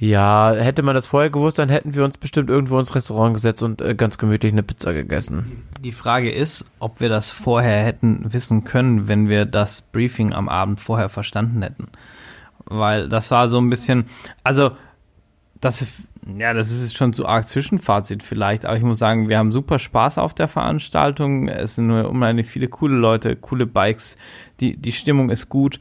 Ja, 0.00 0.54
hätte 0.54 0.82
man 0.82 0.94
das 0.94 1.06
vorher 1.06 1.28
gewusst, 1.28 1.58
dann 1.58 1.68
hätten 1.68 1.94
wir 1.94 2.06
uns 2.06 2.16
bestimmt 2.16 2.48
irgendwo 2.48 2.78
ins 2.78 2.94
Restaurant 2.94 3.34
gesetzt 3.34 3.62
und 3.62 3.82
äh, 3.82 3.94
ganz 3.94 4.16
gemütlich 4.16 4.50
eine 4.50 4.62
Pizza 4.62 4.94
gegessen. 4.94 5.66
Die 5.78 5.92
Frage 5.92 6.32
ist, 6.32 6.64
ob 6.78 7.00
wir 7.00 7.10
das 7.10 7.28
vorher 7.28 7.84
hätten 7.84 8.32
wissen 8.32 8.64
können, 8.64 9.08
wenn 9.08 9.28
wir 9.28 9.44
das 9.44 9.82
Briefing 9.82 10.32
am 10.32 10.48
Abend 10.48 10.80
vorher 10.80 11.10
verstanden 11.10 11.60
hätten. 11.60 11.88
Weil 12.64 13.10
das 13.10 13.30
war 13.30 13.46
so 13.46 13.58
ein 13.58 13.68
bisschen, 13.68 14.06
also 14.42 14.70
das, 15.60 15.86
ja, 16.38 16.54
das 16.54 16.70
ist 16.70 16.96
schon 16.96 17.12
zu 17.12 17.26
arg 17.26 17.46
Zwischenfazit 17.46 18.22
vielleicht, 18.22 18.64
aber 18.64 18.78
ich 18.78 18.82
muss 18.82 18.98
sagen, 18.98 19.28
wir 19.28 19.36
haben 19.36 19.52
super 19.52 19.78
Spaß 19.78 20.16
auf 20.16 20.32
der 20.32 20.48
Veranstaltung. 20.48 21.46
Es 21.46 21.74
sind 21.74 21.88
nur 21.88 22.08
unheimlich 22.08 22.46
viele 22.46 22.68
coole 22.68 22.96
Leute, 22.96 23.36
coole 23.36 23.66
Bikes, 23.66 24.16
die, 24.60 24.78
die 24.78 24.92
Stimmung 24.92 25.28
ist 25.28 25.50
gut. 25.50 25.78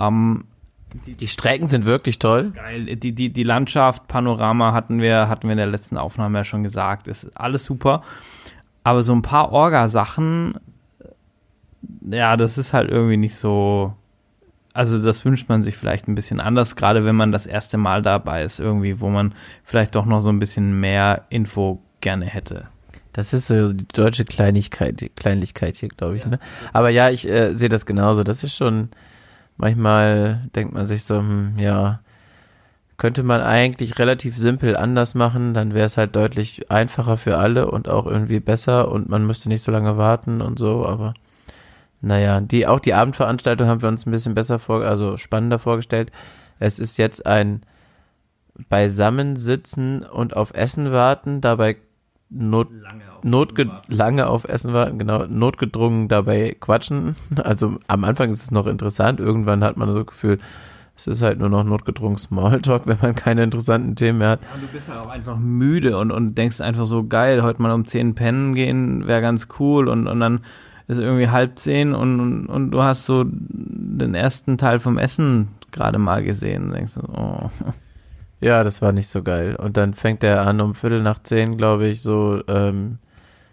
Ähm, 0.00 0.44
Die 0.94 1.26
Strecken 1.26 1.66
sind 1.66 1.84
wirklich 1.84 2.18
toll. 2.18 2.52
Geil. 2.54 2.96
Die, 2.96 3.12
die, 3.12 3.30
die 3.30 3.42
Landschaft, 3.42 4.08
Panorama 4.08 4.72
hatten 4.72 5.00
wir, 5.00 5.28
hatten 5.28 5.48
wir 5.48 5.52
in 5.52 5.58
der 5.58 5.66
letzten 5.66 5.98
Aufnahme 5.98 6.38
ja 6.38 6.44
schon 6.44 6.62
gesagt. 6.62 7.08
Ist 7.08 7.30
alles 7.36 7.64
super. 7.64 8.02
Aber 8.84 9.02
so 9.02 9.12
ein 9.12 9.22
paar 9.22 9.52
Orga-Sachen, 9.52 10.54
ja, 12.10 12.36
das 12.36 12.56
ist 12.58 12.72
halt 12.72 12.90
irgendwie 12.90 13.16
nicht 13.16 13.36
so. 13.36 13.94
Also, 14.72 15.02
das 15.02 15.24
wünscht 15.24 15.48
man 15.48 15.62
sich 15.62 15.76
vielleicht 15.76 16.08
ein 16.08 16.14
bisschen 16.14 16.40
anders, 16.40 16.76
gerade 16.76 17.04
wenn 17.04 17.16
man 17.16 17.32
das 17.32 17.46
erste 17.46 17.78
Mal 17.78 18.00
dabei 18.00 18.44
ist, 18.44 18.60
irgendwie, 18.60 19.00
wo 19.00 19.08
man 19.08 19.34
vielleicht 19.64 19.94
doch 19.94 20.06
noch 20.06 20.20
so 20.20 20.28
ein 20.28 20.38
bisschen 20.38 20.78
mehr 20.78 21.24
Info 21.30 21.82
gerne 22.00 22.26
hätte. 22.26 22.68
Das 23.12 23.32
ist 23.32 23.48
so 23.48 23.72
die 23.72 23.88
deutsche 23.88 24.24
Kleinigkeit, 24.24 25.00
die 25.00 25.08
Kleinlichkeit 25.08 25.76
hier, 25.76 25.88
glaube 25.88 26.18
ich. 26.18 26.26
Ne? 26.26 26.38
Aber 26.72 26.90
ja, 26.90 27.10
ich 27.10 27.28
äh, 27.28 27.56
sehe 27.56 27.68
das 27.68 27.86
genauso. 27.86 28.22
Das 28.22 28.44
ist 28.44 28.54
schon, 28.54 28.90
manchmal 29.58 30.48
denkt 30.56 30.72
man 30.72 30.86
sich 30.86 31.04
so, 31.04 31.18
hm, 31.18 31.58
ja, 31.58 32.00
könnte 32.96 33.22
man 33.22 33.40
eigentlich 33.40 33.98
relativ 33.98 34.36
simpel 34.36 34.76
anders 34.76 35.14
machen, 35.14 35.54
dann 35.54 35.72
wäre 35.72 35.86
es 35.86 35.96
halt 35.96 36.16
deutlich 36.16 36.70
einfacher 36.70 37.16
für 37.16 37.38
alle 37.38 37.70
und 37.70 37.88
auch 37.88 38.06
irgendwie 38.06 38.40
besser 38.40 38.90
und 38.90 39.08
man 39.08 39.26
müsste 39.26 39.48
nicht 39.48 39.62
so 39.62 39.70
lange 39.70 39.96
warten 39.96 40.40
und 40.40 40.58
so, 40.58 40.84
aber 40.84 41.14
naja, 42.00 42.40
die, 42.40 42.66
auch 42.66 42.80
die 42.80 42.94
Abendveranstaltung 42.94 43.68
haben 43.68 43.82
wir 43.82 43.88
uns 43.88 44.06
ein 44.06 44.10
bisschen 44.10 44.34
besser 44.34 44.58
vor, 44.58 44.82
also 44.84 45.16
spannender 45.16 45.58
vorgestellt. 45.58 46.12
Es 46.60 46.78
ist 46.78 46.96
jetzt 46.96 47.26
ein 47.26 47.62
Beisammensitzen 48.68 50.04
und 50.04 50.36
auf 50.36 50.54
Essen 50.54 50.92
warten, 50.92 51.40
dabei 51.40 51.76
not, 52.30 52.68
notge 53.22 53.70
lange 53.88 54.26
auf 54.26 54.44
Essen 54.44 54.72
warten, 54.72 54.98
genau, 54.98 55.24
notgedrungen 55.26 56.08
dabei 56.08 56.56
quatschen. 56.58 57.16
Also 57.42 57.78
am 57.86 58.04
Anfang 58.04 58.30
ist 58.30 58.42
es 58.42 58.50
noch 58.50 58.66
interessant, 58.66 59.20
irgendwann 59.20 59.64
hat 59.64 59.76
man 59.76 59.92
so 59.92 60.00
das 60.00 60.08
Gefühl, 60.08 60.38
es 60.96 61.06
ist 61.06 61.22
halt 61.22 61.38
nur 61.38 61.48
noch 61.48 61.64
notgedrungen 61.64 62.18
Smalltalk, 62.18 62.82
wenn 62.86 62.98
man 63.00 63.14
keine 63.14 63.44
interessanten 63.44 63.94
Themen 63.94 64.18
mehr 64.18 64.30
hat. 64.30 64.40
Ja, 64.42 64.54
und 64.54 64.62
du 64.62 64.66
bist 64.68 64.88
halt 64.88 65.00
auch 65.00 65.10
einfach 65.10 65.38
müde 65.38 65.96
und, 65.96 66.10
und 66.10 66.34
denkst 66.36 66.60
einfach 66.60 66.86
so, 66.86 67.04
geil, 67.04 67.42
heute 67.42 67.62
mal 67.62 67.72
um 67.72 67.86
10 67.86 68.14
pennen 68.14 68.54
gehen, 68.54 69.06
wäre 69.06 69.20
ganz 69.20 69.48
cool 69.58 69.88
und, 69.88 70.06
und 70.06 70.20
dann 70.20 70.40
ist 70.88 70.98
irgendwie 70.98 71.28
halb 71.28 71.58
zehn 71.58 71.94
und, 71.94 72.18
und, 72.18 72.46
und 72.46 72.70
du 72.70 72.82
hast 72.82 73.04
so 73.04 73.24
den 73.28 74.14
ersten 74.14 74.56
Teil 74.56 74.78
vom 74.78 74.96
Essen 74.96 75.48
gerade 75.70 75.98
mal 75.98 76.24
gesehen 76.24 76.68
und 76.68 76.72
denkst 76.72 76.92
so, 76.92 77.02
oh. 77.02 77.50
Ja, 78.40 78.62
das 78.62 78.82
war 78.82 78.92
nicht 78.92 79.08
so 79.08 79.22
geil. 79.22 79.56
Und 79.56 79.76
dann 79.76 79.94
fängt 79.94 80.22
er 80.22 80.46
an, 80.46 80.60
um 80.60 80.74
Viertel 80.74 81.02
nach 81.02 81.22
zehn, 81.22 81.56
glaube 81.56 81.88
ich, 81.88 82.02
so 82.02 82.40
ähm, 82.46 82.98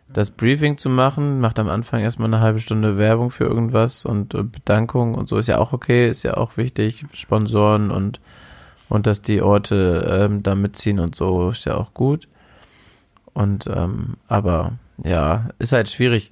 das 0.07 0.30
Briefing 0.32 0.78
zu 0.78 0.90
machen. 0.90 1.40
Macht 1.40 1.57
am 1.57 1.70
Anfang 1.70 2.02
erstmal 2.02 2.28
eine 2.28 2.40
halbe 2.40 2.60
Stunde 2.60 2.98
Werbung 2.98 3.32
für 3.32 3.45
irgendwas 3.45 4.06
und 4.06 4.36
äh, 4.36 4.44
Bedankung 4.44 5.16
und 5.16 5.28
so 5.28 5.38
ist 5.38 5.48
ja 5.48 5.57
auch 5.57 5.74
okay, 5.74 6.07
ist 6.10 6.24
ja 6.24 6.38
auch 6.38 6.57
wichtig. 6.57 7.06
Sponsoren 7.14 7.90
und, 7.90 8.20
und 8.88 9.07
dass 9.07 9.22
die 9.24 9.41
Orte 9.41 10.07
ähm, 10.07 10.44
da 10.44 10.53
mitziehen 10.53 10.99
und 10.99 11.16
so 11.16 11.49
ist 11.49 11.66
ja 11.66 11.76
auch 11.76 11.94
gut. 11.94 12.28
Und 13.34 13.68
ähm, 13.68 14.18
aber 14.28 14.74
ja, 15.03 15.49
ist 15.60 15.72
halt 15.72 15.90
schwierig 15.90 16.32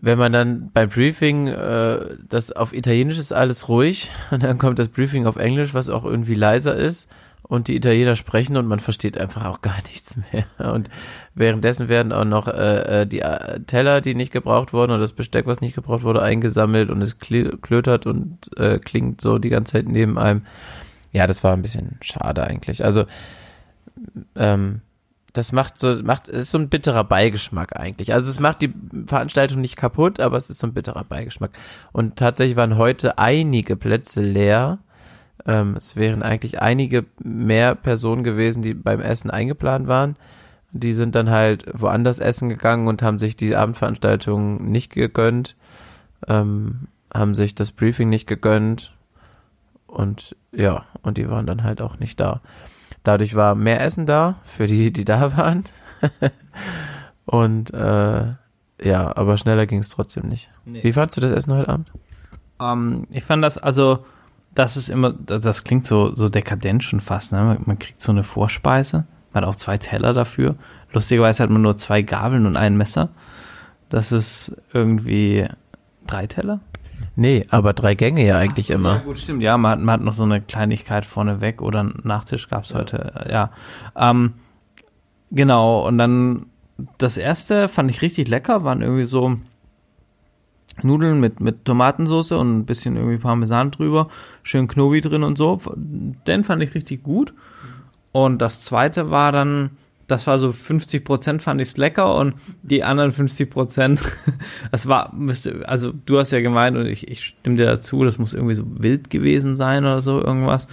wenn 0.00 0.18
man 0.18 0.32
dann 0.32 0.70
beim 0.72 0.88
Briefing, 0.88 1.48
äh, 1.48 2.16
das 2.28 2.52
auf 2.52 2.72
Italienisch 2.72 3.18
ist 3.18 3.32
alles 3.32 3.68
ruhig 3.68 4.10
und 4.30 4.42
dann 4.42 4.58
kommt 4.58 4.78
das 4.78 4.88
Briefing 4.88 5.26
auf 5.26 5.36
Englisch, 5.36 5.74
was 5.74 5.88
auch 5.88 6.04
irgendwie 6.04 6.34
leiser 6.34 6.74
ist 6.74 7.08
und 7.42 7.68
die 7.68 7.76
Italiener 7.76 8.16
sprechen 8.16 8.56
und 8.56 8.66
man 8.66 8.80
versteht 8.80 9.18
einfach 9.18 9.44
auch 9.44 9.60
gar 9.62 9.76
nichts 9.84 10.16
mehr. 10.32 10.72
Und 10.72 10.90
währenddessen 11.34 11.88
werden 11.88 12.12
auch 12.12 12.24
noch 12.24 12.48
äh, 12.48 13.02
äh 13.02 13.06
die 13.06 13.20
äh, 13.20 13.60
Teller, 13.60 14.00
die 14.00 14.14
nicht 14.14 14.32
gebraucht 14.32 14.72
wurden 14.72 14.92
oder 14.92 15.00
das 15.00 15.12
Besteck, 15.12 15.46
was 15.46 15.60
nicht 15.60 15.74
gebraucht 15.74 16.02
wurde, 16.02 16.22
eingesammelt 16.22 16.90
und 16.90 17.02
es 17.02 17.18
klötert 17.18 18.06
und 18.06 18.50
äh, 18.58 18.78
klingt 18.78 19.20
so 19.20 19.38
die 19.38 19.50
ganze 19.50 19.72
Zeit 19.74 19.88
neben 19.88 20.18
einem. 20.18 20.42
Ja, 21.12 21.26
das 21.28 21.44
war 21.44 21.52
ein 21.52 21.62
bisschen 21.62 21.98
schade 22.02 22.42
eigentlich. 22.42 22.84
Also 22.84 23.04
ähm, 24.34 24.80
das 25.34 25.50
macht 25.50 25.80
so, 25.80 26.00
macht, 26.02 26.28
ist 26.28 26.52
so 26.52 26.58
ein 26.58 26.68
bitterer 26.68 27.02
Beigeschmack 27.02 27.76
eigentlich. 27.76 28.14
Also 28.14 28.30
es 28.30 28.38
macht 28.38 28.62
die 28.62 28.72
Veranstaltung 29.06 29.60
nicht 29.60 29.76
kaputt, 29.76 30.20
aber 30.20 30.36
es 30.36 30.48
ist 30.48 30.60
so 30.60 30.66
ein 30.68 30.72
bitterer 30.72 31.02
Beigeschmack. 31.02 31.50
Und 31.92 32.16
tatsächlich 32.16 32.56
waren 32.56 32.78
heute 32.78 33.18
einige 33.18 33.74
Plätze 33.74 34.22
leer. 34.22 34.78
Ähm, 35.44 35.74
es 35.76 35.96
wären 35.96 36.22
eigentlich 36.22 36.62
einige 36.62 37.04
mehr 37.18 37.74
Personen 37.74 38.22
gewesen, 38.22 38.62
die 38.62 38.74
beim 38.74 39.00
Essen 39.00 39.28
eingeplant 39.28 39.88
waren. 39.88 40.16
Die 40.70 40.94
sind 40.94 41.16
dann 41.16 41.30
halt 41.30 41.66
woanders 41.72 42.20
essen 42.20 42.48
gegangen 42.48 42.86
und 42.86 43.02
haben 43.02 43.18
sich 43.18 43.34
die 43.36 43.56
Abendveranstaltung 43.56 44.70
nicht 44.70 44.92
gegönnt, 44.92 45.56
ähm, 46.28 46.86
haben 47.12 47.34
sich 47.34 47.56
das 47.56 47.72
Briefing 47.72 48.08
nicht 48.08 48.26
gegönnt 48.28 48.92
und 49.88 50.36
ja, 50.52 50.84
und 51.02 51.18
die 51.18 51.28
waren 51.28 51.46
dann 51.46 51.62
halt 51.64 51.80
auch 51.80 51.98
nicht 51.98 52.18
da. 52.18 52.40
Dadurch 53.04 53.36
war 53.36 53.54
mehr 53.54 53.80
Essen 53.80 54.06
da 54.06 54.36
für 54.44 54.66
die, 54.66 54.92
die 54.92 55.04
da 55.04 55.36
waren. 55.36 55.64
Und 57.26 57.72
äh, 57.72 58.24
ja, 58.82 59.16
aber 59.16 59.38
schneller 59.38 59.66
ging 59.66 59.78
es 59.78 59.88
trotzdem 59.88 60.28
nicht. 60.28 60.50
Nee. 60.64 60.82
Wie 60.82 60.92
fandst 60.92 61.16
du 61.16 61.20
das 61.20 61.32
Essen 61.32 61.52
heute 61.54 61.68
Abend? 61.68 61.92
Ähm, 62.60 63.06
ich 63.10 63.24
fand 63.24 63.44
das, 63.44 63.58
also, 63.58 64.04
das 64.54 64.76
ist 64.76 64.88
immer, 64.88 65.12
das 65.12 65.64
klingt 65.64 65.86
so, 65.86 66.14
so 66.14 66.28
dekadent 66.28 66.82
schon 66.82 67.00
fast, 67.00 67.32
ne? 67.32 67.58
Man 67.64 67.78
kriegt 67.78 68.02
so 68.02 68.12
eine 68.12 68.24
Vorspeise, 68.24 69.04
man 69.32 69.42
hat 69.42 69.50
auch 69.50 69.56
zwei 69.56 69.78
Teller 69.78 70.12
dafür. 70.12 70.56
Lustigerweise 70.92 71.42
hat 71.42 71.50
man 71.50 71.62
nur 71.62 71.76
zwei 71.76 72.02
Gabeln 72.02 72.46
und 72.46 72.56
ein 72.56 72.76
Messer. 72.76 73.10
Das 73.88 74.12
ist 74.12 74.56
irgendwie 74.72 75.46
drei 76.06 76.26
Teller. 76.26 76.60
Nee, 77.16 77.46
aber 77.50 77.72
drei 77.72 77.94
Gänge 77.94 78.26
ja 78.26 78.38
eigentlich 78.38 78.68
so, 78.68 78.74
immer. 78.74 78.94
Ja, 78.94 78.98
gut, 78.98 79.18
stimmt. 79.18 79.42
Ja, 79.42 79.56
man 79.56 79.70
hat, 79.70 79.80
man 79.80 79.92
hat 79.94 80.00
noch 80.02 80.12
so 80.12 80.24
eine 80.24 80.40
Kleinigkeit 80.40 81.04
vorneweg 81.04 81.62
oder 81.62 81.80
einen 81.80 82.00
Nachtisch 82.02 82.48
gab 82.48 82.64
es 82.64 82.70
ja. 82.70 82.78
heute. 82.78 83.26
Ja. 83.30 83.50
Ähm, 83.96 84.34
genau, 85.30 85.86
und 85.86 85.98
dann 85.98 86.46
das 86.98 87.16
erste 87.16 87.68
fand 87.68 87.90
ich 87.90 88.02
richtig 88.02 88.28
lecker, 88.28 88.64
waren 88.64 88.82
irgendwie 88.82 89.04
so 89.04 89.36
Nudeln 90.82 91.20
mit, 91.20 91.38
mit 91.40 91.64
Tomatensauce 91.64 92.32
und 92.32 92.58
ein 92.58 92.66
bisschen 92.66 92.96
irgendwie 92.96 93.18
Parmesan 93.18 93.70
drüber, 93.70 94.08
schön 94.42 94.66
Knobi 94.66 95.00
drin 95.00 95.22
und 95.22 95.38
so. 95.38 95.60
Den 95.76 96.42
fand 96.42 96.62
ich 96.62 96.74
richtig 96.74 97.04
gut. 97.04 97.32
Und 98.10 98.42
das 98.42 98.60
zweite 98.60 99.10
war 99.10 99.30
dann 99.30 99.70
das 100.06 100.26
war 100.26 100.38
so 100.38 100.52
50 100.52 101.04
Prozent 101.04 101.42
fand 101.42 101.60
ich 101.60 101.68
es 101.68 101.76
lecker 101.76 102.14
und 102.14 102.34
die 102.62 102.84
anderen 102.84 103.12
50 103.12 103.50
Prozent, 103.50 104.00
das 104.70 104.86
war, 104.86 105.14
müsste, 105.14 105.66
also 105.68 105.92
du 106.06 106.18
hast 106.18 106.30
ja 106.30 106.40
gemeint 106.40 106.76
und 106.76 106.86
ich, 106.86 107.08
ich 107.08 107.24
stimme 107.24 107.56
dir 107.56 107.66
dazu, 107.66 108.04
das 108.04 108.18
muss 108.18 108.34
irgendwie 108.34 108.54
so 108.54 108.64
wild 108.66 109.10
gewesen 109.10 109.56
sein 109.56 109.84
oder 109.84 110.00
so 110.00 110.20
irgendwas. 110.20 110.68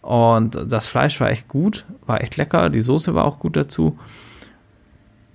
Und 0.00 0.72
das 0.72 0.86
Fleisch 0.86 1.20
war 1.20 1.30
echt 1.30 1.48
gut, 1.48 1.84
war 2.06 2.22
echt 2.22 2.36
lecker, 2.36 2.70
die 2.70 2.80
Soße 2.80 3.14
war 3.14 3.24
auch 3.24 3.40
gut 3.40 3.56
dazu. 3.56 3.98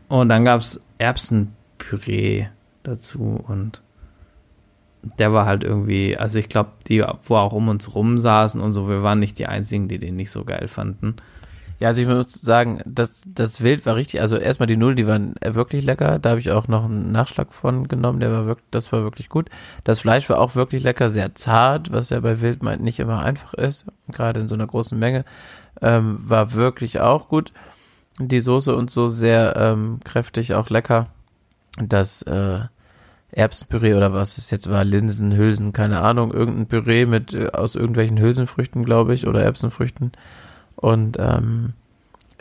Und 0.08 0.30
dann 0.30 0.46
gab 0.46 0.62
es 0.62 0.82
Erbsenpüree 0.98 2.48
dazu 2.84 3.44
und 3.48 3.82
der 5.20 5.34
war 5.34 5.46
halt 5.46 5.64
irgendwie, 5.64 6.18
also 6.18 6.40
ich 6.40 6.48
glaube, 6.48 6.72
die, 6.88 7.04
wo 7.24 7.36
auch 7.36 7.52
um 7.52 7.68
uns 7.68 7.94
rum 7.94 8.18
saßen 8.18 8.62
und 8.62 8.72
so, 8.72 8.88
wir 8.88 9.04
waren 9.04 9.20
nicht 9.20 9.38
die 9.38 9.48
einzigen, 9.48 9.90
die 9.90 10.00
den 10.00 10.16
nicht 10.16 10.32
so 10.32 10.46
geil 10.46 10.68
fanden. 10.70 11.18
Ja, 11.84 11.90
also 11.90 12.02
ich 12.02 12.08
muss 12.08 12.32
sagen, 12.32 12.82
das, 12.86 13.24
das 13.28 13.60
Wild 13.60 13.86
war 13.86 13.98
richtig, 13.98 14.22
also 14.22 14.38
erstmal 14.38 14.68
die 14.68 14.78
Null, 14.78 14.96
die 14.96 15.06
waren 15.06 15.36
wirklich 15.44 15.84
lecker. 15.84 16.18
Da 16.18 16.30
habe 16.30 16.40
ich 16.40 16.50
auch 16.50 16.70
noch 16.70 16.86
einen 16.86 17.12
Nachschlag 17.12 17.54
von 17.54 17.90
genommen, 17.90 18.22
der 18.22 18.32
war 18.32 18.46
wirklich, 18.46 18.66
das 18.72 18.94
war 18.94 19.04
wirklich 19.04 19.28
gut. 19.28 19.50
Das 19.84 20.00
Fleisch 20.00 20.30
war 20.30 20.40
auch 20.40 20.56
wirklich 20.56 20.82
lecker, 20.82 21.10
sehr 21.10 21.36
zart, 21.36 21.92
was 21.92 22.10
ja 22.10 22.22
bei 22.22 22.40
Wild 22.40 22.64
nicht 22.80 23.02
immer 23.02 23.20
einfach 23.22 23.54
ist, 23.54 23.86
gerade 24.10 24.40
in 24.40 24.48
so 24.48 24.56
einer 24.56 24.66
großen 24.66 24.98
Menge. 24.98 25.26
Ähm, 25.82 26.20
war 26.22 26.54
wirklich 26.54 27.02
auch 27.02 27.28
gut. 27.28 27.52
Die 28.18 28.40
Soße 28.40 28.74
und 28.74 28.90
so 28.90 29.10
sehr 29.10 29.56
ähm, 29.58 30.00
kräftig, 30.06 30.54
auch 30.54 30.70
lecker. 30.70 31.08
Das 31.86 32.22
äh, 32.22 32.62
Erbsenpüree 33.32 33.96
oder 33.96 34.14
was 34.14 34.38
es 34.38 34.52
jetzt 34.52 34.70
war, 34.70 34.86
Linsen, 34.86 35.36
Hülsen, 35.36 35.74
keine 35.74 36.00
Ahnung, 36.00 36.34
irgendein 36.34 36.68
Püree 36.68 37.06
mit 37.06 37.34
äh, 37.34 37.50
aus 37.52 37.76
irgendwelchen 37.76 38.20
Hülsenfrüchten, 38.20 38.86
glaube 38.86 39.14
ich, 39.14 39.28
oder 39.28 39.44
Erbsenfrüchten 39.44 40.14
und 40.84 41.16
ähm, 41.18 41.72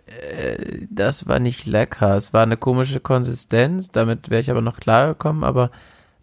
äh, 0.06 0.86
das 0.90 1.28
war 1.28 1.38
nicht 1.38 1.64
lecker. 1.64 2.16
Es 2.16 2.32
war 2.32 2.42
eine 2.42 2.56
komische 2.56 2.98
Konsistenz, 2.98 3.88
damit 3.92 4.30
wäre 4.30 4.40
ich 4.40 4.50
aber 4.50 4.60
noch 4.60 4.80
klar 4.80 5.06
gekommen, 5.06 5.44
aber 5.44 5.70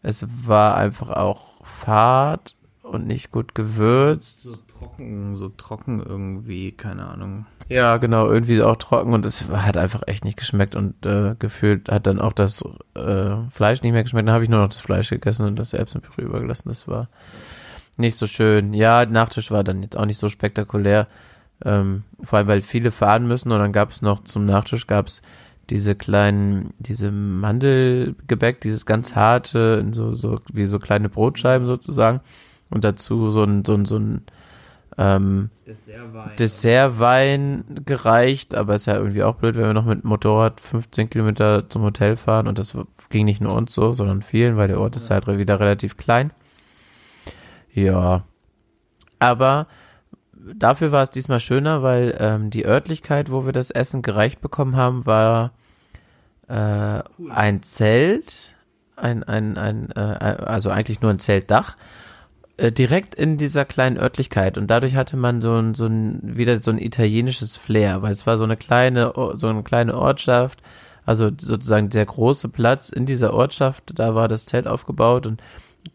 es 0.03 0.27
war 0.45 0.75
einfach 0.75 1.11
auch 1.11 1.63
fad 1.63 2.55
und 2.83 3.07
nicht 3.07 3.31
gut 3.31 3.55
gewürzt. 3.55 4.41
So 4.41 4.53
trocken, 4.67 5.37
so 5.37 5.47
trocken 5.47 6.03
irgendwie, 6.05 6.73
keine 6.73 7.07
Ahnung. 7.07 7.45
Ja, 7.69 7.95
genau, 7.95 8.27
irgendwie 8.27 8.61
auch 8.61 8.75
trocken 8.75 9.13
und 9.13 9.25
es 9.25 9.45
hat 9.47 9.77
einfach 9.77 10.03
echt 10.05 10.25
nicht 10.25 10.37
geschmeckt 10.37 10.75
und 10.75 11.05
äh, 11.05 11.35
gefühlt 11.39 11.89
hat 11.89 12.05
dann 12.05 12.19
auch 12.19 12.33
das 12.33 12.65
äh, 12.95 13.35
Fleisch 13.49 13.81
nicht 13.81 13.93
mehr 13.93 14.03
geschmeckt. 14.03 14.27
Dann 14.27 14.33
habe 14.35 14.43
ich 14.43 14.49
nur 14.49 14.59
noch 14.59 14.67
das 14.67 14.81
Fleisch 14.81 15.09
gegessen 15.09 15.45
und 15.45 15.55
das 15.55 15.71
Erbsenpüree 15.71 16.23
übergelassen. 16.23 16.67
Das 16.67 16.85
war 16.85 17.07
nicht 17.95 18.17
so 18.17 18.27
schön. 18.27 18.73
Ja, 18.73 19.05
Nachtisch 19.05 19.51
war 19.51 19.63
dann 19.63 19.83
jetzt 19.83 19.97
auch 19.97 20.05
nicht 20.05 20.19
so 20.19 20.27
spektakulär. 20.27 21.07
Ähm, 21.65 22.03
vor 22.22 22.40
allem, 22.40 22.48
weil 22.48 22.61
viele 22.61 22.91
fahren 22.91 23.27
müssen 23.27 23.52
und 23.52 23.60
dann 23.60 23.73
gab 23.73 23.91
es 23.91 24.02
noch 24.02 24.23
zum 24.23 24.45
Nachtisch 24.45 24.88
gab 24.88 25.07
es 25.07 25.22
diese 25.69 25.95
kleinen, 25.95 26.73
diese 26.80 27.11
Mandelgebäck, 27.11 28.61
dieses 28.61 28.86
ganz 28.86 29.15
harte, 29.15 29.86
so, 29.91 30.14
so, 30.14 30.40
wie 30.52 30.65
so 30.65 30.80
kleine 30.80 31.10
Brotscheiben 31.10 31.68
sozusagen. 31.68 32.22
Und 32.69 32.84
dazu 32.84 33.30
so 33.30 33.44
ein, 33.44 33.65
so 33.65 33.76
ein, 33.76 33.86
so 33.86 33.98
ein 33.98 34.22
ähm, 34.98 35.49
Dessertwein. 36.38 37.64
Gereicht, 37.86 38.56
aber 38.56 38.76
ist 38.76 38.88
ja 38.88 38.95
irgendwie 38.95 39.23
auch 39.23 39.36
blöd, 39.36 39.56
wenn 39.56 39.65
wir 39.65 39.73
noch 39.73 39.86
mit 39.86 40.03
dem 40.03 40.10
Motorrad 40.10 40.60
15 40.60 41.10
Kilometer 41.10 41.69
zum 41.69 41.84
Hotel 41.84 42.15
fahren. 42.15 42.48
Und 42.48 42.60
das 42.60 42.76
ging 43.10 43.26
nicht 43.26 43.41
nur 43.41 43.53
uns 43.53 43.73
so, 43.73 43.94
sondern 43.94 44.22
vielen, 44.22 44.57
weil 44.57 44.68
der 44.68 44.80
Ort 44.80 44.95
ist 44.95 45.10
halt 45.10 45.27
wieder 45.27 45.60
relativ 45.60 45.98
klein. 45.98 46.31
Ja, 47.72 48.23
aber 49.19 49.68
dafür 50.55 50.91
war 50.91 51.03
es 51.03 51.09
diesmal 51.09 51.39
schöner, 51.39 51.84
weil 51.84 52.15
ähm, 52.19 52.49
die 52.49 52.65
Örtlichkeit, 52.65 53.31
wo 53.31 53.45
wir 53.45 53.53
das 53.53 53.71
Essen 53.71 54.01
gereicht 54.01 54.41
bekommen 54.41 54.76
haben, 54.76 55.05
war 55.05 55.51
äh, 56.47 57.01
ein 57.30 57.63
Zelt, 57.63 58.55
ein, 58.95 59.23
ein, 59.23 59.57
ein, 59.57 59.91
äh, 59.95 59.99
also 59.99 60.69
eigentlich 60.69 61.01
nur 61.01 61.11
ein 61.11 61.19
Zeltdach, 61.19 61.77
äh, 62.57 62.71
direkt 62.71 63.15
in 63.15 63.38
dieser 63.38 63.65
kleinen 63.65 63.97
Örtlichkeit. 63.97 64.57
Und 64.57 64.67
dadurch 64.67 64.95
hatte 64.95 65.15
man 65.15 65.41
so 65.41 65.55
ein, 65.55 65.76
so 65.76 65.85
ein, 65.85 66.19
wieder 66.23 66.61
so 66.61 66.71
ein 66.71 66.77
italienisches 66.77 67.55
Flair, 67.55 68.01
weil 68.01 68.11
es 68.11 68.27
war 68.27 68.38
so 68.38 68.43
eine 68.43 68.57
kleine, 68.57 69.13
so 69.35 69.47
eine 69.47 69.63
kleine 69.63 69.95
Ortschaft, 69.95 70.61
also 71.05 71.30
sozusagen 71.39 71.89
der 71.89 72.05
große 72.05 72.49
Platz 72.49 72.89
in 72.89 73.05
dieser 73.05 73.34
Ortschaft, 73.34 73.93
da 73.95 74.13
war 74.13 74.27
das 74.27 74.45
Zelt 74.45 74.67
aufgebaut 74.67 75.26
und 75.26 75.41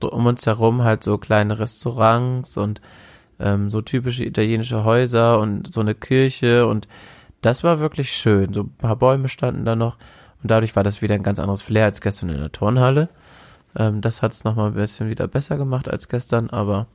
um 0.03 0.27
uns 0.27 0.47
herum 0.47 0.83
halt 0.83 1.05
so 1.05 1.19
kleine 1.19 1.59
Restaurants 1.59 2.57
und 2.57 2.81
ähm, 3.41 3.71
so 3.71 3.81
typische 3.81 4.25
italienische 4.25 4.85
Häuser 4.85 5.39
und 5.39 5.73
so 5.73 5.81
eine 5.81 5.95
Kirche 5.95 6.67
und 6.67 6.89
das 7.43 7.63
war 7.63 7.79
wirklich 7.79 8.13
schön. 8.13 8.55
So 8.55 8.63
ein 8.63 8.75
paar 8.77 8.97
Bäume 8.97 9.29
standen 9.29 9.65
da 9.65 9.77
noch 9.77 9.97
und 10.43 10.51
dadurch 10.51 10.75
war 10.77 10.83
das 10.83 11.03
wieder 11.03 11.15
ein 11.15 11.23
ganz 11.23 11.39
anderes 11.39 11.63
Flair 11.63 11.85
als 11.87 12.01
gestern 12.01 12.31
in 12.31 12.39
der 12.39 12.53
Turnhalle. 12.53 13.09
Ähm, 13.77 14.01
das 14.01 14.23
hat 14.23 14.33
es 14.33 14.45
nochmal 14.45 14.69
ein 14.69 14.75
bisschen 14.75 15.09
wieder 15.09 15.29
besser 15.29 15.57
gemacht 15.57 15.89
als 15.89 16.09
gestern, 16.09 16.51
aber 16.51 16.87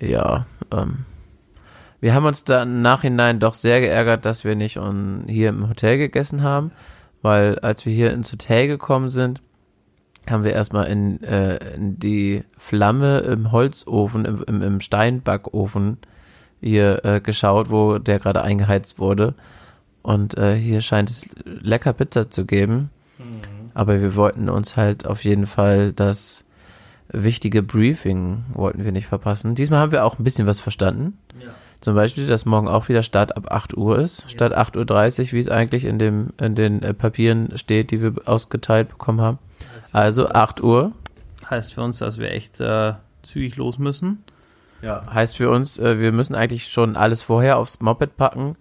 ja, 0.00 0.46
ähm, 0.72 1.04
wir 2.00 2.14
haben 2.14 2.26
uns 2.26 2.44
da 2.44 2.62
im 2.62 2.82
Nachhinein 2.82 3.40
doch 3.40 3.54
sehr 3.54 3.80
geärgert, 3.80 4.24
dass 4.24 4.44
wir 4.44 4.54
nicht 4.56 4.78
hier 5.26 5.48
im 5.48 5.68
Hotel 5.68 5.96
gegessen 5.96 6.42
haben, 6.42 6.72
weil 7.22 7.58
als 7.60 7.86
wir 7.86 7.94
hier 7.94 8.12
ins 8.12 8.30
Hotel 8.30 8.66
gekommen 8.66 9.08
sind, 9.08 9.40
haben 10.30 10.44
wir 10.44 10.52
erstmal 10.52 10.86
in, 10.86 11.22
äh, 11.22 11.56
in 11.74 11.98
die 11.98 12.44
Flamme 12.58 13.18
im 13.18 13.52
Holzofen, 13.52 14.24
im, 14.24 14.44
im, 14.46 14.62
im 14.62 14.80
Steinbackofen 14.80 15.98
hier 16.60 17.04
äh, 17.04 17.20
geschaut, 17.20 17.70
wo 17.70 17.98
der 17.98 18.18
gerade 18.18 18.42
eingeheizt 18.42 18.98
wurde. 18.98 19.34
Und 20.02 20.36
äh, 20.36 20.54
hier 20.54 20.80
scheint 20.80 21.10
es 21.10 21.28
lecker 21.44 21.92
Pizza 21.92 22.30
zu 22.30 22.44
geben. 22.44 22.90
Mhm. 23.18 23.70
Aber 23.74 24.00
wir 24.00 24.14
wollten 24.14 24.48
uns 24.48 24.76
halt 24.76 25.06
auf 25.06 25.24
jeden 25.24 25.46
Fall 25.46 25.92
das 25.92 26.44
wichtige 27.08 27.62
Briefing 27.62 28.44
wollten 28.52 28.84
wir 28.84 28.92
nicht 28.92 29.06
verpassen. 29.06 29.54
Diesmal 29.54 29.80
haben 29.80 29.92
wir 29.92 30.04
auch 30.04 30.18
ein 30.18 30.24
bisschen 30.24 30.46
was 30.46 30.60
verstanden. 30.60 31.18
Ja. 31.40 31.50
Zum 31.80 31.94
Beispiel, 31.94 32.26
dass 32.26 32.46
morgen 32.46 32.66
auch 32.66 32.88
wieder 32.88 33.02
Start 33.02 33.36
ab 33.36 33.52
8 33.52 33.76
Uhr 33.76 33.98
ist, 33.98 34.22
ja. 34.22 34.28
statt 34.30 34.56
8.30 34.56 35.20
Uhr, 35.20 35.32
wie 35.32 35.38
es 35.38 35.48
eigentlich 35.48 35.84
in, 35.84 35.98
dem, 35.98 36.30
in 36.40 36.54
den 36.54 36.82
äh, 36.82 36.94
Papieren 36.94 37.56
steht, 37.58 37.90
die 37.90 38.00
wir 38.00 38.14
ausgeteilt 38.24 38.88
bekommen 38.88 39.20
haben. 39.20 39.38
Also 39.94 40.28
8 40.28 40.60
Uhr. 40.62 40.92
Heißt 41.48 41.72
für 41.72 41.82
uns, 41.82 41.98
dass 41.98 42.18
wir 42.18 42.32
echt 42.32 42.60
äh, 42.60 42.94
zügig 43.22 43.56
los 43.56 43.78
müssen. 43.78 44.24
Ja, 44.82 45.02
heißt 45.08 45.36
für 45.36 45.50
uns, 45.50 45.78
äh, 45.78 46.00
wir 46.00 46.10
müssen 46.10 46.34
eigentlich 46.34 46.70
schon 46.70 46.96
alles 46.96 47.22
vorher 47.22 47.58
aufs 47.58 47.80
Moped 47.80 48.16
packen, 48.16 48.56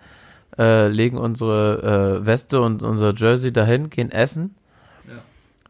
äh, 0.60 0.88
legen 0.88 1.18
unsere 1.18 2.22
äh, 2.22 2.26
Weste 2.26 2.62
und 2.62 2.84
unser 2.84 3.14
Jersey 3.16 3.52
dahin, 3.52 3.90
gehen 3.90 4.12
essen 4.12 4.56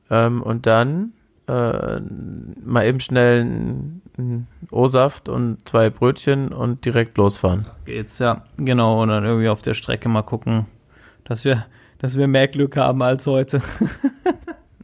ja. 0.10 0.26
ähm, 0.26 0.44
und 0.44 0.68
dann 0.68 1.14
äh, 1.48 2.00
mal 2.64 2.86
eben 2.86 3.00
schnell 3.00 3.42
einen 3.42 4.48
O-Saft 4.70 5.30
und 5.30 5.58
zwei 5.68 5.90
Brötchen 5.90 6.52
und 6.52 6.84
direkt 6.84 7.18
losfahren. 7.18 7.66
Geht's, 7.86 8.20
ja, 8.20 8.44
genau. 8.58 9.02
Und 9.02 9.10
dann 9.10 9.24
irgendwie 9.24 9.50
auf 9.50 9.62
der 9.62 9.74
Strecke 9.74 10.10
mal 10.10 10.24
gucken, 10.24 10.66
dass 11.24 11.46
wir, 11.46 11.66
dass 12.00 12.18
wir 12.18 12.28
mehr 12.28 12.50
Glück 12.50 12.76
haben 12.76 13.02
als 13.02 13.26
heute. 13.28 13.62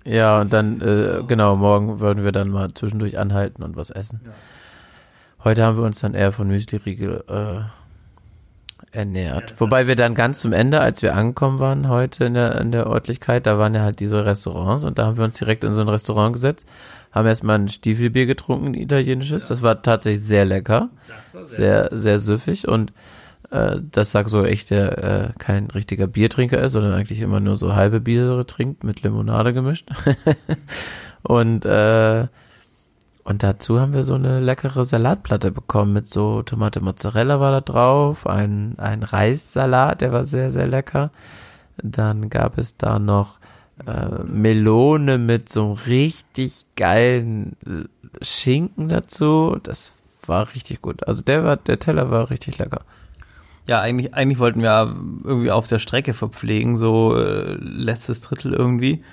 Ja, 0.06 0.42
und 0.42 0.54
dann, 0.54 0.82
äh, 0.82 1.24
genau, 1.28 1.56
morgen 1.56 2.00
würden 2.00 2.24
wir 2.24 2.32
dann 2.32 2.50
mal 2.50 2.74
zwischendurch 2.74 3.18
anhalten 3.18 3.64
und 3.64 3.76
was 3.76 3.90
essen. 3.90 4.22
Ja. 4.26 4.32
Heute 5.44 5.64
haben 5.64 5.78
wir 5.78 5.84
uns 5.84 6.00
dann 6.00 6.14
eher 6.14 6.32
von 6.32 6.48
Müsli-Riegel 6.48 7.24
äh, 7.28 8.98
ernährt. 8.98 9.52
Ja, 9.52 9.60
Wobei 9.60 9.88
wir 9.88 9.96
dann 9.96 10.16
ganz 10.16 10.42
zum 10.42 10.52
Ende, 10.52 10.82
als 10.82 11.02
wir 11.02 11.16
angekommen 11.16 11.60
waren 11.60 11.88
heute 11.88 12.26
in 12.26 12.34
der, 12.34 12.60
in 12.60 12.72
der 12.72 12.88
Örtlichkeit, 12.88 13.46
da 13.46 13.58
waren 13.58 13.74
ja 13.76 13.82
halt 13.82 14.00
diese 14.00 14.26
Restaurants 14.26 14.84
und 14.84 14.98
da 14.98 15.06
haben 15.06 15.18
wir 15.18 15.24
uns 15.24 15.36
direkt 15.36 15.64
in 15.64 15.74
so 15.74 15.82
ein 15.82 15.90
Restaurant 15.90 16.34
gesetzt, 16.34 16.66
haben 17.12 17.28
erstmal 17.28 17.58
ein 17.58 17.70
Stiefelbier 17.70 18.26
getrunken, 18.26 18.68
ein 18.68 18.74
italienisches. 18.74 19.44
Ja. 19.44 19.50
Das 19.50 19.62
war 19.62 19.82
tatsächlich 19.82 20.24
sehr 20.24 20.46
lecker. 20.46 20.90
Sehr, 21.34 21.46
sehr, 21.46 21.90
sehr 21.92 22.20
süffig 22.20 22.68
und 22.68 22.94
äh, 23.52 23.78
das 23.92 24.12
sagt 24.12 24.30
so 24.30 24.46
echt, 24.46 24.70
der 24.70 24.98
äh, 25.04 25.30
kein 25.40 25.68
richtiger 25.68 26.08
Biertrinker 26.08 26.60
ist, 26.62 26.74
sondern 26.74 26.94
eigentlich 26.94 27.22
immer 27.22 27.40
nur 27.40 27.56
so 27.56 27.76
halbe 27.76 28.00
Biere 28.00 28.46
trinkt 28.46 28.84
mit 28.84 29.04
Limonade 29.04 29.54
gemischt. 29.54 29.90
und 31.24 31.66
äh, 31.66 32.28
und 33.30 33.44
dazu 33.44 33.80
haben 33.80 33.94
wir 33.94 34.04
so 34.04 34.16
eine 34.16 34.40
leckere 34.40 34.86
Salatplatte 34.86 35.52
bekommen 35.52 35.94
mit 35.94 36.08
so 36.08 36.42
Tomate 36.42 36.82
Mozzarella 36.82 37.40
war 37.40 37.52
da 37.52 37.62
drauf, 37.62 38.26
ein, 38.26 38.74
ein 38.80 39.04
Reissalat, 39.04 40.02
der 40.02 40.12
war 40.12 40.24
sehr, 40.24 40.50
sehr 40.50 40.66
lecker. 40.66 41.12
Dann 41.78 42.32
gab 42.32 42.58
es 42.58 42.78
da 42.78 42.98
noch 42.98 43.40
äh, 43.86 44.24
Melone 44.24 45.20
mit 45.20 45.50
so 45.50 45.74
richtig 45.74 46.66
geilen 46.76 47.56
Schinken 48.20 48.90
dazu. 48.90 49.58
Das 49.62 49.94
war 50.26 50.54
richtig 50.56 50.82
gut. 50.82 51.08
Also 51.08 51.22
der 51.22 51.44
war, 51.44 51.58
der 51.58 51.78
Teller 51.78 52.10
war 52.10 52.32
richtig 52.32 52.58
lecker. 52.58 52.82
Ja, 53.70 53.82
eigentlich, 53.82 54.16
eigentlich 54.16 54.40
wollten 54.40 54.64
wir 54.64 54.96
irgendwie 55.24 55.52
auf 55.52 55.68
der 55.68 55.78
Strecke 55.78 56.16
verpflegen, 56.16 56.76
so 56.76 57.16
äh, 57.16 57.54
letztes 57.60 58.20
Drittel 58.22 58.52
irgendwie. 58.52 59.04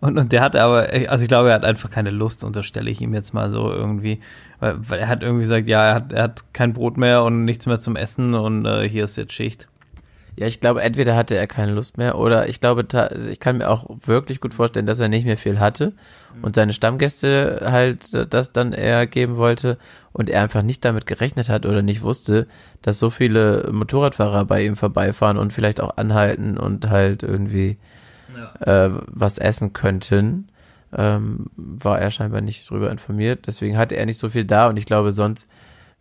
Und, 0.00 0.18
und 0.18 0.32
der 0.32 0.42
hatte 0.42 0.62
aber, 0.62 0.88
also 1.08 1.24
ich 1.24 1.28
glaube, 1.28 1.48
er 1.48 1.54
hat 1.54 1.64
einfach 1.64 1.90
keine 1.90 2.10
Lust, 2.10 2.44
unterstelle 2.44 2.90
ich 2.90 3.00
ihm 3.00 3.14
jetzt 3.14 3.32
mal 3.32 3.50
so 3.50 3.72
irgendwie. 3.72 4.20
Weil, 4.60 4.76
weil 4.86 4.98
er 4.98 5.08
hat 5.08 5.22
irgendwie 5.22 5.44
gesagt, 5.44 5.66
ja, 5.66 5.86
er 5.86 5.94
hat, 5.94 6.12
er 6.12 6.24
hat 6.24 6.44
kein 6.52 6.74
Brot 6.74 6.98
mehr 6.98 7.24
und 7.24 7.46
nichts 7.46 7.64
mehr 7.64 7.80
zum 7.80 7.96
Essen 7.96 8.34
und 8.34 8.66
äh, 8.66 8.86
hier 8.86 9.04
ist 9.04 9.16
jetzt 9.16 9.32
Schicht. 9.32 9.66
Ja, 10.36 10.46
ich 10.46 10.60
glaube, 10.60 10.82
entweder 10.82 11.16
hatte 11.16 11.34
er 11.34 11.46
keine 11.46 11.72
Lust 11.72 11.96
mehr 11.96 12.18
oder 12.18 12.50
ich 12.50 12.60
glaube, 12.60 12.86
ich 13.30 13.40
kann 13.40 13.56
mir 13.56 13.70
auch 13.70 13.86
wirklich 14.04 14.42
gut 14.42 14.52
vorstellen, 14.52 14.84
dass 14.86 15.00
er 15.00 15.08
nicht 15.08 15.24
mehr 15.24 15.38
viel 15.38 15.58
hatte 15.58 15.94
und 16.42 16.54
seine 16.54 16.74
Stammgäste 16.74 17.62
halt 17.64 18.14
das 18.30 18.52
dann 18.52 18.72
eher 18.72 19.06
geben 19.06 19.36
wollte 19.36 19.78
und 20.12 20.28
er 20.28 20.42
einfach 20.42 20.62
nicht 20.62 20.84
damit 20.84 21.06
gerechnet 21.06 21.48
hat 21.48 21.66
oder 21.66 21.82
nicht 21.82 22.02
wusste, 22.02 22.46
dass 22.82 22.98
so 22.98 23.10
viele 23.10 23.68
Motorradfahrer 23.72 24.44
bei 24.44 24.64
ihm 24.64 24.76
vorbeifahren 24.76 25.38
und 25.38 25.52
vielleicht 25.52 25.80
auch 25.80 25.96
anhalten 25.96 26.58
und 26.58 26.88
halt 26.90 27.22
irgendwie 27.22 27.78
ja. 28.36 28.86
äh, 28.86 28.90
was 29.06 29.38
essen 29.38 29.72
könnten, 29.72 30.48
ähm, 30.94 31.46
war 31.56 31.98
er 31.98 32.10
scheinbar 32.10 32.40
nicht 32.40 32.68
drüber 32.68 32.90
informiert. 32.90 33.46
Deswegen 33.46 33.78
hatte 33.78 33.96
er 33.96 34.06
nicht 34.06 34.18
so 34.18 34.28
viel 34.28 34.44
da 34.44 34.68
und 34.68 34.76
ich 34.76 34.86
glaube 34.86 35.12
sonst, 35.12 35.48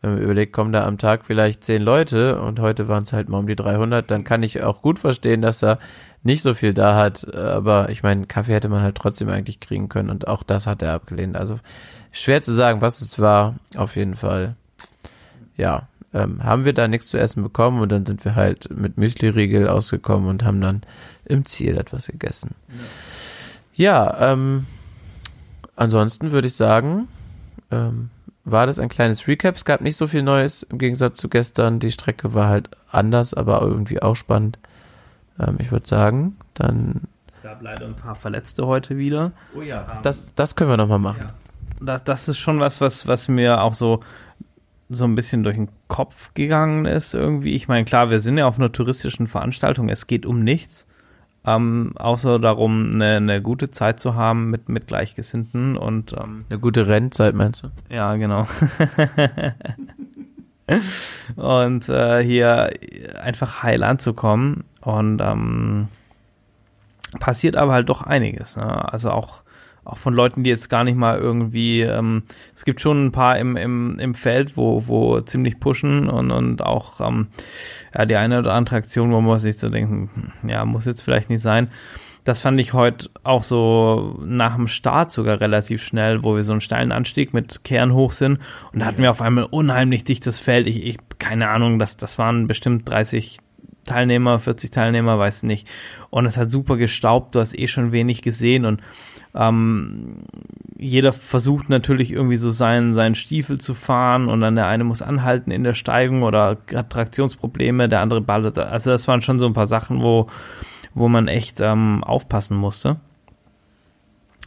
wenn 0.02 0.16
man 0.16 0.24
überlegt, 0.24 0.52
kommen 0.52 0.74
da 0.74 0.86
am 0.86 0.98
Tag 0.98 1.26
vielleicht 1.26 1.64
zehn 1.64 1.82
Leute 1.82 2.42
und 2.42 2.60
heute 2.60 2.88
waren 2.88 3.04
es 3.04 3.14
halt 3.14 3.30
mal 3.30 3.38
um 3.38 3.48
die 3.48 3.56
300, 3.56 4.10
dann 4.10 4.24
kann 4.24 4.44
ich 4.44 4.64
auch 4.64 4.82
gut 4.82 5.00
verstehen, 5.00 5.42
dass 5.42 5.64
er 5.64 5.80
nicht 6.24 6.44
so 6.44 6.54
viel 6.54 6.74
da 6.74 6.96
hat. 6.96 7.34
Aber 7.34 7.90
ich 7.90 8.04
meine, 8.04 8.26
Kaffee 8.26 8.54
hätte 8.54 8.70
man 8.70 8.82
halt 8.82 8.96
trotzdem 8.96 9.30
eigentlich 9.30 9.60
kriegen 9.60 9.90
können 9.90 10.10
und 10.10 10.28
auch 10.28 10.44
das 10.44 10.68
hat 10.68 10.82
er 10.82 10.94
abgelehnt. 10.94 11.36
Also 11.36 11.60
schwer 12.12 12.42
zu 12.42 12.52
sagen, 12.52 12.82
was 12.82 13.02
es 13.02 13.20
war. 13.20 13.56
Auf 13.76 13.96
jeden 13.96 14.16
Fall, 14.16 14.56
ja, 15.58 15.88
ähm, 16.14 16.44
haben 16.44 16.66
wir 16.66 16.74
da 16.74 16.88
nichts 16.88 17.08
zu 17.08 17.18
essen 17.18 17.42
bekommen 17.42 17.82
und 17.82 17.92
dann 17.92 18.06
sind 18.06 18.26
wir 18.26 18.36
halt 18.36 18.70
mit 18.70 18.98
Müsli-Riegel 18.98 19.68
ausgekommen 19.68 20.30
und 20.30 20.44
haben 20.44 20.62
dann 20.62 20.82
im 21.26 21.46
Ziel 21.46 21.78
etwas 21.78 22.08
gegessen. 22.08 22.56
Ja, 23.74 24.06
ja 24.16 24.34
ähm, 24.34 24.66
ansonsten 25.76 26.32
würde 26.32 26.48
ich 26.48 26.56
sagen, 26.56 27.08
ähm, 27.72 28.10
war 28.44 28.68
das 28.68 28.80
ein 28.80 28.90
kleines 28.90 29.28
Recap. 29.28 29.56
Es 29.56 29.66
gab 29.66 29.82
nicht 29.82 29.96
so 29.96 30.08
viel 30.08 30.24
Neues 30.24 30.64
im 30.64 30.80
Gegensatz 30.80 31.18
zu 31.20 31.30
gestern. 31.30 31.80
Die 31.80 31.92
Strecke 31.92 32.34
war 32.34 32.50
halt 32.50 32.70
anders, 32.92 33.34
aber 33.34 33.62
irgendwie 33.62 34.02
auch 34.02 34.16
spannend. 34.16 34.58
Ähm, 35.42 35.58
ich 35.60 35.72
würde 35.72 35.88
sagen, 35.88 36.38
dann. 36.54 37.02
Es 37.28 37.42
gab 37.42 37.62
leider 37.62 37.86
ein 37.86 37.96
paar 37.96 38.16
Verletzte 38.16 38.68
heute 38.68 38.98
wieder. 38.98 39.32
Oh 39.56 39.62
ja. 39.62 40.00
Das, 40.04 40.34
das 40.36 40.56
können 40.56 40.70
wir 40.70 40.78
nochmal 40.78 41.00
machen. 41.00 41.22
Ja. 41.22 41.86
Das, 41.86 42.04
das 42.04 42.28
ist 42.30 42.38
schon 42.38 42.60
was, 42.60 42.82
was, 42.82 43.08
was 43.08 43.28
mir 43.28 43.62
auch 43.62 43.74
so, 43.74 44.02
so 44.90 45.06
ein 45.06 45.16
bisschen 45.16 45.44
durch 45.44 45.56
den 45.56 45.70
Kopf 45.88 46.34
gegangen 46.34 46.86
ist 46.86 47.14
irgendwie. 47.14 47.54
Ich 47.54 47.68
meine, 47.68 47.86
klar, 47.86 48.10
wir 48.10 48.20
sind 48.20 48.38
ja 48.38 48.46
auf 48.46 48.58
einer 48.60 48.72
touristischen 48.72 49.28
Veranstaltung. 49.28 49.90
Es 49.90 50.06
geht 50.06 50.26
um 50.26 50.44
nichts. 50.44 50.86
Ähm, 51.44 51.94
außer 51.96 52.38
darum, 52.38 52.94
eine, 52.94 53.16
eine, 53.16 53.42
gute 53.42 53.72
Zeit 53.72 54.00
zu 54.00 54.14
haben 54.14 54.52
mit, 54.52 54.70
mit 54.70 54.86
Gleichgesinnten 54.86 55.76
und 55.76 56.14
ähm, 56.14 56.46
eine 56.50 56.60
gute 56.60 56.86
Rennzeit 56.86 57.34
meinst 57.34 57.64
du? 57.64 57.70
Ja, 57.90 58.16
genau. 58.16 58.48
und 61.36 61.90
äh, 61.90 62.24
hier 62.24 62.72
einfach 63.24 63.64
heil 63.64 63.82
anzukommen 63.82 64.66
und 64.82 65.22
ähm, 65.22 65.88
passiert 67.20 67.56
aber 67.56 67.74
halt 67.74 67.90
doch 67.90 68.02
einiges. 68.02 68.56
Ne? 68.56 68.92
Also 68.92 69.12
auch 69.12 69.44
auch 69.84 69.98
von 69.98 70.14
Leuten, 70.14 70.44
die 70.44 70.50
jetzt 70.50 70.70
gar 70.70 70.84
nicht 70.84 70.96
mal 70.96 71.18
irgendwie, 71.18 71.82
ähm, 71.82 72.24
es 72.56 72.66
gibt 72.66 72.82
schon 72.82 73.08
ein 73.08 73.12
paar 73.12 73.40
im, 73.40 73.58
im, 73.58 73.98
im 74.00 74.14
Feld, 74.14 74.56
wo, 74.56 74.88
wo 74.88 75.20
ziemlich 75.22 75.60
pushen 75.60 76.08
und, 76.08 76.32
und 76.32 76.62
auch 76.62 77.02
ähm, 77.02 77.28
ja, 77.96 78.06
die 78.06 78.16
eine 78.16 78.40
oder 78.40 78.54
andere 78.54 78.76
Aktion, 78.76 79.12
wo 79.12 79.22
man 79.22 79.40
sich 79.40 79.58
so 79.58 79.70
denken, 79.70 80.10
hm, 80.42 80.50
ja, 80.50 80.66
muss 80.66 80.86
jetzt 80.86 81.02
vielleicht 81.02 81.30
nicht 81.30 81.42
sein. 81.42 81.70
Das 82.24 82.40
fand 82.40 82.60
ich 82.60 82.74
heute 82.74 83.10
auch 83.24 83.42
so 83.42 84.20
nach 84.24 84.56
dem 84.56 84.68
Start 84.68 85.10
sogar 85.10 85.42
relativ 85.42 85.82
schnell, 85.82 86.24
wo 86.24 86.36
wir 86.36 86.44
so 86.44 86.52
einen 86.52 86.62
steilen 86.62 86.92
Anstieg 86.92 87.34
mit 87.34 87.64
Kern 87.64 87.94
hoch 87.94 88.12
sind. 88.12 88.38
Und 88.72 88.82
da 88.82 88.86
hatten 88.86 89.02
wir 89.02 89.10
auf 89.10 89.24
einmal 89.24 89.46
unheimlich 89.46 90.04
dichtes 90.04 90.40
Feld. 90.40 90.68
Ich, 90.68 90.86
ich 90.86 90.98
keine 91.18 91.50
Ahnung, 91.50 91.80
das, 91.80 91.98
das 91.98 92.20
waren 92.20 92.48
bestimmt 92.48 92.88
30 92.88 93.40
Teilnehmer, 93.86 94.40
40 94.40 94.72
Teilnehmer, 94.72 95.18
weiß 95.18 95.44
nicht. 95.44 95.68
Und 96.10 96.26
es 96.26 96.38
hat 96.38 96.52
super 96.52 96.78
gestaubt, 96.78 97.36
du 97.36 97.40
hast 97.40 97.58
eh 97.58 97.68
schon 97.68 97.92
wenig 97.92 98.22
gesehen 98.22 98.66
und 98.66 98.82
ähm, 99.34 100.18
jeder 100.78 101.14
versucht 101.14 101.70
natürlich 101.70 102.12
irgendwie 102.12 102.38
so 102.38 102.52
seinen, 102.52 102.94
seinen 102.94 103.16
Stiefel 103.16 103.60
zu 103.60 103.74
fahren 103.74 104.28
und 104.28 104.42
dann 104.42 104.56
der 104.56 104.68
eine 104.68 104.84
muss 104.84 105.02
anhalten 105.02 105.52
in 105.52 105.64
der 105.64 105.74
Steigung 105.74 106.24
oder 106.24 106.58
hat 106.74 106.90
Traktionsprobleme, 106.90 107.88
der 107.88 108.02
andere 108.02 108.22
ballert. 108.22 108.60
Also 108.60 108.92
das 108.92 109.08
waren 109.08 109.22
schon 109.22 109.40
so 109.40 109.46
ein 109.46 109.54
paar 109.54 109.68
Sachen, 109.68 110.02
wo, 110.02 110.28
wo 110.94 111.08
man 111.08 111.28
echt 111.28 111.62
ähm, 111.62 112.04
aufpassen 112.04 112.58
musste. 112.58 112.98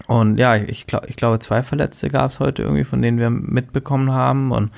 Und 0.07 0.39
ja, 0.39 0.57
ich, 0.57 0.87
glaub, 0.87 1.09
ich 1.09 1.17
glaube, 1.17 1.39
zwei 1.39 1.63
Verletzte 1.63 2.11
gab 2.11 2.33
es 2.33 2.41
heute 2.41 2.63
irgendwie, 2.63 2.85
von 2.85 3.01
denen 3.01 3.19
wir 3.19 3.31
mitbekommen 3.31 4.11
haben. 4.13 4.53
Und 4.53 4.71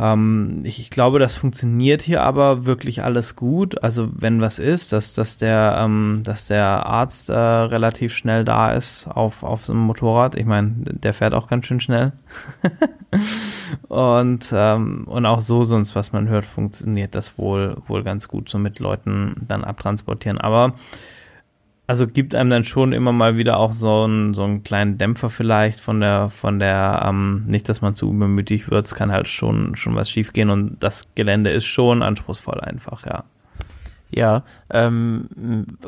ähm, 0.00 0.60
ich, 0.62 0.78
ich, 0.78 0.90
glaube, 0.90 1.18
das 1.18 1.36
funktioniert 1.36 2.02
hier 2.02 2.22
aber 2.22 2.66
wirklich 2.66 3.02
alles 3.02 3.34
gut. 3.34 3.82
Also 3.82 4.08
wenn 4.12 4.40
was 4.40 4.58
ist, 4.58 4.92
dass, 4.92 5.12
dass, 5.12 5.38
der, 5.38 5.76
ähm, 5.80 6.22
dass 6.24 6.46
der 6.46 6.86
Arzt 6.86 7.30
äh, 7.30 7.34
relativ 7.34 8.14
schnell 8.14 8.44
da 8.44 8.72
ist 8.72 9.08
auf, 9.08 9.42
auf 9.42 9.64
so 9.64 9.72
einem 9.72 9.82
Motorrad. 9.82 10.36
Ich 10.36 10.46
meine, 10.46 10.74
der 10.84 11.14
fährt 11.14 11.34
auch 11.34 11.48
ganz 11.48 11.66
schön 11.66 11.80
schnell. 11.80 12.12
und, 13.88 14.46
ähm, 14.52 15.04
und 15.06 15.26
auch 15.26 15.40
so 15.40 15.64
sonst, 15.64 15.96
was 15.96 16.12
man 16.12 16.28
hört, 16.28 16.44
funktioniert 16.44 17.14
das 17.14 17.36
wohl, 17.36 17.76
wohl 17.88 18.04
ganz 18.04 18.28
gut, 18.28 18.48
so 18.48 18.58
mit 18.58 18.78
Leuten 18.78 19.32
dann 19.48 19.64
abtransportieren. 19.64 20.38
Aber 20.38 20.74
also 21.88 22.06
gibt 22.06 22.34
einem 22.34 22.50
dann 22.50 22.64
schon 22.64 22.92
immer 22.92 23.12
mal 23.12 23.38
wieder 23.38 23.56
auch 23.56 23.72
so 23.72 24.04
einen, 24.04 24.34
so 24.34 24.44
einen 24.44 24.62
kleinen 24.62 24.98
Dämpfer 24.98 25.30
vielleicht 25.30 25.80
von 25.80 26.00
der, 26.00 26.28
von 26.28 26.58
der, 26.58 27.02
ähm, 27.08 27.44
nicht, 27.46 27.66
dass 27.66 27.80
man 27.80 27.94
zu 27.94 28.10
übermütig 28.10 28.70
wird, 28.70 28.84
es 28.84 28.94
kann 28.94 29.10
halt 29.10 29.26
schon, 29.26 29.74
schon 29.74 29.94
was 29.96 30.10
schiefgehen 30.10 30.50
und 30.50 30.76
das 30.80 31.08
Gelände 31.14 31.50
ist 31.50 31.64
schon 31.64 32.02
anspruchsvoll 32.02 32.60
einfach, 32.60 33.06
ja. 33.06 33.24
Ja, 34.10 34.42
ähm, 34.70 35.28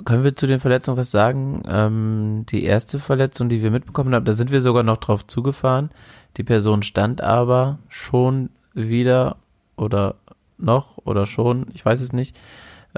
können 0.05 0.25
wir 0.25 0.37
zu 0.37 0.47
den 0.47 0.61
Verletzungen 0.61 0.97
was 0.97 1.11
sagen? 1.11 1.63
Ähm, 1.69 2.45
die 2.49 2.65
erste 2.65 2.99
Verletzung, 2.99 3.51
die 3.51 3.63
wir 3.63 3.71
mitbekommen 3.71 4.15
haben, 4.15 4.25
da 4.25 4.35
sind 4.35 4.51
wir 4.51 4.61
sogar 4.61 4.83
noch 4.83 4.99
drauf 4.99 5.27
zugefahren. 5.27 5.91
Die 6.37 6.45
Person 6.45 6.83
stand 6.83 7.23
aber 7.23 7.79
schon 7.89 8.51
wieder 8.75 9.37
oder 9.77 10.17
noch 10.57 10.99
oder 11.05 11.27
schon, 11.27 11.67
ich 11.75 11.85
weiß 11.85 12.01
es 12.03 12.13
nicht, 12.13 12.37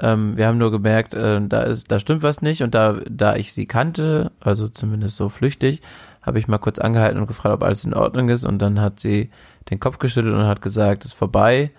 ähm, 0.01 0.37
wir 0.37 0.47
haben 0.47 0.57
nur 0.57 0.71
gemerkt, 0.71 1.13
äh, 1.13 1.39
da 1.47 1.61
ist, 1.63 1.91
da 1.91 1.99
stimmt 1.99 2.23
was 2.23 2.41
nicht 2.41 2.63
und 2.63 2.73
da, 2.73 2.99
da 3.09 3.35
ich 3.35 3.53
sie 3.53 3.65
kannte, 3.65 4.31
also 4.39 4.67
zumindest 4.67 5.17
so 5.17 5.29
flüchtig, 5.29 5.81
habe 6.21 6.39
ich 6.39 6.47
mal 6.47 6.57
kurz 6.57 6.79
angehalten 6.79 7.19
und 7.19 7.27
gefragt, 7.27 7.55
ob 7.55 7.63
alles 7.63 7.85
in 7.85 7.93
Ordnung 7.93 8.29
ist 8.29 8.45
und 8.45 8.59
dann 8.59 8.81
hat 8.81 8.99
sie 8.99 9.29
den 9.69 9.79
Kopf 9.79 9.99
geschüttelt 9.99 10.33
und 10.33 10.45
hat 10.45 10.61
gesagt, 10.61 11.05
ist 11.05 11.13
vorbei, 11.13 11.71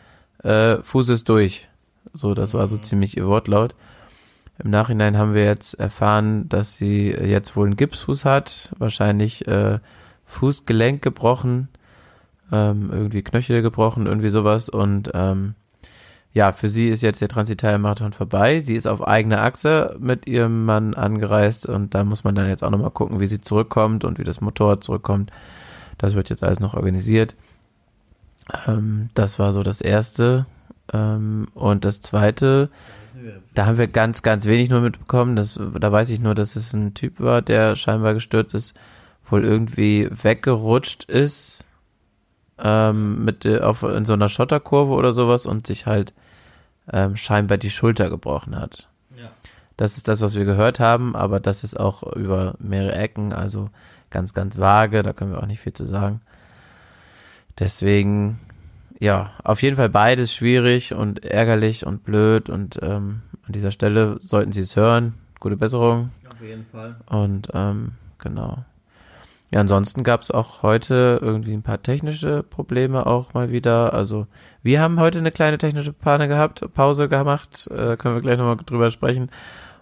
äh, 0.42 0.76
Fuß 0.76 1.08
ist 1.08 1.28
durch. 1.28 1.68
So, 2.12 2.34
das 2.34 2.54
war 2.54 2.66
so 2.66 2.76
mhm. 2.76 2.82
ziemlich 2.82 3.16
ihr 3.16 3.26
Wortlaut. 3.26 3.74
Im 4.62 4.70
Nachhinein 4.70 5.18
haben 5.18 5.34
wir 5.34 5.44
jetzt 5.44 5.74
erfahren, 5.74 6.48
dass 6.48 6.76
sie 6.76 7.10
jetzt 7.10 7.56
wohl 7.56 7.66
einen 7.66 7.76
Gipsfuß 7.76 8.24
hat, 8.24 8.72
wahrscheinlich 8.78 9.48
äh, 9.48 9.80
Fußgelenk 10.26 11.02
gebrochen, 11.02 11.68
ähm, 12.52 12.90
irgendwie 12.92 13.22
Knöchel 13.22 13.62
gebrochen, 13.62 14.06
irgendwie 14.06 14.30
sowas 14.30 14.68
und 14.68 15.10
ähm, 15.14 15.54
ja, 16.34 16.52
für 16.52 16.68
sie 16.68 16.88
ist 16.88 17.00
jetzt 17.00 17.20
der 17.20 17.28
Transitalia-Marathon 17.28 18.12
vorbei. 18.12 18.60
Sie 18.60 18.74
ist 18.74 18.88
auf 18.88 19.06
eigener 19.06 19.42
Achse 19.42 19.96
mit 20.00 20.26
ihrem 20.26 20.64
Mann 20.64 20.94
angereist 20.94 21.64
und 21.64 21.94
da 21.94 22.02
muss 22.02 22.24
man 22.24 22.34
dann 22.34 22.48
jetzt 22.48 22.64
auch 22.64 22.70
nochmal 22.70 22.90
gucken, 22.90 23.20
wie 23.20 23.28
sie 23.28 23.40
zurückkommt 23.40 24.04
und 24.04 24.18
wie 24.18 24.24
das 24.24 24.40
Motorrad 24.40 24.82
zurückkommt. 24.82 25.30
Das 25.96 26.16
wird 26.16 26.30
jetzt 26.30 26.42
alles 26.42 26.58
noch 26.58 26.74
organisiert. 26.74 27.36
Ähm, 28.66 29.10
das 29.14 29.38
war 29.38 29.52
so 29.52 29.62
das 29.62 29.80
Erste. 29.80 30.46
Ähm, 30.92 31.46
und 31.54 31.84
das 31.84 32.00
Zweite, 32.00 32.68
da 33.54 33.66
haben 33.66 33.78
wir 33.78 33.86
ganz, 33.86 34.22
ganz 34.22 34.44
wenig 34.44 34.70
nur 34.70 34.80
mitbekommen. 34.80 35.36
Das, 35.36 35.56
da 35.56 35.92
weiß 35.92 36.10
ich 36.10 36.18
nur, 36.18 36.34
dass 36.34 36.56
es 36.56 36.72
ein 36.72 36.94
Typ 36.94 37.20
war, 37.20 37.42
der 37.42 37.76
scheinbar 37.76 38.12
gestürzt 38.12 38.54
ist, 38.54 38.74
wohl 39.30 39.44
irgendwie 39.44 40.08
weggerutscht 40.10 41.04
ist 41.04 41.64
ähm, 42.58 43.24
mit 43.24 43.44
äh, 43.44 43.60
auf 43.60 43.84
in 43.84 44.04
so 44.04 44.14
einer 44.14 44.28
Schotterkurve 44.28 44.92
oder 44.94 45.14
sowas 45.14 45.46
und 45.46 45.66
sich 45.66 45.86
halt 45.86 46.12
ähm, 46.92 47.16
scheinbar 47.16 47.58
die 47.58 47.70
Schulter 47.70 48.10
gebrochen 48.10 48.56
hat. 48.56 48.88
Ja. 49.16 49.30
Das 49.76 49.96
ist 49.96 50.08
das, 50.08 50.20
was 50.20 50.34
wir 50.34 50.44
gehört 50.44 50.80
haben, 50.80 51.16
aber 51.16 51.40
das 51.40 51.64
ist 51.64 51.78
auch 51.78 52.02
über 52.14 52.54
mehrere 52.58 52.94
Ecken, 52.94 53.32
also 53.32 53.70
ganz, 54.10 54.34
ganz 54.34 54.58
vage, 54.58 55.02
da 55.02 55.12
können 55.12 55.32
wir 55.32 55.42
auch 55.42 55.46
nicht 55.46 55.60
viel 55.60 55.72
zu 55.72 55.86
sagen. 55.86 56.20
Deswegen, 57.58 58.40
ja, 58.98 59.32
auf 59.42 59.62
jeden 59.62 59.76
Fall 59.76 59.88
beides 59.88 60.32
schwierig 60.34 60.94
und 60.94 61.24
ärgerlich 61.24 61.86
und 61.86 62.04
blöd 62.04 62.48
und 62.50 62.78
ähm, 62.82 63.22
an 63.46 63.52
dieser 63.52 63.70
Stelle 63.70 64.18
sollten 64.20 64.52
Sie 64.52 64.62
es 64.62 64.76
hören. 64.76 65.14
Gute 65.40 65.56
Besserung. 65.56 66.10
Auf 66.30 66.40
jeden 66.40 66.66
Fall. 66.66 66.96
Und 67.06 67.48
ähm, 67.52 67.92
genau. 68.18 68.64
Ja, 69.54 69.60
ansonsten 69.60 70.02
gab 70.02 70.22
es 70.22 70.32
auch 70.32 70.64
heute 70.64 71.20
irgendwie 71.22 71.52
ein 71.52 71.62
paar 71.62 71.80
technische 71.80 72.42
Probleme 72.42 73.06
auch 73.06 73.34
mal 73.34 73.52
wieder. 73.52 73.94
Also 73.94 74.26
wir 74.64 74.80
haben 74.80 74.98
heute 74.98 75.20
eine 75.20 75.30
kleine 75.30 75.58
technische 75.58 75.92
Panne 75.92 76.26
gehabt, 76.26 76.64
Pause 76.74 77.08
gemacht, 77.08 77.68
äh, 77.70 77.96
können 77.96 78.16
wir 78.16 78.20
gleich 78.20 78.36
nochmal 78.36 78.56
drüber 78.56 78.90
sprechen. 78.90 79.30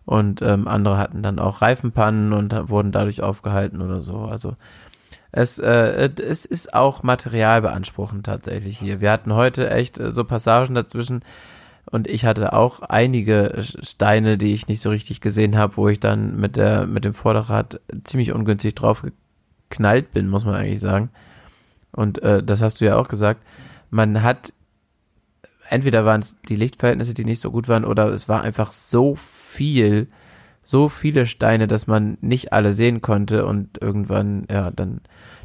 Und 0.04 0.42
ähm, 0.42 0.68
andere 0.68 0.98
hatten 0.98 1.22
dann 1.22 1.38
auch 1.38 1.62
Reifenpannen 1.62 2.34
und 2.34 2.68
wurden 2.68 2.92
dadurch 2.92 3.22
aufgehalten 3.22 3.80
oder 3.80 4.00
so. 4.00 4.18
Also 4.18 4.56
es, 5.30 5.58
äh, 5.58 6.10
es 6.22 6.44
ist 6.44 6.74
auch 6.74 7.02
Material 7.02 7.62
beanspruchend 7.62 8.26
tatsächlich 8.26 8.78
hier. 8.78 9.00
Wir 9.00 9.10
hatten 9.10 9.32
heute 9.32 9.70
echt 9.70 9.96
äh, 9.96 10.10
so 10.12 10.24
Passagen 10.24 10.74
dazwischen 10.74 11.24
und 11.90 12.08
ich 12.08 12.26
hatte 12.26 12.52
auch 12.52 12.82
einige 12.82 13.54
Steine, 13.80 14.36
die 14.36 14.52
ich 14.52 14.68
nicht 14.68 14.82
so 14.82 14.90
richtig 14.90 15.22
gesehen 15.22 15.56
habe, 15.56 15.78
wo 15.78 15.88
ich 15.88 15.98
dann 15.98 16.36
mit 16.38 16.56
der 16.56 16.86
mit 16.86 17.06
dem 17.06 17.14
Vorderrad 17.14 17.80
ziemlich 18.04 18.32
ungünstig 18.32 18.74
drauf 18.74 19.02
geknallt 19.72 20.12
bin, 20.12 20.28
muss 20.28 20.44
man 20.44 20.54
eigentlich 20.54 20.80
sagen. 20.80 21.10
Und 21.92 22.22
äh, 22.22 22.42
das 22.42 22.62
hast 22.62 22.80
du 22.80 22.84
ja 22.84 22.96
auch 22.96 23.08
gesagt. 23.08 23.40
Man 23.90 24.22
hat, 24.22 24.52
entweder 25.68 26.04
waren 26.04 26.20
es 26.20 26.36
die 26.48 26.56
Lichtverhältnisse, 26.56 27.14
die 27.14 27.24
nicht 27.24 27.40
so 27.40 27.50
gut 27.50 27.68
waren, 27.68 27.84
oder 27.84 28.08
es 28.08 28.28
war 28.28 28.42
einfach 28.42 28.72
so 28.72 29.14
viel, 29.16 30.08
so 30.62 30.88
viele 30.88 31.26
Steine, 31.26 31.66
dass 31.66 31.86
man 31.86 32.18
nicht 32.20 32.52
alle 32.52 32.72
sehen 32.72 33.00
konnte 33.00 33.46
und 33.46 33.80
irgendwann, 33.80 34.46
ja, 34.50 34.70
dann, 34.70 35.00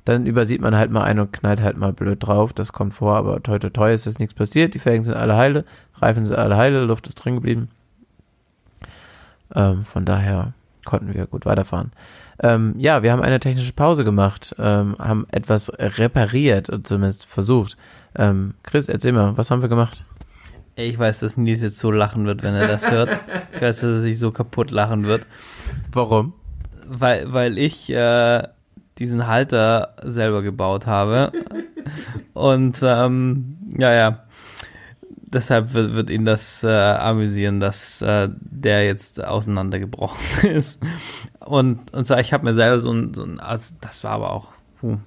dann 0.06 0.26
übersieht 0.26 0.62
man 0.62 0.76
halt 0.76 0.92
mal 0.92 1.04
einen 1.04 1.22
und 1.22 1.34
knallt 1.34 1.62
halt 1.62 1.78
mal 1.78 1.94
blöd 1.94 2.20
drauf. 2.22 2.54
Das 2.54 2.74
kommt 2.74 2.94
vor, 2.94 3.16
aber 3.16 3.42
toi 3.42 3.60
toi 3.60 3.70
toi 3.70 3.94
ist 3.94 4.08
das 4.08 4.20
nichts 4.20 4.36
passiert. 4.36 4.74
Die 4.74 4.80
Felgen 4.80 5.04
sind 5.04 5.16
alle 5.16 5.36
heile, 5.36 5.66
Reifen 5.96 6.26
sind 6.26 6.38
alle 6.38 6.58
heile, 6.58 6.84
Luft 6.84 7.08
ist 7.08 7.16
drin 7.16 7.36
geblieben. 7.36 7.70
Ähm, 9.56 9.86
von 9.86 10.06
daher 10.06 10.54
konnten 10.86 11.14
wir 11.14 11.26
gut 11.28 11.46
weiterfahren. 11.46 11.92
Ähm, 12.40 12.76
ja, 12.78 13.02
wir 13.04 13.12
haben 13.12 13.22
eine 13.22 13.40
technische 13.40 13.74
Pause 13.74 14.04
gemacht, 14.04 14.56
ähm, 14.60 14.96
haben 15.00 15.26
etwas 15.32 15.72
repariert, 15.78 16.70
zumindest 16.84 17.26
versucht. 17.26 17.78
Ähm, 18.16 18.54
Chris, 18.64 18.88
erzähl 18.88 19.12
mal, 19.12 19.38
was 19.38 19.50
haben 19.50 19.62
wir 19.62 19.70
gemacht? 19.70 20.04
Ich 20.76 21.00
weiß, 21.00 21.22
dass 21.22 21.38
Nils 21.38 21.62
jetzt 21.62 21.80
so 21.80 21.90
lachen 21.90 22.28
wird, 22.28 22.44
wenn 22.44 22.54
er 22.54 22.68
das 22.68 22.92
hört. 22.92 23.18
Ich 23.54 23.62
weiß, 23.62 23.82
dass 23.82 23.90
er 23.90 24.02
sich 24.02 24.20
so 24.20 24.32
kaputt 24.32 24.70
lachen 24.70 25.06
wird. 25.06 25.26
Warum? 25.92 26.34
Weil, 26.88 27.34
weil 27.34 27.58
ich 27.58 27.90
äh, 27.90 28.44
diesen 29.00 29.26
Halter 29.26 29.96
selber 30.04 30.44
gebaut 30.44 30.86
habe. 30.86 31.32
Und 32.34 32.80
ähm, 32.84 33.58
ja, 33.80 33.94
ja, 33.94 34.24
deshalb 35.28 35.74
wird, 35.74 35.94
wird 35.94 36.10
ihn 36.10 36.26
das 36.26 36.64
äh, 36.64 36.68
amüsieren, 36.68 37.60
dass 37.60 38.02
äh, 38.02 38.30
der 38.40 38.86
jetzt 38.86 39.24
auseinandergebrochen 39.24 40.20
ist. 40.50 40.80
Und, 41.48 41.94
und 41.94 42.06
zwar, 42.06 42.20
ich 42.20 42.34
habe 42.34 42.44
mir 42.44 42.54
selber 42.54 42.80
so 42.80 42.92
ein, 42.92 43.14
so 43.14 43.24
ein, 43.24 43.40
also 43.40 43.74
das 43.80 44.04
war 44.04 44.12
aber 44.12 44.34
auch, 44.34 44.48
puh, 44.82 44.98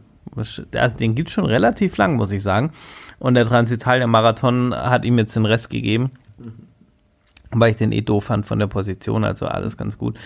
den 0.99 1.15
gibt 1.15 1.29
schon 1.29 1.45
relativ 1.45 1.99
lang, 1.99 2.17
muss 2.17 2.33
ich 2.33 2.43
sagen. 2.43 2.73
Und 3.19 3.35
der 3.35 3.45
Transitalia-Marathon 3.45 4.75
hat 4.75 5.05
ihm 5.05 5.19
jetzt 5.19 5.37
den 5.37 5.45
Rest 5.45 5.69
gegeben. 5.69 6.13
Weil 7.53 7.73
ich 7.73 7.77
den 7.77 7.93
eh 7.93 8.01
doof 8.01 8.25
fand 8.25 8.47
von 8.47 8.61
der 8.61 8.69
Position, 8.69 9.25
also 9.25 9.47
alles 9.47 9.77
ganz 9.77 9.99
gut. 9.99 10.17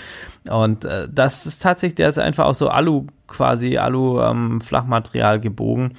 Und 0.49 0.85
äh, 0.85 1.09
das 1.11 1.47
ist 1.47 1.63
tatsächlich, 1.63 1.95
der 1.95 2.11
ist 2.11 2.19
einfach 2.19 2.45
auch 2.45 2.55
so 2.55 2.69
Alu, 2.69 3.07
quasi 3.27 3.79
Alu-Flachmaterial 3.79 5.37
ähm, 5.37 5.41
gebogen 5.41 5.95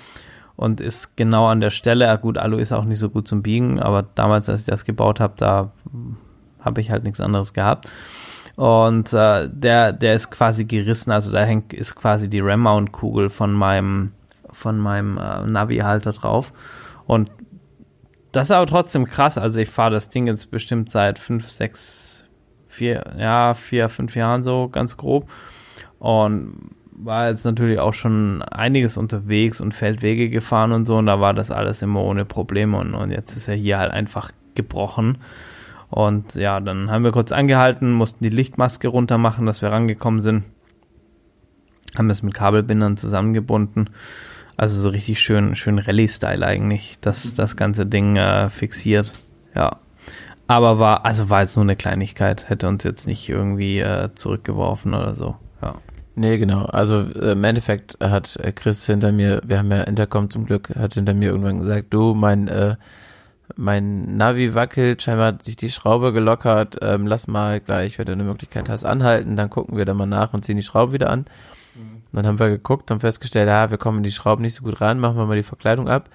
und 0.55 0.79
ist 0.79 1.17
genau 1.17 1.47
an 1.47 1.61
der 1.61 1.71
Stelle. 1.71 2.15
Gut, 2.19 2.37
Alu 2.37 2.57
ist 2.57 2.71
auch 2.71 2.85
nicht 2.85 2.99
so 2.99 3.09
gut 3.09 3.27
zum 3.27 3.41
Biegen, 3.41 3.79
aber 3.79 4.03
damals, 4.03 4.47
als 4.49 4.61
ich 4.61 4.67
das 4.67 4.85
gebaut 4.85 5.19
habe, 5.19 5.33
da 5.37 5.71
habe 6.61 6.79
ich 6.79 6.91
halt 6.91 7.03
nichts 7.03 7.19
anderes 7.19 7.53
gehabt. 7.53 7.89
Und 8.55 9.11
äh, 9.13 9.49
der, 9.51 9.91
der 9.91 10.15
ist 10.15 10.31
quasi 10.31 10.65
gerissen, 10.65 11.11
also 11.11 11.31
da 11.31 11.43
hängt 11.43 11.73
ist 11.73 11.95
quasi 11.95 12.29
die 12.29 12.39
RAM-Mount-Kugel 12.39 13.29
von 13.29 13.53
meinem, 13.53 14.13
von 14.51 14.79
meinem 14.79 15.17
äh, 15.17 15.45
Navi-Halter 15.45 16.13
drauf. 16.13 16.53
Und 17.05 17.29
das 18.31 18.47
ist 18.47 18.51
aber 18.51 18.65
trotzdem 18.65 19.05
krass. 19.05 19.37
Also 19.37 19.59
ich 19.59 19.69
fahre 19.69 19.91
das 19.91 20.09
Ding 20.09 20.27
jetzt 20.27 20.51
bestimmt 20.51 20.89
seit 20.89 21.19
fünf, 21.19 21.49
sechs, 21.49 22.25
vier, 22.67 23.03
ja, 23.17 23.53
vier, 23.53 23.89
fünf 23.89 24.15
Jahren 24.15 24.43
so 24.43 24.69
ganz 24.69 24.95
grob. 24.97 25.29
Und 25.99 26.71
war 26.97 27.29
jetzt 27.29 27.45
natürlich 27.45 27.79
auch 27.79 27.93
schon 27.93 28.41
einiges 28.41 28.95
unterwegs 28.95 29.59
und 29.59 29.73
Feldwege 29.73 30.29
gefahren 30.29 30.71
und 30.71 30.85
so. 30.85 30.97
Und 30.97 31.07
da 31.07 31.19
war 31.19 31.33
das 31.33 31.51
alles 31.51 31.81
immer 31.81 32.01
ohne 32.01 32.25
Probleme. 32.25 32.77
Und, 32.77 32.93
und 32.93 33.11
jetzt 33.11 33.35
ist 33.35 33.47
er 33.47 33.55
hier 33.55 33.79
halt 33.79 33.91
einfach 33.91 34.31
gebrochen. 34.55 35.17
Und 35.89 36.35
ja, 36.35 36.59
dann 36.59 36.89
haben 36.89 37.03
wir 37.03 37.11
kurz 37.11 37.31
angehalten, 37.31 37.91
mussten 37.91 38.23
die 38.23 38.29
Lichtmaske 38.29 38.87
runter 38.87 39.17
machen, 39.17 39.45
dass 39.45 39.61
wir 39.61 39.69
rangekommen 39.71 40.19
sind. 40.19 40.43
Haben 41.97 42.09
das 42.09 42.23
mit 42.23 42.33
Kabelbindern 42.33 42.97
zusammengebunden. 42.97 43.89
Also 44.57 44.81
so 44.81 44.89
richtig 44.89 45.19
schön, 45.19 45.55
schön 45.55 45.79
Rallye-Style 45.79 46.45
eigentlich, 46.45 46.97
dass 47.01 47.33
das 47.33 47.55
ganze 47.55 47.85
Ding 47.85 48.15
äh, 48.15 48.49
fixiert. 48.49 49.13
Ja. 49.53 49.77
Aber 50.47 50.79
war, 50.79 51.05
also 51.05 51.29
war 51.29 51.41
jetzt 51.41 51.55
nur 51.55 51.65
eine 51.65 51.75
Kleinigkeit, 51.75 52.49
hätte 52.49 52.67
uns 52.67 52.83
jetzt 52.83 53.07
nicht 53.07 53.27
irgendwie 53.27 53.79
äh, 53.79 54.09
zurückgeworfen 54.13 54.93
oder 54.93 55.15
so. 55.15 55.35
Ja. 55.61 55.75
Nee, 56.15 56.37
genau. 56.37 56.65
Also 56.65 56.99
äh, 56.99 57.31
im 57.31 57.43
Endeffekt 57.43 57.97
hat 57.99 58.39
Chris 58.55 58.85
hinter 58.85 59.11
mir, 59.11 59.41
wir 59.45 59.59
haben 59.59 59.71
ja 59.71 59.81
Intercom 59.81 60.29
zum 60.29 60.45
Glück, 60.45 60.73
hat 60.75 60.93
hinter 60.93 61.13
mir 61.13 61.29
irgendwann 61.29 61.59
gesagt, 61.59 61.93
du, 61.93 62.13
mein, 62.13 62.47
äh, 62.47 62.75
mein 63.55 64.17
Navi 64.17 64.53
wackelt, 64.53 65.01
scheinbar 65.01 65.27
hat 65.27 65.43
sich 65.43 65.55
die 65.55 65.69
Schraube 65.69 66.13
gelockert, 66.13 66.77
ähm, 66.81 67.07
lass 67.07 67.27
mal 67.27 67.59
gleich, 67.59 67.97
wenn 67.97 68.05
du 68.05 68.13
eine 68.13 68.23
Möglichkeit 68.23 68.69
hast, 68.69 68.85
anhalten, 68.85 69.35
dann 69.35 69.49
gucken 69.49 69.77
wir 69.77 69.85
da 69.85 69.93
mal 69.93 70.05
nach 70.05 70.33
und 70.33 70.43
ziehen 70.43 70.57
die 70.57 70.63
Schraube 70.63 70.93
wieder 70.93 71.09
an. 71.09 71.25
Dann 72.15 72.25
haben 72.25 72.39
wir 72.39 72.49
geguckt 72.49 72.91
und 72.91 73.01
festgestellt, 73.01 73.49
ja, 73.49 73.69
wir 73.71 73.77
kommen 73.77 73.97
in 73.97 74.03
die 74.03 74.11
Schrauben 74.11 74.41
nicht 74.41 74.55
so 74.55 74.63
gut 74.63 74.79
ran, 74.79 74.99
machen 74.99 75.17
wir 75.17 75.25
mal 75.25 75.35
die 75.35 75.43
Verkleidung 75.43 75.89
ab. 75.89 76.09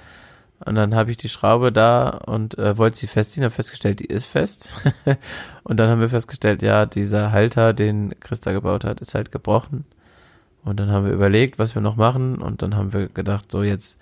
Und 0.65 0.75
dann 0.75 0.95
habe 0.95 1.11
ich 1.11 1.17
die 1.17 1.29
Schraube 1.29 1.73
da 1.73 2.09
und 2.09 2.59
äh, 2.59 2.77
wollte 2.77 2.99
sie 2.99 3.07
festziehen, 3.07 3.45
habe 3.45 3.55
festgestellt, 3.55 4.01
die 4.01 4.07
ist 4.07 4.27
fest. 4.27 4.71
und 5.63 5.79
dann 5.79 5.91
haben 5.91 6.01
wir 6.01 6.09
festgestellt, 6.09 6.63
ja, 6.63 6.87
dieser 6.87 7.33
Halter, 7.33 7.73
den 7.73 8.15
Christa 8.21 8.53
gebaut 8.53 8.85
hat, 8.85 9.01
ist 9.01 9.15
halt 9.15 9.33
gebrochen. 9.33 9.85
Und 10.65 10.79
dann 10.81 10.91
haben 10.91 11.07
wir 11.07 11.13
überlegt, 11.13 11.59
was 11.59 11.75
wir 11.75 11.83
noch 11.83 11.97
machen. 11.97 12.37
Und 12.37 12.63
dann 12.63 12.77
haben 12.77 12.93
wir 12.93 13.09
gedacht, 13.09 13.51
so 13.51 13.63
jetzt 13.63 13.99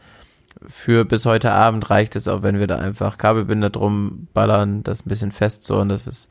für 0.66 1.04
bis 1.04 1.24
heute 1.26 1.52
Abend 1.52 1.88
reicht 1.90 2.16
es 2.16 2.28
auch, 2.28 2.42
wenn 2.42 2.58
wir 2.58 2.66
da 2.66 2.76
einfach 2.76 3.18
Kabelbinder 3.18 3.70
drum 3.70 4.28
ballern, 4.34 4.82
das 4.82 5.04
ein 5.04 5.08
bisschen 5.08 5.32
fest 5.32 5.64
so 5.64 5.78
und 5.78 5.88
dass 5.88 6.06
es 6.06 6.28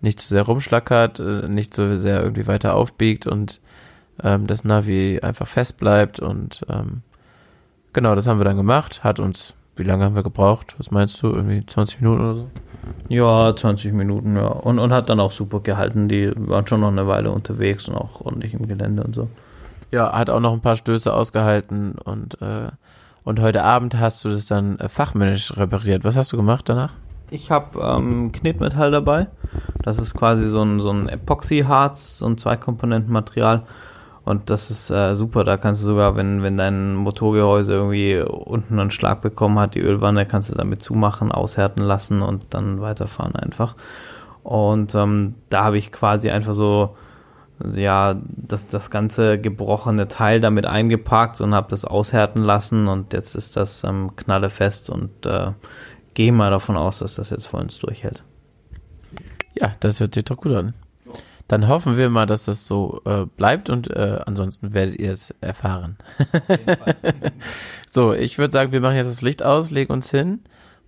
nicht 0.00 0.20
zu 0.20 0.28
sehr 0.28 0.42
rumschlackert, 0.42 1.18
äh, 1.20 1.48
nicht 1.48 1.74
so 1.74 1.96
sehr 1.96 2.22
irgendwie 2.22 2.46
weiter 2.46 2.74
aufbiegt 2.74 3.26
und 3.26 3.60
ähm, 4.22 4.46
das 4.46 4.64
Navi 4.64 5.20
einfach 5.22 5.46
fest 5.46 5.76
bleibt 5.76 6.20
und 6.20 6.64
ähm, 6.68 7.02
genau, 7.92 8.14
das 8.14 8.26
haben 8.26 8.38
wir 8.40 8.44
dann 8.44 8.56
gemacht, 8.56 9.04
hat 9.04 9.20
uns, 9.20 9.54
wie 9.74 9.82
lange 9.82 10.04
haben 10.04 10.14
wir 10.14 10.22
gebraucht? 10.22 10.74
Was 10.78 10.90
meinst 10.90 11.20
du? 11.22 11.28
Irgendwie 11.28 11.64
20 11.66 12.00
Minuten 12.00 12.20
oder 12.22 12.34
so? 12.34 12.50
Ja, 13.08 13.54
20 13.54 13.92
Minuten, 13.92 14.36
ja. 14.36 14.46
Und, 14.46 14.78
und 14.78 14.92
hat 14.92 15.10
dann 15.10 15.20
auch 15.20 15.32
super 15.32 15.60
gehalten. 15.60 16.08
Die 16.08 16.30
waren 16.34 16.66
schon 16.66 16.80
noch 16.80 16.88
eine 16.88 17.06
Weile 17.06 17.30
unterwegs 17.30 17.88
und 17.88 17.96
auch 17.96 18.20
ordentlich 18.20 18.54
im 18.54 18.68
Gelände 18.68 19.02
und 19.02 19.14
so. 19.14 19.28
Ja, 19.92 20.12
hat 20.12 20.30
auch 20.30 20.40
noch 20.40 20.52
ein 20.52 20.60
paar 20.60 20.76
Stöße 20.76 21.12
ausgehalten 21.12 21.96
und 21.96 22.40
äh, 22.40 22.68
und 23.26 23.40
heute 23.40 23.64
Abend 23.64 23.98
hast 23.98 24.24
du 24.24 24.28
das 24.28 24.46
dann 24.46 24.78
äh, 24.78 24.88
fachmännisch 24.88 25.56
repariert. 25.56 26.04
Was 26.04 26.16
hast 26.16 26.32
du 26.32 26.36
gemacht 26.36 26.68
danach? 26.68 26.92
Ich 27.28 27.50
habe 27.50 27.80
ähm, 27.80 28.30
Knetmetall 28.30 28.92
dabei. 28.92 29.26
Das 29.82 29.98
ist 29.98 30.14
quasi 30.14 30.46
so 30.46 30.62
ein, 30.62 30.78
so 30.78 30.90
ein 30.90 31.08
Epoxy-Harz, 31.08 32.18
so 32.18 32.26
ein 32.26 32.38
Zweikomponentenmaterial. 32.38 33.64
Und 34.24 34.48
das 34.48 34.70
ist 34.70 34.90
äh, 34.90 35.16
super. 35.16 35.42
Da 35.42 35.56
kannst 35.56 35.82
du 35.82 35.86
sogar, 35.86 36.14
wenn, 36.14 36.44
wenn 36.44 36.56
dein 36.56 36.94
Motorgehäuse 36.94 37.72
irgendwie 37.72 38.20
unten 38.20 38.78
einen 38.78 38.92
Schlag 38.92 39.22
bekommen 39.22 39.58
hat, 39.58 39.74
die 39.74 39.80
Ölwanne, 39.80 40.24
kannst 40.24 40.52
du 40.52 40.54
damit 40.54 40.80
zumachen, 40.80 41.32
aushärten 41.32 41.82
lassen 41.82 42.22
und 42.22 42.54
dann 42.54 42.80
weiterfahren 42.80 43.34
einfach. 43.34 43.74
Und 44.44 44.94
ähm, 44.94 45.34
da 45.50 45.64
habe 45.64 45.78
ich 45.78 45.90
quasi 45.90 46.30
einfach 46.30 46.54
so 46.54 46.96
ja, 47.74 48.20
das, 48.26 48.66
das 48.66 48.90
ganze 48.90 49.38
gebrochene 49.38 50.08
Teil 50.08 50.40
damit 50.40 50.66
eingepackt 50.66 51.40
und 51.40 51.54
habe 51.54 51.70
das 51.70 51.84
aushärten 51.84 52.42
lassen 52.42 52.88
und 52.88 53.12
jetzt 53.12 53.34
ist 53.34 53.56
das 53.56 53.82
ähm, 53.84 54.14
knallefest 54.16 54.90
und 54.90 55.24
äh, 55.24 55.52
gehe 56.14 56.32
mal 56.32 56.50
davon 56.50 56.76
aus, 56.76 56.98
dass 56.98 57.14
das 57.14 57.30
jetzt 57.30 57.46
vollends 57.46 57.78
durchhält. 57.78 58.24
Ja, 59.54 59.72
das 59.80 60.00
hört 60.00 60.14
sich 60.14 60.24
doch 60.24 60.36
gut 60.36 60.52
an. 60.52 60.74
Dann 61.48 61.68
hoffen 61.68 61.96
wir 61.96 62.10
mal, 62.10 62.26
dass 62.26 62.44
das 62.46 62.66
so 62.66 63.00
äh, 63.04 63.24
bleibt 63.24 63.70
und 63.70 63.88
äh, 63.90 64.20
ansonsten 64.26 64.74
werdet 64.74 64.98
ihr 64.98 65.12
es 65.12 65.32
erfahren. 65.40 65.96
so, 67.90 68.12
ich 68.12 68.36
würde 68.36 68.52
sagen, 68.52 68.72
wir 68.72 68.80
machen 68.80 68.96
jetzt 68.96 69.06
das 69.06 69.22
Licht 69.22 69.44
aus, 69.44 69.70
legen 69.70 69.92
uns 69.92 70.10
hin 70.10 70.40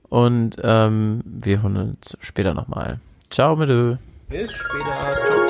und 0.09 0.57
ähm, 0.63 1.23
wir 1.25 1.63
hören 1.63 1.77
uns 1.77 2.19
später 2.21 2.55
nochmal. 2.55 2.99
Ciao, 3.31 3.55
mit 3.55 3.69
Bis 4.29 4.53
später. 4.53 5.15
Ciao, 5.15 5.48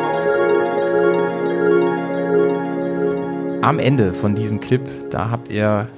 am 3.69 3.79
Ende 3.79 4.15
von 4.15 4.35
diesem 4.35 4.61
Clip, 4.61 4.81
da 5.11 5.31
habt 5.31 5.51
ihr, 5.51 5.89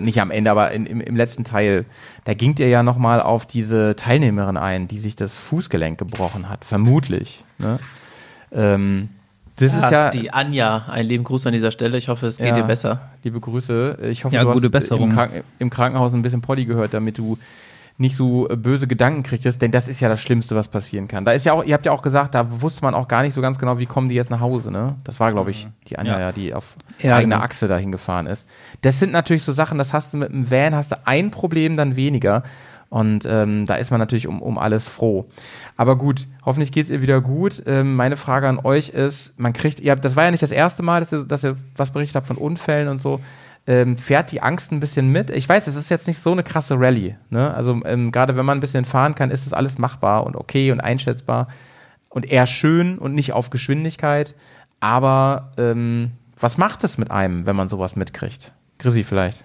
nicht 0.00 0.20
am 0.20 0.30
Ende, 0.30 0.50
aber 0.50 0.72
in, 0.72 0.86
im, 0.86 1.00
im, 1.00 1.14
letzten 1.14 1.44
Teil, 1.44 1.84
da 2.24 2.32
gingt 2.32 2.58
ihr 2.58 2.68
ja 2.68 2.82
nochmal 2.82 3.20
auf 3.20 3.44
diese 3.44 3.94
Teilnehmerin 3.96 4.56
ein, 4.56 4.88
die 4.88 4.98
sich 4.98 5.14
das 5.14 5.34
Fußgelenk 5.34 5.98
gebrochen 5.98 6.48
hat, 6.48 6.64
vermutlich. 6.64 7.44
Ne? 7.58 7.78
Ähm, 8.50 9.10
das 9.56 9.72
ja, 9.72 9.78
ist 9.78 9.90
ja 9.90 10.10
die 10.10 10.32
Anja. 10.32 10.86
Ein 10.88 11.06
lieben 11.06 11.24
Gruß 11.24 11.46
an 11.46 11.52
dieser 11.52 11.72
Stelle. 11.72 11.98
Ich 11.98 12.08
hoffe, 12.08 12.26
es 12.26 12.38
geht 12.38 12.46
ja, 12.46 12.54
dir 12.54 12.62
besser. 12.62 13.00
Liebe 13.24 13.40
Grüße. 13.40 13.98
Ich 14.02 14.24
hoffe, 14.24 14.36
ja, 14.36 14.44
du 14.44 14.52
gute 14.52 14.66
hast 14.66 14.72
Besserung. 14.72 15.10
Im, 15.10 15.16
Kranken 15.16 15.42
im, 15.58 15.70
Krankenhaus 15.70 16.14
ein 16.14 16.22
bisschen 16.22 16.40
Polly 16.40 16.64
gehört, 16.64 16.94
damit 16.94 17.18
du 17.18 17.38
nicht 17.98 18.14
so 18.14 18.48
äh, 18.48 18.56
böse 18.56 18.86
Gedanken 18.86 19.24
kriegst, 19.24 19.60
denn 19.60 19.70
das 19.72 19.88
ist 19.88 20.00
ja 20.00 20.08
das 20.08 20.20
Schlimmste, 20.20 20.54
was 20.54 20.68
passieren 20.68 21.08
kann. 21.08 21.24
Da 21.24 21.32
ist 21.32 21.44
ja 21.44 21.52
auch, 21.52 21.64
ihr 21.64 21.74
habt 21.74 21.84
ja 21.84 21.92
auch 21.92 22.02
gesagt, 22.02 22.34
da 22.34 22.62
wusste 22.62 22.82
man 22.82 22.94
auch 22.94 23.08
gar 23.08 23.22
nicht 23.22 23.34
so 23.34 23.42
ganz 23.42 23.58
genau, 23.58 23.78
wie 23.78 23.86
kommen 23.86 24.08
die 24.08 24.14
jetzt 24.14 24.30
nach 24.30 24.40
Hause, 24.40 24.70
ne? 24.70 24.94
Das 25.04 25.18
war, 25.18 25.32
glaube 25.32 25.50
ich, 25.50 25.68
die 25.88 25.98
Anja, 25.98 26.18
ja. 26.18 26.32
die 26.32 26.54
auf 26.54 26.76
ja, 27.00 27.16
eigener 27.16 27.36
genau. 27.36 27.44
Achse 27.44 27.66
dahin 27.66 27.90
gefahren 27.90 28.26
ist. 28.26 28.46
Das 28.82 29.00
sind 29.00 29.12
natürlich 29.12 29.42
so 29.42 29.52
Sachen, 29.52 29.78
das 29.78 29.92
hast 29.92 30.14
du 30.14 30.18
mit 30.18 30.32
dem 30.32 30.50
Van, 30.50 30.74
hast 30.74 30.92
du 30.92 30.96
ein 31.04 31.30
Problem 31.30 31.76
dann 31.76 31.96
weniger. 31.96 32.44
Und 32.90 33.26
ähm, 33.26 33.66
da 33.66 33.74
ist 33.74 33.90
man 33.90 34.00
natürlich 34.00 34.26
um, 34.26 34.40
um 34.40 34.56
alles 34.56 34.88
froh. 34.88 35.26
Aber 35.76 35.96
gut, 35.96 36.26
hoffentlich 36.46 36.72
geht 36.72 36.84
es 36.84 36.90
ihr 36.90 37.02
wieder 37.02 37.20
gut. 37.20 37.62
Ähm, 37.66 37.96
meine 37.96 38.16
Frage 38.16 38.48
an 38.48 38.58
euch 38.58 38.90
ist, 38.90 39.38
man 39.38 39.52
kriegt, 39.52 39.80
ihr 39.80 39.90
habt, 39.90 40.04
das 40.04 40.16
war 40.16 40.24
ja 40.24 40.30
nicht 40.30 40.42
das 40.42 40.52
erste 40.52 40.82
Mal, 40.82 41.00
dass 41.00 41.12
ihr, 41.12 41.24
dass 41.24 41.44
ihr 41.44 41.56
was 41.76 41.90
berichtet 41.90 42.16
habt 42.16 42.28
von 42.28 42.38
Unfällen 42.38 42.88
und 42.88 42.96
so 42.96 43.20
ähm, 43.68 43.98
fährt 43.98 44.32
die 44.32 44.40
Angst 44.40 44.72
ein 44.72 44.80
bisschen 44.80 45.12
mit. 45.12 45.28
Ich 45.28 45.46
weiß, 45.46 45.66
es 45.66 45.76
ist 45.76 45.90
jetzt 45.90 46.08
nicht 46.08 46.20
so 46.20 46.32
eine 46.32 46.42
krasse 46.42 46.80
Rallye. 46.80 47.16
Ne? 47.28 47.52
Also 47.52 47.78
ähm, 47.84 48.10
gerade 48.10 48.34
wenn 48.34 48.46
man 48.46 48.56
ein 48.56 48.62
bisschen 48.62 48.86
fahren 48.86 49.14
kann, 49.14 49.30
ist 49.30 49.44
das 49.44 49.52
alles 49.52 49.76
machbar 49.76 50.24
und 50.24 50.36
okay 50.36 50.72
und 50.72 50.80
einschätzbar 50.80 51.48
und 52.08 52.30
eher 52.30 52.46
schön 52.46 52.96
und 52.96 53.14
nicht 53.14 53.34
auf 53.34 53.50
Geschwindigkeit. 53.50 54.34
Aber 54.80 55.52
ähm, 55.58 56.12
was 56.40 56.56
macht 56.56 56.82
es 56.82 56.96
mit 56.96 57.10
einem, 57.10 57.44
wenn 57.44 57.56
man 57.56 57.68
sowas 57.68 57.94
mitkriegt? 57.94 58.54
Chrissy 58.78 59.04
vielleicht. 59.04 59.44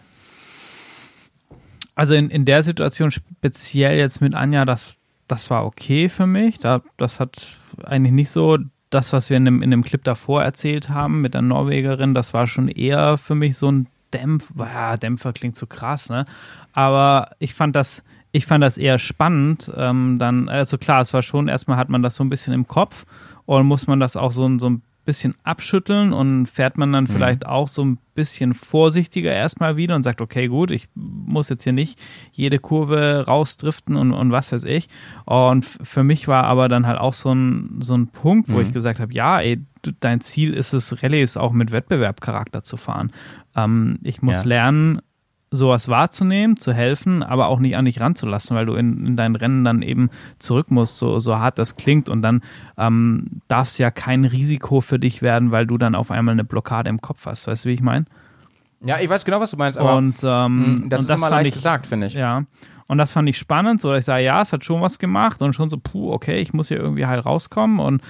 Also 1.94 2.14
in, 2.14 2.30
in 2.30 2.46
der 2.46 2.64
Situation 2.64 3.12
speziell 3.12 3.98
jetzt 3.98 4.22
mit 4.22 4.36
Anja, 4.36 4.64
das, 4.64 4.96
das 5.28 5.50
war 5.50 5.66
okay 5.66 6.08
für 6.08 6.28
mich. 6.28 6.60
Da, 6.60 6.82
das 6.96 7.20
hat 7.20 7.58
eigentlich 7.84 8.14
nicht 8.14 8.30
so 8.30 8.58
das, 8.90 9.12
was 9.12 9.30
wir 9.30 9.36
in 9.36 9.44
dem, 9.44 9.62
in 9.62 9.70
dem 9.70 9.84
Clip 9.84 10.02
davor 10.02 10.44
erzählt 10.44 10.90
haben 10.90 11.20
mit 11.20 11.34
der 11.34 11.42
Norwegerin, 11.42 12.14
das 12.14 12.34
war 12.34 12.48
schon 12.48 12.70
eher 12.70 13.18
für 13.18 13.36
mich 13.36 13.58
so 13.58 13.70
ein 13.70 13.88
Dämpfer, 14.14 14.54
ja, 14.58 14.98
Dämpfer 14.98 15.34
klingt 15.34 15.56
so 15.56 15.66
krass, 15.68 16.10
ne? 16.10 16.26
Aber 16.74 17.32
ich 17.40 17.54
fand 17.54 17.76
das, 17.76 18.04
ich 18.32 18.46
fand 18.46 18.64
das 18.64 18.78
eher 18.78 19.00
spannend. 19.00 19.72
Ähm, 19.76 20.18
dann, 20.20 20.50
also 20.50 20.78
klar, 20.78 21.02
es 21.02 21.14
war 21.14 21.22
schon, 21.22 21.48
erstmal 21.48 21.78
hat 21.78 21.90
man 21.90 22.02
das 22.02 22.16
so 22.16 22.24
ein 22.24 22.30
bisschen 22.30 22.54
im 22.54 22.68
Kopf 22.68 23.06
und 23.46 23.66
muss 23.66 23.88
man 23.88 24.00
das 24.00 24.16
auch 24.16 24.32
so, 24.32 24.58
so 24.60 24.70
ein 24.70 24.82
bisschen 25.06 25.36
abschütteln 25.44 26.14
und 26.14 26.46
fährt 26.46 26.78
man 26.78 26.94
dann 26.94 27.04
mhm. 27.06 27.10
vielleicht 27.10 27.46
auch 27.46 27.68
so 27.68 27.84
ein 27.84 27.98
bisschen 28.16 28.54
vorsichtiger 28.54 29.32
erstmal 29.32 29.76
wieder 29.76 29.96
und 29.96 30.04
sagt, 30.04 30.22
okay, 30.22 30.48
gut, 30.48 30.72
ich 30.72 30.88
muss 30.96 31.50
jetzt 31.50 31.64
hier 31.64 31.74
nicht 31.74 32.00
jede 32.32 32.60
Kurve 32.60 33.26
rausdriften 33.28 33.96
und, 33.96 34.14
und 34.14 34.32
was 34.32 34.52
weiß 34.52 34.64
ich. 34.64 34.88
Und 35.26 35.66
für 35.66 36.04
mich 36.04 36.28
war 36.28 36.46
aber 36.46 36.70
dann 36.70 36.88
halt 36.88 37.00
auch 37.00 37.14
so 37.14 37.34
ein, 37.34 37.80
so 37.82 37.96
ein 37.96 38.08
Punkt, 38.08 38.50
wo 38.50 38.56
mhm. 38.56 38.62
ich 38.62 38.72
gesagt 38.72 39.00
habe, 39.00 39.14
ja, 39.14 39.42
ey, 39.42 39.62
dein 40.00 40.22
Ziel 40.22 40.54
ist 40.54 40.74
es, 40.74 41.04
Rallyes 41.04 41.36
auch 41.36 41.52
mit 41.52 41.72
Wettbewerbcharakter 41.72 42.64
zu 42.64 42.78
fahren. 42.78 43.12
Ähm, 43.56 44.00
ich 44.04 44.22
muss 44.22 44.44
ja. 44.44 44.50
lernen, 44.50 45.02
sowas 45.54 45.88
wahrzunehmen, 45.88 46.58
zu 46.58 46.74
helfen, 46.74 47.22
aber 47.22 47.48
auch 47.48 47.60
nicht 47.60 47.78
an 47.78 47.86
dich 47.86 48.02
ranzulassen, 48.02 48.58
weil 48.58 48.66
du 48.66 48.74
in, 48.74 49.06
in 49.06 49.16
dein 49.16 49.36
Rennen 49.36 49.64
dann 49.64 49.84
eben 49.84 50.10
zurück 50.40 50.72
musst, 50.72 50.98
so, 50.98 51.20
so 51.20 51.38
hart 51.38 51.60
das 51.60 51.76
klingt. 51.76 52.10
Und 52.10 52.24
dann 52.24 52.42
ähm, 52.78 53.42
darf 53.48 53.68
es 53.68 53.78
ja 53.78 53.92
kein 53.92 54.26
Risiko 54.26 54.82
für 54.82 54.98
dich 54.98 55.22
werden, 55.22 55.52
weil 55.52 55.68
du 55.68 55.78
dann 55.78 55.94
auf 55.94 56.10
einmal 56.10 56.34
eine 56.34 56.44
Blockade 56.44 56.90
im 56.90 57.02
Kopf 57.02 57.28
hast. 57.28 57.48
Weißt 57.48 57.66
du, 57.66 57.70
wie 57.70 57.74
ich 57.74 57.84
meine? 57.84 58.06
Ja, 58.84 59.00
ich 59.00 59.10
weiß 59.10 59.24
genau, 59.24 59.40
was 59.40 59.52
du 59.52 59.58
meinst, 59.58 59.80
aber 59.80 59.96
und 59.96 60.18
ähm, 60.24 60.82
mh, 60.82 60.88
das 60.90 61.02
und 61.02 61.06
ist 61.06 61.12
immer 61.12 61.20
fand 61.20 61.32
leicht 61.32 61.48
ich, 61.50 61.54
gesagt, 61.54 61.88
finde 61.88 62.08
ich. 62.08 62.14
Ja. 62.14 62.44
Und 62.88 62.98
das 62.98 63.14
fand 63.14 63.30
ich 63.30 63.38
spannend, 63.38 63.80
so 63.80 63.92
dass 63.92 64.00
ich 64.00 64.06
sage, 64.06 64.24
ja, 64.24 64.42
es 64.42 64.52
hat 64.52 64.66
schon 64.66 64.82
was 64.82 65.00
gemacht 65.00 65.42
und 65.42 65.54
schon 65.54 65.70
so, 65.70 65.78
puh, 65.78 66.12
okay, 66.12 66.40
ich 66.40 66.52
muss 66.54 66.68
hier 66.68 66.78
irgendwie 66.78 67.06
halt 67.06 67.26
rauskommen. 67.26 67.80
Und 67.80 68.02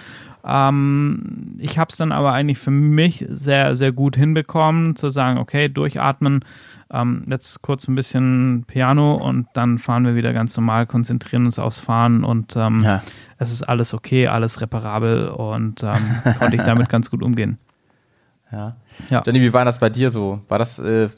ähm, 0.46 1.56
ich 1.60 1.80
habe 1.80 1.90
es 1.90 1.98
dann 1.98 2.12
aber 2.12 2.34
eigentlich 2.34 2.58
für 2.60 2.72
mich 2.72 3.26
sehr, 3.30 3.76
sehr 3.76 3.92
gut 3.92 4.16
hinbekommen, 4.16 4.96
zu 4.96 5.10
sagen, 5.10 5.38
okay, 5.40 5.70
durchatmen, 5.70 6.44
ähm, 6.92 7.24
jetzt 7.30 7.62
kurz 7.62 7.88
ein 7.88 7.96
bisschen 7.96 8.66
Piano 8.68 9.16
und 9.16 9.48
dann 9.54 9.78
fahren 9.78 10.06
wir 10.06 10.16
wieder 10.16 10.34
ganz 10.34 10.56
normal, 10.58 10.86
konzentrieren 10.86 11.46
uns 11.46 11.60
aufs 11.60 11.80
Fahren 11.80 12.24
und 12.24 12.56
ähm, 12.56 12.80
Ja. 12.84 13.02
es 13.38 13.52
ist 13.52 13.64
alles 13.64 13.94
okay, 13.94 14.28
alles 14.28 14.62
reparabel 14.62 15.30
und 15.30 15.82
ähm, 15.84 16.22
konnte 16.38 16.56
ich 16.58 16.64
damit 16.64 16.90
ganz 16.90 17.10
gut 17.10 17.24
umgehen. 17.24 17.58
Ja. 18.52 18.76
Ja. 19.10 19.24
Jenny, 19.26 19.42
wie 19.42 19.54
war 19.54 19.66
das 19.66 19.80
bei 19.80 19.90
dir 19.90 20.12
so? 20.12 20.42
War 20.48 20.60
das, 20.60 20.78
äh, 20.78 21.10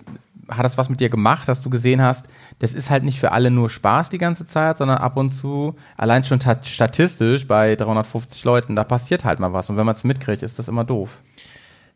hat 0.50 0.66
das 0.66 0.78
was 0.78 0.90
mit 0.90 1.00
dir 1.00 1.10
gemacht, 1.10 1.48
dass 1.48 1.62
du 1.62 1.70
gesehen 1.70 2.02
hast, 2.02 2.28
das 2.60 2.74
ist 2.74 2.90
halt 2.90 3.04
nicht 3.04 3.20
für 3.20 3.32
alle 3.32 3.52
nur 3.52 3.70
Spaß 3.70 4.10
die 4.10 4.18
ganze 4.18 4.46
Zeit, 4.46 4.78
sondern 4.78 4.98
ab 4.98 5.18
und 5.18 5.32
zu, 5.32 5.76
allein 5.98 6.24
schon 6.24 6.40
ta- 6.40 6.64
statistisch 6.64 7.48
bei 7.48 7.76
350 7.76 8.44
Leuten, 8.44 8.76
da 8.76 8.84
passiert 8.84 9.26
halt 9.26 9.40
mal 9.40 9.54
was. 9.54 9.70
Und 9.70 9.78
wenn 9.78 9.86
man 9.86 9.96
es 9.96 10.04
mitkriegt, 10.04 10.44
ist 10.44 10.60
das 10.60 10.68
immer 10.68 10.84
doof. 10.84 11.22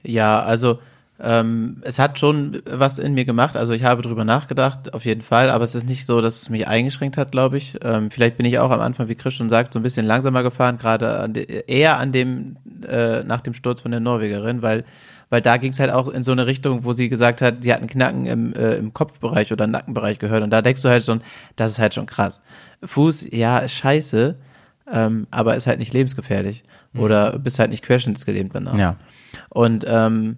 Ja, 0.03 0.41
also 0.41 0.80
ähm, 1.21 1.77
es 1.81 1.99
hat 1.99 2.17
schon 2.17 2.61
was 2.69 2.97
in 2.97 3.13
mir 3.13 3.26
gemacht. 3.26 3.57
Also 3.57 3.73
ich 3.73 3.84
habe 3.84 4.01
drüber 4.01 4.23
nachgedacht, 4.23 4.93
auf 4.93 5.03
jeden 5.05 5.21
Fall, 5.21 5.49
aber 5.49 5.63
es 5.65 5.76
ist 5.76 5.88
nicht 5.88 6.05
so, 6.05 6.21
dass 6.21 6.41
es 6.41 6.49
mich 6.49 6.67
eingeschränkt 6.67 7.17
hat, 7.17 7.31
glaube 7.31 7.57
ich. 7.57 7.77
Ähm, 7.84 8.09
vielleicht 8.09 8.38
bin 8.38 8.45
ich 8.45 8.57
auch 8.59 8.71
am 8.71 8.80
Anfang, 8.80 9.09
wie 9.09 9.15
Chris 9.15 9.34
schon 9.34 9.49
sagt, 9.49 9.73
so 9.73 9.80
ein 9.80 9.84
bisschen 9.84 10.05
langsamer 10.05 10.43
gefahren, 10.43 10.77
gerade 10.77 11.30
eher 11.67 11.97
an 11.97 12.13
dem, 12.13 12.55
äh, 12.88 13.23
nach 13.23 13.41
dem 13.41 13.53
Sturz 13.53 13.81
von 13.81 13.91
der 13.91 13.99
Norwegerin, 13.99 14.61
weil 14.61 14.85
weil 15.30 15.41
da 15.41 15.57
ging 15.57 15.72
es 15.72 15.80
halt 15.80 15.91
auch 15.91 16.07
in 16.07 16.23
so 16.23 16.31
eine 16.31 16.47
Richtung, 16.47 16.84
wo 16.84 16.93
sie 16.93 17.10
gesagt 17.10 17.41
hat, 17.41 17.64
sie 17.64 17.72
hat 17.72 17.80
einen 17.80 17.89
Knacken 17.89 18.26
im, 18.26 18.53
äh, 18.53 18.76
im 18.76 18.93
Kopfbereich 18.93 19.53
oder 19.53 19.68
Nackenbereich 19.68 20.19
gehört. 20.19 20.43
Und 20.43 20.49
da 20.49 20.61
denkst 20.61 20.81
du 20.81 20.89
halt 20.89 21.06
schon, 21.06 21.22
das 21.56 21.72
ist 21.72 21.80
halt 21.80 21.93
schon 21.93 22.06
krass. 22.06 22.41
Fuß, 22.84 23.27
ja, 23.31 23.60
ist 23.60 23.73
scheiße, 23.73 24.35
ähm, 24.91 25.27
aber 25.31 25.56
ist 25.56 25.68
halt 25.68 25.80
nicht 25.80 25.93
lebensgefährlich. 25.93 26.64
Oder 26.95 27.38
bist 27.38 27.60
halt 27.60 27.69
nicht 27.69 27.84
querschnittsgelähmt 27.84 28.56
danach. 28.56 28.77
Ja. 28.77 28.95
Und 29.49 29.85
ähm, 29.88 30.38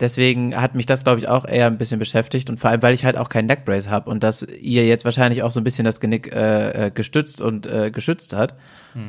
deswegen 0.00 0.56
hat 0.60 0.74
mich 0.74 0.86
das, 0.86 1.04
glaube 1.04 1.20
ich, 1.20 1.28
auch 1.28 1.46
eher 1.46 1.66
ein 1.66 1.78
bisschen 1.78 1.98
beschäftigt 1.98 2.50
und 2.50 2.58
vor 2.58 2.70
allem, 2.70 2.82
weil 2.82 2.94
ich 2.94 3.04
halt 3.04 3.16
auch 3.18 3.28
keinen 3.28 3.46
Neckbrace 3.46 3.88
habe 3.88 4.10
und 4.10 4.22
das 4.22 4.42
ihr 4.42 4.86
jetzt 4.86 5.04
wahrscheinlich 5.04 5.42
auch 5.42 5.50
so 5.50 5.60
ein 5.60 5.64
bisschen 5.64 5.84
das 5.84 6.00
Genick 6.00 6.34
äh, 6.34 6.86
äh, 6.86 6.90
gestützt 6.90 7.40
und 7.40 7.66
äh, 7.66 7.90
geschützt 7.90 8.32
hat, 8.32 8.54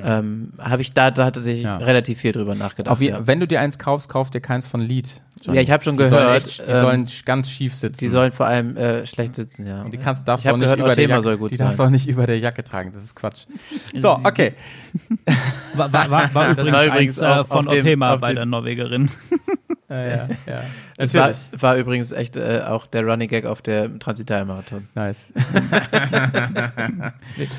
ähm, 0.04 0.54
habe 0.60 0.82
ich 0.82 0.94
da, 0.94 1.10
da 1.12 1.26
hatte 1.26 1.42
sich 1.42 1.64
Ja. 1.64 1.78
relativ 1.78 2.20
viel 2.20 2.32
drüber 2.34 2.56
nachgedacht. 2.56 2.92
Auf 2.92 3.02
ja. 3.02 3.26
Wenn 3.26 3.40
du 3.40 3.48
dir 3.48 3.62
eins 3.62 3.80
kaufst, 3.80 4.10
kauf 4.10 4.30
dir 4.30 4.42
keins 4.42 4.66
von 4.68 4.80
Lied. 4.82 5.22
Johnny. 5.44 5.58
Ja, 5.58 5.64
ich 5.64 5.72
hab 5.72 5.84
schon 5.84 5.96
die 5.98 6.04
gehört, 6.04 6.22
Sollen 6.24 6.38
echt, 6.38 6.60
die 6.68 6.72
ähm, 6.72 6.82
sollen 6.82 7.08
ganz 7.26 7.50
schief 7.50 7.76
sitzen. 7.76 7.98
die 8.00 8.08
sollen 8.08 8.32
vor 8.32 8.46
allem 8.46 8.78
äh, 8.78 9.06
schlecht 9.06 9.36
sitzen, 9.36 9.66
ja. 9.68 9.82
Und 9.84 9.92
die 9.94 9.98
kannst, 9.98 10.28
darfst 10.28 10.46
Ich 10.46 10.52
auch 10.52 10.56
nicht 10.58 10.64
gehört, 10.66 10.80
über 10.80 10.88
der 10.90 10.96
Thema 10.96 11.10
Jacke, 11.16 11.22
soll 11.24 11.38
gut 11.38 11.52
die 11.52 11.56
sein. 11.56 11.68
darfst 11.68 11.80
du 11.80 11.84
auch 11.84 11.90
nicht 11.90 12.08
über 12.08 12.28
der 12.28 12.40
Jacke 12.40 12.64
tragen. 12.64 12.92
Das 12.94 13.04
ist 13.04 13.16
Quatsch. 13.16 13.46
So, 13.96 14.12
okay. 14.24 14.54
War, 15.74 15.92
war, 15.92 16.10
war, 16.12 16.34
war 16.34 16.56
Das 16.56 16.68
übrigens, 16.68 16.72
war 16.74 16.86
übrigens 16.86 17.20
eins, 17.22 17.36
äh, 17.38 17.40
auf- 17.40 17.48
von 17.48 17.68
auf 17.68 18.14
auf 18.14 18.22
bei 18.22 18.28
dem- 18.28 18.36
der 18.36 18.46
Norwegerin. 18.46 19.10
Ja, 19.90 20.06
ja, 20.08 20.28
ja. 20.48 20.64
Es 20.98 21.14
war, 21.16 21.32
war 21.58 21.78
übrigens 21.78 22.12
echt 22.12 22.36
äh, 22.36 22.62
auch 22.66 22.86
der 22.86 23.04
Running 23.04 23.28
Gag 23.28 23.46
auf 23.46 23.62
der 23.62 23.98
Transitalmarathon. 24.00 24.88
Nice. 24.94 25.18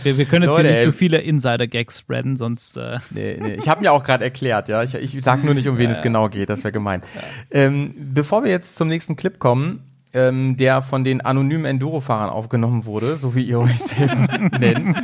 Wir, 0.04 0.16
wir 0.16 0.24
können 0.26 0.44
jetzt 0.44 0.54
hier 0.56 0.62
Leute, 0.64 0.68
nicht 0.68 0.76
ey. 0.78 0.82
zu 0.84 0.92
viele 0.92 1.18
Insider-Gags 1.18 1.98
spreaden, 2.00 2.36
sonst 2.36 2.76
äh, 2.76 2.98
Nee, 3.10 3.38
nee. 3.40 3.54
Ich 3.54 3.68
habe 3.68 3.80
mir 3.82 3.92
auch 3.92 4.04
gerade 4.04 4.24
erklärt, 4.24 4.68
ja. 4.68 4.82
Ich, 4.82 4.94
ich 4.94 5.22
sag 5.22 5.42
nur 5.44 5.54
nicht, 5.54 5.68
um 5.68 5.78
wen 5.78 5.90
es 5.90 6.02
genau 6.02 6.28
geht, 6.28 6.48
das 6.50 6.62
wäre 6.64 6.72
gemein. 6.72 7.02
Ähm, 7.50 7.71
bevor 7.96 8.44
wir 8.44 8.50
jetzt 8.50 8.76
zum 8.76 8.88
nächsten 8.88 9.16
Clip 9.16 9.38
kommen, 9.38 9.84
ähm, 10.12 10.56
der 10.56 10.82
von 10.82 11.04
den 11.04 11.20
anonymen 11.20 11.64
Enduro-Fahrern 11.64 12.30
aufgenommen 12.30 12.84
wurde, 12.84 13.16
so 13.16 13.34
wie 13.34 13.44
ihr 13.44 13.58
euch 13.60 13.78
selber 13.78 14.28
nennt. 14.58 14.94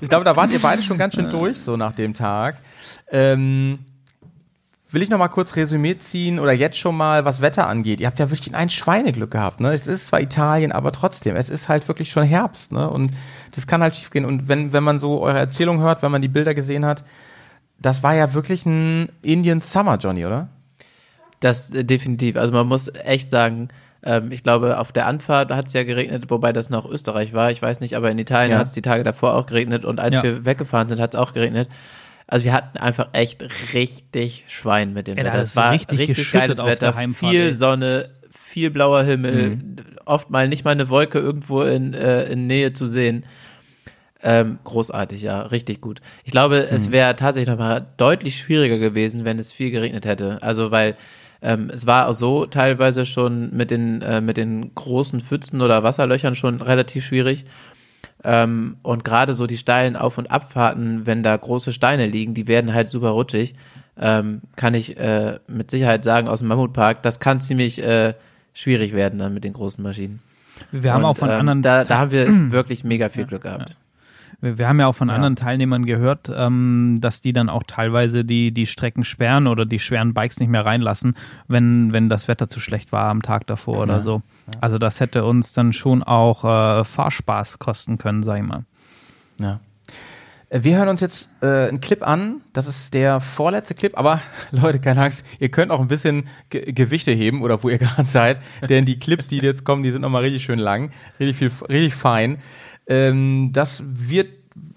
Ich 0.00 0.08
glaube, 0.08 0.24
da 0.24 0.36
wart 0.36 0.52
ihr 0.52 0.60
beide 0.60 0.82
schon 0.82 0.98
ganz 0.98 1.14
schön 1.14 1.30
durch, 1.30 1.58
so 1.60 1.76
nach 1.76 1.92
dem 1.92 2.14
Tag. 2.14 2.58
Ähm, 3.10 3.80
will 4.92 5.02
ich 5.02 5.10
noch 5.10 5.18
mal 5.18 5.28
kurz 5.28 5.56
Resümee 5.56 5.98
ziehen 5.98 6.38
oder 6.38 6.52
jetzt 6.52 6.76
schon 6.76 6.96
mal, 6.96 7.24
was 7.24 7.40
Wetter 7.40 7.66
angeht. 7.66 8.00
Ihr 8.00 8.06
habt 8.06 8.18
ja 8.18 8.30
wirklich 8.30 8.54
ein 8.54 8.70
Schweineglück 8.70 9.30
gehabt, 9.30 9.60
ne? 9.60 9.72
Es 9.72 9.86
ist 9.86 10.08
zwar 10.08 10.20
Italien, 10.20 10.70
aber 10.70 10.92
trotzdem, 10.92 11.34
es 11.34 11.48
ist 11.48 11.68
halt 11.68 11.88
wirklich 11.88 12.10
schon 12.10 12.24
Herbst, 12.24 12.72
ne? 12.72 12.88
Und 12.88 13.10
das 13.54 13.66
kann 13.66 13.82
halt 13.82 13.94
schiefgehen. 13.94 14.24
Und 14.24 14.48
wenn, 14.48 14.72
wenn 14.72 14.84
man 14.84 14.98
so 14.98 15.22
eure 15.22 15.38
Erzählung 15.38 15.80
hört, 15.80 16.02
wenn 16.02 16.12
man 16.12 16.22
die 16.22 16.28
Bilder 16.28 16.54
gesehen 16.54 16.84
hat, 16.84 17.04
das 17.78 18.02
war 18.02 18.14
ja 18.14 18.34
wirklich 18.34 18.66
ein 18.66 19.08
Indian 19.22 19.60
Summer, 19.60 19.96
Johnny, 19.96 20.24
oder? 20.26 20.48
Das 21.42 21.70
äh, 21.74 21.84
definitiv. 21.84 22.36
Also 22.36 22.52
man 22.54 22.66
muss 22.66 22.88
echt 23.04 23.30
sagen, 23.30 23.68
ähm, 24.02 24.32
ich 24.32 24.42
glaube, 24.42 24.78
auf 24.78 24.92
der 24.92 25.06
Anfahrt 25.06 25.52
hat 25.52 25.66
es 25.66 25.74
ja 25.74 25.82
geregnet, 25.84 26.24
wobei 26.28 26.52
das 26.52 26.70
noch 26.70 26.86
Österreich 26.88 27.34
war. 27.34 27.50
Ich 27.50 27.60
weiß 27.60 27.80
nicht, 27.80 27.94
aber 27.94 28.10
in 28.10 28.18
Italien 28.18 28.52
Ja. 28.52 28.58
hat 28.58 28.66
es 28.66 28.72
die 28.72 28.82
Tage 28.82 29.04
davor 29.04 29.34
auch 29.34 29.46
geregnet 29.46 29.84
und 29.84 30.00
als 30.00 30.16
Ja. 30.16 30.22
wir 30.22 30.44
weggefahren 30.44 30.88
sind, 30.88 31.00
hat 31.00 31.14
es 31.14 31.20
auch 31.20 31.32
geregnet. 31.34 31.68
Also 32.26 32.44
wir 32.44 32.52
hatten 32.54 32.78
einfach 32.78 33.08
echt 33.12 33.44
richtig 33.74 34.44
Schwein 34.46 34.92
mit 34.94 35.06
dem 35.06 35.18
Ey, 35.18 35.24
Wetter. 35.24 35.40
Es 35.40 35.54
war 35.56 35.72
richtig 35.72 35.98
richtig, 35.98 36.32
geiles 36.32 36.64
Wetter, 36.64 36.94
Heimfahrt, 36.94 37.30
viel 37.30 37.40
ey. 37.42 37.52
Sonne, 37.52 38.08
viel 38.30 38.70
blauer 38.70 39.02
Himmel, 39.02 39.58
oft 40.06 40.30
mal 40.30 40.48
nicht 40.48 40.64
mal 40.64 40.70
eine 40.70 40.88
Wolke 40.88 41.18
irgendwo 41.18 41.62
in, 41.62 41.92
äh, 41.92 42.24
in 42.24 42.46
Nähe 42.46 42.72
zu 42.72 42.86
sehen. 42.86 43.26
Ähm, 44.24 44.60
großartig, 44.62 45.20
ja, 45.22 45.42
richtig 45.42 45.80
gut. 45.80 46.00
Ich 46.24 46.30
glaube, 46.30 46.58
es 46.58 46.92
wäre 46.92 47.16
tatsächlich 47.16 47.48
nochmal 47.48 47.84
deutlich 47.96 48.38
schwieriger 48.38 48.78
gewesen, 48.78 49.24
wenn 49.24 49.38
es 49.40 49.52
viel 49.52 49.72
geregnet 49.72 50.06
hätte. 50.06 50.38
Also, 50.42 50.70
weil 50.70 50.94
ähm, 51.42 51.70
es 51.72 51.86
war 51.86 52.08
auch 52.08 52.12
so 52.12 52.46
teilweise 52.46 53.04
schon 53.04 53.50
mit 53.54 53.70
den, 53.70 54.00
äh, 54.02 54.20
mit 54.20 54.36
den 54.36 54.74
großen 54.74 55.20
Pfützen 55.20 55.60
oder 55.60 55.82
Wasserlöchern 55.82 56.36
schon 56.36 56.60
relativ 56.60 57.04
schwierig. 57.04 57.44
Ähm, 58.24 58.76
und 58.82 59.02
gerade 59.02 59.34
so 59.34 59.46
die 59.46 59.56
steilen 59.56 59.96
Auf- 59.96 60.18
und 60.18 60.30
Abfahrten, 60.30 61.06
wenn 61.06 61.24
da 61.24 61.36
große 61.36 61.72
Steine 61.72 62.06
liegen, 62.06 62.34
die 62.34 62.46
werden 62.46 62.72
halt 62.72 62.86
super 62.88 63.10
rutschig. 63.10 63.54
Ähm, 64.00 64.42
kann 64.54 64.74
ich 64.74 64.96
äh, 64.96 65.40
mit 65.48 65.70
Sicherheit 65.70 66.04
sagen 66.04 66.28
aus 66.28 66.38
dem 66.38 66.48
Mammutpark, 66.48 67.02
das 67.02 67.20
kann 67.20 67.40
ziemlich 67.40 67.82
äh, 67.82 68.14
schwierig 68.54 68.94
werden 68.94 69.18
dann 69.18 69.34
mit 69.34 69.44
den 69.44 69.52
großen 69.52 69.82
Maschinen. 69.82 70.20
wir 70.70 70.92
haben 70.92 71.02
und, 71.02 71.10
auch 71.10 71.16
von 71.16 71.28
ähm, 71.28 71.40
anderen 71.40 71.62
Da, 71.62 71.82
da 71.82 71.98
haben 71.98 72.12
wir 72.12 72.26
wirklich 72.52 72.84
mega 72.84 73.08
viel 73.08 73.26
Glück 73.26 73.42
gehabt. 73.42 73.76
Wir, 74.42 74.58
wir 74.58 74.68
haben 74.68 74.78
ja 74.80 74.86
auch 74.88 74.94
von 74.94 75.08
anderen 75.08 75.36
Teilnehmern 75.36 75.86
gehört, 75.86 76.30
ähm, 76.34 76.98
dass 77.00 77.22
die 77.22 77.32
dann 77.32 77.48
auch 77.48 77.62
teilweise 77.62 78.24
die, 78.24 78.52
die 78.52 78.66
Strecken 78.66 79.04
sperren 79.04 79.46
oder 79.46 79.64
die 79.64 79.78
schweren 79.78 80.12
Bikes 80.12 80.40
nicht 80.40 80.50
mehr 80.50 80.66
reinlassen, 80.66 81.14
wenn, 81.48 81.92
wenn 81.92 82.10
das 82.10 82.28
Wetter 82.28 82.48
zu 82.48 82.60
schlecht 82.60 82.92
war 82.92 83.08
am 83.08 83.22
Tag 83.22 83.46
davor 83.46 83.78
oder 83.78 84.00
so. 84.02 84.20
Also 84.60 84.76
das 84.78 85.00
hätte 85.00 85.24
uns 85.24 85.52
dann 85.52 85.72
schon 85.72 86.02
auch 86.02 86.44
äh, 86.44 86.84
Fahrspaß 86.84 87.58
kosten 87.58 87.96
können, 87.96 88.22
sag 88.22 88.38
ich 88.38 88.46
mal. 88.46 88.64
Ja. 89.38 89.60
Äh, 90.52 90.64
Wir 90.64 90.76
hören 90.76 90.88
uns 90.88 91.00
jetzt 91.00 91.30
äh, 91.40 91.68
einen 91.68 91.80
Clip 91.80 92.06
an. 92.06 92.42
Das 92.52 92.66
ist 92.66 92.94
der 92.94 93.20
vorletzte 93.20 93.74
Clip. 93.74 93.96
Aber 93.96 94.20
Leute, 94.50 94.78
keine 94.80 95.02
Angst, 95.02 95.24
ihr 95.38 95.50
könnt 95.50 95.70
auch 95.70 95.80
ein 95.80 95.88
bisschen 95.88 96.28
Ge 96.50 96.72
Gewichte 96.72 97.12
heben 97.12 97.42
oder 97.42 97.62
wo 97.62 97.68
ihr 97.68 97.78
gerade 97.86 98.08
seid. 98.08 98.38
Denn 98.68 98.84
die 98.84 98.98
Clips, 98.98 99.28
die 99.28 99.38
jetzt 99.38 99.64
kommen, 99.64 99.82
die 99.82 99.90
sind 99.90 100.02
nochmal 100.02 100.22
richtig 100.22 100.44
schön 100.44 100.58
lang. 100.58 100.90
Richtig 101.18 101.36
viel, 101.36 101.50
richtig 101.68 101.94
fein. 101.94 102.38
Ähm, 102.86 103.50
das 103.52 103.82
wird, 103.86 104.28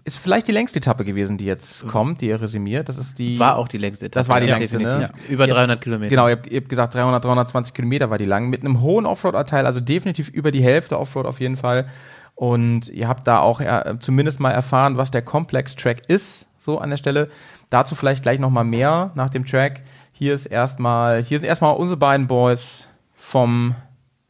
ist 0.03 0.17
vielleicht 0.17 0.47
die 0.47 0.51
längste 0.51 0.77
Etappe 0.77 1.03
gewesen, 1.03 1.37
die 1.37 1.45
jetzt 1.45 1.87
kommt, 1.87 2.21
die 2.21 2.27
ihr 2.27 2.39
resümiert. 2.39 2.87
Das 2.89 2.97
ist 2.97 3.17
die. 3.19 3.39
War 3.39 3.57
auch 3.57 3.67
die 3.67 3.77
längste 3.77 4.05
Etappe. 4.05 4.25
Das 4.25 4.33
war 4.33 4.39
die 4.39 4.47
ja, 4.47 4.57
längste, 4.57 4.77
ne? 4.77 5.09
Über 5.29 5.47
Ja. 5.47 5.53
300 5.55 5.81
Kilometer. 5.81 6.09
Genau, 6.09 6.27
ihr 6.27 6.37
habt, 6.37 6.47
ihr 6.47 6.59
habt 6.59 6.69
gesagt 6.69 6.93
300, 6.93 7.23
320 7.23 7.73
Kilometer 7.73 8.09
war 8.09 8.17
die 8.17 8.25
lang, 8.25 8.49
mit 8.49 8.61
einem 8.61 8.81
hohen 8.81 9.05
Offroad-Anteil, 9.05 9.65
also 9.65 9.79
definitiv 9.79 10.29
über 10.29 10.51
die 10.51 10.63
Hälfte 10.63 10.99
Offroad 10.99 11.25
auf 11.25 11.39
jeden 11.39 11.57
Fall. 11.57 11.87
Und 12.35 12.89
ihr 12.89 13.07
habt 13.07 13.27
da 13.27 13.39
auch 13.39 13.61
äh, 13.61 13.95
zumindest 13.99 14.39
mal 14.39 14.51
erfahren, 14.51 14.97
was 14.97 15.09
der 15.09 15.21
Complex-Track 15.21 16.09
ist, 16.09 16.47
so 16.57 16.79
an 16.79 16.89
der 16.89 16.97
Stelle. 16.97 17.29
Dazu 17.69 17.95
vielleicht 17.95 18.23
gleich 18.23 18.39
noch 18.39 18.49
mal 18.49 18.65
mehr 18.65 19.11
nach 19.15 19.29
dem 19.29 19.45
Track. 19.45 19.81
Hier 20.13 20.33
ist 20.33 20.45
erstmal, 20.45 21.23
hier 21.23 21.39
sind 21.39 21.47
erstmal 21.47 21.75
unsere 21.75 21.97
beiden 21.97 22.27
Boys 22.27 22.87
vom, 23.15 23.75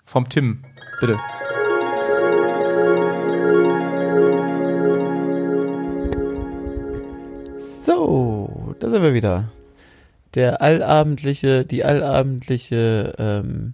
vom 0.06 0.30
Tim. 0.30 0.64
Bitte. 1.00 1.20
So, 8.06 8.76
da 8.80 8.92
sind 8.92 9.02
wir 9.02 9.16
wieder. 9.16 9.46
Der 10.36 10.62
allabendliche, 10.62 11.66
die 11.66 11.84
allabendliche 11.84 13.16
ähm, 13.18 13.74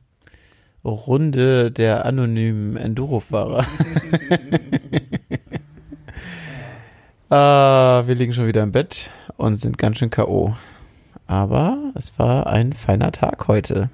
Runde 0.86 1.70
der 1.70 2.06
anonymen 2.06 2.78
Enduro-Fahrer. 2.78 3.66
ah, 7.30 8.04
wir 8.06 8.16
liegen 8.16 8.32
schon 8.32 8.48
wieder 8.48 8.64
im 8.64 8.72
Bett 8.72 9.10
und 9.36 9.58
sind 9.58 9.78
ganz 9.78 9.98
schön 9.98 10.12
K.O. 10.12 10.56
Aber 11.28 11.92
es 11.96 12.18
war 12.18 12.48
ein 12.48 12.72
feiner 12.72 13.12
Tag 13.12 13.50
heute. 13.50 13.90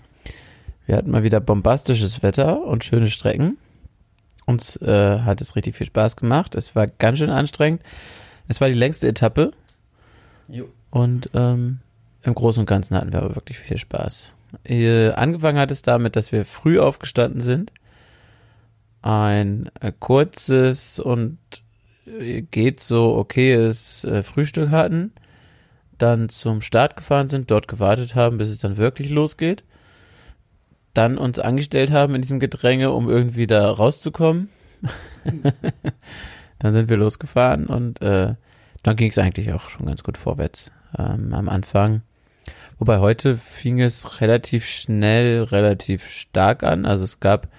Wir 0.85 0.97
hatten 0.97 1.09
mal 1.09 1.23
wieder 1.23 1.39
bombastisches 1.39 2.21
Wetter 2.21 2.61
und 2.61 2.83
schöne 2.83 3.07
Strecken. 3.07 3.57
Uns 4.45 4.75
äh, 4.83 5.19
hat 5.21 5.41
es 5.41 5.55
richtig 5.55 5.75
viel 5.75 5.87
Spaß 5.87 6.15
gemacht. 6.15 6.53
Es 6.53 6.75
war 6.75 6.85
ganz 6.85 7.17
schön 7.17 7.31
anstrengend. 7.31 7.81
Es 8.47 8.61
war 8.61 8.67
die 8.67 8.75
längste 8.75 9.07
Etappe. 9.07 9.51
Und 10.89 11.29
ähm, 11.33 11.79
im 12.23 12.35
Großen 12.35 12.61
und 12.61 12.65
Ganzen 12.65 12.95
hatten 12.95 13.13
wir 13.13 13.21
aber 13.21 13.35
wirklich 13.35 13.59
viel 13.59 13.77
Spaß. 13.77 14.33
Äh, 14.63 15.11
angefangen 15.11 15.59
hat 15.59 15.71
es 15.71 15.81
damit, 15.81 16.15
dass 16.15 16.31
wir 16.31 16.45
früh 16.45 16.79
aufgestanden 16.79 17.41
sind. 17.41 17.71
Ein 19.01 19.69
äh, 19.79 19.91
kurzes 19.97 20.99
und 20.99 21.37
äh, 22.05 22.41
geht 22.41 22.81
so 22.81 23.15
okayes 23.17 24.03
äh, 24.05 24.23
Frühstück 24.23 24.69
hatten. 24.69 25.11
Dann 25.97 26.29
zum 26.29 26.61
Start 26.61 26.95
gefahren 26.95 27.29
sind, 27.29 27.49
dort 27.49 27.67
gewartet 27.67 28.15
haben, 28.15 28.37
bis 28.37 28.49
es 28.49 28.59
dann 28.59 28.77
wirklich 28.77 29.09
losgeht. 29.09 29.63
Dann 30.93 31.17
uns 31.17 31.39
angestellt 31.39 31.91
haben 31.91 32.15
in 32.15 32.21
diesem 32.21 32.39
Gedränge, 32.39 32.91
um 32.91 33.09
irgendwie 33.09 33.47
da 33.47 33.69
rauszukommen. 33.69 34.49
dann 36.59 36.73
sind 36.73 36.89
wir 36.89 36.97
losgefahren 36.97 37.67
und 37.67 38.01
äh, 38.01 38.35
dann 38.87 38.95
ging 38.95 39.09
es 39.09 39.17
eigentlich 39.17 39.51
auch 39.51 39.69
schon 39.69 39.85
ganz 39.85 40.01
gut 40.01 40.17
vorwärts 40.17 40.71
ähm, 40.97 41.33
am 41.33 41.49
Anfang. 41.49 42.03
Wobei 42.79 42.99
heute 42.99 43.35
fing 43.35 43.81
es 43.81 44.21
relativ 44.21 44.65
schnell, 44.65 45.43
relativ 45.43 46.09
stark 46.09 46.63
an. 46.63 46.85
Also 46.85 47.03
es 47.03 47.19
gab 47.19 47.49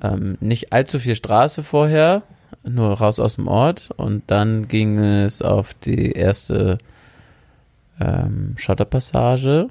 ähm, 0.00 0.38
nicht 0.38 0.72
allzu 0.72 1.00
viel 1.00 1.16
Straße 1.16 1.64
vorher, 1.64 2.22
nur 2.62 2.92
raus 2.92 3.18
aus 3.18 3.34
dem 3.34 3.48
Ort 3.48 3.90
und 3.96 4.22
dann 4.28 4.68
ging 4.68 5.00
es 5.00 5.42
auf 5.42 5.74
die 5.74 6.12
erste 6.12 6.78
ähm, 8.00 8.54
Schotterpassage 8.56 9.68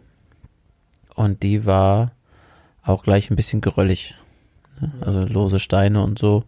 und 1.15 1.41
die 1.41 1.65
war 1.65 2.11
auch 2.83 3.03
gleich 3.03 3.31
ein 3.31 3.37
bisschen 3.37 3.61
geröllig. 3.61 4.15
Ne? 4.81 4.91
Also 4.99 5.21
lose 5.21 5.59
Steine 5.59 6.03
und 6.03 6.19
so. 6.19 6.43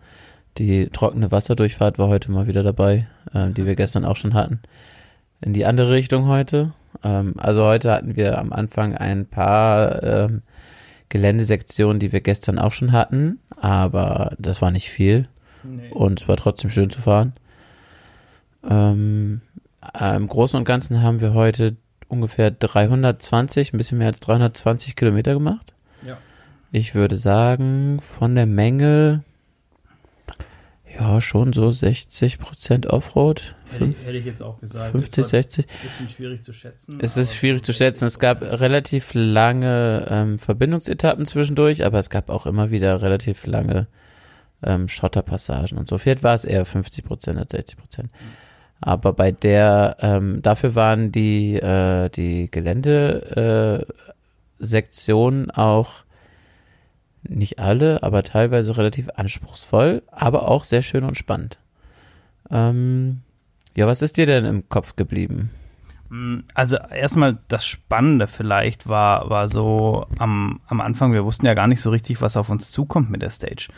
Die 0.57 0.87
trockene 0.89 1.31
Wasserdurchfahrt 1.31 1.97
war 1.97 2.07
heute 2.07 2.31
mal 2.31 2.47
wieder 2.47 2.63
dabei, 2.63 3.07
ähm, 3.33 3.53
die 3.53 3.65
wir 3.65 3.75
gestern 3.75 4.05
auch 4.05 4.15
schon 4.15 4.33
hatten. 4.33 4.61
In 5.41 5.53
die 5.53 5.65
andere 5.65 5.91
Richtung 5.91 6.27
heute. 6.27 6.73
Ähm, 7.03 7.33
also 7.37 7.63
heute 7.63 7.91
hatten 7.91 8.15
wir 8.15 8.37
am 8.37 8.53
Anfang 8.53 8.95
ein 8.95 9.25
paar 9.25 10.03
ähm, 10.03 10.41
Geländesektionen, 11.09 11.99
die 11.99 12.11
wir 12.11 12.21
gestern 12.21 12.59
auch 12.59 12.71
schon 12.71 12.91
hatten, 12.91 13.39
aber 13.55 14.35
das 14.39 14.61
war 14.61 14.71
nicht 14.71 14.89
viel. 14.89 15.27
Und 15.91 16.21
es 16.21 16.27
war 16.27 16.35
trotzdem 16.35 16.69
schön 16.69 16.89
zu 16.89 16.99
fahren. 16.99 17.33
Ähm, 18.69 19.41
äh, 19.97 20.15
Im 20.15 20.27
Großen 20.27 20.57
und 20.57 20.65
Ganzen 20.65 21.01
haben 21.01 21.21
wir 21.21 21.33
heute 21.33 21.77
ungefähr 22.07 22.51
320, 22.51 23.73
ein 23.73 23.77
bisschen 23.77 23.97
mehr 23.97 24.07
als 24.07 24.19
320 24.19 24.95
Kilometer 24.95 25.33
gemacht. 25.33 25.73
Ja. 26.05 26.17
Ich 26.71 26.95
würde 26.95 27.15
sagen, 27.15 27.99
von 28.01 28.35
der 28.35 28.45
Menge, 28.45 29.23
ja, 30.97 31.21
schon 31.21 31.53
so 31.53 31.71
60 31.71 32.39
Prozent 32.39 32.87
Offroad. 32.87 33.55
Hätte, 33.71 33.93
hätte 34.05 34.17
ich 34.17 34.25
jetzt 34.25 34.43
auch 34.43 34.59
gesagt. 34.59 34.91
50, 34.91 35.25
60. 35.25 35.65
Ein 35.65 35.71
bisschen 35.81 36.09
schwierig 36.09 36.43
zu 36.43 36.51
schätzen. 36.53 36.99
Es 37.01 37.17
ist 37.17 37.35
schwierig 37.35 37.63
zu 37.63 37.73
schätzen. 37.73 38.05
Es 38.05 38.19
gab 38.19 38.41
relativ 38.41 39.13
lange 39.13 40.05
ähm, 40.09 40.39
Verbindungsetappen 40.39 41.25
zwischendurch, 41.25 41.85
aber 41.85 41.99
es 41.99 42.09
gab 42.09 42.29
auch 42.29 42.45
immer 42.45 42.69
wieder 42.69 43.01
relativ 43.01 43.45
lange 43.47 43.87
ähm, 44.61 44.87
Schotterpassagen 44.87 45.77
und 45.77 45.89
so. 45.89 45.97
Vielleicht 45.97 46.23
war 46.23 46.35
es 46.35 46.45
eher 46.45 46.65
50 46.65 47.03
Prozent 47.03 47.37
als 47.39 47.51
60 47.51 47.77
Prozent. 47.77 48.09
Aber 48.79 49.13
bei 49.13 49.31
der, 49.31 49.97
ähm, 50.01 50.41
dafür 50.41 50.75
waren 50.75 51.11
die, 51.11 51.55
äh, 51.55 52.09
die 52.09 52.51
Geländesektionen 52.51 55.49
äh, 55.49 55.53
auch 55.53 56.02
nicht 57.27 57.59
alle, 57.59 58.03
aber 58.03 58.23
teilweise 58.23 58.77
relativ 58.77 59.09
anspruchsvoll, 59.15 60.03
aber 60.11 60.47
auch 60.49 60.63
sehr 60.63 60.81
schön 60.81 61.03
und 61.03 61.17
spannend. 61.17 61.57
Ähm, 62.49 63.21
ja, 63.75 63.87
was 63.87 64.01
ist 64.01 64.17
dir 64.17 64.25
denn 64.25 64.45
im 64.45 64.69
Kopf 64.69 64.95
geblieben? 64.95 65.51
Also 66.53 66.77
erstmal 66.77 67.39
das 67.47 67.65
Spannende 67.65 68.27
vielleicht 68.27 68.87
war, 68.87 69.31
war 69.31 69.47
so 69.47 70.05
am, 70.19 70.59
am 70.67 70.79
Anfang, 70.79 71.11
wir 71.11 71.25
wussten 71.25 71.47
ja 71.47 71.55
gar 71.55 71.65
nicht 71.65 71.81
so 71.81 71.89
richtig, 71.89 72.21
was 72.21 72.37
auf 72.37 72.51
uns 72.51 72.71
zukommt 72.71 73.09
mit 73.09 73.23
der 73.23 73.31
Stage. 73.31 73.69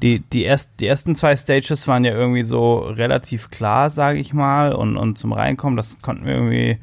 Die, 0.00 0.20
die, 0.20 0.44
erst, 0.44 0.70
die 0.78 0.86
ersten 0.86 1.16
zwei 1.16 1.34
Stages 1.34 1.88
waren 1.88 2.04
ja 2.04 2.12
irgendwie 2.12 2.44
so 2.44 2.78
relativ 2.78 3.50
klar, 3.50 3.90
sage 3.90 4.20
ich 4.20 4.32
mal, 4.32 4.72
und, 4.72 4.96
und 4.96 5.18
zum 5.18 5.32
Reinkommen, 5.32 5.76
das 5.76 5.98
konnten 6.00 6.26
wir 6.26 6.34
irgendwie 6.34 6.78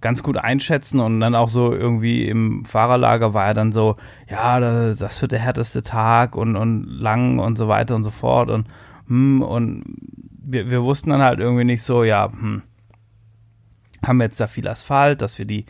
ganz 0.00 0.22
gut 0.22 0.36
einschätzen 0.36 1.00
und 1.00 1.20
dann 1.20 1.34
auch 1.34 1.50
so 1.50 1.72
irgendwie 1.72 2.26
im 2.26 2.64
Fahrerlager 2.64 3.34
war 3.34 3.48
ja 3.48 3.54
dann 3.54 3.72
so, 3.72 3.96
ja, 4.28 4.60
das, 4.94 5.20
wird 5.20 5.32
der 5.32 5.40
härteste 5.40 5.82
Tag 5.82 6.36
und, 6.36 6.56
und 6.56 6.84
lang 6.84 7.38
und 7.38 7.56
so 7.56 7.68
weiter 7.68 7.94
und 7.96 8.04
so 8.04 8.10
fort 8.10 8.50
und, 8.50 8.66
hm, 9.08 9.42
und 9.42 9.84
wir, 10.42 10.70
wir 10.70 10.82
wussten 10.82 11.10
dann 11.10 11.22
halt 11.22 11.38
irgendwie 11.38 11.64
nicht 11.64 11.82
so, 11.82 12.02
ja, 12.02 12.30
hm, 12.30 12.62
haben 14.04 14.18
wir 14.18 14.24
jetzt 14.24 14.40
da 14.40 14.46
viel 14.46 14.68
Asphalt, 14.68 15.22
dass 15.22 15.38
wir 15.38 15.44
die, 15.44 15.66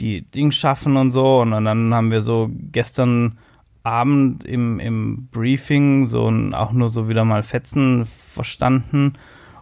die 0.00 0.22
Dings 0.22 0.56
schaffen 0.56 0.96
und 0.96 1.12
so. 1.12 1.40
Und 1.40 1.50
dann 1.50 1.94
haben 1.94 2.10
wir 2.10 2.22
so 2.22 2.50
gestern 2.72 3.38
Abend 3.82 4.44
im, 4.44 4.80
im 4.80 5.28
Briefing 5.30 6.06
so 6.06 6.32
auch 6.52 6.72
nur 6.72 6.88
so 6.88 7.08
wieder 7.08 7.24
mal 7.24 7.42
Fetzen 7.42 8.06
verstanden 8.32 9.14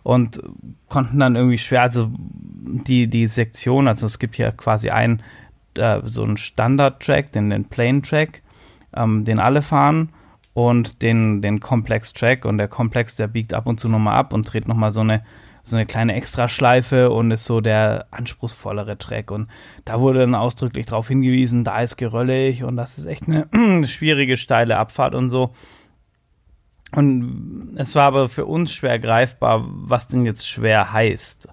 und 0.05 0.41
konnten 0.89 1.19
dann 1.19 1.35
irgendwie 1.35 1.59
schwer, 1.59 1.83
also 1.83 2.11
die, 2.13 3.09
die 3.09 3.27
Sektion, 3.27 3.89
also 3.89 4.07
es 4.07 4.21
gibt 4.21 4.37
hier 4.37 4.53
quasi 4.53 4.91
einen, 4.91 5.23
äh, 5.77 6.01
so 6.05 6.23
einen 6.23 6.37
Standard-Track, 6.37 7.33
den, 7.33 7.51
den 7.51 7.65
Plane-Track, 7.65 8.43
ähm, 8.95 9.25
den 9.25 9.41
alle 9.41 9.63
fahren 9.63 10.11
und 10.53 11.03
den, 11.03 11.43
den 11.43 11.59
Complex-Track 11.59 12.45
und 12.45 12.59
der 12.59 12.69
Komplex, 12.69 13.17
der 13.17 13.27
biegt 13.27 13.55
ab 13.55 13.67
und 13.67 13.81
zu 13.81 13.89
nochmal 13.89 14.17
ab 14.17 14.33
und 14.33 14.45
dreht 14.45 14.69
nochmal 14.69 14.93
so 14.93 15.01
eine 15.01 15.25
so 15.67 15.77
eine 15.77 15.87
kleine 15.87 16.15
Extraschleife 16.15 17.11
und 17.11 17.31
ist 17.31 17.47
so 17.47 17.63
der 17.63 18.07
anspruchsvollere 18.11 18.99
Track. 18.99 19.31
Und 19.31 19.49
da 19.87 19.99
wurde 19.99 20.21
dann 20.21 20.35
ausdrücklich 20.35 20.85
darauf 20.85 21.09
hingewiesen, 21.09 21.65
da 21.65 21.81
ist 21.81 21.97
geröllig 21.97 22.65
und 22.65 22.77
das 22.77 22.99
ist 22.99 23.07
echt 23.07 23.27
eine 23.27 23.49
schwierige, 23.89 24.37
steile 24.37 24.77
Abfahrt 24.77 25.15
und 25.15 25.31
so. 25.31 25.55
Und 26.95 27.75
es 27.77 27.95
war 27.95 28.05
aber 28.05 28.29
für 28.29 28.47
uns 28.47 28.73
schwer 28.73 28.99
greifbar, 28.99 29.65
was 29.67 30.09
denn 30.09 30.25
jetzt 30.25 30.49
schwer 30.49 30.93
heißt. 30.93 31.49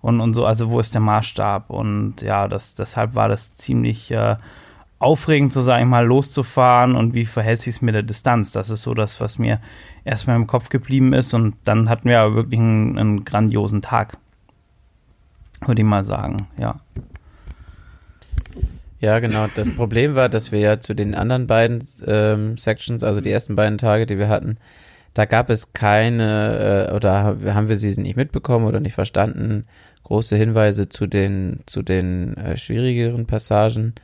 Und, 0.00 0.20
und 0.20 0.34
so, 0.34 0.44
also 0.44 0.70
wo 0.70 0.80
ist 0.80 0.94
der 0.94 1.00
Maßstab? 1.00 1.70
Und 1.70 2.20
ja, 2.20 2.46
das, 2.46 2.74
deshalb 2.74 3.14
war 3.14 3.28
das 3.28 3.56
ziemlich 3.56 4.10
äh, 4.10 4.36
aufregend, 4.98 5.52
so 5.52 5.62
sage 5.62 5.82
ich 5.82 5.88
mal, 5.88 6.06
loszufahren 6.06 6.94
und 6.94 7.14
wie 7.14 7.26
verhält 7.26 7.62
sich 7.62 7.76
es 7.76 7.82
mit 7.82 7.94
der 7.94 8.02
Distanz. 8.02 8.52
Das 8.52 8.70
ist 8.70 8.82
so 8.82 8.94
das, 8.94 9.20
was 9.20 9.38
mir 9.38 9.60
erstmal 10.04 10.36
im 10.36 10.46
Kopf 10.46 10.68
geblieben 10.68 11.12
ist. 11.12 11.34
Und 11.34 11.56
dann 11.64 11.88
hatten 11.88 12.08
wir 12.08 12.20
aber 12.20 12.34
wirklich 12.36 12.60
einen, 12.60 12.98
einen 12.98 13.24
grandiosen 13.24 13.82
Tag. 13.82 14.18
Würde 15.66 15.80
ich 15.82 15.88
mal 15.88 16.04
sagen, 16.04 16.48
ja. 16.58 16.80
Ja, 19.00 19.18
genau. 19.18 19.46
Das 19.54 19.70
Problem 19.74 20.14
war, 20.14 20.28
dass 20.28 20.52
wir 20.52 20.60
ja 20.60 20.80
zu 20.80 20.94
den 20.94 21.14
anderen 21.14 21.46
beiden 21.46 21.86
ähm, 22.06 22.56
Sections, 22.56 23.02
also 23.02 23.20
die 23.20 23.30
ersten 23.30 23.56
beiden 23.56 23.76
Tage, 23.78 24.06
die 24.06 24.18
wir 24.18 24.28
hatten, 24.28 24.56
da 25.14 25.24
gab 25.24 25.48
es 25.48 25.72
keine, 25.72 26.88
äh, 26.90 26.94
oder 26.94 27.24
haben 27.54 27.68
wir 27.68 27.76
sie 27.76 27.98
nicht 28.00 28.16
mitbekommen 28.16 28.66
oder 28.66 28.80
nicht 28.80 28.94
verstanden, 28.94 29.64
große 30.02 30.36
Hinweise 30.36 30.88
zu 30.88 31.06
den, 31.06 31.60
zu 31.66 31.82
den 31.82 32.36
äh, 32.36 32.56
schwierigeren 32.56 33.26
Passagen. 33.26 33.94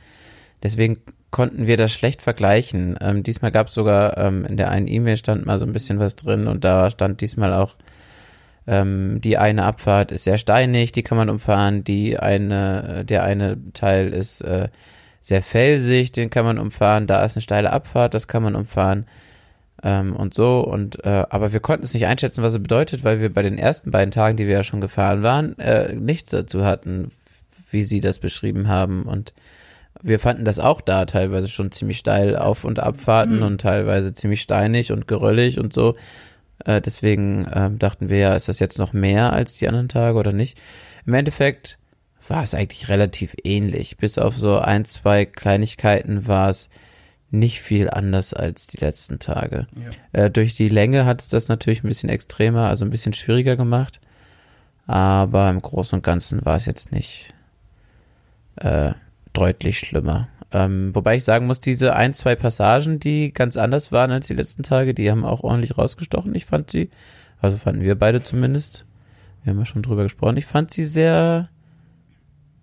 Deswegen 0.63 0.97
konnten 1.29 1.67
wir 1.67 1.77
das 1.77 1.91
schlecht 1.91 2.21
vergleichen. 2.21 2.97
Ähm, 3.01 3.23
diesmal 3.23 3.51
gab 3.51 3.67
es 3.67 3.73
sogar 3.73 4.17
ähm, 4.17 4.45
in 4.45 4.57
der 4.57 4.71
einen 4.71 4.87
E-Mail 4.87 5.17
stand 5.17 5.45
mal 5.45 5.59
so 5.59 5.65
ein 5.65 5.73
bisschen 5.73 5.99
was 5.99 6.15
drin 6.15 6.47
und 6.47 6.63
da 6.63 6.89
stand 6.89 7.21
diesmal 7.21 7.53
auch 7.53 7.75
ähm, 8.67 9.19
die 9.21 9.37
eine 9.37 9.63
Abfahrt 9.65 10.11
ist 10.11 10.23
sehr 10.23 10.37
steinig, 10.37 10.91
die 10.91 11.03
kann 11.03 11.17
man 11.17 11.29
umfahren. 11.29 11.83
Die 11.83 12.19
eine, 12.19 13.03
der 13.05 13.23
eine 13.23 13.57
Teil 13.73 14.13
ist 14.13 14.41
äh, 14.41 14.69
sehr 15.19 15.41
felsig, 15.41 16.11
den 16.11 16.29
kann 16.29 16.45
man 16.45 16.59
umfahren. 16.59 17.07
Da 17.07 17.23
ist 17.25 17.35
eine 17.35 17.41
steile 17.41 17.73
Abfahrt, 17.73 18.13
das 18.13 18.27
kann 18.27 18.43
man 18.43 18.55
umfahren 18.55 19.05
ähm, 19.83 20.15
und 20.15 20.33
so. 20.33 20.61
Und 20.61 21.03
äh, 21.05 21.25
aber 21.29 21.53
wir 21.53 21.59
konnten 21.59 21.85
es 21.85 21.93
nicht 21.93 22.05
einschätzen, 22.05 22.43
was 22.43 22.53
es 22.53 22.61
bedeutet, 22.61 23.03
weil 23.03 23.19
wir 23.19 23.33
bei 23.33 23.41
den 23.41 23.57
ersten 23.57 23.91
beiden 23.91 24.11
Tagen, 24.11 24.37
die 24.37 24.47
wir 24.47 24.55
ja 24.55 24.63
schon 24.63 24.81
gefahren 24.81 25.23
waren, 25.23 25.57
äh, 25.59 25.93
nichts 25.93 26.31
dazu 26.31 26.63
hatten, 26.63 27.11
wie 27.69 27.83
sie 27.83 28.01
das 28.01 28.19
beschrieben 28.19 28.67
haben 28.67 29.03
und 29.03 29.33
wir 30.03 30.19
fanden 30.19 30.45
das 30.45 30.59
auch 30.59 30.81
da 30.81 31.05
teilweise 31.05 31.47
schon 31.47 31.71
ziemlich 31.71 31.97
steil 31.97 32.35
Auf- 32.35 32.63
und 32.63 32.79
Abfahrten 32.79 33.37
mhm. 33.37 33.43
und 33.43 33.61
teilweise 33.61 34.13
ziemlich 34.13 34.41
steinig 34.41 34.91
und 34.91 35.07
geröllig 35.07 35.59
und 35.59 35.73
so. 35.73 35.95
Äh, 36.65 36.81
deswegen 36.81 37.45
äh, 37.45 37.69
dachten 37.71 38.09
wir 38.09 38.17
ja, 38.17 38.35
ist 38.35 38.47
das 38.47 38.59
jetzt 38.59 38.77
noch 38.77 38.93
mehr 38.93 39.33
als 39.33 39.53
die 39.53 39.67
anderen 39.67 39.89
Tage 39.89 40.17
oder 40.17 40.33
nicht? 40.33 40.59
Im 41.05 41.13
Endeffekt 41.13 41.77
war 42.27 42.43
es 42.43 42.53
eigentlich 42.53 42.89
relativ 42.89 43.35
ähnlich. 43.43 43.97
Bis 43.97 44.17
auf 44.17 44.37
so 44.37 44.57
ein, 44.57 44.85
zwei 44.85 45.25
Kleinigkeiten 45.25 46.27
war 46.27 46.49
es 46.49 46.69
nicht 47.31 47.61
viel 47.61 47.89
anders 47.89 48.33
als 48.33 48.67
die 48.67 48.77
letzten 48.77 49.19
Tage. 49.19 49.67
Ja. 50.13 50.25
Äh, 50.25 50.31
durch 50.31 50.53
die 50.53 50.69
Länge 50.69 51.05
hat 51.05 51.21
es 51.21 51.29
das 51.29 51.47
natürlich 51.47 51.83
ein 51.83 51.87
bisschen 51.87 52.09
extremer, 52.09 52.67
also 52.67 52.85
ein 52.85 52.91
bisschen 52.91 53.13
schwieriger 53.13 53.55
gemacht. 53.55 53.99
Aber 54.85 55.49
im 55.49 55.61
Großen 55.61 55.97
und 55.97 56.03
Ganzen 56.03 56.43
war 56.45 56.57
es 56.57 56.65
jetzt 56.65 56.91
nicht 56.91 57.33
äh, 58.57 58.91
deutlich 59.33 59.79
schlimmer. 59.79 60.27
Ähm, 60.51 60.93
wobei 60.93 61.15
ich 61.15 61.23
sagen 61.23 61.47
muss, 61.47 61.61
diese 61.61 61.95
ein, 61.95 62.13
zwei 62.13 62.35
Passagen, 62.35 62.99
die 62.99 63.33
ganz 63.33 63.55
anders 63.55 63.91
waren 63.91 64.11
als 64.11 64.27
die 64.27 64.33
letzten 64.33 64.63
Tage, 64.63 64.93
die 64.93 65.09
haben 65.09 65.23
auch 65.23 65.43
ordentlich 65.43 65.77
rausgestochen. 65.77 66.35
Ich 66.35 66.45
fand 66.45 66.71
sie, 66.71 66.89
also 67.39 67.55
fanden 67.55 67.81
wir 67.81 67.95
beide 67.95 68.21
zumindest, 68.21 68.85
wir 69.43 69.51
haben 69.51 69.59
ja 69.59 69.65
schon 69.65 69.81
drüber 69.81 70.03
gesprochen, 70.03 70.35
ich 70.35 70.45
fand 70.45 70.71
sie 70.71 70.83
sehr 70.83 71.49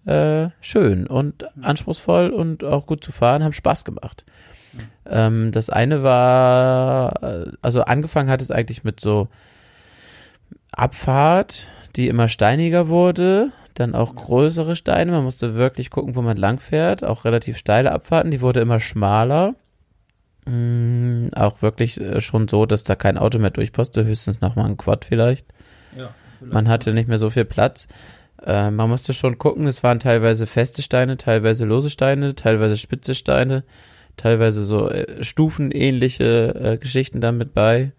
äh, 0.04 0.50
schön 0.60 1.06
und 1.06 1.46
anspruchsvoll 1.62 2.30
und 2.30 2.62
auch 2.62 2.86
gut 2.86 3.02
zu 3.02 3.10
fahren, 3.10 3.42
haben 3.42 3.54
Spaß 3.54 3.86
gemacht. 3.86 4.26
Ähm, 5.08 5.52
das 5.52 5.70
eine 5.70 6.02
war, 6.02 7.22
äh, 7.22 7.52
also 7.62 7.82
angefangen 7.82 8.30
hat 8.30 8.42
es 8.42 8.50
eigentlich 8.50 8.84
mit 8.84 9.00
so 9.00 9.28
Abfahrt, 10.72 11.68
die 11.96 12.08
immer 12.08 12.28
steiniger 12.28 12.88
wurde, 12.88 13.52
dann 13.74 13.94
auch 13.94 14.14
größere 14.14 14.76
Steine, 14.76 15.12
man 15.12 15.24
musste 15.24 15.54
wirklich 15.54 15.90
gucken, 15.90 16.14
wo 16.14 16.22
man 16.22 16.36
lang 16.36 16.58
fährt, 16.60 17.04
auch 17.04 17.24
relativ 17.24 17.56
steile 17.56 17.92
Abfahrten, 17.92 18.30
die 18.30 18.40
wurde 18.40 18.60
immer 18.60 18.80
schmaler. 18.80 19.54
Mm, 20.46 21.28
auch 21.34 21.62
wirklich 21.62 22.00
äh, 22.00 22.20
schon 22.20 22.48
so, 22.48 22.66
dass 22.66 22.84
da 22.84 22.94
kein 22.94 23.18
Auto 23.18 23.38
mehr 23.38 23.50
durchpasste, 23.50 24.04
höchstens 24.04 24.40
nochmal 24.40 24.66
ein 24.66 24.76
Quad 24.76 25.04
vielleicht. 25.04 25.46
Man 26.40 26.68
hatte 26.68 26.92
nicht 26.92 27.08
mehr 27.08 27.18
so 27.18 27.30
viel 27.30 27.44
Platz. 27.44 27.88
Äh, 28.44 28.70
man 28.70 28.88
musste 28.88 29.12
schon 29.12 29.38
gucken, 29.38 29.66
es 29.66 29.82
waren 29.82 29.98
teilweise 29.98 30.46
feste 30.46 30.82
Steine, 30.82 31.16
teilweise 31.16 31.64
lose 31.64 31.90
Steine, 31.90 32.34
teilweise 32.34 32.76
spitze 32.76 33.14
Steine, 33.14 33.64
teilweise 34.18 34.64
so 34.64 34.90
äh, 34.90 35.24
stufenähnliche 35.24 36.54
äh, 36.54 36.76
Geschichten 36.76 37.22
damit 37.22 37.54
bei. 37.54 37.92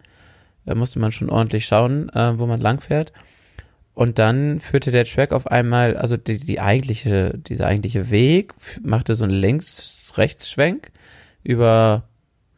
Da 0.66 0.76
musste 0.76 1.00
man 1.00 1.12
schon 1.12 1.32
ordentlich 1.32 1.66
schauen, 1.66 2.10
äh, 2.10 2.38
wo 2.38 2.46
man 2.46 2.62
lang 2.62 2.80
fährt. 2.80 3.12
Und 3.96 4.20
dann 4.20 4.60
führte 4.60 4.91
der 4.91 5.04
Track 5.04 5.34
auf 5.34 5.48
einmal, 5.48 5.98
also 5.98 6.16
die, 6.16 6.38
die 6.38 6.62
eigentliche, 6.62 7.38
dieser 7.38 7.66
eigentliche 7.66 8.12
Weg 8.12 8.54
machte 8.82 9.16
so 9.16 9.26
einen 9.26 9.34
Links-Rechts-Schwenk 9.34 10.91
über, 11.44 12.04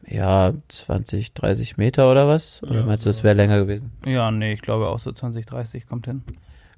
ja, 0.06 0.52
20, 0.68 1.32
30 1.32 1.78
Meter 1.78 2.10
oder 2.10 2.28
was? 2.28 2.62
Oder 2.62 2.84
meinst 2.84 3.06
du, 3.06 3.10
es 3.10 3.24
wäre 3.24 3.34
länger 3.34 3.58
gewesen? 3.58 3.90
Ja, 4.06 4.30
nee, 4.30 4.52
ich 4.52 4.62
glaube 4.62 4.88
auch 4.88 4.98
so 4.98 5.10
20, 5.10 5.46
30 5.46 5.86
kommt 5.88 6.06
hin. 6.06 6.22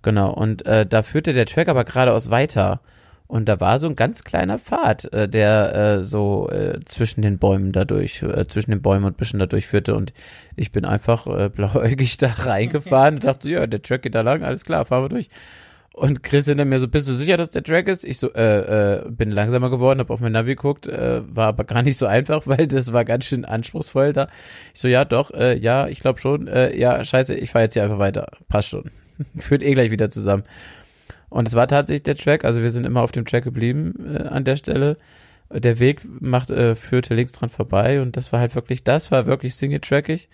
Genau, 0.01 0.33
und 0.33 0.65
äh, 0.67 0.87
da 0.87 1.03
führte 1.03 1.33
der 1.33 1.47
Track 1.47 1.69
aber 1.69 1.85
geradeaus 1.85 2.31
weiter. 2.31 2.81
Und 3.27 3.49
da 3.49 3.59
war 3.59 3.79
so 3.79 3.87
ein 3.87 3.97
ganz 3.97 4.23
kleiner 4.23 4.59
Pfad, 4.59 5.13
äh, 5.13 5.29
der 5.29 5.75
äh, 5.75 6.03
so 6.03 6.49
äh, 6.51 6.81
zwischen 6.85 7.23
den 7.23 7.39
Bäumen 7.39 7.73
dadurch, 7.73 8.23
äh, 8.23 8.47
zwischen 8.47 8.71
den 8.71 8.83
Bäumen 8.83 9.07
und 9.07 9.17
Büschen 9.17 9.39
dadurch 9.39 9.67
führte. 9.67 9.95
Und 9.95 10.13
ich 10.57 10.73
bin 10.73 10.85
einfach 10.85 11.27
äh, 11.27 11.49
blauäugig 11.55 12.19
da 12.19 12.29
reingefahren 12.29 13.17
und 13.17 13.25
dachte 13.25 13.45
so, 13.45 13.49
ja, 13.49 13.67
der 13.67 13.83
Track 13.83 14.03
geht 14.03 14.15
da 14.15 14.21
lang, 14.21 14.43
alles 14.43 14.65
klar, 14.65 14.85
fahren 14.85 15.05
wir 15.05 15.09
durch. 15.09 15.31
Und 15.95 16.25
Chris 16.25 16.47
hinter 16.47 16.65
mir 16.65 16.81
so, 16.81 16.89
bist 16.89 17.07
du 17.07 17.13
sicher, 17.13 17.37
dass 17.37 17.51
der 17.51 17.63
Track 17.63 17.87
ist? 17.87 18.05
Ich 18.05 18.19
so, 18.19 18.33
äh, 18.35 18.97
äh, 18.97 19.11
bin 19.11 19.31
langsamer 19.31 19.71
geworden, 19.71 20.01
hab 20.01 20.11
auf 20.11 20.19
mein 20.19 20.33
Navi 20.33 20.57
geguckt, 20.57 20.89
äh, 20.89 21.23
war 21.35 21.47
aber 21.47 21.63
gar 21.63 21.83
nicht 21.83 21.97
so 21.97 22.07
einfach, 22.07 22.43
weil 22.47 22.67
das 22.67 22.93
war 22.93 23.05
ganz 23.05 23.25
schön 23.27 23.45
anspruchsvoll 23.45 24.13
da. 24.13 24.29
Ich 24.75 24.81
so, 24.81 24.89
ja, 24.89 25.05
doch, 25.05 25.31
äh, 25.31 25.57
ja, 25.57 25.87
ich 25.87 26.01
glaube 26.01 26.21
schon, 26.21 26.49
äh, 26.49 26.77
ja, 26.77 27.03
scheiße, 27.03 27.37
ich 27.37 27.51
fahre 27.51 27.67
jetzt 27.67 27.75
hier 27.75 27.85
einfach 27.85 28.01
weiter. 28.01 28.27
Passt 28.49 28.71
schon. 28.71 28.91
Führt 29.39 29.63
eh 29.63 29.73
gleich 29.73 29.93
wieder 29.93 30.11
zusammen. 30.11 30.43
Und 31.35 31.49
es 31.49 31.55
war 31.55 31.67
tatsächlich 31.67 32.05
der 32.05 32.17
Track, 32.17 32.45
also 32.45 32.63
wir 32.63 32.71
sind 32.71 32.87
immer 32.87 33.03
auf 33.03 33.11
dem 33.11 33.27
Track 33.27 33.43
geblieben 33.43 33.93
äh, 34.07 34.23
an 34.23 34.45
der 34.45 34.55
Stelle. 34.55 34.97
Der 35.51 35.81
Weg 35.81 36.03
macht, 36.21 36.49
äh, 36.51 36.77
führte 36.77 37.13
links 37.13 37.33
dran 37.33 37.49
vorbei 37.49 38.01
und 38.01 38.17
das 38.17 38.33
war 38.33 38.39
halt 38.39 38.55
wirklich, 38.55 38.85
das 38.85 39.11
war 39.11 39.27
wirklich 39.27 39.57
single-trackig. 39.57 40.29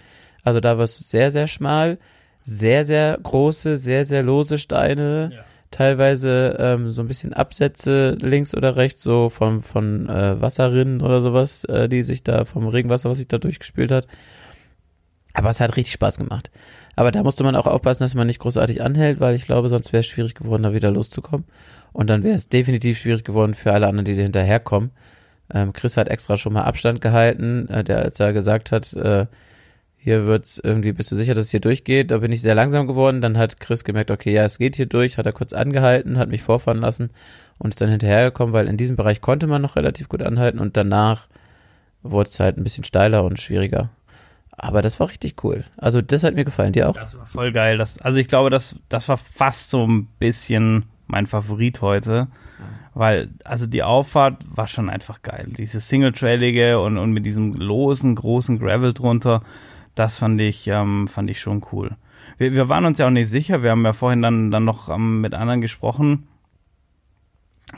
Also 0.45 0.61
da 0.61 0.77
war 0.77 0.85
es 0.85 0.97
sehr, 0.99 1.31
sehr 1.31 1.47
schmal, 1.47 1.97
sehr, 2.45 2.85
sehr 2.85 3.19
große, 3.23 3.79
sehr, 3.79 4.05
sehr 4.05 4.23
lose 4.23 4.59
Steine, 4.59 5.43
teilweise 5.71 6.59
ähm, 6.61 6.93
so 6.93 7.01
ein 7.01 7.09
bisschen 7.09 7.33
Absätze 7.33 8.19
links 8.21 8.55
oder 8.55 8.77
rechts, 8.77 9.03
so 9.03 9.31
von, 9.31 9.63
von 9.63 10.07
äh, 10.07 10.39
Wasserrinnen 10.39 11.01
oder 11.01 11.23
sowas, 11.23 11.65
äh, 11.65 11.89
die 11.89 12.03
sich 12.03 12.25
da 12.25 12.45
vom 12.45 12.69
Regenwasser, 12.69 13.09
was 13.09 13.17
sich 13.17 13.29
da 13.29 13.39
durchgespielt 13.39 13.91
hat. 13.91 14.07
Aber 15.33 15.49
es 15.49 15.61
hat 15.61 15.79
richtig 15.79 15.95
Spaß 15.95 16.19
gemacht. 16.19 16.51
Aber 16.97 17.13
da 17.13 17.23
musste 17.23 17.45
man 17.45 17.57
auch 17.57 17.67
aufpassen, 17.67 18.03
dass 18.03 18.15
man 18.15 18.27
nicht 18.27 18.41
großartig 18.41 18.83
anhält, 18.83 19.21
weil 19.21 19.35
ich 19.35 19.47
glaube, 19.47 19.69
sonst 19.69 19.93
wäre 19.93 20.01
es 20.01 20.07
schwierig 20.07 20.35
geworden, 20.35 20.63
da 20.63 20.75
wieder 20.75 20.91
loszukommen. 20.91 21.47
Und 21.93 22.09
dann 22.09 22.23
wäre 22.23 22.35
es 22.35 22.49
definitiv 22.49 22.99
schwierig 22.99 23.25
geworden 23.25 23.55
für 23.55 23.73
alle 23.73 23.87
anderen, 23.87 24.05
die 24.05 24.17
da 24.17 24.23
hinterherkommen. 24.23 24.91
Ähm, 25.53 25.73
Chris 25.73 25.97
hat 25.97 26.09
extra 26.09 26.37
schon 26.37 26.53
mal 26.53 26.63
Abstand 26.63 27.01
gehalten, 27.01 27.69
äh, 27.69 27.83
der 27.85 28.03
als 28.03 28.21
er 28.21 28.33
gesagt 28.33 28.71
hat, 28.71 28.93
äh, 28.93 29.27
hier 30.03 30.25
wird's 30.25 30.59
irgendwie, 30.63 30.93
bist 30.93 31.13
du 31.13 31.17
sicher, 31.17 31.35
dass 31.35 31.47
es 31.47 31.51
hier 31.51 31.61
durchgeht? 31.61 32.11
Da 32.11 32.19
bin 32.19 32.33
ich 32.33 32.41
sehr 32.41 32.55
langsam 32.55 32.87
geworden. 32.87 33.21
Dann 33.21 33.37
hat 33.37 33.61
Chris 33.61 33.85
gemerkt, 33.85 34.11
okay, 34.11 34.33
ja, 34.33 34.45
es 34.45 34.57
geht 34.57 34.77
hier 34.77 34.87
durch, 34.87 35.19
hat 35.19 35.27
er 35.27 35.33
kurz 35.33 35.53
angehalten, 35.53 36.19
hat 36.19 36.31
mich 36.31 36.43
vorfahren 36.43 36.81
lassen 36.81 37.11
und 37.59 37.71
ist 37.75 37.81
dann 37.83 37.91
hinterhergekommen, 37.91 38.55
weil 38.55 38.67
in 38.67 38.79
diesem 38.79 38.97
Bereich 38.97 39.21
konnte 39.21 39.47
man 39.47 39.61
noch 39.61 39.77
relativ 39.77 40.09
gut 40.09 40.23
anhalten 40.23 40.59
und 40.59 40.77
danach 40.77 41.29
wurde 42.03 42.31
es 42.31 42.41
halt 42.41 42.57
ein 42.57 42.65
bisschen 42.65 42.85
steiler 42.85 43.25
und 43.25 43.41
schwieriger. 43.41 43.91
Aber 44.63 44.83
das 44.83 45.01
war 45.01 45.09
richtig 45.09 45.43
cool. 45.43 45.65
Also 45.79 46.03
das 46.03 46.23
hat 46.23 46.35
mir 46.35 46.45
gefallen. 46.45 46.75
Dir 46.75 46.91
auch? 46.91 46.95
Das 46.95 47.17
war 47.17 47.25
voll 47.25 47.51
geil. 47.51 47.79
Das, 47.79 47.99
also 47.99 48.19
ich 48.19 48.29
glaube, 48.29 48.51
das, 48.51 48.77
das 48.91 49.09
war 49.09 49.17
fast 49.17 49.71
so 49.71 49.87
ein 49.87 50.07
bisschen 50.19 50.85
mein 51.07 51.27
Favorit 51.27 51.81
heute. 51.81 52.29
Weil, 52.93 53.31
also 53.45 53.67
die 53.67 53.83
Auffahrt 53.83 54.45
war 54.55 54.67
schon 54.67 54.91
einfach 54.91 55.23
geil. 55.23 55.49
Diese 55.57 55.81
Single-Trailige 55.81 56.79
und, 56.79 56.99
und 56.99 57.13
mit 57.13 57.25
diesem 57.25 57.55
losen, 57.55 58.15
großen 58.15 58.59
Gravel 58.59 58.93
drunter, 58.93 59.43
das 59.95 60.19
fand 60.19 60.39
ich, 60.43 60.69
ähm, 60.69 61.09
fand 61.09 61.31
ich 61.31 61.41
schon 61.41 61.65
cool. 61.73 61.97
Wir, 62.37 62.53
wir 62.53 62.69
waren 62.69 62.85
uns 62.85 62.99
ja 62.99 63.07
auch 63.07 63.11
nicht 63.11 63.31
sicher. 63.31 63.63
Wir 63.63 63.71
haben 63.71 63.85
ja 63.87 63.95
vorhin 63.95 64.21
dann, 64.21 64.51
dann 64.51 64.67
noch 64.67 64.91
ähm, 64.91 65.23
mit 65.23 65.33
anderen 65.33 65.63
gesprochen, 65.63 66.29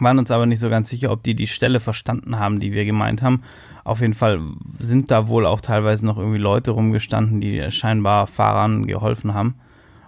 waren 0.00 0.18
uns 0.18 0.30
aber 0.30 0.46
nicht 0.46 0.60
so 0.60 0.70
ganz 0.70 0.88
sicher, 0.88 1.10
ob 1.10 1.22
die 1.22 1.34
die 1.34 1.46
Stelle 1.46 1.80
verstanden 1.80 2.38
haben, 2.38 2.60
die 2.60 2.72
wir 2.72 2.84
gemeint 2.84 3.22
haben. 3.22 3.42
Auf 3.84 4.00
jeden 4.00 4.14
Fall 4.14 4.40
sind 4.78 5.10
da 5.10 5.28
wohl 5.28 5.44
auch 5.46 5.60
teilweise 5.60 6.06
noch 6.06 6.18
irgendwie 6.18 6.38
Leute 6.38 6.70
rumgestanden, 6.70 7.40
die 7.40 7.70
scheinbar 7.70 8.26
Fahrern 8.26 8.86
geholfen 8.86 9.34
haben. 9.34 9.56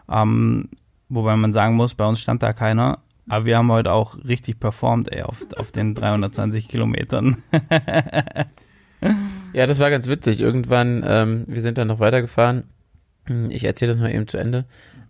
Ähm, 0.09 0.69
wobei 1.09 1.37
man 1.37 1.53
sagen 1.53 1.75
muss, 1.75 1.95
bei 1.95 2.07
uns 2.07 2.21
stand 2.21 2.43
da 2.43 2.53
keiner. 2.53 2.99
Aber 3.29 3.47
wir 3.47 3.57
haben 3.57 3.73
heute 3.73 3.93
auch 3.93 4.17
richtig 4.25 4.61
performt, 4.61 5.11
ey, 5.11 5.23
auf, 5.23 5.39
auf 5.57 5.73
den 5.73 5.95
320 5.95 6.69
Kilometern. 6.69 7.39
Ja, 9.53 9.67
das 9.67 9.79
war 9.79 9.91
ganz 9.91 10.09
witzig. 10.09 10.41
Irgendwann, 10.41 11.05
ähm, 11.07 11.45
wir 11.47 11.61
sind 11.61 11.79
dann 11.79 11.89
noch 11.89 12.01
weitergefahren. 12.01 12.65
Ich 13.49 13.65
erzähle 13.65 13.93
das 13.93 14.01
mal 14.01 14.13
eben 14.13 14.29
zu 14.29 14.37
Ende. 14.37 14.65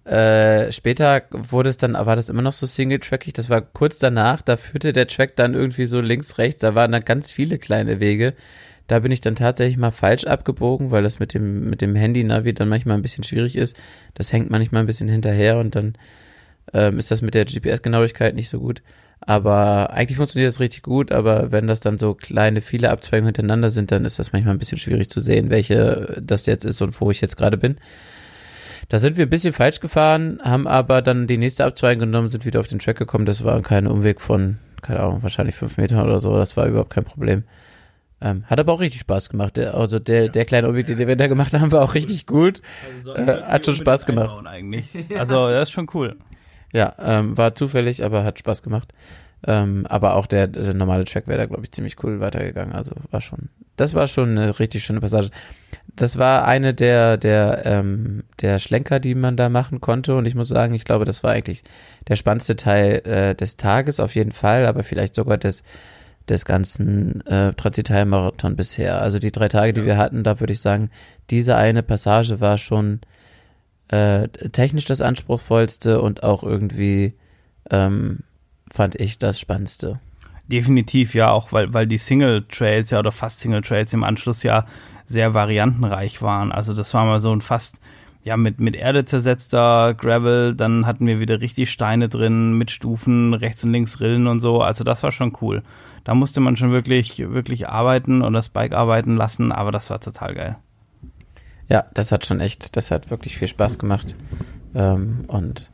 Äh, 0.05 0.71
später 0.71 1.23
wurde 1.31 1.71
es 1.71 1.79
dann, 1.79 1.95
war 1.95 2.17
das 2.17 2.29
immer 2.29 2.43
noch 2.43 2.53
so 2.53 2.67
single-trackig. 2.67 3.33
Das 3.33 3.49
war 3.49 3.63
kurz 3.63 3.99
danach. 3.99 4.43
Da 4.43 4.57
führte 4.57 4.93
der 4.93 5.09
Track 5.09 5.37
dann 5.37 5.55
irgendwie 5.55 5.87
so 5.87 6.01
links, 6.01 6.39
rechts. 6.39 6.61
Da 6.61 6.75
waren 6.75 6.93
dann 6.93 7.05
ganz 7.05 7.31
viele 7.31 7.59
kleine 7.59 8.01
Wege. 8.01 8.35
Da 8.87 8.99
bin 8.99 9.13
ich 9.13 9.23
dann 9.23 9.35
tatsächlich 9.35 9.79
mal 9.79 9.93
falsch 9.93 10.25
abgebogen, 10.25 10.91
weil 10.91 11.03
das 11.03 11.19
mit 11.19 11.33
dem, 11.33 11.71
mit 11.71 11.81
dem 11.81 11.95
Handy-Navi 11.95 12.53
dann 12.53 12.69
manchmal 12.69 12.97
ein 12.97 13.03
bisschen 13.03 13.25
schwierig 13.25 13.57
ist. 13.57 13.77
Das 14.13 14.33
hängt 14.33 14.51
manchmal 14.51 14.83
ein 14.83 14.87
bisschen 14.87 15.09
hinterher 15.09 15.57
und 15.59 15.75
dann 15.75 15.95
ähm, 16.75 16.99
ist 16.99 17.11
das 17.11 17.23
mit 17.23 17.35
der 17.35 17.47
GPS-Genauigkeit 17.47 18.35
nicht 18.35 18.51
so 18.51 18.61
gut. 18.61 18.83
Aber 19.21 19.91
eigentlich 19.91 20.19
funktioniert 20.19 20.53
das 20.53 20.61
richtig 20.61 20.83
gut, 20.83 21.13
aber 21.13 21.51
wenn 21.51 21.67
das 21.67 21.81
dann 21.81 21.99
so 21.99 22.15
kleine, 22.15 22.61
viele 22.61 22.91
Abzweigungen 22.91 23.29
hintereinander 23.29 23.71
sind, 23.71 23.91
dann 23.91 24.05
ist 24.05 24.19
das 24.19 24.33
manchmal 24.33 24.55
ein 24.55 24.59
bisschen 24.59 24.77
schwierig 24.77 25.09
zu 25.09 25.21
sehen, 25.21 25.49
welche 25.49 26.21
das 26.21 26.45
jetzt 26.45 26.65
ist 26.67 26.83
und 26.83 27.01
wo 27.01 27.11
ich 27.11 27.23
jetzt 27.23 27.39
gerade 27.39 27.57
bin. 27.57 27.77
Da 28.89 28.99
sind 28.99 29.17
wir 29.17 29.27
ein 29.27 29.31
bisschen 29.31 29.53
falsch 29.53 29.81
gefahren, 29.81 30.41
haben 30.43 30.67
aber 30.67 31.03
dann 31.03 31.27
die 31.27 31.39
nächste 31.39 31.65
Abzweigung 31.65 32.01
genommen, 32.01 32.29
sind 32.29 32.45
wieder 32.45 32.61
auf 32.61 32.67
den 32.67 32.79
Track 32.79 32.99
gekommen. 32.99 33.27
Das 33.27 33.45
war 33.45 33.61
kein 33.63 33.87
Umweg 33.87 34.21
von, 34.21 34.59
keine 34.83 35.01
Ahnung, 35.01 35.23
wahrscheinlich 35.23 35.55
fünf 35.55 35.77
Metern 35.77 36.05
oder 36.05 36.21
so. 36.21 36.37
Das 36.37 36.57
war 36.57 36.67
überhaupt 36.67 36.91
kein 36.91 37.05
Problem. 37.05 37.45
Ähm, 38.21 38.45
hat 38.47 38.59
aber 38.59 38.73
auch 38.73 38.81
richtig 38.81 39.01
Spaß 39.01 39.29
gemacht. 39.29 39.57
Der, 39.57 39.75
also 39.75 39.99
der, 39.99 40.29
der 40.29 40.45
kleine 40.45 40.69
Umweg, 40.69 40.87
den 40.87 40.99
wir 40.99 41.17
da 41.17 41.27
gemacht 41.27 41.53
haben, 41.53 41.73
war 41.73 41.83
auch 41.83 41.95
richtig 41.95 42.27
gut. 42.27 42.63
Äh, 43.15 43.43
hat 43.43 43.67
schon 43.67 43.77
Spaß 43.77 44.07
gemacht. 44.07 44.31
Also, 45.19 45.49
das 45.49 45.69
ist 45.69 45.73
schon 45.73 45.89
cool. 45.95 46.17
Ja, 46.73 46.95
ähm, 46.99 47.37
war 47.37 47.55
zufällig, 47.55 48.05
aber 48.05 48.25
hat 48.25 48.39
Spaß 48.39 48.63
gemacht. 48.63 48.93
Ähm, 49.47 49.87
aber 49.89 50.15
auch 50.17 50.27
der, 50.27 50.47
der 50.47 50.75
normale 50.75 51.05
Track 51.05 51.29
wäre 51.29 51.39
da, 51.39 51.47
glaube 51.47 51.65
ich, 51.65 51.73
ziemlich 51.73 52.03
cool 52.03 52.21
weitergegangen. 52.21 52.75
Also 52.75 52.95
war 53.11 53.21
schon, 53.21 53.51
das 53.77 53.95
war 53.95 54.09
schon 54.09 54.31
eine 54.31 54.59
richtig 54.59 54.85
schöne 54.85 55.01
Passage. 55.01 55.31
Das 55.97 56.19
war 56.19 56.45
eine 56.47 56.75
der, 56.75 57.17
der, 57.17 57.63
ähm, 57.65 58.25
der 58.41 58.59
Schlenker, 58.59 59.01
die 59.01 59.15
man 59.15 59.37
da 59.37 59.49
machen 59.49 59.81
konnte. 59.81 60.15
Und 60.17 60.27
ich 60.27 60.35
muss 60.35 60.49
sagen, 60.49 60.75
ich 60.75 60.85
glaube, 60.85 61.05
das 61.05 61.23
war 61.23 61.33
eigentlich 61.33 61.63
der 62.09 62.17
spannendste 62.17 62.57
Teil 62.57 63.03
äh, 63.05 63.35
des 63.35 63.57
Tages 63.57 64.01
auf 64.01 64.15
jeden 64.15 64.33
Fall, 64.33 64.67
aber 64.67 64.83
vielleicht 64.83 65.15
sogar 65.15 65.39
des, 65.39 65.63
des 66.29 66.45
ganzen 66.45 67.25
äh, 67.27 67.53
Transital-Marathon 67.53 68.57
bisher. 68.57 69.01
Also 69.01 69.19
die 69.19 69.33
drei 69.33 69.49
Tage, 69.49 69.73
die 69.73 69.85
wir 69.85 69.97
hatten, 69.97 70.25
da 70.25 70.41
würde 70.41 70.53
ich 70.53 70.61
sagen, 70.61 70.91
diese 71.31 71.57
eine 71.57 71.83
Passage 71.83 72.41
war 72.41 72.59
schon 72.59 73.01
äh, 73.89 74.29
technisch 74.29 74.87
das 74.87 75.01
anspruchsvollste 75.01 76.01
und 76.01 76.23
auch 76.23 76.43
irgendwie 76.43 77.15
ähm, 77.71 78.21
fand 78.71 78.95
ich 78.97 79.19
das 79.19 79.39
Spannendste. 79.39 80.01
Definitiv, 80.47 81.15
ja, 81.15 81.31
auch 81.31 81.53
weil, 81.53 81.73
weil 81.73 81.87
die 81.87 81.99
Single-Trails 81.99 82.91
ja 82.91 82.99
oder 82.99 83.13
fast 83.13 83.41
Single-Trails 83.41 83.93
im 83.95 84.05
Anschluss 84.05 84.43
ja 84.43 84.67
sehr 85.07 85.35
variantenreich 85.35 86.21
waren. 86.23 86.53
Also 86.53 86.75
das 86.75 86.93
war 86.93 87.05
mal 87.05 87.19
so 87.19 87.33
ein 87.33 87.41
fast, 87.41 87.79
ja, 88.23 88.37
mit, 88.37 88.61
mit 88.61 88.77
Erde 88.77 89.05
zersetzter 89.05 89.95
Gravel, 89.95 90.55
dann 90.55 90.87
hatten 90.87 91.07
wir 91.07 91.21
wieder 91.21 91.41
richtig 91.41 91.71
Steine 91.71 92.09
drin, 92.09 92.53
mit 92.53 92.71
Stufen, 92.71 93.33
rechts 93.35 93.65
und 93.65 93.73
links 93.73 94.01
Rillen 94.01 94.27
und 94.27 94.41
so. 94.41 94.61
Also 94.61 94.85
das 94.85 95.03
war 95.03 95.13
schon 95.13 95.37
cool. 95.41 95.63
Da 96.05 96.15
musste 96.15 96.41
man 96.41 96.57
schon 96.57 96.73
wirklich, 96.73 97.19
wirklich 97.19 97.69
arbeiten 97.69 98.21
und 98.21 98.35
das 98.35 98.51
Bike 98.51 98.75
arbeiten 98.75 99.17
lassen, 99.17 99.51
aber 99.51 99.73
das 99.73 99.89
war 99.89 100.01
total 100.01 100.35
geil. 100.35 100.57
Ja, 101.71 101.87
das 101.95 102.13
hat 102.13 102.27
schon 102.27 102.41
echt, 102.41 102.77
das 102.77 102.91
hat 102.91 103.11
wirklich 103.11 103.39
viel 103.39 103.49
Spaß 103.49 103.79
gemacht. 103.79 104.15
Ähm, 104.75 105.25
und 105.29 105.71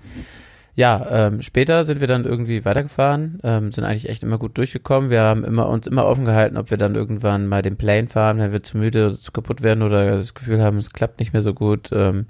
ja, 0.75 1.07
ähm, 1.11 1.43
später 1.43 1.85
sind 1.85 2.01
wir 2.01 2.07
dann 2.07 2.25
irgendwie 2.25 2.65
weitergefahren, 2.65 3.41
ähm, 3.43 3.73
sind 3.73 3.85
eigentlich 3.85 4.09
echt 4.09 4.23
immer 4.23 4.39
gut 4.39 4.57
durchgekommen. 4.57 5.11
Wir 5.11 5.23
haben 5.23 5.45
immer 5.45 5.69
uns 5.69 5.87
immer 5.87 6.07
offen 6.07 6.25
gehalten, 6.25 6.57
ob 6.57 6.71
wir 6.71 6.79
dann 6.79 6.95
irgendwann 6.95 7.49
mal 7.49 7.63
den 7.63 7.77
Plane 7.77 8.09
fahren, 8.09 8.39
wenn 8.39 8.53
wir 8.53 8.63
zu 8.63 8.79
müde 8.79 9.09
oder 9.09 9.17
zu 9.17 9.33
kaputt 9.33 9.63
werden 9.63 9.83
oder 9.83 10.13
das 10.13 10.35
Gefühl 10.35 10.63
haben, 10.63 10.79
es 10.79 10.93
klappt 10.93 11.19
nicht 11.19 11.33
mehr 11.33 11.43
so 11.43 11.55
gut, 11.55 11.91
ähm, 11.93 12.27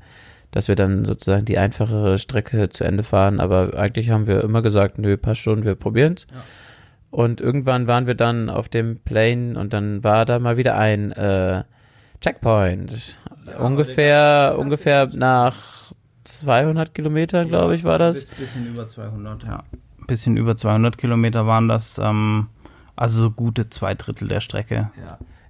dass 0.51 0.69
wir 0.69 0.75
dann 0.75 1.05
sozusagen 1.05 1.45
die 1.45 1.59
einfachere 1.59 2.19
Strecke 2.19 2.71
zu 2.71 2.85
Ende 2.85 3.03
fahren. 3.03 3.41
Aber 3.41 3.79
eigentlich 3.79 4.11
haben 4.11 4.27
wir 4.27 4.43
immer 4.43 4.63
gesagt, 4.63 4.99
nö, 4.99 5.17
passt 5.17 5.41
schon, 5.43 5.65
wir 5.65 5.75
probieren's. 5.75 6.27
Und 7.11 7.41
irgendwann 7.41 7.87
waren 7.87 8.07
wir 8.07 8.15
dann 8.15 8.49
auf 8.49 8.69
dem 8.69 9.01
Plane 9.01 9.59
und 9.59 9.73
dann 9.73 10.03
war 10.03 10.25
da 10.25 10.39
mal 10.39 10.57
wieder 10.57 10.77
ein 10.77 11.13
äh, 11.13 11.65
Checkpoint. 12.21 13.19
ungefähr, 13.59 14.57
ungefähr 14.59 15.09
nach 15.13 15.80
200 16.39 16.95
Kilometern, 16.95 17.49
glaube 17.49 17.75
ich, 17.75 17.85
war 17.85 17.99
das. 17.99 18.25
Bisschen 18.27 18.67
über 18.67 18.89
200, 18.89 19.45
ja. 19.45 19.65
Bisschen 20.07 20.37
über 20.37 20.57
200 20.57 20.97
Kilometer 20.97 21.47
waren 21.47 21.69
das, 21.69 21.99
ähm, 21.99 22.49
also 22.97 23.21
so 23.21 23.31
gute 23.31 23.71
zwei 23.71 23.95
Drittel 23.95 24.29
der 24.29 24.41
Strecke. 24.41 24.91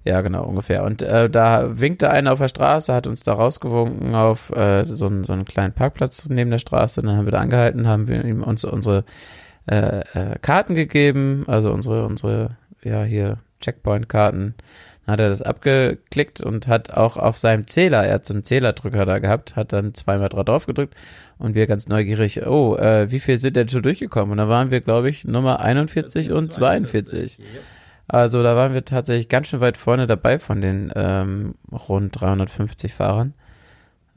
Ja, 0.03 0.21
genau, 0.21 0.43
ungefähr. 0.45 0.83
Und 0.83 1.03
äh, 1.03 1.29
da 1.29 1.79
winkte 1.79 2.09
einer 2.09 2.33
auf 2.33 2.39
der 2.39 2.47
Straße, 2.47 2.91
hat 2.91 3.05
uns 3.05 3.21
da 3.21 3.33
rausgewunken 3.33 4.15
auf 4.15 4.49
äh, 4.51 4.85
so, 4.85 5.05
einen, 5.05 5.23
so 5.23 5.33
einen 5.33 5.45
kleinen 5.45 5.73
Parkplatz 5.73 6.27
neben 6.27 6.49
der 6.49 6.57
Straße. 6.57 7.01
Und 7.01 7.07
dann 7.07 7.17
haben 7.17 7.25
wir 7.25 7.31
da 7.31 7.39
angehalten, 7.39 7.87
haben 7.87 8.07
wir 8.07 8.25
ihm 8.25 8.41
uns 8.41 8.63
unsere 8.63 9.03
äh, 9.69 9.99
äh, 9.99 10.39
Karten 10.41 10.73
gegeben, 10.73 11.43
also 11.47 11.71
unsere, 11.71 12.05
unsere, 12.05 12.57
ja, 12.83 13.03
hier 13.03 13.37
Checkpoint-Karten. 13.59 14.55
Dann 15.05 15.13
hat 15.13 15.19
er 15.19 15.29
das 15.29 15.41
abgeklickt 15.41 16.41
und 16.41 16.67
hat 16.67 16.91
auch 16.91 17.17
auf 17.17 17.37
seinem 17.37 17.67
Zähler, 17.67 18.03
er 18.05 18.15
hat 18.15 18.25
so 18.25 18.33
einen 18.33 18.43
Zählerdrücker 18.43 19.05
da 19.05 19.19
gehabt, 19.19 19.55
hat 19.55 19.73
dann 19.73 19.93
zweimal 19.95 20.27
dra- 20.29 20.43
drauf 20.43 20.65
gedrückt 20.67 20.93
und 21.39 21.55
wir 21.55 21.65
ganz 21.67 21.87
neugierig, 21.87 22.45
oh, 22.45 22.75
äh, 22.75 23.09
wie 23.11 23.19
viel 23.19 23.37
sind 23.39 23.55
denn 23.55 23.67
schon 23.69 23.81
durchgekommen? 23.81 24.31
Und 24.31 24.37
da 24.37 24.47
waren 24.47 24.69
wir, 24.69 24.81
glaube 24.81 25.09
ich, 25.09 25.25
Nummer 25.25 25.59
41 25.59 26.31
und 26.31 26.53
42. 26.53 27.39
Also 28.07 28.43
da 28.43 28.55
waren 28.55 28.73
wir 28.73 28.85
tatsächlich 28.85 29.27
ganz 29.29 29.47
schön 29.47 29.61
weit 29.61 29.77
vorne 29.77 30.05
dabei 30.05 30.37
von 30.37 30.61
den 30.61 30.91
ähm, 30.95 31.55
rund 31.71 32.19
350 32.19 32.93
Fahrern. 32.93 33.33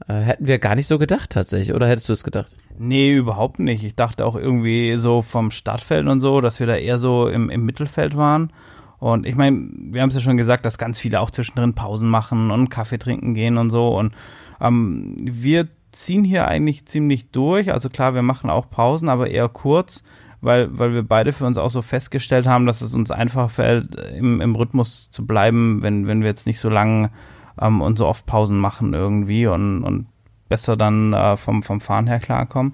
Äh, 0.07 0.15
hätten 0.19 0.47
wir 0.47 0.59
gar 0.59 0.75
nicht 0.75 0.87
so 0.87 0.99
gedacht 0.99 1.29
tatsächlich, 1.31 1.73
oder 1.73 1.87
hättest 1.87 2.09
du 2.09 2.13
es 2.13 2.23
gedacht? 2.23 2.51
Nee, 2.77 3.13
überhaupt 3.13 3.59
nicht. 3.59 3.83
Ich 3.85 3.95
dachte 3.95 4.25
auch 4.25 4.35
irgendwie 4.35 4.97
so 4.97 5.21
vom 5.21 5.49
Startfeld 5.49 6.05
und 6.07 6.19
so, 6.19 6.41
dass 6.41 6.59
wir 6.59 6.67
da 6.67 6.75
eher 6.75 6.99
so 6.99 7.27
im, 7.29 7.49
im 7.49 7.65
Mittelfeld 7.65 8.17
waren. 8.17 8.51
Und 8.99 9.25
ich 9.25 9.35
meine, 9.35 9.69
wir 9.73 10.01
haben 10.01 10.09
es 10.09 10.15
ja 10.15 10.21
schon 10.21 10.37
gesagt, 10.37 10.65
dass 10.65 10.77
ganz 10.77 10.99
viele 10.99 11.19
auch 11.19 11.31
zwischendrin 11.31 11.73
Pausen 11.73 12.09
machen 12.09 12.51
und 12.51 12.69
Kaffee 12.69 12.97
trinken 12.97 13.33
gehen 13.33 13.57
und 13.57 13.69
so. 13.69 13.89
Und 13.89 14.13
ähm, 14.61 15.15
wir 15.19 15.67
ziehen 15.91 16.23
hier 16.23 16.47
eigentlich 16.47 16.85
ziemlich 16.85 17.31
durch. 17.31 17.71
Also 17.71 17.89
klar, 17.89 18.13
wir 18.15 18.21
machen 18.21 18.49
auch 18.49 18.69
Pausen, 18.69 19.09
aber 19.09 19.29
eher 19.29 19.49
kurz, 19.49 20.03
weil, 20.41 20.77
weil 20.77 20.93
wir 20.93 21.03
beide 21.03 21.33
für 21.33 21.45
uns 21.45 21.57
auch 21.57 21.69
so 21.69 21.81
festgestellt 21.81 22.47
haben, 22.47 22.65
dass 22.65 22.81
es 22.81 22.93
uns 22.93 23.11
einfach 23.11 23.49
fällt, 23.49 23.95
im, 23.95 24.41
im 24.41 24.55
Rhythmus 24.55 25.09
zu 25.11 25.25
bleiben, 25.25 25.81
wenn, 25.81 26.07
wenn 26.07 26.21
wir 26.21 26.27
jetzt 26.27 26.47
nicht 26.47 26.59
so 26.59 26.69
lang 26.69 27.11
ähm, 27.59 27.81
und 27.81 27.97
so 27.97 28.07
oft 28.07 28.25
Pausen 28.25 28.57
machen 28.57 28.93
irgendwie 28.93 29.47
und, 29.47 29.83
und 29.83 30.07
besser 30.49 30.77
dann 30.77 31.13
äh, 31.13 31.37
vom, 31.37 31.63
vom 31.63 31.81
Fahren 31.81 32.07
her 32.07 32.19
klarkommen. 32.19 32.73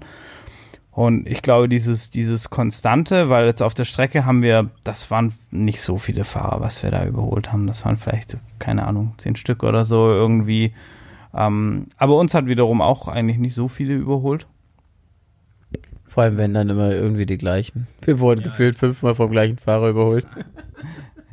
Und 0.92 1.26
ich 1.26 1.42
glaube, 1.42 1.70
dieses, 1.70 2.12
dieses 2.12 2.50
Konstante, 2.50 3.30
weil 3.30 3.46
jetzt 3.46 3.64
auf 3.64 3.74
der 3.74 3.86
Strecke 3.86 4.26
haben 4.26 4.44
wir, 4.44 4.70
das 4.84 5.10
waren 5.10 5.34
nicht 5.50 5.82
so 5.82 5.98
viele 5.98 6.26
Fahrer, 6.26 6.60
was 6.60 6.84
wir 6.84 6.92
da 6.92 7.06
überholt 7.06 7.52
haben. 7.52 7.66
Das 7.66 7.86
waren 7.86 7.96
vielleicht, 7.96 8.38
keine 8.60 8.86
Ahnung, 8.86 9.14
zehn 9.18 9.38
Stück 9.38 9.64
oder 9.64 9.86
so 9.86 10.10
irgendwie. 10.10 10.74
Ähm, 11.34 11.88
aber 11.98 12.18
uns 12.18 12.34
hat 12.34 12.46
wiederum 12.48 12.82
auch 12.82 13.08
eigentlich 13.08 13.38
nicht 13.38 13.56
so 13.56 13.70
viele 13.70 13.96
überholt. 13.96 14.48
Vor 16.06 16.24
allem, 16.24 16.36
wenn 16.36 16.54
dann 16.54 16.70
immer 16.70 16.92
irgendwie 16.92 17.26
die 17.26 17.38
gleichen. 17.38 17.88
Wir 18.02 18.20
wurden 18.20 18.44
gefühlt 18.44 18.76
fünfmal 18.76 19.16
vom 19.16 19.32
gleichen 19.32 19.58
Fahrer 19.58 19.90
überholt. 19.90 20.28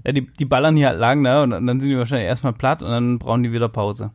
Ja, 0.05 0.13
die, 0.13 0.23
die 0.23 0.45
ballern 0.47 0.77
hier 0.77 0.89
halt 0.89 1.01
lang, 1.01 1.21
ne? 1.21 1.43
Und 1.43 1.51
dann 1.51 1.81
sind 1.81 1.91
die 1.91 1.99
wahrscheinlich 1.99 2.29
erstmal 2.29 2.55
platt 2.55 2.83
und 2.83 2.89
dann 2.89 3.19
brauchen 3.19 3.43
die 3.43 3.53
wieder 3.53 3.69
Pause. 3.69 4.13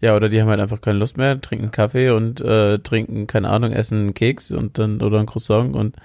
Ja, 0.00 0.16
oder 0.16 0.28
die 0.28 0.40
haben 0.40 0.48
halt 0.48 0.60
einfach 0.60 0.80
keine 0.80 0.98
Lust 0.98 1.16
mehr, 1.16 1.40
trinken 1.40 1.70
Kaffee 1.70 2.10
und 2.10 2.40
äh, 2.40 2.78
trinken, 2.78 3.26
keine 3.26 3.50
Ahnung, 3.50 3.72
essen 3.72 3.98
einen 3.98 4.14
Keks 4.14 4.50
und 4.50 4.78
dann 4.78 5.00
oder 5.00 5.20
ein 5.20 5.26
Croissant 5.26 5.74
und 5.74 5.96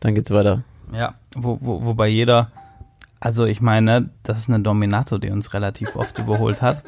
dann 0.00 0.14
geht's 0.14 0.30
weiter. 0.30 0.64
Ja, 0.92 1.14
wo, 1.34 1.58
wo, 1.60 1.84
wobei 1.84 2.08
jeder, 2.08 2.50
also 3.20 3.44
ich 3.44 3.60
meine, 3.60 4.10
das 4.22 4.40
ist 4.40 4.48
eine 4.48 4.60
Dominato, 4.60 5.18
die 5.18 5.30
uns 5.30 5.54
relativ 5.54 5.96
oft 5.96 6.18
überholt 6.18 6.62
hat. 6.62 6.82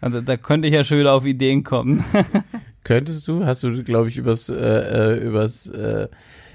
Also 0.00 0.20
da 0.20 0.36
könnte 0.36 0.68
ich 0.68 0.74
ja 0.74 0.84
schon 0.84 0.98
wieder 0.98 1.14
auf 1.14 1.24
Ideen 1.24 1.64
kommen. 1.64 2.04
Könntest 2.84 3.26
du? 3.26 3.46
Hast 3.46 3.62
du, 3.62 3.82
glaube 3.82 4.08
ich, 4.08 4.18
übers, 4.18 4.50
äh, 4.50 4.54
äh, 4.54 5.18
übers 5.18 5.66
äh, 5.68 6.08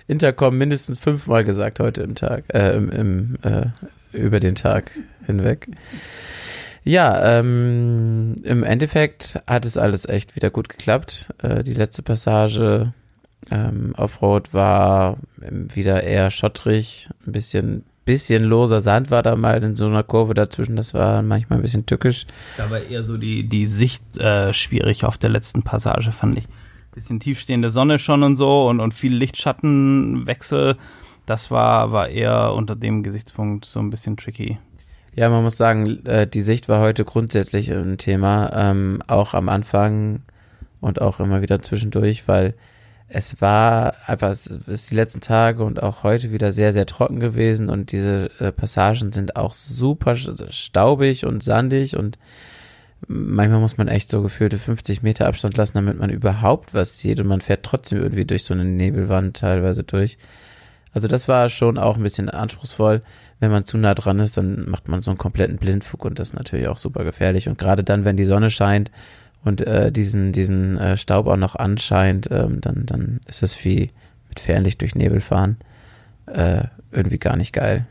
Intercom 0.08 0.58
mindestens 0.58 1.00
fünfmal 1.00 1.44
gesagt 1.44 1.80
heute 1.80 2.04
im 2.04 2.16
Tag, 2.16 2.44
äh, 2.54 2.76
im, 2.76 2.92
im, 2.92 3.38
äh, 3.42 3.68
über 4.12 4.40
den 4.40 4.56
Tag 4.56 4.92
hinweg. 5.26 5.70
Ja, 6.90 7.38
ähm, 7.38 8.38
im 8.42 8.64
Endeffekt 8.64 9.40
hat 9.46 9.68
es 9.68 9.78
alles 9.78 10.10
echt 10.10 10.36
wieder 10.36 10.50
gut 10.50 10.70
geklappt. 10.70 11.32
Äh, 11.38 11.64
die 11.64 11.76
letzte 11.76 12.02
Passage 12.02 12.94
ähm, 13.52 13.94
Offroad 13.96 14.56
war 14.56 15.18
ähm, 15.40 15.68
wieder 15.76 16.02
eher 16.02 16.32
schottrig, 16.32 17.08
ein 17.28 17.32
bisschen, 17.32 17.84
bisschen 18.06 18.44
loser 18.44 18.82
Sand 18.82 19.12
war 19.12 19.22
da 19.22 19.36
mal 19.36 19.64
in 19.64 19.76
so 19.76 19.86
einer 19.86 20.02
Kurve 20.02 20.34
dazwischen. 20.34 20.78
Das 20.78 20.96
war 20.96 21.22
manchmal 21.22 21.60
ein 21.60 21.62
bisschen 21.62 21.86
tückisch. 21.86 22.26
Da 22.58 22.72
war 22.72 22.82
eher 22.82 23.04
so 23.04 23.18
die, 23.18 23.48
die 23.48 23.68
Sicht 23.68 24.18
äh, 24.18 24.52
schwierig 24.52 25.06
auf 25.06 25.20
der 25.20 25.30
letzten 25.30 25.62
Passage, 25.62 26.12
fand 26.12 26.40
ich. 26.40 26.48
Bisschen 26.96 27.20
tiefstehende 27.20 27.70
Sonne 27.70 28.00
schon 28.00 28.24
und 28.24 28.36
so 28.36 28.68
und, 28.68 28.80
und 28.80 28.96
viel 28.96 29.14
Lichtschattenwechsel. 29.14 30.76
Das 31.28 31.52
war, 31.52 31.92
war 31.92 32.10
eher 32.10 32.52
unter 32.56 32.76
dem 32.76 33.04
Gesichtspunkt 33.04 33.66
so 33.66 33.80
ein 33.80 33.92
bisschen 33.92 34.18
tricky. 34.18 34.58
Ja, 35.16 35.30
man 35.30 35.44
muss 35.44 35.58
sagen, 35.58 36.06
äh, 36.06 36.28
die 36.28 36.42
Sicht 36.42 36.70
war 36.70 36.82
heute 36.82 37.06
grundsätzlich 37.06 37.72
ein 37.72 37.98
Thema, 37.98 38.52
ähm, 38.54 39.02
auch 39.08 39.34
am 39.34 39.50
Anfang 39.50 40.22
und 40.82 41.02
auch 41.02 41.20
immer 41.20 41.42
wieder 41.42 41.62
zwischendurch, 41.62 42.28
weil 42.28 42.54
es 43.08 43.42
war 43.42 43.96
einfach, 44.06 44.30
es 44.30 44.46
ist 44.46 44.92
die 44.92 44.96
letzten 44.96 45.20
Tage 45.20 45.64
und 45.64 45.82
auch 45.82 46.04
heute 46.04 46.32
wieder 46.32 46.52
sehr, 46.52 46.74
sehr 46.74 46.86
trocken 46.86 47.20
gewesen 47.20 47.70
und 47.70 47.92
diese 47.92 48.30
äh, 48.40 48.52
Passagen 48.52 49.12
sind 49.12 49.36
auch 49.36 49.56
super 49.56 50.16
staubig 50.16 51.26
und 51.26 51.44
sandig 51.44 51.98
und 51.98 52.20
manchmal 53.08 53.60
muss 53.60 53.78
man 53.78 53.88
echt 53.88 54.12
so 54.12 54.22
gefühlte 54.22 54.60
50 54.60 55.02
Meter 55.02 55.26
Abstand 55.26 55.58
lassen, 55.58 55.74
damit 55.76 55.98
man 55.98 56.12
überhaupt 56.12 56.74
was 56.76 57.00
sieht 57.00 57.20
und 57.20 57.28
man 57.28 57.42
fährt 57.42 57.64
trotzdem 57.64 58.00
irgendwie 58.00 58.26
durch 58.26 58.44
so 58.44 58.54
eine 58.54 58.66
Nebelwand 58.66 59.38
teilweise 59.38 59.84
durch. 59.84 60.20
Also 60.94 61.08
das 61.08 61.28
war 61.28 61.50
schon 61.50 61.78
auch 61.78 61.98
ein 61.98 62.04
bisschen 62.04 62.30
anspruchsvoll. 62.30 63.02
Wenn 63.40 63.52
man 63.52 63.66
zu 63.66 63.78
nah 63.78 63.94
dran 63.94 64.20
ist, 64.20 64.38
dann 64.38 64.70
macht 64.70 64.88
man 64.90 65.02
so 65.02 65.12
einen 65.12 65.18
kompletten 65.18 65.58
Blindflug 65.58 66.04
und 66.06 66.20
das 66.20 66.30
ist 66.30 66.34
natürlich 66.34 66.68
auch 66.68 66.78
super 66.78 67.04
gefährlich. 67.04 67.48
Und 67.48 67.58
gerade 67.58 67.84
dann, 67.84 68.04
wenn 68.04 68.18
die 68.18 68.26
Sonne 68.26 68.50
scheint 68.50 68.92
und 69.46 69.62
äh, 69.62 69.92
diesen, 69.92 70.32
diesen 70.34 70.78
äh, 70.78 70.98
Staub 70.98 71.28
auch 71.28 71.38
noch 71.38 71.56
anscheint, 71.56 72.28
ähm, 72.32 72.60
dann, 72.60 72.86
dann 72.86 73.22
ist 73.28 73.42
es 73.42 73.64
wie 73.64 73.92
mit 74.28 74.40
Fernlicht 74.40 74.82
durch 74.82 74.96
Nebel 74.96 75.22
fahren. 75.22 75.58
Äh, 76.26 76.66
irgendwie 76.92 77.18
gar 77.18 77.38
nicht 77.38 77.54
geil. 77.54 77.86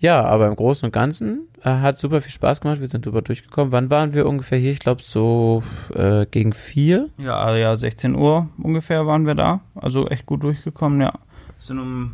Ja, 0.00 0.22
aber 0.22 0.46
im 0.46 0.54
Großen 0.54 0.86
und 0.86 0.92
Ganzen 0.92 1.48
äh, 1.64 1.70
hat 1.70 1.98
super 1.98 2.22
viel 2.22 2.30
Spaß 2.30 2.60
gemacht. 2.60 2.80
Wir 2.80 2.86
sind 2.86 3.04
drüber 3.04 3.22
durchgekommen. 3.22 3.72
Wann 3.72 3.90
waren 3.90 4.14
wir 4.14 4.26
ungefähr 4.26 4.58
hier? 4.58 4.70
Ich 4.70 4.78
glaube 4.78 5.02
so 5.02 5.64
äh, 5.92 6.26
gegen 6.26 6.52
vier. 6.52 7.08
Ja, 7.18 7.56
ja, 7.56 7.76
16 7.76 8.14
Uhr 8.14 8.48
ungefähr 8.62 9.06
waren 9.06 9.26
wir 9.26 9.34
da. 9.34 9.60
Also 9.74 10.06
echt 10.08 10.26
gut 10.26 10.44
durchgekommen, 10.44 11.00
ja. 11.00 11.14
Sind 11.58 11.80
um 11.80 12.12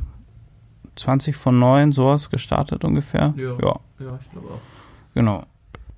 20 0.96 1.36
von 1.36 1.58
9 1.58 1.92
sowas 1.92 2.30
gestartet 2.30 2.84
ungefähr. 2.84 3.34
Ja. 3.36 3.56
ja. 3.60 4.18
ich 4.20 4.30
glaube 4.30 4.48
auch. 4.48 4.60
Genau. 5.14 5.44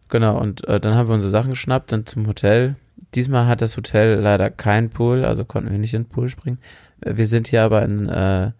Genau, 0.08 0.38
und 0.38 0.66
äh, 0.68 0.78
dann 0.78 0.94
haben 0.94 1.08
wir 1.08 1.14
unsere 1.14 1.30
Sachen 1.30 1.50
geschnappt, 1.50 1.90
dann 1.90 2.06
zum 2.06 2.26
Hotel. 2.26 2.76
Diesmal 3.14 3.46
hat 3.46 3.60
das 3.60 3.76
Hotel 3.76 4.20
leider 4.20 4.50
keinen 4.50 4.90
Pool, 4.90 5.24
also 5.24 5.44
konnten 5.44 5.70
wir 5.70 5.78
nicht 5.78 5.94
in 5.94 6.04
den 6.04 6.08
Pool 6.08 6.28
springen. 6.28 6.58
Äh, 7.00 7.16
Wir 7.16 7.26
sind 7.26 7.48
hier 7.48 7.62
aber 7.62 7.82
in, 7.82 8.08
äh, 8.08 8.52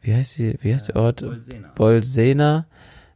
wie 0.00 0.14
heißt 0.14 0.38
die, 0.38 0.58
wie 0.62 0.72
heißt 0.72 0.88
der 0.88 0.96
Ort? 0.96 1.20
Bolsena. 1.20 1.68
Bolsena. 1.74 2.66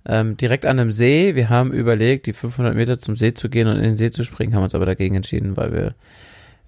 Ähm, 0.04 0.36
direkt 0.36 0.66
an 0.66 0.78
einem 0.78 0.90
See. 0.90 1.34
Wir 1.34 1.48
haben 1.48 1.72
überlegt, 1.72 2.26
die 2.26 2.32
500 2.32 2.74
Meter 2.74 2.98
zum 2.98 3.16
See 3.16 3.34
zu 3.34 3.48
gehen 3.48 3.68
und 3.68 3.76
in 3.76 3.84
den 3.84 3.96
See 3.96 4.10
zu 4.10 4.24
springen, 4.24 4.54
haben 4.54 4.64
uns 4.64 4.74
aber 4.74 4.86
dagegen 4.86 5.14
entschieden, 5.14 5.56
weil 5.56 5.72
wir 5.72 5.94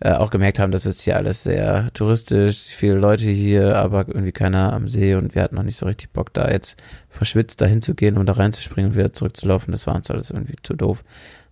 äh, 0.01 0.13
auch 0.13 0.31
gemerkt 0.31 0.59
haben, 0.59 0.73
dass 0.73 0.87
es 0.87 1.01
hier 1.01 1.17
alles 1.17 1.43
sehr 1.43 1.93
touristisch, 1.95 2.69
viele 2.69 2.95
Leute 2.95 3.25
hier, 3.25 3.77
aber 3.77 4.09
irgendwie 4.09 4.33
keiner 4.33 4.73
am 4.73 4.89
See 4.89 5.15
und 5.15 5.35
wir 5.35 5.43
hatten 5.43 5.55
noch 5.55 5.63
nicht 5.63 5.77
so 5.77 5.87
richtig 5.87 6.11
Bock, 6.11 6.33
da 6.35 6.51
jetzt 6.51 6.77
verschwitzt 7.09 7.61
dahin 7.61 7.83
zu 7.83 7.95
gehen 7.95 8.19
und 8.19 8.27
da 8.27 8.35
reinzuspringen 8.35 8.91
und 8.91 8.97
wieder 8.97 9.13
zurückzulaufen. 9.13 9.73
Das 9.73 9.87
war 9.87 9.95
uns 9.95 10.11
alles 10.11 10.31
irgendwie 10.31 10.57
zu 10.63 10.75
doof. 10.75 11.05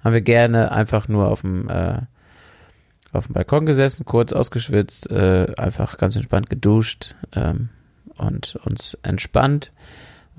Haben 0.02 0.14
wir 0.14 0.20
gerne 0.20 0.72
einfach 0.72 1.08
nur 1.08 1.28
auf 1.28 1.42
dem 1.42 1.68
äh, 1.68 2.00
auf 3.12 3.26
dem 3.26 3.34
Balkon 3.34 3.66
gesessen, 3.66 4.04
kurz 4.04 4.32
ausgeschwitzt, 4.32 5.10
äh, 5.10 5.52
einfach 5.58 5.98
ganz 5.98 6.16
entspannt 6.16 6.48
geduscht 6.48 7.14
ähm, 7.34 7.68
und 8.16 8.56
uns 8.64 8.96
entspannt. 9.02 9.70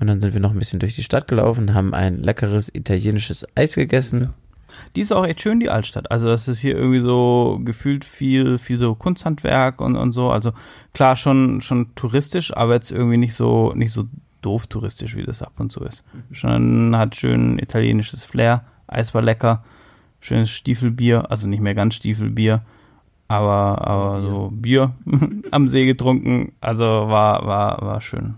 Und 0.00 0.08
dann 0.08 0.20
sind 0.20 0.34
wir 0.34 0.40
noch 0.40 0.50
ein 0.50 0.58
bisschen 0.58 0.80
durch 0.80 0.96
die 0.96 1.04
Stadt 1.04 1.28
gelaufen, 1.28 1.72
haben 1.72 1.94
ein 1.94 2.22
leckeres 2.22 2.68
italienisches 2.74 3.46
Eis 3.54 3.76
gegessen. 3.76 4.34
Die 4.96 5.00
ist 5.00 5.12
auch 5.12 5.26
echt 5.26 5.40
schön, 5.40 5.60
die 5.60 5.70
Altstadt. 5.70 6.10
Also 6.10 6.26
das 6.26 6.48
ist 6.48 6.58
hier 6.58 6.76
irgendwie 6.76 7.00
so 7.00 7.60
gefühlt 7.64 8.04
viel, 8.04 8.58
viel 8.58 8.78
so 8.78 8.94
Kunsthandwerk 8.94 9.80
und, 9.80 9.96
und 9.96 10.12
so. 10.12 10.30
Also 10.30 10.52
klar 10.92 11.16
schon, 11.16 11.60
schon 11.60 11.94
touristisch, 11.94 12.56
aber 12.56 12.74
jetzt 12.74 12.90
irgendwie 12.90 13.16
nicht 13.16 13.34
so, 13.34 13.72
nicht 13.74 13.92
so 13.92 14.04
doof 14.42 14.66
touristisch, 14.66 15.16
wie 15.16 15.24
das 15.24 15.42
ab 15.42 15.52
und 15.58 15.72
zu 15.72 15.80
ist. 15.80 16.04
Schon 16.32 16.96
hat 16.96 17.16
schön 17.16 17.58
italienisches 17.58 18.24
Flair. 18.24 18.64
Eis 18.86 19.14
war 19.14 19.22
lecker. 19.22 19.64
Schönes 20.20 20.50
Stiefelbier, 20.50 21.30
also 21.30 21.48
nicht 21.48 21.60
mehr 21.60 21.74
ganz 21.74 21.96
Stiefelbier, 21.96 22.62
aber, 23.28 23.86
aber 23.86 24.22
so 24.22 24.50
Bier 24.54 24.92
am 25.50 25.68
See 25.68 25.84
getrunken. 25.84 26.52
Also 26.60 26.84
war, 26.84 27.46
war, 27.46 27.82
war 27.82 28.00
schön. 28.00 28.34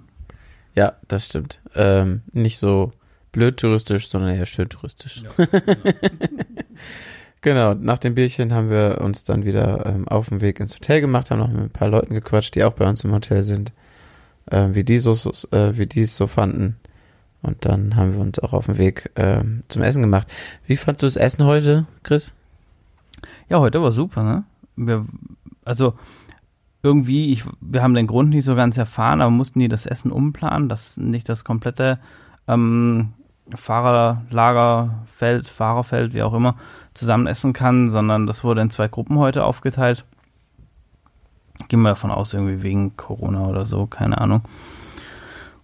Ja, 0.74 0.94
das 1.08 1.26
stimmt. 1.26 1.60
Ähm, 1.74 2.22
nicht 2.32 2.58
so 2.58 2.92
blöd 3.36 3.58
touristisch, 3.58 4.08
sondern 4.08 4.34
eher 4.34 4.46
schön 4.46 4.70
touristisch. 4.70 5.22
genau, 7.42 7.74
nach 7.74 7.98
dem 7.98 8.14
Bierchen 8.14 8.54
haben 8.54 8.70
wir 8.70 9.02
uns 9.02 9.24
dann 9.24 9.44
wieder 9.44 9.84
ähm, 9.84 10.08
auf 10.08 10.30
den 10.30 10.40
Weg 10.40 10.58
ins 10.58 10.74
Hotel 10.74 11.02
gemacht, 11.02 11.30
haben 11.30 11.38
noch 11.38 11.50
mit 11.50 11.60
ein 11.60 11.70
paar 11.70 11.88
Leuten 11.88 12.14
gequatscht, 12.14 12.54
die 12.54 12.64
auch 12.64 12.72
bei 12.72 12.88
uns 12.88 13.04
im 13.04 13.12
Hotel 13.12 13.42
sind, 13.42 13.72
ähm, 14.50 14.74
wie 14.74 14.84
die 14.84 14.98
so, 14.98 15.12
äh, 15.50 15.76
wie 15.76 15.86
die 15.86 16.02
es 16.02 16.16
so 16.16 16.26
fanden. 16.26 16.76
Und 17.42 17.66
dann 17.66 17.94
haben 17.94 18.14
wir 18.14 18.20
uns 18.20 18.38
auch 18.38 18.54
auf 18.54 18.66
den 18.66 18.78
Weg 18.78 19.10
ähm, 19.16 19.64
zum 19.68 19.82
Essen 19.82 20.02
gemacht. 20.02 20.26
Wie 20.66 20.78
fandst 20.78 21.02
du 21.02 21.06
das 21.06 21.16
Essen 21.16 21.44
heute, 21.44 21.84
Chris? 22.02 22.32
Ja, 23.50 23.60
heute 23.60 23.82
war 23.82 23.92
super, 23.92 24.24
ne? 24.24 24.44
Wir, 24.76 25.04
also 25.62 25.92
irgendwie, 26.82 27.32
ich, 27.32 27.44
wir 27.60 27.82
haben 27.82 27.94
den 27.94 28.06
Grund 28.06 28.30
nicht 28.30 28.46
so 28.46 28.54
ganz 28.54 28.78
erfahren, 28.78 29.20
aber 29.20 29.30
mussten 29.30 29.58
die 29.58 29.68
das 29.68 29.84
Essen 29.84 30.10
umplanen, 30.10 30.70
dass 30.70 30.96
nicht 30.96 31.28
das 31.28 31.44
komplette 31.44 31.98
ähm, 32.48 33.12
Fahrerlagerfeld, 33.54 35.48
Fahrerfeld, 35.48 36.14
wie 36.14 36.22
auch 36.22 36.34
immer, 36.34 36.56
zusammen 36.94 37.26
essen 37.26 37.52
kann, 37.52 37.90
sondern 37.90 38.26
das 38.26 38.42
wurde 38.42 38.60
in 38.60 38.70
zwei 38.70 38.88
Gruppen 38.88 39.18
heute 39.18 39.44
aufgeteilt. 39.44 40.04
Gehen 41.68 41.82
wir 41.82 41.90
davon 41.90 42.10
aus, 42.10 42.34
irgendwie 42.34 42.62
wegen 42.62 42.96
Corona 42.96 43.46
oder 43.46 43.66
so, 43.66 43.86
keine 43.86 44.18
Ahnung. 44.18 44.42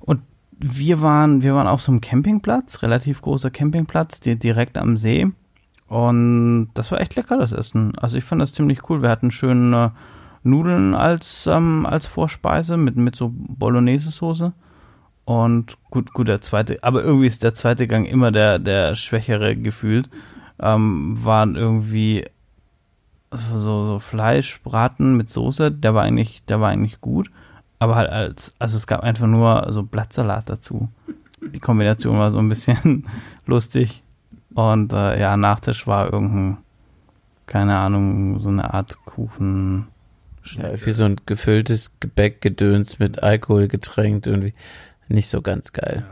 Und 0.01 0.23
wir 0.51 1.03
waren, 1.03 1.43
wir 1.43 1.55
waren 1.55 1.67
auf 1.67 1.83
so 1.83 1.93
einem 1.93 2.01
Campingplatz, 2.01 2.83
relativ 2.83 3.21
großer 3.21 3.51
Campingplatz, 3.51 4.21
direkt 4.21 4.79
am 4.79 4.97
See. 4.97 5.29
Und 5.89 6.71
das 6.75 6.91
war 6.91 7.01
echt 7.01 7.17
lecker, 7.17 7.37
das 7.37 7.53
Essen. 7.53 7.99
Also 7.99 8.17
ich 8.17 8.25
fand 8.25 8.41
das 8.41 8.55
ziemlich 8.55 8.89
cool. 8.89 9.03
Wir 9.03 9.11
hatten 9.11 9.31
schöne 9.31 9.93
Nudeln 10.43 10.95
als, 10.95 11.47
ähm, 11.47 11.85
als 11.85 12.07
Vorspeise 12.07 12.77
mit, 12.77 12.97
mit 12.97 13.15
so 13.15 13.31
Bolognese-Soße. 13.33 14.53
Und 15.25 15.77
gut, 15.91 16.13
gut, 16.13 16.29
der 16.29 16.41
zweite, 16.41 16.83
aber 16.83 17.03
irgendwie 17.03 17.27
ist 17.27 17.43
der 17.43 17.55
zweite 17.55 17.87
Gang 17.87 18.07
immer 18.07 18.33
der, 18.33 18.59
der 18.59 18.95
schwächere 18.95 19.57
gefühlt. 19.57 20.09
Ähm, 20.59 21.17
waren 21.25 21.57
irgendwie 21.57 22.25
so, 23.31 23.87
so 23.87 23.99
Fleischbraten 23.99 25.17
mit 25.17 25.31
Soße, 25.31 25.71
der 25.71 25.95
war 25.95 26.03
eigentlich, 26.03 26.43
der 26.45 26.61
war 26.61 26.71
eigentlich 26.71 27.01
gut. 27.01 27.31
Aber 27.79 27.97
halt 27.97 28.11
als, 28.11 28.55
also 28.59 28.77
es 28.77 28.87
gab 28.87 29.03
einfach 29.03 29.27
nur 29.27 29.67
so 29.71 29.83
Blattsalat 29.83 30.49
dazu. 30.49 30.89
Die 31.41 31.61
Kombination 31.61 32.19
war 32.19 32.31
so 32.31 32.39
ein 32.39 32.49
bisschen 32.49 33.07
lustig. 33.47 34.03
Und 34.55 34.93
äh, 34.93 35.21
ja, 35.21 35.37
Nachtisch 35.37 35.87
war 35.87 36.13
irgendein, 36.13 36.59
keine 37.47 37.79
Ahnung, 37.79 38.39
so 38.41 38.51
eine 38.51 38.73
Art 38.73 38.99
Kuchen. 39.05 39.89
Ja, 40.45 40.71
wie 40.85 40.91
so 40.91 41.05
ein 41.05 41.21
gefülltes 41.25 41.95
Gebäckgedöns 42.01 42.99
mit 42.99 43.23
Alkohol 43.23 43.69
getränkt, 43.69 44.27
irgendwie 44.27 44.55
nicht 45.13 45.29
so 45.29 45.43
ganz 45.43 45.73
geil. 45.73 46.05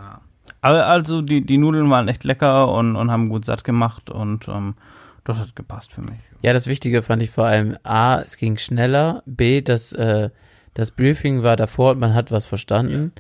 Aber 0.62 0.86
also 0.86 1.22
die, 1.22 1.44
die 1.44 1.59
Nudeln 1.59 1.90
waren 1.90 2.09
echt 2.09 2.24
lecker 2.24 2.72
und, 2.72 2.97
und 2.97 3.10
haben 3.10 3.28
gut 3.28 3.44
satt 3.44 3.64
gemacht 3.64 4.10
und 4.10 4.47
ähm, 4.48 4.74
das 5.24 5.39
hat 5.39 5.56
gepasst 5.56 5.93
für 5.93 6.02
mich. 6.02 6.18
Ja, 6.43 6.52
das 6.52 6.66
Wichtige 6.66 7.02
fand 7.02 7.22
ich 7.22 7.31
vor 7.31 7.44
allem 7.44 7.77
A, 7.82 8.20
es 8.20 8.36
ging 8.36 8.56
schneller, 8.56 9.22
B, 9.27 9.62
das, 9.62 9.93
äh, 9.93 10.31
das 10.74 10.90
Briefing 10.90 11.43
war 11.43 11.56
davor 11.56 11.93
und 11.93 12.01
man 12.01 12.14
hat 12.14 12.31
was 12.31 12.47
verstanden. 12.47 13.12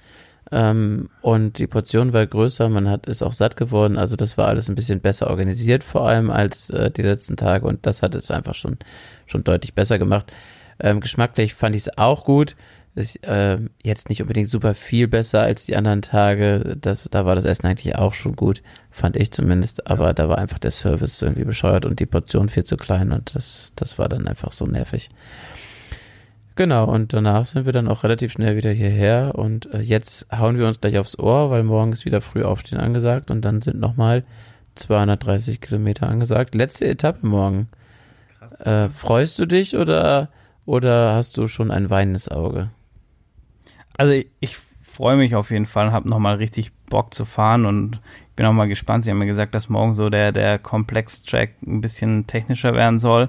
Ähm, 0.52 1.10
und 1.20 1.58
die 1.58 1.66
Portion 1.66 2.12
war 2.12 2.26
größer, 2.26 2.68
man 2.68 2.88
hat 2.88 3.06
ist 3.06 3.22
auch 3.22 3.32
satt 3.32 3.56
geworden, 3.56 3.96
also 3.96 4.16
das 4.16 4.36
war 4.36 4.48
alles 4.48 4.68
ein 4.68 4.74
bisschen 4.74 5.00
besser 5.00 5.28
organisiert, 5.28 5.84
vor 5.84 6.08
allem 6.08 6.30
als 6.30 6.70
äh, 6.70 6.90
die 6.90 7.02
letzten 7.02 7.36
Tage 7.36 7.66
und 7.66 7.86
das 7.86 8.02
hat 8.02 8.14
es 8.14 8.30
einfach 8.30 8.54
schon, 8.54 8.78
schon 9.26 9.44
deutlich 9.44 9.74
besser 9.74 9.98
gemacht. 9.98 10.32
Ähm, 10.80 11.00
geschmacklich 11.00 11.54
fand 11.54 11.76
ich 11.76 11.82
es 11.82 11.98
auch 11.98 12.24
gut. 12.24 12.56
Ist, 12.96 13.24
äh, 13.24 13.58
jetzt 13.82 14.08
nicht 14.08 14.20
unbedingt 14.20 14.48
super 14.48 14.74
viel 14.74 15.06
besser 15.06 15.42
als 15.42 15.64
die 15.64 15.76
anderen 15.76 16.02
Tage. 16.02 16.76
Das, 16.80 17.08
da 17.10 17.24
war 17.24 17.36
das 17.36 17.44
Essen 17.44 17.66
eigentlich 17.66 17.96
auch 17.96 18.14
schon 18.14 18.34
gut, 18.34 18.62
fand 18.90 19.16
ich 19.16 19.30
zumindest. 19.30 19.86
Aber 19.86 20.12
da 20.12 20.28
war 20.28 20.38
einfach 20.38 20.58
der 20.58 20.72
Service 20.72 21.22
irgendwie 21.22 21.44
bescheuert 21.44 21.86
und 21.86 22.00
die 22.00 22.06
Portion 22.06 22.48
viel 22.48 22.64
zu 22.64 22.76
klein 22.76 23.12
und 23.12 23.34
das, 23.34 23.72
das 23.76 23.98
war 23.98 24.08
dann 24.08 24.26
einfach 24.26 24.52
so 24.52 24.66
nervig. 24.66 25.10
Genau, 26.56 26.84
und 26.84 27.12
danach 27.12 27.46
sind 27.46 27.64
wir 27.64 27.72
dann 27.72 27.88
auch 27.88 28.04
relativ 28.04 28.32
schnell 28.32 28.56
wieder 28.56 28.70
hierher 28.70 29.32
und 29.34 29.72
äh, 29.72 29.80
jetzt 29.80 30.26
hauen 30.30 30.58
wir 30.58 30.66
uns 30.66 30.80
gleich 30.80 30.98
aufs 30.98 31.18
Ohr, 31.18 31.50
weil 31.50 31.62
morgen 31.62 31.92
ist 31.92 32.04
wieder 32.04 32.20
früh 32.20 32.42
aufstehen 32.42 32.78
angesagt 32.78 33.30
und 33.30 33.42
dann 33.46 33.62
sind 33.62 33.80
nochmal 33.80 34.24
230 34.74 35.60
Kilometer 35.60 36.08
angesagt. 36.08 36.54
Letzte 36.54 36.86
Etappe 36.86 37.26
morgen. 37.26 37.68
Äh, 38.58 38.88
freust 38.88 39.38
du 39.38 39.46
dich 39.46 39.76
oder, 39.76 40.28
oder 40.66 41.14
hast 41.14 41.36
du 41.36 41.48
schon 41.48 41.70
ein 41.70 41.88
weinendes 41.88 42.28
Auge? 42.28 42.70
Also 44.00 44.14
ich, 44.14 44.28
ich 44.40 44.56
freue 44.82 45.18
mich 45.18 45.34
auf 45.34 45.50
jeden 45.50 45.66
Fall, 45.66 45.92
habe 45.92 46.08
nochmal 46.08 46.36
richtig 46.36 46.72
Bock 46.86 47.12
zu 47.12 47.26
fahren 47.26 47.66
und 47.66 48.00
ich 48.30 48.34
bin 48.34 48.46
auch 48.46 48.54
mal 48.54 48.66
gespannt. 48.66 49.04
Sie 49.04 49.10
haben 49.10 49.18
mir 49.18 49.26
gesagt, 49.26 49.54
dass 49.54 49.68
morgen 49.68 49.92
so 49.92 50.08
der, 50.08 50.32
der 50.32 50.58
Komplex-Track 50.58 51.50
ein 51.66 51.82
bisschen 51.82 52.26
technischer 52.26 52.72
werden 52.72 52.98
soll. 52.98 53.28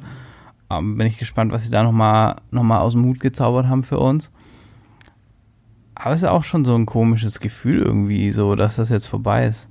Ähm, 0.69 0.98
bin 0.98 1.07
ich 1.07 1.18
gespannt, 1.19 1.52
was 1.52 1.65
sie 1.65 1.72
da 1.72 1.84
nochmal 1.84 2.38
noch 2.52 2.64
mal 2.64 2.80
aus 2.80 2.93
dem 2.93 3.03
Hut 3.03 3.19
gezaubert 3.19 3.68
haben 3.68 3.84
für 3.84 3.99
uns. 3.99 4.31
Aber 5.93 6.14
es 6.14 6.22
ist 6.22 6.30
auch 6.30 6.45
schon 6.45 6.64
so 6.64 6.73
ein 6.73 6.85
komisches 6.85 7.41
Gefühl 7.41 7.81
irgendwie, 7.81 8.31
so, 8.31 8.56
dass 8.56 8.77
das 8.77 8.88
jetzt 8.88 9.07
vorbei 9.07 9.48
ist. 9.48 9.68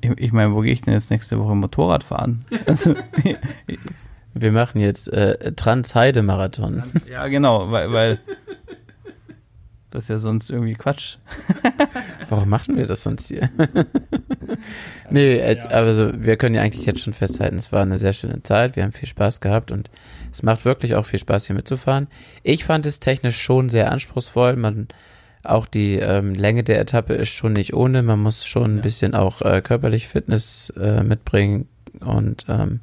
Ich, 0.00 0.12
ich 0.16 0.32
meine, 0.32 0.54
wo 0.54 0.60
gehe 0.60 0.72
ich 0.72 0.82
denn 0.82 0.94
jetzt 0.94 1.10
nächste 1.10 1.40
Woche 1.40 1.56
Motorrad 1.56 2.04
fahren? 2.04 2.44
Also, 2.66 2.94
Wir 4.34 4.52
machen 4.52 4.80
jetzt 4.80 5.12
äh, 5.12 5.54
Trans-Heide-Marathon. 5.54 6.84
ja, 7.10 7.26
genau, 7.26 7.72
weil, 7.72 7.90
weil 7.90 8.20
das 9.96 10.04
ist 10.04 10.08
ja 10.10 10.18
sonst 10.18 10.50
irgendwie 10.50 10.74
Quatsch. 10.74 11.16
Warum 12.28 12.50
machen 12.50 12.76
wir 12.76 12.86
das 12.86 13.02
sonst 13.02 13.28
hier? 13.28 13.48
nee, 15.10 15.38
äh, 15.38 15.58
also 15.70 16.12
wir 16.14 16.36
können 16.36 16.54
ja 16.54 16.60
eigentlich 16.60 16.84
jetzt 16.84 17.00
schon 17.00 17.14
festhalten, 17.14 17.56
es 17.56 17.72
war 17.72 17.80
eine 17.80 17.96
sehr 17.96 18.12
schöne 18.12 18.42
Zeit, 18.42 18.76
wir 18.76 18.82
haben 18.82 18.92
viel 18.92 19.08
Spaß 19.08 19.40
gehabt 19.40 19.70
und 19.70 19.90
es 20.32 20.42
macht 20.42 20.66
wirklich 20.66 20.96
auch 20.96 21.06
viel 21.06 21.18
Spaß 21.18 21.46
hier 21.46 21.56
mitzufahren. 21.56 22.08
Ich 22.42 22.66
fand 22.66 22.84
es 22.84 23.00
technisch 23.00 23.40
schon 23.40 23.70
sehr 23.70 23.90
anspruchsvoll, 23.90 24.56
man 24.56 24.88
auch 25.42 25.64
die 25.64 25.94
ähm, 25.94 26.34
Länge 26.34 26.62
der 26.62 26.78
Etappe 26.78 27.14
ist 27.14 27.30
schon 27.30 27.54
nicht 27.54 27.72
ohne, 27.72 28.02
man 28.02 28.18
muss 28.18 28.44
schon 28.44 28.76
ein 28.76 28.82
bisschen 28.82 29.14
auch 29.14 29.40
äh, 29.40 29.62
körperlich 29.62 30.08
Fitness 30.08 30.74
äh, 30.78 31.02
mitbringen 31.02 31.68
und 32.00 32.44
ähm, 32.50 32.80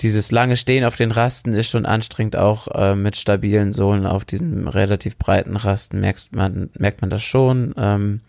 dieses 0.00 0.30
lange 0.30 0.56
Stehen 0.56 0.84
auf 0.84 0.96
den 0.96 1.10
Rasten 1.10 1.52
ist 1.52 1.68
schon 1.68 1.86
anstrengend, 1.86 2.36
auch 2.36 2.68
äh, 2.68 2.94
mit 2.94 3.16
stabilen 3.16 3.72
Sohlen 3.72 4.06
auf 4.06 4.24
diesen 4.24 4.68
relativ 4.68 5.16
breiten 5.16 5.56
Rasten 5.56 6.00
merkt 6.00 6.28
man, 6.32 6.70
merkt 6.78 7.00
man 7.00 7.10
das 7.10 7.22
schon. 7.22 7.74
Ähm, 7.76 8.20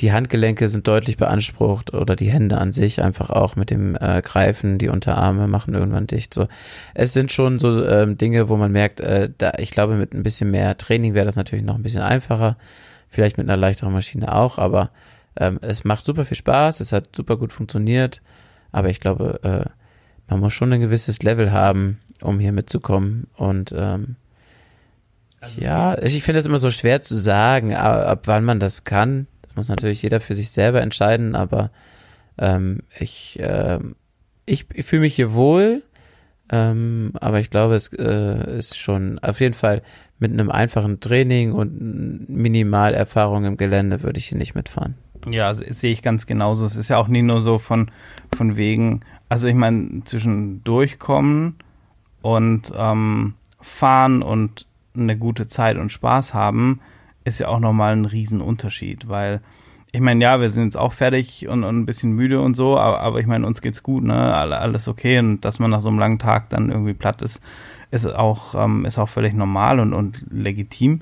die 0.00 0.12
Handgelenke 0.12 0.68
sind 0.68 0.88
deutlich 0.88 1.16
beansprucht 1.16 1.92
oder 1.92 2.16
die 2.16 2.30
Hände 2.30 2.58
an 2.58 2.72
sich 2.72 3.02
einfach 3.02 3.30
auch 3.30 3.56
mit 3.56 3.70
dem 3.70 3.96
äh, 4.00 4.22
Greifen, 4.22 4.78
die 4.78 4.88
Unterarme 4.88 5.46
machen 5.48 5.74
irgendwann 5.74 6.06
dicht. 6.06 6.32
So, 6.32 6.48
es 6.94 7.12
sind 7.12 7.30
schon 7.30 7.58
so 7.58 7.84
ähm, 7.84 8.16
Dinge, 8.16 8.48
wo 8.48 8.56
man 8.56 8.72
merkt, 8.72 9.00
äh, 9.00 9.30
da 9.36 9.52
ich 9.58 9.70
glaube 9.70 9.94
mit 9.94 10.14
ein 10.14 10.22
bisschen 10.22 10.50
mehr 10.50 10.78
Training 10.78 11.14
wäre 11.14 11.26
das 11.26 11.36
natürlich 11.36 11.64
noch 11.64 11.74
ein 11.74 11.82
bisschen 11.82 12.02
einfacher, 12.02 12.56
vielleicht 13.08 13.38
mit 13.38 13.48
einer 13.48 13.58
leichteren 13.58 13.92
Maschine 13.92 14.34
auch, 14.34 14.58
aber 14.58 14.90
ähm, 15.36 15.58
es 15.60 15.84
macht 15.84 16.04
super 16.04 16.24
viel 16.24 16.36
Spaß, 16.36 16.80
es 16.80 16.92
hat 16.92 17.14
super 17.14 17.36
gut 17.36 17.52
funktioniert, 17.52 18.22
aber 18.72 18.88
ich 18.88 18.98
glaube 18.98 19.40
äh, 19.42 19.81
man 20.28 20.40
muss 20.40 20.52
schon 20.52 20.72
ein 20.72 20.80
gewisses 20.80 21.22
Level 21.22 21.52
haben, 21.52 22.00
um 22.20 22.38
hier 22.38 22.52
mitzukommen. 22.52 23.26
Und 23.36 23.74
ähm, 23.76 24.16
ja, 25.56 25.98
ich 25.98 26.22
finde 26.22 26.40
es 26.40 26.46
immer 26.46 26.58
so 26.58 26.70
schwer 26.70 27.02
zu 27.02 27.16
sagen, 27.16 27.74
ab, 27.74 28.06
ab 28.06 28.22
wann 28.26 28.44
man 28.44 28.60
das 28.60 28.84
kann. 28.84 29.26
Das 29.42 29.56
muss 29.56 29.68
natürlich 29.68 30.02
jeder 30.02 30.20
für 30.20 30.34
sich 30.34 30.50
selber 30.50 30.80
entscheiden, 30.80 31.34
aber 31.34 31.70
ähm, 32.38 32.80
ich, 32.98 33.38
äh, 33.40 33.78
ich, 34.46 34.66
ich 34.72 34.86
fühle 34.86 35.02
mich 35.02 35.14
hier 35.14 35.34
wohl, 35.34 35.82
ähm, 36.50 37.12
aber 37.20 37.40
ich 37.40 37.50
glaube, 37.50 37.74
es 37.74 37.88
äh, 37.92 38.58
ist 38.58 38.78
schon 38.78 39.18
auf 39.18 39.40
jeden 39.40 39.54
Fall 39.54 39.82
mit 40.18 40.32
einem 40.32 40.50
einfachen 40.50 41.00
Training 41.00 41.52
und 41.52 42.28
Minimalerfahrung 42.28 43.44
im 43.44 43.56
Gelände 43.56 44.02
würde 44.02 44.18
ich 44.18 44.28
hier 44.28 44.38
nicht 44.38 44.54
mitfahren. 44.54 44.94
Ja, 45.28 45.54
sehe 45.54 45.92
ich 45.92 46.02
ganz 46.02 46.26
genauso. 46.26 46.66
Es 46.66 46.76
ist 46.76 46.88
ja 46.88 46.98
auch 46.98 47.08
nie 47.08 47.22
nur 47.22 47.40
so 47.40 47.58
von, 47.58 47.90
von 48.36 48.56
wegen, 48.56 49.00
also 49.32 49.48
ich 49.48 49.54
meine, 49.54 50.02
zwischen 50.04 50.62
durchkommen 50.62 51.54
und 52.20 52.70
ähm, 52.76 53.32
fahren 53.62 54.22
und 54.22 54.66
eine 54.94 55.16
gute 55.16 55.46
Zeit 55.48 55.78
und 55.78 55.90
Spaß 55.90 56.34
haben, 56.34 56.80
ist 57.24 57.38
ja 57.38 57.48
auch 57.48 57.58
nochmal 57.58 57.94
ein 57.94 58.04
Riesenunterschied, 58.04 59.08
weil 59.08 59.40
ich 59.90 60.02
meine, 60.02 60.22
ja, 60.22 60.38
wir 60.38 60.50
sind 60.50 60.64
jetzt 60.64 60.76
auch 60.76 60.92
fertig 60.92 61.48
und, 61.48 61.64
und 61.64 61.78
ein 61.78 61.86
bisschen 61.86 62.12
müde 62.12 62.42
und 62.42 62.54
so, 62.54 62.76
aber, 62.78 63.00
aber 63.00 63.20
ich 63.20 63.26
meine, 63.26 63.46
uns 63.46 63.62
geht's 63.62 63.82
gut, 63.82 64.04
ne? 64.04 64.34
Alle- 64.34 64.58
Alles 64.58 64.86
okay. 64.86 65.18
Und 65.18 65.40
dass 65.46 65.58
man 65.58 65.70
nach 65.70 65.80
so 65.80 65.88
einem 65.88 65.98
langen 65.98 66.18
Tag 66.18 66.50
dann 66.50 66.68
irgendwie 66.70 66.92
platt 66.94 67.22
ist, 67.22 67.40
ist 67.90 68.06
auch, 68.06 68.54
ähm, 68.54 68.84
ist 68.84 68.98
auch 68.98 69.08
völlig 69.08 69.32
normal 69.32 69.80
und, 69.80 69.94
und 69.94 70.24
legitim. 70.30 71.00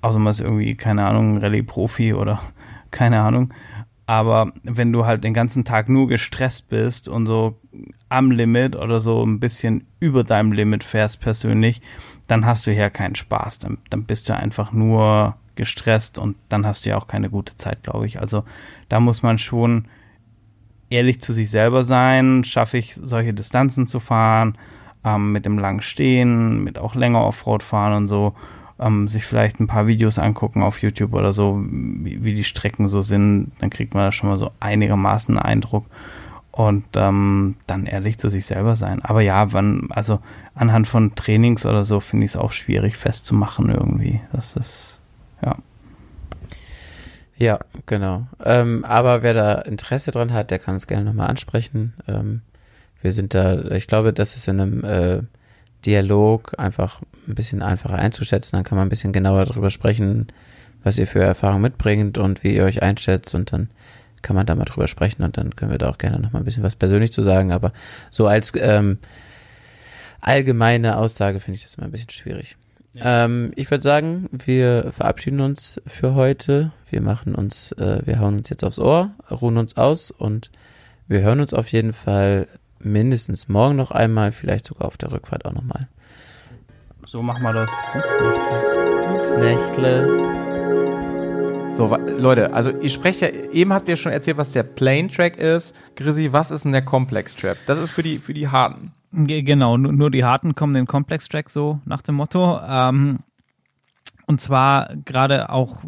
Außer 0.00 0.18
man 0.18 0.32
ist 0.32 0.40
irgendwie, 0.40 0.74
keine 0.74 1.06
Ahnung, 1.06 1.38
Rallye-Profi 1.38 2.14
oder 2.14 2.40
keine 2.90 3.20
Ahnung. 3.20 3.52
Aber 4.10 4.50
wenn 4.64 4.92
du 4.92 5.06
halt 5.06 5.22
den 5.22 5.34
ganzen 5.34 5.64
Tag 5.64 5.88
nur 5.88 6.08
gestresst 6.08 6.68
bist 6.68 7.06
und 7.06 7.26
so 7.26 7.60
am 8.08 8.32
Limit 8.32 8.74
oder 8.74 8.98
so 8.98 9.24
ein 9.24 9.38
bisschen 9.38 9.86
über 10.00 10.24
deinem 10.24 10.50
Limit 10.50 10.82
fährst 10.82 11.20
persönlich, 11.20 11.80
dann 12.26 12.44
hast 12.44 12.66
du 12.66 12.74
ja 12.74 12.90
keinen 12.90 13.14
Spaß. 13.14 13.60
Dann, 13.60 13.78
dann 13.88 14.02
bist 14.02 14.28
du 14.28 14.34
einfach 14.34 14.72
nur 14.72 15.36
gestresst 15.54 16.18
und 16.18 16.34
dann 16.48 16.66
hast 16.66 16.84
du 16.84 16.90
ja 16.90 16.96
auch 16.96 17.06
keine 17.06 17.30
gute 17.30 17.56
Zeit, 17.56 17.84
glaube 17.84 18.04
ich. 18.04 18.20
Also 18.20 18.42
da 18.88 18.98
muss 18.98 19.22
man 19.22 19.38
schon 19.38 19.84
ehrlich 20.88 21.20
zu 21.20 21.32
sich 21.32 21.48
selber 21.48 21.84
sein. 21.84 22.42
Schaffe 22.42 22.78
ich 22.78 22.98
solche 23.00 23.32
Distanzen 23.32 23.86
zu 23.86 24.00
fahren, 24.00 24.58
ähm, 25.04 25.30
mit 25.30 25.46
dem 25.46 25.56
langen 25.56 25.82
Stehen, 25.82 26.64
mit 26.64 26.78
auch 26.78 26.96
länger 26.96 27.24
Offroad 27.24 27.62
fahren 27.62 27.92
und 27.92 28.08
so. 28.08 28.34
Ähm, 28.80 29.08
sich 29.08 29.24
vielleicht 29.24 29.60
ein 29.60 29.66
paar 29.66 29.86
Videos 29.86 30.18
angucken 30.18 30.62
auf 30.62 30.80
YouTube 30.80 31.12
oder 31.12 31.32
so, 31.32 31.62
wie, 31.62 32.24
wie 32.24 32.34
die 32.34 32.44
Strecken 32.44 32.88
so 32.88 33.02
sind, 33.02 33.52
dann 33.58 33.70
kriegt 33.70 33.94
man 33.94 34.04
da 34.04 34.12
schon 34.12 34.30
mal 34.30 34.38
so 34.38 34.50
einigermaßen 34.58 35.36
einen 35.36 35.44
Eindruck 35.44 35.84
und 36.52 36.84
ähm, 36.94 37.56
dann 37.66 37.86
ehrlich 37.86 38.18
zu 38.18 38.28
sich 38.28 38.46
selber 38.46 38.76
sein. 38.76 39.02
Aber 39.04 39.20
ja, 39.20 39.52
wann, 39.52 39.88
also 39.90 40.20
anhand 40.54 40.88
von 40.88 41.14
Trainings 41.14 41.64
oder 41.64 41.84
so 41.84 42.00
finde 42.00 42.26
ich 42.26 42.32
es 42.32 42.36
auch 42.36 42.52
schwierig 42.52 42.96
festzumachen 42.96 43.70
irgendwie. 43.70 44.20
Das 44.32 44.56
ist, 44.56 45.00
ja. 45.44 45.56
Ja, 47.36 47.60
genau. 47.86 48.26
Ähm, 48.44 48.84
aber 48.84 49.22
wer 49.22 49.32
da 49.32 49.54
Interesse 49.54 50.10
dran 50.10 50.32
hat, 50.32 50.50
der 50.50 50.58
kann 50.58 50.74
uns 50.74 50.86
gerne 50.86 51.04
nochmal 51.04 51.28
ansprechen. 51.28 51.94
Ähm, 52.06 52.42
wir 53.00 53.12
sind 53.12 53.32
da, 53.32 53.70
ich 53.70 53.86
glaube, 53.86 54.12
das 54.12 54.36
ist 54.36 54.46
in 54.46 54.60
einem 54.60 54.84
äh, 54.84 55.22
Dialog 55.86 56.58
einfach 56.58 57.00
ein 57.30 57.34
bisschen 57.34 57.62
einfacher 57.62 57.96
einzuschätzen. 57.96 58.56
Dann 58.56 58.64
kann 58.64 58.76
man 58.76 58.86
ein 58.86 58.90
bisschen 58.90 59.12
genauer 59.12 59.44
darüber 59.44 59.70
sprechen, 59.70 60.28
was 60.82 60.98
ihr 60.98 61.06
für 61.06 61.22
Erfahrungen 61.22 61.62
mitbringt 61.62 62.18
und 62.18 62.42
wie 62.42 62.54
ihr 62.54 62.64
euch 62.64 62.82
einschätzt 62.82 63.34
und 63.34 63.52
dann 63.52 63.70
kann 64.22 64.36
man 64.36 64.46
da 64.46 64.54
mal 64.54 64.64
drüber 64.64 64.86
sprechen 64.86 65.22
und 65.22 65.36
dann 65.36 65.56
können 65.56 65.70
wir 65.70 65.78
da 65.78 65.88
auch 65.88 65.98
gerne 65.98 66.18
nochmal 66.18 66.42
ein 66.42 66.44
bisschen 66.44 66.62
was 66.62 66.76
persönlich 66.76 67.12
zu 67.12 67.22
sagen. 67.22 67.52
Aber 67.52 67.72
so 68.10 68.26
als 68.26 68.52
ähm, 68.56 68.98
allgemeine 70.20 70.96
Aussage 70.98 71.40
finde 71.40 71.56
ich 71.56 71.62
das 71.62 71.76
immer 71.76 71.86
ein 71.86 71.92
bisschen 71.92 72.10
schwierig. 72.10 72.56
Ähm, 72.96 73.52
ich 73.54 73.70
würde 73.70 73.82
sagen, 73.82 74.28
wir 74.32 74.92
verabschieden 74.92 75.40
uns 75.40 75.80
für 75.86 76.14
heute. 76.14 76.72
Wir 76.90 77.00
machen 77.00 77.34
uns, 77.34 77.72
äh, 77.72 78.00
wir 78.04 78.18
hauen 78.18 78.38
uns 78.38 78.48
jetzt 78.48 78.64
aufs 78.64 78.78
Ohr, 78.78 79.12
ruhen 79.30 79.58
uns 79.58 79.76
aus 79.76 80.10
und 80.10 80.50
wir 81.06 81.20
hören 81.20 81.40
uns 81.40 81.54
auf 81.54 81.68
jeden 81.68 81.92
Fall 81.92 82.46
mindestens 82.78 83.48
morgen 83.48 83.76
noch 83.76 83.90
einmal, 83.90 84.32
vielleicht 84.32 84.66
sogar 84.66 84.88
auf 84.88 84.96
der 84.96 85.12
Rückfahrt 85.12 85.44
auch 85.44 85.52
nochmal. 85.52 85.88
So 87.10 87.22
machen 87.22 87.42
wir 87.42 87.52
das. 87.52 87.70
Nächtle. 89.36 90.06
So, 91.74 91.90
wa- 91.90 91.98
Leute, 92.18 92.52
also 92.54 92.70
ich 92.80 92.92
spreche 92.92 93.26
ja, 93.26 93.50
eben 93.52 93.72
habt 93.72 93.88
ihr 93.88 93.96
schon 93.96 94.12
erzählt, 94.12 94.36
was 94.36 94.52
der 94.52 94.62
Plane 94.62 95.08
Track 95.08 95.36
ist. 95.36 95.74
Grissi, 95.96 96.32
was 96.32 96.52
ist 96.52 96.64
denn 96.64 96.70
der 96.70 96.82
Complex 96.84 97.34
Trap? 97.34 97.56
Das 97.66 97.78
ist 97.78 97.90
für 97.90 98.04
die, 98.04 98.18
für 98.18 98.32
die 98.32 98.46
Harten. 98.46 98.92
Ge- 99.12 99.42
Genau, 99.42 99.76
nur, 99.76 99.92
nur 99.92 100.12
die 100.12 100.22
Harten 100.24 100.54
kommen 100.54 100.72
den 100.72 100.86
Complex-Track 100.86 101.50
so 101.50 101.80
nach 101.84 102.02
dem 102.02 102.14
Motto. 102.14 102.60
Ähm, 102.64 103.18
und 104.30 104.40
zwar 104.40 104.90
gerade 105.04 105.50
auch 105.50 105.82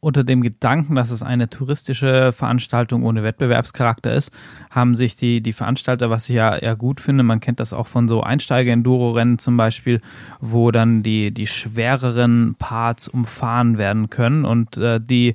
unter 0.00 0.24
dem 0.24 0.40
Gedanken, 0.40 0.94
dass 0.94 1.10
es 1.10 1.22
eine 1.22 1.50
touristische 1.50 2.32
Veranstaltung 2.32 3.02
ohne 3.04 3.22
Wettbewerbscharakter 3.22 4.14
ist, 4.14 4.32
haben 4.70 4.94
sich 4.94 5.16
die, 5.16 5.42
die 5.42 5.52
Veranstalter, 5.52 6.08
was 6.08 6.30
ich 6.30 6.36
ja 6.36 6.56
eher 6.56 6.76
gut 6.76 6.98
finde, 6.98 7.24
man 7.24 7.40
kennt 7.40 7.60
das 7.60 7.74
auch 7.74 7.86
von 7.86 8.08
so 8.08 8.22
Einsteiger-Enduro-Rennen 8.22 9.38
zum 9.38 9.58
Beispiel, 9.58 10.00
wo 10.40 10.70
dann 10.70 11.02
die, 11.02 11.30
die 11.30 11.46
schwereren 11.46 12.54
Parts 12.58 13.06
umfahren 13.06 13.76
werden 13.76 14.08
können. 14.08 14.46
Und 14.46 14.78
äh, 14.78 14.98
die, 14.98 15.34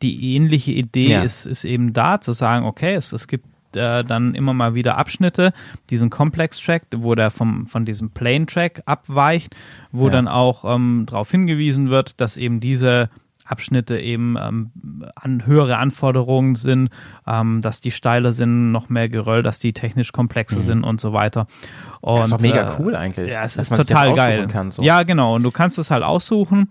die 0.00 0.34
ähnliche 0.34 0.72
Idee 0.72 1.10
Ja. 1.10 1.22
ist, 1.22 1.44
ist 1.44 1.64
eben 1.66 1.92
da, 1.92 2.18
zu 2.22 2.32
sagen, 2.32 2.64
okay, 2.64 2.94
es, 2.94 3.12
es 3.12 3.28
gibt 3.28 3.44
äh, 3.76 4.04
dann 4.04 4.34
immer 4.34 4.54
mal 4.54 4.74
wieder 4.74 4.98
Abschnitte, 4.98 5.52
diesen 5.90 6.10
Complex-Track, 6.10 6.82
wo 6.96 7.14
der 7.14 7.30
vom, 7.30 7.66
von 7.66 7.84
diesem 7.84 8.10
Plane-Track 8.10 8.82
abweicht, 8.86 9.54
wo 9.92 10.06
Ja. 10.06 10.12
dann 10.12 10.28
auch 10.28 10.64
ähm, 10.64 11.04
darauf 11.06 11.30
hingewiesen 11.30 11.90
wird, 11.90 12.20
dass 12.20 12.36
eben 12.36 12.60
diese 12.60 13.10
Abschnitte 13.46 13.98
eben 13.98 14.36
ähm, 14.40 14.70
an 15.16 15.44
höhere 15.44 15.78
Anforderungen 15.78 16.54
sind, 16.54 16.88
ähm, 17.26 17.62
dass 17.62 17.80
die 17.80 17.90
steiler 17.90 18.32
sind, 18.32 18.70
noch 18.70 18.88
mehr 18.88 19.08
Geröll, 19.08 19.42
dass 19.42 19.58
die 19.58 19.72
technisch 19.72 20.12
komplexer 20.12 20.60
sind 20.60 20.84
und 20.84 21.00
so 21.00 21.12
weiter. 21.12 21.48
Und, 22.00 22.20
das 22.20 22.28
ist 22.28 22.32
doch 22.32 22.40
mega 22.40 22.74
äh, 22.74 22.76
cool 22.78 22.94
eigentlich. 22.94 23.32
ja, 23.32 23.42
es 23.42 23.56
ist 23.56 23.74
total 23.74 24.14
geil. 24.14 24.46
Kann, 24.46 24.70
so. 24.70 24.82
Ja, 24.82 25.02
genau. 25.02 25.34
Und 25.34 25.42
du 25.42 25.50
kannst 25.50 25.78
es 25.80 25.90
halt 25.90 26.04
aussuchen. 26.04 26.70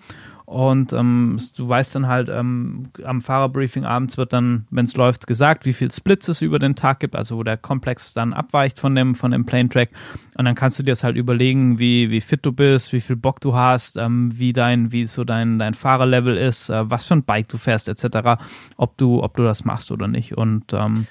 Und 0.50 0.94
ähm, 0.94 1.40
du 1.56 1.70
weißt 1.70 1.94
dann 1.94 2.08
halt, 2.08 2.28
ähm, 2.28 2.88
am 3.04 3.22
Fahrerbriefing 3.22 3.86
abends 3.86 4.18
wird 4.18 4.34
dann, 4.34 4.66
wenn 4.72 4.86
es 4.86 4.96
läuft, 4.96 5.28
gesagt, 5.28 5.68
wie 5.68 5.74
viel 5.74 5.92
Splits 5.92 6.28
es 6.28 6.42
über 6.42 6.58
den 6.58 6.76
Tag 6.76 7.02
gibt, 7.02 7.16
also 7.16 7.38
wo 7.38 7.44
der 7.44 7.56
Komplex 7.56 8.16
dann 8.16 8.34
abweicht 8.34 8.80
von 8.80 8.96
dem, 8.96 9.14
von 9.14 9.30
dem 9.30 9.46
Plane 9.46 9.70
Track. 9.70 9.92
Und 10.40 10.46
dann 10.46 10.56
kannst 10.56 10.80
du 10.80 10.84
dir 10.84 10.94
das 10.94 11.04
halt 11.04 11.18
überlegen, 11.18 11.78
wie, 11.78 12.10
wie 12.10 12.20
fit 12.20 12.44
du 12.44 12.52
bist, 12.52 12.94
wie 12.94 13.00
viel 13.00 13.16
Bock 13.16 13.42
du 13.42 13.54
hast, 13.54 13.96
ähm, 13.98 14.32
wie 14.40 14.52
dein, 14.52 14.92
wie 14.92 15.06
so 15.06 15.24
dein, 15.24 15.60
dein 15.60 15.76
Fahrerlevel 15.76 16.36
ist, 16.36 16.72
äh, 16.72 16.90
was 16.90 17.06
für 17.06 17.14
ein 17.14 17.26
Bike 17.26 17.48
du 17.48 17.58
fährst, 17.58 17.88
etc., 17.88 18.42
ob 18.76 18.98
du, 18.98 19.22
ob 19.22 19.38
du 19.38 19.44
das 19.44 19.66
machst 19.66 19.92
oder 19.92 20.08
nicht. 20.08 20.36
Und 20.36 20.74
ähm, 20.74 21.06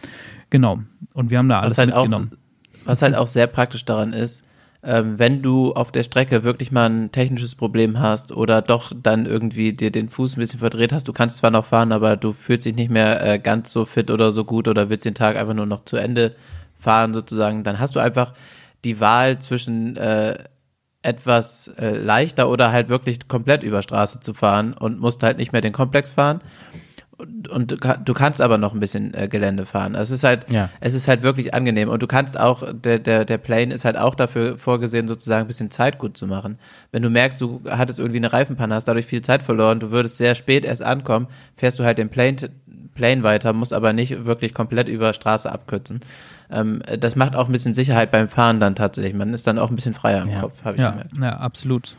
genau. 0.51 0.81
Und 1.15 1.31
wir 1.31 1.39
haben 1.39 1.49
da 1.49 1.61
alles 1.61 1.75
Was 1.75 1.79
halt, 1.79 1.93
auch, 1.93 2.03
mitgenommen. 2.03 2.33
was 2.87 3.03
halt 3.03 3.15
auch 3.15 3.29
sehr 3.29 3.47
praktisch 3.47 3.85
daran 3.85 4.15
ist, 4.15 4.43
ähm, 4.89 5.19
wenn 5.19 5.43
du 5.43 5.75
auf 5.75 5.93
der 5.93 6.03
Strecke 6.03 6.45
wirklich 6.45 6.73
mal 6.73 6.89
ein 6.89 7.13
technisches 7.13 7.55
Problem 7.55 8.01
hast 8.01 8.33
oder 8.33 8.63
doch 8.63 8.91
dann 8.97 9.27
irgendwie 9.27 9.75
dir 9.75 9.93
den 9.93 10.09
Fuß 10.09 10.37
ein 10.37 10.41
bisschen 10.41 10.61
verdreht 10.61 10.95
hast, 10.95 11.07
du 11.07 11.13
kannst 11.13 11.37
zwar 11.37 11.51
noch 11.51 11.67
fahren, 11.67 11.93
aber 11.93 12.17
du 12.17 12.33
fühlst 12.33 12.65
dich 12.65 12.75
nicht 12.75 12.91
mehr 12.91 13.23
äh, 13.23 13.39
ganz 13.39 13.71
so 13.71 13.85
fit 13.85 14.11
oder 14.11 14.33
so 14.33 14.45
gut 14.47 14.67
oder 14.67 14.89
willst 14.89 15.05
den 15.05 15.15
Tag 15.15 15.37
einfach 15.37 15.53
nur 15.53 15.67
noch 15.67 15.85
zu 15.85 15.99
Ende 15.99 16.35
fahren 16.79 17.13
sozusagen, 17.13 17.65
dann 17.65 17.79
hast 17.79 17.97
du 17.97 18.01
einfach 18.01 18.33
die 18.85 18.99
Wahl 18.99 19.39
zwischen 19.41 19.97
äh, 19.99 20.39
etwas 21.03 21.69
äh, 21.79 21.97
leichter 21.97 22.49
oder 22.49 22.73
halt 22.73 22.89
wirklich 22.89 23.29
komplett 23.29 23.63
über 23.63 23.83
Straße 23.83 24.21
zu 24.21 24.33
fahren 24.33 24.73
und 24.73 25.01
musst 25.01 25.23
halt 25.23 25.37
nicht 25.37 25.53
mehr 25.53 25.61
den 25.61 25.73
Komplex 25.75 26.11
fahren. 26.11 26.41
Und, 27.19 27.49
und 27.49 27.71
du, 27.73 27.77
ka- 27.77 27.97
du 27.97 28.15
kannst 28.15 28.41
aber 28.41 28.59
noch 28.59 28.73
ein 28.75 28.79
bisschen 28.81 29.13
äh, 29.13 29.27
Gelände 29.29 29.67
fahren. 29.67 29.97
Also 29.97 30.15
Es 30.15 30.21
ist 30.21 30.25
halt, 30.25 30.49
Ja. 30.51 30.71
es 30.81 30.95
ist 30.95 31.09
halt 31.09 31.23
wirklich 31.23 31.53
angenehm. 31.53 31.89
Und 31.89 32.01
du 32.03 32.07
kannst 32.07 32.39
auch, 32.39 32.63
der, 32.73 33.01
der, 33.01 33.25
der 33.25 33.39
Plane 33.39 33.75
ist 33.75 33.85
halt 33.85 33.99
auch 33.99 34.15
dafür 34.15 34.57
vorgesehen, 34.57 35.09
sozusagen 35.09 35.43
ein 35.45 35.49
bisschen 35.49 35.71
Zeit 35.71 35.99
gut 35.99 36.17
zu 36.17 36.29
machen. 36.29 36.59
Wenn 36.93 37.03
du 37.03 37.11
merkst, 37.11 37.41
du 37.41 37.61
hattest 37.69 37.99
irgendwie 37.99 38.19
eine 38.19 38.33
Reifenpanne, 38.33 38.73
hast 38.75 38.87
dadurch 38.87 39.07
viel 39.07 39.23
Zeit 39.23 39.43
verloren, 39.43 39.81
du 39.81 39.91
würdest 39.91 40.17
sehr 40.17 40.37
spät 40.37 40.65
erst 40.65 40.83
ankommen, 40.83 41.27
fährst 41.57 41.79
du 41.81 41.85
halt 41.85 41.99
den 41.99 42.09
Plane, 42.09 42.37
Plane 42.95 43.23
weiter, 43.25 43.53
musst 43.53 43.73
aber 43.73 43.93
nicht 43.93 44.25
wirklich 44.25 44.55
komplett 44.55 44.89
über 44.89 45.13
Straße 45.13 45.51
abkürzen. 45.51 45.99
Ähm, 46.51 46.81
das 47.01 47.17
macht 47.17 47.35
auch 47.35 47.47
ein 47.49 47.53
bisschen 47.53 47.75
Sicherheit 47.75 48.13
beim 48.13 48.29
Fahren 48.29 48.61
dann 48.61 48.77
tatsächlich. 48.77 49.15
Man 49.15 49.35
ist 49.35 49.47
dann 49.49 49.59
auch 49.59 49.71
ein 49.71 49.75
bisschen 49.77 49.93
freier 49.95 50.23
im 50.23 50.29
Ja. 50.31 50.41
Kopf, 50.41 50.65
habe 50.65 50.77
ich 50.77 50.83
Ja, 50.83 50.91
gemerkt. 50.91 51.11
ja, 51.21 51.37
absolut. 51.37 51.97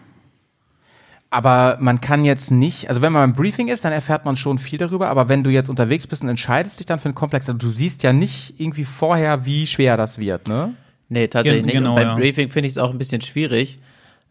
Aber 1.31 1.77
man 1.80 2.01
kann 2.01 2.26
jetzt 2.26 2.49
nicht, 2.49 2.89
also 2.89 3.01
wenn 3.03 3.14
man 3.14 3.31
beim 3.31 3.38
Briefing 3.39 3.68
ist, 3.68 3.85
dann 3.85 3.93
erfährt 3.93 4.26
man 4.26 4.35
schon 4.35 4.57
viel 4.57 4.80
darüber, 4.80 5.10
aber 5.10 5.30
wenn 5.30 5.43
du 5.43 5.51
jetzt 5.51 5.69
unterwegs 5.69 6.07
bist 6.07 6.23
und 6.23 6.30
entscheidest 6.30 6.80
dich 6.80 6.88
dann 6.88 6.97
für 6.97 7.06
einen 7.06 7.15
Komplex, 7.15 7.47
also 7.47 7.57
du 7.60 7.69
siehst 7.69 8.01
ja 8.01 8.14
nicht 8.14 8.56
irgendwie 8.57 8.84
vorher, 8.84 9.45
wie 9.45 9.68
schwer 9.68 9.95
das 9.95 10.18
wird, 10.18 10.47
ne? 10.47 10.73
Nee, 11.07 11.27
tatsächlich 11.27 11.65
nicht. 11.65 11.73
genau, 11.76 11.91
und 11.91 11.95
beim 11.97 12.07
ja. 12.07 12.15
Briefing 12.15 12.49
finde 12.49 12.68
ich 12.68 12.73
es 12.73 12.77
auch 12.80 12.91
ein 12.91 12.97
bisschen 12.97 13.22
schwierig, 13.22 13.80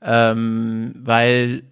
ähm, 0.02 0.94
weil 0.96 1.62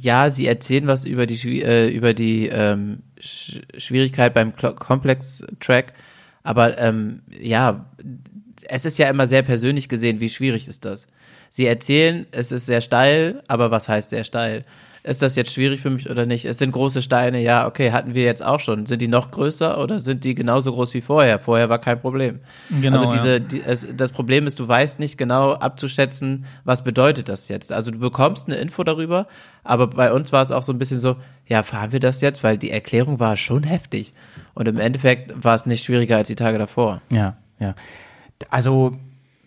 ja, 0.00 0.30
sie 0.30 0.46
erzählen 0.46 0.86
was 0.86 1.06
über 1.06 1.26
die 1.26 1.62
äh, 1.62 1.88
über 1.88 2.12
die 2.12 2.48
ähm, 2.48 2.98
Sch 3.18 3.60
Schwierigkeit 3.78 4.34
beim 4.34 4.54
Klo- 4.54 4.74
Complex 4.74 5.44
Track, 5.60 5.94
aber 6.42 6.78
ähm, 6.78 7.22
ja, 7.40 7.86
es 8.68 8.84
ist 8.84 8.98
ja 8.98 9.08
immer 9.08 9.26
sehr 9.26 9.42
persönlich 9.42 9.88
gesehen, 9.88 10.20
wie 10.20 10.28
schwierig 10.28 10.68
ist 10.68 10.84
das. 10.84 11.08
Sie 11.54 11.66
erzählen, 11.66 12.26
es 12.32 12.50
ist 12.50 12.66
sehr 12.66 12.80
steil, 12.80 13.40
aber 13.46 13.70
was 13.70 13.88
heißt 13.88 14.10
sehr 14.10 14.24
steil? 14.24 14.62
Ist 15.04 15.22
das 15.22 15.36
jetzt 15.36 15.52
schwierig 15.52 15.80
für 15.80 15.90
mich 15.90 16.10
oder 16.10 16.26
nicht? 16.26 16.46
Es 16.46 16.58
sind 16.58 16.72
große 16.72 17.00
Steine, 17.00 17.40
ja, 17.40 17.68
okay, 17.68 17.92
hatten 17.92 18.12
wir 18.12 18.24
jetzt 18.24 18.44
auch 18.44 18.58
schon. 18.58 18.86
Sind 18.86 19.00
die 19.00 19.06
noch 19.06 19.30
größer 19.30 19.80
oder 19.80 20.00
sind 20.00 20.24
die 20.24 20.34
genauso 20.34 20.72
groß 20.72 20.94
wie 20.94 21.00
vorher? 21.00 21.38
Vorher 21.38 21.68
war 21.68 21.78
kein 21.78 22.00
Problem. 22.00 22.40
Genau, 22.80 22.96
also 22.96 23.08
diese, 23.08 23.32
ja. 23.34 23.38
die, 23.38 23.62
es, 23.64 23.86
das 23.96 24.10
Problem 24.10 24.48
ist, 24.48 24.58
du 24.58 24.66
weißt 24.66 24.98
nicht 24.98 25.16
genau 25.16 25.52
abzuschätzen, 25.52 26.44
was 26.64 26.82
bedeutet 26.82 27.28
das 27.28 27.48
jetzt. 27.48 27.70
Also 27.70 27.92
du 27.92 28.00
bekommst 28.00 28.48
eine 28.48 28.56
Info 28.56 28.82
darüber, 28.82 29.28
aber 29.62 29.86
bei 29.86 30.12
uns 30.12 30.32
war 30.32 30.42
es 30.42 30.50
auch 30.50 30.64
so 30.64 30.72
ein 30.72 30.78
bisschen 30.80 30.98
so, 30.98 31.14
ja, 31.46 31.62
fahren 31.62 31.92
wir 31.92 32.00
das 32.00 32.20
jetzt, 32.20 32.42
weil 32.42 32.58
die 32.58 32.72
Erklärung 32.72 33.20
war 33.20 33.36
schon 33.36 33.62
heftig. 33.62 34.12
Und 34.54 34.66
im 34.66 34.80
Endeffekt 34.80 35.32
war 35.44 35.54
es 35.54 35.66
nicht 35.66 35.84
schwieriger 35.84 36.16
als 36.16 36.26
die 36.26 36.34
Tage 36.34 36.58
davor. 36.58 37.00
Ja, 37.10 37.36
ja. 37.60 37.76
Also 38.50 38.98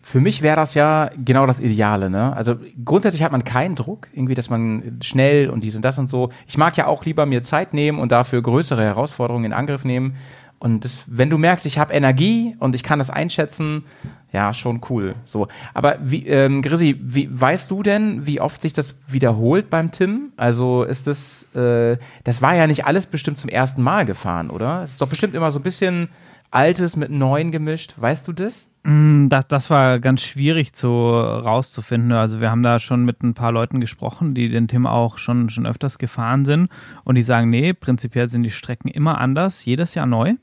für 0.08 0.22
mich 0.22 0.42
wäre 0.42 0.56
das 0.56 0.74
ja 0.74 1.10
genau 1.26 1.46
das 1.46 1.60
Ideale, 1.60 2.10
ne? 2.10 2.34
Also 2.34 2.56
grundsätzlich 2.86 3.24
hat 3.24 3.34
man 3.34 3.44
keinen 3.44 3.76
Druck, 3.76 4.08
irgendwie, 4.14 4.36
dass 4.36 4.50
man 4.50 5.00
schnell 5.04 5.50
und 5.50 5.66
dies 5.66 5.76
und 5.76 5.84
das 5.84 6.00
und 6.00 6.10
so. 6.10 6.30
Ich 6.48 6.58
mag 6.58 6.78
ja 6.78 6.88
auch 6.88 7.04
lieber 7.04 7.26
mir 7.26 7.44
Zeit 7.44 7.74
nehmen 7.74 8.00
und 8.00 8.10
dafür 8.14 8.42
größere 8.42 8.82
Herausforderungen 8.82 9.44
in 9.44 9.52
Angriff 9.52 9.84
nehmen. 9.84 10.16
Und 10.60 10.86
das, 10.86 11.04
wenn 11.08 11.30
du 11.30 11.38
merkst, 11.38 11.66
ich 11.66 11.78
habe 11.78 11.92
Energie 11.92 12.56
und 12.60 12.74
ich 12.74 12.84
kann 12.84 13.00
das 13.00 13.10
einschätzen, 13.10 13.84
ja, 14.32 14.54
schon 14.54 14.80
cool. 14.90 15.16
So, 15.26 15.50
aber 15.74 15.98
wie, 16.02 16.26
ähm, 16.26 16.62
Grisi, 16.62 16.98
wie 17.02 17.28
weißt 17.30 17.70
du 17.70 17.84
denn, 17.84 18.26
wie 18.26 18.40
oft 18.40 18.62
sich 18.62 18.72
das 18.72 18.96
wiederholt 19.10 19.70
beim 19.70 19.92
Tim? 19.92 20.32
Also 20.38 20.84
ist 20.84 21.08
das, 21.08 21.54
äh, 21.54 21.98
das 22.24 22.42
war 22.42 22.56
ja 22.56 22.66
nicht 22.66 22.86
alles 22.86 23.08
bestimmt 23.08 23.40
zum 23.40 23.50
ersten 23.50 23.84
Mal 23.84 24.06
gefahren, 24.06 24.52
oder? 24.52 24.84
Es 24.86 24.94
ist 24.94 25.02
doch 25.02 25.10
bestimmt 25.10 25.36
immer 25.36 25.52
so 25.52 25.60
ein 25.60 25.64
bisschen 25.64 26.08
Altes 26.50 26.96
mit 26.96 27.12
Neuen 27.12 27.52
gemischt. 27.52 27.96
Weißt 27.98 28.26
du 28.26 28.32
das? 28.32 28.70
Mm, 28.88 29.28
Das, 29.28 29.48
das 29.50 29.70
war 29.70 30.00
ganz 30.00 30.22
schwierig 30.22 30.72
zu 30.74 30.88
rauszufinden. 30.88 32.14
Also 32.14 32.40
wir 32.40 32.50
haben 32.50 32.64
da 32.64 32.80
schon 32.80 33.04
mit 33.04 33.22
ein 33.22 33.34
paar 33.34 33.52
Leuten 33.52 33.82
gesprochen, 33.82 34.34
die 34.34 34.48
den 34.48 34.70
Tim 34.70 34.88
auch 34.88 35.18
schon, 35.18 35.50
schon 35.50 35.68
öfters 35.68 35.98
gefahren 35.98 36.46
sind 36.46 36.70
und 37.04 37.16
die 37.16 37.22
sagen, 37.22 37.50
nee, 37.50 37.74
prinzipiell 37.74 38.30
sind 38.30 38.44
die 38.44 38.52
Strecken 38.52 38.88
immer 38.88 39.20
anders, 39.20 39.66
jedes 39.66 39.94
Jahr 39.94 40.06
neu. 40.06 40.36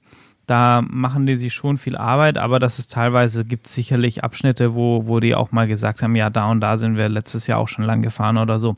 Da 0.47 0.83
machen 0.87 1.25
die 1.25 1.37
sich 1.37 1.55
schon 1.55 1.79
viel 1.79 1.97
Arbeit, 1.97 2.37
aber 2.37 2.59
das 2.59 2.79
ist 2.79 2.93
teilweise, 2.93 3.47
gibt 3.47 3.67
sicherlich 3.67 4.25
Abschnitte, 4.25 4.75
wo, 4.75 5.07
wo 5.07 5.19
die 5.19 5.35
auch 5.35 5.53
mal 5.53 5.67
gesagt 5.67 6.03
haben, 6.03 6.15
ja, 6.15 6.29
da 6.29 6.51
und 6.51 6.61
da 6.61 6.77
sind 6.77 6.99
wir 6.99 7.09
letztes 7.09 7.47
Jahr 7.47 7.59
auch 7.59 7.69
schon 7.69 7.87
lang 7.87 8.03
gefahren 8.03 8.37
oder 8.37 8.59
so. 8.59 8.77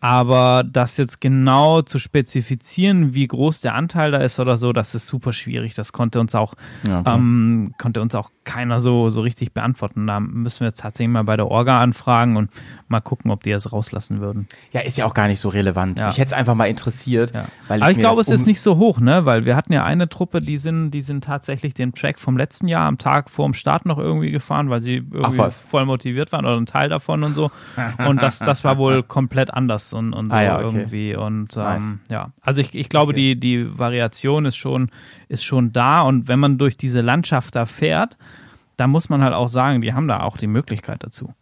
Aber 0.00 0.64
das 0.64 0.96
jetzt 0.96 1.20
genau 1.20 1.82
zu 1.82 1.98
spezifizieren, 1.98 3.14
wie 3.14 3.26
groß 3.26 3.60
der 3.60 3.74
Anteil 3.74 4.10
da 4.12 4.18
ist 4.18 4.40
oder 4.40 4.56
so, 4.56 4.72
das 4.72 4.94
ist 4.94 5.06
super 5.06 5.32
schwierig. 5.32 5.74
Das 5.74 5.92
konnte 5.92 6.20
uns 6.20 6.34
auch, 6.34 6.54
Ja, 6.88 7.00
okay. 7.00 7.14
ähm, 7.14 7.74
konnte 7.78 8.00
uns 8.00 8.14
auch 8.14 8.30
keiner 8.44 8.80
so, 8.80 9.10
so 9.10 9.20
richtig 9.20 9.52
beantworten. 9.52 10.06
Da 10.06 10.18
müssen 10.18 10.60
wir 10.60 10.68
jetzt 10.68 10.80
tatsächlich 10.80 11.12
mal 11.12 11.24
bei 11.24 11.36
der 11.36 11.48
Orga 11.48 11.80
anfragen 11.80 12.36
und 12.36 12.50
mal 12.88 13.00
gucken, 13.00 13.30
ob 13.30 13.42
die 13.42 13.50
es 13.50 13.72
rauslassen 13.72 14.20
würden. 14.20 14.48
Ja, 14.72 14.80
ist 14.80 14.96
ja 14.96 15.04
auch 15.04 15.14
gar 15.14 15.28
nicht 15.28 15.38
so 15.38 15.50
relevant. 15.50 15.98
Ja. 15.98 16.06
Mich 16.08 16.16
hätte 16.18 16.28
es 16.28 16.32
einfach 16.32 16.54
mal 16.54 16.66
interessiert. 16.66 17.34
Ja. 17.34 17.44
Weil 17.68 17.82
Aber 17.82 17.90
ich 17.92 17.98
glaube, 17.98 18.16
das 18.16 18.28
es 18.28 18.32
ist 18.34 18.40
um- 18.42 18.48
nicht 18.48 18.60
so 18.62 18.78
hoch, 18.78 19.00
ne? 19.00 19.26
Weil 19.26 19.44
wir 19.44 19.54
hatten 19.54 19.72
ja 19.72 19.84
eine 19.84 20.08
Truppe, 20.08 20.40
die 20.40 20.56
sind, 20.58 20.92
die 20.92 21.02
sind 21.02 21.24
tatsächlich 21.24 21.74
den 21.74 21.92
Track 21.92 22.18
vom 22.18 22.36
letzten 22.38 22.66
Jahr 22.68 22.86
am 22.88 22.96
Tag 22.98 23.28
vor 23.30 23.44
dem 23.44 23.54
Start 23.54 23.84
noch 23.86 23.98
irgendwie 23.98 24.30
gefahren, 24.30 24.70
weil 24.70 24.80
sie 24.80 24.96
irgendwie 25.10 25.50
voll 25.50 25.84
motiviert 25.84 26.32
waren 26.32 26.46
oder 26.46 26.56
ein 26.56 26.66
Teil 26.66 26.88
davon 26.88 27.22
und 27.22 27.34
so. 27.34 27.50
Und 28.08 28.22
das, 28.22 28.38
das 28.38 28.64
war 28.64 28.78
wohl 28.78 29.02
komplett 29.02 29.52
anders 29.52 29.89
und, 29.92 30.12
und 30.12 30.30
so 30.30 30.36
Ah 30.36 30.42
ja, 30.42 30.56
okay. 30.64 30.64
irgendwie. 30.78 31.16
Und 31.16 31.56
Nice. 31.56 31.82
ähm, 31.82 32.00
ja, 32.10 32.30
also 32.40 32.60
ich, 32.60 32.74
ich 32.74 32.88
glaube, 32.88 33.12
die, 33.12 33.38
die 33.38 33.78
Variation 33.78 34.46
ist 34.46 34.56
schon, 34.56 34.86
ist 35.28 35.44
schon 35.44 35.72
da. 35.72 36.02
Und 36.02 36.28
wenn 36.28 36.38
man 36.38 36.58
durch 36.58 36.76
diese 36.76 37.00
Landschaft 37.00 37.56
da 37.56 37.64
fährt, 37.66 38.16
da 38.76 38.86
muss 38.86 39.08
man 39.08 39.22
halt 39.22 39.34
auch 39.34 39.48
sagen, 39.48 39.80
die 39.82 39.92
haben 39.94 40.08
da 40.08 40.20
auch 40.20 40.36
die 40.36 40.46
Möglichkeit 40.46 41.02
dazu. 41.04 41.32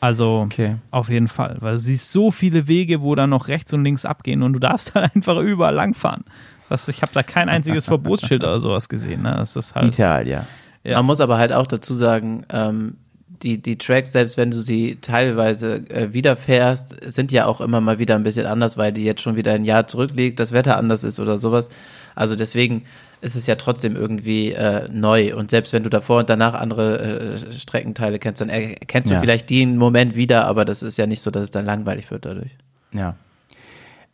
Also 0.00 0.38
Okay. 0.46 0.76
auf 0.90 1.10
jeden 1.10 1.28
Fall, 1.28 1.58
weil 1.60 1.72
du 1.72 1.78
siehst 1.78 2.10
so 2.10 2.30
viele 2.30 2.66
Wege, 2.68 3.02
wo 3.02 3.14
dann 3.14 3.28
noch 3.30 3.48
rechts 3.48 3.72
und 3.74 3.84
links 3.84 4.06
abgehen 4.06 4.42
und 4.42 4.54
du 4.54 4.58
darfst 4.58 4.94
halt 4.94 5.14
einfach 5.14 5.36
überall 5.38 5.74
langfahren. 5.74 6.24
Was, 6.70 6.88
ich 6.88 7.02
habe 7.02 7.12
da 7.12 7.22
kein 7.22 7.48
einziges 7.48 7.84
Verbotsschild 7.86 8.42
oder 8.42 8.60
sowas 8.60 8.88
gesehen. 8.88 9.22
Ne? 9.22 9.34
Das 9.36 9.56
ist 9.56 9.74
halt. 9.74 9.92
Italia. 9.92 10.46
Ja. 10.84 10.96
Man 10.96 11.06
muss 11.06 11.20
aber 11.20 11.36
halt 11.36 11.52
auch 11.52 11.66
dazu 11.66 11.92
sagen, 11.92 12.46
ähm, 12.48 12.96
die, 13.42 13.58
die 13.58 13.78
Tracks, 13.78 14.12
selbst 14.12 14.36
wenn 14.36 14.50
du 14.50 14.60
sie 14.60 14.98
teilweise 15.00 15.76
äh, 15.90 16.12
wiederfährst, 16.12 16.96
sind 17.12 17.32
ja 17.32 17.46
auch 17.46 17.60
immer 17.60 17.80
mal 17.80 17.98
wieder 17.98 18.14
ein 18.14 18.22
bisschen 18.22 18.46
anders, 18.46 18.76
weil 18.76 18.92
die 18.92 19.04
jetzt 19.04 19.22
schon 19.22 19.36
wieder 19.36 19.52
ein 19.52 19.64
Jahr 19.64 19.86
zurückliegt, 19.86 20.38
das 20.40 20.52
Wetter 20.52 20.76
anders 20.76 21.04
ist 21.04 21.18
oder 21.20 21.38
sowas. 21.38 21.68
Also 22.14 22.36
deswegen 22.36 22.84
ist 23.22 23.36
es 23.36 23.46
ja 23.46 23.56
trotzdem 23.56 23.96
irgendwie 23.96 24.52
äh, 24.52 24.88
neu. 24.90 25.34
Und 25.36 25.50
selbst 25.50 25.72
wenn 25.72 25.82
du 25.82 25.90
davor 25.90 26.20
und 26.20 26.30
danach 26.30 26.54
andere 26.54 27.34
äh, 27.34 27.52
Streckenteile 27.58 28.18
kennst, 28.18 28.40
dann 28.40 28.48
erkennst 28.48 29.10
du 29.10 29.14
Ja. 29.14 29.20
vielleicht 29.20 29.50
den 29.50 29.76
Moment 29.76 30.16
wieder, 30.16 30.46
aber 30.46 30.64
das 30.64 30.82
ist 30.82 30.96
ja 30.98 31.06
nicht 31.06 31.20
so, 31.20 31.30
dass 31.30 31.44
es 31.44 31.50
dann 31.50 31.66
langweilig 31.66 32.10
wird 32.10 32.24
dadurch. 32.24 32.52
Ja. 32.94 33.16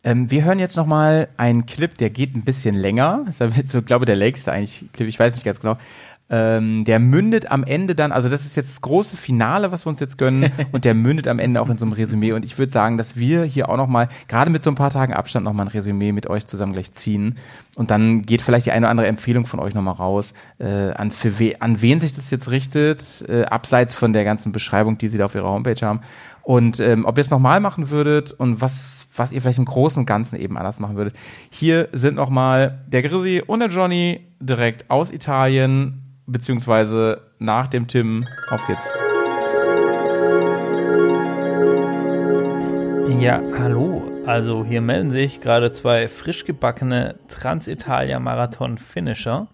Ähm, 0.03 0.29
wir 0.29 0.43
hören 0.45 0.59
jetzt 0.59 0.77
noch 0.77 0.85
mal 0.85 1.27
einen 1.37 1.65
Clip, 1.65 1.97
der 1.97 2.09
geht 2.09 2.35
ein 2.35 2.43
bisschen 2.43 2.75
länger. 2.75 3.23
Das 3.25 3.41
ist 3.41 3.57
jetzt 3.57 3.71
so, 3.71 3.81
glaube 3.81 4.05
der 4.05 4.15
längste 4.15 4.51
eigentlich 4.51 4.85
Clip, 4.93 5.07
ich 5.07 5.19
weiß 5.19 5.33
nicht 5.35 5.43
ganz 5.43 5.59
genau. 5.59 5.77
Ähm, 6.29 6.83
der 6.83 6.99
mündet 6.99 7.49
am 7.49 7.63
Ende 7.63 7.95
dann, 7.95 8.11
also 8.11 8.27
das 8.27 8.45
ist 8.45 8.57
jetzt 8.57 8.69
das 8.69 8.81
große 8.81 9.15
Finale, 9.15 9.71
was 9.71 9.85
wir 9.85 9.89
uns 9.89 9.99
jetzt 9.99 10.17
gönnen, 10.17 10.51
und 10.71 10.83
der 10.83 10.93
mündet 10.93 11.27
am 11.27 11.39
Ende 11.39 11.61
auch 11.61 11.69
in 11.69 11.77
so 11.77 11.85
einem 11.85 11.93
Resümee. 11.93 12.33
Und 12.33 12.43
ich 12.43 12.57
würde 12.57 12.71
sagen, 12.71 12.97
dass 12.97 13.15
wir 13.15 13.43
hier 13.43 13.69
auch 13.69 13.77
noch 13.77 13.87
mal, 13.87 14.09
gerade 14.27 14.51
mit 14.51 14.61
so 14.61 14.69
ein 14.69 14.75
paar 14.75 14.91
Tagen 14.91 15.13
Abstand, 15.13 15.45
noch 15.45 15.53
mal 15.53 15.63
ein 15.63 15.69
Resümee 15.69 16.11
mit 16.11 16.27
euch 16.29 16.45
zusammen 16.45 16.73
gleich 16.73 16.91
ziehen. 16.93 17.35
Und 17.75 17.91
dann 17.91 18.23
geht 18.23 18.41
vielleicht 18.41 18.65
die 18.65 18.71
eine 18.71 18.85
oder 18.85 18.91
andere 18.91 19.07
Empfehlung 19.07 19.45
von 19.45 19.59
euch 19.59 19.73
noch 19.73 19.81
mal 19.81 19.91
raus, 19.91 20.33
äh, 20.59 20.91
an, 20.91 21.11
für 21.11 21.39
we 21.39 21.55
an 21.59 21.81
wen 21.81 21.99
sich 22.01 22.13
das 22.13 22.29
jetzt 22.29 22.51
richtet, 22.51 23.23
äh, 23.29 23.43
abseits 23.45 23.95
von 23.95 24.11
der 24.11 24.25
ganzen 24.25 24.51
Beschreibung, 24.51 24.97
die 24.97 25.07
sie 25.07 25.17
da 25.17 25.25
auf 25.25 25.35
ihrer 25.35 25.49
Homepage 25.49 25.85
haben. 25.85 26.01
Und 26.43 26.79
ähm, 26.79 27.05
ob 27.05 27.17
ihr 27.17 27.21
es 27.21 27.29
nochmal 27.29 27.59
machen 27.59 27.89
würdet 27.89 28.31
und 28.31 28.61
was, 28.61 29.05
was 29.15 29.31
ihr 29.31 29.41
vielleicht 29.41 29.59
im 29.59 29.65
Großen 29.65 29.99
und 29.99 30.05
Ganzen 30.05 30.37
eben 30.37 30.57
anders 30.57 30.79
machen 30.79 30.95
würdet. 30.95 31.15
Hier 31.49 31.89
sind 31.91 32.15
nochmal 32.15 32.79
der 32.87 33.01
Grisi 33.01 33.43
und 33.45 33.59
der 33.59 33.69
Johnny 33.69 34.21
direkt 34.39 34.89
aus 34.89 35.11
Italien, 35.11 36.06
beziehungsweise 36.27 37.21
nach 37.39 37.65
dem 37.67 37.87
Tim. 37.87 38.27
Auf 38.49 38.67
geht's. 38.67 38.81
Ja, 43.19 43.41
hallo. 43.57 44.03
Also 44.25 44.65
hier 44.65 44.81
melden 44.81 45.09
sich 45.09 45.39
gerade 45.41 45.71
zwei 45.71 46.09
frisch 46.09 46.45
gebackene 46.45 47.15
Transitalia-Marathon-Finisher. 47.29 49.47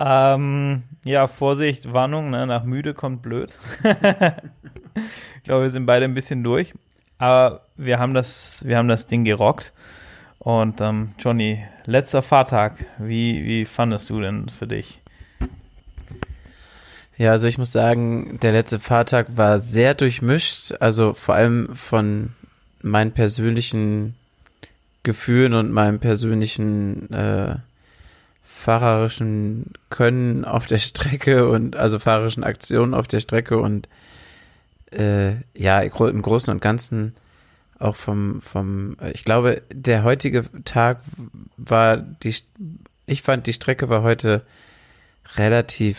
ähm, 0.04 0.82
ja, 1.04 1.26
Vorsicht, 1.26 1.92
Warnung, 1.92 2.30
ne, 2.30 2.46
nach 2.46 2.64
müde 2.64 2.94
kommt 2.94 3.20
blöd. 3.22 3.52
ich 3.84 5.42
glaube, 5.44 5.62
wir 5.62 5.70
sind 5.70 5.86
beide 5.86 6.06
ein 6.06 6.14
bisschen 6.14 6.42
durch. 6.42 6.74
Aber 7.18 7.66
wir 7.76 7.98
haben 7.98 8.14
das, 8.14 8.66
wir 8.66 8.78
haben 8.78 8.88
das 8.88 9.06
Ding 9.06 9.24
gerockt. 9.24 9.74
Und 10.40 10.80
ähm, 10.80 11.12
Johnny, 11.18 11.62
letzter 11.84 12.22
Fahrtag, 12.22 12.86
wie, 12.98 13.44
wie 13.44 13.66
fandest 13.66 14.08
du 14.08 14.22
denn 14.22 14.48
für 14.48 14.66
dich? 14.66 15.00
Ja, 17.18 17.32
also 17.32 17.46
ich 17.46 17.58
muss 17.58 17.72
sagen, 17.72 18.38
der 18.40 18.52
letzte 18.52 18.78
Fahrtag 18.78 19.36
war 19.36 19.58
sehr 19.58 19.92
durchmischt, 19.92 20.72
also 20.80 21.12
vor 21.12 21.34
allem 21.34 21.76
von 21.76 22.30
meinen 22.80 23.12
persönlichen 23.12 24.16
Gefühlen 25.02 25.52
und 25.52 25.72
meinem 25.72 26.00
persönlichen 26.00 27.12
äh, 27.12 27.56
fahrerischen 28.42 29.74
Können 29.90 30.46
auf 30.46 30.66
der 30.66 30.78
Strecke 30.78 31.50
und 31.50 31.76
also 31.76 31.98
fahrerischen 31.98 32.44
Aktionen 32.44 32.94
auf 32.94 33.06
der 33.06 33.20
Strecke 33.20 33.58
und 33.58 33.88
äh, 34.90 35.32
ja, 35.54 35.80
im 35.80 36.22
Großen 36.22 36.50
und 36.50 36.62
Ganzen 36.62 37.14
auch 37.80 37.96
vom, 37.96 38.40
vom, 38.40 38.96
ich 39.12 39.24
glaube, 39.24 39.62
der 39.72 40.04
heutige 40.04 40.44
Tag 40.64 41.00
war 41.56 41.96
die, 41.96 42.34
ich 43.06 43.22
fand 43.22 43.46
die 43.46 43.52
Strecke 43.52 43.88
war 43.88 44.02
heute 44.02 44.42
relativ 45.36 45.98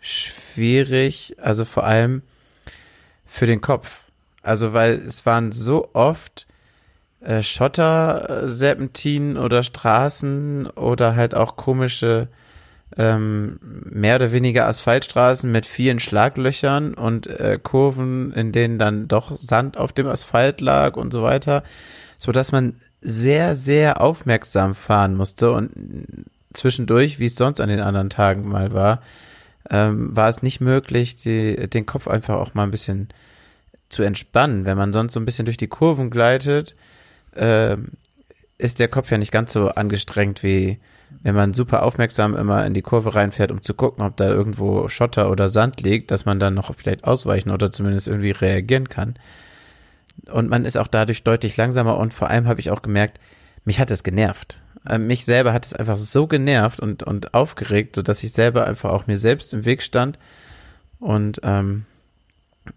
schwierig, 0.00 1.36
also 1.40 1.64
vor 1.64 1.84
allem 1.84 2.22
für 3.26 3.46
den 3.46 3.60
Kopf. 3.60 4.10
Also 4.42 4.72
weil 4.72 4.94
es 4.94 5.24
waren 5.24 5.52
so 5.52 5.90
oft 5.94 6.46
äh, 7.20 7.42
Schotter, 7.42 8.48
Serpentinen 8.48 9.36
oder 9.38 9.62
Straßen 9.62 10.66
oder 10.70 11.16
halt 11.16 11.34
auch 11.34 11.56
komische 11.56 12.28
ähm, 12.96 13.58
mehr 13.60 14.16
oder 14.16 14.32
weniger 14.32 14.66
Asphaltstraßen 14.66 15.50
mit 15.50 15.66
vielen 15.66 16.00
Schlaglöchern 16.00 16.94
und 16.94 17.26
äh, 17.26 17.58
Kurven, 17.62 18.32
in 18.32 18.52
denen 18.52 18.78
dann 18.78 19.08
doch 19.08 19.38
Sand 19.38 19.76
auf 19.76 19.92
dem 19.92 20.06
Asphalt 20.06 20.60
lag 20.60 20.96
und 20.96 21.12
so 21.12 21.22
weiter, 21.22 21.62
so 22.18 22.32
dass 22.32 22.52
man 22.52 22.76
sehr 23.00 23.56
sehr 23.56 24.00
aufmerksam 24.00 24.74
fahren 24.74 25.16
musste 25.16 25.52
und 25.52 25.70
zwischendurch, 26.52 27.18
wie 27.18 27.26
es 27.26 27.34
sonst 27.34 27.60
an 27.60 27.68
den 27.68 27.80
anderen 27.80 28.10
Tagen 28.10 28.48
mal 28.48 28.72
war, 28.72 29.02
ähm, 29.70 30.14
war 30.14 30.28
es 30.28 30.42
nicht 30.42 30.60
möglich, 30.60 31.16
die, 31.16 31.68
den 31.68 31.86
Kopf 31.86 32.08
einfach 32.08 32.36
auch 32.36 32.54
mal 32.54 32.64
ein 32.64 32.70
bisschen 32.70 33.08
zu 33.88 34.02
entspannen. 34.02 34.64
Wenn 34.64 34.76
man 34.76 34.92
sonst 34.92 35.14
so 35.14 35.20
ein 35.20 35.24
bisschen 35.24 35.44
durch 35.44 35.56
die 35.56 35.68
Kurven 35.68 36.10
gleitet, 36.10 36.74
ähm, 37.36 37.88
ist 38.58 38.78
der 38.78 38.88
Kopf 38.88 39.10
ja 39.10 39.18
nicht 39.18 39.32
ganz 39.32 39.52
so 39.52 39.68
angestrengt 39.68 40.42
wie 40.42 40.78
wenn 41.22 41.34
man 41.34 41.54
super 41.54 41.82
aufmerksam 41.82 42.34
immer 42.34 42.64
in 42.66 42.74
die 42.74 42.82
Kurve 42.82 43.14
reinfährt, 43.14 43.50
um 43.50 43.62
zu 43.62 43.74
gucken, 43.74 44.04
ob 44.04 44.16
da 44.16 44.28
irgendwo 44.28 44.88
Schotter 44.88 45.30
oder 45.30 45.48
Sand 45.48 45.80
liegt, 45.80 46.10
dass 46.10 46.24
man 46.24 46.40
dann 46.40 46.54
noch 46.54 46.74
vielleicht 46.74 47.04
ausweichen 47.04 47.50
oder 47.50 47.70
zumindest 47.70 48.08
irgendwie 48.08 48.30
reagieren 48.30 48.88
kann. 48.88 49.14
Und 50.30 50.48
man 50.48 50.64
ist 50.64 50.76
auch 50.76 50.86
dadurch 50.88 51.22
deutlich 51.22 51.56
langsamer 51.56 51.96
und 51.98 52.12
vor 52.12 52.28
allem 52.28 52.48
habe 52.48 52.60
ich 52.60 52.70
auch 52.70 52.82
gemerkt, 52.82 53.18
mich 53.64 53.78
hat 53.78 53.90
es 53.90 54.02
genervt. 54.02 54.60
Äh, 54.88 54.98
Mich 54.98 55.24
selber 55.24 55.52
hat 55.52 55.66
es 55.66 55.74
einfach 55.74 55.98
so 55.98 56.26
genervt 56.26 56.80
und, 56.80 57.02
und 57.02 57.34
aufgeregt, 57.34 57.96
sodass 57.96 58.22
ich 58.22 58.32
selber 58.32 58.66
einfach 58.66 58.90
auch 58.90 59.06
mir 59.06 59.16
selbst 59.16 59.54
im 59.54 59.64
Weg 59.64 59.82
stand. 59.82 60.18
Und 60.98 61.40
ähm, 61.44 61.84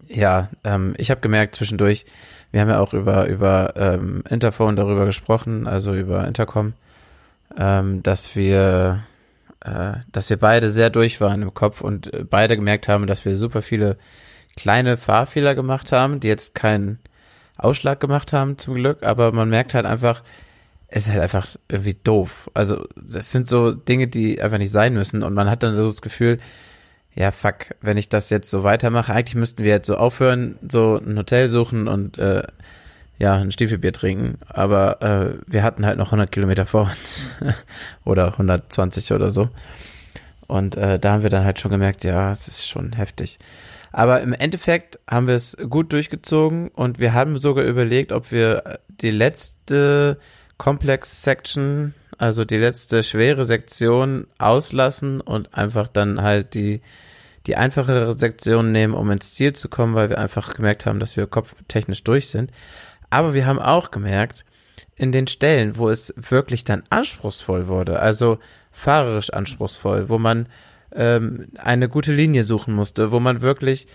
ja, 0.08 0.50
ähm, 0.64 0.94
ich 0.98 1.10
habe 1.10 1.20
gemerkt 1.20 1.54
zwischendurch, 1.54 2.06
wir 2.52 2.60
haben 2.60 2.68
ja 2.68 2.80
auch 2.80 2.92
über, 2.92 3.26
über 3.26 3.74
ähm, 3.76 4.22
Interphone 4.28 4.76
darüber 4.76 5.04
gesprochen, 5.04 5.66
also 5.66 5.94
über 5.94 6.26
Intercom, 6.26 6.74
ähm, 7.58 8.02
dass 8.02 8.36
wir 8.36 9.04
äh, 9.60 9.94
dass 10.12 10.30
wir 10.30 10.36
beide 10.36 10.70
sehr 10.70 10.90
durch 10.90 11.20
waren 11.20 11.42
im 11.42 11.54
Kopf 11.54 11.80
und 11.80 12.12
äh, 12.12 12.24
beide 12.24 12.56
gemerkt 12.56 12.88
haben, 12.88 13.06
dass 13.06 13.24
wir 13.24 13.36
super 13.36 13.62
viele 13.62 13.96
kleine 14.56 14.96
Fahrfehler 14.96 15.54
gemacht 15.54 15.92
haben, 15.92 16.20
die 16.20 16.28
jetzt 16.28 16.54
keinen 16.54 16.98
Ausschlag 17.56 18.00
gemacht 18.00 18.32
haben 18.32 18.58
zum 18.58 18.74
Glück, 18.74 19.02
aber 19.02 19.32
man 19.32 19.48
merkt 19.48 19.74
halt 19.74 19.86
einfach, 19.86 20.22
es 20.88 21.06
ist 21.06 21.12
halt 21.12 21.22
einfach 21.22 21.48
irgendwie 21.68 21.94
doof. 21.94 22.50
Also 22.54 22.86
das 22.96 23.32
sind 23.32 23.48
so 23.48 23.72
Dinge, 23.72 24.08
die 24.08 24.40
einfach 24.40 24.58
nicht 24.58 24.70
sein 24.70 24.94
müssen 24.94 25.22
und 25.22 25.34
man 25.34 25.50
hat 25.50 25.62
dann 25.62 25.74
so 25.74 25.86
das 25.86 26.02
Gefühl, 26.02 26.38
ja 27.14 27.32
fuck, 27.32 27.74
wenn 27.80 27.96
ich 27.96 28.08
das 28.08 28.30
jetzt 28.30 28.50
so 28.50 28.62
weitermache, 28.62 29.12
eigentlich 29.12 29.34
müssten 29.34 29.64
wir 29.64 29.70
jetzt 29.70 29.86
so 29.86 29.96
aufhören, 29.96 30.58
so 30.70 30.96
ein 31.04 31.18
Hotel 31.18 31.48
suchen 31.48 31.88
und 31.88 32.18
äh, 32.18 32.44
ja, 33.18 33.34
ein 33.34 33.50
Stiefelbier 33.50 33.92
trinken, 33.92 34.38
aber 34.48 35.02
äh, 35.02 35.38
wir 35.46 35.62
hatten 35.62 35.86
halt 35.86 35.98
noch 35.98 36.08
100 36.08 36.30
Kilometer 36.30 36.66
vor 36.66 36.90
uns 36.90 37.28
oder 38.04 38.32
120 38.32 39.12
oder 39.12 39.30
so. 39.30 39.48
Und 40.46 40.76
äh, 40.76 40.98
da 40.98 41.12
haben 41.12 41.22
wir 41.22 41.30
dann 41.30 41.44
halt 41.44 41.58
schon 41.58 41.70
gemerkt, 41.70 42.04
ja, 42.04 42.30
es 42.30 42.46
ist 42.46 42.68
schon 42.68 42.92
heftig. 42.92 43.38
Aber 43.90 44.20
im 44.20 44.32
Endeffekt 44.32 44.98
haben 45.08 45.26
wir 45.26 45.34
es 45.34 45.56
gut 45.70 45.92
durchgezogen 45.92 46.68
und 46.68 46.98
wir 46.98 47.14
haben 47.14 47.38
sogar 47.38 47.64
überlegt, 47.64 48.12
ob 48.12 48.30
wir 48.30 48.78
die 49.00 49.10
letzte 49.10 50.18
Complex 50.58 51.22
Section, 51.22 51.94
also 52.18 52.44
die 52.44 52.58
letzte 52.58 53.02
schwere 53.02 53.44
Sektion 53.44 54.26
auslassen 54.38 55.20
und 55.22 55.54
einfach 55.54 55.88
dann 55.88 56.20
halt 56.20 56.54
die, 56.54 56.82
die 57.46 57.56
einfachere 57.56 58.18
Sektion 58.18 58.72
nehmen, 58.72 58.94
um 58.94 59.10
ins 59.10 59.34
Ziel 59.34 59.54
zu 59.54 59.68
kommen, 59.68 59.94
weil 59.94 60.10
wir 60.10 60.18
einfach 60.18 60.54
gemerkt 60.54 60.84
haben, 60.84 61.00
dass 61.00 61.16
wir 61.16 61.26
kopftechnisch 61.26 62.04
durch 62.04 62.28
sind. 62.28 62.50
Aber 63.10 63.34
wir 63.34 63.46
haben 63.46 63.58
auch 63.58 63.90
gemerkt, 63.90 64.44
in 64.96 65.12
den 65.12 65.26
Stellen, 65.26 65.76
wo 65.76 65.88
es 65.90 66.12
wirklich 66.16 66.64
dann 66.64 66.82
anspruchsvoll 66.90 67.68
wurde, 67.68 68.00
also 68.00 68.38
fahrerisch 68.72 69.30
anspruchsvoll, 69.30 70.08
wo 70.08 70.18
man 70.18 70.48
ähm, 70.94 71.48
eine 71.58 71.88
gute 71.88 72.12
Linie 72.12 72.44
suchen 72.44 72.74
musste, 72.74 73.12
wo 73.12 73.20
man 73.20 73.42
wirklich 73.42 73.86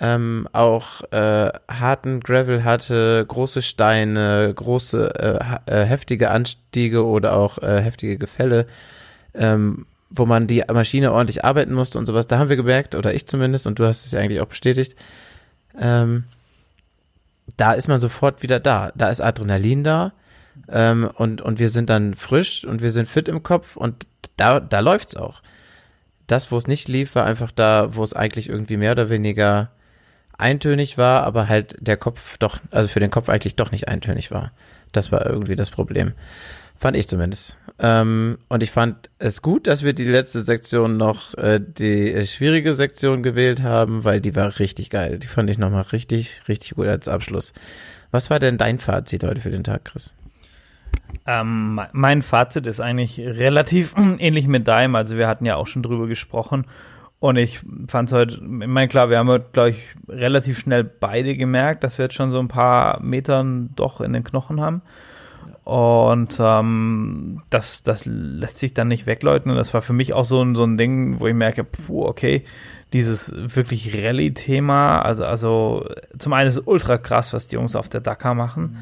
ähm, 0.00 0.48
auch 0.52 1.02
äh, 1.12 1.52
harten 1.68 2.20
Gravel 2.20 2.64
hatte, 2.64 3.24
große 3.26 3.62
Steine, 3.62 4.52
große 4.54 5.60
äh, 5.66 5.72
äh, 5.72 5.84
heftige 5.84 6.30
Anstiege 6.30 7.04
oder 7.04 7.36
auch 7.36 7.58
äh, 7.58 7.80
heftige 7.80 8.18
Gefälle, 8.18 8.66
ähm, 9.34 9.86
wo 10.10 10.26
man 10.26 10.46
die 10.46 10.64
Maschine 10.72 11.12
ordentlich 11.12 11.44
arbeiten 11.44 11.74
musste 11.74 11.98
und 11.98 12.06
sowas. 12.06 12.26
Da 12.26 12.38
haben 12.38 12.48
wir 12.48 12.56
gemerkt, 12.56 12.94
oder 12.94 13.14
ich 13.14 13.26
zumindest, 13.26 13.66
und 13.66 13.78
du 13.78 13.84
hast 13.84 14.04
es 14.04 14.12
ja 14.12 14.20
eigentlich 14.20 14.40
auch 14.40 14.46
bestätigt, 14.46 14.96
ähm, 15.80 16.24
da 17.56 17.72
ist 17.72 17.88
man 17.88 18.00
sofort 18.00 18.42
wieder 18.42 18.60
da. 18.60 18.92
Da 18.94 19.10
ist 19.10 19.20
Adrenalin 19.20 19.84
da 19.84 20.12
ähm, 20.68 21.10
und, 21.14 21.40
und 21.40 21.58
wir 21.58 21.68
sind 21.68 21.90
dann 21.90 22.14
frisch 22.14 22.64
und 22.64 22.80
wir 22.82 22.90
sind 22.90 23.08
fit 23.08 23.28
im 23.28 23.42
Kopf 23.42 23.76
und 23.76 24.06
da, 24.36 24.60
da 24.60 24.80
läuft's 24.80 25.16
auch. 25.16 25.42
Das, 26.26 26.50
wo 26.50 26.56
es 26.56 26.66
nicht 26.66 26.88
lief, 26.88 27.14
war 27.14 27.26
einfach 27.26 27.50
da, 27.50 27.94
wo 27.94 28.02
es 28.02 28.14
eigentlich 28.14 28.48
irgendwie 28.48 28.76
mehr 28.76 28.92
oder 28.92 29.10
weniger 29.10 29.70
eintönig 30.38 30.98
war, 30.98 31.24
aber 31.24 31.48
halt 31.48 31.76
der 31.80 31.96
Kopf 31.96 32.38
doch, 32.38 32.58
also 32.70 32.88
für 32.88 33.00
den 33.00 33.10
Kopf 33.10 33.28
eigentlich 33.28 33.56
doch 33.56 33.70
nicht 33.70 33.88
eintönig 33.88 34.30
war. 34.30 34.52
Das 34.92 35.12
war 35.12 35.26
irgendwie 35.26 35.56
das 35.56 35.70
Problem. 35.70 36.12
Fand 36.76 36.96
ich 36.96 37.08
zumindest. 37.08 37.58
Ähm, 37.78 38.38
und 38.48 38.62
ich 38.62 38.70
fand 38.70 39.10
es 39.18 39.42
gut, 39.42 39.66
dass 39.66 39.82
wir 39.82 39.94
die 39.94 40.04
letzte 40.04 40.42
Sektion 40.42 40.96
noch 40.96 41.34
äh, 41.34 41.60
die 41.60 42.24
schwierige 42.26 42.74
Sektion 42.74 43.22
gewählt 43.22 43.62
haben, 43.62 44.04
weil 44.04 44.20
die 44.20 44.36
war 44.36 44.58
richtig 44.58 44.90
geil. 44.90 45.18
Die 45.18 45.26
fand 45.26 45.50
ich 45.50 45.58
nochmal 45.58 45.82
richtig, 45.82 46.42
richtig 46.46 46.74
gut 46.74 46.86
als 46.86 47.08
Abschluss. 47.08 47.52
Was 48.10 48.30
war 48.30 48.38
denn 48.38 48.58
dein 48.58 48.78
Fazit 48.78 49.24
heute 49.24 49.40
für 49.40 49.50
den 49.50 49.64
Tag, 49.64 49.86
Chris? 49.86 50.14
Ähm, 51.26 51.80
mein 51.92 52.22
Fazit 52.22 52.66
ist 52.66 52.80
eigentlich 52.80 53.18
relativ 53.18 53.94
ähnlich 54.18 54.46
mit 54.46 54.68
deinem. 54.68 54.94
Also 54.94 55.16
wir 55.16 55.26
hatten 55.26 55.46
ja 55.46 55.56
auch 55.56 55.66
schon 55.66 55.82
drüber 55.82 56.06
gesprochen. 56.06 56.66
Und 57.18 57.36
ich 57.36 57.60
fand 57.88 58.10
es 58.10 58.12
heute, 58.12 58.34
ich 58.34 58.40
meine, 58.42 58.86
klar, 58.86 59.08
wir 59.08 59.18
haben 59.18 59.28
heute, 59.28 59.46
glaube 59.52 59.70
ich, 59.70 59.96
relativ 60.08 60.58
schnell 60.58 60.84
beide 60.84 61.36
gemerkt, 61.36 61.82
dass 61.82 61.96
wir 61.96 62.04
jetzt 62.04 62.14
schon 62.14 62.30
so 62.30 62.38
ein 62.38 62.48
paar 62.48 63.00
Metern 63.02 63.70
doch 63.76 64.00
in 64.00 64.12
den 64.12 64.24
Knochen 64.24 64.60
haben. 64.60 64.82
Und 65.64 66.38
ähm, 66.40 67.42
das, 67.50 67.82
das 67.82 68.04
lässt 68.04 68.58
sich 68.58 68.74
dann 68.74 68.88
nicht 68.88 69.06
wegleugnen. 69.06 69.56
Das 69.56 69.72
war 69.72 69.82
für 69.82 69.92
mich 69.92 70.12
auch 70.12 70.24
so 70.24 70.42
ein, 70.42 70.54
so 70.54 70.64
ein 70.64 70.76
Ding, 70.76 71.20
wo 71.20 71.26
ich 71.26 71.34
merke, 71.34 71.64
puh, 71.64 72.04
okay, 72.04 72.44
dieses 72.92 73.32
wirklich 73.34 73.92
Rallye-Thema, 74.04 75.02
also, 75.02 75.24
also 75.24 75.88
zum 76.16 76.32
einen 76.32 76.48
ist 76.48 76.56
es 76.56 76.62
ultra 76.64 76.96
krass, 76.96 77.32
was 77.32 77.48
die 77.48 77.56
Jungs 77.56 77.74
auf 77.74 77.88
der 77.88 78.00
Dakar 78.00 78.34
machen. 78.34 78.76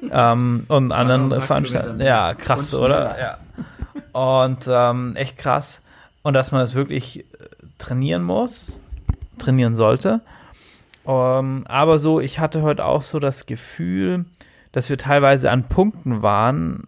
Mhm. 0.00 0.10
ähm, 0.12 0.64
und 0.68 0.92
anderen 0.92 1.40
Veranstaltungen, 1.40 2.00
ja, 2.00 2.34
krass, 2.34 2.72
oder? 2.74 3.16
Ja. 3.18 3.38
Und 4.18 4.66
ähm, 4.68 5.14
echt 5.16 5.36
krass. 5.36 5.82
Und 6.22 6.34
dass 6.34 6.52
man 6.52 6.62
es 6.62 6.70
das 6.70 6.76
wirklich 6.76 7.24
trainieren 7.78 8.22
muss, 8.22 8.80
trainieren 9.38 9.76
sollte. 9.76 10.20
Ähm, 11.06 11.64
aber 11.66 11.98
so, 11.98 12.20
ich 12.20 12.38
hatte 12.38 12.62
heute 12.62 12.84
auch 12.84 13.02
so 13.02 13.18
das 13.18 13.46
Gefühl, 13.46 14.24
dass 14.72 14.88
wir 14.88 14.98
teilweise 14.98 15.50
an 15.50 15.64
Punkten 15.64 16.22
waren, 16.22 16.86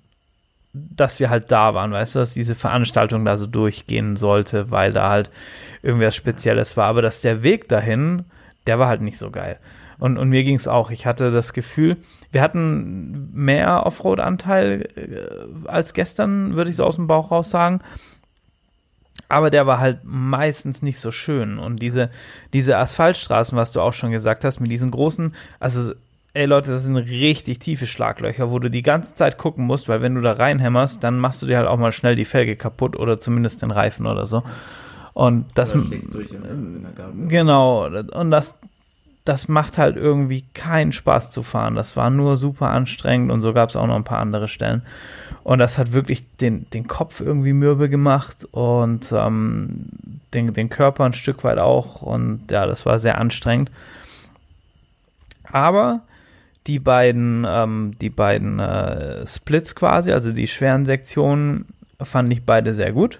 dass 0.72 1.20
wir 1.20 1.28
halt 1.28 1.52
da 1.52 1.74
waren, 1.74 1.92
weißt 1.92 2.14
du, 2.14 2.18
dass 2.20 2.34
diese 2.34 2.54
Veranstaltung 2.54 3.24
da 3.24 3.36
so 3.36 3.46
durchgehen 3.46 4.16
sollte, 4.16 4.70
weil 4.70 4.92
da 4.92 5.10
halt 5.10 5.30
irgendwas 5.82 6.16
Spezielles 6.16 6.76
war. 6.76 6.86
Aber 6.86 7.02
dass 7.02 7.20
der 7.20 7.42
Weg 7.42 7.68
dahin, 7.68 8.24
der 8.66 8.78
war 8.78 8.88
halt 8.88 9.02
nicht 9.02 9.18
so 9.18 9.30
geil. 9.30 9.58
Und, 9.98 10.16
und 10.18 10.30
mir 10.30 10.42
ging 10.44 10.56
es 10.56 10.68
auch. 10.68 10.90
Ich 10.90 11.06
hatte 11.06 11.30
das 11.30 11.52
Gefühl, 11.52 11.98
wir 12.32 12.40
hatten 12.40 13.30
mehr 13.34 13.84
Offroad-Anteil 13.84 14.88
äh, 14.96 15.68
als 15.68 15.92
gestern, 15.92 16.56
würde 16.56 16.70
ich 16.70 16.76
so 16.76 16.84
aus 16.84 16.96
dem 16.96 17.06
Bauch 17.06 17.30
raus 17.30 17.50
sagen 17.50 17.80
aber 19.32 19.48
der 19.48 19.66
war 19.66 19.80
halt 19.80 20.00
meistens 20.04 20.82
nicht 20.82 21.00
so 21.00 21.10
schön. 21.10 21.58
Und 21.58 21.80
diese, 21.80 22.10
diese 22.52 22.76
Asphaltstraßen, 22.76 23.56
was 23.56 23.72
du 23.72 23.80
auch 23.80 23.94
schon 23.94 24.10
gesagt 24.10 24.44
hast, 24.44 24.60
mit 24.60 24.70
diesen 24.70 24.90
großen, 24.90 25.34
also 25.58 25.94
ey 26.34 26.46
Leute, 26.46 26.70
das 26.70 26.84
sind 26.84 26.96
richtig 26.96 27.58
tiefe 27.58 27.86
Schlaglöcher, 27.86 28.50
wo 28.50 28.58
du 28.58 28.70
die 28.70 28.82
ganze 28.82 29.14
Zeit 29.14 29.36
gucken 29.38 29.66
musst, 29.66 29.88
weil 29.88 30.00
wenn 30.00 30.14
du 30.14 30.20
da 30.20 30.32
reinhämmerst, 30.32 31.02
dann 31.04 31.18
machst 31.18 31.42
du 31.42 31.46
dir 31.46 31.58
halt 31.58 31.68
auch 31.68 31.78
mal 31.78 31.92
schnell 31.92 32.16
die 32.16 32.24
Felge 32.24 32.56
kaputt 32.56 32.96
oder 32.96 33.20
zumindest 33.20 33.62
den 33.62 33.70
Reifen 33.70 34.06
oder 34.06 34.26
so. 34.26 34.42
Und 35.14 35.46
das, 35.54 35.74
genau, 37.28 37.84
und 37.84 38.30
das, 38.30 38.54
das 39.26 39.46
macht 39.46 39.76
halt 39.76 39.96
irgendwie 39.96 40.44
keinen 40.54 40.92
Spaß 40.92 41.30
zu 41.30 41.42
fahren. 41.42 41.74
Das 41.74 41.96
war 41.96 42.08
nur 42.08 42.38
super 42.38 42.68
anstrengend 42.70 43.30
und 43.30 43.42
so 43.42 43.52
gab 43.52 43.68
es 43.68 43.76
auch 43.76 43.86
noch 43.86 43.96
ein 43.96 44.04
paar 44.04 44.20
andere 44.20 44.48
Stellen. 44.48 44.82
Und 45.44 45.58
das 45.58 45.76
hat 45.76 45.92
wirklich 45.92 46.24
den, 46.38 46.70
den 46.70 46.86
Kopf 46.86 47.20
irgendwie 47.20 47.52
mürbe 47.52 47.90
gemacht 47.90 48.46
und 48.52 49.12
ähm, 49.12 49.88
den, 50.32 50.54
den 50.54 50.70
Körper 50.70 51.04
ein 51.04 51.12
Stück 51.12 51.44
weit 51.44 51.58
auch. 51.58 52.00
Und 52.00 52.50
ja, 52.50 52.64
das 52.64 52.86
war 52.86 52.98
sehr 52.98 53.18
anstrengend. 53.18 53.70
Aber 55.50 56.00
die 56.66 56.78
beiden, 56.78 57.46
ähm, 57.48 57.92
die 58.00 58.10
beiden 58.10 58.58
äh, 58.58 59.26
Splits 59.26 59.74
quasi, 59.74 60.12
also 60.12 60.32
die 60.32 60.46
schweren 60.46 60.84
Sektionen, 60.84 61.66
fand 62.00 62.32
ich 62.32 62.44
beide 62.44 62.74
sehr 62.74 62.92
gut. 62.92 63.18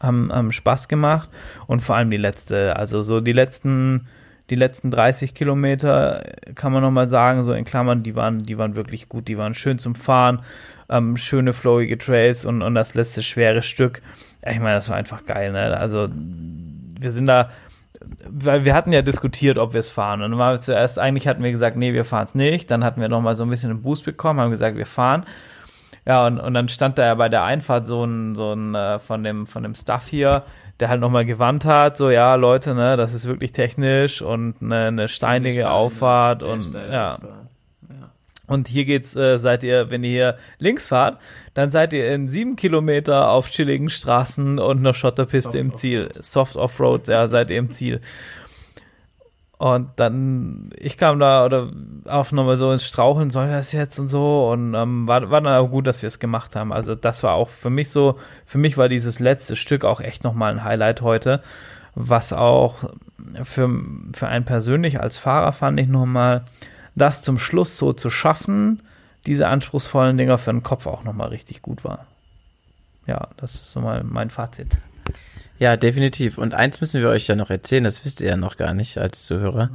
Haben, 0.00 0.32
haben 0.32 0.52
Spaß 0.52 0.88
gemacht. 0.88 1.28
Und 1.66 1.80
vor 1.80 1.96
allem 1.96 2.10
die 2.10 2.16
letzte, 2.16 2.76
also 2.76 3.02
so 3.02 3.20
die 3.20 3.32
letzten 3.32 4.06
die 4.50 4.56
letzten 4.56 4.90
30 4.90 5.32
Kilometer 5.32 6.24
kann 6.56 6.72
man 6.72 6.82
nochmal 6.82 7.08
sagen, 7.08 7.44
so 7.44 7.52
in 7.52 7.64
Klammern, 7.64 8.02
die 8.02 8.16
waren, 8.16 8.42
die 8.42 8.58
waren 8.58 8.74
wirklich 8.74 9.08
gut, 9.08 9.28
die 9.28 9.38
waren 9.38 9.54
schön 9.54 9.78
zum 9.78 9.94
Fahren, 9.94 10.40
ähm, 10.88 11.16
schöne 11.16 11.52
flowige 11.52 11.96
Trails 11.96 12.44
und, 12.44 12.60
und 12.60 12.74
das 12.74 12.94
letzte 12.94 13.22
schwere 13.22 13.62
Stück. 13.62 14.02
Ich 14.44 14.58
meine, 14.58 14.74
das 14.74 14.88
war 14.88 14.96
einfach 14.96 15.24
geil, 15.24 15.52
ne? 15.52 15.76
Also 15.76 16.08
wir 16.10 17.12
sind 17.12 17.26
da, 17.26 17.50
weil 18.28 18.64
wir 18.64 18.74
hatten 18.74 18.92
ja 18.92 19.02
diskutiert, 19.02 19.58
ob 19.58 19.72
wir 19.72 19.80
es 19.80 19.88
fahren. 19.88 20.22
Und 20.22 20.30
dann 20.30 20.38
waren 20.38 20.54
wir 20.54 20.60
zuerst, 20.60 20.98
eigentlich 20.98 21.28
hatten 21.28 21.42
wir 21.42 21.50
gesagt, 21.50 21.76
nee, 21.76 21.92
wir 21.92 22.04
fahren 22.04 22.24
es 22.24 22.34
nicht. 22.34 22.70
Dann 22.70 22.84
hatten 22.84 23.00
wir 23.00 23.08
nochmal 23.08 23.34
so 23.34 23.44
ein 23.44 23.50
bisschen 23.50 23.70
einen 23.70 23.82
Boost 23.82 24.04
bekommen, 24.04 24.40
haben 24.40 24.50
gesagt, 24.50 24.76
wir 24.76 24.86
fahren. 24.86 25.24
Ja, 26.06 26.26
und, 26.26 26.40
und 26.40 26.54
dann 26.54 26.68
stand 26.68 26.98
da 26.98 27.04
ja 27.04 27.14
bei 27.14 27.28
der 27.28 27.44
Einfahrt 27.44 27.86
so 27.86 28.04
ein, 28.04 28.34
so 28.34 28.52
ein 28.52 28.74
äh, 28.74 28.98
von 28.98 29.22
dem, 29.22 29.46
von 29.46 29.62
dem 29.62 29.74
Stuff 29.74 30.06
hier, 30.06 30.44
der 30.80 30.88
halt 30.88 31.00
nochmal 31.00 31.26
gewandt 31.26 31.66
hat, 31.66 31.98
so 31.98 32.08
ja, 32.08 32.34
Leute, 32.36 32.74
ne, 32.74 32.96
das 32.96 33.12
ist 33.12 33.26
wirklich 33.26 33.52
technisch 33.52 34.22
und 34.22 34.56
eine, 34.62 34.86
eine 34.86 35.08
steinige 35.08 35.60
Steine, 35.60 35.70
Auffahrt 35.70 36.42
und 36.42 36.74
ja. 36.74 37.18
Und 38.50 38.66
hier 38.66 38.84
geht's, 38.84 39.14
äh, 39.14 39.38
seid 39.38 39.62
ihr, 39.62 39.90
wenn 39.90 40.02
ihr 40.02 40.10
hier 40.10 40.38
links 40.58 40.88
fahrt, 40.88 41.20
dann 41.54 41.70
seid 41.70 41.92
ihr 41.92 42.12
in 42.12 42.28
sieben 42.28 42.56
Kilometer 42.56 43.30
auf 43.30 43.48
chilligen 43.48 43.88
Straßen 43.88 44.58
und 44.58 44.78
einer 44.78 44.92
Schotterpiste 44.92 45.52
Soft 45.52 45.60
im 45.60 45.74
Ziel. 45.76 46.08
Soft 46.18 46.56
Offroad, 46.56 47.06
ja, 47.06 47.28
seid 47.28 47.52
ihr 47.52 47.58
im 47.58 47.70
Ziel. 47.70 48.00
Und 49.56 49.90
dann, 49.94 50.70
ich 50.76 50.96
kam 50.96 51.20
da 51.20 51.44
oder 51.44 51.70
auch 52.06 52.32
nochmal 52.32 52.56
so 52.56 52.72
ins 52.72 52.84
Straucheln, 52.84 53.30
soll 53.30 53.46
das 53.46 53.70
jetzt 53.70 54.00
und 54.00 54.08
so. 54.08 54.50
Und 54.50 54.74
ähm, 54.74 55.06
war, 55.06 55.30
war 55.30 55.40
dann 55.42 55.54
auch 55.54 55.70
gut, 55.70 55.86
dass 55.86 56.02
wir 56.02 56.08
es 56.08 56.18
gemacht 56.18 56.56
haben. 56.56 56.72
Also 56.72 56.96
das 56.96 57.22
war 57.22 57.34
auch 57.34 57.50
für 57.50 57.70
mich 57.70 57.90
so, 57.90 58.18
für 58.46 58.58
mich 58.58 58.76
war 58.76 58.88
dieses 58.88 59.20
letzte 59.20 59.54
Stück 59.54 59.84
auch 59.84 60.00
echt 60.00 60.24
nochmal 60.24 60.50
ein 60.50 60.64
Highlight 60.64 61.02
heute. 61.02 61.40
Was 61.94 62.32
auch 62.32 62.90
für, 63.44 63.70
für 64.12 64.26
einen 64.26 64.44
persönlich 64.44 64.98
als 64.98 65.18
Fahrer 65.18 65.52
fand 65.52 65.78
ich 65.78 65.86
nochmal, 65.86 66.46
das 66.94 67.22
zum 67.22 67.38
Schluss 67.38 67.76
so 67.76 67.92
zu 67.92 68.10
schaffen, 68.10 68.82
diese 69.26 69.48
anspruchsvollen 69.48 70.16
Dinger 70.16 70.38
für 70.38 70.52
den 70.52 70.62
Kopf 70.62 70.86
auch 70.86 71.04
nochmal 71.04 71.28
richtig 71.28 71.62
gut 71.62 71.84
war. 71.84 72.06
Ja, 73.06 73.28
das 73.36 73.54
ist 73.54 73.72
so 73.72 73.80
mal 73.80 74.02
mein 74.04 74.30
Fazit. 74.30 74.76
Ja, 75.58 75.76
definitiv. 75.76 76.38
Und 76.38 76.54
eins 76.54 76.80
müssen 76.80 77.02
wir 77.02 77.10
euch 77.10 77.26
ja 77.26 77.36
noch 77.36 77.50
erzählen, 77.50 77.84
das 77.84 78.04
wisst 78.04 78.20
ihr 78.20 78.28
ja 78.28 78.36
noch 78.36 78.56
gar 78.56 78.72
nicht 78.72 78.96
als 78.98 79.26
Zuhörer. 79.26 79.70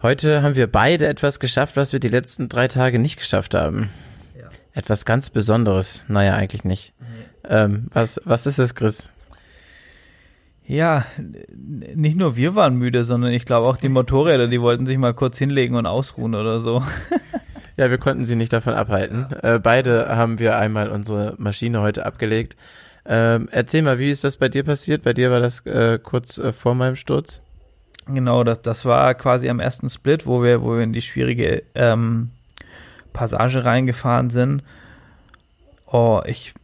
Heute 0.00 0.42
haben 0.42 0.54
wir 0.54 0.70
beide 0.70 1.08
etwas 1.08 1.40
geschafft, 1.40 1.76
was 1.76 1.92
wir 1.92 1.98
die 1.98 2.08
letzten 2.08 2.48
drei 2.48 2.68
Tage 2.68 3.00
nicht 3.00 3.18
geschafft 3.18 3.54
haben. 3.54 3.90
Etwas 4.72 5.04
ganz 5.04 5.30
Besonderes. 5.30 6.06
Naja, 6.08 6.34
eigentlich 6.34 6.62
nicht. 6.62 6.92
Ähm, 7.48 7.88
was, 7.92 8.20
was 8.24 8.46
ist 8.46 8.58
es, 8.58 8.76
Chris? 8.76 9.08
Ja, 10.68 11.06
nicht 11.56 12.18
nur 12.18 12.36
wir 12.36 12.54
waren 12.54 12.76
müde, 12.76 13.02
sondern 13.04 13.32
ich 13.32 13.46
glaube 13.46 13.66
auch 13.66 13.78
die 13.78 13.88
Motorräder, 13.88 14.48
die 14.48 14.60
wollten 14.60 14.84
sich 14.84 14.98
mal 14.98 15.14
kurz 15.14 15.38
hinlegen 15.38 15.74
und 15.74 15.86
ausruhen 15.86 16.34
oder 16.34 16.60
so. 16.60 16.82
Ja, 17.78 17.90
wir 17.90 17.98
konnten 17.98 18.24
sie 18.24 18.34
nicht 18.34 18.52
davon 18.52 18.74
abhalten. 18.74 19.26
Äh, 19.40 19.60
beide 19.60 20.08
haben 20.08 20.40
wir 20.40 20.58
einmal 20.58 20.88
unsere 20.88 21.36
Maschine 21.38 21.80
heute 21.80 22.04
abgelegt. 22.04 22.56
Ähm, 23.06 23.48
erzähl 23.52 23.82
mal, 23.82 24.00
wie 24.00 24.10
ist 24.10 24.24
das 24.24 24.36
bei 24.36 24.48
dir 24.48 24.64
passiert? 24.64 25.04
Bei 25.04 25.12
dir 25.12 25.30
war 25.30 25.38
das 25.38 25.64
äh, 25.64 26.00
kurz 26.02 26.38
äh, 26.38 26.52
vor 26.52 26.74
meinem 26.74 26.96
Sturz. 26.96 27.40
Genau, 28.08 28.42
das, 28.42 28.62
das 28.62 28.84
war 28.84 29.14
quasi 29.14 29.48
am 29.48 29.60
ersten 29.60 29.88
Split, 29.88 30.26
wo 30.26 30.42
wir, 30.42 30.60
wo 30.62 30.74
wir 30.74 30.82
in 30.82 30.92
die 30.92 31.02
schwierige 31.02 31.62
ähm, 31.76 32.30
Passage 33.12 33.64
reingefahren 33.64 34.30
sind. 34.30 34.64
Oh, 35.86 36.20
ich, 36.26 36.54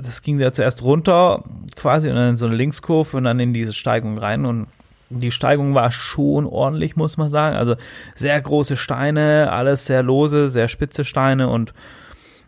das 0.00 0.22
ging 0.22 0.38
ja 0.38 0.52
zuerst 0.52 0.82
runter, 0.82 1.44
quasi, 1.76 2.08
und 2.08 2.16
dann 2.16 2.30
in 2.30 2.36
so 2.36 2.46
eine 2.46 2.56
Linkskurve 2.56 3.16
und 3.16 3.24
dann 3.24 3.40
in 3.40 3.52
diese 3.52 3.72
Steigung 3.72 4.18
rein. 4.18 4.46
Und 4.46 4.66
die 5.10 5.30
Steigung 5.30 5.74
war 5.74 5.90
schon 5.90 6.46
ordentlich, 6.46 6.96
muss 6.96 7.16
man 7.16 7.28
sagen. 7.28 7.56
Also 7.56 7.76
sehr 8.14 8.40
große 8.40 8.76
Steine, 8.76 9.52
alles 9.52 9.86
sehr 9.86 10.02
lose, 10.02 10.48
sehr 10.48 10.68
spitze 10.68 11.04
Steine 11.04 11.48
und 11.48 11.74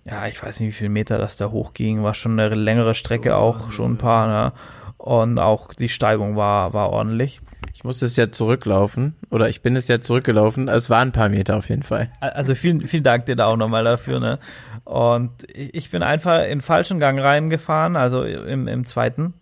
ja, 0.06 0.26
ich 0.26 0.42
weiß 0.42 0.60
nicht, 0.60 0.68
wie 0.68 0.72
viele 0.72 0.90
Meter 0.90 1.16
das 1.16 1.36
da 1.36 1.50
hochging, 1.50 2.02
war 2.02 2.12
schon 2.12 2.38
eine 2.38 2.54
längere 2.54 2.94
Strecke 2.94 3.36
auch, 3.36 3.70
schon 3.72 3.92
ein 3.92 3.98
paar, 3.98 4.26
ne? 4.26 4.52
Und 4.98 5.38
auch 5.38 5.72
die 5.72 5.88
Steigung 5.88 6.36
war, 6.36 6.72
war 6.72 6.90
ordentlich. 6.90 7.40
Ich 7.84 7.86
musste 7.86 8.06
es 8.06 8.16
ja 8.16 8.32
zurücklaufen 8.32 9.14
oder 9.28 9.50
ich 9.50 9.60
bin 9.60 9.76
es 9.76 9.88
ja 9.88 10.00
zurückgelaufen. 10.00 10.68
Es 10.68 10.88
waren 10.88 11.08
ein 11.08 11.12
paar 11.12 11.28
Meter 11.28 11.58
auf 11.58 11.68
jeden 11.68 11.82
Fall. 11.82 12.10
Also 12.18 12.54
vielen, 12.54 12.80
vielen 12.80 13.02
Dank 13.02 13.26
dir 13.26 13.36
da 13.36 13.44
auch 13.44 13.58
nochmal 13.58 13.84
dafür, 13.84 14.20
ne? 14.20 14.38
Und 14.84 15.32
ich 15.52 15.90
bin 15.90 16.02
einfach 16.02 16.44
in 16.44 16.48
den 16.48 16.60
falschen 16.62 16.98
Gang 16.98 17.20
reingefahren, 17.20 17.96
also 17.96 18.22
im, 18.24 18.68
im 18.68 18.86
zweiten. 18.86 19.34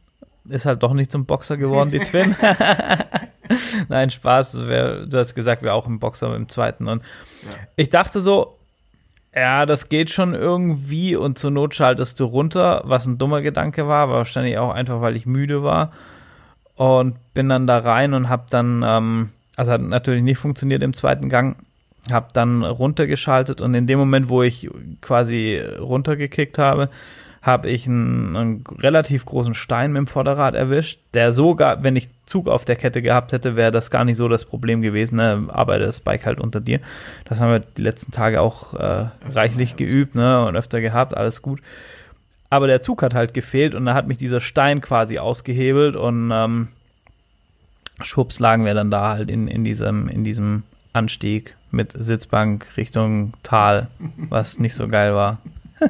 Ist 0.49 0.67
halt 0.67 0.83
doch 0.83 0.93
nicht 0.93 1.13
zum 1.13 1.25
Boxer 1.25 1.57
geworden, 1.57 1.93
die 1.93 2.01
Twin. 2.01 2.35
Nein, 3.89 4.11
Spaß. 4.11 4.59
Wer, 4.59 5.07
du 5.07 5.19
hast 5.19 5.37
gesagt, 5.37 5.63
wir 5.63 5.73
auch 5.73 5.87
im 5.87 6.01
Boxer 6.01 6.35
im 6.35 6.49
zweiten. 6.49 6.89
Und 6.89 7.05
ich 7.77 7.91
dachte 7.91 8.21
so, 8.21 8.59
ja, 9.33 9.67
das 9.67 9.89
geht 9.89 10.11
schon 10.11 10.35
irgendwie 10.35 11.15
und 11.15 11.39
zur 11.39 11.53
Not 11.53 11.77
schaltest 11.77 12.19
du 12.19 12.25
runter, 12.25 12.83
was 12.87 13.07
ein 13.07 13.19
dummer 13.19 13.41
Gedanke 13.41 13.87
war, 13.87 14.03
aber 14.03 14.15
wahrscheinlich 14.15 14.59
auch 14.59 14.73
einfach, 14.73 15.01
weil 15.01 15.15
ich 15.15 15.27
müde 15.27 15.63
war. 15.63 15.93
Und 16.83 17.15
bin 17.33 17.49
dann 17.49 17.69
da 17.69 17.79
rein 17.79 18.13
und 18.13 18.29
hab 18.29 18.51
dann, 18.51 18.83
ähm, 18.85 19.29
also 19.55 19.71
hat 19.71 19.83
natürlich 19.83 20.25
nicht 20.25 20.39
funktioniert 20.39 20.83
im 20.83 20.95
zweiten 20.95 21.29
Gang, 21.29 21.55
hab 22.11 22.33
dann 22.33 22.65
runtergeschaltet 22.65 23.61
und 23.61 23.73
in 23.75 23.87
dem 23.87 24.01
Moment, 24.01 24.29
wo 24.29 24.43
ich 24.43 24.69
quasi 25.01 25.63
runtergekickt 25.79 26.59
habe, 26.59 26.89
habe 27.41 27.71
ich 27.71 27.87
einen, 27.87 28.37
einen 28.37 28.65
relativ 28.81 29.25
großen 29.25 29.55
Stein 29.55 29.93
mit 29.93 30.01
dem 30.01 30.07
Vorderrad 30.09 30.57
erwischt, 30.57 30.99
der 31.15 31.33
sogar, 31.33 31.85
wenn 31.85 31.95
ich 31.95 32.09
Zug 32.27 32.49
auf 32.49 32.65
der 32.65 32.75
Kette 32.75 33.01
gehabt 33.01 33.31
hätte, 33.31 33.55
wäre 33.55 33.71
das 33.71 33.93
gar 33.93 34.05
nicht 34.05 34.17
so 34.17 34.27
das 34.27 34.45
Problem 34.45 34.83
gewesen, 34.83 35.17
ne? 35.17 35.45
aber 35.53 35.79
das 35.79 36.01
Bike 36.01 36.27
halt 36.27 36.41
unter 36.41 36.61
dir. 36.61 36.81
Das 37.27 37.39
haben 37.39 37.53
wir 37.53 37.61
die 37.61 37.83
letzten 37.83 38.11
Tage 38.11 38.41
auch 38.41 38.75
äh, 38.75 39.07
reichlich 39.31 39.77
geübt 39.77 40.17
ne? 40.17 40.45
und 40.47 40.57
öfter 40.57 40.81
gehabt, 40.81 41.17
alles 41.17 41.43
gut. 41.43 41.61
Aber 42.53 42.67
der 42.67 42.83
Zug 42.83 43.03
hat 43.03 43.15
halt 43.15 43.33
gefehlt 43.33 43.75
und 43.75 43.87
da 43.87 43.95
hat 43.95 44.07
mich 44.07 44.19
dieser 44.19 44.43
Stein 44.43 44.83
quasi 44.83 45.19
ausgehebelt 45.19 45.97
und 45.97 46.31
ähm, 46.31 46.69
schwupps 48.03 48.41
lagen 48.41 48.67
wir 48.67 48.75
dann 48.75 48.91
da 48.91 49.09
halt 49.09 49.31
in, 49.31 49.49
in, 49.49 49.65
diesem, 49.65 50.07
in 50.07 50.23
diesem 50.23 50.63
Anstieg 50.93 51.57
mit 51.71 51.95
Sitzbank 51.99 52.67
Richtung 52.77 53.33
Tal, 53.43 53.89
was 54.29 54.59
nicht 54.59 54.75
so 54.75 54.87
geil 54.87 55.15
war. 55.15 55.39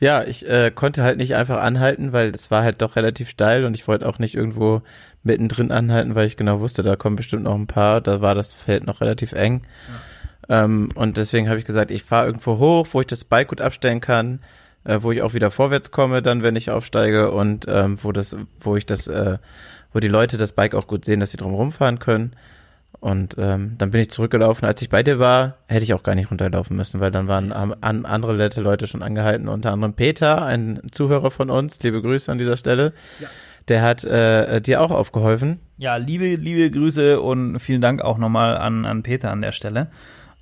Ja, 0.00 0.24
ich 0.24 0.46
äh, 0.46 0.70
konnte 0.70 1.02
halt 1.02 1.16
nicht 1.16 1.34
einfach 1.34 1.62
anhalten, 1.62 2.12
weil 2.12 2.30
es 2.30 2.50
war 2.50 2.62
halt 2.62 2.82
doch 2.82 2.96
relativ 2.96 3.30
steil 3.30 3.64
und 3.64 3.74
ich 3.74 3.88
wollte 3.88 4.06
auch 4.06 4.18
nicht 4.18 4.34
irgendwo 4.34 4.82
mittendrin 5.22 5.70
anhalten, 5.70 6.14
weil 6.14 6.26
ich 6.26 6.36
genau 6.36 6.60
wusste, 6.60 6.82
da 6.82 6.96
kommen 6.96 7.16
bestimmt 7.16 7.44
noch 7.44 7.54
ein 7.54 7.68
paar. 7.68 8.02
Da 8.02 8.20
war 8.20 8.34
das 8.34 8.52
Feld 8.52 8.86
noch 8.86 9.00
relativ 9.00 9.32
eng. 9.32 9.62
Ähm, 10.50 10.90
und 10.94 11.16
deswegen 11.16 11.48
habe 11.48 11.58
ich 11.58 11.64
gesagt, 11.64 11.90
ich 11.90 12.02
fahre 12.02 12.26
irgendwo 12.26 12.58
hoch, 12.58 12.88
wo 12.92 13.00
ich 13.00 13.06
das 13.06 13.24
Bike 13.24 13.48
gut 13.48 13.62
abstellen 13.62 14.02
kann, 14.02 14.40
äh, 14.84 14.98
wo 15.00 15.12
ich 15.12 15.22
auch 15.22 15.34
wieder 15.34 15.50
vorwärts 15.50 15.90
komme, 15.90 16.22
dann 16.22 16.42
wenn 16.42 16.56
ich 16.56 16.70
aufsteige 16.70 17.30
und 17.30 17.66
ähm, 17.68 17.98
wo 18.02 18.12
das, 18.12 18.36
wo 18.60 18.76
ich 18.76 18.86
das, 18.86 19.06
äh, 19.06 19.38
wo 19.92 20.00
die 20.00 20.08
Leute 20.08 20.36
das 20.36 20.52
Bike 20.52 20.74
auch 20.74 20.86
gut 20.86 21.04
sehen, 21.04 21.20
dass 21.20 21.30
sie 21.30 21.36
drum 21.36 21.54
rumfahren 21.54 21.98
können. 21.98 22.34
Und 23.00 23.36
ähm, 23.38 23.74
dann 23.76 23.90
bin 23.90 24.00
ich 24.00 24.10
zurückgelaufen. 24.10 24.66
Als 24.66 24.80
ich 24.80 24.88
bei 24.88 25.02
dir 25.02 25.18
war, 25.18 25.58
hätte 25.68 25.84
ich 25.84 25.92
auch 25.92 26.02
gar 26.02 26.14
nicht 26.14 26.30
runterlaufen 26.30 26.74
müssen, 26.74 27.00
weil 27.00 27.10
dann 27.10 27.28
waren 27.28 27.52
an, 27.52 27.74
an, 27.82 28.06
andere 28.06 28.34
nette 28.34 28.62
Leute 28.62 28.86
schon 28.86 29.02
angehalten, 29.02 29.46
unter 29.46 29.72
anderem 29.72 29.92
Peter, 29.92 30.42
ein 30.42 30.80
Zuhörer 30.90 31.30
von 31.30 31.50
uns. 31.50 31.82
Liebe 31.82 32.00
Grüße 32.00 32.32
an 32.32 32.38
dieser 32.38 32.56
Stelle. 32.56 32.94
Der 33.68 33.82
hat 33.82 34.04
äh, 34.04 34.60
dir 34.62 34.80
auch 34.80 34.90
aufgeholfen. 34.90 35.58
Ja, 35.76 35.96
liebe, 35.96 36.34
liebe 36.36 36.70
Grüße 36.70 37.20
und 37.20 37.58
vielen 37.58 37.82
Dank 37.82 38.00
auch 38.00 38.16
nochmal 38.16 38.56
an, 38.56 38.86
an 38.86 39.02
Peter 39.02 39.30
an 39.30 39.42
der 39.42 39.52
Stelle. 39.52 39.88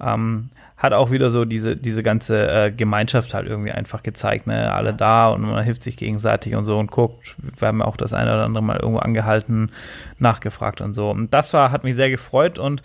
Ähm, 0.00 0.50
hat 0.82 0.92
auch 0.92 1.12
wieder 1.12 1.30
so 1.30 1.44
diese, 1.44 1.76
diese 1.76 2.02
ganze 2.02 2.50
äh, 2.50 2.72
Gemeinschaft 2.72 3.34
halt 3.34 3.46
irgendwie 3.46 3.70
einfach 3.70 4.02
gezeigt, 4.02 4.48
ne? 4.48 4.74
Alle 4.74 4.92
da 4.92 5.28
und 5.28 5.42
man 5.42 5.62
hilft 5.62 5.84
sich 5.84 5.96
gegenseitig 5.96 6.56
und 6.56 6.64
so 6.64 6.76
und 6.76 6.90
guckt. 6.90 7.36
Wir 7.56 7.68
haben 7.68 7.78
ja 7.78 7.84
auch 7.84 7.96
das 7.96 8.12
eine 8.12 8.32
oder 8.32 8.44
andere 8.44 8.64
Mal 8.64 8.80
irgendwo 8.80 8.98
angehalten, 8.98 9.70
nachgefragt 10.18 10.80
und 10.80 10.94
so. 10.94 11.08
Und 11.08 11.32
das 11.32 11.54
war, 11.54 11.70
hat 11.70 11.84
mich 11.84 11.94
sehr 11.94 12.10
gefreut 12.10 12.58
und 12.58 12.82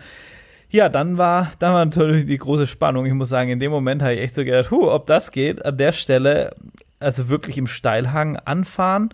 ja, 0.69 0.89
dann 0.89 1.17
war, 1.17 1.51
dann 1.57 1.73
war 1.73 1.83
natürlich 1.85 2.27
die 2.27 2.37
große 2.37 2.67
Spannung. 2.67 3.07
Ich 3.07 3.13
muss 3.13 3.29
sagen, 3.29 3.49
in 3.49 3.59
dem 3.59 3.71
Moment 3.71 4.03
habe 4.03 4.13
ich 4.13 4.21
echt 4.21 4.35
so 4.35 4.45
gedacht, 4.45 4.69
huh, 4.69 4.91
ob 4.91 5.07
das 5.07 5.31
geht, 5.31 5.65
an 5.65 5.77
der 5.77 5.91
Stelle, 5.91 6.55
also 6.99 7.29
wirklich 7.29 7.57
im 7.57 7.65
Steilhang 7.65 8.37
anfahren, 8.37 9.09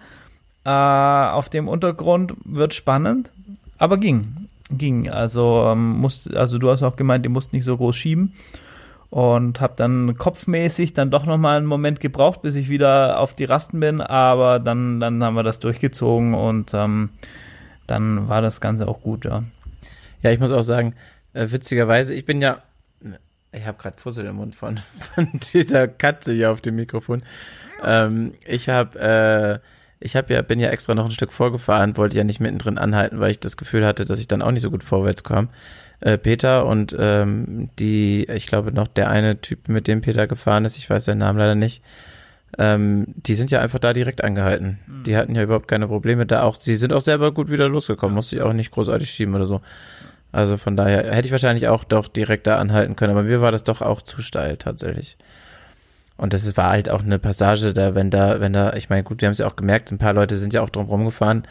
äh, 0.66 0.70
auf 0.70 1.48
dem 1.48 1.70
Untergrund 1.70 2.34
wird 2.44 2.74
spannend, 2.74 3.32
aber 3.78 3.98
ging. 3.98 4.50
Ging. 4.72 5.10
Also, 5.10 5.70
ähm, 5.72 6.00
musst, 6.00 6.36
also 6.36 6.58
du 6.58 6.70
hast 6.70 6.84
auch 6.84 6.98
gemeint, 6.98 7.24
die 7.24 7.30
musst 7.30 7.54
nicht 7.54 7.64
so 7.64 7.78
groß 7.78 7.96
schieben. 7.96 8.34
Und 9.14 9.62
habe 9.62 9.74
dann 9.78 10.18
kopfmäßig 10.18 10.94
dann 10.94 11.12
doch 11.12 11.28
nochmal 11.28 11.58
einen 11.58 11.68
Moment 11.68 12.00
gebraucht, 12.00 12.42
bis 12.42 12.56
ich 12.56 12.68
wieder 12.68 13.20
auf 13.20 13.36
die 13.36 13.44
Rasten 13.44 13.80
bin. 13.80 14.02
Aber 14.02 14.58
dann, 14.58 15.00
dann 15.00 15.24
haben 15.24 15.36
wir 15.36 15.44
das 15.44 15.60
durchgezogen 15.60 16.34
und 16.34 16.74
ähm, 16.74 17.12
dann 17.86 18.28
war 18.28 18.42
das 18.42 18.60
Ganze 18.60 18.88
auch 18.88 19.02
gut, 19.02 19.26
ja. 19.26 19.44
Ja, 20.24 20.32
ich 20.32 20.40
muss 20.40 20.50
auch 20.50 20.64
sagen, 20.64 20.96
äh, 21.34 21.46
witzigerweise, 21.52 22.16
ich 22.16 22.26
bin 22.26 22.42
ja, 22.42 22.64
ich 23.52 23.68
habe 23.68 23.78
gerade 23.78 24.02
Fussel 24.02 24.26
im 24.26 24.38
Mund 24.38 24.56
von, 24.56 24.80
von 25.14 25.30
dieser 25.54 25.88
Katze 25.88 26.34
hier 26.34 26.50
auf 26.50 26.62
dem 26.62 26.76
Mikrofon. 26.76 27.22
Ähm, 27.84 28.34
ich 28.48 28.68
habe, 28.68 29.00
äh, 29.00 29.60
ich 30.00 30.16
habe 30.16 30.34
ja, 30.34 30.42
bin 30.42 30.60
ja 30.60 30.70
extra 30.70 30.96
noch 30.96 31.06
ein 31.06 31.12
Stück 31.12 31.34
vorgefahren, 31.34 31.98
wollte 31.98 32.18
ja 32.18 32.24
nicht 32.24 32.40
mittendrin 32.40 32.80
anhalten, 32.80 33.20
weil 33.20 33.30
ich 33.30 33.40
das 33.40 33.58
Gefühl 33.58 33.86
hatte, 33.86 34.06
dass 34.06 34.20
ich 34.20 34.28
dann 34.28 34.42
auch 34.42 34.50
nicht 34.50 34.64
so 34.64 34.72
gut 34.72 34.84
vorwärts 34.84 35.24
kam. 35.24 35.50
Äh, 36.04 36.18
Peter 36.18 36.66
und 36.66 36.94
ähm, 37.00 37.70
die, 37.80 38.28
ich 38.28 38.48
glaube 38.48 38.74
noch 38.74 38.90
der 38.90 39.10
eine 39.10 39.40
Typ, 39.40 39.70
mit 39.70 39.88
dem 39.88 40.02
Peter 40.02 40.28
gefahren 40.28 40.66
ist, 40.66 40.78
ich 40.78 40.90
weiß 40.90 41.06
seinen 41.06 41.20
Namen 41.20 41.40
leider 41.40 41.56
nicht, 41.56 41.82
ähm, 42.58 43.06
die 43.16 43.36
sind 43.36 43.52
ja 43.52 43.62
einfach 43.62 43.80
da 43.80 43.94
direkt 43.94 44.22
angehalten. 44.22 44.80
Die 45.06 45.16
hatten 45.16 45.34
ja 45.34 45.44
überhaupt 45.44 45.70
keine 45.70 45.88
Probleme 45.88 46.26
da 46.26 46.44
auch. 46.44 46.60
Sie 46.60 46.76
sind 46.76 46.92
auch 46.92 47.02
selber 47.02 47.32
gut 47.32 47.50
wieder 47.50 47.70
losgekommen, 47.70 48.16
musste 48.16 48.36
ich 48.36 48.42
auch 48.42 48.52
nicht 48.52 48.72
großartig 48.72 49.10
schieben 49.10 49.34
oder 49.34 49.48
so. 49.48 49.62
Also 50.34 50.58
von 50.58 50.76
daher 50.76 51.10
hätte 51.14 51.28
ich 51.28 51.32
wahrscheinlich 51.32 51.70
auch 51.70 51.86
doch 51.86 52.10
direkt 52.10 52.48
da 52.48 52.58
anhalten 52.58 52.98
können, 52.98 53.12
aber 53.12 53.24
mir 53.24 53.40
war 53.40 53.54
das 53.54 53.64
doch 53.64 53.82
auch 53.82 54.02
zu 54.02 54.22
steil 54.22 54.58
tatsächlich. 54.58 55.18
Und 56.16 56.34
das 56.34 56.56
war 56.56 56.70
halt 56.70 56.90
auch 56.90 57.02
eine 57.02 57.18
Passage 57.18 57.74
da, 57.74 57.96
wenn 57.96 58.12
da, 58.12 58.40
wenn 58.40 58.54
da, 58.54 58.74
ich 58.74 58.90
meine, 58.90 59.04
gut, 59.04 59.22
wir 59.22 59.28
haben 59.28 59.34
es 59.34 59.40
ja 59.40 59.48
auch 59.48 59.56
gemerkt, 59.56 59.92
ein 59.92 59.98
paar 59.98 60.14
Leute 60.14 60.38
sind 60.38 60.54
ja 60.54 60.62
auch 60.62 60.70
drum 60.70 60.86
rumgefahren, 60.86 61.44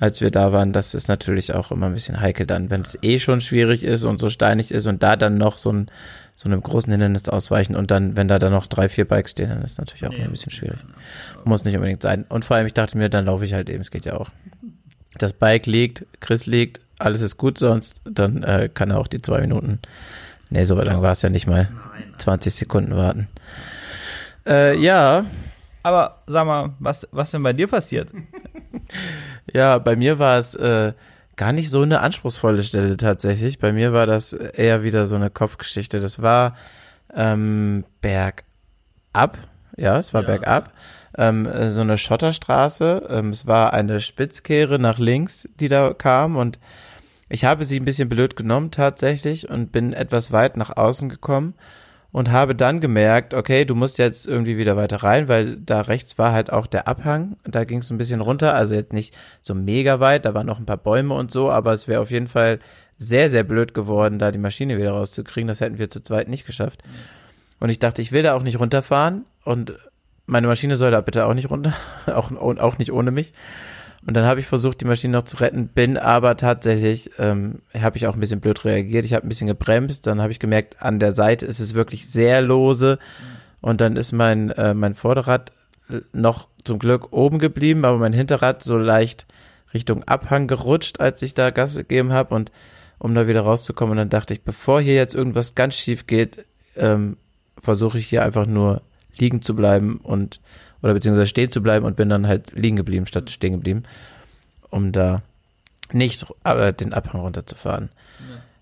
als 0.00 0.20
wir 0.20 0.30
da 0.30 0.52
waren. 0.52 0.72
Das 0.72 0.94
ist 0.94 1.08
natürlich 1.08 1.54
auch 1.54 1.70
immer 1.70 1.86
ein 1.86 1.94
bisschen 1.94 2.20
heikel 2.20 2.44
dann, 2.44 2.70
wenn 2.70 2.80
es 2.80 2.98
eh 3.02 3.20
schon 3.20 3.40
schwierig 3.40 3.84
ist 3.84 4.04
und 4.04 4.18
so 4.18 4.28
steinig 4.28 4.72
ist 4.72 4.86
und 4.86 5.02
da 5.02 5.14
dann 5.14 5.38
noch 5.38 5.58
so 5.58 5.72
ein, 5.72 5.90
so 6.34 6.48
einem 6.48 6.60
großen 6.60 6.90
Hindernis 6.90 7.28
ausweichen 7.28 7.76
und 7.76 7.90
dann, 7.90 8.16
wenn 8.16 8.26
da 8.26 8.38
dann 8.38 8.52
noch 8.52 8.66
drei, 8.66 8.88
vier 8.88 9.06
Bikes 9.06 9.30
stehen, 9.30 9.50
dann 9.50 9.62
ist 9.62 9.78
natürlich 9.78 10.04
auch 10.06 10.12
immer 10.12 10.24
ein 10.24 10.30
bisschen 10.30 10.50
schwierig. 10.50 10.78
Muss 11.44 11.64
nicht 11.64 11.76
unbedingt 11.76 12.02
sein. 12.02 12.24
Und 12.28 12.44
vor 12.44 12.56
allem, 12.56 12.66
ich 12.66 12.74
dachte 12.74 12.98
mir, 12.98 13.10
dann 13.10 13.26
laufe 13.26 13.44
ich 13.44 13.54
halt 13.54 13.70
eben, 13.70 13.82
es 13.82 13.90
geht 13.90 14.06
ja 14.06 14.16
auch. 14.16 14.30
Das 15.18 15.32
Bike 15.32 15.66
liegt, 15.66 16.04
Chris 16.20 16.46
liegt, 16.46 16.80
alles 16.98 17.20
ist 17.20 17.36
gut 17.36 17.58
sonst, 17.58 18.00
dann 18.04 18.42
äh, 18.42 18.68
kann 18.72 18.90
er 18.90 18.98
auch 18.98 19.06
die 19.06 19.22
zwei 19.22 19.40
Minuten, 19.40 19.78
nee, 20.50 20.64
so 20.64 20.74
lang 20.76 21.00
war 21.00 21.12
es 21.12 21.22
ja 21.22 21.30
nicht 21.30 21.46
mal, 21.46 21.68
20 22.18 22.54
Sekunden 22.54 22.96
warten. 22.96 23.28
Äh, 24.46 24.76
ja, 24.78 25.24
Aber 25.82 26.22
sag 26.26 26.46
mal, 26.46 26.74
was, 26.78 27.06
was 27.12 27.30
denn 27.30 27.42
bei 27.42 27.52
dir 27.52 27.66
passiert? 27.68 28.10
ja, 29.52 29.78
bei 29.78 29.96
mir 29.96 30.18
war 30.18 30.38
es 30.38 30.54
äh, 30.54 30.92
gar 31.36 31.52
nicht 31.52 31.70
so 31.70 31.82
eine 31.82 32.00
anspruchsvolle 32.00 32.62
Stelle 32.62 32.96
tatsächlich. 32.96 33.58
Bei 33.58 33.72
mir 33.72 33.92
war 33.92 34.06
das 34.06 34.32
eher 34.32 34.82
wieder 34.82 35.06
so 35.06 35.16
eine 35.16 35.30
Kopfgeschichte. 35.30 36.00
Das 36.00 36.20
war 36.22 36.56
ähm, 37.14 37.84
bergab, 38.00 39.38
Ja, 39.76 39.98
es 39.98 40.12
war 40.14 40.22
Ja. 40.22 40.26
bergab. 40.28 40.72
Ähm, 41.18 41.46
äh, 41.46 41.70
so 41.70 41.80
eine 41.80 41.98
Schotterstraße. 41.98 43.06
Ähm, 43.10 43.30
es 43.30 43.46
war 43.46 43.72
eine 43.72 44.00
Spitzkehre 44.00 44.78
nach 44.78 44.98
links, 44.98 45.48
die 45.58 45.68
da 45.68 45.92
kam 45.94 46.36
und 46.36 46.58
ich 47.28 47.44
habe 47.44 47.64
sie 47.64 47.78
ein 47.78 47.84
bisschen 47.84 48.08
blöd 48.08 48.36
genommen 48.36 48.70
tatsächlich 48.70 49.48
und 49.48 49.70
bin 49.72 49.92
etwas 49.92 50.32
weit 50.32 50.56
nach 50.56 50.76
außen 50.76 51.08
gekommen 51.08 51.54
und 52.12 52.30
habe 52.30 52.54
dann 52.54 52.80
gemerkt, 52.80 53.34
okay, 53.34 53.64
du 53.64 53.74
musst 53.74 53.98
jetzt 53.98 54.26
irgendwie 54.26 54.56
wieder 54.56 54.76
weiter 54.76 54.96
rein, 55.02 55.28
weil 55.28 55.56
da 55.56 55.82
rechts 55.82 56.18
war 56.18 56.32
halt 56.32 56.52
auch 56.52 56.66
der 56.66 56.88
Abhang. 56.88 57.36
Da 57.44 57.64
ging 57.64 57.78
es 57.78 57.90
ein 57.90 57.98
bisschen 57.98 58.20
runter, 58.20 58.54
also 58.54 58.74
jetzt 58.74 58.92
nicht 58.92 59.16
so 59.42 59.54
mega 59.54 60.00
weit, 60.00 60.24
da 60.24 60.34
waren 60.34 60.46
noch 60.46 60.58
ein 60.58 60.66
paar 60.66 60.76
Bäume 60.76 61.14
und 61.14 61.30
so, 61.30 61.50
aber 61.50 61.72
es 61.72 61.86
wäre 61.86 62.00
auf 62.00 62.10
jeden 62.10 62.28
Fall 62.28 62.58
sehr, 62.98 63.30
sehr 63.30 63.44
blöd 63.44 63.74
geworden, 63.74 64.18
da 64.18 64.32
die 64.32 64.38
Maschine 64.38 64.76
wieder 64.76 64.90
rauszukriegen. 64.90 65.48
Das 65.48 65.60
hätten 65.60 65.78
wir 65.78 65.88
zu 65.88 66.02
zweit 66.02 66.28
nicht 66.28 66.46
geschafft. 66.46 66.82
Und 67.60 67.70
ich 67.70 67.78
dachte, 67.78 68.02
ich 68.02 68.12
will 68.12 68.22
da 68.22 68.34
auch 68.34 68.42
nicht 68.42 68.58
runterfahren 68.58 69.24
und 69.44 69.74
meine 70.26 70.46
Maschine 70.46 70.76
soll 70.76 70.90
da 70.90 71.00
bitte 71.00 71.26
auch 71.26 71.34
nicht 71.34 71.50
runter, 71.50 71.74
auch, 72.06 72.32
auch 72.32 72.78
nicht 72.78 72.92
ohne 72.92 73.10
mich. 73.10 73.32
Und 74.06 74.14
dann 74.14 74.24
habe 74.24 74.40
ich 74.40 74.46
versucht, 74.46 74.80
die 74.80 74.86
Maschine 74.86 75.18
noch 75.18 75.24
zu 75.24 75.36
retten, 75.36 75.68
bin 75.68 75.98
aber 75.98 76.36
tatsächlich, 76.36 77.10
ähm, 77.18 77.60
habe 77.78 77.98
ich 77.98 78.06
auch 78.06 78.14
ein 78.14 78.20
bisschen 78.20 78.40
blöd 78.40 78.64
reagiert. 78.64 79.04
Ich 79.04 79.12
habe 79.12 79.26
ein 79.26 79.28
bisschen 79.28 79.46
gebremst, 79.46 80.06
dann 80.06 80.22
habe 80.22 80.32
ich 80.32 80.38
gemerkt, 80.38 80.80
an 80.80 80.98
der 80.98 81.14
Seite 81.14 81.44
ist 81.44 81.60
es 81.60 81.74
wirklich 81.74 82.08
sehr 82.08 82.40
lose. 82.40 82.98
Und 83.60 83.82
dann 83.82 83.96
ist 83.96 84.12
mein, 84.12 84.50
äh, 84.50 84.72
mein 84.72 84.94
Vorderrad 84.94 85.52
noch 86.12 86.48
zum 86.64 86.78
Glück 86.78 87.12
oben 87.12 87.38
geblieben, 87.38 87.84
aber 87.84 87.98
mein 87.98 88.12
Hinterrad 88.12 88.62
so 88.62 88.78
leicht 88.78 89.26
Richtung 89.72 90.04
Abhang 90.04 90.46
gerutscht, 90.46 91.00
als 91.00 91.22
ich 91.22 91.34
da 91.34 91.50
Gas 91.50 91.74
gegeben 91.74 92.12
habe 92.12 92.34
und 92.34 92.50
um 92.98 93.14
da 93.14 93.26
wieder 93.26 93.42
rauszukommen. 93.42 93.92
Und 93.92 93.98
dann 93.98 94.10
dachte 94.10 94.34
ich, 94.34 94.42
bevor 94.42 94.80
hier 94.80 94.94
jetzt 94.94 95.14
irgendwas 95.14 95.54
ganz 95.54 95.74
schief 95.74 96.06
geht, 96.06 96.44
ähm, 96.76 97.16
versuche 97.58 97.98
ich 97.98 98.06
hier 98.06 98.24
einfach 98.24 98.46
nur 98.46 98.82
liegen 99.16 99.42
zu 99.42 99.54
bleiben 99.54 99.98
und 100.02 100.40
oder 100.82 100.94
beziehungsweise 100.94 101.28
stehen 101.28 101.50
zu 101.50 101.62
bleiben 101.62 101.84
und 101.86 101.96
bin 101.96 102.08
dann 102.08 102.26
halt 102.26 102.52
liegen 102.52 102.76
geblieben 102.76 103.06
statt 103.06 103.30
stehen 103.30 103.52
geblieben, 103.52 103.82
um 104.70 104.92
da 104.92 105.22
nicht 105.92 106.26
äh, 106.44 106.72
den 106.72 106.92
Abhang 106.92 107.20
runterzufahren. 107.20 107.90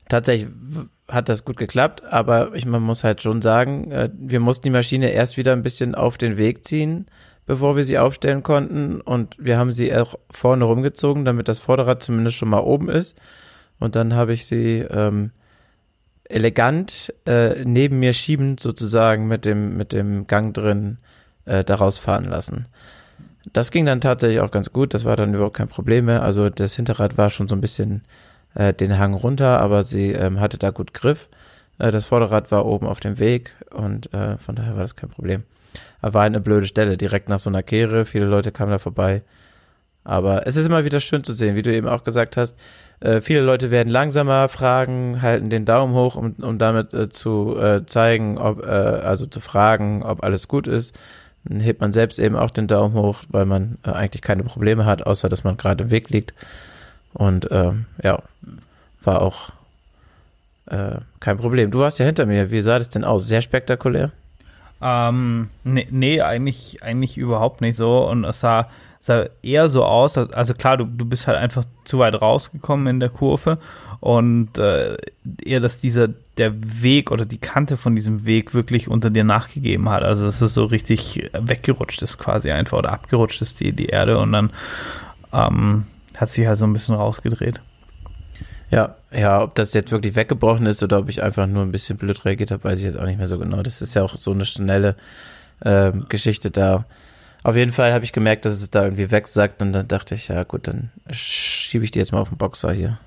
Tatsächlich 0.09 0.49
w- 0.51 0.86
hat 1.09 1.28
das 1.28 1.45
gut 1.45 1.57
geklappt, 1.57 2.03
aber 2.05 2.55
ich, 2.55 2.66
man 2.66 2.82
muss 2.82 3.05
halt 3.05 3.23
schon 3.23 3.43
sagen, 3.43 3.90
äh, 3.90 4.11
wir 4.19 4.40
mussten 4.40 4.65
die 4.65 4.70
Maschine 4.70 5.11
erst 5.11 5.36
wieder 5.36 5.53
ein 5.53 5.62
bisschen 5.62 5.95
auf 5.95 6.19
den 6.19 6.36
Weg 6.39 6.66
ziehen, 6.66 7.07
bevor 7.47 7.77
wir 7.77 7.85
sie 7.85 7.99
aufstellen 7.99 8.43
konnten. 8.43 9.01
Und 9.01 9.36
wir 9.39 9.59
haben 9.59 9.73
sie 9.73 9.95
auch 9.95 10.19
vorne 10.31 10.65
rumgezogen, 10.65 11.24
damit 11.24 11.49
das 11.49 11.59
Vorderrad 11.59 12.03
zumindest 12.03 12.36
schon 12.36 12.49
mal 12.49 12.61
oben 12.61 12.89
ist. 12.89 13.16
Und 13.78 13.95
dann 13.95 14.15
habe 14.15 14.32
ich 14.32 14.47
sie 14.47 14.81
ähm, 14.90 15.31
elegant 16.24 17.12
äh, 17.27 17.65
neben 17.65 17.99
mir 18.01 18.12
schiebend 18.12 18.61
sozusagen 18.61 19.28
mit 19.28 19.45
dem 19.45 19.77
mit 19.77 19.93
dem 19.93 20.27
Gang 20.27 20.53
drin 20.55 20.99
äh, 21.49 21.65
daraus 21.65 21.99
fahren 21.99 22.25
lassen. 22.25 22.66
Das 23.53 23.70
ging 23.70 23.87
dann 23.87 24.01
tatsächlich 24.01 24.41
auch 24.41 24.51
ganz 24.51 24.73
gut, 24.73 24.95
das 24.95 25.05
war 25.05 25.16
dann 25.16 25.35
überhaupt 25.35 25.57
kein 25.57 25.69
Problem 25.69 26.07
mehr. 26.07 26.23
Also 26.23 26.51
das 26.51 26.75
Hinterrad 26.75 27.16
war 27.16 27.31
schon 27.31 27.49
so 27.49 27.57
ein 27.57 27.61
bisschen 27.61 28.03
äh, 28.55 28.75
den 28.75 28.99
Hang 28.99 29.15
runter, 29.15 29.61
aber 29.61 29.85
sie 29.85 30.12
ähm, 30.12 30.41
hatte 30.41 30.59
da 30.59 30.70
gut 30.70 30.93
Griff. 30.93 31.29
Äh, 31.79 31.91
das 31.91 32.07
Vorderrad 32.07 32.51
war 32.51 32.66
oben 32.66 32.87
auf 32.87 33.01
dem 33.01 33.19
Weg 33.19 33.55
und 33.70 34.12
äh, 34.12 34.37
von 34.39 34.55
daher 34.55 34.75
war 34.75 34.83
das 34.83 34.97
kein 34.97 35.11
Problem. 35.11 35.45
Aber 36.01 36.15
war 36.15 36.23
eine 36.25 36.41
blöde 36.41 36.66
Stelle, 36.66 36.97
direkt 36.97 37.29
nach 37.29 37.41
so 37.41 37.51
einer 37.51 37.62
Kehre, 37.62 38.05
viele 38.05 38.27
Leute 38.27 38.53
kamen 38.53 38.70
da 38.70 38.79
vorbei. 38.79 39.23
Aber 40.05 40.47
es 40.47 40.57
ist 40.57 40.66
immer 40.66 40.85
wieder 40.85 41.01
schön 41.01 41.25
zu 41.25 41.33
sehen, 41.33 41.55
wie 41.55 41.62
du 41.62 41.73
eben 41.73 41.89
auch 41.89 42.05
gesagt 42.05 42.37
hast, 42.37 42.57
äh, 43.01 43.20
viele 43.20 43.43
Leute 43.43 43.70
werden 43.70 43.91
langsamer, 43.91 44.49
fragen, 44.49 45.23
halten 45.23 45.51
den 45.51 45.65
Daumen 45.65 45.95
hoch, 45.95 46.16
um, 46.16 46.35
um 46.41 46.59
damit 46.59 46.93
äh, 46.95 47.09
zu 47.09 47.57
äh, 47.59 47.87
zeigen, 47.87 48.39
ob, 48.39 48.65
äh, 48.65 48.69
also 48.69 49.27
zu 49.27 49.41
fragen, 49.41 50.03
ob 50.03 50.25
alles 50.25 50.49
gut 50.49 50.66
ist. 50.66 50.99
Dann 51.49 51.61
hebt 51.61 51.81
man 51.81 51.93
selbst 51.93 52.19
eben 52.19 52.37
auch 52.37 52.51
den 52.51 52.66
Daumen 52.66 52.95
hoch, 52.95 53.23
weil 53.29 53.47
man 53.47 53.79
äh, 53.85 53.91
eigentlich 53.91 54.23
keine 54.23 54.45
Probleme 54.45 54.85
hat, 54.85 55.07
außer 55.07 55.29
dass 55.29 55.45
man 55.45 55.57
gerade 55.57 55.85
im 55.85 55.91
Weg 55.91 56.11
liegt. 56.11 56.35
Und 57.15 57.49
ähm, 57.51 57.87
ja, 58.03 58.23
war 59.03 59.23
auch 59.23 59.51
äh, 60.66 60.99
kein 61.20 61.39
Problem. 61.39 61.70
Du 61.70 61.81
warst 61.81 61.99
ja 61.99 62.05
hinter 62.05 62.27
mir. 62.27 62.51
Wie 62.51 62.61
sah 62.61 62.79
das 62.79 62.91
denn 62.91 63.05
aus? 63.05 63.27
Sehr 63.27 63.43
spektakulär. 63.43 64.12
Ähm, 64.81 65.49
nee, 65.65 65.89
nee, 65.91 66.20
eigentlich, 66.20 66.83
eigentlich 66.83 67.16
überhaupt 67.16 67.61
nicht 67.61 67.77
so. 67.77 68.07
Und 68.09 68.25
es 68.25 68.41
sah, 68.41 68.69
sah 69.01 69.27
eher 69.43 69.69
so 69.69 69.85
aus, 69.85 70.19
als- 70.19 70.33
also 70.33 70.55
klar, 70.55 70.77
du, 70.77 70.85
du 70.85 71.05
bist 71.05 71.27
halt 71.27 71.39
einfach 71.39 71.65
zu 71.85 71.99
weit 71.99 72.20
rausgekommen 72.20 72.87
in 72.87 73.01
der 73.01 73.09
Kurve 73.09 73.59
und 74.01 74.59
äh, 74.59 74.97
eher, 75.45 75.61
dass 75.61 75.81
dieser, 75.81 76.09
der 76.37 76.53
Weg 76.83 77.11
oder 77.11 77.25
die 77.25 77.39
Kante 77.39 77.77
von 77.77 77.97
diesem 77.97 78.27
Weg 78.27 78.55
wirklich 78.55 78.89
unter 78.89 79.11
dir 79.11 79.25
nachgegeben 79.25 79.89
hat. 79.89 80.05
Also, 80.05 80.25
dass 80.25 80.41
es 80.41 80.55
so 80.55 80.65
richtig 80.65 81.31
weggerutscht 81.33 82.03
ist 82.03 82.19
quasi 82.19 82.51
einfach 82.51 82.79
oder 82.79 82.93
abgerutscht 82.93 83.43
ist 83.43 83.61
die, 83.61 83.73
die 83.73 83.87
Erde 83.87 84.19
und 84.19 84.33
dann 84.33 84.51
ähm, 85.33 85.87
hat 86.16 86.29
sich 86.31 86.47
halt 86.47 86.59
so 86.59 86.66
ein 86.66 86.73
bisschen 86.73 86.95
rausgedreht. 86.95 87.61
Ja, 88.70 88.97
ja, 89.11 89.43
ob 89.43 89.55
das 89.55 89.73
jetzt 89.73 89.91
wirklich 89.91 90.15
weggebrochen 90.15 90.66
ist 90.66 90.83
oder 90.83 90.99
ob 90.99 91.09
ich 91.09 91.23
einfach 91.23 91.47
nur 91.47 91.62
ein 91.62 91.73
bisschen 91.73 91.97
blöd 91.97 92.25
reagiert 92.25 92.51
habe, 92.51 92.65
weiß 92.65 92.79
ich 92.79 92.85
jetzt 92.85 92.99
auch 92.99 93.07
nicht 93.07 93.16
mehr 93.19 93.27
so 93.27 93.39
genau. 93.39 93.62
Das 93.62 93.81
ist 93.81 93.95
ja 93.95 94.03
auch 94.03 94.16
so 94.16 94.31
eine 94.31 94.45
schnelle 94.45 94.95
ähm, 95.65 96.07
Geschichte 96.09 96.51
da. 96.51 96.85
Auf 97.49 97.57
jeden 97.57 97.73
Fall 97.73 97.95
habe 97.95 98.05
ich 98.05 98.12
gemerkt, 98.12 98.45
dass 98.45 98.61
es 98.61 98.69
da 98.69 98.85
irgendwie 98.85 99.11
wegsackt 99.11 99.62
und 99.62 99.73
dann 99.73 99.89
dachte 99.89 100.15
ich, 100.15 100.29
ja 100.29 100.45
gut, 100.45 100.69
dann 100.69 100.91
schiebe 101.11 101.83
ich 101.83 101.91
die 101.91 101.99
jetzt 101.99 102.12
mal 102.12 102.20
auf 102.20 102.29
den 102.29 102.37
Boxer 102.37 102.73
hier. 102.73 102.99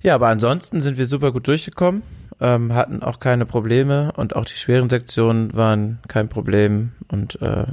Ja, 0.00 0.14
aber 0.14 0.28
ansonsten 0.28 0.80
sind 0.80 0.96
wir 0.96 1.04
super 1.04 1.30
gut 1.30 1.46
durchgekommen, 1.46 2.02
ähm, 2.40 2.72
hatten 2.72 3.02
auch 3.02 3.20
keine 3.20 3.44
Probleme 3.44 4.12
und 4.16 4.34
auch 4.34 4.46
die 4.46 4.54
schweren 4.54 4.88
Sektionen 4.88 5.54
waren 5.54 5.98
kein 6.08 6.30
Problem 6.30 6.92
und 7.08 7.38
äh, 7.42 7.66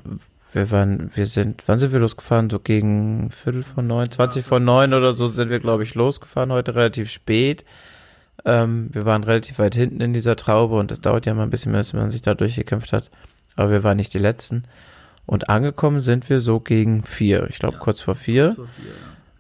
wir 0.52 0.72
waren, 0.72 1.10
wir 1.16 1.26
sind, 1.26 1.64
wann 1.68 1.80
sind 1.80 1.94
wir 1.94 2.02
losgefahren? 2.02 2.50
So 2.50 2.60
gegen 2.60 3.32
Viertel 3.32 3.64
von 3.64 3.88
neun, 3.88 4.12
20 4.12 4.46
von 4.46 4.66
neun 4.66 4.94
oder 4.94 5.14
so 5.14 5.28
sind 5.28 5.50
wir, 5.50 5.62
glaube 5.62 5.84
ich, 5.84 5.96
losgefahren 5.96 6.52
heute 6.52 6.76
relativ 6.76 7.10
spät. 7.10 7.64
Ähm, 8.44 8.90
wir 8.92 9.06
waren 9.06 9.24
relativ 9.24 9.58
weit 9.58 9.74
hinten 9.74 10.02
in 10.02 10.12
dieser 10.12 10.36
Traube 10.36 10.76
und 10.76 10.92
das 10.92 11.00
dauert 11.00 11.26
ja 11.26 11.34
mal 11.34 11.44
ein 11.44 11.50
bisschen 11.50 11.72
mehr, 11.72 11.80
bis 11.80 11.94
man 11.94 12.12
sich 12.12 12.24
da 12.24 12.34
durchgekämpft 12.34 12.92
hat. 12.92 13.10
Aber 13.56 13.72
wir 13.72 13.86
waren 13.86 13.96
nicht 13.96 14.14
die 14.14 14.20
Letzten. 14.20 14.66
Und 15.26 15.50
angekommen 15.50 16.02
sind 16.02 16.30
wir 16.30 16.40
so 16.40 16.60
gegen 16.60 17.04
vier. 17.04 17.48
Ich 17.50 17.60
glaube, 17.60 17.78
kurz 17.78 18.02
vor 18.02 18.16
vier. 18.16 18.58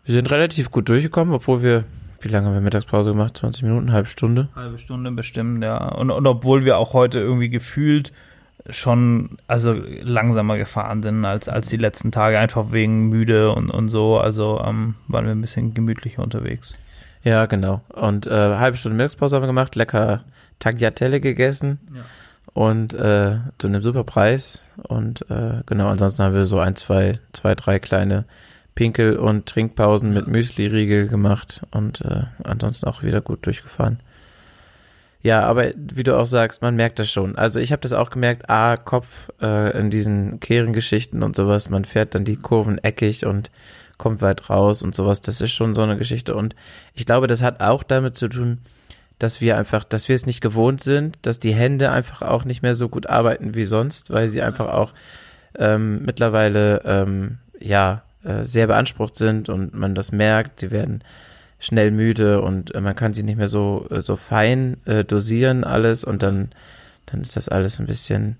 Wir 0.05 0.13
sind 0.13 0.31
relativ 0.31 0.71
gut 0.71 0.89
durchgekommen, 0.89 1.33
obwohl 1.33 1.61
wir, 1.61 1.83
wie 2.21 2.29
lange 2.29 2.47
haben 2.47 2.53
wir 2.53 2.61
Mittagspause 2.61 3.11
gemacht? 3.11 3.37
20 3.37 3.63
Minuten, 3.63 3.91
halbe 3.91 4.07
Stunde? 4.07 4.47
Halbe 4.55 4.77
Stunde 4.77 5.11
bestimmt, 5.11 5.63
ja. 5.63 5.77
Und, 5.89 6.09
und 6.09 6.25
obwohl 6.25 6.63
wir 6.65 6.77
auch 6.77 6.93
heute 6.93 7.19
irgendwie 7.19 7.49
gefühlt 7.49 8.13
schon 8.69 9.37
also 9.47 9.73
langsamer 9.73 10.57
gefahren 10.57 11.03
sind 11.03 11.25
als, 11.25 11.49
als 11.49 11.67
die 11.67 11.77
letzten 11.77 12.11
Tage, 12.11 12.39
einfach 12.39 12.71
wegen 12.71 13.09
müde 13.09 13.51
und, 13.51 13.69
und 13.69 13.89
so. 13.89 14.17
Also 14.17 14.61
ähm, 14.65 14.95
waren 15.07 15.25
wir 15.25 15.31
ein 15.31 15.41
bisschen 15.41 15.73
gemütlicher 15.73 16.23
unterwegs. 16.23 16.77
Ja, 17.23 17.45
genau. 17.45 17.81
Und 17.89 18.25
äh, 18.25 18.31
halbe 18.31 18.77
Stunde 18.77 18.95
Mittagspause 18.95 19.35
haben 19.35 19.43
wir 19.43 19.47
gemacht, 19.47 19.75
lecker 19.75 20.23
Tagliatelle 20.59 21.19
gegessen 21.19 21.79
Ja. 21.93 22.01
Und 22.53 22.93
äh, 22.93 23.37
zu 23.57 23.67
einem 23.67 23.81
super 23.81 24.03
Preis. 24.03 24.61
Und 24.87 25.29
äh, 25.29 25.61
genau, 25.65 25.87
ansonsten 25.87 26.23
haben 26.23 26.35
wir 26.35 26.45
so 26.45 26.59
ein, 26.59 26.75
zwei, 26.75 27.19
zwei, 27.33 27.55
drei 27.55 27.79
kleine 27.79 28.25
Pinkel- 28.75 29.17
und 29.17 29.45
Trinkpausen 29.45 30.13
mit 30.13 30.27
Müsli-Riegel 30.27 31.07
gemacht 31.07 31.61
und 31.71 32.01
äh, 32.01 32.23
ansonsten 32.43 32.87
auch 32.87 33.03
wieder 33.03 33.21
gut 33.21 33.45
durchgefahren. 33.45 33.99
Ja, 35.21 35.41
aber 35.43 35.71
wie 35.77 36.03
du 36.03 36.17
auch 36.17 36.25
sagst, 36.25 36.61
man 36.61 36.75
merkt 36.75 36.99
das 36.99 37.09
schon. 37.09 37.37
Also 37.37 37.59
ich 37.59 37.71
habe 37.71 37.81
das 37.81 37.93
auch 37.93 38.09
gemerkt, 38.09 38.49
A, 38.49 38.75
Kopf 38.75 39.07
äh, 39.41 39.77
in 39.79 39.89
diesen 39.89 40.41
Kehrengeschichten 40.41 41.23
und 41.23 41.35
sowas, 41.35 41.69
man 41.69 41.85
fährt 41.85 42.13
dann 42.13 42.25
die 42.25 42.35
Kurven 42.35 42.77
eckig 42.79 43.25
und 43.25 43.49
kommt 43.97 44.21
weit 44.21 44.49
raus 44.49 44.81
und 44.81 44.93
sowas. 44.95 45.21
Das 45.21 45.39
ist 45.39 45.51
schon 45.51 45.75
so 45.75 45.81
eine 45.81 45.97
Geschichte. 45.97 46.35
Und 46.35 46.55
ich 46.93 47.05
glaube, 47.05 47.27
das 47.27 47.41
hat 47.41 47.61
auch 47.61 47.83
damit 47.83 48.17
zu 48.17 48.27
tun, 48.27 48.57
dass 49.19 49.41
wir 49.41 49.57
einfach, 49.57 49.83
dass 49.83 50.09
wir 50.09 50.15
es 50.15 50.25
nicht 50.25 50.41
gewohnt 50.41 50.81
sind, 50.81 51.17
dass 51.21 51.39
die 51.39 51.53
Hände 51.53 51.91
einfach 51.91 52.21
auch 52.21 52.45
nicht 52.45 52.61
mehr 52.61 52.75
so 52.75 52.89
gut 52.89 53.07
arbeiten 53.07 53.55
wie 53.55 53.63
sonst, 53.63 54.11
weil 54.11 54.29
sie 54.29 54.41
einfach 54.41 54.67
auch 54.67 54.93
ähm, 55.57 56.03
mittlerweile 56.03 56.81
ähm, 56.85 57.37
ja 57.59 58.03
äh, 58.23 58.45
sehr 58.45 58.67
beansprucht 58.67 59.15
sind 59.15 59.49
und 59.49 59.73
man 59.73 59.95
das 59.95 60.11
merkt. 60.11 60.59
Sie 60.59 60.71
werden 60.71 61.03
schnell 61.59 61.91
müde 61.91 62.41
und 62.41 62.73
äh, 62.75 62.81
man 62.81 62.95
kann 62.95 63.13
sie 63.13 63.23
nicht 63.23 63.37
mehr 63.37 63.47
so 63.47 63.87
äh, 63.89 64.01
so 64.01 64.15
fein 64.15 64.77
äh, 64.85 65.03
dosieren 65.03 65.63
alles 65.63 66.03
und 66.03 66.23
dann 66.23 66.49
dann 67.05 67.21
ist 67.21 67.35
das 67.35 67.49
alles 67.49 67.79
ein 67.79 67.85
bisschen 67.85 68.37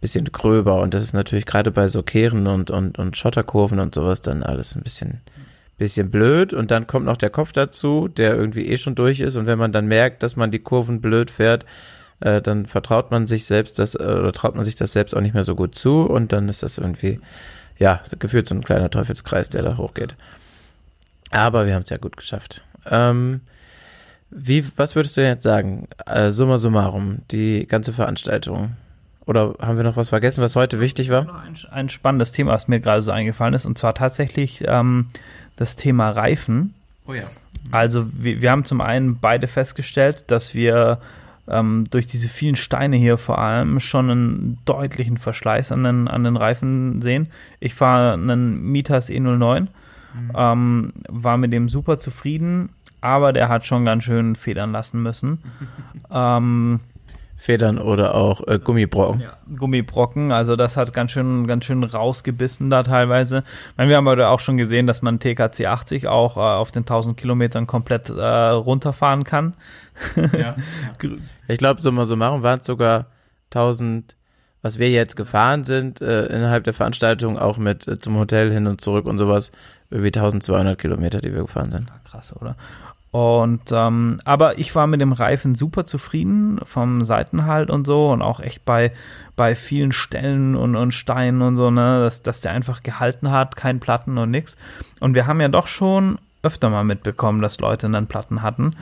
bisschen 0.00 0.26
gröber 0.26 0.80
und 0.80 0.92
das 0.92 1.02
ist 1.02 1.14
natürlich 1.14 1.46
gerade 1.46 1.70
bei 1.70 1.88
so 1.88 2.02
Kehren 2.02 2.46
und 2.46 2.70
und 2.70 2.98
und 2.98 3.16
Schotterkurven 3.16 3.80
und 3.80 3.94
sowas 3.94 4.20
dann 4.20 4.42
alles 4.42 4.76
ein 4.76 4.82
bisschen 4.82 5.20
bisschen 5.78 6.10
blöd 6.10 6.52
und 6.52 6.70
dann 6.70 6.86
kommt 6.86 7.06
noch 7.06 7.16
der 7.16 7.30
Kopf 7.30 7.52
dazu, 7.52 8.08
der 8.08 8.34
irgendwie 8.34 8.66
eh 8.66 8.78
schon 8.78 8.94
durch 8.94 9.20
ist 9.20 9.36
und 9.36 9.46
wenn 9.46 9.58
man 9.58 9.72
dann 9.72 9.86
merkt, 9.86 10.22
dass 10.22 10.36
man 10.36 10.50
die 10.50 10.58
Kurven 10.58 11.00
blöd 11.00 11.30
fährt, 11.30 11.66
äh, 12.20 12.40
dann 12.40 12.66
vertraut 12.66 13.10
man 13.10 13.26
sich 13.26 13.44
selbst 13.44 13.78
das 13.78 13.94
äh, 13.94 13.98
oder 13.98 14.32
traut 14.32 14.54
man 14.54 14.64
sich 14.64 14.74
das 14.74 14.92
selbst 14.92 15.14
auch 15.14 15.20
nicht 15.20 15.34
mehr 15.34 15.44
so 15.44 15.54
gut 15.54 15.74
zu 15.74 16.02
und 16.02 16.32
dann 16.32 16.48
ist 16.48 16.62
das 16.62 16.78
irgendwie 16.78 17.20
ja 17.78 18.00
gefühlt 18.18 18.48
so 18.48 18.54
ein 18.54 18.64
kleiner 18.64 18.90
Teufelskreis, 18.90 19.50
der 19.50 19.62
da 19.62 19.76
hochgeht. 19.76 20.16
Aber 21.30 21.66
wir 21.66 21.74
haben 21.74 21.82
es 21.82 21.90
ja 21.90 21.98
gut 21.98 22.16
geschafft. 22.16 22.62
Ähm, 22.88 23.40
wie, 24.30 24.64
was 24.76 24.96
würdest 24.96 25.16
du 25.16 25.22
jetzt 25.22 25.42
sagen? 25.42 25.88
Äh, 26.06 26.30
summa 26.30 26.58
summarum, 26.58 27.18
die 27.30 27.66
ganze 27.66 27.92
Veranstaltung. 27.92 28.76
Oder 29.26 29.54
haben 29.60 29.76
wir 29.76 29.84
noch 29.84 29.96
was 29.96 30.10
vergessen, 30.10 30.42
was 30.42 30.54
heute 30.54 30.80
wichtig 30.80 31.10
war? 31.10 31.42
Ein, 31.42 31.56
ein 31.70 31.88
spannendes 31.88 32.32
Thema, 32.32 32.52
was 32.52 32.68
mir 32.68 32.80
gerade 32.80 33.02
so 33.02 33.10
eingefallen 33.10 33.54
ist, 33.54 33.66
und 33.66 33.76
zwar 33.76 33.94
tatsächlich 33.94 34.62
ähm, 34.66 35.08
das 35.56 35.76
Thema 35.76 36.10
Reifen. 36.10 36.74
Oh 37.06 37.14
ja. 37.14 37.24
Also 37.70 38.06
wir, 38.12 38.40
wir 38.40 38.50
haben 38.50 38.64
zum 38.64 38.80
einen 38.80 39.18
beide 39.18 39.48
festgestellt, 39.48 40.24
dass 40.28 40.54
wir 40.54 41.00
ähm, 41.48 41.86
durch 41.90 42.06
diese 42.06 42.28
vielen 42.28 42.56
Steine 42.56 42.96
hier 42.96 43.18
vor 43.18 43.38
allem 43.38 43.80
schon 43.80 44.10
einen 44.10 44.58
deutlichen 44.64 45.16
Verschleiß 45.16 45.72
an 45.72 45.84
den, 45.84 46.08
an 46.08 46.24
den 46.24 46.36
Reifen 46.36 47.02
sehen. 47.02 47.28
Ich 47.60 47.74
fahre 47.74 48.14
einen 48.14 48.62
Mitas 48.70 49.08
E09, 49.08 49.68
ähm, 50.34 50.92
war 51.08 51.36
mit 51.36 51.52
dem 51.52 51.68
super 51.68 51.98
zufrieden, 51.98 52.70
aber 53.00 53.32
der 53.32 53.48
hat 53.48 53.66
schon 53.66 53.84
ganz 53.84 54.04
schön 54.04 54.34
federn 54.34 54.72
lassen 54.72 55.02
müssen. 55.02 55.42
ähm, 56.10 56.80
Federn 57.36 57.78
oder 57.78 58.14
auch 58.14 58.46
äh, 58.46 58.58
Gummibrocken. 58.58 59.24
Gummibrocken, 59.56 60.32
also 60.32 60.56
das 60.56 60.76
hat 60.76 60.92
ganz 60.94 61.12
schön, 61.12 61.46
ganz 61.46 61.66
schön 61.66 61.84
rausgebissen 61.84 62.70
da 62.70 62.82
teilweise. 62.82 63.44
Ich 63.70 63.76
meine, 63.76 63.90
wir 63.90 63.98
haben 63.98 64.08
heute 64.08 64.28
auch 64.28 64.40
schon 64.40 64.56
gesehen, 64.56 64.86
dass 64.86 65.02
man 65.02 65.20
TKC 65.20 65.66
80 65.66 66.08
auch 66.08 66.36
äh, 66.36 66.40
auf 66.40 66.72
den 66.72 66.82
1000 66.82 67.16
Kilometern 67.16 67.66
komplett 67.66 68.08
äh, 68.08 68.22
runterfahren 68.22 69.24
kann. 69.24 69.54
Ja. 70.16 70.56
Ich 71.48 71.58
glaube, 71.58 71.80
so 71.80 71.92
mal 71.92 72.06
so 72.06 72.16
machen 72.16 72.42
waren 72.42 72.58
es 72.58 72.66
sogar 72.66 73.06
1000, 73.50 74.16
was 74.62 74.80
wir 74.80 74.90
jetzt 74.90 75.14
gefahren 75.14 75.62
sind, 75.62 76.00
äh, 76.00 76.26
innerhalb 76.26 76.64
der 76.64 76.74
Veranstaltung, 76.74 77.38
auch 77.38 77.56
mit 77.56 77.86
äh, 77.86 78.00
zum 78.00 78.16
Hotel 78.18 78.50
hin 78.50 78.66
und 78.66 78.80
zurück 78.80 79.06
und 79.06 79.18
sowas, 79.18 79.52
irgendwie 79.90 80.08
1200 80.08 80.76
Kilometer, 80.76 81.20
die 81.20 81.32
wir 81.32 81.42
gefahren 81.42 81.70
sind. 81.70 81.92
Krass, 82.04 82.34
oder? 82.34 82.56
Und 83.10 83.62
ähm, 83.72 84.20
aber 84.24 84.58
ich 84.58 84.74
war 84.74 84.86
mit 84.86 85.00
dem 85.00 85.12
Reifen 85.12 85.54
super 85.54 85.86
zufrieden 85.86 86.60
vom 86.64 87.02
Seitenhalt 87.02 87.70
und 87.70 87.86
so 87.86 88.10
und 88.10 88.20
auch 88.20 88.40
echt 88.40 88.64
bei 88.64 88.92
bei 89.36 89.54
vielen 89.54 89.92
Stellen 89.92 90.56
und, 90.56 90.76
und 90.76 90.92
Steinen 90.92 91.42
und 91.42 91.56
so, 91.56 91.70
ne, 91.70 92.00
dass, 92.00 92.22
dass 92.22 92.40
der 92.40 92.52
einfach 92.52 92.82
gehalten 92.82 93.30
hat, 93.30 93.54
kein 93.54 93.80
Platten 93.80 94.18
und 94.18 94.30
nix. 94.30 94.56
Und 94.98 95.14
wir 95.14 95.26
haben 95.26 95.40
ja 95.40 95.48
doch 95.48 95.66
schon 95.66 96.18
öfter 96.42 96.70
mal 96.70 96.84
mitbekommen, 96.84 97.42
dass 97.42 97.60
Leute 97.60 97.90
dann 97.90 98.06
Platten 98.06 98.42
hatten. 98.42 98.74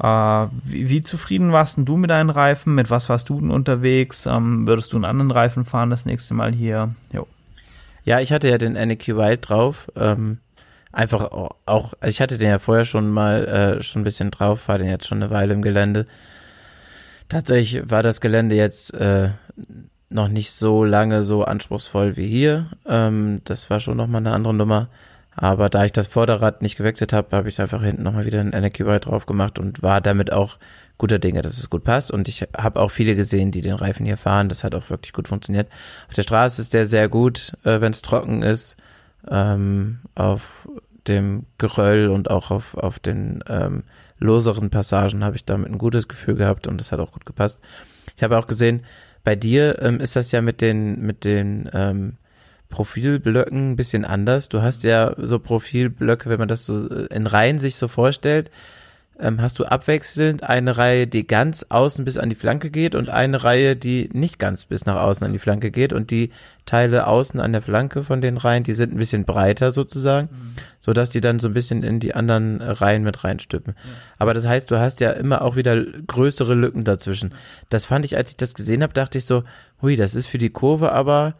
Äh, 0.00 0.46
wie, 0.64 0.88
wie 0.88 1.00
zufrieden 1.02 1.52
warst 1.52 1.76
denn 1.76 1.84
du 1.84 1.96
mit 1.96 2.10
deinen 2.10 2.30
Reifen? 2.30 2.74
Mit 2.74 2.90
was 2.90 3.08
warst 3.08 3.28
du 3.28 3.40
denn 3.40 3.50
unterwegs? 3.50 4.26
Ähm, 4.26 4.66
würdest 4.66 4.92
du 4.92 4.96
einen 4.96 5.04
anderen 5.04 5.30
Reifen 5.30 5.64
fahren 5.64 5.90
das 5.90 6.06
nächste 6.06 6.34
Mal 6.34 6.52
hier? 6.52 6.94
Jo. 7.12 7.26
Ja, 8.04 8.20
ich 8.20 8.32
hatte 8.32 8.48
ja 8.48 8.58
den 8.58 8.74
NQ 8.74 9.16
Wild 9.16 9.48
drauf. 9.48 9.90
Ähm, 9.96 10.38
einfach 10.92 11.30
au- 11.32 11.54
auch, 11.66 11.94
also 12.00 12.10
ich 12.10 12.20
hatte 12.20 12.38
den 12.38 12.48
ja 12.48 12.58
vorher 12.58 12.84
schon 12.84 13.08
mal 13.10 13.46
äh, 13.78 13.82
schon 13.82 14.02
ein 14.02 14.04
bisschen 14.04 14.30
drauf, 14.30 14.68
war 14.68 14.78
den 14.78 14.88
jetzt 14.88 15.06
schon 15.06 15.22
eine 15.22 15.30
Weile 15.30 15.54
im 15.54 15.62
Gelände. 15.62 16.06
Tatsächlich 17.28 17.90
war 17.90 18.02
das 18.02 18.20
Gelände 18.20 18.54
jetzt 18.54 18.94
äh, 18.94 19.30
noch 20.08 20.28
nicht 20.28 20.52
so 20.52 20.84
lange 20.84 21.22
so 21.22 21.44
anspruchsvoll 21.44 22.16
wie 22.16 22.26
hier. 22.28 22.68
Ähm, 22.86 23.42
das 23.44 23.68
war 23.68 23.80
schon 23.80 23.96
nochmal 23.96 24.22
eine 24.22 24.32
andere 24.32 24.54
Nummer. 24.54 24.88
Aber 25.40 25.68
da 25.68 25.84
ich 25.84 25.92
das 25.92 26.08
Vorderrad 26.08 26.62
nicht 26.62 26.76
gewechselt 26.76 27.12
habe, 27.12 27.36
habe 27.36 27.48
ich 27.48 27.60
einfach 27.60 27.82
hinten 27.82 28.02
nochmal 28.02 28.24
wieder 28.26 28.40
einen 28.40 28.52
NQ 28.52 28.80
Wild 28.86 29.06
drauf 29.06 29.24
gemacht 29.26 29.58
und 29.60 29.82
war 29.82 30.00
damit 30.00 30.32
auch 30.32 30.58
guter 30.96 31.20
Dinge, 31.20 31.42
dass 31.42 31.58
es 31.58 31.70
gut 31.70 31.84
passt. 31.84 32.10
Und 32.10 32.28
ich 32.28 32.42
habe 32.56 32.80
auch 32.80 32.90
viele 32.90 33.14
gesehen, 33.14 33.52
die 33.52 33.60
den 33.60 33.74
Reifen 33.74 34.04
hier 34.04 34.16
fahren. 34.16 34.48
Das 34.48 34.64
hat 34.64 34.74
auch 34.74 34.90
wirklich 34.90 35.12
gut 35.12 35.28
funktioniert. 35.28 35.68
Auf 36.08 36.14
der 36.14 36.22
Straße 36.24 36.60
ist 36.60 36.74
der 36.74 36.86
sehr 36.86 37.08
gut, 37.08 37.52
äh, 37.62 37.80
wenn 37.80 37.92
es 37.92 38.02
trocken 38.02 38.42
ist. 38.42 38.76
Ähm, 39.30 40.00
auf 40.14 40.68
dem 41.06 41.46
Geröll 41.58 42.08
und 42.08 42.30
auch 42.30 42.50
auf, 42.50 42.74
auf 42.76 42.98
den 42.98 43.42
ähm, 43.48 43.84
loseren 44.18 44.70
Passagen 44.70 45.24
habe 45.24 45.36
ich 45.36 45.44
damit 45.44 45.70
ein 45.70 45.78
gutes 45.78 46.08
Gefühl 46.08 46.34
gehabt 46.34 46.66
und 46.66 46.80
das 46.80 46.92
hat 46.92 47.00
auch 47.00 47.12
gut 47.12 47.26
gepasst. 47.26 47.60
Ich 48.16 48.22
habe 48.22 48.38
auch 48.38 48.46
gesehen, 48.46 48.84
bei 49.24 49.36
dir 49.36 49.80
ähm, 49.82 50.00
ist 50.00 50.16
das 50.16 50.32
ja 50.32 50.40
mit 50.40 50.60
den, 50.60 51.00
mit 51.00 51.24
den 51.24 51.68
ähm, 51.72 52.16
Profilblöcken 52.68 53.72
ein 53.72 53.76
bisschen 53.76 54.04
anders. 54.04 54.48
Du 54.48 54.62
hast 54.62 54.82
ja 54.82 55.14
so 55.16 55.38
Profilblöcke, 55.38 56.28
wenn 56.28 56.38
man 56.38 56.48
das 56.48 56.66
so 56.66 56.88
äh, 56.88 57.06
in 57.14 57.26
Reihen 57.26 57.58
sich 57.58 57.76
so 57.76 57.88
vorstellt, 57.88 58.50
ähm, 59.20 59.40
hast 59.40 59.58
du 59.58 59.64
abwechselnd 59.64 60.42
eine 60.42 60.76
Reihe, 60.76 61.06
die 61.06 61.26
ganz 61.26 61.66
außen 61.68 62.04
bis 62.04 62.18
an 62.18 62.28
die 62.28 62.36
Flanke 62.36 62.70
geht 62.70 62.94
und 62.94 63.08
eine 63.08 63.42
Reihe, 63.42 63.74
die 63.74 64.08
nicht 64.12 64.38
ganz 64.38 64.64
bis 64.64 64.86
nach 64.86 65.00
außen 65.02 65.26
an 65.26 65.32
die 65.32 65.38
Flanke 65.38 65.70
geht 65.70 65.92
und 65.92 66.10
die 66.10 66.30
Teile 66.66 67.06
außen 67.06 67.40
an 67.40 67.52
der 67.52 67.62
Flanke 67.62 68.04
von 68.04 68.20
den 68.20 68.36
Reihen, 68.36 68.62
die 68.62 68.74
sind 68.74 68.92
ein 68.92 68.98
bisschen 68.98 69.24
breiter 69.24 69.72
sozusagen, 69.72 70.28
so 70.78 70.92
dass 70.92 71.10
die 71.10 71.20
dann 71.20 71.40
so 71.40 71.48
ein 71.48 71.54
bisschen 71.54 71.82
in 71.82 71.98
die 71.98 72.14
anderen 72.14 72.60
Reihen 72.60 73.02
mit 73.02 73.24
reinstüppen. 73.24 73.74
Aber 74.18 74.34
das 74.34 74.46
heißt, 74.46 74.70
du 74.70 74.78
hast 74.78 75.00
ja 75.00 75.10
immer 75.10 75.42
auch 75.42 75.56
wieder 75.56 75.82
größere 75.82 76.54
Lücken 76.54 76.84
dazwischen. 76.84 77.34
Das 77.70 77.86
fand 77.86 78.04
ich, 78.04 78.16
als 78.16 78.30
ich 78.30 78.36
das 78.36 78.54
gesehen 78.54 78.82
habe, 78.82 78.92
dachte 78.92 79.18
ich 79.18 79.24
so, 79.24 79.44
hui, 79.82 79.96
das 79.96 80.14
ist 80.14 80.26
für 80.26 80.38
die 80.38 80.50
Kurve 80.50 80.92
aber 80.92 81.34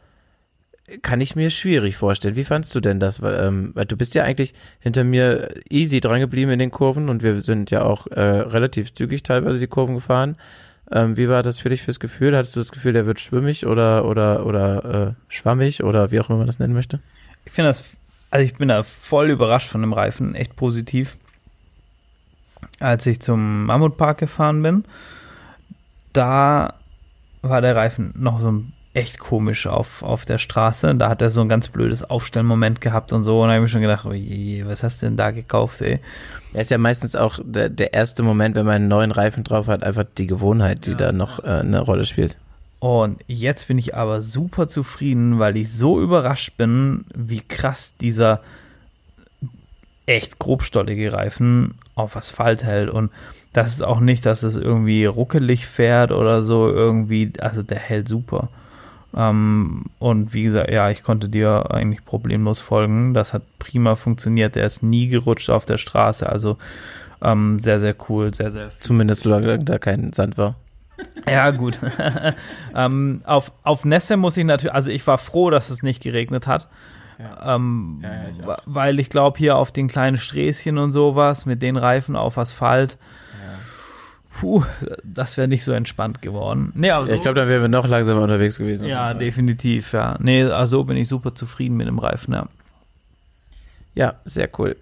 kann 1.03 1.21
ich 1.21 1.37
mir 1.37 1.51
schwierig 1.51 1.97
vorstellen. 1.97 2.37
Wie 2.37 2.45
fandst 2.45 2.75
du 2.75 2.81
denn 2.81 2.99
das? 3.01 3.21
Weil, 3.21 3.47
ähm, 3.47 3.71
weil 3.75 3.87
du 3.87 3.97
bist 3.97 4.15
ja 4.15 4.25
eigentlich 4.25 4.55
hinter 4.81 5.05
mir 5.05 5.55
easy 5.69 6.01
dran 6.01 6.21
geblieben 6.21 6.51
in 6.51 6.59
den 6.59 6.71
Kurven 6.71 7.09
und 7.09 7.23
wir 7.23 7.41
sind 7.41 7.71
ja 7.71 7.83
auch 7.83 8.07
äh, 8.09 8.21
relativ 8.21 8.95
zügig 8.95 9.23
teilweise 9.23 9.59
die 9.59 9.67
Kurven 9.67 9.95
gefahren. 9.97 10.37
Ähm, 10.91 11.17
wie 11.17 11.29
war 11.29 11.43
das 11.43 11.59
für 11.59 11.69
dich 11.69 11.83
fürs 11.83 12.01
Gefühl? 12.01 12.35
Hattest 12.37 12.57
du 12.57 12.61
das 12.61 12.73
Gefühl, 12.73 12.95
der 12.95 13.05
wird 13.05 13.21
schwimmig 13.21 13.67
oder 13.67 14.07
oder 14.07 14.47
oder 14.47 15.09
äh, 15.09 15.33
schwammig 15.33 15.85
oder 15.85 16.11
wie 16.11 16.21
auch 16.21 16.31
immer 16.31 16.39
man 16.39 16.47
das 16.47 16.59
nennen 16.59 16.73
möchte? 16.73 17.01
Ich 17.45 17.53
finde 17.53 17.69
das, 17.69 17.85
also 18.31 18.45
ich 18.45 18.55
bin 18.57 18.69
da 18.69 18.83
voll 18.83 19.31
überrascht 19.31 19.69
von 19.69 19.83
dem 19.83 19.93
Reifen, 19.93 20.35
echt 20.35 20.57
positiv. 20.57 21.17
Als 22.81 23.07
ich 23.07 23.21
zum 23.21 23.67
Mammutpark 23.67 24.19
gefahren 24.19 24.63
bin, 24.63 24.85
da 26.13 26.75
war 27.43 27.61
der 27.61 27.77
Reifen 27.77 28.15
noch 28.17 28.41
so 28.41 28.51
ein 28.51 28.73
echt 28.99 29.21
komisch 29.21 29.67
auf, 29.69 30.03
auf 30.03 30.25
der 30.25 30.39
Straße. 30.39 30.93
Da 30.97 31.09
hat 31.09 31.23
er 31.23 31.31
so 31.31 31.41
ein 31.41 31.49
ganz 31.49 31.69
blödes 31.69 32.03
Aufstellmoment 32.03 32.81
gehabt 32.81 33.13
und 33.13 33.23
so. 33.23 33.41
Und 33.41 33.49
da 33.49 33.55
habe 33.55 33.65
ich 33.65 33.69
mir 33.71 33.73
schon 33.73 33.81
gedacht, 33.81 34.05
oh 34.05 34.13
je, 34.13 34.67
was 34.67 34.83
hast 34.83 35.01
du 35.01 35.07
denn 35.07 35.17
da 35.17 35.31
gekauft, 35.31 35.81
ey? 35.83 36.01
Ja, 36.53 36.61
ist 36.61 36.71
ja 36.71 36.79
meistens 36.79 37.15
auch 37.15 37.39
der, 37.43 37.69
der 37.69 37.95
erste 37.95 38.25
Moment, 38.25 38.57
wenn 38.57 38.67
man 38.67 38.75
einen 38.75 38.89
neuen 38.89 39.13
Reifen 39.13 39.45
drauf 39.45 39.69
hat, 39.69 39.85
einfach 39.85 40.05
die 40.17 40.27
Gewohnheit, 40.27 40.87
die 40.87 40.97
da 40.97 41.13
noch 41.13 41.45
äh, 41.45 41.61
eine 41.61 41.81
Rolle 41.81 42.05
spielt. 42.07 42.37
Und 42.81 43.21
jetzt 43.29 43.69
bin 43.69 43.79
ich 43.79 43.95
aber 43.95 44.21
super 44.21 44.67
zufrieden, 44.67 45.39
weil 45.39 45.57
ich 45.57 45.73
so 45.73 46.01
überrascht 46.01 46.57
bin, 46.57 47.05
wie 47.15 47.41
krass 47.41 47.95
dieser 48.01 48.41
echt 50.07 50.39
grobstollige 50.39 51.13
Reifen 51.13 51.75
auf 51.95 52.17
Asphalt 52.17 52.65
hält. 52.65 52.91
Und 52.91 53.11
das 53.53 53.73
ist 53.73 53.83
auch 53.83 54.01
nicht, 54.01 54.27
dass 54.27 54.43
es 54.43 54.57
irgendwie 54.57 55.05
ruckelig 55.05 55.67
fährt 55.67 56.11
oder 56.11 56.43
so 56.43 56.69
irgendwie. 56.69 57.33
Also 57.41 57.63
der 57.63 57.79
hält 57.79 58.09
super. 58.09 58.49
Ähm, 59.17 59.87
und 59.99 60.35
wie 60.35 60.45
gesagt, 60.45 60.71
ja, 60.71 60.91
ich 60.91 61.03
konnte 61.03 61.29
dir 61.29 61.71
eigentlich 61.71 62.05
problemlos 62.05 62.61
folgen. 62.61 63.15
Das 63.15 63.33
hat 63.33 63.43
prima 63.59 63.97
funktioniert. 63.97 64.55
Der 64.55 64.67
ist 64.67 64.83
nie 64.83 65.09
gerutscht 65.09 65.51
auf 65.51 65.67
der 65.67 65.79
Straße. 65.79 66.29
Also 66.29 66.59
ähm, 67.23 67.61
sehr, 67.61 67.81
sehr 67.81 67.97
cool, 68.09 68.33
sehr, 68.35 68.51
sehr 68.51 68.71
Zumindest 68.81 69.23
solange 69.23 69.59
da 69.59 69.79
kein 69.79 70.13
Sand 70.13 70.39
war. 70.39 70.57
ja, 71.29 71.51
gut. 71.51 71.79
ähm, 72.75 73.23
auf, 73.25 73.53
auf 73.63 73.85
Nässe 73.85 74.17
muss 74.17 74.37
ich 74.37 74.45
natürlich, 74.45 74.75
also 74.75 74.91
ich 74.91 75.07
war 75.07 75.19
froh, 75.19 75.51
dass 75.51 75.71
es 75.71 75.83
nicht 75.83 76.03
geregnet 76.03 76.47
hat. 76.47 76.69
Ähm, 77.45 78.01
Ja, 78.03 78.13
ja, 78.13 78.29
ich 78.31 78.63
weil 78.67 79.01
ich 79.01 79.11
glaube, 79.11 79.39
hier 79.39 79.57
auf 79.57 79.73
den 79.73 79.89
kleinen 79.89 80.17
Sträßchen 80.17 80.79
und 80.79 80.93
sowas 80.93 81.47
mit 81.47 81.63
den 81.63 81.77
Reifen 81.77 82.15
auf 82.15 82.39
Asphalt, 82.39 82.97
puh, 84.41 84.65
das 85.05 85.37
wäre 85.37 85.49
nicht 85.49 85.65
so 85.65 85.73
entspannt 85.73 86.23
geworden. 86.23 86.73
Nee, 86.75 86.91
aber 86.91 87.07
Ja, 87.07 87.13
ich 87.13 87.19
so- 87.19 87.23
glaube, 87.25 87.41
dann 87.41 87.49
wären 87.49 87.63
wir 87.63 87.69
noch 87.69 87.87
langsamer 87.89 88.23
unterwegs 88.23 88.59
gewesen. 88.59 88.87
ja, 88.87 89.15
definitiv, 89.15 89.93
ja. 89.93 90.17
Nee, 90.21 90.45
also 90.45 90.85
bin 90.85 90.97
ich 90.97 91.09
super 91.09 91.35
zufrieden 91.35 91.77
mit 91.77 91.87
dem 91.89 91.99
Reifen, 91.99 92.35
ja. 92.35 92.47
Ja, 93.95 94.15
sehr 94.25 94.49
cool. 94.59 94.77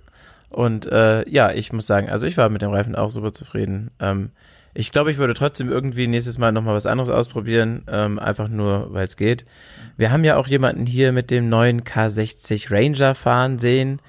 Und 0.51 0.86
äh, 0.86 1.28
ja, 1.28 1.51
ich 1.52 1.73
muss 1.73 1.86
sagen, 1.86 2.09
also 2.09 2.26
ich 2.26 2.36
war 2.36 2.49
mit 2.49 2.62
dem 2.62 2.70
Reifen 2.70 2.94
auch 2.94 3.10
super 3.10 3.33
zufrieden. 3.33 3.91
Ähm, 4.01 4.31
ich 4.75 4.93
glaube, 4.93 5.10
ich 5.10 5.17
würde 5.18 5.35
trotzdem 5.35 5.70
irgendwie 5.70 6.07
nächstes 6.07 6.39
Mal 6.39 6.52
nochmal 6.52 6.75
was 6.75 6.86
anderes 6.86 7.09
ausprobieren, 7.10 7.83
ähm, 7.91 8.18
einfach 8.18 8.49
nur, 8.49 8.93
weil 8.93 9.07
es 9.07 9.17
geht. 9.17 9.44
Wir 9.97 10.12
haben 10.12 10.25
ja 10.25 10.36
auch 10.36 10.47
jemanden 10.47 10.85
hier 10.86 11.12
mit 11.12 11.31
dem 11.31 11.49
neuen 11.49 11.83
K60 11.83 12.70
Ranger 12.70 13.15
fahren 13.15 13.59
sehen. 13.59 14.01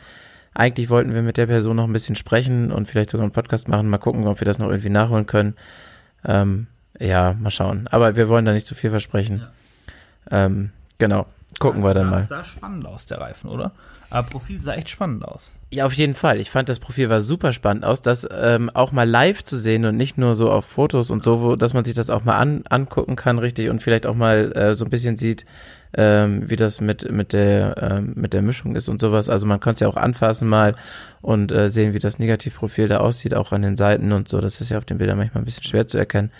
Eigentlich 0.58 0.90
wollten 0.90 1.14
wir 1.14 1.22
mit 1.22 1.38
der 1.38 1.46
Person 1.46 1.76
noch 1.76 1.84
ein 1.84 1.94
bisschen 1.94 2.16
sprechen 2.16 2.72
und 2.72 2.88
vielleicht 2.88 3.12
sogar 3.12 3.24
einen 3.24 3.32
Podcast 3.32 3.68
machen. 3.68 3.90
Mal 3.90 4.00
gucken, 4.00 4.26
ob 4.26 4.42
wir 4.42 4.46
das 4.46 4.58
noch 4.58 4.70
irgendwie 4.70 4.90
nachholen 4.90 5.28
können. 5.28 5.56
Ähm, 6.26 6.66
ja, 7.00 7.34
mal 7.34 7.52
schauen. 7.52 7.88
Aber 7.92 8.16
wir 8.16 8.28
wollen 8.28 8.44
da 8.44 8.54
nicht 8.54 8.66
zu 8.66 8.74
viel 8.74 8.90
versprechen. 8.90 9.46
Ähm, 10.32 10.72
genau. 10.98 11.28
Gucken 11.60 11.84
wir 11.84 11.94
dann 11.94 12.06
sah, 12.06 12.10
mal. 12.10 12.26
Sah 12.26 12.44
spannend 12.44 12.88
aus, 12.88 13.06
der 13.06 13.22
Reifen, 13.22 13.52
oder? 13.52 13.72
Aber 14.10 14.30
Profil 14.30 14.62
sah 14.62 14.74
echt 14.74 14.90
spannend 14.90 15.26
aus. 15.26 15.52
Ja, 15.70 15.86
auf 15.86 15.94
jeden 15.94 16.14
Fall. 16.14 16.40
Ich 16.40 16.50
fand 16.50 16.70
das 16.70 16.80
Profil 16.80 17.10
war 17.10 17.20
super 17.20 17.52
spannend 17.52 17.84
aus, 17.84 18.02
das 18.02 18.26
ähm, 18.32 18.70
auch 18.74 18.94
mal 18.94 19.08
live 19.08 19.44
zu 19.44 19.58
sehen 19.58 19.84
und 19.84 19.98
nicht 19.98 20.18
nur 20.18 20.34
so 20.34 20.50
auf 20.50 20.66
Fotos 20.66 21.12
und 21.12 21.26
so, 21.26 21.42
wo, 21.42 21.56
dass 21.58 21.74
man 21.74 21.84
sich 21.84 21.94
das 21.94 22.10
auch 22.10 22.24
mal 22.24 22.38
an, 22.38 22.64
angucken 22.70 23.18
kann, 23.18 23.38
richtig, 23.38 23.70
und 23.70 23.82
vielleicht 23.82 24.06
auch 24.06 24.16
mal 24.16 24.54
äh, 24.56 24.76
so 24.76 24.86
ein 24.86 24.90
bisschen 24.90 25.18
sieht, 25.18 25.46
ähm, 25.94 26.50
wie 26.50 26.56
das 26.56 26.80
mit 26.80 27.12
mit 27.12 27.34
der 27.34 27.76
ähm, 27.82 28.14
mit 28.16 28.32
der 28.34 28.42
Mischung 28.42 28.76
ist 28.78 28.88
und 28.88 29.02
sowas. 29.02 29.30
Also 29.30 29.46
man 29.46 29.60
kann 29.60 29.74
es 29.74 29.82
ja 29.82 29.90
auch 29.90 29.98
anfassen 29.98 30.48
mal 30.48 30.76
und 31.22 31.52
äh, 31.52 31.70
sehen, 31.70 31.94
wie 31.94 32.00
das 32.00 32.18
Negativprofil 32.18 32.88
da 32.88 32.98
aussieht, 33.00 33.34
auch 33.34 33.52
an 33.52 33.62
den 33.62 33.76
Seiten 33.76 34.14
und 34.14 34.30
so. 34.30 34.40
Das 34.40 34.62
ist 34.62 34.70
ja 34.70 34.78
auf 34.78 34.86
den 34.86 35.00
Bildern 35.00 35.18
manchmal 35.18 35.42
ein 35.42 35.46
bisschen 35.46 35.64
schwer 35.64 35.88
zu 35.88 35.98
erkennen. 35.98 36.32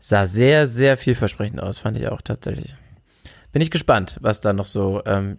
sah 0.00 0.26
sehr, 0.26 0.66
sehr 0.66 0.96
vielversprechend 0.96 1.60
aus, 1.60 1.78
fand 1.78 1.98
ich 1.98 2.08
auch 2.08 2.22
tatsächlich. 2.22 2.74
Bin 3.52 3.62
ich 3.62 3.70
gespannt, 3.70 4.18
was 4.20 4.40
da 4.40 4.52
noch 4.52 4.66
so, 4.66 5.02
ähm, 5.06 5.38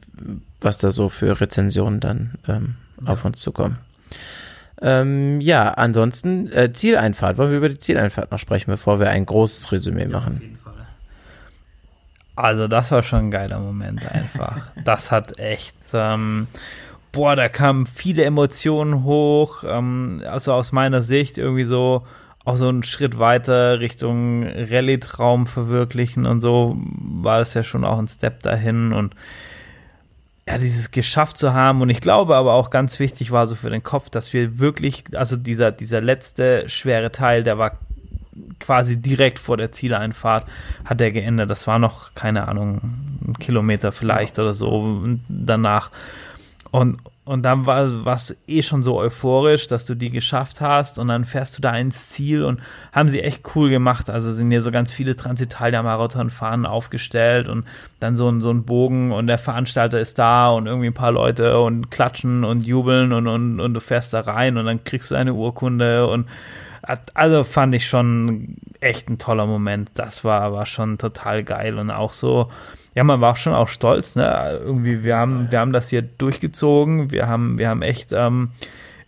was 0.60 0.78
da 0.78 0.92
so 0.92 1.10
für 1.10 1.40
Rezensionen 1.40 2.00
dann 2.00 2.36
ähm, 2.48 2.76
auf 3.06 3.24
uns 3.24 3.40
zukommen. 3.40 3.78
Ähm, 4.82 5.40
ja, 5.42 5.70
ansonsten 5.70 6.52
äh, 6.52 6.74
Zieleinfahrt. 6.74 7.38
Wollen 7.38 7.52
wir 7.52 7.58
über 7.58 7.70
die 7.70 7.80
Zieleinfahrt 7.80 8.32
noch 8.32 8.40
sprechen, 8.40 8.72
bevor 8.72 9.00
wir 9.00 9.10
ein 9.10 9.26
großes 9.26 9.72
Resümee 9.72 10.08
machen? 10.08 10.58
Also 12.36 12.68
das 12.68 12.92
war 12.92 13.04
schon 13.04 13.26
ein 13.26 13.32
geiler 13.32 13.60
Moment 13.60 14.10
einfach. 14.12 14.68
das 14.84 15.12
hat 15.12 15.38
echt, 15.38 15.76
ähm, 15.94 16.48
boah, 17.12 17.36
da 17.36 17.48
kamen 17.48 17.86
viele 17.86 18.24
Emotionen 18.24 19.04
hoch. 19.04 19.64
Ähm, 19.66 20.24
also 20.26 20.54
aus 20.54 20.72
meiner 20.72 21.04
Sicht 21.04 21.38
irgendwie 21.38 21.66
so 21.66 22.06
auch 22.44 22.58
so 22.58 22.68
einen 22.68 22.84
Schritt 22.84 23.20
weiter 23.20 23.80
Richtung 23.80 24.44
Rallye-Traum 24.44 25.48
verwirklichen 25.48 26.26
und 26.26 26.42
so 26.42 26.76
war 26.78 27.40
es 27.40 27.54
ja 27.54 27.64
schon 27.64 27.86
auch 27.86 28.00
ein 28.00 28.08
Step 28.08 28.42
dahin 28.42 28.94
und 28.94 29.16
ja, 30.48 30.58
dieses 30.58 30.92
geschafft 30.92 31.38
zu 31.38 31.54
haben 31.54 31.82
und 31.82 31.90
ich 31.90 32.02
glaube 32.02 32.36
aber 32.36 32.54
auch 32.54 32.72
ganz 32.72 33.00
wichtig 33.00 33.32
war 33.32 33.46
so 33.46 33.56
für 33.56 33.70
den 33.70 33.84
Kopf, 33.84 34.10
dass 34.10 34.34
wir 34.34 34.60
wirklich, 34.60 35.04
also 35.14 35.38
dieser, 35.38 35.72
dieser 35.72 36.02
letzte 36.02 36.68
schwere 36.68 37.12
Teil, 37.12 37.44
der 37.44 37.58
war 37.58 37.78
quasi 38.60 38.98
direkt 38.98 39.40
vor 39.40 39.58
der 39.58 39.72
Zieleinfahrt 39.72 40.46
hat 40.86 41.00
der 41.00 41.12
geendet. 41.12 41.50
Das 41.50 41.68
war 41.68 41.80
noch, 41.80 42.16
keine 42.16 42.48
Ahnung, 42.48 42.82
ein 43.28 43.38
Kilometer 43.40 43.92
vielleicht 43.92 44.40
oder 44.40 44.54
so 44.54 45.04
danach. 45.28 45.92
Und, 46.72 47.00
und 47.32 47.44
dann 47.44 47.66
war, 47.66 48.04
warst 48.04 48.32
du 48.32 48.34
eh 48.48 48.62
schon 48.62 48.84
so 48.84 48.98
euphorisch, 48.98 49.70
dass 49.70 49.86
du 49.86 49.96
die 49.96 50.10
geschafft 50.10 50.60
hast 50.60 51.00
und 51.00 51.08
dann 51.08 51.24
fährst 51.24 51.58
du 51.58 51.62
da 51.62 51.74
ins 51.78 52.10
Ziel 52.10 52.44
und 52.44 52.60
haben 52.92 53.08
sie 53.08 53.22
echt 53.22 53.56
cool 53.56 53.70
gemacht. 53.70 54.10
Also 54.10 54.34
sind 54.34 54.52
hier 54.52 54.62
so 54.62 54.70
ganz 54.70 54.92
viele 54.92 55.16
Transitalia-Marathon-Fahnen 55.16 56.66
aufgestellt 56.66 57.48
und 57.48 57.64
dann 58.02 58.18
so 58.18 58.28
ein, 58.28 58.42
so 58.42 58.52
ein 58.52 58.66
Bogen 58.66 59.14
und 59.14 59.28
der 59.28 59.38
Veranstalter 59.38 59.98
ist 60.02 60.20
da 60.20 60.50
und 60.50 60.68
irgendwie 60.68 60.88
ein 60.88 60.94
paar 60.94 61.14
Leute 61.14 61.58
und 61.62 61.90
klatschen 61.90 62.44
und 62.44 62.66
jubeln 62.66 63.14
und, 63.14 63.28
und, 63.28 63.62
und 63.62 63.74
du 63.74 63.80
fährst 63.80 64.14
da 64.14 64.20
rein 64.20 64.58
und 64.58 64.66
dann 64.66 64.84
kriegst 64.84 65.10
du 65.10 65.16
eine 65.16 65.34
Urkunde 65.34 66.08
und 66.08 66.28
also 67.14 67.46
fand 67.46 67.74
ich 67.76 67.88
schon 67.88 68.58
echt 68.82 69.10
ein 69.10 69.20
toller 69.20 69.46
Moment. 69.46 69.92
Das 69.94 70.26
war, 70.26 70.52
war 70.52 70.66
schon 70.66 70.98
total 70.98 71.46
geil 71.46 71.80
und 71.80 71.92
auch 71.92 72.12
so, 72.12 72.52
ja, 72.94 73.04
man 73.04 73.22
war 73.22 73.36
schon 73.36 73.54
auch 73.54 73.70
stolz, 73.70 74.16
ne? 74.16 74.60
Irgendwie, 74.64 75.04
wir 75.04 75.16
haben, 75.16 75.52
wir 75.52 75.60
haben 75.60 75.72
das 75.74 75.90
hier 75.90 76.02
durchgezogen, 76.02 77.12
wir 77.12 77.28
haben, 77.28 77.58
wir 77.58 77.70
haben 77.70 77.82
echt, 77.82 78.12
ähm, 78.12 78.50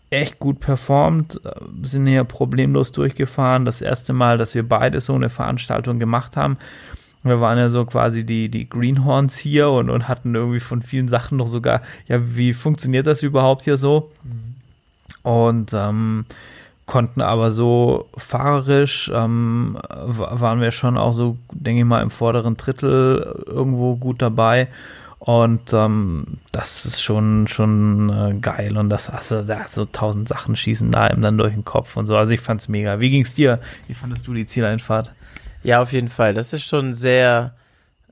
echt 0.10 0.40
gut 0.40 0.60
performt, 0.60 1.42
sind 1.82 2.06
hier 2.06 2.24
problemlos 2.24 2.92
durchgefahren. 2.92 3.66
Das 3.66 3.82
erste 3.82 4.14
Mal, 4.14 4.38
dass 4.38 4.56
wir 4.56 4.68
beide 4.68 5.02
so 5.02 5.16
eine 5.16 5.30
Veranstaltung 5.30 6.00
gemacht 6.00 6.38
haben. 6.38 6.58
Wir 7.24 7.42
waren 7.42 7.58
ja 7.58 7.70
so 7.70 7.86
quasi 7.86 8.26
die, 8.26 8.50
die 8.50 8.70
Greenhorns 8.70 9.38
hier 9.38 9.70
und, 9.70 9.90
und 9.90 10.08
hatten 10.08 10.36
irgendwie 10.36 10.60
von 10.60 10.82
vielen 10.82 11.08
Sachen 11.08 11.38
noch 11.38 11.48
sogar, 11.48 11.82
ja, 12.08 12.36
wie 12.36 12.53
funktioniert 12.53 13.08
das 13.08 13.24
überhaupt 13.24 13.64
hier 13.64 13.78
so? 13.78 14.12
Und 15.24 15.74
ähm, 15.74 16.26
konnten 16.86 17.22
aber 17.22 17.52
so 17.52 18.10
fahrerisch 18.18 19.10
ähm, 19.14 19.78
waren 19.90 20.60
wir 20.60 20.72
schon 20.72 20.98
auch 20.98 21.14
so, 21.14 21.38
denke 21.52 21.82
ich 21.82 21.86
mal, 21.86 22.02
im 22.02 22.12
vorderen 22.12 22.58
Drittel 22.58 23.44
irgendwo 23.45 23.95
gut 23.95 24.22
dabei. 24.22 24.68
Und 25.20 25.72
ähm, 25.72 26.40
das 26.52 26.86
ist 26.86 27.02
schon, 27.02 27.48
schon 27.48 28.10
äh, 28.10 28.34
geil. 28.42 28.78
Und 28.78 28.90
das, 28.90 29.10
also 29.10 29.42
da 29.42 29.66
so 29.70 29.86
tausend 29.86 30.28
Sachen 30.28 30.58
schießen 30.58 30.92
da 30.92 31.10
eben 31.10 31.22
dann 31.22 31.38
durch 31.38 31.53
den 31.53 31.64
Kopf 31.64 31.95
und 31.95 32.08
so. 32.08 32.18
Also 32.18 32.34
ich 32.34 32.42
fand's 32.42 32.68
mega. 32.68 33.00
Wie 33.00 33.10
ging's 33.10 33.34
dir? 33.34 33.62
Wie 33.88 33.94
fandest 33.94 34.28
du 34.28 34.34
die 34.34 34.45
Zieleinfahrt? 34.45 35.14
Ja, 35.64 35.82
auf 35.82 35.94
jeden 35.94 36.10
Fall. 36.10 36.34
Das 36.34 36.52
ist 36.52 36.64
schon 36.64 36.94
sehr, 36.94 37.53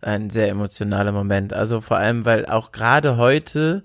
ein 0.02 0.30
sehr 0.30 0.48
emotionaler 0.48 1.12
Moment. 1.12 1.52
Also 1.52 1.82
vor 1.82 1.98
allem, 1.98 2.24
weil 2.24 2.46
auch 2.46 2.72
gerade 2.72 3.18
heute 3.18 3.84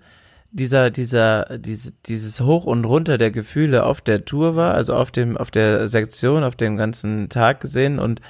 dieser, 0.56 0.90
dieser, 0.90 1.58
diese, 1.58 1.92
dieses 2.06 2.40
Hoch 2.40 2.64
und 2.64 2.84
Runter 2.84 3.18
der 3.18 3.30
Gefühle 3.30 3.84
auf 3.84 4.00
der 4.00 4.24
Tour 4.24 4.56
war, 4.56 4.74
also 4.74 4.94
auf 4.94 5.10
dem, 5.10 5.36
auf 5.36 5.50
der 5.50 5.88
Sektion, 5.88 6.44
auf 6.44 6.56
dem 6.56 6.78
ganzen 6.78 7.28
Tag 7.28 7.60
gesehen 7.60 7.98
und 7.98 8.22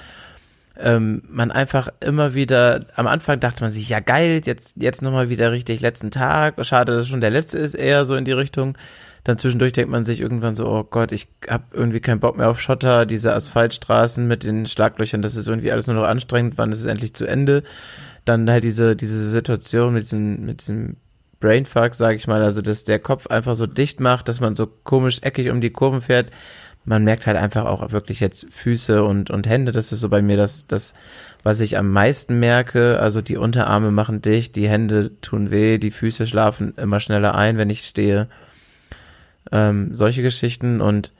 ähm, 0.77 1.23
man 1.29 1.51
einfach 1.51 1.87
immer 2.01 2.33
wieder, 2.33 2.85
am 2.95 3.07
Anfang 3.07 3.39
dachte 3.39 3.63
man 3.63 3.71
sich, 3.71 3.87
ja 3.87 4.01
geil, 4.01 4.41
jetzt, 4.43 4.73
jetzt 4.75 5.01
nochmal 5.01 5.29
wieder 5.29 5.51
richtig 5.51 5.79
letzten 5.79 6.11
Tag, 6.11 6.63
schade, 6.65 6.91
dass 6.91 7.03
es 7.03 7.07
schon 7.07 7.21
der 7.21 7.29
letzte 7.29 7.57
ist, 7.57 7.75
eher 7.75 8.05
so 8.05 8.15
in 8.15 8.25
die 8.25 8.33
Richtung. 8.33 8.77
Dann 9.23 9.37
zwischendurch 9.37 9.73
denkt 9.73 9.89
man 9.89 10.05
sich 10.05 10.19
irgendwann 10.19 10.55
so, 10.55 10.67
oh 10.67 10.83
Gott, 10.83 11.11
ich 11.11 11.27
hab 11.47 11.73
irgendwie 11.73 11.99
keinen 12.01 12.19
Bock 12.19 12.37
mehr 12.37 12.49
auf 12.49 12.61
Schotter, 12.61 13.05
diese 13.05 13.33
Asphaltstraßen 13.33 14.27
mit 14.27 14.43
den 14.43 14.65
Schlaglöchern, 14.65 15.21
das 15.21 15.35
ist 15.35 15.47
irgendwie 15.47 15.71
alles 15.71 15.87
nur 15.87 15.95
noch 15.95 16.07
anstrengend, 16.07 16.57
wann 16.57 16.71
ist 16.71 16.79
es 16.79 16.85
endlich 16.85 17.13
zu 17.13 17.25
Ende? 17.25 17.63
Dann 18.25 18.49
halt 18.49 18.65
diese, 18.65 18.97
diese 18.97 19.29
Situation 19.29 19.93
mit 19.93 20.03
diesem, 20.03 20.45
mit 20.45 20.61
diesem 20.61 20.97
Brainfuck, 21.39 21.93
sage 21.93 22.15
ich 22.15 22.27
mal, 22.27 22.41
also 22.41 22.61
dass 22.61 22.83
der 22.83 22.99
Kopf 22.99 23.27
einfach 23.27 23.55
so 23.55 23.67
dicht 23.67 23.99
macht, 23.99 24.27
dass 24.27 24.39
man 24.39 24.55
so 24.55 24.67
komisch 24.67 25.19
eckig 25.21 25.49
um 25.49 25.61
die 25.61 25.69
Kurven 25.69 26.01
fährt. 26.01 26.31
Man 26.85 27.03
merkt 27.03 27.27
halt 27.27 27.37
einfach 27.37 27.65
auch 27.65 27.91
wirklich 27.91 28.21
jetzt 28.21 28.47
Füße 28.49 29.03
und, 29.03 29.29
und 29.29 29.47
Hände. 29.47 29.73
Das 29.73 29.91
ist 29.91 29.99
so 29.99 30.09
bei 30.09 30.21
mir 30.21 30.37
das, 30.37 30.67
das, 30.67 30.93
was 31.43 31.59
ich 31.59 31.77
am 31.77 31.91
meisten 31.91 32.39
merke. 32.39 32.99
Also 32.99 33.21
die 33.21 33.35
Unterarme 33.35 33.91
machen 33.91 34.21
dicht, 34.21 34.55
die 34.55 34.69
Hände 34.69 35.11
tun 35.19 35.51
weh, 35.51 35.79
die 35.79 35.91
Füße 35.91 36.25
schlafen 36.25 36.73
immer 36.77 37.01
schneller 37.01 37.35
ein, 37.35 37.57
wenn 37.57 37.69
ich 37.69 37.85
stehe. 37.85 38.27
Ähm, 39.51 39.95
solche 39.95 40.21
Geschichten 40.21 40.79
und 40.79 41.11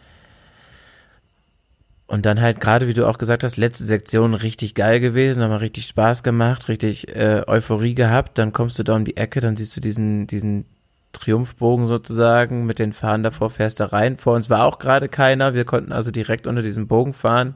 und 2.08 2.26
dann 2.26 2.40
halt 2.40 2.62
gerade, 2.62 2.88
wie 2.88 2.94
du 2.94 3.06
auch 3.06 3.18
gesagt 3.18 3.44
hast, 3.44 3.58
letzte 3.58 3.84
Sektion 3.84 4.34
richtig 4.34 4.76
geil 4.76 5.02
gewesen, 5.02 5.42
wir 5.42 5.62
richtig 5.62 5.88
Spaß 5.88 6.24
gemacht, 6.24 6.70
richtig 6.70 7.14
äh, 7.14 7.44
Euphorie 7.46 7.96
gehabt. 7.96 8.38
Dann 8.38 8.54
kommst 8.54 8.80
du 8.80 8.84
da 8.84 8.96
um 8.96 9.04
die 9.04 9.18
Ecke, 9.18 9.42
dann 9.42 9.58
siehst 9.58 9.76
du 9.76 9.82
diesen, 9.82 10.26
diesen 10.26 10.66
Triumphbogen 11.12 11.86
sozusagen 11.86 12.66
mit 12.66 12.80
den 12.80 12.94
Fahnen 12.94 13.24
davor, 13.24 13.50
fährst 13.50 13.82
da 13.82 13.88
rein. 13.88 14.16
Vor 14.16 14.36
uns 14.36 14.50
war 14.50 14.66
auch 14.66 14.80
gerade 14.80 15.10
keiner, 15.10 15.54
wir 15.54 15.66
konnten 15.66 15.92
also 15.92 16.10
direkt 16.12 16.48
unter 16.48 16.62
diesem 16.62 16.88
Bogen 16.88 17.14
fahren, 17.14 17.56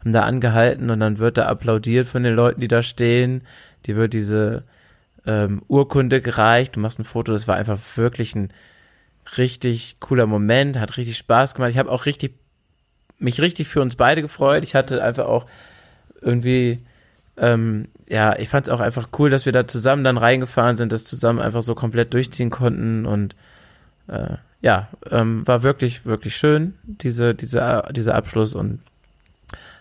haben 0.00 0.14
da 0.14 0.22
angehalten 0.22 0.88
und 0.88 1.00
dann 1.00 1.18
wird 1.18 1.36
da 1.36 1.46
applaudiert 1.46 2.08
von 2.08 2.22
den 2.22 2.34
Leuten, 2.34 2.62
die 2.62 2.68
da 2.68 2.82
stehen. 2.82 3.42
Die 3.84 3.96
wird 3.96 4.14
diese 4.14 4.64
ähm, 5.26 5.60
Urkunde 5.68 6.22
gereicht, 6.22 6.76
du 6.76 6.80
machst 6.80 6.98
ein 6.98 7.04
Foto, 7.04 7.32
das 7.32 7.46
war 7.46 7.56
einfach 7.56 7.78
wirklich 7.96 8.34
ein 8.34 8.50
richtig 9.36 9.96
cooler 10.00 10.26
Moment, 10.26 10.78
hat 10.78 10.96
richtig 10.96 11.18
Spaß 11.18 11.54
gemacht. 11.54 11.70
Ich 11.70 11.78
habe 11.78 11.90
auch 11.90 12.06
richtig 12.06 12.39
mich 13.20 13.40
richtig 13.40 13.68
für 13.68 13.80
uns 13.80 13.96
beide 13.96 14.22
gefreut. 14.22 14.64
Ich 14.64 14.74
hatte 14.74 15.02
einfach 15.02 15.26
auch 15.26 15.46
irgendwie, 16.20 16.78
ähm, 17.36 17.88
ja, 18.08 18.38
ich 18.38 18.48
fand 18.48 18.66
es 18.66 18.72
auch 18.72 18.80
einfach 18.80 19.08
cool, 19.18 19.30
dass 19.30 19.46
wir 19.46 19.52
da 19.52 19.66
zusammen 19.68 20.04
dann 20.04 20.18
reingefahren 20.18 20.76
sind, 20.76 20.92
das 20.92 21.04
zusammen 21.04 21.38
einfach 21.38 21.62
so 21.62 21.74
komplett 21.74 22.12
durchziehen 22.12 22.50
konnten 22.50 23.06
und 23.06 23.34
äh, 24.08 24.36
ja, 24.62 24.88
ähm, 25.10 25.46
war 25.46 25.62
wirklich, 25.62 26.04
wirklich 26.04 26.36
schön, 26.36 26.74
diese, 26.82 27.34
diese, 27.34 27.84
dieser 27.92 28.14
Abschluss 28.14 28.54
und 28.54 28.80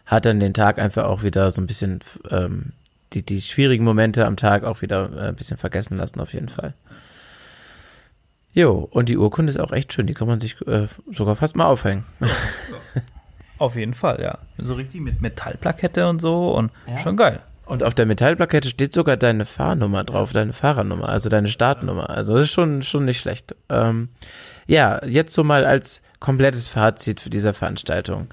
hat 0.06 0.26
dann 0.26 0.40
den 0.40 0.54
Tag 0.54 0.80
einfach 0.80 1.06
auch 1.06 1.24
wieder 1.24 1.52
so 1.52 1.62
ein 1.62 1.68
bisschen 1.68 2.00
ähm, 2.30 2.72
die, 3.14 3.24
die 3.24 3.42
schwierigen 3.42 3.84
Momente 3.84 4.26
am 4.26 4.38
Tag 4.38 4.64
auch 4.64 4.82
wieder 4.82 5.10
äh, 5.16 5.28
ein 5.30 5.36
bisschen 5.36 5.58
vergessen 5.58 5.98
lassen, 5.98 6.20
auf 6.20 6.34
jeden 6.34 6.50
Fall. 6.50 6.74
Jo, 8.54 8.88
und 8.92 9.10
die 9.10 9.18
Urkunde 9.18 9.52
ist 9.52 9.60
auch 9.60 9.72
echt 9.72 9.94
schön, 9.94 10.08
die 10.08 10.14
kann 10.14 10.28
man 10.28 10.40
sich 10.40 10.60
äh, 10.68 10.88
sogar 11.12 11.36
fast 11.36 11.56
mal 11.56 11.66
aufhängen. 11.66 12.06
Auf 13.60 13.76
jeden 13.76 13.94
Fall, 13.94 14.20
ja. 14.22 14.40
So 14.58 14.74
richtig 14.74 15.02
mit 15.02 15.22
Metallplakette 15.22 16.08
und 16.08 16.20
so 16.20 16.52
und 16.54 16.72
ja. 16.88 16.98
schon 17.00 17.18
geil. 17.18 17.42
Und 17.66 17.84
auf 17.84 17.94
der 17.94 18.08
Metallplakette 18.08 18.70
steht 18.70 18.94
sogar 18.94 19.16
deine 19.16 19.46
Fahrnummer 19.46 20.04
drauf, 20.04 20.32
deine 20.32 20.54
Fahrernummer, 20.54 21.08
also 21.08 21.30
deine 21.30 21.50
Startnummer. 21.50 22.10
Also 22.10 22.34
das 22.34 22.46
ist 22.46 22.52
schon, 22.52 22.82
schon 22.82 23.06
nicht 23.06 23.20
schlecht. 23.20 23.56
Ähm, 23.70 24.10
ja, 24.66 25.06
jetzt 25.06 25.36
so 25.36 25.44
mal 25.44 25.66
als 25.66 26.02
komplettes 26.20 26.68
Fazit 26.68 27.22
für 27.22 27.30
diese 27.30 27.54
Veranstaltung. 27.54 28.28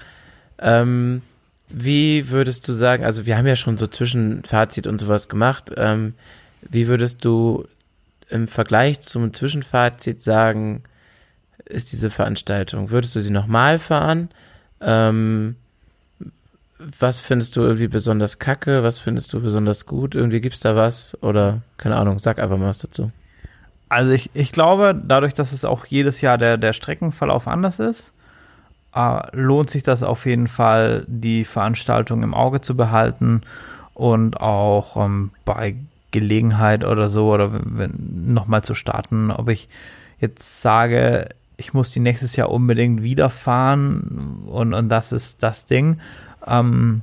Ähm, 0.57 1.21
wie 1.69 2.29
würdest 2.29 2.67
du 2.67 2.73
sagen, 2.73 3.03
also 3.03 3.25
wir 3.25 3.37
haben 3.37 3.45
ja 3.45 3.55
schon 3.55 3.77
so 3.77 3.85
Zwischenfazit 3.85 4.87
und 4.87 4.97
sowas 4.97 5.29
gemacht. 5.29 5.71
Ähm, 5.77 6.15
wie 6.61 6.87
würdest 6.87 7.23
du 7.23 7.67
im 8.29 8.47
Vergleich 8.47 9.01
zum 9.01 9.33
Zwischenfazit 9.33 10.23
sagen, 10.23 10.83
ist 11.65 11.91
diese 11.91 12.09
Veranstaltung? 12.09 12.89
Würdest 12.89 13.15
du 13.15 13.19
sie 13.19 13.29
nochmal 13.29 13.77
fahren? 13.77 14.29
Ähm, 14.81 15.55
was 16.99 17.19
findest 17.19 17.55
du 17.55 17.61
irgendwie 17.61 17.87
besonders 17.87 18.39
kacke? 18.39 18.83
Was 18.83 18.99
findest 18.99 19.33
du 19.33 19.41
besonders 19.41 19.85
gut? 19.85 20.15
Irgendwie 20.15 20.41
gibt's 20.41 20.59
da 20.59 20.75
was? 20.75 21.17
Oder 21.21 21.61
keine 21.77 21.95
Ahnung, 21.95 22.19
sag 22.19 22.39
einfach 22.39 22.57
mal 22.57 22.69
was 22.69 22.79
dazu. 22.79 23.11
Also 23.89 24.11
ich, 24.11 24.29
ich 24.33 24.51
glaube, 24.51 24.99
dadurch, 25.01 25.33
dass 25.33 25.53
es 25.53 25.65
auch 25.65 25.85
jedes 25.85 26.21
Jahr 26.21 26.37
der, 26.37 26.57
der 26.57 26.73
Streckenverlauf 26.73 27.47
anders 27.47 27.79
ist, 27.79 28.11
äh, 28.93 29.35
lohnt 29.35 29.69
sich 29.69 29.83
das 29.83 30.03
auf 30.03 30.25
jeden 30.25 30.47
Fall, 30.47 31.05
die 31.07 31.45
Veranstaltung 31.45 32.23
im 32.23 32.33
Auge 32.33 32.61
zu 32.61 32.75
behalten 32.75 33.41
und 33.93 34.39
auch 34.41 34.97
ähm, 34.97 35.31
bei 35.45 35.75
Gelegenheit 36.11 36.83
oder 36.83 37.09
so 37.09 37.31
oder 37.31 37.59
nochmal 37.97 38.63
zu 38.63 38.75
starten, 38.75 39.31
ob 39.31 39.49
ich 39.49 39.67
jetzt 40.19 40.61
sage, 40.61 41.29
ich 41.57 41.73
muss 41.73 41.91
die 41.91 41.99
nächstes 41.99 42.35
Jahr 42.35 42.51
unbedingt 42.51 43.01
wieder 43.01 43.29
fahren 43.29 44.43
und, 44.45 44.73
und 44.73 44.89
das 44.89 45.11
ist 45.11 45.41
das 45.43 45.65
Ding. 45.65 45.99
Ähm, 46.45 47.01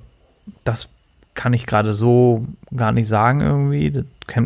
das 0.62 0.88
kann 1.34 1.52
ich 1.52 1.66
gerade 1.66 1.92
so 1.94 2.46
gar 2.74 2.92
nicht 2.92 3.08
sagen 3.08 3.40
irgendwie. 3.40 3.90
Das 3.90 4.04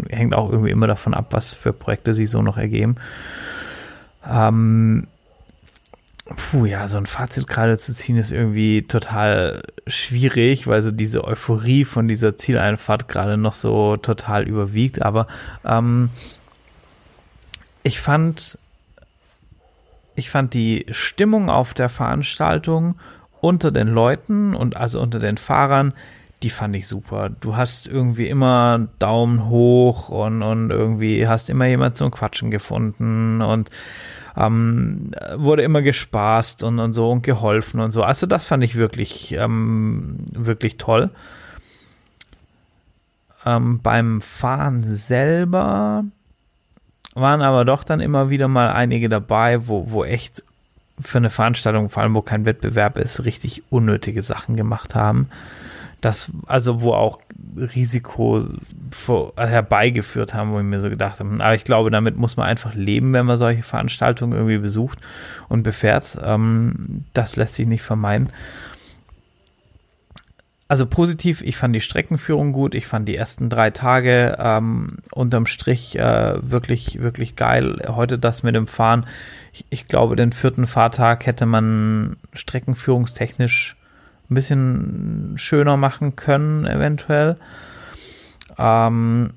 hängt 0.09 0.35
auch 0.35 0.51
irgendwie 0.51 0.71
immer 0.71 0.87
davon 0.87 1.13
ab, 1.15 1.27
was 1.31 1.53
für 1.53 1.75
Projekte 1.75 2.15
sich 2.15 2.31
so 2.31 2.41
noch 2.41 2.57
ergeben. 2.57 2.97
Ähm, 4.27 5.07
puh, 6.25 6.65
ja, 6.65 6.89
so 6.89 6.97
ein 6.97 7.07
Fazit 7.07 7.47
gerade 7.47 7.77
zu 7.77 7.93
ziehen 7.93 8.17
ist 8.17 8.33
irgendwie 8.33 8.83
total 8.83 9.63
schwierig, 9.87 10.67
weil 10.67 10.81
so 10.81 10.91
diese 10.91 11.25
Euphorie 11.25 11.85
von 11.85 12.09
dieser 12.09 12.37
Zieleinfahrt 12.37 13.09
gerade 13.09 13.37
noch 13.37 13.55
so 13.55 13.99
total 13.99 14.45
überwiegt. 14.45 15.03
Aber 15.03 15.27
ähm, 15.65 16.09
ich 17.83 18.01
fand, 18.01 18.59
ich 20.19 20.31
fand 20.31 20.55
die 20.55 20.87
Stimmung 20.91 21.49
auf 21.49 21.75
der 21.75 21.89
Veranstaltung 21.89 22.97
unter 23.41 23.71
den 23.71 23.89
Leuten 23.89 24.55
und 24.55 24.77
also 24.77 25.01
unter 25.01 25.19
den 25.19 25.37
Fahrern 25.37 25.95
die 26.43 26.51
fand 26.51 26.77
ich 26.77 26.87
super. 26.87 27.31
Du 27.31 27.57
hast 27.57 27.87
irgendwie 27.87 28.29
immer 28.29 28.89
Daumen 28.99 29.49
hoch 29.49 30.09
und, 30.09 30.43
und 30.43 30.71
irgendwie 30.71 31.27
hast 31.27 31.51
immer 31.51 31.67
jemand 31.67 31.97
zum 31.97 32.11
Quatschen 32.11 32.51
gefunden 32.51 33.43
und 33.43 33.71
ähm, 34.37 35.11
wurde 35.37 35.63
immer 35.63 35.83
gespaßt 35.83 36.63
und, 36.63 36.79
und 36.79 36.93
so 36.93 37.11
und 37.11 37.23
geholfen 37.23 37.81
und 37.81 37.91
so. 37.91 38.05
Also 38.05 38.27
das 38.27 38.45
fand 38.45 38.63
ich 38.63 38.77
wirklich, 38.77 39.33
ähm, 39.33 40.19
wirklich 40.33 40.77
toll. 40.77 41.11
Ähm, 43.45 43.81
beim 43.83 44.21
Fahren 44.21 44.85
selber 44.85 46.05
waren 47.21 47.43
aber 47.43 47.65
doch 47.65 47.85
dann 47.85 48.01
immer 48.01 48.31
wieder 48.31 48.49
mal 48.49 48.71
einige 48.71 49.09
dabei, 49.09 49.67
wo, 49.69 49.91
wo 49.91 50.05
echt 50.05 50.43
für 51.01 51.19
eine 51.19 51.31
Veranstaltung, 51.31 51.91
vor 51.91 52.03
allem 52.03 52.15
wo 52.15 52.23
kein 52.23 52.45
Wettbewerb 52.45 52.99
ist, 52.99 53.25
richtig 53.25 53.63
unnötige 53.71 54.23
Sachen 54.23 54.57
gemacht 54.57 54.95
haben 54.95 55.29
das, 56.01 56.31
also 56.47 56.81
wo 56.81 56.93
auch 56.93 57.19
Risiko 57.57 58.43
vor, 58.91 59.33
herbeigeführt 59.37 60.33
haben, 60.33 60.53
wo 60.53 60.59
ich 60.59 60.65
mir 60.65 60.81
so 60.81 60.91
gedacht 60.91 61.19
habe, 61.19 61.43
aber 61.43 61.55
ich 61.55 61.65
glaube, 61.65 61.91
damit 61.91 62.17
muss 62.17 62.37
man 62.37 62.47
einfach 62.47 62.75
leben, 62.75 63.13
wenn 63.13 63.27
man 63.27 63.37
solche 63.37 63.65
Veranstaltungen 63.65 64.33
irgendwie 64.33 64.59
besucht 64.59 64.99
und 65.49 65.65
befährt. 65.65 66.17
Ähm, 66.23 67.05
das 67.15 67.37
lässt 67.37 67.55
sich 67.55 67.67
nicht 67.67 67.83
vermeiden. 67.83 68.31
Also 70.71 70.85
positiv, 70.85 71.41
ich 71.41 71.57
fand 71.57 71.75
die 71.75 71.81
Streckenführung 71.81 72.53
gut, 72.53 72.75
ich 72.75 72.87
fand 72.87 73.09
die 73.09 73.17
ersten 73.17 73.49
drei 73.49 73.71
Tage 73.71 74.37
ähm, 74.39 74.99
unterm 75.13 75.47
Strich 75.47 75.99
äh, 75.99 76.35
wirklich, 76.43 77.01
wirklich 77.01 77.37
geil. 77.37 77.83
Heute 77.89 78.19
das 78.19 78.43
mit 78.43 78.55
dem 78.55 78.67
Fahren, 78.67 79.07
ich, 79.55 79.65
ich 79.71 79.87
glaube, 79.87 80.15
den 80.15 80.33
vierten 80.33 80.67
Fahrtag 80.67 81.25
hätte 81.25 81.47
man 81.47 82.19
streckenführungstechnisch 82.35 83.77
ein 84.31 84.35
bisschen 84.35 85.35
schöner 85.37 85.79
machen 85.79 86.17
können, 86.17 86.67
eventuell. 86.67 87.39
Ähm, 88.59 89.31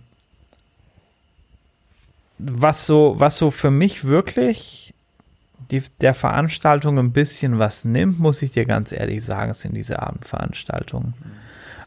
was 2.40 2.85
so, 2.85 3.16
was 3.18 3.38
so 3.38 3.51
für 3.51 3.72
mich 3.72 4.03
wirklich 4.03 4.93
die, 5.72 5.83
der 6.01 6.14
Veranstaltung 6.14 7.00
ein 7.00 7.11
bisschen 7.11 7.59
was 7.59 7.85
nimmt, 7.85 8.19
muss 8.19 8.41
ich 8.41 8.51
dir 8.51 8.66
ganz 8.66 8.91
ehrlich 8.91 9.24
sagen, 9.24 9.53
sind 9.53 9.75
diese 9.75 10.01
Abendveranstaltungen. 10.01 11.14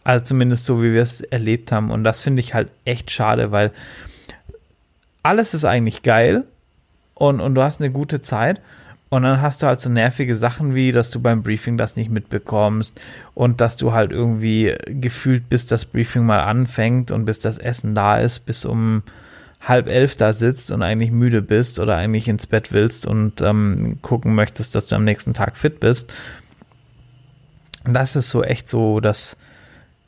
Also 0.03 0.25
zumindest 0.25 0.65
so, 0.65 0.83
wie 0.83 0.93
wir 0.93 1.03
es 1.03 1.21
erlebt 1.21 1.73
haben. 1.73 1.91
Und 1.91 2.05
das 2.05 2.21
finde 2.21 2.41
ich 2.41 2.55
halt 2.55 2.71
echt 2.85 3.11
schade, 3.11 3.53
weil 3.53 3.73
alles 5.23 5.55
ist 5.55 5.65
eigentlich 5.65 6.03
geil 6.03 6.45
und, 7.15 7.41
und 7.41 7.55
du 7.55 7.63
hast 7.63 7.81
eine 7.81 7.91
gute 7.91 8.21
Zeit. 8.21 8.61
Und 9.11 9.23
dann 9.23 9.41
hast 9.41 9.63
du 9.63 9.67
halt 9.67 9.79
so 9.79 9.89
nervige 9.89 10.35
Sachen 10.35 10.75
wie, 10.75 10.91
dass 10.91 11.11
du 11.11 11.21
beim 11.21 11.43
Briefing 11.45 11.79
das 11.79 11.95
nicht 11.95 12.11
mitbekommst 12.11 13.01
und 13.35 13.61
dass 13.61 13.77
du 13.77 13.93
halt 13.93 14.11
irgendwie 14.11 14.75
gefühlt, 14.89 15.49
bis 15.49 15.67
das 15.67 15.85
Briefing 15.85 16.27
mal 16.27 16.41
anfängt 16.41 17.13
und 17.13 17.25
bis 17.25 17.39
das 17.39 17.59
Essen 17.59 17.95
da 17.95 18.19
ist, 18.19 18.41
bis 18.41 18.65
um 18.65 19.05
halb 19.65 19.89
elf 19.89 20.17
da 20.17 20.33
sitzt 20.33 20.71
und 20.71 20.83
eigentlich 20.83 21.11
müde 21.11 21.43
bist 21.43 21.79
oder 21.79 21.97
eigentlich 21.97 22.29
ins 22.29 22.47
Bett 22.47 22.73
willst 22.73 23.07
und 23.07 23.41
ähm, 23.41 23.99
gucken 24.03 24.35
möchtest, 24.35 24.75
dass 24.75 24.87
du 24.87 24.97
am 24.97 25.05
nächsten 25.05 25.35
Tag 25.35 25.57
fit 25.57 25.81
bist. 25.81 26.13
Das 27.85 28.17
ist 28.17 28.31
so 28.31 28.43
echt 28.43 28.69
so 28.69 29.01
das, 29.01 29.37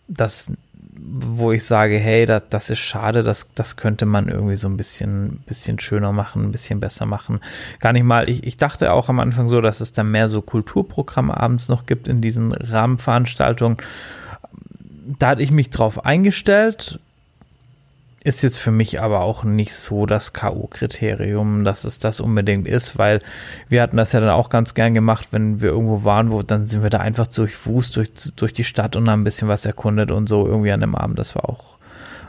das 0.08 0.52
wo 0.98 1.52
ich 1.52 1.64
sage, 1.64 1.98
hey, 1.98 2.26
das, 2.26 2.44
das 2.50 2.70
ist 2.70 2.78
schade, 2.78 3.22
das, 3.22 3.48
das 3.54 3.76
könnte 3.76 4.06
man 4.06 4.28
irgendwie 4.28 4.56
so 4.56 4.68
ein 4.68 4.76
bisschen, 4.76 5.40
bisschen 5.46 5.78
schöner 5.78 6.12
machen, 6.12 6.44
ein 6.44 6.52
bisschen 6.52 6.80
besser 6.80 7.06
machen. 7.06 7.40
Gar 7.80 7.92
nicht 7.92 8.04
mal, 8.04 8.28
ich, 8.28 8.44
ich 8.46 8.56
dachte 8.56 8.92
auch 8.92 9.08
am 9.08 9.20
Anfang 9.20 9.48
so, 9.48 9.60
dass 9.60 9.80
es 9.80 9.92
dann 9.92 10.10
mehr 10.10 10.28
so 10.28 10.42
Kulturprogramme 10.42 11.36
abends 11.36 11.68
noch 11.68 11.86
gibt 11.86 12.08
in 12.08 12.20
diesen 12.20 12.52
Rahmenveranstaltungen. 12.52 13.78
Da 15.18 15.28
hatte 15.28 15.42
ich 15.42 15.50
mich 15.50 15.70
drauf 15.70 16.04
eingestellt, 16.04 16.98
ist 18.26 18.42
jetzt 18.42 18.58
für 18.58 18.72
mich 18.72 19.00
aber 19.00 19.20
auch 19.20 19.44
nicht 19.44 19.72
so 19.72 20.04
das 20.04 20.32
K.O.-Kriterium, 20.32 21.62
dass 21.62 21.84
es 21.84 22.00
das 22.00 22.18
unbedingt 22.18 22.66
ist, 22.66 22.98
weil 22.98 23.22
wir 23.68 23.80
hatten 23.80 23.96
das 23.96 24.10
ja 24.10 24.18
dann 24.18 24.30
auch 24.30 24.50
ganz 24.50 24.74
gern 24.74 24.94
gemacht, 24.94 25.28
wenn 25.30 25.60
wir 25.60 25.68
irgendwo 25.68 26.02
waren, 26.02 26.32
wo 26.32 26.42
dann 26.42 26.66
sind 26.66 26.82
wir 26.82 26.90
da 26.90 26.98
einfach 26.98 27.28
durchfußt 27.28 27.94
durch, 27.94 28.10
durch 28.34 28.52
die 28.52 28.64
Stadt 28.64 28.96
und 28.96 29.08
haben 29.08 29.20
ein 29.20 29.24
bisschen 29.24 29.46
was 29.46 29.64
erkundet 29.64 30.10
und 30.10 30.28
so 30.28 30.44
irgendwie 30.44 30.72
an 30.72 30.80
dem 30.80 30.96
Abend. 30.96 31.20
Das 31.20 31.36
war 31.36 31.48
auch, 31.48 31.78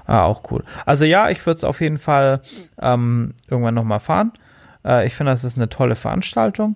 äh, 0.08 0.11
auch 0.11 0.43
cool. 0.51 0.64
Also 0.85 1.03
ja, 1.03 1.32
ich 1.32 1.43
würde 1.48 1.58
es 1.58 1.64
auf 1.64 1.82
jeden 1.82 1.98
Fall 1.98 2.42
ähm, 2.80 3.34
irgendwann 3.50 3.74
nochmal 3.74 4.00
fahren. 4.00 4.34
Äh, 4.85 5.08
ich 5.08 5.16
finde, 5.16 5.32
das 5.32 5.43
ist 5.43 5.58
eine 5.58 5.67
tolle 5.67 5.95
Veranstaltung. 5.95 6.76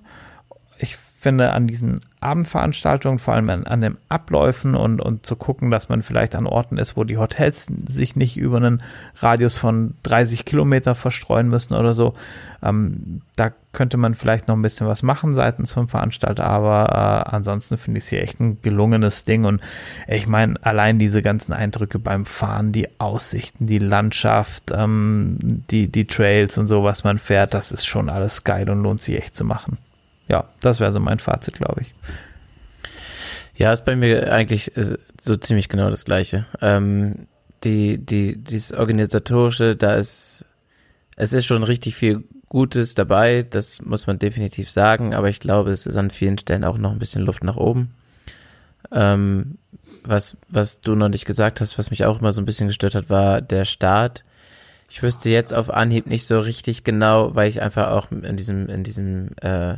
Ich 0.80 0.98
finde 0.98 1.51
an 1.51 1.67
diesen 1.67 2.01
Abendveranstaltungen, 2.22 3.17
vor 3.17 3.33
allem 3.33 3.50
an, 3.50 3.66
an 3.66 3.82
den 3.82 3.98
Abläufen 4.08 4.75
und, 4.75 5.01
und 5.01 5.25
zu 5.25 5.35
gucken, 5.35 5.72
dass 5.72 5.90
man 5.90 6.03
vielleicht 6.03 6.35
an 6.35 6.45
Orten 6.45 6.77
ist, 6.77 6.95
wo 6.95 7.03
die 7.03 7.17
Hotels 7.17 7.66
sich 7.88 8.16
nicht 8.16 8.38
über 8.38 8.58
einen 8.58 8.83
Radius 9.17 9.58
von 9.58 9.95
30 10.03 10.45
Kilometer 10.45 10.93
verstreuen 10.93 11.50
müssen 11.50 11.74
oder 11.74 11.95
so. 11.95 12.14
Ähm, 12.61 13.22
da 13.35 13.51
könnte 13.74 13.98
man 13.98 14.14
vielleicht 14.14 14.48
noch 14.48 14.56
ein 14.56 14.61
bisschen 14.61 14.85
was 14.85 15.01
machen 15.01 15.33
seitens 15.33 15.72
vom 15.72 15.90
Veranstalter, 15.90 16.45
aber 16.45 17.25
äh, 17.25 17.35
ansonsten 17.35 17.80
finde 17.80 17.98
ich 17.98 18.03
es 18.03 18.09
hier 18.09 18.22
echt 18.22 18.40
ein 18.40 18.61
gelungenes 18.61 19.25
Ding 19.25 19.43
und 19.45 19.59
ich 20.08 20.27
meine, 20.27 20.64
allein 20.64 21.00
diese 21.00 21.24
ganzen 21.24 21.53
Eindrücke 21.53 21.98
beim 21.98 22.27
Fahren, 22.27 22.72
die 22.72 22.88
Aussichten, 23.00 23.66
die 23.66 23.80
Landschaft, 23.80 24.72
ähm, 24.72 25.40
die, 25.72 25.88
die 25.88 26.06
Trails 26.06 26.59
und 26.59 26.67
so, 26.67 26.83
was 26.83 27.03
man 27.03 27.17
fährt, 27.17 27.56
das 27.56 27.72
ist 27.72 27.88
schon 27.88 28.09
alles 28.09 28.43
geil 28.43 28.69
und 28.69 28.83
lohnt 28.83 29.01
sich 29.01 29.17
echt 29.17 29.35
zu 29.35 29.43
machen 29.43 29.80
ja, 30.32 30.45
das 30.61 30.80
wäre 30.80 30.93
so 30.93 31.01
mein 31.01 31.19
Fazit, 31.19 31.56
glaube 31.56 31.82
ich. 31.82 31.93
Ja, 33.53 33.74
ist 33.74 33.84
bei 33.84 33.98
mir 33.98 34.34
eigentlich 34.34 34.76
äh, 34.77 34.98
so 35.22 35.35
ziemlich 35.35 35.68
genau 35.68 35.90
das 35.90 36.06
Gleiche. 36.06 36.45
Ähm, 36.61 37.27
die, 37.66 37.98
die, 37.98 38.38
dieses 38.38 38.72
organisatorische, 38.72 39.76
da 39.76 39.95
ist, 39.95 40.45
es 41.18 41.34
ist 41.34 41.45
schon 41.45 41.64
richtig 41.64 41.95
viel 41.95 42.24
Gutes 42.48 42.95
dabei, 42.95 43.43
das 43.43 43.82
muss 43.82 44.08
man 44.08 44.19
definitiv 44.19 44.72
sagen, 44.72 45.14
aber 45.14 45.27
ich 45.27 45.42
glaube, 45.42 45.72
es 45.72 45.85
ist 45.85 45.98
an 45.98 46.10
vielen 46.11 46.38
Stellen 46.38 46.64
auch 46.64 46.77
noch 46.77 46.92
ein 46.92 47.00
bisschen 47.00 47.24
Luft 47.24 47.43
nach 47.43 47.58
oben. 47.58 47.93
Ähm, 48.92 49.58
was, 50.03 50.38
was 50.48 50.80
du 50.80 50.95
noch 50.95 51.10
nicht 51.10 51.26
gesagt 51.26 51.60
hast, 51.60 51.77
was 51.77 51.92
mich 51.92 52.06
auch 52.06 52.19
immer 52.19 52.32
so 52.32 52.42
ein 52.42 52.45
bisschen 52.45 52.68
gestört 52.68 52.95
hat, 52.95 53.10
war 53.10 53.42
der 53.42 53.66
Start. 53.66 54.24
Ich 54.90 55.03
wüsste 55.03 55.30
jetzt 55.30 55.53
auf 55.53 55.69
Anhieb 55.69 56.08
nicht 56.08 56.26
so 56.26 56.40
richtig 56.40 56.85
genau, 56.85 57.35
weil 57.35 57.50
ich 57.50 57.61
einfach 57.61 57.92
auch 57.92 58.11
in 58.11 58.38
diesem, 58.38 58.68
in 58.69 58.84
diesem 58.84 59.30
äh, 59.42 59.76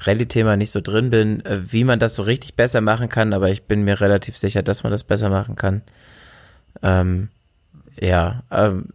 Rallye-Thema 0.00 0.56
nicht 0.56 0.70
so 0.70 0.80
drin 0.80 1.10
bin, 1.10 1.44
äh, 1.44 1.60
wie 1.72 1.84
man 1.84 1.98
das 1.98 2.14
so 2.14 2.22
richtig 2.22 2.54
besser 2.54 2.80
machen 2.80 3.08
kann, 3.08 3.32
aber 3.32 3.50
ich 3.50 3.64
bin 3.64 3.82
mir 3.82 4.00
relativ 4.00 4.36
sicher, 4.36 4.62
dass 4.62 4.82
man 4.82 4.92
das 4.92 5.04
besser 5.04 5.30
machen 5.30 5.56
kann. 5.56 5.82
Ähm, 6.82 7.28
ja, 8.00 8.42
ähm, 8.50 8.88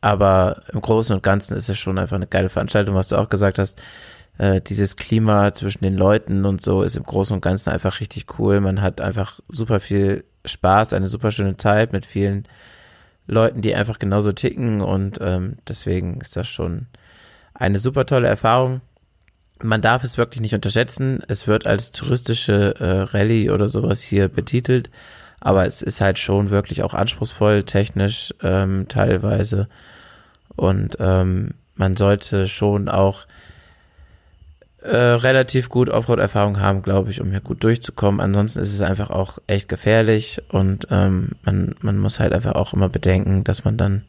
aber 0.00 0.62
im 0.72 0.80
Großen 0.80 1.14
und 1.14 1.22
Ganzen 1.22 1.56
ist 1.56 1.68
es 1.68 1.78
schon 1.78 1.98
einfach 1.98 2.16
eine 2.16 2.26
geile 2.26 2.48
Veranstaltung, 2.48 2.94
was 2.94 3.08
du 3.08 3.16
auch 3.16 3.28
gesagt 3.28 3.58
hast. 3.58 3.80
Äh, 4.38 4.60
dieses 4.60 4.96
Klima 4.96 5.52
zwischen 5.52 5.84
den 5.84 5.96
Leuten 5.96 6.44
und 6.44 6.62
so 6.62 6.82
ist 6.82 6.96
im 6.96 7.04
Großen 7.04 7.34
und 7.34 7.40
Ganzen 7.40 7.70
einfach 7.70 8.00
richtig 8.00 8.38
cool. 8.38 8.60
Man 8.60 8.82
hat 8.82 9.00
einfach 9.00 9.40
super 9.48 9.80
viel 9.80 10.24
Spaß, 10.44 10.92
eine 10.92 11.06
super 11.06 11.30
schöne 11.32 11.56
Zeit 11.56 11.92
mit 11.92 12.06
vielen 12.06 12.46
Leuten, 13.26 13.62
die 13.62 13.74
einfach 13.74 13.98
genauso 13.98 14.32
ticken 14.32 14.80
und 14.80 15.18
ähm, 15.20 15.58
deswegen 15.68 16.20
ist 16.20 16.36
das 16.36 16.48
schon 16.48 16.86
eine 17.54 17.78
super 17.78 18.06
tolle 18.06 18.28
Erfahrung 18.28 18.80
man 19.62 19.82
darf 19.82 20.04
es 20.04 20.18
wirklich 20.18 20.40
nicht 20.40 20.54
unterschätzen. 20.54 21.20
Es 21.28 21.46
wird 21.46 21.66
als 21.66 21.92
touristische 21.92 22.74
äh, 22.78 23.16
Rallye 23.16 23.50
oder 23.50 23.68
sowas 23.68 24.00
hier 24.02 24.28
betitelt, 24.28 24.90
aber 25.40 25.66
es 25.66 25.82
ist 25.82 26.00
halt 26.00 26.18
schon 26.18 26.50
wirklich 26.50 26.82
auch 26.82 26.94
anspruchsvoll, 26.94 27.64
technisch 27.64 28.34
ähm, 28.42 28.86
teilweise. 28.88 29.68
Und 30.56 30.96
ähm, 31.00 31.54
man 31.74 31.96
sollte 31.96 32.48
schon 32.48 32.88
auch 32.88 33.26
äh, 34.82 34.96
relativ 34.96 35.68
gut 35.68 35.88
Offroad-Erfahrung 35.88 36.60
haben, 36.60 36.82
glaube 36.82 37.10
ich, 37.10 37.20
um 37.20 37.30
hier 37.30 37.40
gut 37.40 37.62
durchzukommen. 37.62 38.20
Ansonsten 38.20 38.60
ist 38.60 38.74
es 38.74 38.80
einfach 38.80 39.10
auch 39.10 39.38
echt 39.46 39.68
gefährlich 39.68 40.42
und 40.48 40.88
ähm, 40.90 41.30
man, 41.44 41.76
man 41.80 41.98
muss 41.98 42.20
halt 42.20 42.32
einfach 42.32 42.54
auch 42.54 42.72
immer 42.72 42.88
bedenken, 42.88 43.44
dass 43.44 43.64
man 43.64 43.76
dann 43.76 44.02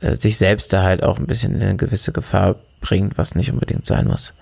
äh, 0.00 0.14
sich 0.14 0.38
selbst 0.38 0.72
da 0.72 0.82
halt 0.82 1.02
auch 1.02 1.18
ein 1.18 1.26
bisschen 1.26 1.54
in 1.54 1.62
eine 1.62 1.76
gewisse 1.76 2.12
Gefahr 2.12 2.56
bringt, 2.80 3.18
was 3.18 3.34
nicht 3.34 3.50
unbedingt 3.50 3.86
sein 3.86 4.06
muss. 4.06 4.32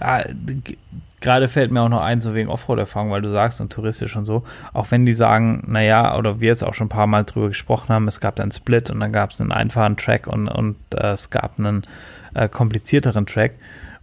Ah, 0.00 0.24
gerade 1.20 1.48
fällt 1.48 1.70
mir 1.70 1.82
auch 1.82 1.88
noch 1.88 2.00
ein, 2.00 2.20
so 2.20 2.34
wegen 2.34 2.48
Offroad-Erfahrung, 2.48 3.10
weil 3.10 3.22
du 3.22 3.28
sagst 3.28 3.60
und 3.60 3.72
touristisch 3.72 4.16
und 4.16 4.24
so, 4.24 4.44
auch 4.72 4.90
wenn 4.90 5.04
die 5.04 5.12
sagen, 5.12 5.64
naja, 5.66 6.16
oder 6.16 6.40
wir 6.40 6.48
jetzt 6.48 6.64
auch 6.64 6.74
schon 6.74 6.86
ein 6.86 6.90
paar 6.90 7.06
Mal 7.06 7.24
drüber 7.24 7.48
gesprochen 7.48 7.88
haben, 7.90 8.08
es 8.08 8.20
gab 8.20 8.36
dann 8.36 8.52
Split 8.52 8.90
und 8.90 9.00
dann 9.00 9.12
gab 9.12 9.30
es 9.30 9.40
einen 9.40 9.52
einfachen 9.52 9.96
Track 9.96 10.26
und, 10.26 10.48
und 10.48 10.76
äh, 10.94 11.10
es 11.10 11.30
gab 11.30 11.58
einen 11.58 11.84
äh, 12.34 12.48
komplizierteren 12.48 13.26
Track 13.26 13.54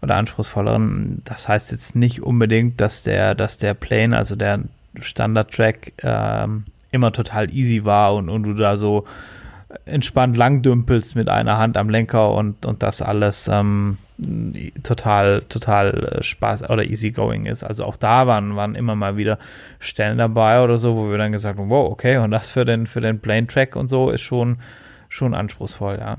oder 0.02 0.16
anspruchsvolleren. 0.16 1.22
Das 1.26 1.48
heißt 1.48 1.72
jetzt 1.72 1.96
nicht 1.96 2.22
unbedingt, 2.22 2.82
dass 2.82 3.04
der, 3.04 3.34
dass 3.34 3.58
der 3.58 3.74
Plane, 3.74 4.16
also 4.16 4.36
der 4.36 4.60
Standard-Track, 5.00 5.94
ähm, 6.04 6.66
immer 6.92 7.12
total 7.12 7.54
easy 7.54 7.84
war 7.84 8.16
und, 8.16 8.30
und 8.30 8.44
du 8.44 8.54
da 8.54 8.78
so 8.78 9.06
entspannt 9.86 10.38
langdümpelst 10.38 11.16
mit 11.16 11.28
einer 11.28 11.58
Hand 11.58 11.76
am 11.76 11.90
Lenker 11.90 12.34
und, 12.34 12.66
und 12.66 12.82
das 12.82 13.02
alles 13.02 13.50
ähm, 13.52 13.98
total, 14.84 15.42
total 15.50 16.20
äh, 16.20 16.24
Spaß 16.24 16.70
oder 16.70 16.84
easygoing 16.86 17.46
ist. 17.46 17.64
Also 17.64 17.84
auch 17.84 17.98
da 17.98 18.28
waren, 18.28 18.56
waren 18.56 18.76
immer 18.76 18.96
mal 18.96 19.18
wieder 19.18 19.38
Stellen 19.80 20.18
dabei 20.18 20.62
oder 20.62 20.78
so, 20.78 20.96
wo 20.96 21.10
wir 21.12 21.18
dann 21.18 21.32
gesagt 21.32 21.60
haben, 21.60 21.70
wow, 21.70 21.92
okay, 21.92 22.18
und 22.18 22.32
das 22.32 22.50
für 22.50 22.64
den, 22.64 22.88
für 22.88 23.02
den 23.02 23.20
Plane 23.20 23.48
Track 23.48 23.76
und 23.76 23.90
so 23.90 24.10
ist 24.10 24.22
schon, 24.22 24.58
schon 25.10 25.34
anspruchsvoll, 25.34 25.98
ja. 26.00 26.18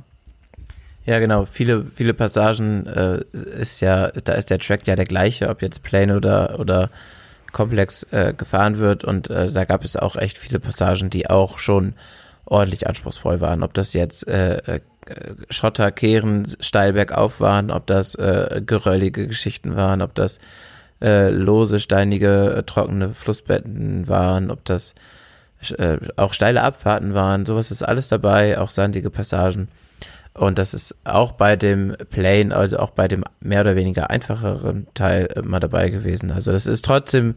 Ja, 1.06 1.20
genau. 1.20 1.44
Viele, 1.44 1.86
viele 1.94 2.14
Passagen 2.14 2.86
äh, 2.86 3.20
ist 3.32 3.80
ja, 3.80 4.10
da 4.10 4.32
ist 4.32 4.50
der 4.50 4.58
Track 4.58 4.86
ja 4.88 4.96
der 4.96 5.04
gleiche, 5.04 5.48
ob 5.48 5.62
jetzt 5.62 5.84
Plane 5.84 6.16
oder, 6.16 6.58
oder 6.58 6.90
Komplex 7.52 8.02
äh, 8.10 8.34
gefahren 8.36 8.78
wird. 8.78 9.04
Und 9.04 9.30
äh, 9.30 9.52
da 9.52 9.64
gab 9.64 9.84
es 9.84 9.96
auch 9.96 10.16
echt 10.16 10.36
viele 10.36 10.58
Passagen, 10.58 11.08
die 11.08 11.30
auch 11.30 11.58
schon 11.58 11.94
ordentlich 12.44 12.88
anspruchsvoll 12.88 13.40
waren. 13.40 13.62
Ob 13.62 13.72
das 13.72 13.92
jetzt 13.92 14.26
äh, 14.26 14.56
äh, 14.56 14.80
Schotter, 15.50 15.92
Kehren, 15.92 16.46
steil 16.60 16.92
bergauf 16.92 17.40
waren, 17.40 17.70
ob 17.70 17.86
das 17.86 18.14
äh, 18.16 18.62
geröllige 18.64 19.26
Geschichten 19.26 19.76
waren, 19.76 20.02
ob 20.02 20.14
das 20.14 20.38
äh, 21.00 21.30
lose, 21.30 21.80
steinige, 21.80 22.54
äh, 22.56 22.62
trockene 22.62 23.14
Flussbetten 23.14 24.08
waren, 24.08 24.50
ob 24.50 24.64
das 24.64 24.94
äh, 25.76 25.98
auch 26.16 26.32
steile 26.32 26.62
Abfahrten 26.62 27.14
waren. 27.14 27.46
Sowas 27.46 27.70
ist 27.70 27.82
alles 27.82 28.08
dabei, 28.08 28.58
auch 28.58 28.70
sandige 28.70 29.10
Passagen. 29.10 29.68
Und 30.34 30.58
das 30.58 30.74
ist 30.74 30.94
auch 31.04 31.32
bei 31.32 31.56
dem 31.56 31.96
Plane, 32.10 32.54
also 32.54 32.78
auch 32.78 32.90
bei 32.90 33.08
dem 33.08 33.24
mehr 33.40 33.62
oder 33.62 33.74
weniger 33.74 34.10
einfacheren 34.10 34.86
Teil 34.94 35.28
äh, 35.34 35.42
mal 35.42 35.60
dabei 35.60 35.88
gewesen. 35.88 36.30
Also 36.30 36.52
das 36.52 36.66
ist 36.66 36.84
trotzdem 36.84 37.36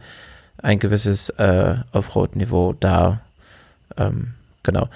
ein 0.62 0.80
gewisses 0.80 1.30
äh, 1.30 1.76
Offroad-Niveau 1.94 2.74
da. 2.78 3.22
Ähm, 3.98 4.34
genau. 4.64 4.90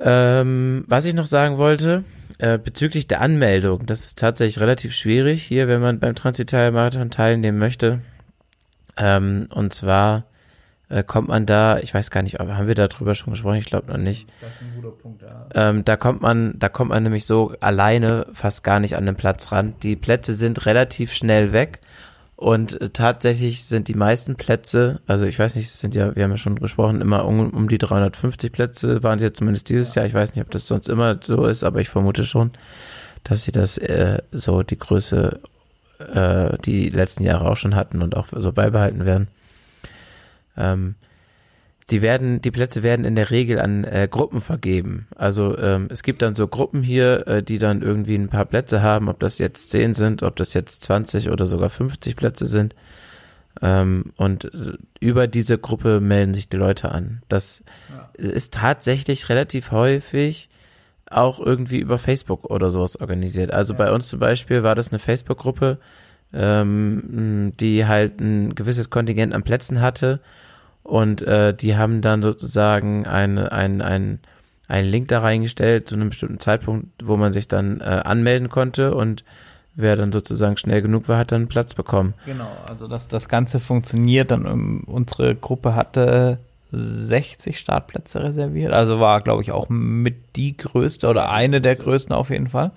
Ähm, 0.00 0.84
was 0.86 1.04
ich 1.04 1.14
noch 1.14 1.26
sagen 1.26 1.58
wollte, 1.58 2.04
äh, 2.38 2.58
bezüglich 2.58 3.06
der 3.06 3.20
Anmeldung, 3.20 3.84
das 3.86 4.00
ist 4.00 4.18
tatsächlich 4.18 4.60
relativ 4.60 4.94
schwierig 4.94 5.42
hier, 5.42 5.68
wenn 5.68 5.80
man 5.80 6.00
beim 6.00 6.14
Transitalia-Marathon 6.14 7.10
teilnehmen 7.10 7.58
möchte. 7.58 8.00
Ähm, 8.96 9.48
und 9.52 9.74
zwar 9.74 10.24
äh, 10.88 11.04
kommt 11.04 11.28
man 11.28 11.46
da, 11.46 11.78
ich 11.78 11.94
weiß 11.94 12.10
gar 12.10 12.22
nicht, 12.22 12.40
aber 12.40 12.56
haben 12.56 12.66
wir 12.66 12.74
darüber 12.74 13.14
schon 13.14 13.32
gesprochen? 13.32 13.56
Ich 13.56 13.66
glaube 13.66 13.92
noch 13.92 13.98
nicht. 13.98 14.28
Das 14.40 14.54
ist 14.54 14.62
ein 14.62 14.72
guter 14.74 14.96
Punkt, 14.96 15.22
ja. 15.22 15.48
Ähm, 15.54 15.84
da 15.84 15.96
kommt 15.96 16.22
man, 16.22 16.58
da 16.58 16.68
kommt 16.68 16.90
man 16.90 17.02
nämlich 17.02 17.26
so 17.26 17.54
alleine 17.60 18.26
fast 18.32 18.64
gar 18.64 18.80
nicht 18.80 18.96
an 18.96 19.06
den 19.06 19.16
Platz 19.16 19.52
ran. 19.52 19.74
Die 19.82 19.96
Plätze 19.96 20.34
sind 20.34 20.66
relativ 20.66 21.12
schnell 21.12 21.52
weg 21.52 21.80
und 22.40 22.80
äh, 22.80 22.88
tatsächlich 22.88 23.66
sind 23.66 23.86
die 23.88 23.94
meisten 23.94 24.34
Plätze, 24.34 25.02
also 25.06 25.26
ich 25.26 25.38
weiß 25.38 25.56
nicht, 25.56 25.66
es 25.66 25.78
sind 25.78 25.94
ja, 25.94 26.16
wir 26.16 26.24
haben 26.24 26.30
ja 26.30 26.38
schon 26.38 26.58
gesprochen, 26.58 27.02
immer 27.02 27.26
um, 27.26 27.50
um 27.50 27.68
die 27.68 27.76
350 27.76 28.50
Plätze 28.50 29.02
waren 29.02 29.18
sie 29.18 29.26
jetzt 29.26 29.36
zumindest 29.36 29.68
dieses 29.68 29.94
Jahr. 29.94 30.06
Ich 30.06 30.14
weiß 30.14 30.34
nicht, 30.34 30.42
ob 30.42 30.50
das 30.50 30.66
sonst 30.66 30.88
immer 30.88 31.18
so 31.22 31.44
ist, 31.44 31.64
aber 31.64 31.82
ich 31.82 31.90
vermute 31.90 32.24
schon, 32.24 32.52
dass 33.24 33.44
sie 33.44 33.52
das 33.52 33.76
äh, 33.76 34.22
so 34.32 34.62
die 34.62 34.78
Größe 34.78 35.38
äh, 35.98 36.56
die 36.64 36.88
letzten 36.88 37.24
Jahre 37.24 37.46
auch 37.46 37.58
schon 37.58 37.74
hatten 37.74 38.00
und 38.00 38.16
auch 38.16 38.28
so 38.34 38.52
beibehalten 38.52 39.04
werden. 39.04 39.28
Ähm, 40.56 40.94
die 41.90 42.02
werden, 42.02 42.40
die 42.40 42.50
Plätze 42.50 42.82
werden 42.82 43.04
in 43.04 43.16
der 43.16 43.30
Regel 43.30 43.58
an 43.58 43.84
äh, 43.84 44.08
Gruppen 44.10 44.40
vergeben. 44.40 45.08
Also 45.16 45.58
ähm, 45.58 45.88
es 45.90 46.02
gibt 46.02 46.22
dann 46.22 46.34
so 46.34 46.46
Gruppen 46.46 46.82
hier, 46.82 47.26
äh, 47.26 47.42
die 47.42 47.58
dann 47.58 47.82
irgendwie 47.82 48.14
ein 48.14 48.28
paar 48.28 48.44
Plätze 48.44 48.82
haben, 48.82 49.08
ob 49.08 49.18
das 49.20 49.38
jetzt 49.38 49.70
10 49.70 49.94
sind, 49.94 50.22
ob 50.22 50.36
das 50.36 50.54
jetzt 50.54 50.82
20 50.82 51.30
oder 51.30 51.46
sogar 51.46 51.70
50 51.70 52.16
Plätze 52.16 52.46
sind. 52.46 52.74
Ähm, 53.60 54.12
und 54.16 54.50
über 55.00 55.26
diese 55.26 55.58
Gruppe 55.58 56.00
melden 56.00 56.34
sich 56.34 56.48
die 56.48 56.56
Leute 56.56 56.92
an. 56.92 57.22
Das 57.28 57.64
ja. 57.88 58.08
ist 58.22 58.54
tatsächlich 58.54 59.28
relativ 59.28 59.72
häufig 59.72 60.48
auch 61.10 61.40
irgendwie 61.40 61.80
über 61.80 61.98
Facebook 61.98 62.44
oder 62.44 62.70
sowas 62.70 63.00
organisiert. 63.00 63.52
Also 63.52 63.72
ja. 63.72 63.78
bei 63.78 63.92
uns 63.92 64.08
zum 64.08 64.20
Beispiel 64.20 64.62
war 64.62 64.76
das 64.76 64.90
eine 64.90 65.00
Facebook-Gruppe, 65.00 65.78
ähm, 66.32 67.52
die 67.58 67.86
halt 67.86 68.20
ein 68.20 68.54
gewisses 68.54 68.90
Kontingent 68.90 69.34
an 69.34 69.42
Plätzen 69.42 69.80
hatte 69.80 70.20
und 70.82 71.22
äh, 71.22 71.54
die 71.54 71.76
haben 71.76 72.00
dann 72.00 72.22
sozusagen 72.22 73.06
einen 73.06 73.38
ein, 73.38 73.80
ein, 73.82 74.18
ein 74.68 74.86
Link 74.86 75.08
da 75.08 75.20
reingestellt 75.20 75.88
zu 75.88 75.94
einem 75.94 76.08
bestimmten 76.08 76.40
Zeitpunkt, 76.40 76.86
wo 77.02 77.16
man 77.16 77.32
sich 77.32 77.48
dann 77.48 77.80
äh, 77.80 77.84
anmelden 77.84 78.48
konnte 78.48 78.94
und 78.94 79.24
wer 79.74 79.96
dann 79.96 80.12
sozusagen 80.12 80.56
schnell 80.56 80.82
genug 80.82 81.08
war, 81.08 81.18
hat 81.18 81.32
dann 81.32 81.48
Platz 81.48 81.74
bekommen. 81.74 82.14
Genau, 82.26 82.50
also 82.66 82.88
das, 82.88 83.08
das 83.08 83.28
Ganze 83.28 83.60
funktioniert 83.60 84.30
dann, 84.30 84.46
um, 84.46 84.80
unsere 84.84 85.34
Gruppe 85.34 85.74
hatte 85.74 86.38
60 86.72 87.58
Startplätze 87.58 88.22
reserviert, 88.22 88.72
also 88.72 89.00
war, 89.00 89.20
glaube 89.22 89.42
ich, 89.42 89.52
auch 89.52 89.68
mit 89.68 90.36
die 90.36 90.56
größte 90.56 91.08
oder 91.08 91.30
eine 91.30 91.60
der 91.60 91.76
größten 91.76 92.14
auf 92.14 92.30
jeden 92.30 92.48
Fall. 92.48 92.70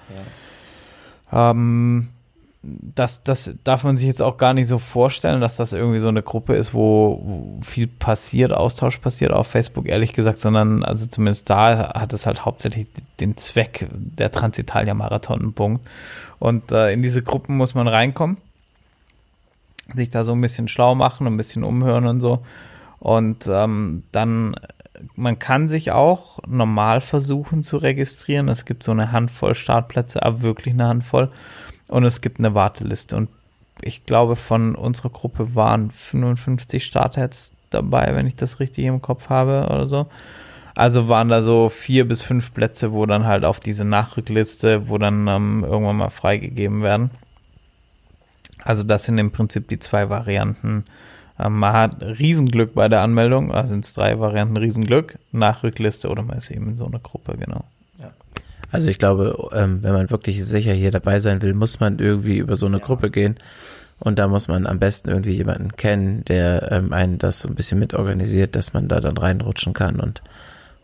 Ja. 1.31 1.51
Ähm, 1.51 2.09
das, 2.63 3.23
das 3.23 3.53
darf 3.65 3.83
man 3.83 3.97
sich 3.97 4.07
jetzt 4.07 4.21
auch 4.21 4.37
gar 4.37 4.53
nicht 4.53 4.67
so 4.69 4.79
vorstellen, 4.79 5.41
dass 5.41 5.57
das 5.57 5.73
irgendwie 5.73 5.99
so 5.99 6.07
eine 6.07 6.23
Gruppe 6.23 6.55
ist, 6.55 6.73
wo, 6.73 7.59
viel 7.61 7.87
passiert, 7.87 8.53
Austausch 8.53 8.99
passiert 8.99 9.33
auf 9.33 9.47
Facebook, 9.47 9.85
ehrlich 9.87 10.13
gesagt, 10.13 10.39
sondern 10.39 10.81
also 10.81 11.05
zumindest 11.07 11.49
da 11.49 11.93
hat 11.93 12.13
es 12.13 12.25
halt 12.25 12.45
hauptsächlich 12.45 12.87
den 13.19 13.35
Zweck 13.35 13.87
der 13.91 14.31
Transitalia-Marathon-Punkt. 14.31 15.85
Und 16.39 16.71
äh, 16.71 16.93
in 16.93 17.01
diese 17.01 17.21
Gruppen 17.21 17.57
muss 17.57 17.75
man 17.75 17.89
reinkommen, 17.89 18.37
sich 19.93 20.09
da 20.09 20.23
so 20.23 20.31
ein 20.31 20.41
bisschen 20.41 20.69
schlau 20.69 20.95
machen, 20.95 21.27
ein 21.27 21.37
bisschen 21.37 21.65
umhören 21.65 22.07
und 22.07 22.21
so. 22.21 22.45
Und 22.99 23.45
ähm, 23.51 24.03
dann, 24.13 24.55
man 25.17 25.37
kann 25.37 25.67
sich 25.67 25.91
auch 25.91 26.39
normal 26.47 27.01
versuchen 27.01 27.61
zu 27.61 27.75
registrieren. 27.75 28.47
Es 28.47 28.63
gibt 28.63 28.83
so 28.83 28.93
eine 28.93 29.11
Handvoll 29.11 29.53
Startplätze, 29.53 30.23
aber 30.23 30.41
wirklich 30.41 30.75
eine 30.75 30.87
Handvoll 30.87 31.29
und 31.93 32.05
es 32.05 32.21
gibt 32.21 32.39
eine 32.39 32.55
Warteliste. 32.55 33.15
Und 33.15 33.29
ich 33.81 34.03
glaube, 34.05 34.35
von 34.35 34.73
unserer 34.73 35.09
Gruppe 35.09 35.53
waren 35.53 35.91
55 35.91 36.83
Startheads 36.83 37.51
dabei, 37.69 38.15
wenn 38.15 38.25
ich 38.25 38.35
das 38.35 38.59
richtig 38.59 38.85
im 38.85 39.01
Kopf 39.01 39.29
habe 39.29 39.67
oder 39.69 39.87
so. 39.87 40.07
Also 40.73 41.07
waren 41.07 41.29
da 41.29 41.43
so 41.43 41.69
vier 41.69 42.07
bis 42.07 42.23
fünf 42.23 42.51
Plätze, 42.51 42.93
wo 42.93 43.05
dann 43.05 43.27
halt 43.27 43.45
auf 43.45 43.59
diese 43.59 43.85
Nachrückliste, 43.85 44.89
wo 44.89 44.97
dann 44.97 45.27
ähm, 45.27 45.63
irgendwann 45.63 45.97
mal 45.97 46.09
freigegeben 46.09 46.81
werden. 46.81 47.11
Also 48.63 48.81
das 48.81 49.03
sind 49.03 49.19
im 49.19 49.29
Prinzip 49.29 49.67
die 49.67 49.77
zwei 49.77 50.09
Varianten. 50.09 50.85
Ähm, 51.37 51.59
man 51.59 51.73
hat 51.73 52.01
Riesenglück 52.01 52.73
bei 52.73 52.89
der 52.89 53.01
Anmeldung, 53.01 53.51
also 53.51 53.69
sind 53.69 53.85
es 53.85 53.93
drei 53.93 54.19
Varianten 54.19 54.57
Riesenglück, 54.57 55.19
Nachrückliste 55.31 56.09
oder 56.09 56.23
man 56.23 56.39
ist 56.39 56.49
eben 56.49 56.69
in 56.69 56.77
so 56.79 56.87
einer 56.87 56.99
Gruppe, 56.99 57.37
genau. 57.37 57.65
Also 58.73 58.89
ich 58.89 58.97
glaube, 58.97 59.49
ähm, 59.53 59.83
wenn 59.83 59.93
man 59.93 60.09
wirklich 60.09 60.43
sicher 60.43 60.73
hier 60.73 60.89
dabei 60.89 61.19
sein 61.19 61.43
will, 61.43 61.53
muss 61.53 61.79
man 61.79 61.99
irgendwie 61.99 62.39
über 62.39 62.55
so 62.55 62.65
eine 62.65 62.79
ja. 62.79 62.83
Gruppe 62.83 63.11
gehen. 63.11 63.37
Und 63.99 64.17
da 64.17 64.27
muss 64.27 64.47
man 64.47 64.65
am 64.65 64.79
besten 64.79 65.09
irgendwie 65.09 65.33
jemanden 65.33 65.77
kennen, 65.77 66.25
der 66.25 66.71
ähm, 66.71 66.91
einen 66.91 67.19
das 67.19 67.39
so 67.39 67.47
ein 67.47 67.55
bisschen 67.55 67.79
mitorganisiert, 67.79 68.55
dass 68.55 68.73
man 68.73 68.87
da 68.87 68.99
dann 68.99 69.15
reinrutschen 69.15 69.73
kann 69.73 69.99
und, 69.99 70.23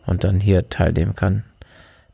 und 0.06 0.22
dann 0.22 0.40
hier 0.40 0.68
teilnehmen 0.68 1.16
kann. 1.16 1.44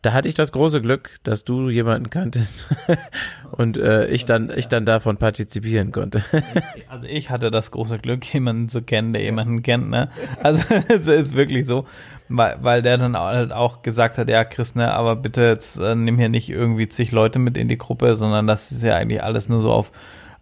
Da 0.00 0.12
hatte 0.12 0.28
ich 0.28 0.34
das 0.34 0.52
große 0.52 0.80
Glück, 0.80 1.18
dass 1.24 1.44
du 1.44 1.68
jemanden 1.68 2.10
kanntest 2.10 2.68
und 3.50 3.76
äh, 3.76 4.06
ich 4.06 4.24
dann 4.24 4.52
ich 4.54 4.68
dann 4.68 4.86
davon 4.86 5.16
partizipieren 5.16 5.92
konnte. 5.92 6.24
also 6.88 7.06
ich 7.06 7.30
hatte 7.30 7.50
das 7.50 7.70
große 7.70 7.98
Glück, 7.98 8.24
jemanden 8.32 8.68
zu 8.68 8.82
kennen, 8.82 9.12
der 9.12 9.22
jemanden 9.22 9.62
kennt. 9.62 9.90
Ne? 9.90 10.08
Also 10.42 10.62
es 10.88 11.06
ist 11.06 11.34
wirklich 11.34 11.66
so 11.66 11.86
weil, 12.28 12.56
weil 12.60 12.82
der 12.82 12.98
dann 12.98 13.16
halt 13.16 13.52
auch 13.52 13.82
gesagt 13.82 14.18
hat, 14.18 14.28
ja, 14.28 14.44
Chris, 14.44 14.74
ne, 14.74 14.92
aber 14.92 15.16
bitte 15.16 15.44
jetzt 15.44 15.78
äh, 15.78 15.94
nimm 15.94 16.18
hier 16.18 16.28
nicht 16.28 16.50
irgendwie 16.50 16.88
zig 16.88 17.12
Leute 17.12 17.38
mit 17.38 17.56
in 17.56 17.68
die 17.68 17.78
Gruppe, 17.78 18.16
sondern 18.16 18.46
das 18.46 18.72
ist 18.72 18.82
ja 18.82 18.96
eigentlich 18.96 19.22
alles 19.22 19.48
nur 19.48 19.60
so 19.60 19.72
auf 19.72 19.92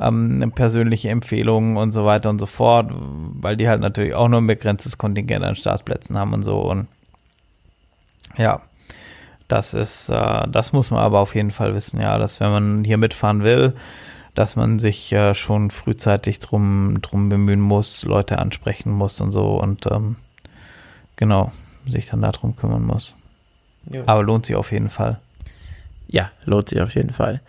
ähm, 0.01 0.53
persönliche 0.55 1.11
Empfehlungen 1.11 1.77
und 1.77 1.93
so 1.93 2.05
weiter 2.05 2.31
und 2.31 2.39
so 2.39 2.47
fort, 2.47 2.91
weil 2.93 3.57
die 3.57 3.69
halt 3.69 3.81
natürlich 3.81 4.15
auch 4.15 4.29
nur 4.29 4.41
ein 4.41 4.47
begrenztes 4.47 4.99
Kontingent 4.99 5.45
an 5.45 5.57
Startplätzen 5.57 6.19
haben 6.19 6.33
und 6.33 6.43
so 6.43 6.61
und 6.61 6.89
ja, 8.37 8.63
das 9.49 9.75
ist, 9.75 10.09
äh, 10.09 10.49
das 10.49 10.73
muss 10.73 10.91
man 10.91 11.01
aber 11.01 11.21
auf 11.21 11.35
jeden 11.35 11.53
Fall 11.53 11.75
wissen, 11.75 12.01
ja, 12.01 12.19
dass 12.19 12.41
wenn 12.41 12.51
man 12.51 12.85
hier 12.85 12.99
mitfahren 12.99 13.43
will, 13.45 13.75
dass 14.35 14.57
man 14.57 14.79
sich 14.79 15.13
äh, 15.13 15.35
schon 15.35 15.71
frühzeitig 15.71 16.41
drum, 16.41 16.99
drum 17.03 17.29
bemühen 17.29 17.61
muss, 17.61 18.05
Leute 18.05 18.39
ansprechen 18.39 18.91
muss 18.91 19.21
und 19.21 19.31
so 19.31 19.61
und 19.61 19.87
ähm, 19.87 20.17
genau, 21.17 21.53
sich 21.87 22.07
dann 22.07 22.23
darum 22.23 22.57
kümmern 22.57 22.83
muss. 22.83 23.15
Ja. 23.91 24.03
Aber 24.07 24.23
lohnt 24.23 24.47
sich 24.47 24.57
auf 24.57 24.73
jeden 24.73 24.91
Fall. 24.91 25.21
Ja, 26.09 26.31
lohnt 26.45 26.69
sich 26.69 26.81
auf 26.81 26.95
jeden 26.95 27.11
Fall. 27.11 27.41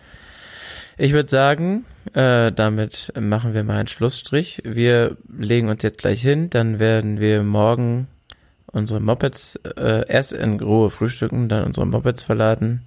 Ich 0.98 1.12
würde 1.12 1.28
sagen, 1.28 1.84
äh, 2.14 2.52
damit 2.52 3.12
machen 3.18 3.52
wir 3.52 3.64
mal 3.64 3.78
einen 3.78 3.88
Schlussstrich. 3.88 4.62
Wir 4.64 5.16
legen 5.28 5.68
uns 5.68 5.82
jetzt 5.82 5.98
gleich 5.98 6.22
hin, 6.22 6.48
dann 6.48 6.78
werden 6.78 7.20
wir 7.20 7.42
morgen 7.42 8.08
unsere 8.66 9.00
Mopeds 9.00 9.56
äh, 9.76 10.06
erst 10.08 10.32
in 10.32 10.60
Ruhe 10.60 10.90
frühstücken, 10.90 11.48
dann 11.48 11.64
unsere 11.64 11.86
Mopeds 11.86 12.22
verladen 12.22 12.82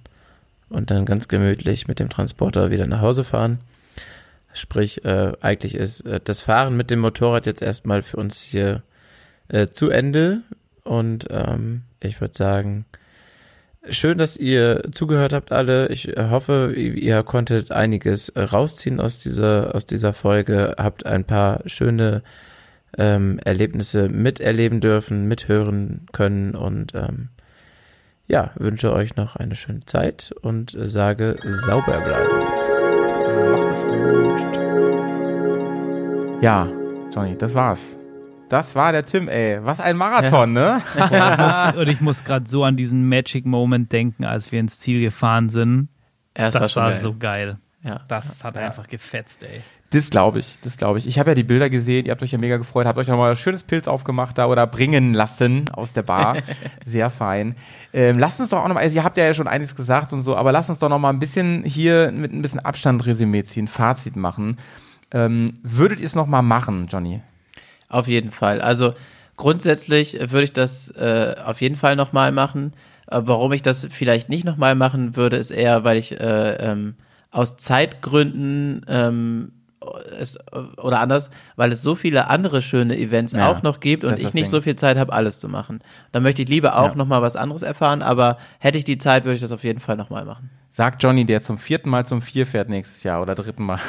und 0.68 0.90
dann 0.90 1.04
ganz 1.04 1.28
gemütlich 1.28 1.88
mit 1.88 2.00
dem 2.00 2.08
Transporter 2.08 2.70
wieder 2.70 2.86
nach 2.86 3.00
Hause 3.00 3.24
fahren. 3.24 3.60
Sprich, 4.52 5.04
äh, 5.04 5.32
eigentlich 5.40 5.74
ist 5.74 6.00
äh, 6.00 6.20
das 6.22 6.40
Fahren 6.40 6.76
mit 6.76 6.90
dem 6.90 7.00
Motorrad 7.00 7.46
jetzt 7.46 7.62
erstmal 7.62 8.02
für 8.02 8.16
uns 8.16 8.42
hier 8.42 8.82
äh, 9.48 9.68
zu 9.68 9.90
Ende. 9.90 10.42
Und 10.90 11.28
ähm, 11.30 11.82
ich 12.00 12.20
würde 12.20 12.34
sagen, 12.36 12.84
schön, 13.88 14.18
dass 14.18 14.36
ihr 14.36 14.82
zugehört 14.90 15.32
habt 15.32 15.52
alle. 15.52 15.86
Ich 15.90 16.08
hoffe, 16.18 16.72
ihr 16.74 17.22
konntet 17.22 17.70
einiges 17.70 18.30
äh, 18.30 18.40
rausziehen 18.40 18.98
aus 18.98 19.20
dieser, 19.20 19.72
aus 19.76 19.86
dieser 19.86 20.12
Folge, 20.12 20.74
habt 20.78 21.06
ein 21.06 21.22
paar 21.22 21.60
schöne 21.66 22.24
ähm, 22.98 23.38
Erlebnisse 23.44 24.08
miterleben 24.08 24.80
dürfen, 24.80 25.28
mithören 25.28 26.06
können 26.10 26.56
und 26.56 26.92
ähm, 26.96 27.28
ja, 28.26 28.50
wünsche 28.56 28.92
euch 28.92 29.14
noch 29.14 29.36
eine 29.36 29.54
schöne 29.54 29.86
Zeit 29.86 30.34
und 30.42 30.76
sage 30.76 31.36
sauber 31.44 32.00
bleiben. 32.00 32.36
Macht 33.52 33.76
es 33.76 33.82
gut. 33.84 34.42
Ja, 36.42 36.68
Johnny, 37.14 37.38
das 37.38 37.54
war's. 37.54 37.99
Das 38.50 38.74
war 38.74 38.92
der 38.92 39.04
Tim, 39.04 39.28
ey. 39.28 39.64
Was 39.64 39.80
ein 39.80 39.96
Marathon, 39.96 40.52
ne? 40.52 40.82
Und 40.96 41.08
ich 41.12 41.38
muss, 41.38 41.74
und 41.76 41.88
ich 41.88 42.00
muss 42.00 42.24
gerade 42.24 42.48
so 42.48 42.64
an 42.64 42.76
diesen 42.76 43.08
Magic 43.08 43.46
Moment 43.46 43.92
denken, 43.92 44.24
als 44.24 44.50
wir 44.52 44.60
ins 44.60 44.78
Ziel 44.80 45.00
gefahren 45.00 45.48
sind. 45.48 45.88
Ja, 46.36 46.48
es 46.48 46.54
Das 46.54 46.72
schon 46.72 46.82
war 46.82 46.90
geil. 46.90 46.98
so 47.00 47.16
geil. 47.16 47.58
Ja. 47.82 48.00
Das 48.08 48.44
hat 48.44 48.56
einfach 48.58 48.86
gefetzt, 48.88 49.42
ey. 49.44 49.62
Das 49.92 50.10
glaube 50.10 50.38
ich, 50.38 50.58
das 50.62 50.76
glaube 50.76 50.98
ich. 50.98 51.06
Ich 51.08 51.18
habe 51.18 51.30
ja 51.30 51.34
die 51.34 51.42
Bilder 51.42 51.68
gesehen, 51.70 52.06
ihr 52.06 52.12
habt 52.12 52.22
euch 52.22 52.30
ja 52.30 52.38
mega 52.38 52.56
gefreut, 52.58 52.86
habt 52.86 52.98
euch 52.98 53.08
nochmal 53.08 53.30
ein 53.30 53.36
schönes 53.36 53.64
Pilz 53.64 53.88
aufgemacht 53.88 54.38
da 54.38 54.46
oder 54.46 54.66
bringen 54.68 55.14
lassen 55.14 55.68
aus 55.72 55.92
der 55.92 56.02
Bar. 56.02 56.36
Sehr 56.86 57.10
fein. 57.10 57.56
Ähm, 57.92 58.16
lasst 58.18 58.40
uns 58.40 58.50
doch 58.50 58.62
auch 58.62 58.68
nochmal, 58.68 58.84
also 58.84 58.94
ihr 58.96 59.02
habt 59.02 59.16
ja 59.16 59.32
schon 59.34 59.48
einiges 59.48 59.74
gesagt 59.74 60.12
und 60.12 60.20
so, 60.22 60.36
aber 60.36 60.52
lasst 60.52 60.70
uns 60.70 60.78
doch 60.78 60.88
nochmal 60.88 61.12
ein 61.12 61.18
bisschen 61.18 61.64
hier 61.64 62.12
mit 62.12 62.32
ein 62.32 62.40
bisschen 62.42 62.60
Abstand 62.60 63.04
Resümee 63.04 63.42
ziehen, 63.42 63.66
Fazit 63.66 64.14
machen. 64.14 64.58
Ähm, 65.12 65.46
würdet 65.64 65.98
ihr 65.98 66.06
es 66.06 66.14
nochmal 66.14 66.42
machen, 66.42 66.86
Johnny? 66.88 67.20
Auf 67.90 68.08
jeden 68.08 68.30
Fall. 68.30 68.62
Also 68.62 68.94
grundsätzlich 69.36 70.14
würde 70.18 70.44
ich 70.44 70.52
das 70.54 70.88
äh, 70.96 71.34
auf 71.44 71.60
jeden 71.60 71.76
Fall 71.76 71.96
nochmal 71.96 72.32
machen. 72.32 72.72
Äh, 73.10 73.20
warum 73.24 73.52
ich 73.52 73.62
das 73.62 73.86
vielleicht 73.90 74.28
nicht 74.30 74.44
nochmal 74.44 74.74
machen 74.74 75.16
würde, 75.16 75.36
ist 75.36 75.50
eher, 75.50 75.84
weil 75.84 75.98
ich 75.98 76.18
äh, 76.18 76.54
ähm, 76.56 76.94
aus 77.30 77.56
Zeitgründen 77.56 78.84
ähm, 78.88 79.52
es, 80.18 80.38
oder 80.76 81.00
anders, 81.00 81.30
weil 81.56 81.72
es 81.72 81.80
so 81.82 81.94
viele 81.94 82.28
andere 82.28 82.60
schöne 82.60 82.96
Events 82.98 83.32
Ja, 83.32 83.48
auch 83.48 83.62
noch 83.62 83.80
gibt 83.80 84.04
und 84.04 84.18
ich 84.18 84.24
nicht 84.24 84.34
Ding. 84.34 84.44
so 84.46 84.60
viel 84.60 84.76
Zeit 84.76 84.98
habe, 84.98 85.12
alles 85.12 85.38
zu 85.38 85.48
machen. 85.48 85.80
Da 86.12 86.20
möchte 86.20 86.42
ich 86.42 86.48
lieber 86.48 86.76
auch 86.76 86.90
Ja. 86.90 86.96
noch 86.96 87.06
mal 87.06 87.22
was 87.22 87.34
anderes 87.36 87.62
erfahren, 87.62 88.02
aber 88.02 88.36
hätte 88.58 88.76
ich 88.78 88.84
die 88.84 88.98
Zeit, 88.98 89.24
würde 89.24 89.36
ich 89.36 89.40
das 89.40 89.52
auf 89.52 89.64
jeden 89.64 89.80
Fall 89.80 89.96
nochmal 89.96 90.24
machen. 90.26 90.50
Sagt 90.70 91.02
Johnny, 91.02 91.24
der 91.24 91.40
zum 91.40 91.58
vierten 91.58 91.88
Mal 91.88 92.04
zum 92.04 92.20
Vier 92.22 92.46
fährt 92.46 92.68
nächstes 92.68 93.02
Jahr 93.02 93.22
oder 93.22 93.34
dritten 93.34 93.64
Mal. 93.64 93.80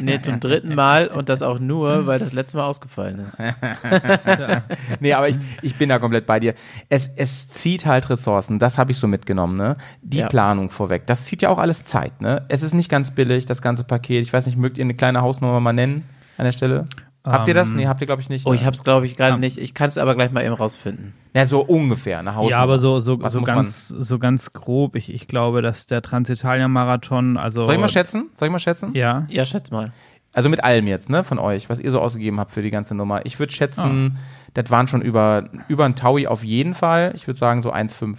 Nee, 0.00 0.20
zum 0.20 0.38
dritten 0.40 0.74
Mal 0.74 1.08
und 1.08 1.28
das 1.28 1.42
auch 1.42 1.58
nur, 1.58 2.06
weil 2.06 2.18
das 2.18 2.32
letzte 2.32 2.58
Mal 2.58 2.66
ausgefallen 2.66 3.18
ist. 3.26 3.38
nee, 5.00 5.12
aber 5.12 5.28
ich, 5.28 5.38
ich 5.62 5.76
bin 5.76 5.88
da 5.88 5.98
komplett 5.98 6.26
bei 6.26 6.40
dir. 6.40 6.54
Es, 6.88 7.08
es 7.16 7.48
zieht 7.48 7.86
halt 7.86 8.08
Ressourcen, 8.10 8.58
das 8.58 8.78
habe 8.78 8.92
ich 8.92 8.98
so 8.98 9.06
mitgenommen, 9.06 9.56
ne? 9.56 9.76
Die 10.02 10.18
Ja. 10.18 10.28
Planung 10.28 10.70
vorweg. 10.70 11.06
Das 11.06 11.24
zieht 11.24 11.42
ja 11.42 11.48
auch 11.48 11.58
alles 11.58 11.84
Zeit, 11.84 12.20
ne? 12.20 12.44
Es 12.48 12.62
ist 12.62 12.74
nicht 12.74 12.90
ganz 12.90 13.14
billig, 13.14 13.46
das 13.46 13.62
ganze 13.62 13.84
Paket. 13.84 14.22
Ich 14.22 14.32
weiß 14.32 14.46
nicht, 14.46 14.58
mögt 14.58 14.78
ihr 14.78 14.84
eine 14.84 14.94
kleine 14.94 15.22
Hausnummer 15.22 15.60
mal 15.60 15.72
nennen 15.72 16.04
an 16.36 16.44
der 16.44 16.52
Stelle? 16.52 16.84
Habt 17.24 17.48
ihr 17.48 17.54
das? 17.54 17.70
Ähm, 17.70 17.76
Nee, 17.76 17.86
habt 17.86 18.00
ihr, 18.00 18.06
glaube 18.06 18.22
ich, 18.22 18.28
nicht. 18.28 18.46
Oh, 18.46 18.52
ich 18.52 18.64
habe 18.64 18.74
es, 18.74 18.84
glaube 18.84 19.06
ich, 19.06 19.16
gerade 19.16 19.32
Ja. 19.32 19.36
nicht. 19.38 19.58
Ich 19.58 19.74
kann 19.74 19.88
es 19.88 19.98
aber 19.98 20.14
gleich 20.14 20.30
mal 20.32 20.44
eben 20.44 20.54
rausfinden. 20.54 21.12
Ja, 21.34 21.46
so 21.46 21.60
ungefähr, 21.60 22.18
eine 22.18 22.34
Hausnummer. 22.34 22.50
Ja, 22.50 22.58
aber 22.62 22.78
so, 22.78 23.00
so, 23.00 23.20
Was 23.20 23.32
so, 23.32 23.42
ganz, 23.42 23.88
so 23.88 24.18
ganz 24.18 24.52
grob. 24.52 24.96
Ich, 24.96 25.12
ich 25.12 25.28
glaube, 25.28 25.62
dass 25.62 25.86
der 25.86 26.02
Transitalia-Marathon, 26.02 27.36
also. 27.36 27.64
Soll 27.64 27.74
ich 27.74 27.80
mal 27.80 27.88
schätzen? 27.88 28.30
Soll 28.34 28.48
ich 28.48 28.52
mal 28.52 28.58
schätzen? 28.58 28.90
Ja. 28.94 29.24
Ja, 29.28 29.44
schätz 29.46 29.70
mal. 29.70 29.92
Also 30.32 30.48
mit 30.48 30.62
allem 30.62 30.86
jetzt, 30.86 31.08
ne, 31.10 31.24
von 31.24 31.38
euch, 31.38 31.70
was 31.70 31.80
ihr 31.80 31.90
so 31.90 32.00
ausgegeben 32.00 32.38
habt 32.38 32.52
für 32.52 32.62
die 32.62 32.70
ganze 32.70 32.94
Nummer. 32.94 33.24
Ich 33.26 33.38
würde 33.38 33.52
schätzen, 33.52 34.16
Ah. 34.16 34.20
das 34.54 34.70
waren 34.70 34.86
schon 34.86 35.00
über, 35.02 35.48
über 35.68 35.84
ein 35.86 35.96
Taui 35.96 36.26
auf 36.26 36.44
jeden 36.44 36.74
Fall. 36.74 37.12
Ich 37.14 37.26
würde 37.26 37.38
sagen 37.38 37.62
so 37.62 37.72
1,5. 37.72 38.18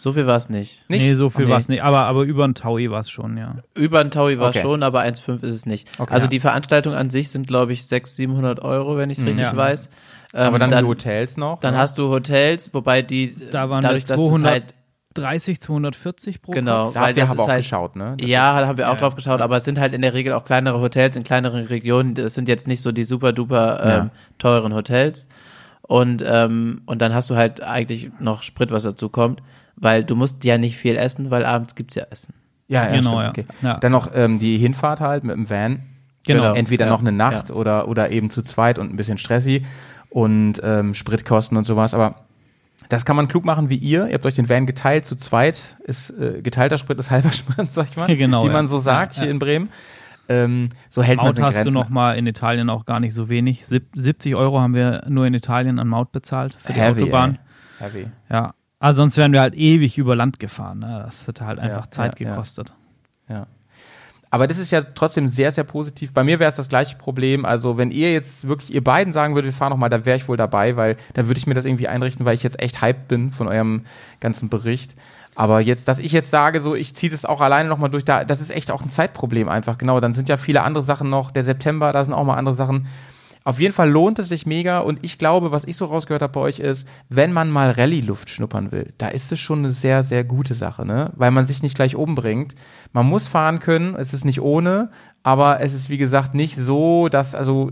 So 0.00 0.12
viel 0.12 0.28
war 0.28 0.36
es 0.36 0.48
nicht. 0.48 0.88
Nicht? 0.88 1.02
Nee, 1.02 1.14
so 1.14 1.28
viel 1.28 1.46
Nee. 1.46 1.50
war 1.50 1.58
es 1.58 1.68
nicht. 1.68 1.82
Aber, 1.82 2.04
aber 2.04 2.22
über 2.22 2.44
ein 2.46 2.54
Taui 2.54 2.88
war 2.88 3.00
es 3.00 3.10
schon, 3.10 3.36
ja. 3.36 3.56
Über 3.76 3.98
ein 3.98 4.12
Taui 4.12 4.38
war 4.38 4.50
Okay. 4.50 4.60
schon, 4.60 4.84
aber 4.84 5.00
1,5 5.00 5.42
ist 5.42 5.56
es 5.56 5.66
nicht. 5.66 5.88
Okay. 5.98 6.12
also 6.14 6.26
Ja. 6.26 6.28
die 6.30 6.38
Veranstaltung 6.38 6.94
an 6.94 7.10
sich 7.10 7.30
sind, 7.30 7.48
glaube 7.48 7.72
ich, 7.72 7.84
600, 7.84 8.14
700 8.14 8.60
Euro, 8.62 8.96
wenn 8.96 9.10
ich 9.10 9.18
es 9.18 9.24
richtig 9.24 9.40
Ja. 9.46 9.56
weiß. 9.56 9.90
Ähm, 10.34 10.40
Aber 10.40 10.60
dann, 10.60 10.70
dann, 10.70 10.84
die 10.84 10.88
Hotels 10.88 11.36
noch. 11.36 11.58
dann 11.58 11.74
ne? 11.74 11.80
hast 11.80 11.98
du 11.98 12.10
Hotels, 12.10 12.72
wobei 12.74 13.02
die 13.02 13.34
Da 13.50 13.70
waren 13.70 13.80
dadurch, 13.82 14.04
wir 14.08 14.14
dass 14.14 14.20
es 14.22 14.28
200 14.28 14.52
halt 14.52 14.74
30, 15.14 15.60
240 15.60 16.42
pro 16.42 16.52
Genau. 16.52 16.84
Kopf. 16.84 16.94
da 16.94 17.00
weil 17.00 17.12
das 17.14 17.30
aber 17.30 17.40
ist 17.40 17.44
auch 17.44 17.48
halt- 17.50 17.62
geschaut, 17.64 17.96
ne? 17.96 18.14
Das 18.18 18.28
Ja, 18.28 18.60
da 18.60 18.68
haben 18.68 18.78
wir 18.78 18.88
auch 18.90 18.94
Ja. 18.94 19.00
drauf 19.00 19.16
geschaut, 19.16 19.40
aber 19.40 19.56
es 19.56 19.64
sind 19.64 19.80
halt 19.80 19.94
in 19.94 20.02
der 20.02 20.14
Regel 20.14 20.32
auch 20.32 20.44
kleinere 20.44 20.80
Hotels 20.80 21.16
in 21.16 21.24
kleineren 21.24 21.64
Regionen. 21.64 22.14
Das 22.14 22.34
sind 22.34 22.46
jetzt 22.46 22.68
nicht 22.68 22.82
so 22.82 22.92
die 22.92 23.02
super 23.02 23.32
duper 23.32 23.80
ähm, 23.82 23.88
Ja. 23.88 24.10
teuren 24.38 24.74
Hotels. 24.74 25.26
Und, 25.82 26.22
ähm, 26.24 26.82
und 26.86 27.02
dann 27.02 27.14
hast 27.14 27.30
du 27.30 27.34
halt 27.36 27.62
eigentlich 27.64 28.10
noch 28.20 28.42
Sprit, 28.44 28.70
was 28.70 28.84
dazu 28.84 29.08
kommt, 29.08 29.42
weil 29.80 30.04
du 30.04 30.16
musst 30.16 30.44
ja 30.44 30.58
nicht 30.58 30.76
viel 30.76 30.96
essen, 30.96 31.30
weil 31.30 31.44
abends 31.44 31.74
gibt's 31.74 31.94
ja 31.94 32.04
Essen. 32.10 32.34
Ja, 32.68 32.84
ja 32.84 32.96
Genau, 32.96 33.20
ja. 33.20 33.30
Okay. 33.30 33.46
Ja. 33.62 33.78
Dann 33.78 33.92
noch 33.92 34.10
ähm, 34.14 34.38
die 34.38 34.58
Hinfahrt 34.58 35.00
halt 35.00 35.24
mit 35.24 35.34
dem 35.36 35.48
Van. 35.48 35.80
Genau. 36.26 36.52
Entweder 36.52 36.86
Ja. 36.86 36.90
noch 36.92 37.00
eine 37.00 37.12
Nacht 37.12 37.50
oder, 37.50 37.88
oder 37.88 38.10
eben 38.10 38.28
zu 38.30 38.42
zweit 38.42 38.78
und 38.78 38.92
ein 38.92 38.96
bisschen 38.96 39.18
Stressi 39.18 39.64
und 40.10 40.60
ähm, 40.62 40.92
Spritkosten 40.94 41.56
und 41.56 41.64
sowas. 41.64 41.94
Aber 41.94 42.16
das 42.90 43.04
kann 43.04 43.16
man 43.16 43.28
klug 43.28 43.44
machen 43.44 43.70
wie 43.70 43.76
ihr. 43.76 44.06
Ihr 44.08 44.14
habt 44.14 44.26
euch 44.26 44.34
den 44.34 44.48
Van 44.48 44.66
geteilt 44.66 45.04
zu 45.06 45.16
zweit. 45.16 45.76
Ist 45.84 46.10
äh, 46.10 46.42
geteilter 46.42 46.76
Sprit 46.78 46.98
ist 46.98 47.10
halber 47.10 47.32
Sprit, 47.32 47.72
sag 47.72 47.86
ich 47.90 47.96
mal. 47.96 48.06
Genau, 48.14 48.44
Wie 48.46 48.50
man 48.50 48.68
so 48.68 48.78
sagt 48.78 49.14
hier 49.14 49.30
in 49.30 49.38
Bremen. 49.38 49.70
Ähm, 50.30 50.68
so 50.90 51.02
hält 51.02 51.16
man 51.16 51.26
Maut 51.26 51.32
es 51.34 51.38
in 51.38 51.44
hast 51.44 51.56
du 51.56 51.62
Grenzen. 51.62 51.74
noch 51.74 51.88
mal 51.88 52.18
in 52.18 52.26
Italien 52.26 52.68
auch 52.68 52.84
gar 52.84 53.00
nicht 53.00 53.14
so 53.14 53.30
wenig. 53.30 53.64
Sieb- 53.66 53.88
70 53.94 54.34
Euro 54.36 54.60
haben 54.60 54.74
wir 54.74 55.04
nur 55.08 55.26
in 55.26 55.32
Italien 55.32 55.78
an 55.78 55.88
Maut 55.88 56.12
bezahlt 56.12 56.54
für 56.58 56.74
die 56.74 56.78
Heavy, 56.80 57.02
Autobahn. 57.04 57.38
ey. 57.80 57.86
Heavy. 57.86 58.06
Ja. 58.30 58.52
Also 58.80 58.98
sonst 58.98 59.16
wären 59.16 59.32
wir 59.32 59.40
halt 59.40 59.54
ewig 59.54 59.98
über 59.98 60.14
Land 60.14 60.38
gefahren. 60.38 60.80
Ne? 60.80 61.02
Das 61.04 61.26
hätte 61.26 61.46
halt 61.46 61.58
einfach 61.58 61.86
Ja, 61.86 61.90
Zeit 61.90 62.18
ja, 62.20 62.26
ja. 62.26 62.30
gekostet. 62.32 62.74
Ja. 63.28 63.46
Aber 64.30 64.46
das 64.46 64.58
ist 64.58 64.70
ja 64.70 64.82
trotzdem 64.82 65.26
sehr, 65.26 65.50
sehr 65.52 65.64
positiv. 65.64 66.12
Bei 66.12 66.22
mir 66.22 66.38
wäre 66.38 66.50
es 66.50 66.56
das 66.56 66.68
gleiche 66.68 66.96
Problem. 66.96 67.44
Also, 67.44 67.78
wenn 67.78 67.90
ihr 67.90 68.12
jetzt 68.12 68.46
wirklich, 68.46 68.72
ihr 68.72 68.84
beiden 68.84 69.12
sagen 69.12 69.34
würdet, 69.34 69.52
wir 69.52 69.56
fahren 69.56 69.70
noch 69.70 69.78
mal, 69.78 69.88
da 69.88 70.04
wäre 70.04 70.18
ich 70.18 70.28
wohl 70.28 70.36
dabei, 70.36 70.76
weil 70.76 70.96
dann 71.14 71.28
würde 71.28 71.38
ich 71.38 71.46
mir 71.46 71.54
das 71.54 71.64
irgendwie 71.64 71.88
einrichten, 71.88 72.26
weil 72.26 72.34
ich 72.34 72.42
jetzt 72.42 72.60
echt 72.60 72.82
hyped 72.82 73.08
bin 73.08 73.32
von 73.32 73.48
eurem 73.48 73.84
ganzen 74.20 74.50
Bericht. 74.50 74.94
Aber 75.34 75.60
jetzt, 75.60 75.88
dass 75.88 75.98
ich 75.98 76.12
jetzt 76.12 76.30
sage, 76.30 76.60
so, 76.60 76.74
ich 76.74 76.94
ziehe 76.94 77.10
das 77.10 77.24
auch 77.24 77.40
alleine 77.40 77.68
noch 77.68 77.78
mal 77.78 77.88
durch, 77.88 78.04
da, 78.04 78.24
das 78.24 78.40
ist 78.40 78.50
echt 78.50 78.70
auch 78.70 78.82
ein 78.82 78.90
Zeitproblem 78.90 79.48
einfach. 79.48 79.78
Genau, 79.78 79.98
dann 80.00 80.12
sind 80.12 80.28
ja 80.28 80.36
viele 80.36 80.62
andere 80.62 80.82
Sachen 80.82 81.08
noch. 81.08 81.30
Der 81.30 81.44
September, 81.44 81.92
da 81.92 82.04
sind 82.04 82.12
auch 82.12 82.24
mal 82.24 82.36
andere 82.36 82.54
Sachen. 82.54 82.86
Auf 83.48 83.60
jeden 83.60 83.72
Fall 83.72 83.88
lohnt 83.88 84.18
es 84.18 84.28
sich 84.28 84.44
mega 84.44 84.80
und 84.80 84.98
ich 85.00 85.16
glaube, 85.16 85.50
was 85.50 85.64
ich 85.64 85.74
so 85.74 85.86
rausgehört 85.86 86.20
habe 86.20 86.34
bei 86.34 86.40
euch 86.40 86.58
ist, 86.58 86.86
wenn 87.08 87.32
man 87.32 87.48
mal 87.48 87.70
Rallye-Luft 87.70 88.28
schnuppern 88.28 88.72
will, 88.72 88.92
da 88.98 89.08
ist 89.08 89.32
es 89.32 89.40
schon 89.40 89.60
eine 89.60 89.70
sehr, 89.70 90.02
sehr 90.02 90.22
gute 90.22 90.52
Sache, 90.52 90.84
ne? 90.84 91.14
Weil 91.16 91.30
man 91.30 91.46
sich 91.46 91.62
nicht 91.62 91.74
gleich 91.74 91.96
umbringt. 91.96 92.54
Man 92.92 93.06
muss 93.06 93.26
fahren 93.26 93.58
können, 93.58 93.94
es 93.94 94.12
ist 94.12 94.26
nicht 94.26 94.42
ohne, 94.42 94.90
aber 95.22 95.62
es 95.62 95.72
ist 95.72 95.88
wie 95.88 95.96
gesagt 95.96 96.34
nicht 96.34 96.56
so, 96.56 97.08
dass, 97.08 97.34
also 97.34 97.70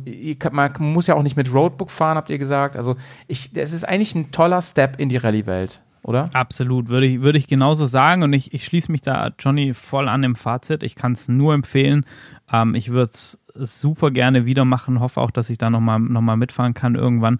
man 0.51 0.73
muss 0.79 1.09
ja 1.09 1.15
auch 1.15 1.23
nicht 1.23 1.37
mit 1.37 1.53
Roadbook 1.53 1.91
fahren, 1.91 2.17
habt 2.17 2.31
ihr 2.31 2.39
gesagt. 2.39 2.79
Also 2.79 2.97
ich, 3.27 3.51
es 3.55 3.75
ist 3.75 3.87
eigentlich 3.87 4.15
ein 4.15 4.31
toller 4.33 4.63
Step 4.63 4.99
in 4.99 5.11
die 5.11 5.19
Rallye-Welt, 5.19 5.83
oder? 6.03 6.31
Absolut, 6.33 6.89
würde 6.89 7.05
ich, 7.05 7.21
würde 7.21 7.37
ich 7.37 7.49
genauso 7.49 7.85
sagen. 7.85 8.23
Und 8.23 8.33
ich, 8.33 8.55
ich 8.55 8.65
schließe 8.65 8.91
mich 8.91 9.03
da 9.03 9.31
Johnny 9.39 9.75
voll 9.75 10.09
an 10.09 10.23
im 10.23 10.37
Fazit. 10.37 10.83
Ich 10.83 10.95
kann 10.95 11.13
es 11.13 11.29
nur 11.29 11.53
empfehlen. 11.53 12.07
Ähm, 12.51 12.75
ich 12.75 12.89
würde 12.89 13.11
es 13.11 13.39
super 13.59 14.11
gerne 14.11 14.47
wieder 14.47 14.65
machen. 14.65 15.01
Hoffe 15.01 15.21
auch, 15.21 15.31
dass 15.31 15.51
ich 15.51 15.59
da 15.59 15.71
nochmal 15.71 15.99
noch 15.99 16.21
mal 16.21 16.37
mitfahren 16.37 16.75
kann 16.75 16.95
irgendwann. 16.95 17.39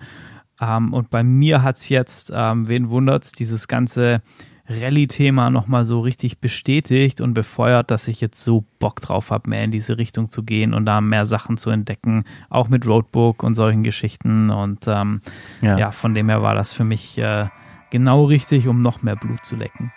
Ähm, 0.61 0.93
und 0.93 1.11
bei 1.11 1.23
mir 1.23 1.63
hat 1.63 1.77
es 1.77 1.89
jetzt, 1.89 2.33
ähm, 2.35 2.69
wen 2.69 2.89
wundert's, 2.89 3.33
dieses 3.33 3.69
ganze 3.69 4.23
Rallye-Thema 4.69 5.51
nochmal 5.51 5.85
so 5.85 6.01
richtig 6.01 6.41
bestätigt 6.41 7.21
und 7.21 7.35
befeuert, 7.35 7.91
dass 7.91 8.09
ich 8.09 8.21
jetzt 8.21 8.43
so 8.43 8.65
Bock 8.79 9.01
drauf 9.01 9.31
habe, 9.31 9.51
mehr 9.51 9.63
in 9.63 9.71
diese 9.71 9.97
Richtung 9.97 10.31
zu 10.31 10.43
gehen 10.43 10.75
und 10.75 10.87
da 10.87 11.01
mehr 11.01 11.25
Sachen 11.25 11.57
zu 11.57 11.71
entdecken, 11.71 12.25
auch 12.51 12.69
mit 12.69 12.87
Roadbook 12.87 13.43
und 13.43 13.55
solchen 13.55 13.83
Geschichten. 13.85 14.51
Und 14.51 14.89
ähm, 14.89 15.21
Ja. 15.61 15.79
ja, 15.79 15.91
von 15.93 16.15
dem 16.15 16.29
her 16.29 16.43
war 16.43 16.55
das 16.55 16.73
für 16.73 16.85
mich 16.85 17.17
äh, 17.19 17.47
genau 17.91 18.25
richtig, 18.25 18.67
um 18.67 18.81
noch 18.81 19.03
mehr 19.03 19.17
Blut 19.17 19.45
zu 19.45 19.57
lecken. 19.57 19.93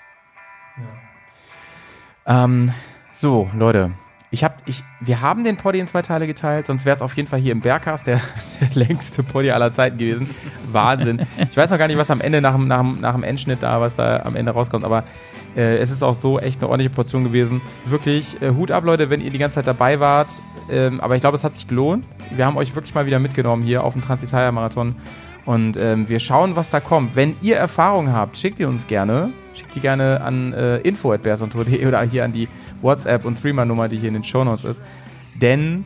Ähm, 2.27 2.71
so, 3.13 3.49
Leute. 3.57 3.91
Ich 4.31 4.43
hab, 4.43 4.61
ich, 4.67 4.83
wir 4.99 5.21
haben 5.21 5.43
den 5.43 5.57
Poddy 5.57 5.79
in 5.79 5.87
zwei 5.87 6.03
Teile 6.03 6.27
geteilt, 6.27 6.67
sonst 6.67 6.85
wäre 6.85 6.95
es 6.95 7.01
auf 7.01 7.15
jeden 7.17 7.27
Fall 7.27 7.39
hier 7.39 7.51
im 7.51 7.61
Bergcast 7.61 8.05
der, 8.05 8.21
der 8.61 8.69
längste 8.75 9.23
Poddy 9.23 9.49
aller 9.51 9.71
Zeiten 9.71 9.97
gewesen. 9.97 10.29
Wahnsinn. 10.71 11.25
Ich 11.49 11.57
weiß 11.57 11.71
noch 11.71 11.79
gar 11.79 11.87
nicht, 11.87 11.97
was 11.97 12.11
am 12.11 12.21
Ende 12.21 12.39
nach 12.39 12.53
dem, 12.53 12.65
nach 12.65 12.81
dem, 12.81 13.01
nach 13.01 13.13
dem 13.13 13.23
Endschnitt 13.23 13.63
da, 13.63 13.81
was 13.81 13.95
da 13.95 14.17
am 14.23 14.35
Ende 14.35 14.51
rauskommt, 14.51 14.85
aber 14.85 15.03
Äh, 15.55 15.77
es 15.77 15.89
ist 15.89 16.03
auch 16.03 16.13
so 16.13 16.39
echt 16.39 16.61
eine 16.61 16.69
ordentliche 16.69 16.91
Portion 16.91 17.23
gewesen. 17.23 17.61
Wirklich, 17.85 18.39
äh, 18.41 18.51
Hut 18.51 18.69
ab, 18.71 18.83
Leute, 18.83 19.09
wenn 19.09 19.19
ihr 19.19 19.31
die 19.31 19.39
ganze 19.39 19.55
Zeit 19.55 19.67
dabei 19.67 19.99
wart. 19.99 20.27
Ähm, 20.69 21.01
aber 21.01 21.15
ich 21.15 21.21
glaube, 21.21 21.35
es 21.35 21.43
hat 21.43 21.55
sich 21.55 21.67
gelohnt. 21.67 22.05
Wir 22.35 22.45
haben 22.45 22.55
euch 22.55 22.75
wirklich 22.75 22.93
mal 22.93 23.07
wieder 23.07 23.17
mitgenommen 23.19 23.63
hier 23.63 23.83
auf 23.83 23.93
dem 23.93 24.03
Transitalia-Marathon. 24.03 24.95
Und 25.49 25.77
ähm, 25.77 26.07
wir 26.07 26.19
schauen, 26.19 26.55
was 26.55 26.69
da 26.69 26.79
kommt. 26.79 27.15
Wenn 27.15 27.35
ihr 27.41 27.55
Erfahrungen 27.55 28.13
habt, 28.13 28.37
schickt 28.37 28.59
ihr 28.59 28.69
uns 28.69 28.85
gerne. 28.85 29.33
Schickt 29.55 29.73
die 29.73 29.79
gerne 29.79 30.21
an 30.21 30.53
äh, 30.53 30.77
info.bearsontour.de 30.81 31.87
oder 31.87 32.03
hier 32.03 32.23
an 32.23 32.31
die 32.31 32.47
WhatsApp- 32.83 33.25
und 33.25 33.41
Threema-Nummer, 33.41 33.89
die 33.89 33.97
hier 33.97 34.09
in 34.09 34.13
den 34.13 34.23
Shownotes 34.23 34.63
ist. 34.63 34.81
Denn 35.41 35.85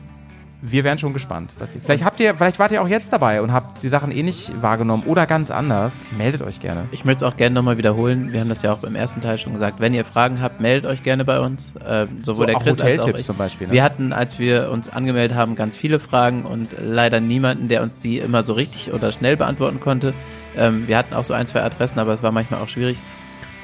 wir 0.65 0.85
wären 0.85 0.97
schon 0.97 1.11
gespannt. 1.11 1.51
Was 1.59 1.75
ihr, 1.75 1.81
vielleicht 1.81 2.05
habt 2.05 2.21
ihr, 2.21 2.35
vielleicht 2.35 2.57
wart 2.57 2.71
ihr 2.71 2.81
auch 2.81 2.87
jetzt 2.87 3.11
dabei 3.11 3.41
und 3.41 3.51
habt 3.51 3.83
die 3.83 3.89
Sachen 3.89 4.11
ähnlich 4.11 4.49
wahrgenommen 4.61 5.03
oder 5.05 5.27
ganz 5.27 5.51
anders. 5.51 6.05
Meldet 6.17 6.41
euch 6.41 6.61
gerne. 6.61 6.85
Ich 6.91 7.03
möchte 7.03 7.25
es 7.25 7.31
auch 7.31 7.35
gerne 7.35 7.53
nochmal 7.53 7.77
wiederholen. 7.77 8.31
Wir 8.31 8.39
haben 8.39 8.47
das 8.47 8.61
ja 8.61 8.71
auch 8.71 8.83
im 8.83 8.95
ersten 8.95 9.19
Teil 9.19 9.37
schon 9.37 9.51
gesagt. 9.51 9.81
Wenn 9.81 9.93
ihr 9.93 10.05
Fragen 10.05 10.41
habt, 10.41 10.61
meldet 10.61 10.89
euch 10.89 11.03
gerne 11.03 11.25
bei 11.25 11.41
uns. 11.41 11.73
Ähm, 11.85 12.23
sowohl 12.23 12.45
So 12.47 12.53
der 12.53 12.55
Chris 12.55 12.79
als 12.79 12.81
auch 12.81 12.85
Hoteltipps 12.85 13.19
ich. 13.19 13.25
zum 13.25 13.35
Beispiel, 13.35 13.67
ne? 13.67 13.73
Wir 13.73 13.83
hatten, 13.83 14.13
als 14.13 14.39
wir 14.39 14.71
uns 14.71 14.87
angemeldet 14.87 15.37
haben, 15.37 15.55
ganz 15.55 15.75
viele 15.75 15.99
Fragen 15.99 16.43
und 16.45 16.77
leider 16.81 17.19
niemanden, 17.19 17.67
der 17.67 17.83
uns 17.83 17.99
die 17.99 18.19
immer 18.19 18.43
so 18.43 18.53
richtig 18.53 18.93
oder 18.93 19.11
schnell 19.11 19.35
beantworten 19.35 19.81
konnte. 19.81 20.13
Ähm, 20.55 20.87
wir 20.87 20.97
hatten 20.97 21.13
auch 21.13 21.25
so 21.25 21.33
ein, 21.33 21.45
zwei 21.45 21.61
Adressen, 21.61 21.99
aber 21.99 22.13
es 22.13 22.23
war 22.23 22.31
manchmal 22.31 22.61
auch 22.61 22.69
schwierig. 22.69 23.01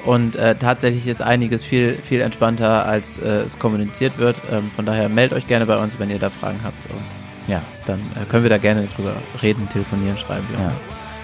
Und 0.04 0.36
äh, 0.36 0.54
tatsächlich 0.56 1.06
ist 1.06 1.20
einiges 1.20 1.62
viel, 1.62 1.98
viel 2.02 2.20
entspannter, 2.22 2.86
als 2.86 3.18
äh, 3.18 3.42
es 3.42 3.58
kommuniziert 3.58 4.16
wird. 4.18 4.36
Ähm, 4.50 4.70
von 4.70 4.86
daher 4.86 5.08
meldet 5.08 5.36
euch 5.36 5.46
gerne 5.46 5.66
bei 5.66 5.76
uns, 5.76 5.98
wenn 5.98 6.08
ihr 6.10 6.18
da 6.18 6.30
Fragen 6.30 6.58
habt. 6.64 6.86
Und 6.90 7.50
ja, 7.52 7.60
dann 7.86 7.98
äh, 7.98 8.24
können 8.28 8.42
wir 8.44 8.50
da 8.50 8.58
gerne 8.58 8.86
drüber 8.86 9.12
reden, 9.42 9.68
telefonieren, 9.68 10.16
schreiben. 10.16 10.46
Wie 10.50 10.56
auch 10.56 10.60
Ja. 10.60 10.66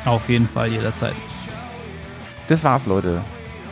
immer. 0.04 0.12
Auf 0.12 0.28
jeden 0.28 0.48
Fall 0.48 0.70
jederzeit. 0.72 1.14
Das 2.48 2.62
war's, 2.64 2.86
Leute, 2.86 3.22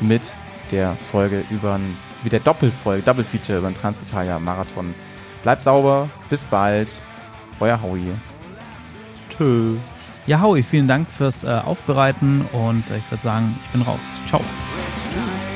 mit 0.01 0.23
der 0.71 0.97
Folge 1.13 1.45
über 1.51 1.79
mit 2.25 2.33
der 2.33 2.41
Doppelfolge, 2.41 3.03
Double 3.03 3.23
Feature 3.25 3.59
über 3.59 3.69
den 3.69 3.77
Transitalia 3.77 4.39
Marathon. 4.39 4.95
Bleibt 5.43 5.63
sauber, 5.63 6.09
bis 6.31 6.45
bald. 6.47 6.89
Euer 7.61 7.81
Howie. 7.83 8.15
Tschö. 9.29 9.77
Ja, 10.27 10.41
Howie, 10.41 10.63
vielen 10.63 10.89
Dank 10.89 11.09
fürs 11.11 11.45
äh, 11.45 11.49
Aufbereiten 11.49 12.47
und 12.53 12.91
äh, 12.91 12.97
ich 12.97 13.11
würde 13.11 13.23
sagen, 13.23 13.55
ich 13.63 13.71
bin 13.71 13.83
raus. 13.83 14.23
Ciao. 14.27 14.41
time. 15.15 15.54